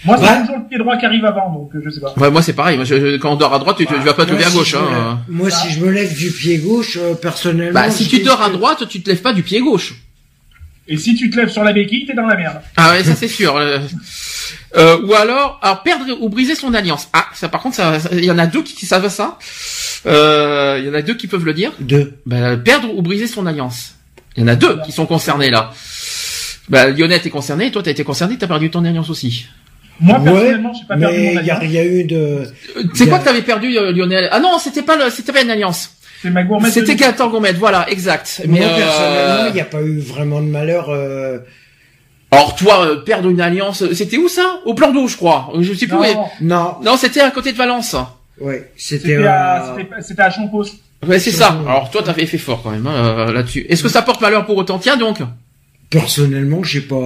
Moi, 0.05 0.17
c'est 0.19 0.25
Ouais. 0.25 0.41
toujours 0.41 0.57
le 0.59 0.69
pied 0.69 0.79
droit 0.79 0.97
qui 0.97 1.05
arrive 1.07 1.25
avant, 1.27 1.53
donc 1.53 1.71
euh, 1.75 1.83
je 1.85 1.91
sais 1.91 2.01
pas. 2.01 2.15
Ouais, 2.17 2.31
moi 2.31 2.41
c'est 2.43 2.55
pareil. 2.55 2.77
Moi, 2.77 2.85
je- 2.87 2.99
je- 2.99 3.17
quand 3.19 3.33
on 3.33 3.37
dort 3.37 3.53
à 3.53 3.59
droite, 3.59 3.77
tu, 3.77 3.87
tu 3.87 3.95
vas 3.95 4.15
pas 4.15 4.25
te 4.25 4.33
lever 4.33 4.45
à 4.45 4.51
gauche. 4.51 4.75
Hein. 4.75 4.81
lève- 5.29 5.37
Moi, 5.37 5.51
si 5.51 5.71
je 5.71 5.81
me 5.85 5.91
lève 5.91 6.17
du 6.17 6.31
pied 6.31 6.57
gauche, 6.59 6.97
euh, 6.99 7.15
personnellement. 7.15 7.79
Bah 7.79 7.91
si 7.91 8.09
tu 8.09 8.21
dors 8.21 8.41
à 8.41 8.49
droite, 8.51 8.89
tu 8.89 9.03
te 9.03 9.11
lèves 9.11 9.21
pas 9.21 9.33
du 9.35 9.43
pied 9.43 9.61
gauche. 9.61 9.95
Et 10.89 10.97
si 10.97 11.15
tu 11.15 11.29
te 11.31 11.37
lèves 11.37 11.51
sur 11.51 11.63
la 11.65 11.73
béquille, 11.73 12.07
t'es 12.07 12.15
dans 12.15 12.27
la 12.27 12.35
merde. 12.37 12.61
Ah 12.77 12.91
ouais, 12.91 13.05
ça 13.05 13.15
c'est 13.15 13.29
sûr. 13.29 13.55
Euh, 13.57 13.79
euh, 14.77 15.01
ou 15.07 15.15
alors, 15.15 15.59
alors 15.63 15.83
perdre 15.83 16.05
ou 16.21 16.29
briser 16.29 16.55
son 16.55 16.73
alliance. 16.75 17.09
Ah, 17.13 17.27
ça 17.35 17.49
par 17.49 17.61
contre, 17.61 17.79
il 18.13 18.25
y 18.25 18.31
en 18.31 18.39
a 18.39 18.47
deux 18.47 18.63
qui 18.63 18.87
savent 18.87 19.09
ça. 19.09 19.39
Euh, 20.07 20.79
Il 20.81 20.87
y 20.87 20.91
en 20.91 20.95
a 20.95 21.03
deux 21.03 21.15
qui 21.15 21.27
peuvent 21.27 21.45
le 21.45 21.53
dire. 21.53 21.73
Deux. 21.79 22.15
Bah, 22.27 22.57
perdre 22.57 22.89
ou 22.97 23.03
briser 23.03 23.27
son 23.27 23.45
alliance. 23.47 23.97
Il 24.37 24.41
y 24.41 24.45
en 24.45 24.49
a 24.49 24.57
deux 24.57 24.81
qui 24.87 24.93
sont 24.93 25.05
concernés 25.07 25.51
là. 25.51 25.73
Bah, 26.71 26.89
Lionel 26.89 27.21
est 27.25 27.31
concerné, 27.31 27.71
toi 27.71 27.83
t'as 27.83 27.91
été 27.91 28.03
concerné, 28.05 28.39
t'as 28.39 28.47
perdu 28.47 28.71
ton 28.71 28.85
alliance 28.85 29.11
aussi. 29.11 29.47
Moi, 29.99 30.19
Ouais, 30.19 30.25
personnellement, 30.25 30.73
j'ai 30.73 30.87
pas 30.87 30.97
perdu 30.97 31.17
mais 31.19 31.35
mon 31.35 31.41
il 31.41 31.47
y 31.47 31.51
a, 31.51 31.55
alliance. 31.57 31.61
il 31.65 31.71
y 31.73 31.79
a 31.79 31.85
eu 31.85 32.05
de. 32.05 32.17
Euh, 32.17 32.45
C'est 32.95 33.07
quoi 33.07 33.17
a- 33.17 33.21
que 33.21 33.25
t'avais 33.25 33.43
perdu, 33.43 33.77
euh, 33.77 33.93
Lionel? 33.93 34.29
Ah 34.33 34.41
non, 34.41 34.59
c'était 34.59 34.83
pas 34.83 34.97
le, 34.97 35.11
c'était 35.11 35.33
pas 35.33 35.43
une 35.43 35.51
alliance. 35.51 35.97
C'est 36.23 36.31
ma 36.31 36.43
gourmette. 36.43 36.73
C'était 36.73 36.95
de- 36.95 37.01
Gaëtan 37.01 37.29
Gourmet, 37.29 37.53
voilà, 37.55 37.89
exact. 37.91 38.43
Moi, 38.47 38.59
Mais 38.61 38.65
euh, 38.67 38.77
personnellement, 38.77 39.47
il 39.49 39.55
n'y 39.55 39.61
a 39.61 39.65
pas 39.65 39.81
eu 39.83 39.99
vraiment 39.99 40.41
de 40.41 40.47
malheur. 40.47 40.91
euh, 40.91 41.39
alors 42.31 42.55
toi, 42.57 42.87
euh, 42.87 42.97
perdre 42.97 43.29
une 43.29 43.41
alliance, 43.41 43.83
c'était 43.93 44.17
où 44.19 44.29
ça? 44.29 44.61
Au 44.65 44.75
plan 44.75 44.93
d'eau, 44.93 45.09
je 45.09 45.17
crois. 45.17 45.51
Je 45.61 45.73
sais 45.75 45.87
plus. 45.87 45.97
où 45.97 46.05
est- 46.05 46.15
Non, 46.41 46.77
Non, 46.83 46.97
c'était 46.97 47.21
à 47.21 47.31
côté 47.31 47.53
de 47.53 47.57
Valence. 47.59 47.97
ouais, 48.41 48.71
c'était. 48.77 49.17
à, 49.27 49.75
euh, 49.77 49.83
c'était 50.01 50.23
à 50.23 50.31
Champos. 50.31 50.65
Ouais, 51.07 51.19
c'est 51.19 51.31
ça. 51.31 51.59
Alors 51.67 51.91
toi, 51.91 52.03
t'avais 52.03 52.27
fait 52.27 52.37
fort 52.39 52.63
quand 52.63 52.71
même 52.71 52.87
hein, 52.87 52.95
euh, 53.29 53.33
là-dessus. 53.33 53.65
Est-ce 53.69 53.83
que 53.83 53.89
ça 53.89 54.03
porte 54.03 54.21
malheur 54.21 54.45
pour 54.47 54.57
autant 54.59 54.79
Tiens 54.79 54.97
donc? 54.99 55.19
Personnellement, 55.89 56.63
j'ai 56.63 56.83
pas. 56.83 56.97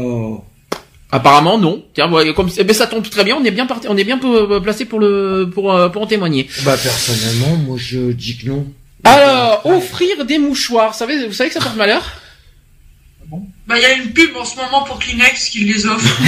Apparemment 1.15 1.59
non. 1.59 1.85
Tiens, 1.95 2.11
ouais, 2.13 2.35
comme 2.35 2.49
eh 2.57 2.65
ben, 2.65 2.75
ça 2.75 2.89
tombe 2.89 3.09
très 3.09 3.23
bien. 3.23 3.37
On 3.41 3.45
est 3.45 3.53
bien 3.53 3.67
parti, 3.67 3.87
on 3.89 3.97
est 3.97 4.03
bien 4.03 4.19
euh, 4.25 4.59
placé 4.59 4.85
pour 4.85 4.99
le 4.99 5.49
pour 5.55 5.73
euh, 5.73 5.89
pour 5.89 6.03
en 6.03 6.07
témoigner. 6.07 6.49
Bah, 6.65 6.77
personnellement, 6.77 7.57
moi, 7.57 7.77
je 7.79 8.11
dis 8.11 8.37
que 8.37 8.49
non. 8.49 8.67
Alors, 9.05 9.65
offrir 9.65 10.25
des 10.25 10.39
mouchoirs. 10.39 10.91
Vous 10.91 10.99
savez, 10.99 11.25
vous 11.27 11.33
savez 11.33 11.51
que 11.51 11.55
ça 11.55 11.61
porte 11.61 11.77
malheur? 11.77 12.03
Bah, 13.69 13.77
il 13.79 13.83
y 13.83 13.85
a 13.85 13.95
une 13.95 14.13
pub 14.13 14.35
en 14.37 14.45
ce 14.45 14.57
moment 14.57 14.83
pour 14.83 14.99
Kleenex 14.99 15.51
qui 15.51 15.65
les 15.65 15.87
offre. 15.87 16.21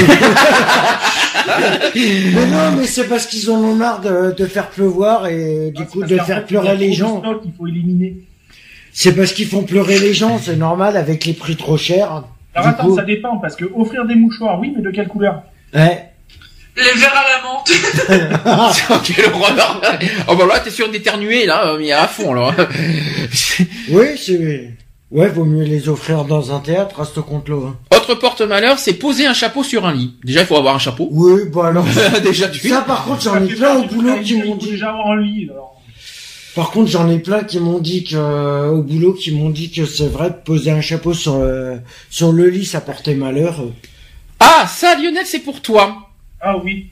Mais 1.94 2.47
non, 2.47 2.73
mais 2.76 2.86
c'est 2.86 3.08
parce 3.08 3.26
qu'ils 3.26 3.50
en 3.50 3.56
ont 3.56 3.74
marre 3.74 4.00
de, 4.00 4.34
de 4.36 4.47
faire 4.47 4.68
pleuvoir 4.70 5.26
et 5.26 5.73
du 5.74 5.82
Ah, 5.82 5.86
coup 5.86 6.02
de 6.05 6.18
faire 6.18 6.47
pleurer 6.47 6.76
les 6.76 6.92
gens. 6.92 7.20
stock, 7.20 7.42
Il 7.44 7.52
faut 7.56 7.66
éliminer. 7.66 8.16
C'est 8.92 9.12
parce 9.15 9.32
qu'ils 9.32 9.48
font 9.48 9.62
pleurer 9.65 9.98
les 9.98 10.15
gens, 10.15 10.40
c'est 10.42 10.56
normal 10.56 10.97
avec 10.97 11.24
les 11.26 11.32
prix 11.34 11.56
trop 11.56 11.76
chers. 11.76 12.23
Alors 12.57 12.68
Du 12.68 12.75
attends, 12.75 12.89
coup- 12.89 12.97
ça 12.97 13.02
dépend, 13.02 13.36
parce 13.39 13.55
que 13.55 13.65
offrir 13.75 14.05
des 14.07 14.15
mouchoirs, 14.17 14.59
oui, 14.59 14.73
mais 14.75 14.83
de 14.83 14.91
quelle 14.91 15.09
couleur? 15.09 15.43
Ouais. 15.75 16.10
Les 16.76 16.99
verres 17.01 17.15
à 17.17 17.25
la 17.31 17.43
menthe. 17.43 19.02
Quelle 19.05 19.33
horreur 19.33 19.81
Oh 20.28 20.36
bah 20.36 20.44
là, 20.47 20.60
t'es 20.60 20.68
sûr 20.70 20.91
d'éternuer 20.91 21.47
là, 21.47 21.68
euh, 21.68 21.78
mais 21.78 21.91
à 21.93 22.07
fond 22.07 22.35
là. 22.35 22.51
Oui, 23.91 24.05
c'est. 24.18 24.73
Ouais, 25.10 25.28
vaut 25.28 25.44
mieux 25.44 25.65
les 25.65 25.89
offrir 25.89 26.25
dans 26.25 26.55
un 26.55 26.59
théâtre 26.60 27.01
à 27.01 27.05
ce 27.05 27.20
compte-là. 27.20 27.68
hein. 27.68 27.76
Autre 27.97 28.15
porte 28.17 28.43
malheur, 28.43 28.78
c'est 28.78 28.94
poser 28.94 29.25
un 29.26 29.33
chapeau 29.33 29.62
sur 29.62 29.86
un 29.86 29.94
lit. 29.94 30.17
Déjà, 30.25 30.41
il 30.41 30.47
faut 30.47 30.57
avoir 30.57 30.75
un 30.75 30.78
chapeau. 30.81 31.09
Oui, 31.12 31.43
bah 31.51 31.68
alors. 31.68 31.86
Déjà, 32.25 32.49
tu. 32.49 32.68
Ça, 32.68 32.83
par 32.83 33.05
contre, 33.05 33.23
j'en 33.23 33.43
ai 33.43 33.49
fait 33.49 33.55
plein 33.57 33.76
au 33.76 33.85
boulot 33.85 34.17
qui 34.23 34.36
m'ont 34.43 34.57
dit. 34.57 34.73
déjà 34.73 34.91
avoir 34.91 35.12
un 35.12 35.20
lit, 35.23 35.49
alors. 35.51 35.75
Par 36.57 36.70
contre, 36.70 36.91
j'en 36.91 37.09
ai 37.09 37.18
plein 37.18 37.44
qui 37.44 37.60
m'ont 37.60 37.78
dit 37.78 38.02
que 38.02 38.17
euh, 38.17 38.68
au 38.70 38.83
boulot 38.83 39.12
qui 39.12 39.31
m'ont 39.31 39.51
dit 39.51 39.70
que 39.70 39.85
c'est 39.85 40.09
vrai 40.09 40.31
de 40.31 40.35
poser 40.36 40.70
un 40.73 40.81
chapeau 40.81 41.12
sur 41.15 41.35
euh, 41.35 41.76
sur 42.10 42.33
le 42.33 42.49
lit, 42.49 42.65
ça 42.65 42.81
portait 42.81 43.15
malheur. 43.15 43.57
Ah, 44.41 44.67
ça, 44.67 44.94
Lionel, 44.97 45.26
c'est 45.26 45.41
pour 45.41 45.60
toi. 45.62 46.09
Ah 46.41 46.57
oui. 46.57 46.86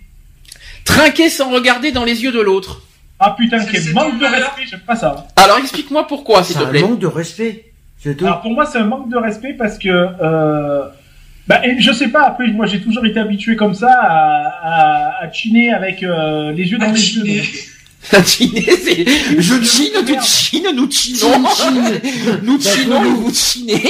Trinquer 0.84 1.30
sans 1.30 1.50
regarder 1.50 1.92
dans 1.92 2.04
les 2.04 2.22
yeux 2.22 2.30
de 2.32 2.40
l'autre. 2.40 2.82
Ah 3.18 3.34
putain, 3.38 3.58
C'est- 3.60 3.70
quel 3.72 3.82
c'est 3.82 3.92
manque 3.94 4.18
de 4.18 4.24
respect, 4.26 4.62
j'aime 4.70 4.80
pas 4.80 4.96
ça. 4.96 5.28
Alors, 5.36 5.56
explique-moi 5.58 6.06
pourquoi, 6.06 6.42
s'il 6.44 6.56
C'est 6.56 6.60
te 6.62 6.66
un 6.66 6.70
plaît. 6.70 6.82
manque 6.82 6.98
de 6.98 7.06
respect. 7.06 7.72
C'est 7.98 8.16
tout. 8.16 8.26
Alors 8.26 8.42
pour 8.42 8.50
moi, 8.52 8.66
c'est 8.66 8.78
un 8.78 8.84
manque 8.84 9.08
de 9.10 9.16
respect 9.16 9.54
parce 9.54 9.78
que, 9.78 9.88
euh, 9.88 10.82
bah, 11.48 11.66
et 11.66 11.80
je 11.80 11.90
sais 11.92 12.08
pas. 12.08 12.24
Après, 12.26 12.48
moi, 12.48 12.66
j'ai 12.66 12.82
toujours 12.82 13.06
été 13.06 13.18
habitué 13.18 13.56
comme 13.56 13.72
ça 13.74 13.88
à, 13.90 14.48
à, 14.62 15.24
à 15.24 15.32
chiner 15.32 15.72
avec 15.72 16.02
euh, 16.02 16.52
les 16.52 16.64
yeux 16.70 16.76
dans 16.76 16.86
À 16.88 16.92
les 16.92 16.96
chiner. 17.00 17.36
yeux. 17.36 17.42
Donc. 18.04 18.12
La 18.12 18.22
Chine, 18.24 18.52
c'est, 18.82 19.04
je 19.38 19.62
chine, 19.64 19.92
tu 20.06 20.14
chines, 20.22 20.66
nous 20.74 20.90
chinons. 20.90 21.28
Nous 22.42 22.60
chinons, 22.60 23.02
vous 23.02 23.16
vous 23.28 23.34
chinez. 23.34 23.82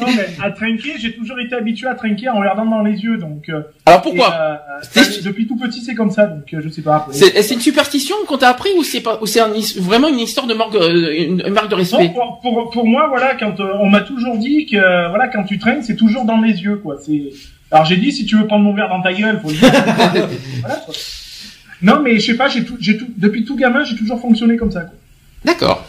Non, 0.00 0.06
mais 0.16 0.28
à 0.42 0.50
trinquer, 0.50 0.94
j'ai 1.00 1.12
toujours 1.14 1.38
été 1.40 1.54
habitué 1.54 1.86
à 1.88 1.94
trinquer 1.94 2.28
en 2.28 2.38
regardant 2.38 2.64
dans 2.66 2.82
les 2.82 2.98
yeux, 2.98 3.16
donc. 3.18 3.48
euh, 3.48 3.62
Alors 3.86 4.00
et, 4.00 4.02
pourquoi? 4.02 4.32
euh, 4.34 4.54
ça, 4.82 5.02
Depuis 5.24 5.46
tout 5.46 5.56
petit, 5.56 5.82
c'est 5.84 5.94
comme 5.94 6.10
ça, 6.10 6.26
donc 6.26 6.44
euh, 6.54 6.60
je 6.64 6.68
sais 6.68 6.82
pas. 6.82 6.96
après. 6.96 7.12
C'est, 7.14 7.42
c'est 7.42 7.54
une 7.54 7.60
superstition 7.60 8.16
qu'on 8.26 8.38
t'a 8.38 8.48
appris 8.48 8.70
ou 8.78 8.82
c'est 8.84 9.00
pas, 9.00 9.18
ou 9.20 9.26
c'est 9.26 9.40
un- 9.40 9.50
vraiment 9.78 10.08
une 10.08 10.20
histoire 10.20 10.46
de 10.46 10.54
marque, 10.54 10.74
euh, 10.76 11.12
une, 11.16 11.42
une 11.46 11.52
marque 11.52 11.68
de 11.68 11.74
Non, 11.74 11.78
respect? 11.78 12.12
pour, 12.14 12.40
pour, 12.40 12.70
pour 12.70 12.86
moi, 12.86 13.06
voilà, 13.08 13.34
quand 13.38 13.58
euh, 13.60 13.72
on 13.80 13.88
m'a 13.90 14.00
toujours 14.00 14.36
dit 14.38 14.66
que, 14.66 14.76
euh, 14.76 15.08
voilà, 15.08 15.28
quand 15.28 15.44
tu 15.44 15.58
traînes, 15.58 15.82
c'est 15.82 15.96
toujours 15.96 16.24
dans 16.24 16.40
les 16.40 16.52
yeux, 16.62 16.76
quoi. 16.76 16.96
C'est. 17.04 17.30
Alors 17.72 17.84
j'ai 17.84 17.96
dit, 17.96 18.10
si 18.12 18.24
tu 18.26 18.36
veux 18.36 18.46
prendre 18.46 18.64
mon 18.64 18.74
verre 18.74 18.88
dans 18.88 19.00
ta 19.02 19.12
gueule, 19.12 19.38
faut 19.42 19.48
le 19.50 19.54
dire. 19.56 19.70
voilà, 20.60 20.76
quoi. 20.76 20.94
Non, 21.82 22.00
mais 22.02 22.18
je 22.18 22.26
sais 22.26 22.36
pas, 22.36 22.48
j'ai 22.48 22.64
tout, 22.64 22.76
j'ai 22.80 22.96
tout, 22.98 23.08
depuis 23.16 23.44
tout 23.44 23.56
gamin, 23.56 23.84
j'ai 23.84 23.96
toujours 23.96 24.20
fonctionné 24.20 24.56
comme 24.56 24.70
ça, 24.70 24.80
quoi. 24.82 24.94
D'accord. 25.44 25.86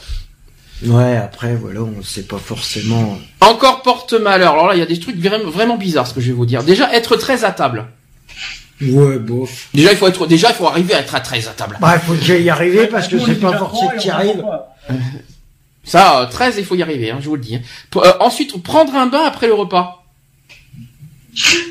Ouais, 0.86 1.16
après 1.18 1.56
voilà, 1.56 1.82
on 1.82 2.02
sait 2.02 2.24
pas 2.24 2.38
forcément. 2.40 3.18
Encore 3.42 3.82
porte 3.84 4.14
malheur. 4.14 4.54
Alors 4.54 4.68
là, 4.70 4.76
il 4.76 4.80
y 4.80 4.82
a 4.82 4.86
des 4.88 5.00
trucs 5.00 5.18
vraiment, 5.18 5.50
vraiment 5.52 5.78
bizarres, 5.78 6.08
ce 6.08 6.14
que 6.14 6.22
je 6.22 6.28
vais 6.28 6.34
vous 6.34 6.46
dire. 6.48 6.64
Déjà, 6.64 6.92
être 6.94 7.18
très 7.18 7.44
à 7.44 7.52
table. 7.52 7.86
Ouais, 8.82 9.20
bof. 9.20 9.68
Déjà, 9.76 9.92
il 9.92 9.98
faut 9.98 10.08
être, 10.08 10.26
déjà, 10.26 10.50
il 10.50 10.56
faut 10.56 10.66
arriver 10.68 10.96
à 10.96 11.02
être 11.02 11.14
à 11.14 11.20
très 11.20 11.48
à 11.48 11.52
table. 11.52 11.78
Bah, 11.80 11.94
il 11.96 12.00
faut 12.00 12.16
déjà 12.16 12.38
y 12.38 12.50
arriver 12.50 12.88
parce 12.88 13.08
que 13.08 13.20
c'est 13.20 13.32
est 13.34 13.36
pas 13.36 13.48
déjà 13.52 13.60
forcé 13.60 13.78
trois 13.86 13.94
et 13.94 13.98
que 13.98 14.02
tu 14.02 14.08
y 14.08 14.12
on 14.12 14.14
arrives. 14.16 14.32
comprend 14.38 14.50
pas. 14.50 14.76
Ça, 15.84 16.22
euh, 16.22 16.26
13, 16.28 16.56
il 16.58 16.66
faut 16.66 16.76
y 16.76 16.82
arriver, 16.82 17.12
hein, 17.12 17.18
je 17.22 17.28
vous 17.30 17.36
le 17.36 17.42
dis. 17.42 17.56
hein. 17.56 17.62
P- 17.92 18.00
euh, 18.00 18.12
ensuite, 18.20 18.62
prendre 18.64 18.96
un 18.96 19.06
bain 19.08 19.24
après 19.26 19.48
le 19.48 19.54
repas. 19.54 20.01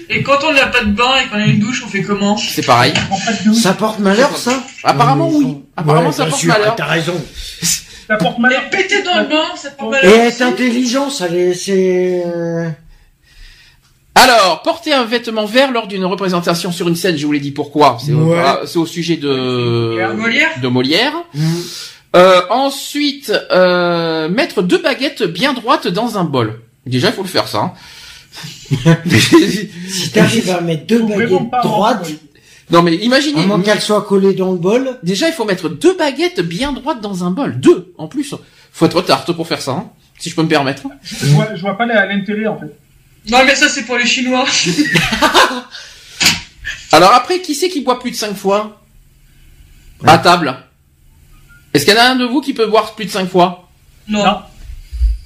Et 0.09 0.23
quand 0.23 0.39
on 0.45 0.53
n'a 0.53 0.67
pas 0.67 0.83
de 0.85 0.91
bain 0.93 1.19
et 1.23 1.29
qu'on 1.29 1.37
a 1.37 1.45
une 1.47 1.59
douche, 1.59 1.83
on 1.85 1.89
fait 1.89 2.03
comment 2.03 2.37
C'est 2.37 2.65
pareil. 2.65 2.93
On 2.97 3.15
prend 3.17 3.27
pas 3.27 3.33
de 3.33 3.45
douche. 3.45 3.59
Ça 3.63 3.75
porte 3.75 3.99
malheur, 3.99 4.37
ça 4.37 4.63
Apparemment, 4.85 5.31
Non, 5.31 5.39
mais 5.41 5.45
oui. 5.47 5.57
Apparemment, 5.77 6.07
Ouais, 6.09 6.13
ça 6.13 6.23
bien 6.25 6.31
porte 6.31 6.41
sûr, 6.41 6.53
malheur. 6.53 6.77
T'as 6.77 6.87
raison. 6.87 7.25
Ça 8.09 8.17
porte 8.17 8.39
malheur. 8.39 8.63
Et 8.67 8.71
péter 8.77 9.03
dans 9.03 9.19
le 9.21 9.27
bain, 9.29 9.45
ça 9.57 9.71
porte 9.71 9.95
Et 10.03 10.07
malheur. 10.07 10.21
être 10.25 10.35
aussi. 10.35 10.43
intelligent, 10.43 11.11
ça 11.11 11.29
les, 11.29 11.55
c'est. 11.55 12.23
euh, 12.27 12.69
Alors, 14.15 14.63
porter 14.63 14.93
un 14.93 15.05
vêtement 15.05 15.45
vert 15.47 15.71
lors 15.73 15.87
d'une 15.87 16.05
représentation 16.05 16.73
sur 16.73 16.89
une 16.89 16.97
scène, 16.97 17.17
je 17.17 17.25
vous 17.27 17.33
l'ai 17.33 17.39
dit 17.41 17.53
pourquoi. 17.53 17.99
C'est 18.05 18.13
au- 18.13 18.31
Ouais. 18.33 18.43
ah, 18.45 18.61
c'est 18.67 18.79
au 18.79 18.87
sujet 18.87 19.17
de, 19.17 20.13
Molière 20.17 20.51
de 20.61 20.69
Molière. 20.69 21.13
hmm. 21.35 21.61
Euh, 22.17 22.41
ensuite, 22.51 23.33
euh, 23.53 24.29
mettre 24.29 24.63
deux 24.63 24.79
baguettes 24.83 25.23
bien 25.23 25.53
droites 25.53 25.87
dans 25.87 26.19
un 26.19 26.25
bol. 26.25 26.61
Déjà, 26.87 27.09
il 27.09 27.13
faut 27.15 27.23
le 27.23 27.29
faire, 27.29 27.47
ça. 27.47 27.59
hein. 27.59 27.73
Si 29.89 30.11
t'arrives 30.13 30.51
à 30.51 30.61
mettre 30.61 30.87
deux 30.87 31.03
baguettes 31.03 31.51
droites, 31.63 32.09
non, 32.71 32.83
mais 32.83 32.95
imaginez. 32.97 33.43
à 33.43 33.47
moins 33.47 33.61
qu'elles 33.61 33.81
soient 33.81 34.03
collées 34.03 34.35
dans 34.35 34.53
le 34.53 34.59
bol. 34.59 34.99
Déjà, 35.03 35.27
il 35.29 35.35
faut 35.35 35.45
mettre 35.45 35.69
deux 35.69 35.97
baguettes 35.97 36.41
bien 36.41 36.73
droites 36.73 37.01
dans 37.01 37.25
un 37.25 37.31
bol. 37.33 37.59
Deux, 37.59 37.93
en 37.99 38.07
plus. 38.07 38.35
Faut 38.73 38.87
être 38.87 39.03
tarte 39.03 39.33
pour 39.33 39.49
faire 39.49 39.61
ça, 39.61 39.73
hein, 39.73 39.91
si 40.19 40.31
je 40.31 40.37
peux 40.37 40.43
me 40.45 40.49
permettre. 40.49 40.83
Je 41.03 41.27
vois, 41.27 41.49
je 41.57 41.61
vois 41.61 41.77
pas 41.77 41.87
la- 41.87 42.07
l'intérêt, 42.07 42.47
en 42.47 42.57
fait. 42.59 42.73
Non, 43.29 43.39
mais 43.45 43.55
ça, 43.57 43.69
c'est 43.69 43.83
pour 43.85 43.99
les 43.99 44.07
Chinois. 44.07 44.47
Alors 46.93 47.13
après, 47.13 47.41
qui 47.41 47.55
c'est 47.55 47.69
qui 47.69 47.83
boit 47.83 47.99
plus 48.01 48.11
de 48.13 48.17
cinq 48.17 48.35
fois? 48.37 48.81
À 50.07 50.19
table. 50.19 50.57
Est-ce 51.75 51.85
qu'il 51.85 51.95
y 51.95 51.97
en 51.97 52.01
a 52.01 52.05
un 52.07 52.17
de 52.17 52.25
vous 52.25 52.41
qui 52.41 52.55
peut 52.55 52.67
boire 52.67 52.95
plus 52.95 53.05
de 53.05 53.11
cinq 53.11 53.29
fois? 53.29 53.69
Non. 54.09 54.39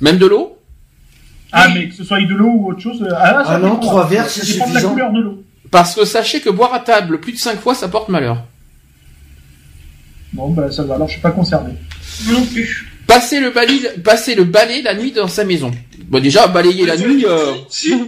Même 0.01 0.19
de 0.19 0.27
l'eau? 0.27 0.59
Ah, 1.57 1.69
mais 1.73 1.89
que 1.89 1.95
ce 1.95 2.03
soit 2.05 2.21
de 2.21 2.35
l'eau 2.35 2.51
ou 2.53 2.71
autre 2.71 2.81
chose. 2.81 3.01
euh, 3.03 3.15
Ah, 3.17 3.33
là, 3.33 3.45
ça 3.45 3.51
Ah 3.55 3.59
non, 3.59 3.75
dépend. 3.75 3.81
trois 3.81 4.07
verres, 4.09 4.29
c'est 4.29 4.45
Ça 4.45 4.53
dépend 4.53 4.65
de 4.69 4.75
la 4.75 4.81
suffisant. 4.81 4.91
couleur 4.93 5.13
de 5.13 5.21
l'eau. 5.21 5.45
Parce 5.71 5.95
que 5.95 6.05
sachez 6.05 6.41
que 6.41 6.51
boire 6.51 6.75
à 6.75 6.81
table 6.81 7.21
plus 7.21 7.33
de 7.33 7.39
5 7.39 7.61
fois, 7.61 7.75
ça 7.75 7.89
porte 7.89 8.09
malheur. 8.09 8.39
Bon, 10.33 10.51
bah, 10.51 10.71
ça 10.71 10.83
va, 10.83 10.97
alors 10.97 11.07
je 11.09 11.13
suis 11.13 11.21
pas 11.23 11.31
concerné. 11.31 11.75
Moi 12.27 12.41
non 12.41 12.47
plus. 12.47 12.91
Passer 13.07 13.39
le 13.39 13.51
balai, 13.51 13.81
passer 14.03 14.35
le 14.35 14.45
balai 14.45 14.83
la 14.83 14.95
nuit 14.95 15.13
dans 15.13 15.29
sa 15.29 15.45
maison. 15.45 15.71
Bon, 16.09 16.21
déjà, 16.21 16.47
balayer 16.49 16.87
la 16.87 16.97
nuit, 16.97 17.25
euh, 17.27 17.53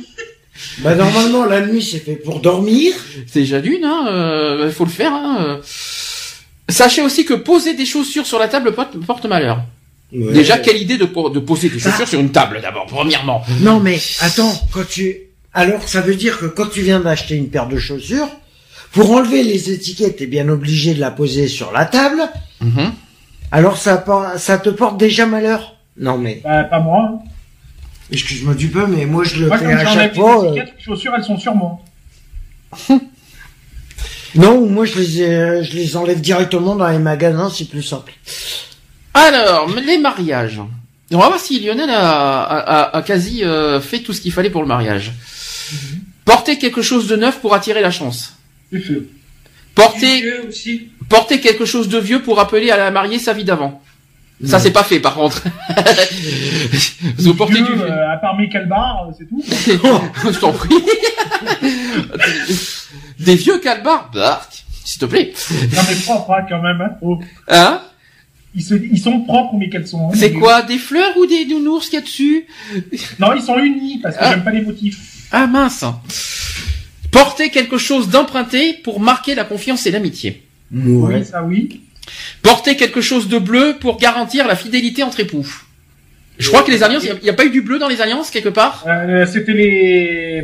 Bah 0.78 0.94
normalement 0.94 1.44
la 1.44 1.60
nuit 1.66 1.82
c'est 1.82 1.98
fait 1.98 2.16
pour 2.16 2.40
dormir. 2.40 2.94
c'est 3.26 3.40
déjà 3.40 3.60
d'une, 3.60 3.84
hein, 3.84 4.06
euh, 4.08 4.70
faut 4.70 4.84
le 4.86 4.90
faire, 4.90 5.12
hein. 5.12 5.60
Sachez 6.68 7.02
aussi 7.02 7.24
que 7.26 7.34
poser 7.34 7.74
des 7.74 7.84
chaussures 7.84 8.26
sur 8.26 8.38
la 8.38 8.48
table 8.48 8.72
porte 8.72 9.26
malheur. 9.26 9.60
Ouais. 10.18 10.32
Déjà, 10.32 10.58
quelle 10.58 10.80
idée 10.80 10.96
de, 10.98 11.04
po- 11.04 11.28
de 11.30 11.38
poser 11.40 11.68
des 11.68 11.78
chaussures 11.78 12.08
sur 12.08 12.18
une 12.20 12.30
table, 12.32 12.60
d'abord, 12.62 12.86
premièrement. 12.86 13.42
Non 13.60 13.80
mais 13.80 13.98
attends, 14.20 14.52
quand 14.72 14.86
tu 14.88 15.16
alors 15.52 15.88
ça 15.88 16.00
veut 16.00 16.14
dire 16.14 16.38
que 16.38 16.46
quand 16.46 16.66
tu 16.66 16.80
viens 16.82 17.00
d'acheter 17.00 17.34
une 17.34 17.48
paire 17.48 17.66
de 17.68 17.78
chaussures, 17.78 18.28
pour 18.92 19.10
enlever 19.10 19.42
les 19.42 19.70
étiquettes, 19.72 20.16
t'es 20.16 20.26
bien 20.26 20.48
obligé 20.48 20.94
de 20.94 21.00
la 21.00 21.10
poser 21.10 21.48
sur 21.48 21.70
la 21.72 21.84
table. 21.84 22.22
Mhm. 22.60 22.92
Alors 23.52 23.76
ça 23.76 23.96
te 23.98 24.70
porte 24.70 24.96
déjà 24.98 25.26
malheur? 25.26 25.76
Non 25.98 26.16
mais 26.18 26.40
Bah, 26.44 26.64
pas 26.64 26.80
moi. 26.80 27.08
hein. 27.10 27.18
excuse-moi 28.10 28.54
du 28.54 28.68
peu, 28.68 28.86
mais 28.86 29.04
moi 29.06 29.24
je 29.24 29.36
le 29.40 29.48
Moi, 29.48 29.58
fais 29.58 29.64
quand 29.64 29.76
à 29.76 29.84
chaque 29.86 30.14
les 30.14 30.20
fois. 30.20 30.44
euh, 30.44 30.48
étiquettes, 30.54 30.74
les 30.78 30.84
chaussures, 30.84 31.12
elles 31.16 31.24
sont 31.24 31.38
sur 31.38 31.54
moi. 31.54 31.78
Non, 34.34 34.66
moi 34.68 34.84
je 34.84 34.98
les 34.98 35.22
ai- 35.22 35.64
je 35.64 35.76
les 35.76 35.96
enlève 35.96 36.20
directement 36.20 36.76
dans 36.76 36.88
les 36.88 36.98
magasins, 36.98 37.48
c'est 37.50 37.68
plus 37.68 37.82
simple. 37.82 38.12
Alors, 39.16 39.68
les 39.74 39.96
mariages. 39.98 40.60
On 41.10 41.18
va 41.18 41.28
voir 41.28 41.40
si 41.40 41.58
Lionel 41.60 41.88
a, 41.88 42.42
a, 42.42 42.58
a- 42.58 42.96
a 42.98 43.02
quasi 43.02 43.44
euh, 43.44 43.80
fait 43.80 44.00
tout 44.00 44.12
ce 44.12 44.20
qu'il 44.20 44.32
fallait 44.32 44.50
pour 44.50 44.60
le 44.60 44.68
mariage. 44.68 45.12
Porter 46.24 46.58
quelque 46.58 46.82
chose 46.82 47.06
de 47.08 47.16
neuf 47.16 47.40
pour 47.40 47.54
attirer 47.54 47.80
la 47.80 47.90
chance. 47.90 48.36
Porter, 49.74 50.20
Vieux 50.20 50.44
aussi. 50.48 50.88
porter 51.08 51.40
quelque 51.40 51.64
chose 51.64 51.88
de 51.88 51.98
vieux 51.98 52.20
pour 52.22 52.36
rappeler 52.36 52.70
à 52.70 52.76
la 52.76 52.90
mariée 52.90 53.18
sa 53.18 53.32
vie 53.32 53.44
d'avant. 53.44 53.80
Ça, 54.44 54.58
c'est 54.58 54.70
pas 54.72 54.84
fait, 54.84 55.00
par 55.00 55.14
contre. 55.14 55.42
Porter 57.38 57.54
Vieux, 57.54 57.64
du 57.64 57.72
vieux. 57.74 57.82
euh, 57.90 58.12
à 58.12 58.16
part 58.18 58.36
euh, 58.38 59.12
c'est 59.16 59.26
tout. 59.26 59.42
Je 60.30 60.38
t'en 60.38 60.52
prie. 60.52 60.74
Des 63.18 63.34
vieux 63.36 63.58
calbars. 63.60 64.10
Bah, 64.12 64.42
s'il 64.84 65.00
te 65.00 65.06
plaît. 65.06 65.32
Non, 65.74 65.82
mais 65.88 65.94
propre, 66.04 66.32
hein, 66.32 66.44
quand 66.48 66.60
même. 66.60 66.80
Hein. 66.82 66.90
Oh. 67.00 67.18
Hein? 67.48 67.80
Ils, 68.56 68.62
se- 68.62 68.74
ils 68.74 68.98
sont 68.98 69.20
propres, 69.20 69.54
mes 69.56 69.68
caleçons. 69.68 70.08
hein. 70.08 70.14
C'est 70.16 70.32
quoi 70.32 70.62
Des 70.62 70.78
fleurs 70.78 71.16
ou 71.18 71.26
des 71.26 71.44
nounours 71.44 71.88
qu'il 71.90 71.98
y 71.98 72.02
a 72.02 72.04
dessus 72.04 72.46
Non, 73.20 73.28
ils 73.36 73.42
sont 73.42 73.58
unis, 73.58 74.00
parce 74.02 74.16
que 74.16 74.20
Ah. 74.24 74.30
j'aime 74.32 74.44
pas 74.44 74.50
les 74.50 74.62
motifs. 74.62 74.98
Ah 75.30 75.46
mince. 75.46 75.84
Porter 77.10 77.50
quelque 77.50 77.78
chose 77.78 78.08
d'emprunté 78.08 78.74
pour 78.82 79.00
marquer 79.00 79.34
la 79.34 79.44
confiance 79.44 79.86
et 79.86 79.90
l'amitié. 79.90 80.42
Ouais. 80.72 81.16
Oui, 81.18 81.24
ça 81.24 81.42
oui. 81.42 81.80
Porter 82.42 82.76
quelque 82.76 83.00
chose 83.00 83.28
de 83.28 83.38
bleu 83.38 83.76
pour 83.80 83.98
garantir 83.98 84.46
la 84.46 84.56
fidélité 84.56 85.02
entre 85.02 85.20
époux. 85.20 85.46
Je 86.38 86.48
crois 86.48 86.62
que 86.62 86.70
les 86.70 86.82
alliances, 86.82 87.04
il 87.04 87.22
n'y 87.22 87.30
a, 87.30 87.32
pas 87.32 87.46
eu 87.46 87.50
du 87.50 87.62
bleu 87.62 87.78
dans 87.78 87.88
les 87.88 88.02
alliances 88.02 88.30
quelque 88.30 88.50
part? 88.50 88.84
Euh, 88.86 89.24
C'était 89.26 89.54
les, 89.54 90.42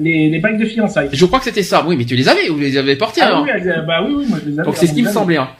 les, 0.00 0.30
les 0.30 0.38
bagues 0.38 0.58
de 0.58 0.64
fiançailles. 0.64 1.10
Je 1.12 1.24
crois 1.26 1.38
que 1.38 1.44
c'était 1.44 1.62
ça. 1.62 1.84
Oui, 1.86 1.96
mais 1.98 2.06
tu 2.06 2.16
les 2.16 2.28
avais 2.28 2.48
ou 2.48 2.54
vous 2.54 2.60
les 2.60 2.78
avez 2.78 2.96
portés 2.96 3.20
Ah 3.20 3.26
alors 3.26 3.42
oui, 3.42 3.50
elles- 3.52 3.84
bah 3.86 4.02
oui, 4.06 4.14
oui, 4.16 4.26
moi 4.26 4.38
je 4.42 4.48
les 4.50 4.58
avais. 4.58 4.64
Donc 4.66 4.76
c'est 4.78 4.86
ce 4.86 4.94
qui 4.94 5.02
me 5.02 5.10
semblait. 5.12 5.36
hein. 5.36 5.50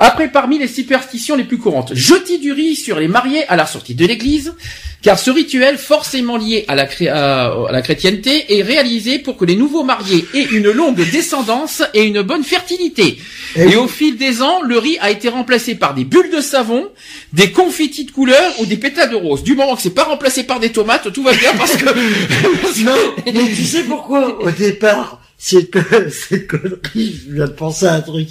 Après, 0.00 0.28
parmi 0.28 0.58
les 0.58 0.68
superstitions 0.68 1.34
les 1.36 1.44
plus 1.44 1.58
courantes, 1.58 1.92
jeter 1.94 2.38
du 2.38 2.52
riz 2.52 2.76
sur 2.76 2.98
les 3.00 3.08
mariés 3.08 3.44
à 3.48 3.56
la 3.56 3.66
sortie 3.66 3.94
de 3.96 4.06
l'église, 4.06 4.54
car 5.02 5.18
ce 5.18 5.30
rituel, 5.30 5.76
forcément 5.78 6.36
lié 6.36 6.64
à 6.68 6.74
la, 6.74 6.86
cré- 6.86 7.08
à- 7.08 7.52
la 7.70 7.82
chrétienté, 7.82 8.56
est 8.58 8.62
réalisé 8.62 9.18
pour 9.18 9.36
que 9.36 9.44
les 9.44 9.56
nouveaux 9.56 9.82
mariés 9.84 10.24
aient 10.34 10.44
une 10.52 10.70
longue 10.70 11.00
descendance 11.10 11.82
et 11.94 12.02
une 12.04 12.22
bonne 12.22 12.44
fertilité. 12.44 13.18
Et 13.56 13.62
Et 13.70 13.76
au 13.76 13.88
fil 13.88 14.16
des 14.16 14.40
ans, 14.42 14.60
le 14.62 14.78
riz 14.78 14.98
a 15.00 15.10
été 15.10 15.28
remplacé 15.28 15.74
par 15.74 15.94
des 15.94 16.04
bulles 16.04 16.30
de 16.34 16.40
savon, 16.40 16.88
des 17.32 17.50
confettis 17.50 18.04
de 18.04 18.10
couleur 18.12 18.52
ou 18.60 18.66
des 18.66 18.76
pétales 18.76 19.10
de 19.10 19.16
rose. 19.16 19.42
Du 19.42 19.54
moment 19.56 19.74
que 19.76 19.82
c'est 19.82 19.90
pas 19.94 20.04
remplacé 20.04 20.44
par 20.44 20.60
des 20.60 20.70
tomates, 20.70 21.12
tout 21.12 21.22
va 21.22 21.32
bien 21.32 21.52
parce 21.56 21.76
que... 21.76 21.86
Non, 22.84 22.94
mais 23.26 23.32
tu 23.32 23.64
sais 23.64 23.82
pourquoi 23.82 24.40
au 24.42 24.50
départ 24.50 25.20
cette, 25.38 25.72
co- 25.72 25.78
cette 26.10 26.46
connerie, 26.48 27.16
je 27.28 27.34
viens 27.34 27.46
de 27.46 27.52
penser 27.52 27.86
à 27.86 27.94
un 27.94 28.00
truc. 28.00 28.28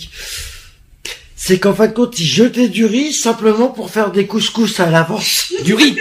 C'est 1.40 1.60
qu'en 1.60 1.74
fin 1.74 1.86
de 1.88 1.94
compte, 1.94 2.20
ils 2.20 2.26
jetaient 2.26 2.68
du 2.68 2.86
riz 2.86 3.14
simplement 3.14 3.68
pour 3.68 3.92
faire 3.92 4.12
des 4.12 4.26
couscous 4.26 4.80
à 4.80 4.90
l'avance. 4.90 5.54
du 5.64 5.76
riz, 5.76 5.96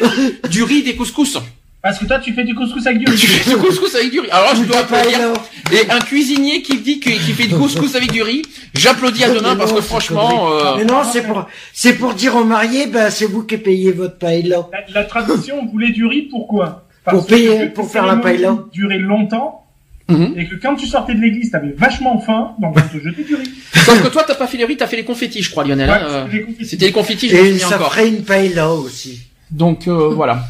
du 0.51 0.63
riz, 0.63 0.83
des 0.83 0.97
couscous. 0.97 1.37
Parce 1.83 1.99
que 1.99 2.07
toi, 2.07 2.19
tu 2.19 2.33
fais 2.33 2.43
du 2.43 2.55
couscous 2.55 2.85
avec 2.87 2.99
du 2.99 3.05
Tu 3.05 3.13
riz. 3.13 3.19
fais 3.27 3.51
du 3.51 3.57
couscous 3.59 3.95
avec 3.95 4.11
du 4.11 4.19
riz. 4.21 4.31
Alors 4.31 4.57
je 4.57 4.65
dois 4.65 4.83
Pas 4.85 4.97
applaudir. 5.01 5.35
Et 5.73 5.89
un 5.91 5.99
cuisinier 6.01 6.63
qui 6.63 6.79
dit 6.79 6.99
que, 7.01 7.11
qui 7.11 7.33
fait 7.33 7.47
du 7.49 7.55
couscous 7.55 7.95
avec 7.95 8.11
du 8.11 8.23
riz, 8.23 8.43
j'applaudis 8.75 9.25
à 9.25 9.31
demain 9.31 9.55
parce 9.57 9.73
que 9.73 9.83
franchement, 9.83 10.51
euh, 10.53 10.77
Mais 10.79 10.85
non, 10.85 11.03
c'est 11.05 11.23
pour, 11.23 11.47
c'est 11.75 11.93
pour 11.93 12.15
dire 12.15 12.35
aux 12.35 12.45
mariés, 12.45 12.87
ben, 12.87 13.11
c'est 13.11 13.27
vous 13.27 13.45
qui 13.45 13.59
payez 13.59 13.93
votre 13.93 14.17
paella. 14.19 14.69
La, 14.73 15.01
la 15.03 15.05
tradition 15.05 15.65
voulait 15.67 15.91
du 15.93 16.07
riz, 16.07 16.23
pourquoi? 16.23 16.87
Pour 17.05 17.27
payer- 17.27 17.69
que 17.69 17.75
pour 17.75 17.89
faire 17.91 18.07
la 18.07 18.17
paella. 18.17 18.57
duraient 18.73 18.99
longtemps, 18.99 19.66
mhm. 20.09 20.35
et 20.37 20.47
que 20.49 20.55
quand 20.57 20.77
tu 20.77 20.87
sortais 20.87 21.15
de 21.15 21.21
l'église, 21.21 21.51
t'avais 21.51 21.73
vachement 21.77 22.19
faim, 22.21 22.55
donc 22.61 22.77
on 22.77 22.99
te 22.99 23.03
jetait 23.03 23.23
du 23.25 23.35
riz. 23.35 23.51
sauf 23.85 24.03
que 24.03 24.09
toi 24.09 24.25
t'as 24.27 24.35
pas 24.35 24.47
fait 24.47 24.57
les 24.59 24.65
riz, 24.65 24.77
t'as 24.77 24.87
fait 24.87 24.97
les 24.97 25.05
confettis, 25.05 25.43
je 25.43 25.51
crois, 25.51 25.65
Lionel. 25.65 25.89
hein, 25.91 26.27
Ouais, 26.33 26.45
euh, 26.49 26.65
c'était 26.65 26.87
les 26.87 26.93
confettis. 26.93 27.29
Je 27.29 27.37
Et 27.37 27.53
souviens 27.53 27.69
ça 27.69 27.77
encore. 27.77 27.93
ferait 27.93 28.09
une 28.09 28.23
paella 28.25 28.71
aussi. 28.71 29.21
Donc 29.51 29.89
euh, 29.89 30.09
voilà. 30.15 30.45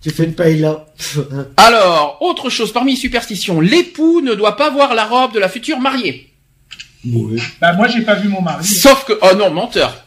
Tu 0.00 0.10
fais 0.10 0.24
une 0.24 0.34
paella. 0.34 0.86
Alors, 1.56 2.18
autre 2.20 2.50
chose 2.50 2.72
parmi 2.72 2.92
les 2.92 2.98
superstitions, 2.98 3.60
l'époux 3.60 4.20
ne 4.20 4.34
doit 4.34 4.56
pas 4.56 4.70
voir 4.70 4.94
la 4.94 5.04
robe 5.04 5.32
de 5.34 5.40
la 5.40 5.48
future 5.48 5.80
mariée. 5.80 6.28
Bah 7.60 7.72
moi, 7.74 7.88
j'ai 7.88 8.02
pas 8.02 8.14
vu 8.14 8.28
mon 8.28 8.40
mari. 8.42 8.64
Sauf 8.64 9.04
que, 9.04 9.14
oh 9.22 9.34
non, 9.36 9.50
menteur. 9.50 10.04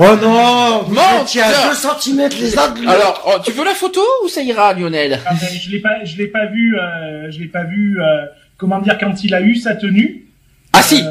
Oh 0.00 0.14
non, 0.22 0.84
Menteur. 0.88 1.22
étiez 1.22 1.42
à 1.42 1.68
2 1.70 1.74
cm 1.74 2.28
les 2.40 2.50
l'autre. 2.52 2.74
Alors, 2.86 3.22
oh, 3.26 3.40
tu 3.44 3.50
veux 3.52 3.64
la 3.64 3.74
photo 3.74 4.00
ou 4.24 4.28
ça 4.28 4.42
ira, 4.42 4.72
Lionel? 4.72 5.18
Ah, 5.26 5.34
ben, 5.34 5.48
je 5.60 5.70
l'ai 5.70 5.80
pas, 5.80 6.04
je 6.04 6.16
l'ai 6.16 6.28
pas 6.28 6.46
vu, 6.46 6.78
euh, 6.78 7.30
je 7.32 7.40
l'ai 7.40 7.46
pas 7.48 7.64
vu, 7.64 8.00
euh, 8.00 8.26
comment 8.56 8.78
dire, 8.80 8.96
quand 8.98 9.24
il 9.24 9.34
a 9.34 9.40
eu 9.40 9.56
sa 9.56 9.74
tenue. 9.74 10.26
Ah 10.72 10.82
si, 10.82 11.02
Euh, 11.02 11.10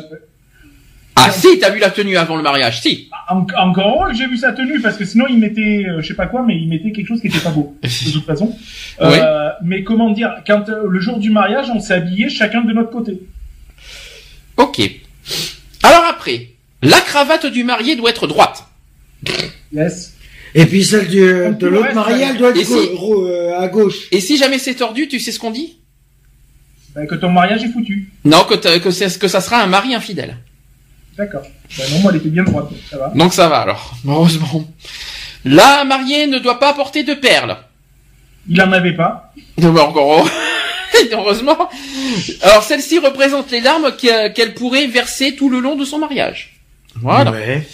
ah 1.18 1.32
si, 1.32 1.60
t'as 1.60 1.70
vu 1.72 1.80
la 1.80 1.90
tenue 1.90 2.16
avant 2.16 2.38
le 2.38 2.44
mariage, 2.44 2.80
si. 2.82 3.10
en- 3.30 3.46
encore 3.58 4.08
j'ai 4.14 4.26
vu 4.28 4.38
sa 4.38 4.54
tenue, 4.54 4.80
parce 4.80 4.96
que 4.96 5.04
sinon 5.04 5.26
il 5.28 5.40
mettait, 5.40 5.84
euh, 5.90 6.02
je 6.02 6.08
sais 6.08 6.14
pas 6.14 6.28
quoi, 6.28 6.44
mais 6.44 6.56
il 6.56 6.70
mettait 6.70 6.92
quelque 6.94 7.08
chose 7.08 7.20
qui 7.20 7.28
était 7.28 7.40
pas 7.40 7.50
beau, 7.50 7.76
de 7.84 7.88
toute 8.14 8.26
façon. 8.26 8.56
Euh, 9.02 9.50
Mais 9.64 9.84
comment 9.84 10.12
dire, 10.12 10.32
quand 10.48 10.70
euh, 10.70 10.84
le 10.88 11.00
jour 11.02 11.18
du 11.20 11.30
mariage, 11.30 11.66
on 11.76 11.82
s'est 11.82 11.96
habillés 11.96 12.30
chacun 12.30 12.62
de 12.62 12.72
notre 12.72 12.92
côté. 12.92 13.20
Ok. 14.56 14.80
Alors 15.84 16.06
après, 16.10 16.50
la 16.82 17.02
cravate 17.02 17.48
du 17.48 17.66
marié 17.66 17.96
doit 17.98 18.12
être 18.12 18.28
droite. 18.28 18.64
Yes. 19.74 20.14
Et 20.56 20.66
puis 20.66 20.84
celle 20.84 21.08
du, 21.08 21.20
de 21.20 21.68
l'autre 21.68 21.94
mariée, 21.94 22.26
elle 22.30 22.38
doit 22.38 22.56
Et 22.56 22.62
être 22.62 22.68
si- 22.68 22.74
gau- 22.74 22.96
ro- 22.96 23.26
euh, 23.28 23.60
à 23.60 23.68
gauche. 23.68 24.08
Et 24.12 24.22
si 24.22 24.38
jamais 24.38 24.60
c'est 24.60 24.76
tordu, 24.76 25.08
tu 25.08 25.20
sais 25.20 25.32
ce 25.32 25.40
qu'on 25.40 25.52
dit? 25.52 25.78
Bah, 26.96 27.06
que 27.06 27.16
ton 27.16 27.30
mariage 27.30 27.64
est 27.64 27.72
foutu. 27.72 28.10
Non, 28.26 28.44
que, 28.44 28.56
t'as- 28.56 28.80
que, 28.80 28.90
c'est- 28.92 29.20
que 29.20 29.28
ça 29.28 29.42
sera 29.42 29.62
un 29.62 29.68
mari 29.68 29.94
infidèle. 29.94 30.38
D'accord. 31.18 31.44
Bah, 31.78 31.84
non, 31.92 32.00
moi, 32.00 32.12
elle 32.14 32.20
était 32.20 32.30
bien 32.30 32.44
droite, 32.44 32.70
donc 32.70 32.80
ça 32.90 32.98
va. 32.98 33.12
Donc 33.16 33.34
ça 33.34 33.48
va 33.50 33.58
alors, 33.60 33.94
heureusement. 34.08 34.66
La 35.46 35.84
mariée 35.84 36.28
ne 36.28 36.40
doit 36.40 36.60
pas 36.60 36.74
porter 36.74 37.04
de 37.04 37.14
perles. 37.14 37.58
Il 38.50 38.62
en 38.62 38.72
avait 38.72 38.96
pas. 38.96 39.34
Non, 39.58 39.74
mais 39.74 39.82
encore 39.82 40.28
heureusement. 41.12 41.70
Alors 42.42 42.64
celle-ci 42.64 43.00
représente 43.00 43.52
les 43.52 43.62
larmes 43.62 43.92
que- 43.96 44.30
qu'elle 44.30 44.54
pourrait 44.54 44.88
verser 44.88 45.36
tout 45.36 45.50
le 45.50 45.60
long 45.60 45.76
de 45.76 45.86
son 45.86 46.00
mariage. 46.00 46.56
Voilà. 46.96 47.32
Ouais. 47.32 47.68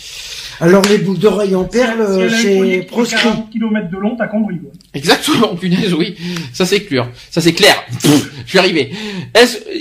Alors 0.60 0.84
les 0.84 0.98
boucles 1.00 1.20
d'oreilles 1.20 1.56
en 1.56 1.64
perles, 1.66 2.30
c'est 2.42 2.86
proscrit. 2.90 3.22
40 3.24 3.50
km 3.52 3.90
de 3.90 3.98
long, 3.98 4.16
t'as 4.16 4.28
compris, 4.28 4.60
quoi. 4.60 4.72
Exactement, 4.94 5.56
punaise, 5.60 5.94
oui. 5.94 6.16
Ça 6.54 6.66
c'est 6.66 6.82
clair. 6.82 7.10
Ça 7.32 7.42
c'est 7.42 7.54
clair. 7.54 7.76
Pff, 8.02 8.32
Je 8.46 8.50
suis 8.50 8.60
arrivé. 8.60 8.92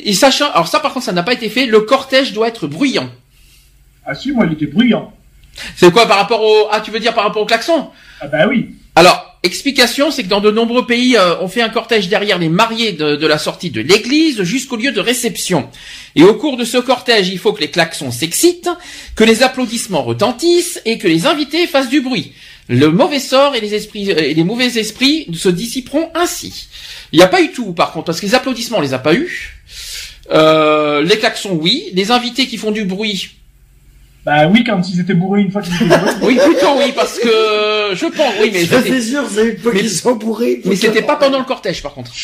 Et 0.04 0.12
sachant, 0.12 0.50
alors 0.52 0.68
ça 0.68 0.80
par 0.80 0.92
contre 0.92 1.06
ça 1.06 1.12
n'a 1.12 1.22
pas 1.22 1.32
été 1.34 1.48
fait, 1.48 1.66
le 1.66 1.80
cortège 1.80 2.32
doit 2.32 2.48
être 2.48 2.66
bruyant. 2.66 3.08
Ah 4.04 4.14
si, 4.14 4.32
moi, 4.32 4.46
il 4.46 4.54
était 4.54 4.66
bruyant. 4.66 5.12
C'est 5.76 5.92
quoi 5.92 6.06
par 6.06 6.16
rapport 6.18 6.42
au, 6.42 6.68
ah 6.72 6.80
tu 6.80 6.90
veux 6.90 6.98
dire 7.00 7.14
par 7.14 7.24
rapport 7.24 7.42
au 7.42 7.46
klaxon? 7.46 7.90
Ah 8.20 8.26
bah 8.26 8.46
oui. 8.48 8.70
Alors, 8.94 9.31
explication, 9.42 10.10
c'est 10.10 10.22
que 10.22 10.28
dans 10.28 10.40
de 10.40 10.50
nombreux 10.50 10.86
pays, 10.86 11.16
euh, 11.16 11.40
on 11.40 11.48
fait 11.48 11.62
un 11.62 11.68
cortège 11.68 12.08
derrière 12.08 12.38
les 12.38 12.48
mariés 12.48 12.92
de, 12.92 13.16
de 13.16 13.26
la 13.26 13.38
sortie 13.38 13.70
de 13.70 13.80
l'église 13.80 14.42
jusqu'au 14.42 14.76
lieu 14.76 14.92
de 14.92 15.00
réception. 15.00 15.68
Et 16.14 16.22
au 16.22 16.34
cours 16.34 16.56
de 16.56 16.64
ce 16.64 16.78
cortège, 16.78 17.28
il 17.28 17.38
faut 17.38 17.52
que 17.52 17.60
les 17.60 17.70
klaxons 17.70 18.10
s'excitent, 18.10 18.70
que 19.16 19.24
les 19.24 19.42
applaudissements 19.42 20.02
retentissent 20.02 20.80
et 20.84 20.98
que 20.98 21.08
les 21.08 21.26
invités 21.26 21.66
fassent 21.66 21.88
du 21.88 22.00
bruit. 22.00 22.32
Le 22.68 22.88
mauvais 22.90 23.18
sort 23.18 23.54
et 23.54 23.60
les 23.60 23.74
esprits 23.74 24.10
et 24.10 24.34
les 24.34 24.44
mauvais 24.44 24.78
esprits 24.78 25.26
se 25.34 25.48
dissiperont 25.48 26.10
ainsi. 26.14 26.68
Il 27.12 27.18
n'y 27.18 27.24
a 27.24 27.28
pas 27.28 27.42
eu 27.42 27.50
tout, 27.50 27.72
par 27.72 27.92
contre, 27.92 28.06
parce 28.06 28.20
que 28.20 28.26
les 28.26 28.34
applaudissements, 28.34 28.78
on 28.78 28.82
les 28.82 28.94
a 28.94 28.98
pas 28.98 29.14
eu. 29.14 29.58
Euh, 30.30 31.02
les 31.02 31.18
klaxons, 31.18 31.58
oui. 31.60 31.90
Les 31.94 32.10
invités 32.10 32.46
qui 32.46 32.56
font 32.56 32.70
du 32.70 32.84
bruit, 32.84 33.30
Bah 34.24 34.46
oui, 34.46 34.62
quand 34.64 34.80
ils 34.88 35.00
étaient 35.00 35.14
bourrés 35.14 35.40
une 35.40 35.50
fois 35.50 35.62
qu'ils 35.62 35.74
étaient 35.74 35.84
bourrés. 35.86 36.12
Oui, 36.22 36.36
plutôt 36.44 36.76
oui, 36.78 36.92
parce 36.94 37.18
que 37.18 37.28
je 37.94 38.06
pense, 38.06 38.34
oui, 38.40 38.50
mais 38.52 38.64
Ça 38.66 38.78
c'était- 38.82 39.00
c'est 39.00 39.10
sûr, 39.10 39.24
c'est 39.28 39.48
une 39.48 39.58
fois 39.58 39.72
mais- 39.74 39.80
qu'ils 39.80 39.90
sont 39.90 40.14
bourrés. 40.14 40.60
mais 40.64 40.76
c'était 40.76 41.02
pas 41.02 41.16
pendant 41.16 41.38
le 41.38 41.44
cortège, 41.44 41.82
par 41.82 41.92
contre. 41.94 42.12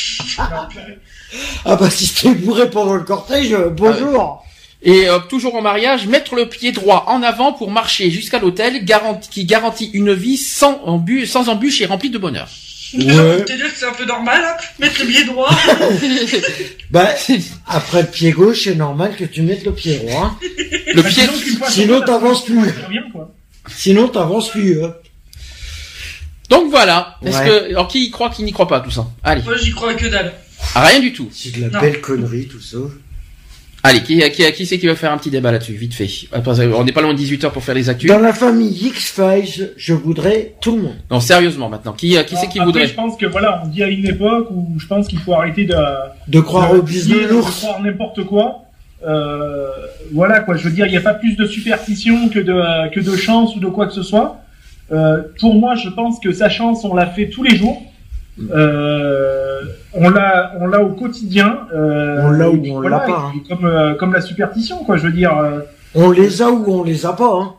Ah 1.67 1.77
bah 1.77 1.91
si 1.91 2.09
t'es 2.15 2.31
bourré 2.31 2.71
pendant 2.71 2.95
le 2.95 3.03
cortège, 3.03 3.55
bonjour. 3.77 4.45
Et 4.83 5.09
euh, 5.09 5.19
toujours 5.19 5.57
en 5.57 5.61
mariage, 5.61 6.07
mettre 6.07 6.37
le 6.37 6.49
pied 6.49 6.73
droit 6.73 7.05
en 7.09 7.23
avant 7.23 7.53
pour 7.53 7.71
marcher 7.71 8.11
jusqu'à 8.11 8.39
l'hôtel, 8.39 8.85
garanti- 8.85 9.29
qui 9.29 9.45
garantit 9.45 9.91
une 9.93 10.15
vie 10.15 10.37
sans 10.39 10.81
embûche, 10.85 11.29
sans 11.29 11.49
embûche 11.49 11.81
et 11.83 11.87
remplie 11.87 12.11
de 12.11 12.17
bonheur. 12.19 12.49
Ouais. 12.95 13.45
Te 13.45 13.53
dire 13.57 13.73
que 13.73 13.79
c'est 13.79 13.87
un 13.87 13.93
peu 13.93 14.05
normal, 14.07 14.43
hein, 14.45 14.57
mettre 14.79 15.01
le 15.01 15.07
pied 15.07 15.25
droit. 15.25 15.51
Bah 16.91 17.11
après 17.67 18.03
le 18.03 18.09
pied 18.09 18.33
gauche, 18.33 18.65
c'est 18.65 18.75
normal 18.75 19.15
que 19.17 19.25
tu 19.25 19.43
mettes 19.43 19.65
le 19.65 19.73
pied 19.75 19.99
droit. 19.99 20.39
Le 20.95 21.03
Bah, 21.03 21.09
pied, 21.09 21.25
sinon, 21.69 22.01
t'avances 22.01 22.45
plus. 22.47 22.61
Sinon 23.69 24.09
t'avances 24.09 24.49
plus. 24.51 24.83
Hein. 24.83 24.95
Donc 26.49 26.71
voilà. 26.71 27.19
Est-ce 27.25 27.41
que 27.41 27.71
alors 27.71 27.89
qui 27.89 28.07
y 28.07 28.11
croit, 28.11 28.31
qui 28.31 28.43
n'y 28.43 28.53
croit 28.53 28.69
pas 28.69 28.81
tout 28.81 28.91
ça? 28.91 29.07
Allez, 29.23 29.43
Moi, 29.43 29.57
j'y 29.59 29.73
crois 29.73 29.93
que 29.95 30.07
dalle. 30.07 30.33
rien 30.75 31.01
du 31.01 31.13
tout. 31.13 31.29
C'est 31.35 31.55
de 31.55 31.61
la 31.63 31.69
Non. 31.69 31.81
belle 31.81 32.01
connerie 32.01 32.49
tout 32.49 32.61
ça. 32.61 32.79
Allez, 33.83 34.01
qui 34.03 34.19
qui 34.31 34.53
qui 34.53 34.67
c'est 34.67 34.79
qui 34.79 34.87
va 34.87 34.97
faire 34.97 35.13
un 35.13 35.19
petit 35.19 35.31
débat 35.31 35.53
là-dessus, 35.53 35.73
vite 35.75 35.95
fait. 35.95 36.07
Que 36.07 36.75
On 36.75 36.85
n'est 36.85 36.93
pas 36.93 37.01
loin 37.01 37.13
de 37.13 37.19
18 37.19 37.45
h 37.45 37.51
pour 37.51 37.63
faire 37.63 37.75
les 37.75 37.89
actus. 37.89 38.11
Dans 38.11 38.19
la 38.19 38.33
famille 38.33 38.87
X-Files, 38.87 39.73
je 39.77 39.95
voudrais 39.95 40.55
tout 40.61 40.75
le 40.77 40.83
monde. 40.83 40.97
Non, 41.11 41.21
sérieusement 41.21 41.69
maintenant. 41.69 41.93
Qui 41.93 42.17
qui 42.25 42.37
c'est 42.37 42.49
qui 42.49 42.59
Après, 42.59 42.65
voudrait 42.65 42.87
je 42.87 42.95
pense 42.95 43.17
que 43.17 43.27
voilà, 43.27 43.63
on 43.65 43.69
dit 43.69 43.83
à 43.83 43.89
une 43.89 44.07
époque 44.07 44.49
où 44.51 44.75
je 44.79 44.87
pense 44.87 45.07
qu'il 45.07 45.21
faut 45.21 45.35
arrêter 45.35 45.65
de, 45.65 45.77
De 46.27 46.41
croire 46.41 46.73
de, 46.73 46.79
au 46.79 46.83
business 46.83 47.29
de 47.29 47.35
l'ours. 47.35 47.61
croire 47.61 47.81
n'importe 47.81 48.25
quoi. 48.25 48.65
Euh, 49.07 49.69
voilà 50.13 50.41
quoi, 50.41 50.57
je 50.57 50.65
veux 50.65 50.75
dire, 50.75 50.87
il 50.87 50.91
n'y 50.91 50.97
a 50.97 51.01
pas 51.01 51.15
plus 51.15 51.37
de 51.37 51.47
superstition 51.47 52.29
que 52.29 52.41
de 52.41 52.91
que 52.91 52.99
de 52.99 53.17
chance 53.17 53.55
ou 53.55 53.61
de 53.61 53.69
quoi 53.69 53.87
que 53.87 53.93
ce 53.93 54.03
soit. 54.03 54.41
Euh, 54.91 55.23
pour 55.39 55.55
moi, 55.55 55.77
je 55.77 55.89
pense 55.89 56.19
que 56.19 56.33
sa 56.33 56.49
chance, 56.49 56.85
on 56.85 56.95
l'a 56.95 57.07
fait 57.07 57.29
tous 57.29 57.43
les 57.45 57.57
jours. 57.57 57.81
Euh, 58.51 59.63
on 59.95 60.11
l'a, 60.11 60.53
on 60.61 60.67
l'a 60.67 60.83
au 60.83 60.91
quotidien. 60.91 61.61
Euh, 61.75 62.23
On 62.23 62.31
l'a 62.31 62.51
ou 62.51 62.63
on 62.71 62.81
l'a 62.81 62.99
pas, 63.01 63.31
puis 63.33 63.43
Comme 63.49 63.65
euh, 63.65 63.95
comme 63.95 64.13
la 64.13 64.21
superstition, 64.21 64.85
quoi. 64.85 64.97
Je 64.97 65.05
veux 65.05 65.13
dire. 65.13 65.37
euh, 65.39 65.61
On 65.95 66.11
les 66.11 66.43
a 66.43 66.51
ou 66.51 66.65
on 66.81 66.85
les 66.85 67.07
a 67.07 67.13
pas. 67.13 67.33
Hein. 67.41 67.55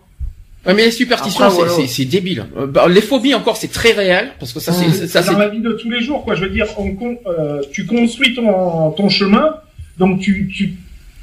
Ouais, 0.65 0.73
mais 0.73 0.85
les 0.85 0.91
superstitions, 0.91 1.49
c'est- 1.49 1.69
c'est 1.69 1.87
c'est 1.87 2.05
débile. 2.05 2.45
Euh, 2.57 2.67
bah, 2.67 2.87
les 2.89 3.01
phobies 3.01 3.33
encore, 3.33 3.55
c'est 3.57 3.71
très 3.71 3.93
réel 3.93 4.31
parce 4.39 4.51
que 4.53 4.59
ça, 4.59 4.73
c'est 4.73 5.07
ça, 5.07 5.23
c'est 5.23 5.31
dans 5.33 5.39
la 5.39 5.47
vie 5.49 5.61
de 5.61 5.71
tous 5.71 5.89
les 5.89 6.01
jours, 6.01 6.23
quoi. 6.25 6.35
Je 6.35 6.43
veux 6.43 6.49
dire, 6.49 6.67
on, 6.77 6.93
con- 6.95 7.17
euh, 7.27 7.61
tu 7.71 7.85
construis 7.85 8.35
ton, 8.35 8.91
ton 8.91 9.07
chemin, 9.09 9.55
donc 9.97 10.19
tu, 10.19 10.51
tu, 10.53 10.75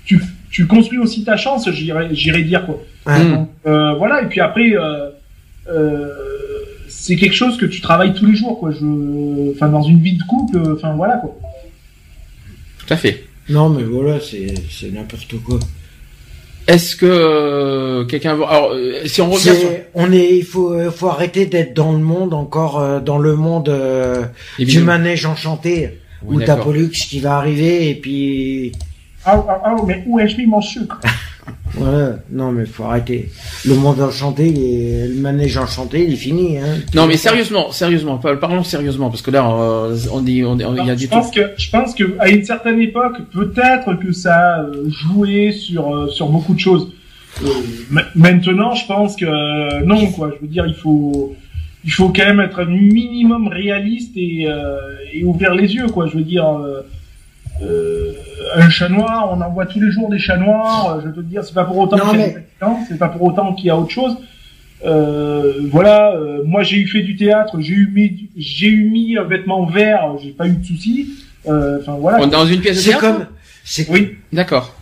tu, 0.07 0.21
tu 0.51 0.67
construis 0.67 0.99
aussi 0.99 1.23
ta 1.23 1.37
chance, 1.37 1.71
j'irais, 1.71 2.09
j'irais 2.13 2.43
dire, 2.43 2.65
quoi. 2.67 2.81
Ouais. 3.07 3.23
Mm. 3.23 3.35
Donc, 3.35 3.49
euh, 3.67 3.93
voilà, 3.95 4.23
et 4.23 4.27
puis 4.27 4.41
après, 4.41 4.71
euh, 4.75 5.11
euh, 5.69 6.09
c'est 6.99 7.17
quelque 7.17 7.35
chose 7.35 7.57
que 7.57 7.67
tu 7.67 7.81
travailles 7.81 8.15
tous 8.15 8.27
les 8.27 8.35
jours, 8.37 8.59
quoi. 8.59 8.71
Je, 8.73 9.53
enfin, 9.55 9.69
dans 9.69 9.83
une 9.83 10.01
vie 10.01 10.17
de 10.17 10.23
couple, 10.25 10.57
euh, 10.59 10.75
enfin, 10.77 10.95
voilà, 10.95 11.17
quoi. 11.19 11.37
tout 12.79 12.93
à 12.93 12.97
fait. 12.97 13.25
Non 13.49 13.69
mais 13.69 13.85
voilà, 13.85 14.19
c'est 14.21 14.55
c'est 14.71 14.91
n'importe 14.93 15.35
quoi. 15.45 15.59
Est-ce 16.67 16.97
que 16.97 17.07
euh, 17.07 18.05
quelqu'un 18.07 18.35
veut 18.35 18.45
alors 18.45 18.73
euh, 18.73 19.07
si 19.07 19.21
on 19.23 19.31
revient 19.31 19.45
sur 19.45 19.55
C'est- 19.55 19.89
on 19.95 20.13
est, 20.13 20.37
il 20.39 20.45
faut, 20.45 20.73
euh, 20.73 20.91
faut 20.91 21.07
arrêter 21.09 21.47
d'être 21.47 21.73
dans 21.75 21.93
le 21.93 21.99
monde 22.01 22.35
encore, 22.35 23.01
dans 23.03 23.19
le 23.19 23.37
monde 23.37 23.69
euh, 23.69 24.25
du 24.59 24.81
manège 24.81 25.27
enchanté, 25.27 26.01
Oui, 26.25 26.37
où 26.39 26.41
t'as. 26.45 26.57
Pollux 26.57 26.91
qui 26.91 27.21
va 27.21 27.37
arriver 27.37 27.89
et 27.91 27.95
puis 27.95 28.73
Ah, 29.25 29.45
ah, 29.49 29.61
ah, 29.65 29.77
mais 29.87 30.03
où 30.07 30.19
ai-je 30.19 30.37
mis 30.39 30.47
mon 30.47 30.61
sucre? 30.61 31.01
voilà. 31.75 32.17
Non 32.31 32.53
mais 32.53 32.65
faut 32.67 32.85
arrêter. 32.85 33.31
Le 33.67 33.75
monde 33.75 34.01
enchanté, 34.01 34.49
il 34.49 34.59
est- 34.63 35.09
le 35.09 35.15
manège 35.21 35.57
enchanté, 35.59 36.05
il 36.05 36.13
est 36.13 36.17
fini. 36.17 36.59
Hein. 36.59 36.77
Non, 36.95 37.07
mais 37.07 37.17
sérieusement, 37.17 37.71
sérieusement, 37.73 38.19
par- 38.19 38.39
parlons 38.39 38.65
sérieusement 38.65 39.11
parce 39.11 39.23
que 39.23 39.31
là, 39.31 39.49
euh, 39.51 39.97
on 40.13 40.21
dit, 40.21 40.43
on, 40.45 40.53
on- 40.53 40.77
il 40.77 40.87
y 40.87 40.91
a 40.91 40.95
je 40.95 41.01
du 41.01 41.09
pense 41.09 41.31
tout. 41.31 41.41
que 41.41 41.47
je 41.57 41.71
pense 41.71 41.95
que 41.95 42.05
à 42.19 42.29
une 42.29 42.45
certaine 42.45 42.81
époque, 42.81 43.17
peut-être 43.33 43.95
que 43.99 44.13
ça 44.13 44.35
a 44.57 44.61
euh, 44.63 44.89
joué 44.89 45.53
sur 45.53 45.95
euh, 45.95 46.09
sur 46.09 46.29
beaucoup 46.29 46.55
de 46.55 46.61
choses. 46.61 46.93
Euh, 47.45 47.49
ma- 47.91 48.05
maintenant, 48.15 48.75
je 48.75 48.87
pense 48.87 49.15
que 49.17 49.85
non, 49.85 50.07
quoi. 50.13 50.31
Je 50.35 50.41
veux 50.41 50.51
dire, 50.51 50.65
il 50.67 50.75
faut 50.75 51.35
il 51.85 51.93
faut 51.93 52.09
quand 52.09 52.25
même 52.25 52.41
être 52.41 52.61
un 52.61 52.65
minimum 52.65 53.49
réaliste 53.49 54.13
et 54.17 54.47
euh, 54.49 54.79
et 55.13 55.23
ouvrir 55.25 55.55
les 55.55 55.75
yeux, 55.75 55.87
quoi. 55.89 56.07
Je 56.07 56.17
veux 56.17 56.25
dire. 56.25 56.49
euh, 56.49 56.81
un 58.57 58.71
chat 58.71 58.89
noir, 58.89 59.29
on 59.33 59.41
en 59.41 59.51
voit 59.51 59.67
tous 59.67 59.81
les 59.81 59.91
jours 59.91 60.09
des 60.09 60.19
chats 60.19 60.37
noirs. 60.37 60.97
euh, 60.97 61.01
Je 61.03 61.07
veux 61.09 61.15
te 61.15 61.21
dire, 61.21 61.43
c'est 61.45 61.55
pas 61.55 61.65
pour 61.65 61.79
autant 61.79 61.97
qu'il 61.99 62.07
y 62.09 62.11
a 62.11 62.27
mais- 62.27 62.31
des 62.31 62.37
accidents, 62.37 62.79
c'est 62.89 62.99
pas 62.99 63.09
pour 63.09 63.23
autant 63.23 63.55
qu'il 63.55 63.67
y 63.67 63.71
a 63.71 63.77
autre 63.77 63.91
chose. 63.91 64.17
Euh, 64.85 65.53
voilà, 65.73 66.13
euh, 66.15 66.43
moi 66.45 66.63
j'ai 66.63 66.77
eu 66.77 66.87
fait 66.87 67.01
du 67.03 67.17
théâtre, 67.17 67.57
j'ai 67.61 67.73
eu 67.75 67.91
mis, 67.95 68.29
j'ai 68.37 68.69
eu 68.69 68.85
mis 68.91 69.17
un 69.17 69.25
vêtement 69.25 69.65
vert, 69.67 70.17
j'ai 70.23 70.31
pas 70.31 70.47
eu 70.47 70.53
de 70.53 70.65
soucis. 70.65 71.09
Euh, 71.49 71.79
Enfin 71.81 71.97
voilà. 71.99 72.19
On 72.21 72.27
est 72.27 72.31
dans 72.31 72.47
une 72.47 72.61
pièce 72.61 72.77
de 72.77 72.81
C'est 72.83 72.89
théâtre 72.91 73.01
comme, 73.19 73.27
c'est 73.65 73.89
Oui, 73.91 74.17
D'accord. 74.33 74.75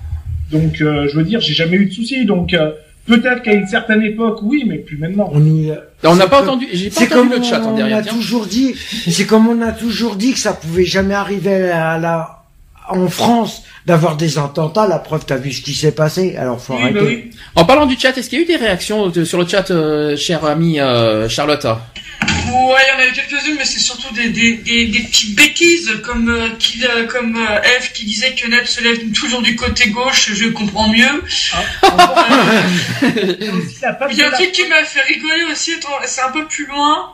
donc 0.50 0.80
euh, 0.80 1.06
je 1.08 1.16
veux 1.16 1.22
dire, 1.24 1.40
j'ai 1.40 1.54
jamais 1.54 1.76
eu 1.76 1.86
de 1.86 1.92
soucis. 1.92 2.24
Donc 2.24 2.54
euh, 2.54 2.72
peut-être 3.06 3.42
qu'à 3.42 3.54
une 3.54 3.66
certaine 3.68 4.02
époque, 4.02 4.40
oui, 4.42 4.64
mais 4.66 4.78
plus 4.78 4.96
maintenant. 4.98 5.30
on 5.32 5.36
On 5.38 6.14
n'a 6.16 6.24
c'est 6.24 6.28
pas 6.30 6.40
comme- 6.40 6.48
entendu, 6.48 6.66
j'ai 6.72 6.88
pas 6.88 6.94
C'est 6.96 7.12
entendu 7.14 7.28
comme 7.30 7.38
le 7.38 7.44
chat 7.44 7.60
en 7.64 7.72
on 7.72 7.76
derrière. 7.76 7.98
a 7.98 8.02
tiens. 8.02 8.12
toujours 8.12 8.46
dit, 8.46 8.74
c'est 8.74 9.26
comme 9.26 9.46
on 9.46 9.62
a 9.62 9.70
toujours 9.72 10.16
dit 10.16 10.32
que 10.32 10.38
ça 10.40 10.54
pouvait 10.54 10.84
jamais 10.84 11.14
arriver 11.14 11.70
à 11.70 11.98
la, 11.98 12.33
en 12.88 13.08
France 13.08 13.62
d'avoir 13.86 14.16
des 14.16 14.38
attentats. 14.38 14.86
La 14.86 14.98
preuve, 14.98 15.24
t'as 15.26 15.36
vu 15.36 15.52
ce 15.52 15.62
qui 15.62 15.74
s'est 15.74 15.92
passé. 15.92 16.36
Alors 16.36 16.60
faut 16.62 16.74
Oui, 16.74 16.82
arrêter. 16.82 16.98
bah 17.00 17.04
oui. 17.06 17.30
En 17.54 17.64
parlant 17.64 17.86
du 17.86 17.98
chat, 17.98 18.16
est-ce 18.16 18.28
qu'il 18.30 18.38
y 18.38 18.42
a 18.42 18.44
eu 18.44 18.48
des 18.48 18.56
réactions 18.56 19.08
de- 19.08 19.24
sur 19.24 19.38
le 19.38 19.46
chat, 19.46 19.70
euh, 19.70 20.16
chère 20.16 20.44
amie 20.44 20.80
euh, 20.80 21.28
Charlotte 21.28 21.64
Ouais, 21.64 22.80
il 22.86 22.92
y 22.92 22.96
en 22.96 22.98
a 23.00 23.06
eu 23.08 23.12
quelques-unes, 23.12 23.56
mais 23.58 23.64
c'est 23.64 23.80
surtout 23.80 24.12
des, 24.14 24.28
des, 24.28 24.54
des, 24.58 24.86
des 24.86 25.00
petites 25.00 25.34
bêtises, 25.34 25.90
comme, 26.04 26.28
euh, 26.28 26.48
qui, 26.58 26.84
euh, 26.84 27.06
comme 27.06 27.36
euh, 27.36 27.60
Eve 27.76 27.90
qui 27.92 28.04
disait 28.04 28.32
que 28.34 28.46
Ned 28.48 28.66
se 28.66 28.82
lève 28.82 28.98
toujours 29.12 29.42
du 29.42 29.56
côté 29.56 29.90
gauche, 29.90 30.30
je 30.32 30.48
comprends 30.48 30.88
mieux. 30.88 31.22
Il 31.82 33.44
y 33.44 33.48
a 33.48 33.52
aussi 33.54 33.76
la 33.82 33.92
patte 33.94 34.08
Il 34.12 34.18
y 34.18 34.22
a 34.22 34.28
un 34.28 34.30
truc 34.30 34.52
qui 34.52 34.66
m'a 34.68 34.84
fait 34.84 35.00
rigoler 35.02 35.44
aussi, 35.50 35.72
c'est 36.06 36.20
un 36.22 36.30
peu 36.30 36.46
plus 36.46 36.66
loin. 36.66 37.12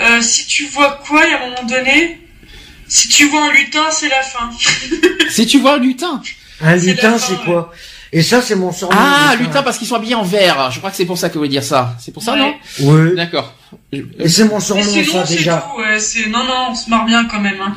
Euh, 0.00 0.20
si 0.22 0.46
tu 0.46 0.66
vois 0.66 1.00
quoi, 1.06 1.22
il 1.26 1.30
y 1.30 1.34
a 1.34 1.42
un 1.42 1.50
moment 1.50 1.62
donné, 1.68 2.20
si 2.88 3.08
tu 3.08 3.28
vois 3.28 3.48
un 3.48 3.52
lutin, 3.52 3.84
c'est 3.90 4.08
la 4.08 4.22
fin. 4.22 4.50
Si 5.30 5.46
tu 5.46 5.58
vois 5.60 5.74
un 5.74 5.78
lutin. 5.78 6.20
Un 6.60 6.78
C'est 6.78 6.86
lutin, 6.86 7.18
c'est 7.18 7.42
quoi? 7.44 7.72
Et 8.12 8.22
ça, 8.22 8.40
c'est 8.40 8.54
mon 8.54 8.72
surnom. 8.72 8.96
Ah, 8.96 9.34
lutin 9.36 9.62
parce 9.64 9.76
qu'ils 9.76 9.88
sont 9.88 9.96
habillés 9.96 10.14
en 10.14 10.22
vert. 10.22 10.70
Je 10.70 10.78
crois 10.78 10.90
que 10.90 10.96
c'est 10.96 11.04
pour 11.04 11.18
ça 11.18 11.28
que 11.28 11.34
vous 11.34 11.40
voulez 11.40 11.48
dire 11.50 11.64
ça. 11.64 11.96
C'est 11.98 12.12
pour 12.12 12.22
ça, 12.22 12.34
Ouais. 12.34 12.38
non? 12.38 12.54
Oui. 12.80 13.16
D'accord. 13.16 13.52
Et 13.92 14.28
c'est 14.28 14.44
mon 14.44 14.60
surnom, 14.60 14.82
ça 14.84 15.26
c'est 15.26 15.36
déjà. 15.36 15.66
tout, 15.74 15.80
ouais, 15.80 15.98
non, 16.28 16.44
non, 16.44 16.66
on 16.70 16.74
se 16.76 16.88
marre 16.88 17.04
bien 17.06 17.24
quand 17.24 17.40
même, 17.40 17.60
hein. 17.60 17.74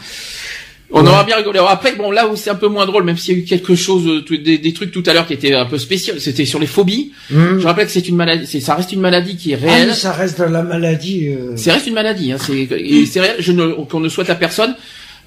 On 0.89 1.01
Ouais. 1.03 1.09
aura 1.09 1.25
bien 1.25 1.35
rigolé. 1.35 1.59
Alors 1.59 1.69
après, 1.71 1.95
bon, 1.95 2.11
là 2.11 2.27
où 2.29 2.37
c'est 2.37 2.49
un 2.49 2.55
peu 2.55 2.67
moins 2.69 2.85
drôle, 2.85 3.03
même 3.03 3.17
s'il 3.17 3.33
y 3.33 3.37
a 3.37 3.41
eu 3.41 3.43
quelque 3.43 3.75
chose, 3.75 4.07
euh, 4.07 4.37
des, 4.37 4.57
des 4.57 4.73
trucs 4.73 4.91
tout 4.91 5.03
à 5.05 5.13
l'heure 5.13 5.27
qui 5.27 5.33
étaient 5.33 5.53
un 5.53 5.65
peu 5.65 5.77
spéciaux, 5.77 6.13
c'était 6.17 6.45
sur 6.45 6.59
les 6.59 6.65
phobies. 6.65 7.11
Hmm. 7.29 7.59
Je 7.59 7.65
rappelle 7.67 7.87
que 7.87 7.91
c'est 7.91 8.07
une 8.07 8.15
maladie, 8.15 8.47
c'est, 8.47 8.61
ça 8.61 8.75
reste 8.75 8.93
une 8.93 9.01
maladie 9.01 9.35
qui 9.35 9.51
est 9.51 9.59
Ah, 9.61 9.65
réelle. 9.67 9.87
mais 9.89 9.93
ça 9.93 10.13
reste 10.13 10.39
la 10.39 10.63
maladie. 10.63 11.27
euh. 11.27 11.51
C'est 11.57 11.73
reste 11.73 11.87
une 11.87 11.93
maladie, 11.93 12.31
hein, 12.31 12.37
c'est, 12.39 12.67
c'est 13.05 13.19
réel, 13.19 13.35
je 13.39 13.51
ne, 13.51 13.67
qu'on 13.83 13.99
ne 13.99 14.07
souhaite 14.07 14.29
à 14.29 14.35
personne. 14.35 14.75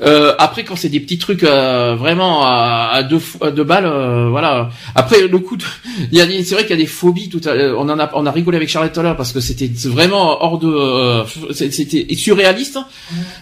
Euh, 0.03 0.35
après, 0.39 0.65
quand 0.65 0.77
c'est 0.77 0.89
des 0.89 1.01
petits 1.01 1.19
trucs 1.19 1.43
euh, 1.45 1.95
vraiment 1.95 2.43
à, 2.45 2.91
à 2.93 3.03
deux, 3.03 3.21
à 3.43 3.51
deux 3.51 3.65
balles, 3.65 3.85
euh, 3.87 4.29
voilà. 4.31 4.71
Après, 4.95 5.21
le 5.27 5.39
coup, 5.39 5.57
de, 5.57 5.65
il 6.13 6.17
y 6.19 6.21
a, 6.21 6.27
des- 6.27 6.43
c'est 6.45 6.55
vrai 6.55 6.65
qu'il 6.65 6.77
y 6.77 6.79
a 6.79 6.83
des 6.83 6.87
phobies. 6.89 7.29
Tout 7.29 7.41
à, 7.47 7.53
on 7.77 7.89
en 7.89 7.99
a, 7.99 8.11
on 8.15 8.25
a 8.27 8.31
rigolé 8.31 8.57
avec 8.57 8.69
Charlotte 8.69 8.93
tout 8.93 9.01
à 9.01 9.03
l'heure 9.03 9.17
parce 9.17 9.33
que 9.33 9.41
c'était 9.41 9.71
vraiment 9.89 10.43
hors 10.43 10.59
de, 10.59 10.69
euh, 10.69 11.25
c'était 11.53 12.07
surréaliste. 12.15 12.79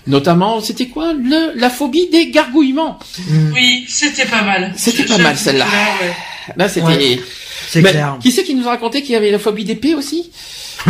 Notamment, 0.06 0.60
c'était 0.60 0.86
quoi 0.88 1.12
le, 1.12 1.52
la 1.58 1.70
phobie 1.70 2.08
des 2.10 2.30
gargouillements? 2.30 2.98
Hmm. 3.28 3.52
Oui, 3.54 3.84
c'était 3.88 4.24
pas 4.26 4.42
mal. 4.42 4.72
C'était 4.76 5.04
pas 5.04 5.16
je- 5.16 5.22
mal, 5.22 5.36
celle-là. 5.36 5.66
ouais. 5.66 6.14
Là, 6.56 6.68
c'était. 6.68 6.86
Ouais. 6.86 7.20
C'est 7.68 7.82
clair. 7.82 8.16
Qui 8.22 8.32
c'est 8.32 8.44
qui 8.44 8.54
nous 8.54 8.66
a 8.66 8.70
raconté 8.70 9.02
qu'il 9.02 9.12
y 9.12 9.16
avait 9.16 9.30
la 9.30 9.38
phobie 9.38 9.64
d'épée 9.64 9.94
aussi? 9.94 10.30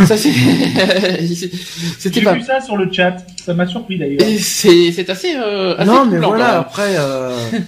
Ça 0.07 0.17
c'était 0.17 2.21
J'ai 2.21 2.33
vu 2.33 2.43
ça 2.43 2.61
sur 2.61 2.77
le 2.77 2.91
chat, 2.91 3.17
ça 3.45 3.53
m'a 3.53 3.67
surpris 3.67 3.97
d'ailleurs. 3.97 4.21
C'est, 4.39 4.91
c'est 4.91 5.09
assez, 5.09 5.35
euh, 5.35 5.75
assez 5.77 5.85
Non, 5.89 6.05
mais 6.05 6.19
voilà, 6.19 6.59
après, 6.59 6.95
euh, 6.97 7.35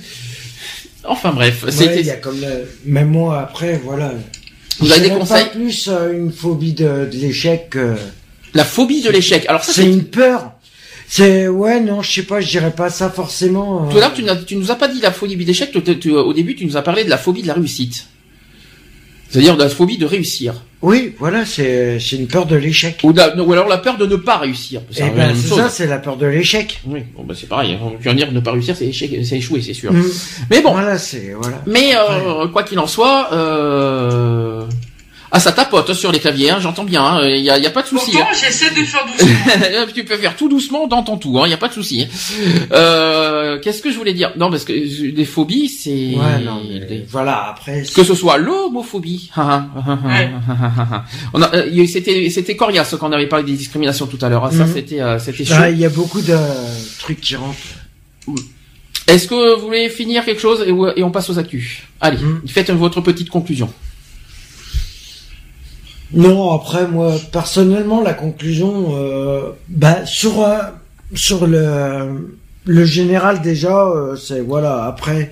Enfin 1.04 1.32
bref, 1.32 1.64
ouais, 1.64 2.04
y 2.04 2.12
a 2.12 2.16
comme 2.18 2.40
le- 2.40 2.70
même 2.86 3.10
moi 3.10 3.42
après, 3.42 3.82
voilà. 3.84 4.14
Vous 4.80 4.92
avez 4.92 5.10
des 5.10 5.16
conseils 5.16 5.46
pas 5.46 5.50
plus 5.52 5.88
euh, 5.92 6.14
une 6.14 6.32
phobie 6.32 6.74
de, 6.74 7.10
de 7.12 7.18
l'échec. 7.18 7.72
que- 7.72 7.96
La 8.54 8.64
phobie 8.64 9.02
de 9.02 9.10
l'échec. 9.10 9.46
Alors 9.48 9.64
ça, 9.64 9.74
C'est 9.74 9.86
une 9.86 10.04
peur. 10.04 10.52
C'est 11.08 11.48
ouais, 11.48 11.82
non, 11.82 12.02
je 12.04 12.12
sais 12.12 12.24
pas, 12.24 12.40
je 12.40 12.48
dirais 12.50 12.72
pas 12.72 12.90
ça 12.90 13.10
forcément. 13.10 13.88
euh. 13.88 13.92
Tout 13.92 13.98
à 13.98 14.02
l'heure, 14.02 14.14
tu, 14.14 14.24
tu 14.46 14.56
nous 14.56 14.72
as 14.72 14.76
pas 14.76 14.88
dit 14.88 15.02
la 15.02 15.12
phobie 15.12 15.36
de 15.36 15.44
l'échec. 15.44 15.76
au 15.76 16.34
début, 16.34 16.56
tu 16.56 16.66
nous 16.66 16.78
as 16.78 16.84
parlé 16.84 17.04
de 17.04 17.10
la 17.10 17.18
phobie 17.18 17.42
de 17.42 17.48
la 17.48 17.56
réussite. 17.56 18.06
C'est-à-dire 19.32 19.56
la 19.56 19.70
phobie 19.70 19.98
de 19.98 20.06
réussir. 20.06 20.56
Oui, 20.82 21.16
voilà, 21.20 21.46
c'est 21.46 22.00
c'est 22.00 22.18
une 22.18 22.28
peur 22.28 22.46
de 22.46 22.56
l'échec. 22.58 23.00
Ou, 23.04 23.14
ou 23.14 23.54
alors 23.54 23.68
la 23.70 23.78
peur 23.78 23.98
de 23.98 24.06
ne 24.06 24.18
pas 24.18 24.38
réussir. 24.38 24.82
C'est 24.92 25.06
Eh 25.08 25.16
ben, 25.16 25.34
c'est 25.34 25.56
ça, 25.56 25.70
c'est 25.70 25.88
la 25.88 26.00
peur 26.00 26.18
de 26.18 26.26
l'échec. 26.26 26.82
Oui, 26.86 27.04
bon, 27.16 27.24
bah, 27.24 27.34
c'est 27.38 27.48
pareil. 27.48 27.78
On 27.82 27.92
peut 27.92 28.14
dire 28.14 28.32
ne 28.32 28.40
pas 28.42 28.52
réussir, 28.52 28.76
c'est 28.76 28.88
échec, 28.88 29.12
c'est 29.24 29.38
échouer, 29.38 29.62
c'est 29.62 29.74
sûr. 29.74 29.94
Mm. 29.94 30.04
Mais 30.50 30.62
bon. 30.62 30.74
Voilà, 30.74 30.98
c'est 30.98 31.34
voilà. 31.40 31.62
Mais 31.66 31.94
euh, 31.96 32.48
quoi 32.48 32.64
qu'il 32.64 32.80
en 32.80 32.88
soit, 32.88 33.30
euh... 33.32 34.66
Ah, 35.34 35.40
ça 35.40 35.54
tapote 35.54 35.94
sur 35.94 36.12
les 36.12 36.20
claviers, 36.20 36.50
hein, 36.52 36.60
j'entends 36.60 36.84
bien. 36.84 37.22
Il 37.26 37.38
y, 37.42 37.50
a, 37.50 37.58
y 37.58 37.66
a 37.66 37.70
pas 37.70 37.84
de 37.84 37.88
souci. 37.88 38.12
Pourtant, 38.12 38.28
hein. 38.32 38.36
j'essaie 38.38 38.70
de 38.72 38.84
faire 38.86 39.06
doucement. 39.18 39.94
tu 39.96 40.04
peux 40.04 40.18
faire 40.18 40.36
tout 40.36 40.50
doucement, 40.50 40.84
on 40.84 40.88
t'entend 40.90 41.16
tout, 41.18 41.34
il 41.38 41.40
hein, 41.40 41.48
y 41.48 41.54
a 41.54 41.58
pas 41.58 41.70
de 41.70 41.74
souci. 41.74 42.06
Euh, 42.74 43.58
Qu'est-ce 43.60 43.82
que 43.82 43.92
je 43.92 43.98
voulais 43.98 44.14
dire? 44.14 44.34
Non, 44.38 44.50
parce 44.52 44.66
que 44.66 44.74
euh, 44.74 45.12
des 45.14 45.24
phobies, 45.26 45.70
c'est 45.70 45.90
Ouais, 46.16 46.40
non, 46.44 46.62
mais 46.70 46.80
des- 46.86 47.06
voilà, 47.10 47.48
après. 47.52 47.84
que 47.96 48.04
ce 48.04 48.14
soit 48.14 48.38
l'homophobie. 48.38 49.32
on 51.34 51.42
a, 51.42 51.56
euh, 51.56 51.68
y- 51.72 51.88
c'était 51.88 52.30
c'était 52.30 52.56
coriace 52.56 52.96
quand 53.00 53.10
on 53.10 53.14
avait 53.14 53.28
parlé 53.28 53.46
des 53.46 53.54
discriminations 53.58 54.08
tout 54.08 54.20
à 54.22 54.30
l'heure. 54.30 54.46
hein. 54.46 54.52
Ça, 54.52 54.66
Mhm. 54.66 54.74
c'était 54.74 55.02
euh, 55.02 55.20
c'était 55.20 55.46
chaud. 55.46 55.54
Ah, 55.58 55.70
Il 55.70 55.80
y 55.80 55.86
a 55.86 55.90
beaucoup 55.90 56.22
de 56.22 56.36
trucs 57.00 57.22
qui 57.22 57.36
rentrent. 57.36 57.58
Est-ce 59.08 59.28
que 59.28 59.56
vous 59.56 59.62
voulez 59.68 59.90
finir 59.90 60.24
quelque 60.26 60.42
chose 60.42 60.62
et, 60.66 61.00
et 61.00 61.04
on 61.04 61.12
passe 61.12 61.30
aux 61.30 61.40
actus? 61.40 61.84
Allez, 62.00 62.18
Mhm. 62.18 62.42
faites 62.48 62.70
votre 62.72 63.02
petite 63.02 63.30
conclusion. 63.30 63.72
Non, 66.14 66.52
après 66.54 66.88
moi 66.88 67.14
personnellement 67.32 68.02
la 68.02 68.14
conclusion, 68.14 68.96
euh, 68.96 69.52
bah 69.70 70.06
sur 70.06 70.42
euh, 70.42 70.58
sur 71.16 71.48
le 71.48 72.36
le 72.66 72.86
général 72.86 73.42
déjà, 73.42 73.86
euh, 73.88 74.16
c'est 74.16 74.42
voilà. 74.42 74.84
Après, 74.86 75.32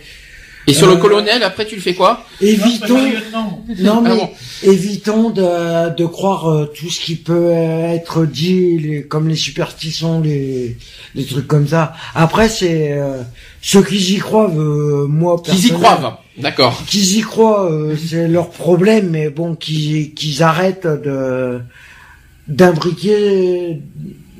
Et 0.67 0.74
sur 0.74 0.88
Euh, 0.88 0.95
le 0.95 0.98
colonel, 1.01 1.43
après 1.43 1.66
tu 1.66 1.75
le 1.75 1.82
fais 1.82 1.93
quoi? 1.95 2.24
Évitons. 2.41 2.98
Non. 3.33 3.59
Non 3.80 4.01
mais 4.01 4.09
Ah 4.14 4.16
bon. 4.16 4.30
évitons 4.64 5.30
de, 5.32 5.95
de 5.95 6.06
croire 6.06 6.49
euh, 6.49 6.66
tout 6.74 6.90
ce 6.90 6.99
qui 6.99 7.16
peut 7.16 7.51
être 7.51 8.25
dit, 8.25 8.77
les, 8.80 9.03
comme 9.03 9.27
les 9.27 9.35
superstitions, 9.35 10.22
les, 10.22 10.77
les 11.16 11.25
trucs 11.25 11.48
comme 11.48 11.67
ça. 11.67 11.93
Après 12.16 12.48
c'est 12.49 12.93
euh, 12.93 13.22
ceux 13.62 13.84
qui 13.84 14.16
y 14.16 14.18
croient, 14.18 14.50
euh, 14.50 15.06
moi 15.08 15.42
Qu'ils 15.44 15.68
y 15.68 15.72
croient, 15.72 16.22
d'accord. 16.38 16.82
qu'ils 16.88 17.18
y 17.18 17.22
croient, 17.22 17.70
euh, 17.72 17.96
c'est 17.98 18.28
leur 18.28 18.50
problème, 18.50 19.10
mais 19.10 19.30
bon, 19.30 19.56
qu'ils 19.56 20.14
qu'ils 20.14 20.44
arrêtent 20.44 20.88
de 20.88 21.60
d'imbriquer, 22.48 23.80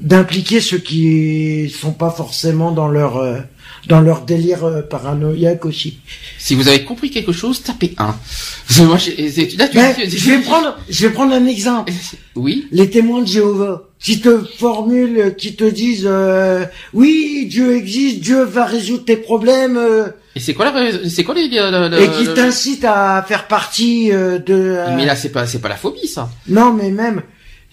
d'impliquer 0.02 0.62
ceux 0.62 0.80
qui 0.80 1.70
sont 1.70 1.92
pas 1.92 2.10
forcément 2.10 2.72
dans 2.72 2.88
leur 2.88 3.18
euh, 3.18 3.40
dans 3.88 4.02
leur 4.02 4.22
délire 4.22 4.64
euh, 4.66 4.82
paranoïaque 4.82 5.66
aussi. 5.66 6.00
Si 6.38 6.56
vous 6.56 6.68
avez 6.68 6.84
compris 6.84 7.10
quelque 7.10 7.32
chose, 7.32 7.62
tapez 7.64 7.94
1. 7.98 8.16
Moi, 8.84 8.98
j'ai- 8.98 9.30
c'est- 9.32 9.58
là, 9.58 9.68
tu, 9.68 9.78
Ben, 9.78 9.94
tu- 9.96 10.10
je 10.18 10.30
vais 10.30 10.40
prendre, 10.40 10.78
je 10.90 11.08
vais 11.08 11.14
prendre 11.14 11.34
un 11.34 11.46
exemple. 11.46 11.92
Oui. 12.36 12.68
Les 12.72 12.90
témoins 12.90 13.22
de 13.22 13.28
Jéhovah, 13.28 13.84
qui 14.00 14.22
te 14.22 14.40
formulent, 14.58 15.36
qui 15.38 15.56
te 15.58 15.66
disent, 15.66 16.06
euh, 16.06 16.64
oui, 16.94 17.48
Dieu 17.50 17.76
existe, 17.76 18.22
Dieu 18.22 18.44
va 18.44 18.64
résoudre 18.66 19.04
tes 19.04 19.18
problèmes. 19.18 19.76
euh, 19.76 20.08
Et 20.36 20.40
c'est 20.40 20.54
quoi 20.54 20.72
la, 20.72 21.10
c'est 21.10 21.26
quoi 21.26 21.36
les, 21.36 21.50
le- 21.50 21.90
le- 21.90 22.02
et 22.02 22.08
qui 22.12 22.24
le- 22.26 22.34
t'incite 22.34 22.86
à 22.86 23.26
faire 23.28 23.48
partie 23.48 24.12
euh, 24.14 24.38
de. 24.40 24.54
euh, 24.54 24.96
Mais 24.96 25.06
là, 25.06 25.18
c'est 25.18 25.30
pas, 25.30 25.46
c'est 25.48 25.60
pas 25.60 25.68
la 25.68 25.76
phobie, 25.76 26.08
ça. 26.08 26.30
Non, 26.48 26.72
mais 26.72 26.92
même. 26.92 27.24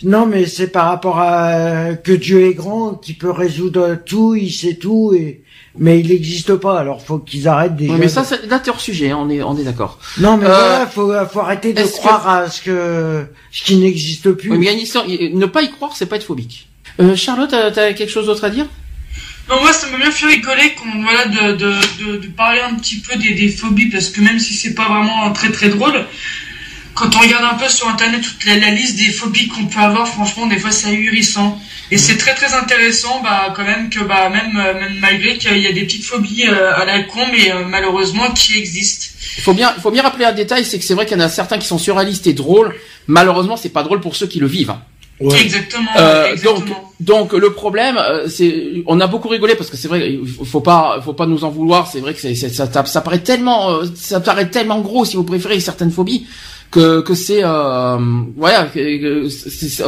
Non, 0.03 0.27
mais 0.27 0.45
c'est 0.47 0.69
par 0.69 0.89
rapport 0.89 1.19
à 1.19 1.49
euh, 1.55 1.95
que 1.95 2.13
Dieu 2.13 2.47
est 2.47 2.55
grand, 2.55 2.95
qui 2.95 3.15
peut 3.15 3.31
résoudre 3.31 3.97
tout, 4.05 4.35
il 4.35 4.51
sait 4.53 4.75
tout, 4.75 5.15
et 5.15 5.41
mais 5.79 6.01
il 6.01 6.09
n'existe 6.09 6.55
pas. 6.57 6.79
Alors 6.79 7.03
faut 7.03 7.19
qu'ils 7.19 7.49
arrêtent 7.49 7.77
déjà. 7.77 7.93
Oui, 7.95 7.99
mais 7.99 8.07
de- 8.07 8.11
ça, 8.11 8.23
c'est- 8.25 8.47
là, 8.47 8.59
t'es 8.59 8.71
hors 8.71 8.81
sujet, 8.81 9.11
hein, 9.11 9.19
on 9.21 9.31
est, 9.31 9.43
on 9.43 9.57
est 9.59 9.65
d'accord. 9.65 9.99
Non, 10.19 10.37
mais 10.37 10.45
Euh, 10.47 10.49
voilà, 10.49 10.87
faut 10.87 11.11
faut 11.33 11.41
arrêter 11.41 11.73
de 11.73 11.83
croire 11.83 12.29
à 12.29 12.51
ce 12.51 12.61
que 12.61 13.25
ce 13.51 13.63
qui 13.65 13.77
n'existe 13.77 14.33
plus. 14.33 14.51
Oui, 14.51 14.59
mais 14.59 14.65
il 14.65 14.69
y 14.69 14.71
a 14.71 14.75
une 14.75 14.81
histoire, 14.81 15.05
il- 15.09 15.37
ne 15.37 15.47
pas 15.47 15.63
y 15.63 15.71
croire, 15.71 15.93
c'est 15.97 16.07
pas 16.07 16.17
être 16.17 16.25
phobique. 16.25 16.69
Euh, 17.01 17.17
Charlotte, 17.17 17.51
t'as 17.51 17.71
t'as 17.71 17.93
quelque 17.95 18.11
chose 18.13 18.27
d'autre 18.27 18.45
à 18.45 18.51
dire? 18.51 18.67
Non, 19.49 19.61
moi, 19.61 19.73
ça 19.73 19.87
m'a 19.91 19.97
bien 19.99 20.11
fait 20.11 20.27
rigoler 20.27 20.75
qu'on, 20.75 21.03
voilà, 21.03 21.27
de, 21.27 21.57
de, 21.57 21.73
de, 22.05 22.17
de 22.19 22.27
parler 22.29 22.61
un 22.61 22.75
petit 22.75 22.97
peu 22.97 23.17
des, 23.17 23.33
des 23.35 23.49
phobies, 23.49 23.89
parce 23.91 24.09
que 24.11 24.21
même 24.21 24.39
si 24.41 24.55
c'est 24.55 24.75
pas 24.75 24.89
vraiment 24.89 25.31
très 25.33 25.53
très 25.53 25.69
drôle, 25.69 26.05
quand 26.97 27.15
on 27.15 27.21
regarde 27.21 27.45
un 27.45 27.55
peu 27.57 27.69
sur 27.69 27.89
internet 27.89 28.23
toute 28.23 28.45
la, 28.47 28.57
la 28.59 28.71
liste 28.71 28.97
des 28.97 29.13
phobies 29.13 29.47
qu'on 29.49 29.67
peut 29.67 29.79
avoir, 29.79 30.09
franchement, 30.09 30.47
des 30.47 30.59
fois 30.59 30.71
c'est 30.73 30.89
ahurissant. 30.89 31.59
Et 31.93 31.99
c'est 31.99 32.17
très 32.17 32.35
très 32.35 32.53
intéressant, 32.53 33.21
bah, 33.23 33.53
quand 33.55 33.63
même, 33.65 33.89
que, 33.91 34.01
bah, 34.01 34.29
même, 34.29 34.57
euh, 34.57 34.75
même 34.81 34.99
malgré 34.99 35.37
qu'il 35.39 35.57
y 35.59 35.67
a 35.69 35.73
des 35.73 35.85
petites 35.85 36.05
phobies 36.05 36.45
euh, 36.49 36.75
à 36.75 36.85
la 36.85 37.05
con, 37.05 37.21
mais 37.31 37.53
euh, 37.53 37.65
malheureusement 37.69 38.29
qui 38.33 38.59
existent. 38.59 39.07
Il 39.39 39.43
faut 39.43 39.55
bien, 39.55 39.73
il 39.77 39.81
faut 39.83 39.93
bien 39.93 40.03
rappeler 40.03 40.25
un 40.25 40.33
détail, 40.33 40.65
c'est 40.65 40.79
que 40.81 40.85
c'est 40.85 40.95
vrai 40.95 41.07
qu'il 41.07 41.17
y 41.17 41.21
en 41.21 41.25
a 41.25 41.29
certains 41.29 41.59
qui 41.59 41.67
sont 41.69 41.79
surréalistes 41.79 42.27
et 42.27 42.33
drôles. 42.33 42.75
Malheureusement, 43.07 43.57
c'est 43.57 43.69
pas 43.69 43.85
drôle 43.85 44.01
pour 44.01 44.17
ceux 44.17 44.27
qui 44.27 44.41
le 44.41 44.47
vivent. 44.49 44.71
hein. 44.71 44.81
Exactement, 45.21 45.89
Euh, 45.97 46.25
donc, 46.25 46.33
exactement. 46.33 46.93
donc 47.01 47.33
le 47.33 47.53
problème, 47.53 47.97
euh, 47.97 48.29
c'est, 48.29 48.83
on 48.87 49.01
a 49.01 49.07
beaucoup 49.07 49.29
rigolé 49.29 49.55
parce 49.55 49.71
que 49.71 49.77
c'est 49.77 49.89
vrai, 49.89 50.13
il 50.13 50.27
faut- 50.29 50.45
faut 50.45 50.61
pas, 50.61 51.01
faut 51.03 51.15
pas 51.15 51.25
nous 51.27 51.43
en 51.45 51.51
vouloir. 51.51 51.89
C'est 51.91 52.01
vrai 52.01 52.13
que 52.13 52.21
c'est, 52.21 52.35
c'est- 52.35 52.51
ça, 52.51 52.67
tape- 52.67 52.87
ça 52.89 53.01
paraît 53.01 53.21
tellement, 53.21 53.71
euh, 53.71 53.85
ça 53.95 54.21
paraît 54.21 54.51
tellement 54.51 54.81
gros 54.81 55.05
si 55.07 55.17
vous 55.17 55.25
préférez 55.25 55.59
certaines 55.61 55.91
phobies 55.93 56.27
que 56.71 57.01
que 57.01 57.15
c'est, 57.15 57.43
euh, 57.43 57.97
voilà, 58.37 58.69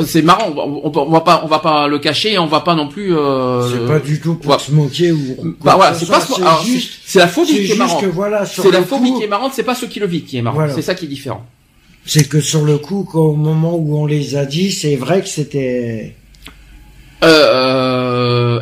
c'est, 0.06 0.22
marrant. 0.22 0.52
On, 0.56 0.90
on, 0.92 0.98
on 0.98 1.10
va 1.10 1.20
pas, 1.20 1.42
on 1.44 1.48
va 1.48 1.58
pas 1.58 1.88
le 1.88 1.98
cacher, 1.98 2.38
on 2.38 2.46
va 2.46 2.60
pas 2.60 2.74
non 2.74 2.88
plus. 2.88 3.16
Euh, 3.16 3.68
C'est 3.68 3.86
pas 3.86 3.98
du 3.98 4.20
tout 4.20 4.34
pour 4.36 4.52
ouais. 4.52 4.58
se 4.58 4.72
moquer 4.72 5.12
ou. 5.12 5.54
Bah 5.62 5.74
voilà, 5.76 5.94
c'est 5.94 6.06
pas, 6.06 6.20
c'est 6.20 6.66
juste. 6.66 7.00
c'est 7.04 7.18
la 7.18 7.28
phobie 7.28 7.64
qui 7.66 7.72
est 7.72 7.76
marrante. 7.76 8.04
voilà, 8.06 8.46
C'est 8.46 8.70
la 8.70 8.82
phobie 8.82 9.12
coup, 9.12 9.18
qui 9.18 9.24
est 9.24 9.28
marrante, 9.28 9.52
c'est 9.54 9.62
pas 9.62 9.74
ce 9.74 9.86
qui 9.86 10.00
le 10.00 10.06
vit 10.06 10.22
qui 10.22 10.38
est 10.38 10.42
marrant. 10.42 10.56
Voilà. 10.56 10.74
C'est 10.74 10.82
ça 10.82 10.94
qui 10.94 11.04
est 11.06 11.08
différent. 11.08 11.44
c'est 12.06 12.28
que 12.28 12.40
sur 12.40 12.64
le 12.64 12.78
coup, 12.78 13.04
qu'au 13.04 13.32
moment 13.34 13.74
où 13.76 13.98
on 13.98 14.06
les 14.06 14.36
a 14.36 14.44
dit, 14.44 14.72
c'est 14.72 14.96
vrai 14.96 15.20
que 15.22 15.28
c'était. 15.28 16.14
Euh, 17.24 18.07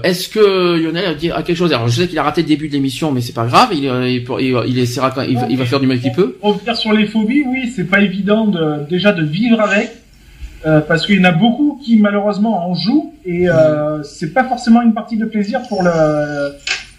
est-ce 0.03 0.29
que 0.29 0.77
Lionel 0.79 1.05
a 1.07 1.15
dit 1.15 1.29
quelque 1.45 1.55
chose? 1.55 1.73
Alors 1.73 1.89
je 1.89 2.01
sais 2.03 2.09
qu'il 2.09 2.19
a 2.19 2.23
raté 2.23 2.43
le 2.43 2.49
début 2.49 2.69
de 2.69 2.73
l'émission, 2.75 3.13
mais 3.13 3.21
c'est 3.21 3.33
pas 3.35 3.47
grave. 3.47 3.71
Il, 3.73 3.89
euh, 3.89 4.09
il, 4.09 4.25
il, 4.41 4.57
il 4.69 4.79
essaiera 4.79 5.11
quand 5.11 5.23
il, 5.23 5.37
va- 5.39 5.47
il 5.49 5.57
va 5.57 5.65
faire 5.65 5.81
du 5.81 5.87
mieux 5.87 5.97
qu'il 5.97 6.13
peut. 6.13 6.37
Pour 6.41 6.55
revenir 6.55 6.77
sur 6.77 6.93
les 6.93 7.07
phobies, 7.07 7.43
oui, 7.47 7.73
c'est 7.75 7.85
pas 7.89 8.01
évident 8.01 8.47
de, 8.47 8.89
déjà 8.89 9.13
de 9.13 9.25
vivre 9.25 9.61
avec, 9.61 9.91
euh, 10.67 10.81
parce 10.81 11.07
qu'il 11.07 11.17
y 11.17 11.21
en 11.21 11.25
a 11.25 11.33
beaucoup 11.33 11.81
qui 11.85 11.97
malheureusement 11.99 12.69
en 12.71 12.75
jouent 12.75 13.13
et 13.25 13.49
euh, 13.49 14.03
c'est 14.03 14.33
pas 14.33 14.45
forcément 14.45 14.83
une 14.83 14.95
partie 14.95 15.17
de 15.17 15.25
plaisir 15.27 15.61
pour 15.69 15.83
le 15.83 15.91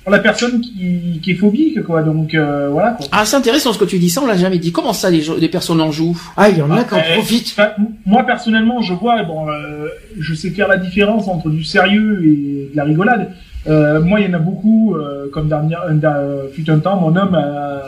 pour 0.08 0.16
la 0.16 0.20
personne 0.20 0.62
qui, 0.62 1.20
qui 1.22 1.32
est 1.32 1.36
phobique, 1.36 1.84
quoi. 1.84 2.02
Donc 2.02 2.34
euh, 2.34 2.70
voilà. 2.72 2.92
Quoi. 2.92 3.08
Ah, 3.12 3.26
c'est 3.26 3.36
intéressant 3.36 3.74
ce 3.74 3.78
que 3.78 3.84
tu 3.84 4.00
dis. 4.00 4.10
Ça, 4.10 4.22
on 4.24 4.26
l'a 4.26 4.38
jamais 4.38 4.58
dit. 4.58 4.72
Comment 4.72 4.94
ça, 4.94 5.10
les, 5.10 5.20
gens- 5.20 5.36
les 5.36 5.50
personnes 5.50 5.82
en 5.82 5.92
jouent? 5.92 6.18
Ah, 6.38 6.48
il 6.48 6.58
y 6.58 6.62
en 6.62 6.72
a 6.72 6.86
qui 6.86 6.94
en 6.94 6.98
Euh, 7.00 7.16
profitent. 7.16 7.54
enfin, 7.58 7.72
m- 7.78 7.88
moi 8.06 8.24
personnellement, 8.24 8.82
je 8.82 8.94
vois, 8.94 9.22
bon, 9.24 9.50
euh, 9.50 9.88
je 10.18 10.34
sais 10.34 10.50
faire 10.52 10.70
la 10.70 10.78
différence 10.78 11.28
entre 11.28 11.50
du 11.50 11.66
sérieux 11.66 12.22
et 12.26 12.70
de 12.72 12.78
la 12.78 12.86
rigolade. 12.86 13.32
Euh, 13.68 14.00
moi, 14.02 14.22
il 14.22 14.28
y 14.28 14.30
en 14.30 14.34
a 14.36 14.40
beaucoup, 14.40 14.96
euh, 14.96 15.30
comme 15.34 15.50
dernière, 15.50 15.82
euh, 15.90 15.94
d'un- 15.94 16.48
fut 16.54 16.70
un 16.70 16.80
temps, 16.80 16.96
mon 17.02 17.14
homme 17.14 17.36
euh, 17.38 17.80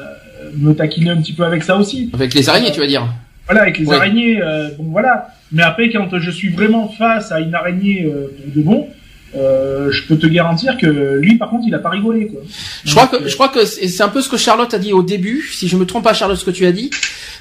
me 0.58 0.74
taquinait 0.74 1.12
un 1.12 1.22
petit 1.22 1.32
peu 1.32 1.46
avec 1.46 1.64
ça 1.64 1.78
aussi. 1.78 2.10
Avec 2.14 2.34
les 2.34 2.50
araignées, 2.50 2.74
tu 2.74 2.82
vas 2.82 2.88
dire? 2.88 3.08
Voilà, 3.46 3.62
avec 3.62 3.80
les 3.80 3.86
Ouais. 3.86 3.96
araignées, 3.96 4.42
euh, 4.44 4.68
bon 4.78 4.88
voilà. 4.92 5.30
Mais 5.54 5.64
après, 5.64 5.90
quand 5.90 6.10
je 6.20 6.32
suis 6.32 6.50
vraiment 6.50 6.90
face 6.90 7.32
à 7.32 7.40
une 7.40 7.56
araignée 7.56 8.04
euh, 8.14 8.28
de 8.54 8.62
bon, 8.62 8.88
euh, 9.36 9.92
je 9.92 10.04
peux 10.04 10.18
te 10.18 10.28
garantir 10.28 10.78
que 10.78 10.88
lui, 10.88 11.38
par 11.38 11.50
contre, 11.50 11.66
il 11.68 11.74
a 11.76 11.80
pas 11.80 11.90
rigolé, 11.90 12.28
quoi. 12.28 12.42
Je 12.86 12.92
crois 12.96 13.08
que 13.08 13.28
je 13.28 13.34
crois 13.36 13.50
que 13.50 13.66
c'est 13.66 13.88
c'est 13.88 14.04
un 14.04 14.10
peu 14.10 14.22
ce 14.22 14.30
que 14.30 14.38
Charlotte 14.38 14.74
a 14.74 14.80
dit 14.80 14.94
au 14.94 15.04
début. 15.04 15.48
Si 15.54 15.68
je 15.68 15.76
me 15.78 15.86
trompe 15.86 16.04
pas, 16.04 16.14
Charlotte, 16.14 16.38
ce 16.38 16.46
que 16.46 16.52
tu 16.52 16.66
as 16.66 16.72
dit. 16.72 16.90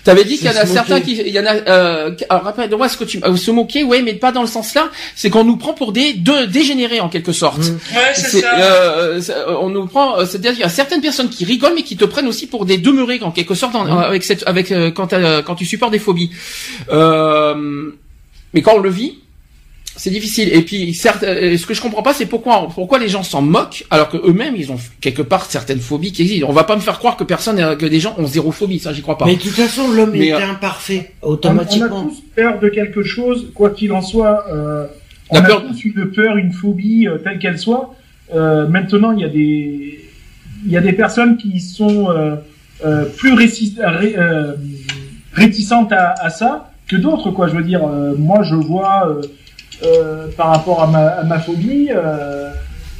Tu 0.05 0.11
avais 0.11 0.25
dit 0.25 0.37
qu'il 0.37 0.47
y 0.47 0.51
en 0.51 0.57
a 0.57 0.65
certains 0.65 1.01
qui, 1.01 1.17
il 1.17 1.29
y 1.33 1.41
en 1.41 1.45
a. 1.47 1.55
Euh, 1.69 2.11
rappelle-moi 2.31 2.89
ce 2.89 2.97
que 2.97 3.05
tu 3.05 3.21
euh, 3.25 3.37
se 3.37 3.51
moquer, 3.51 3.83
ouais, 3.85 4.01
mais 4.03 4.15
pas 4.15 4.33
dans 4.33 4.43
le 4.43 4.47
sens 4.49 4.75
là. 4.75 4.91
C'est 5.17 5.29
qu'on 5.29 5.45
nous 5.45 5.57
prend 5.57 5.73
pour 5.75 5.93
des 5.93 6.13
de, 6.15 6.45
dégénérés 6.47 7.01
en 7.01 7.09
quelque 7.09 7.33
sorte. 7.33 7.59
Mm. 7.59 7.73
Ouais, 7.97 8.15
c'est 8.15 8.41
ça. 8.41 8.59
euh, 8.59 9.21
euh, 9.31 9.57
on 9.61 9.71
nous 9.71 9.87
prend, 9.87 10.19
euh, 10.19 10.25
c'est-à-dire 10.25 10.53
qu'il 10.53 10.61
y 10.61 10.65
a 10.65 10.69
certaines 10.69 11.01
personnes 11.01 11.29
qui 11.31 11.45
rigolent 11.45 11.75
mais 11.75 11.83
qui 11.83 11.97
te 11.97 12.05
prennent 12.05 12.29
aussi 12.29 12.47
pour 12.47 12.65
des 12.65 12.79
demeurés 12.79 13.19
en 13.23 13.31
quelque 13.33 13.55
sorte 13.55 13.75
en- 13.75 13.85
Mhm. 13.85 13.99
avec 13.99 14.23
cette, 14.23 14.45
avec 14.47 14.71
euh, 14.73 14.91
quand, 14.91 15.09
quand 15.45 15.55
tu 15.57 15.65
supportes 15.67 15.93
des 15.93 15.99
phobies. 15.99 16.31
Euh, 16.93 17.91
mais 18.55 18.63
quand 18.63 18.75
on 18.77 18.81
le 18.81 18.91
vit, 18.91 19.19
c'est 19.99 20.11
difficile. 20.11 20.49
Et 20.55 20.63
puis, 20.63 20.95
certes, 20.95 21.23
euh, 21.25 21.57
ce 21.59 21.67
que 21.67 21.75
je 21.75 21.83
comprends 21.83 22.03
pas, 22.03 22.15
c'est 22.15 22.25
pourquoi, 22.27 22.69
pourquoi 22.75 22.99
les 22.99 23.09
gens 23.09 23.23
s'en 23.23 23.43
moquent 23.43 23.85
alors 23.91 24.09
que 24.09 24.17
eux-mêmes 24.17 24.55
ils 24.57 24.73
ont 24.73 24.79
quelque 25.01 25.21
part 25.23 25.45
certaines 25.45 25.81
phobies 25.81 26.13
qui 26.13 26.23
existent. 26.23 26.47
On 26.49 26.53
va 26.53 26.65
pas 26.65 26.77
me 26.77 26.81
faire 26.81 26.99
croire 26.99 27.17
que 27.17 27.25
personne, 27.25 27.59
euh, 27.61 27.77
que 27.77 27.85
des 27.85 28.01
gens 28.01 28.15
ont 28.17 28.27
zéro 28.27 28.51
phobie, 28.53 28.79
ça 28.79 28.93
j'y 28.95 29.03
crois 29.03 29.19
pas. 29.19 29.27
Mais 29.27 29.35
de 29.37 29.41
toute 29.43 29.51
façon, 29.53 29.91
l'homme 29.91 30.15
est 30.15 30.33
euh, 30.33 30.39
imparfait, 30.51 31.13
on, 31.23 31.27
on 31.27 31.31
a 31.31 31.33
automatiquement. 31.35 32.05
tous 32.05 32.23
peur 32.35 32.59
de 32.61 32.69
quelque 32.71 33.03
chose, 33.03 33.51
quoi 33.55 33.71
qu'il 33.71 33.93
en 33.93 34.01
soit. 34.01 34.45
Euh, 34.51 34.87
on 35.31 35.35
La 35.35 35.41
a 35.45 35.47
peur- 35.47 35.65
tous 35.67 35.85
une 35.85 36.11
peur, 36.13 36.37
une 36.39 36.53
phobie, 36.53 37.07
euh, 37.07 37.19
telle 37.19 37.39
qu'elle 37.39 37.59
soit. 37.59 37.95
Euh, 38.35 38.67
maintenant, 38.67 39.13
il 39.13 39.21
y 39.21 39.25
a 39.25 39.29
des, 39.29 40.01
il 40.65 40.73
y 40.73 40.77
a 40.77 40.81
des 40.81 40.93
personnes 40.93 41.37
qui 41.37 41.61
sont 41.61 42.11
euh, 42.11 42.37
euh, 42.87 43.05
plus 43.05 43.35
réci- 43.35 43.75
ré- 43.79 44.15
euh, 44.17 44.55
réticentes 45.33 45.93
à, 45.93 46.15
à 46.21 46.31
ça 46.31 46.71
que 46.87 46.97
d'autres, 46.97 47.31
quoi. 47.31 47.49
Je 47.49 47.55
veux 47.57 47.63
dire, 47.63 47.83
euh, 47.87 48.15
moi, 48.17 48.43
je 48.43 48.55
vois 48.55 49.19
par 50.37 50.49
rapport 50.49 50.83
à 50.83 50.87
ma, 50.87 51.07
à 51.07 51.25
ma 51.25 51.39
phobie, 51.39 51.89
euh, 51.91 52.51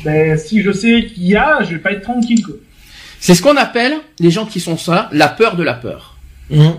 ben, 0.05 0.39
si 0.39 0.63
je 0.63 0.71
sais 0.73 1.07
qu'il 1.07 1.27
y 1.27 1.37
a, 1.37 1.63
je 1.63 1.71
vais 1.71 1.79
pas 1.79 1.93
être 1.93 2.03
tranquille, 2.03 2.45
quoi. 2.45 2.55
C'est 3.21 3.35
ce 3.35 3.43
qu'on 3.43 3.57
appelle 3.57 3.95
les 4.21 4.31
gens 4.31 4.47
qui 4.47 4.61
sont 4.61 4.77
ça, 4.77 5.09
la 5.13 5.29
peur 5.29 5.57
de 5.57 5.65
la 5.65 5.75
peur. 5.75 6.17
Hum. 6.53 6.75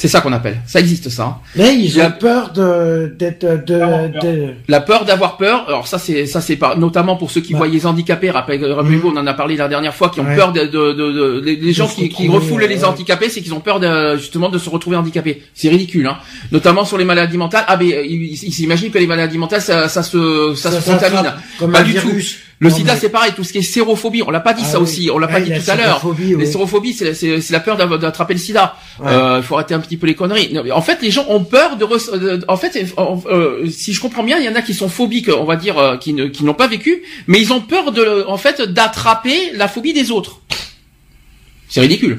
C'est 0.00 0.06
ça 0.06 0.20
qu'on 0.20 0.32
appelle. 0.32 0.58
Ça 0.64 0.78
existe 0.78 1.08
ça. 1.08 1.24
hein. 1.24 1.36
Mais 1.56 1.74
ils 1.74 1.96
La- 1.96 2.06
ont 2.06 2.12
peur 2.12 2.52
de 2.52 3.12
d'être 3.18 3.44
de, 3.66 3.78
D'avoir 3.78 4.10
peur. 4.12 4.22
de- 4.22 4.48
La 4.68 4.80
peur 4.80 5.04
d'avoir 5.04 5.36
peur. 5.38 5.64
Alors 5.66 5.88
ça 5.88 5.98
c'est 5.98 6.24
ça 6.26 6.40
c'est 6.40 6.54
pas 6.54 6.76
notamment 6.76 7.16
pour 7.16 7.32
ceux 7.32 7.40
qui 7.40 7.52
Bah. 7.52 7.58
voient 7.58 7.66
les 7.66 7.84
handicapés. 7.84 8.30
Rappelez- 8.30 8.64
Rappelez-vous, 8.72 9.08
on 9.08 9.16
en 9.16 9.26
a 9.26 9.34
parlé 9.34 9.56
la 9.56 9.66
dernière 9.66 9.96
fois, 9.96 10.08
qui 10.10 10.20
ont 10.20 10.24
Ouais. 10.24 10.36
peur 10.36 10.52
de, 10.52 10.60
de, 10.60 10.92
de, 10.92 11.12
de- 11.12 11.42
les, 11.44 11.56
les 11.56 11.72
gens 11.72 11.88
qui, 11.88 12.08
qui 12.08 12.28
refoulent 12.28 12.62
les 12.62 12.76
ouais. 12.78 12.84
handicapés, 12.84 13.28
c'est 13.28 13.40
qu'ils 13.40 13.54
ont 13.54 13.60
peur 13.60 13.80
de, 13.80 14.16
justement 14.18 14.50
de 14.50 14.58
se 14.58 14.70
retrouver 14.70 14.96
handicapés. 14.96 15.42
C'est 15.52 15.68
ridicule, 15.68 16.06
hein. 16.06 16.18
Notamment 16.52 16.84
sur 16.84 16.96
les 16.96 17.04
maladies 17.04 17.36
mentales. 17.36 17.64
Ah 17.66 17.76
mais 17.76 17.92
euh, 17.92 18.04
ils 18.06 18.34
ils 18.44 18.52
s'imaginent 18.52 18.92
que 18.92 18.98
les 18.98 19.06
maladies 19.08 19.36
mentales 19.38 19.62
ça, 19.62 19.88
ça 19.88 20.04
se 20.04 20.54
ça, 20.54 20.70
se 20.70 20.88
contamine. 20.88 21.32
comme 21.58 21.72
Pas 21.72 21.80
un 21.80 21.82
du 21.82 21.90
virus. 21.90 22.38
Le 22.60 22.70
Non, 22.70 22.74
sida 22.74 22.94
mais- 22.94 22.98
c'est 23.00 23.08
pareil, 23.08 23.32
tout 23.36 23.44
ce 23.44 23.52
qui 23.52 23.58
est 23.58 23.62
sérophobie, 23.62 24.22
on 24.24 24.30
l'a 24.32 24.40
pas 24.40 24.52
dit 24.52 24.62
Ah 24.64 24.68
ça 24.68 24.78
oui. 24.78 24.82
aussi, 24.82 25.10
on 25.12 25.18
l'a 25.18 25.28
pas 25.28 25.34
Ouais, 25.34 25.42
dit 25.42 25.50
la 25.50 25.60
tout 25.60 25.70
à 25.70 25.76
l'heure. 25.76 25.86
sérophobie, 26.00 26.28
Les 26.30 26.34
oui. 26.34 26.46
sérophobies, 26.48 26.92
c'est 26.92 27.04
la, 27.04 27.14
c'est- 27.14 27.40
c'est 27.40 27.52
la 27.52 27.60
peur 27.60 27.76
d'avoir- 27.76 28.00
d'attraper 28.00 28.34
le 28.34 28.40
sida. 28.40 28.74
Ouais. 28.98 29.06
Euh, 29.08 29.38
Il 29.38 29.44
faut 29.44 29.54
arrêter 29.54 29.74
un 29.74 29.78
petit 29.78 29.96
peu 29.96 30.08
les 30.08 30.16
conneries. 30.16 30.52
Non, 30.52 30.62
mais 30.64 30.72
En 30.72 30.82
fait, 30.82 31.00
les 31.00 31.12
gens 31.12 31.24
ont 31.28 31.44
peur 31.44 31.76
de. 31.76 31.86
En 32.48 32.56
fait, 32.56 32.76
euh, 32.98 33.70
si 33.70 33.92
je 33.92 34.00
comprends 34.00 34.24
bien, 34.24 34.38
il 34.38 34.44
y 34.44 34.48
en 34.48 34.56
a 34.56 34.62
qui 34.62 34.74
sont 34.74 34.88
phobiques, 34.88 35.28
on 35.28 35.44
va 35.44 35.54
dire, 35.54 35.78
euh, 35.78 35.96
qui 35.98 36.12
ne 36.14 36.26
qui 36.26 36.44
n'ont 36.44 36.54
pas 36.54 36.66
vécu, 36.66 37.02
mais 37.28 37.40
ils 37.40 37.52
ont 37.52 37.60
peur 37.60 37.92
de, 37.92 38.24
en 38.26 38.36
fait, 38.38 38.60
d'attraper 38.60 39.52
la 39.54 39.68
phobie 39.68 39.92
des 39.92 40.10
autres. 40.10 40.40
C'est 41.68 41.80
ridicule. 41.80 42.18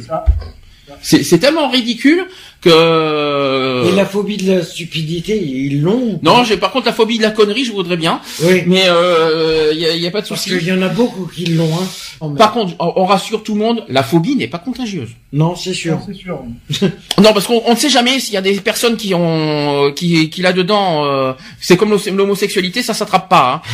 C'est 1.01 1.39
tellement 1.39 1.69
ridicule 1.69 2.25
que. 2.61 3.87
Et 3.87 3.91
la 3.95 4.05
phobie 4.05 4.37
de 4.37 4.53
la 4.55 4.63
stupidité, 4.63 5.41
ils 5.41 5.81
l'ont 5.81 6.19
Non, 6.23 6.43
j'ai 6.43 6.57
par 6.57 6.71
contre 6.71 6.85
la 6.87 6.93
phobie 6.93 7.17
de 7.17 7.23
la 7.23 7.31
connerie, 7.31 7.65
je 7.65 7.71
voudrais 7.71 7.97
bien, 7.97 8.19
Oui. 8.43 8.63
mais 8.67 8.83
euh, 8.87 9.71
il 9.73 9.79
y, 9.79 9.85
a, 9.85 9.95
y 9.95 10.07
a 10.07 10.11
pas 10.11 10.21
de 10.21 10.27
Parce 10.27 10.41
souci. 10.41 10.57
qu'il 10.57 10.67
y 10.67 10.71
en 10.71 10.81
a 10.81 10.89
beaucoup 10.89 11.25
qui 11.33 11.45
l'ont, 11.45 11.73
hein. 11.73 11.87
Oh, 12.21 12.29
Par 12.31 12.51
contre, 12.51 12.73
on, 12.79 12.91
on 12.97 13.05
rassure 13.05 13.43
tout 13.43 13.53
le 13.53 13.59
monde, 13.61 13.83
la 13.87 14.03
phobie 14.03 14.35
n'est 14.35 14.47
pas 14.49 14.57
contagieuse. 14.57 15.09
Non, 15.31 15.55
c'est 15.55 15.73
sûr. 15.73 15.99
C'est 16.05 16.13
sûr. 16.15 16.39
Non, 17.21 17.33
parce 17.33 17.47
qu'on 17.47 17.61
on 17.65 17.71
ne 17.71 17.77
sait 17.77 17.89
jamais 17.89 18.19
s'il 18.19 18.33
y 18.33 18.37
a 18.37 18.41
des 18.41 18.53
personnes 18.61 18.95
qui 18.97 19.13
ont 19.13 19.87
euh, 19.87 19.91
qui 19.91 20.29
qui 20.29 20.41
là 20.41 20.53
dedans. 20.53 21.05
euh, 21.05 21.33
c'est 21.59 21.75
comme 21.77 21.89
l'hom- 21.91 22.15
l'homosexualité, 22.15 22.81
ça 22.81 22.93
s'attrape 22.93 23.27
pas. 23.29 23.61
Hein. 23.65 23.69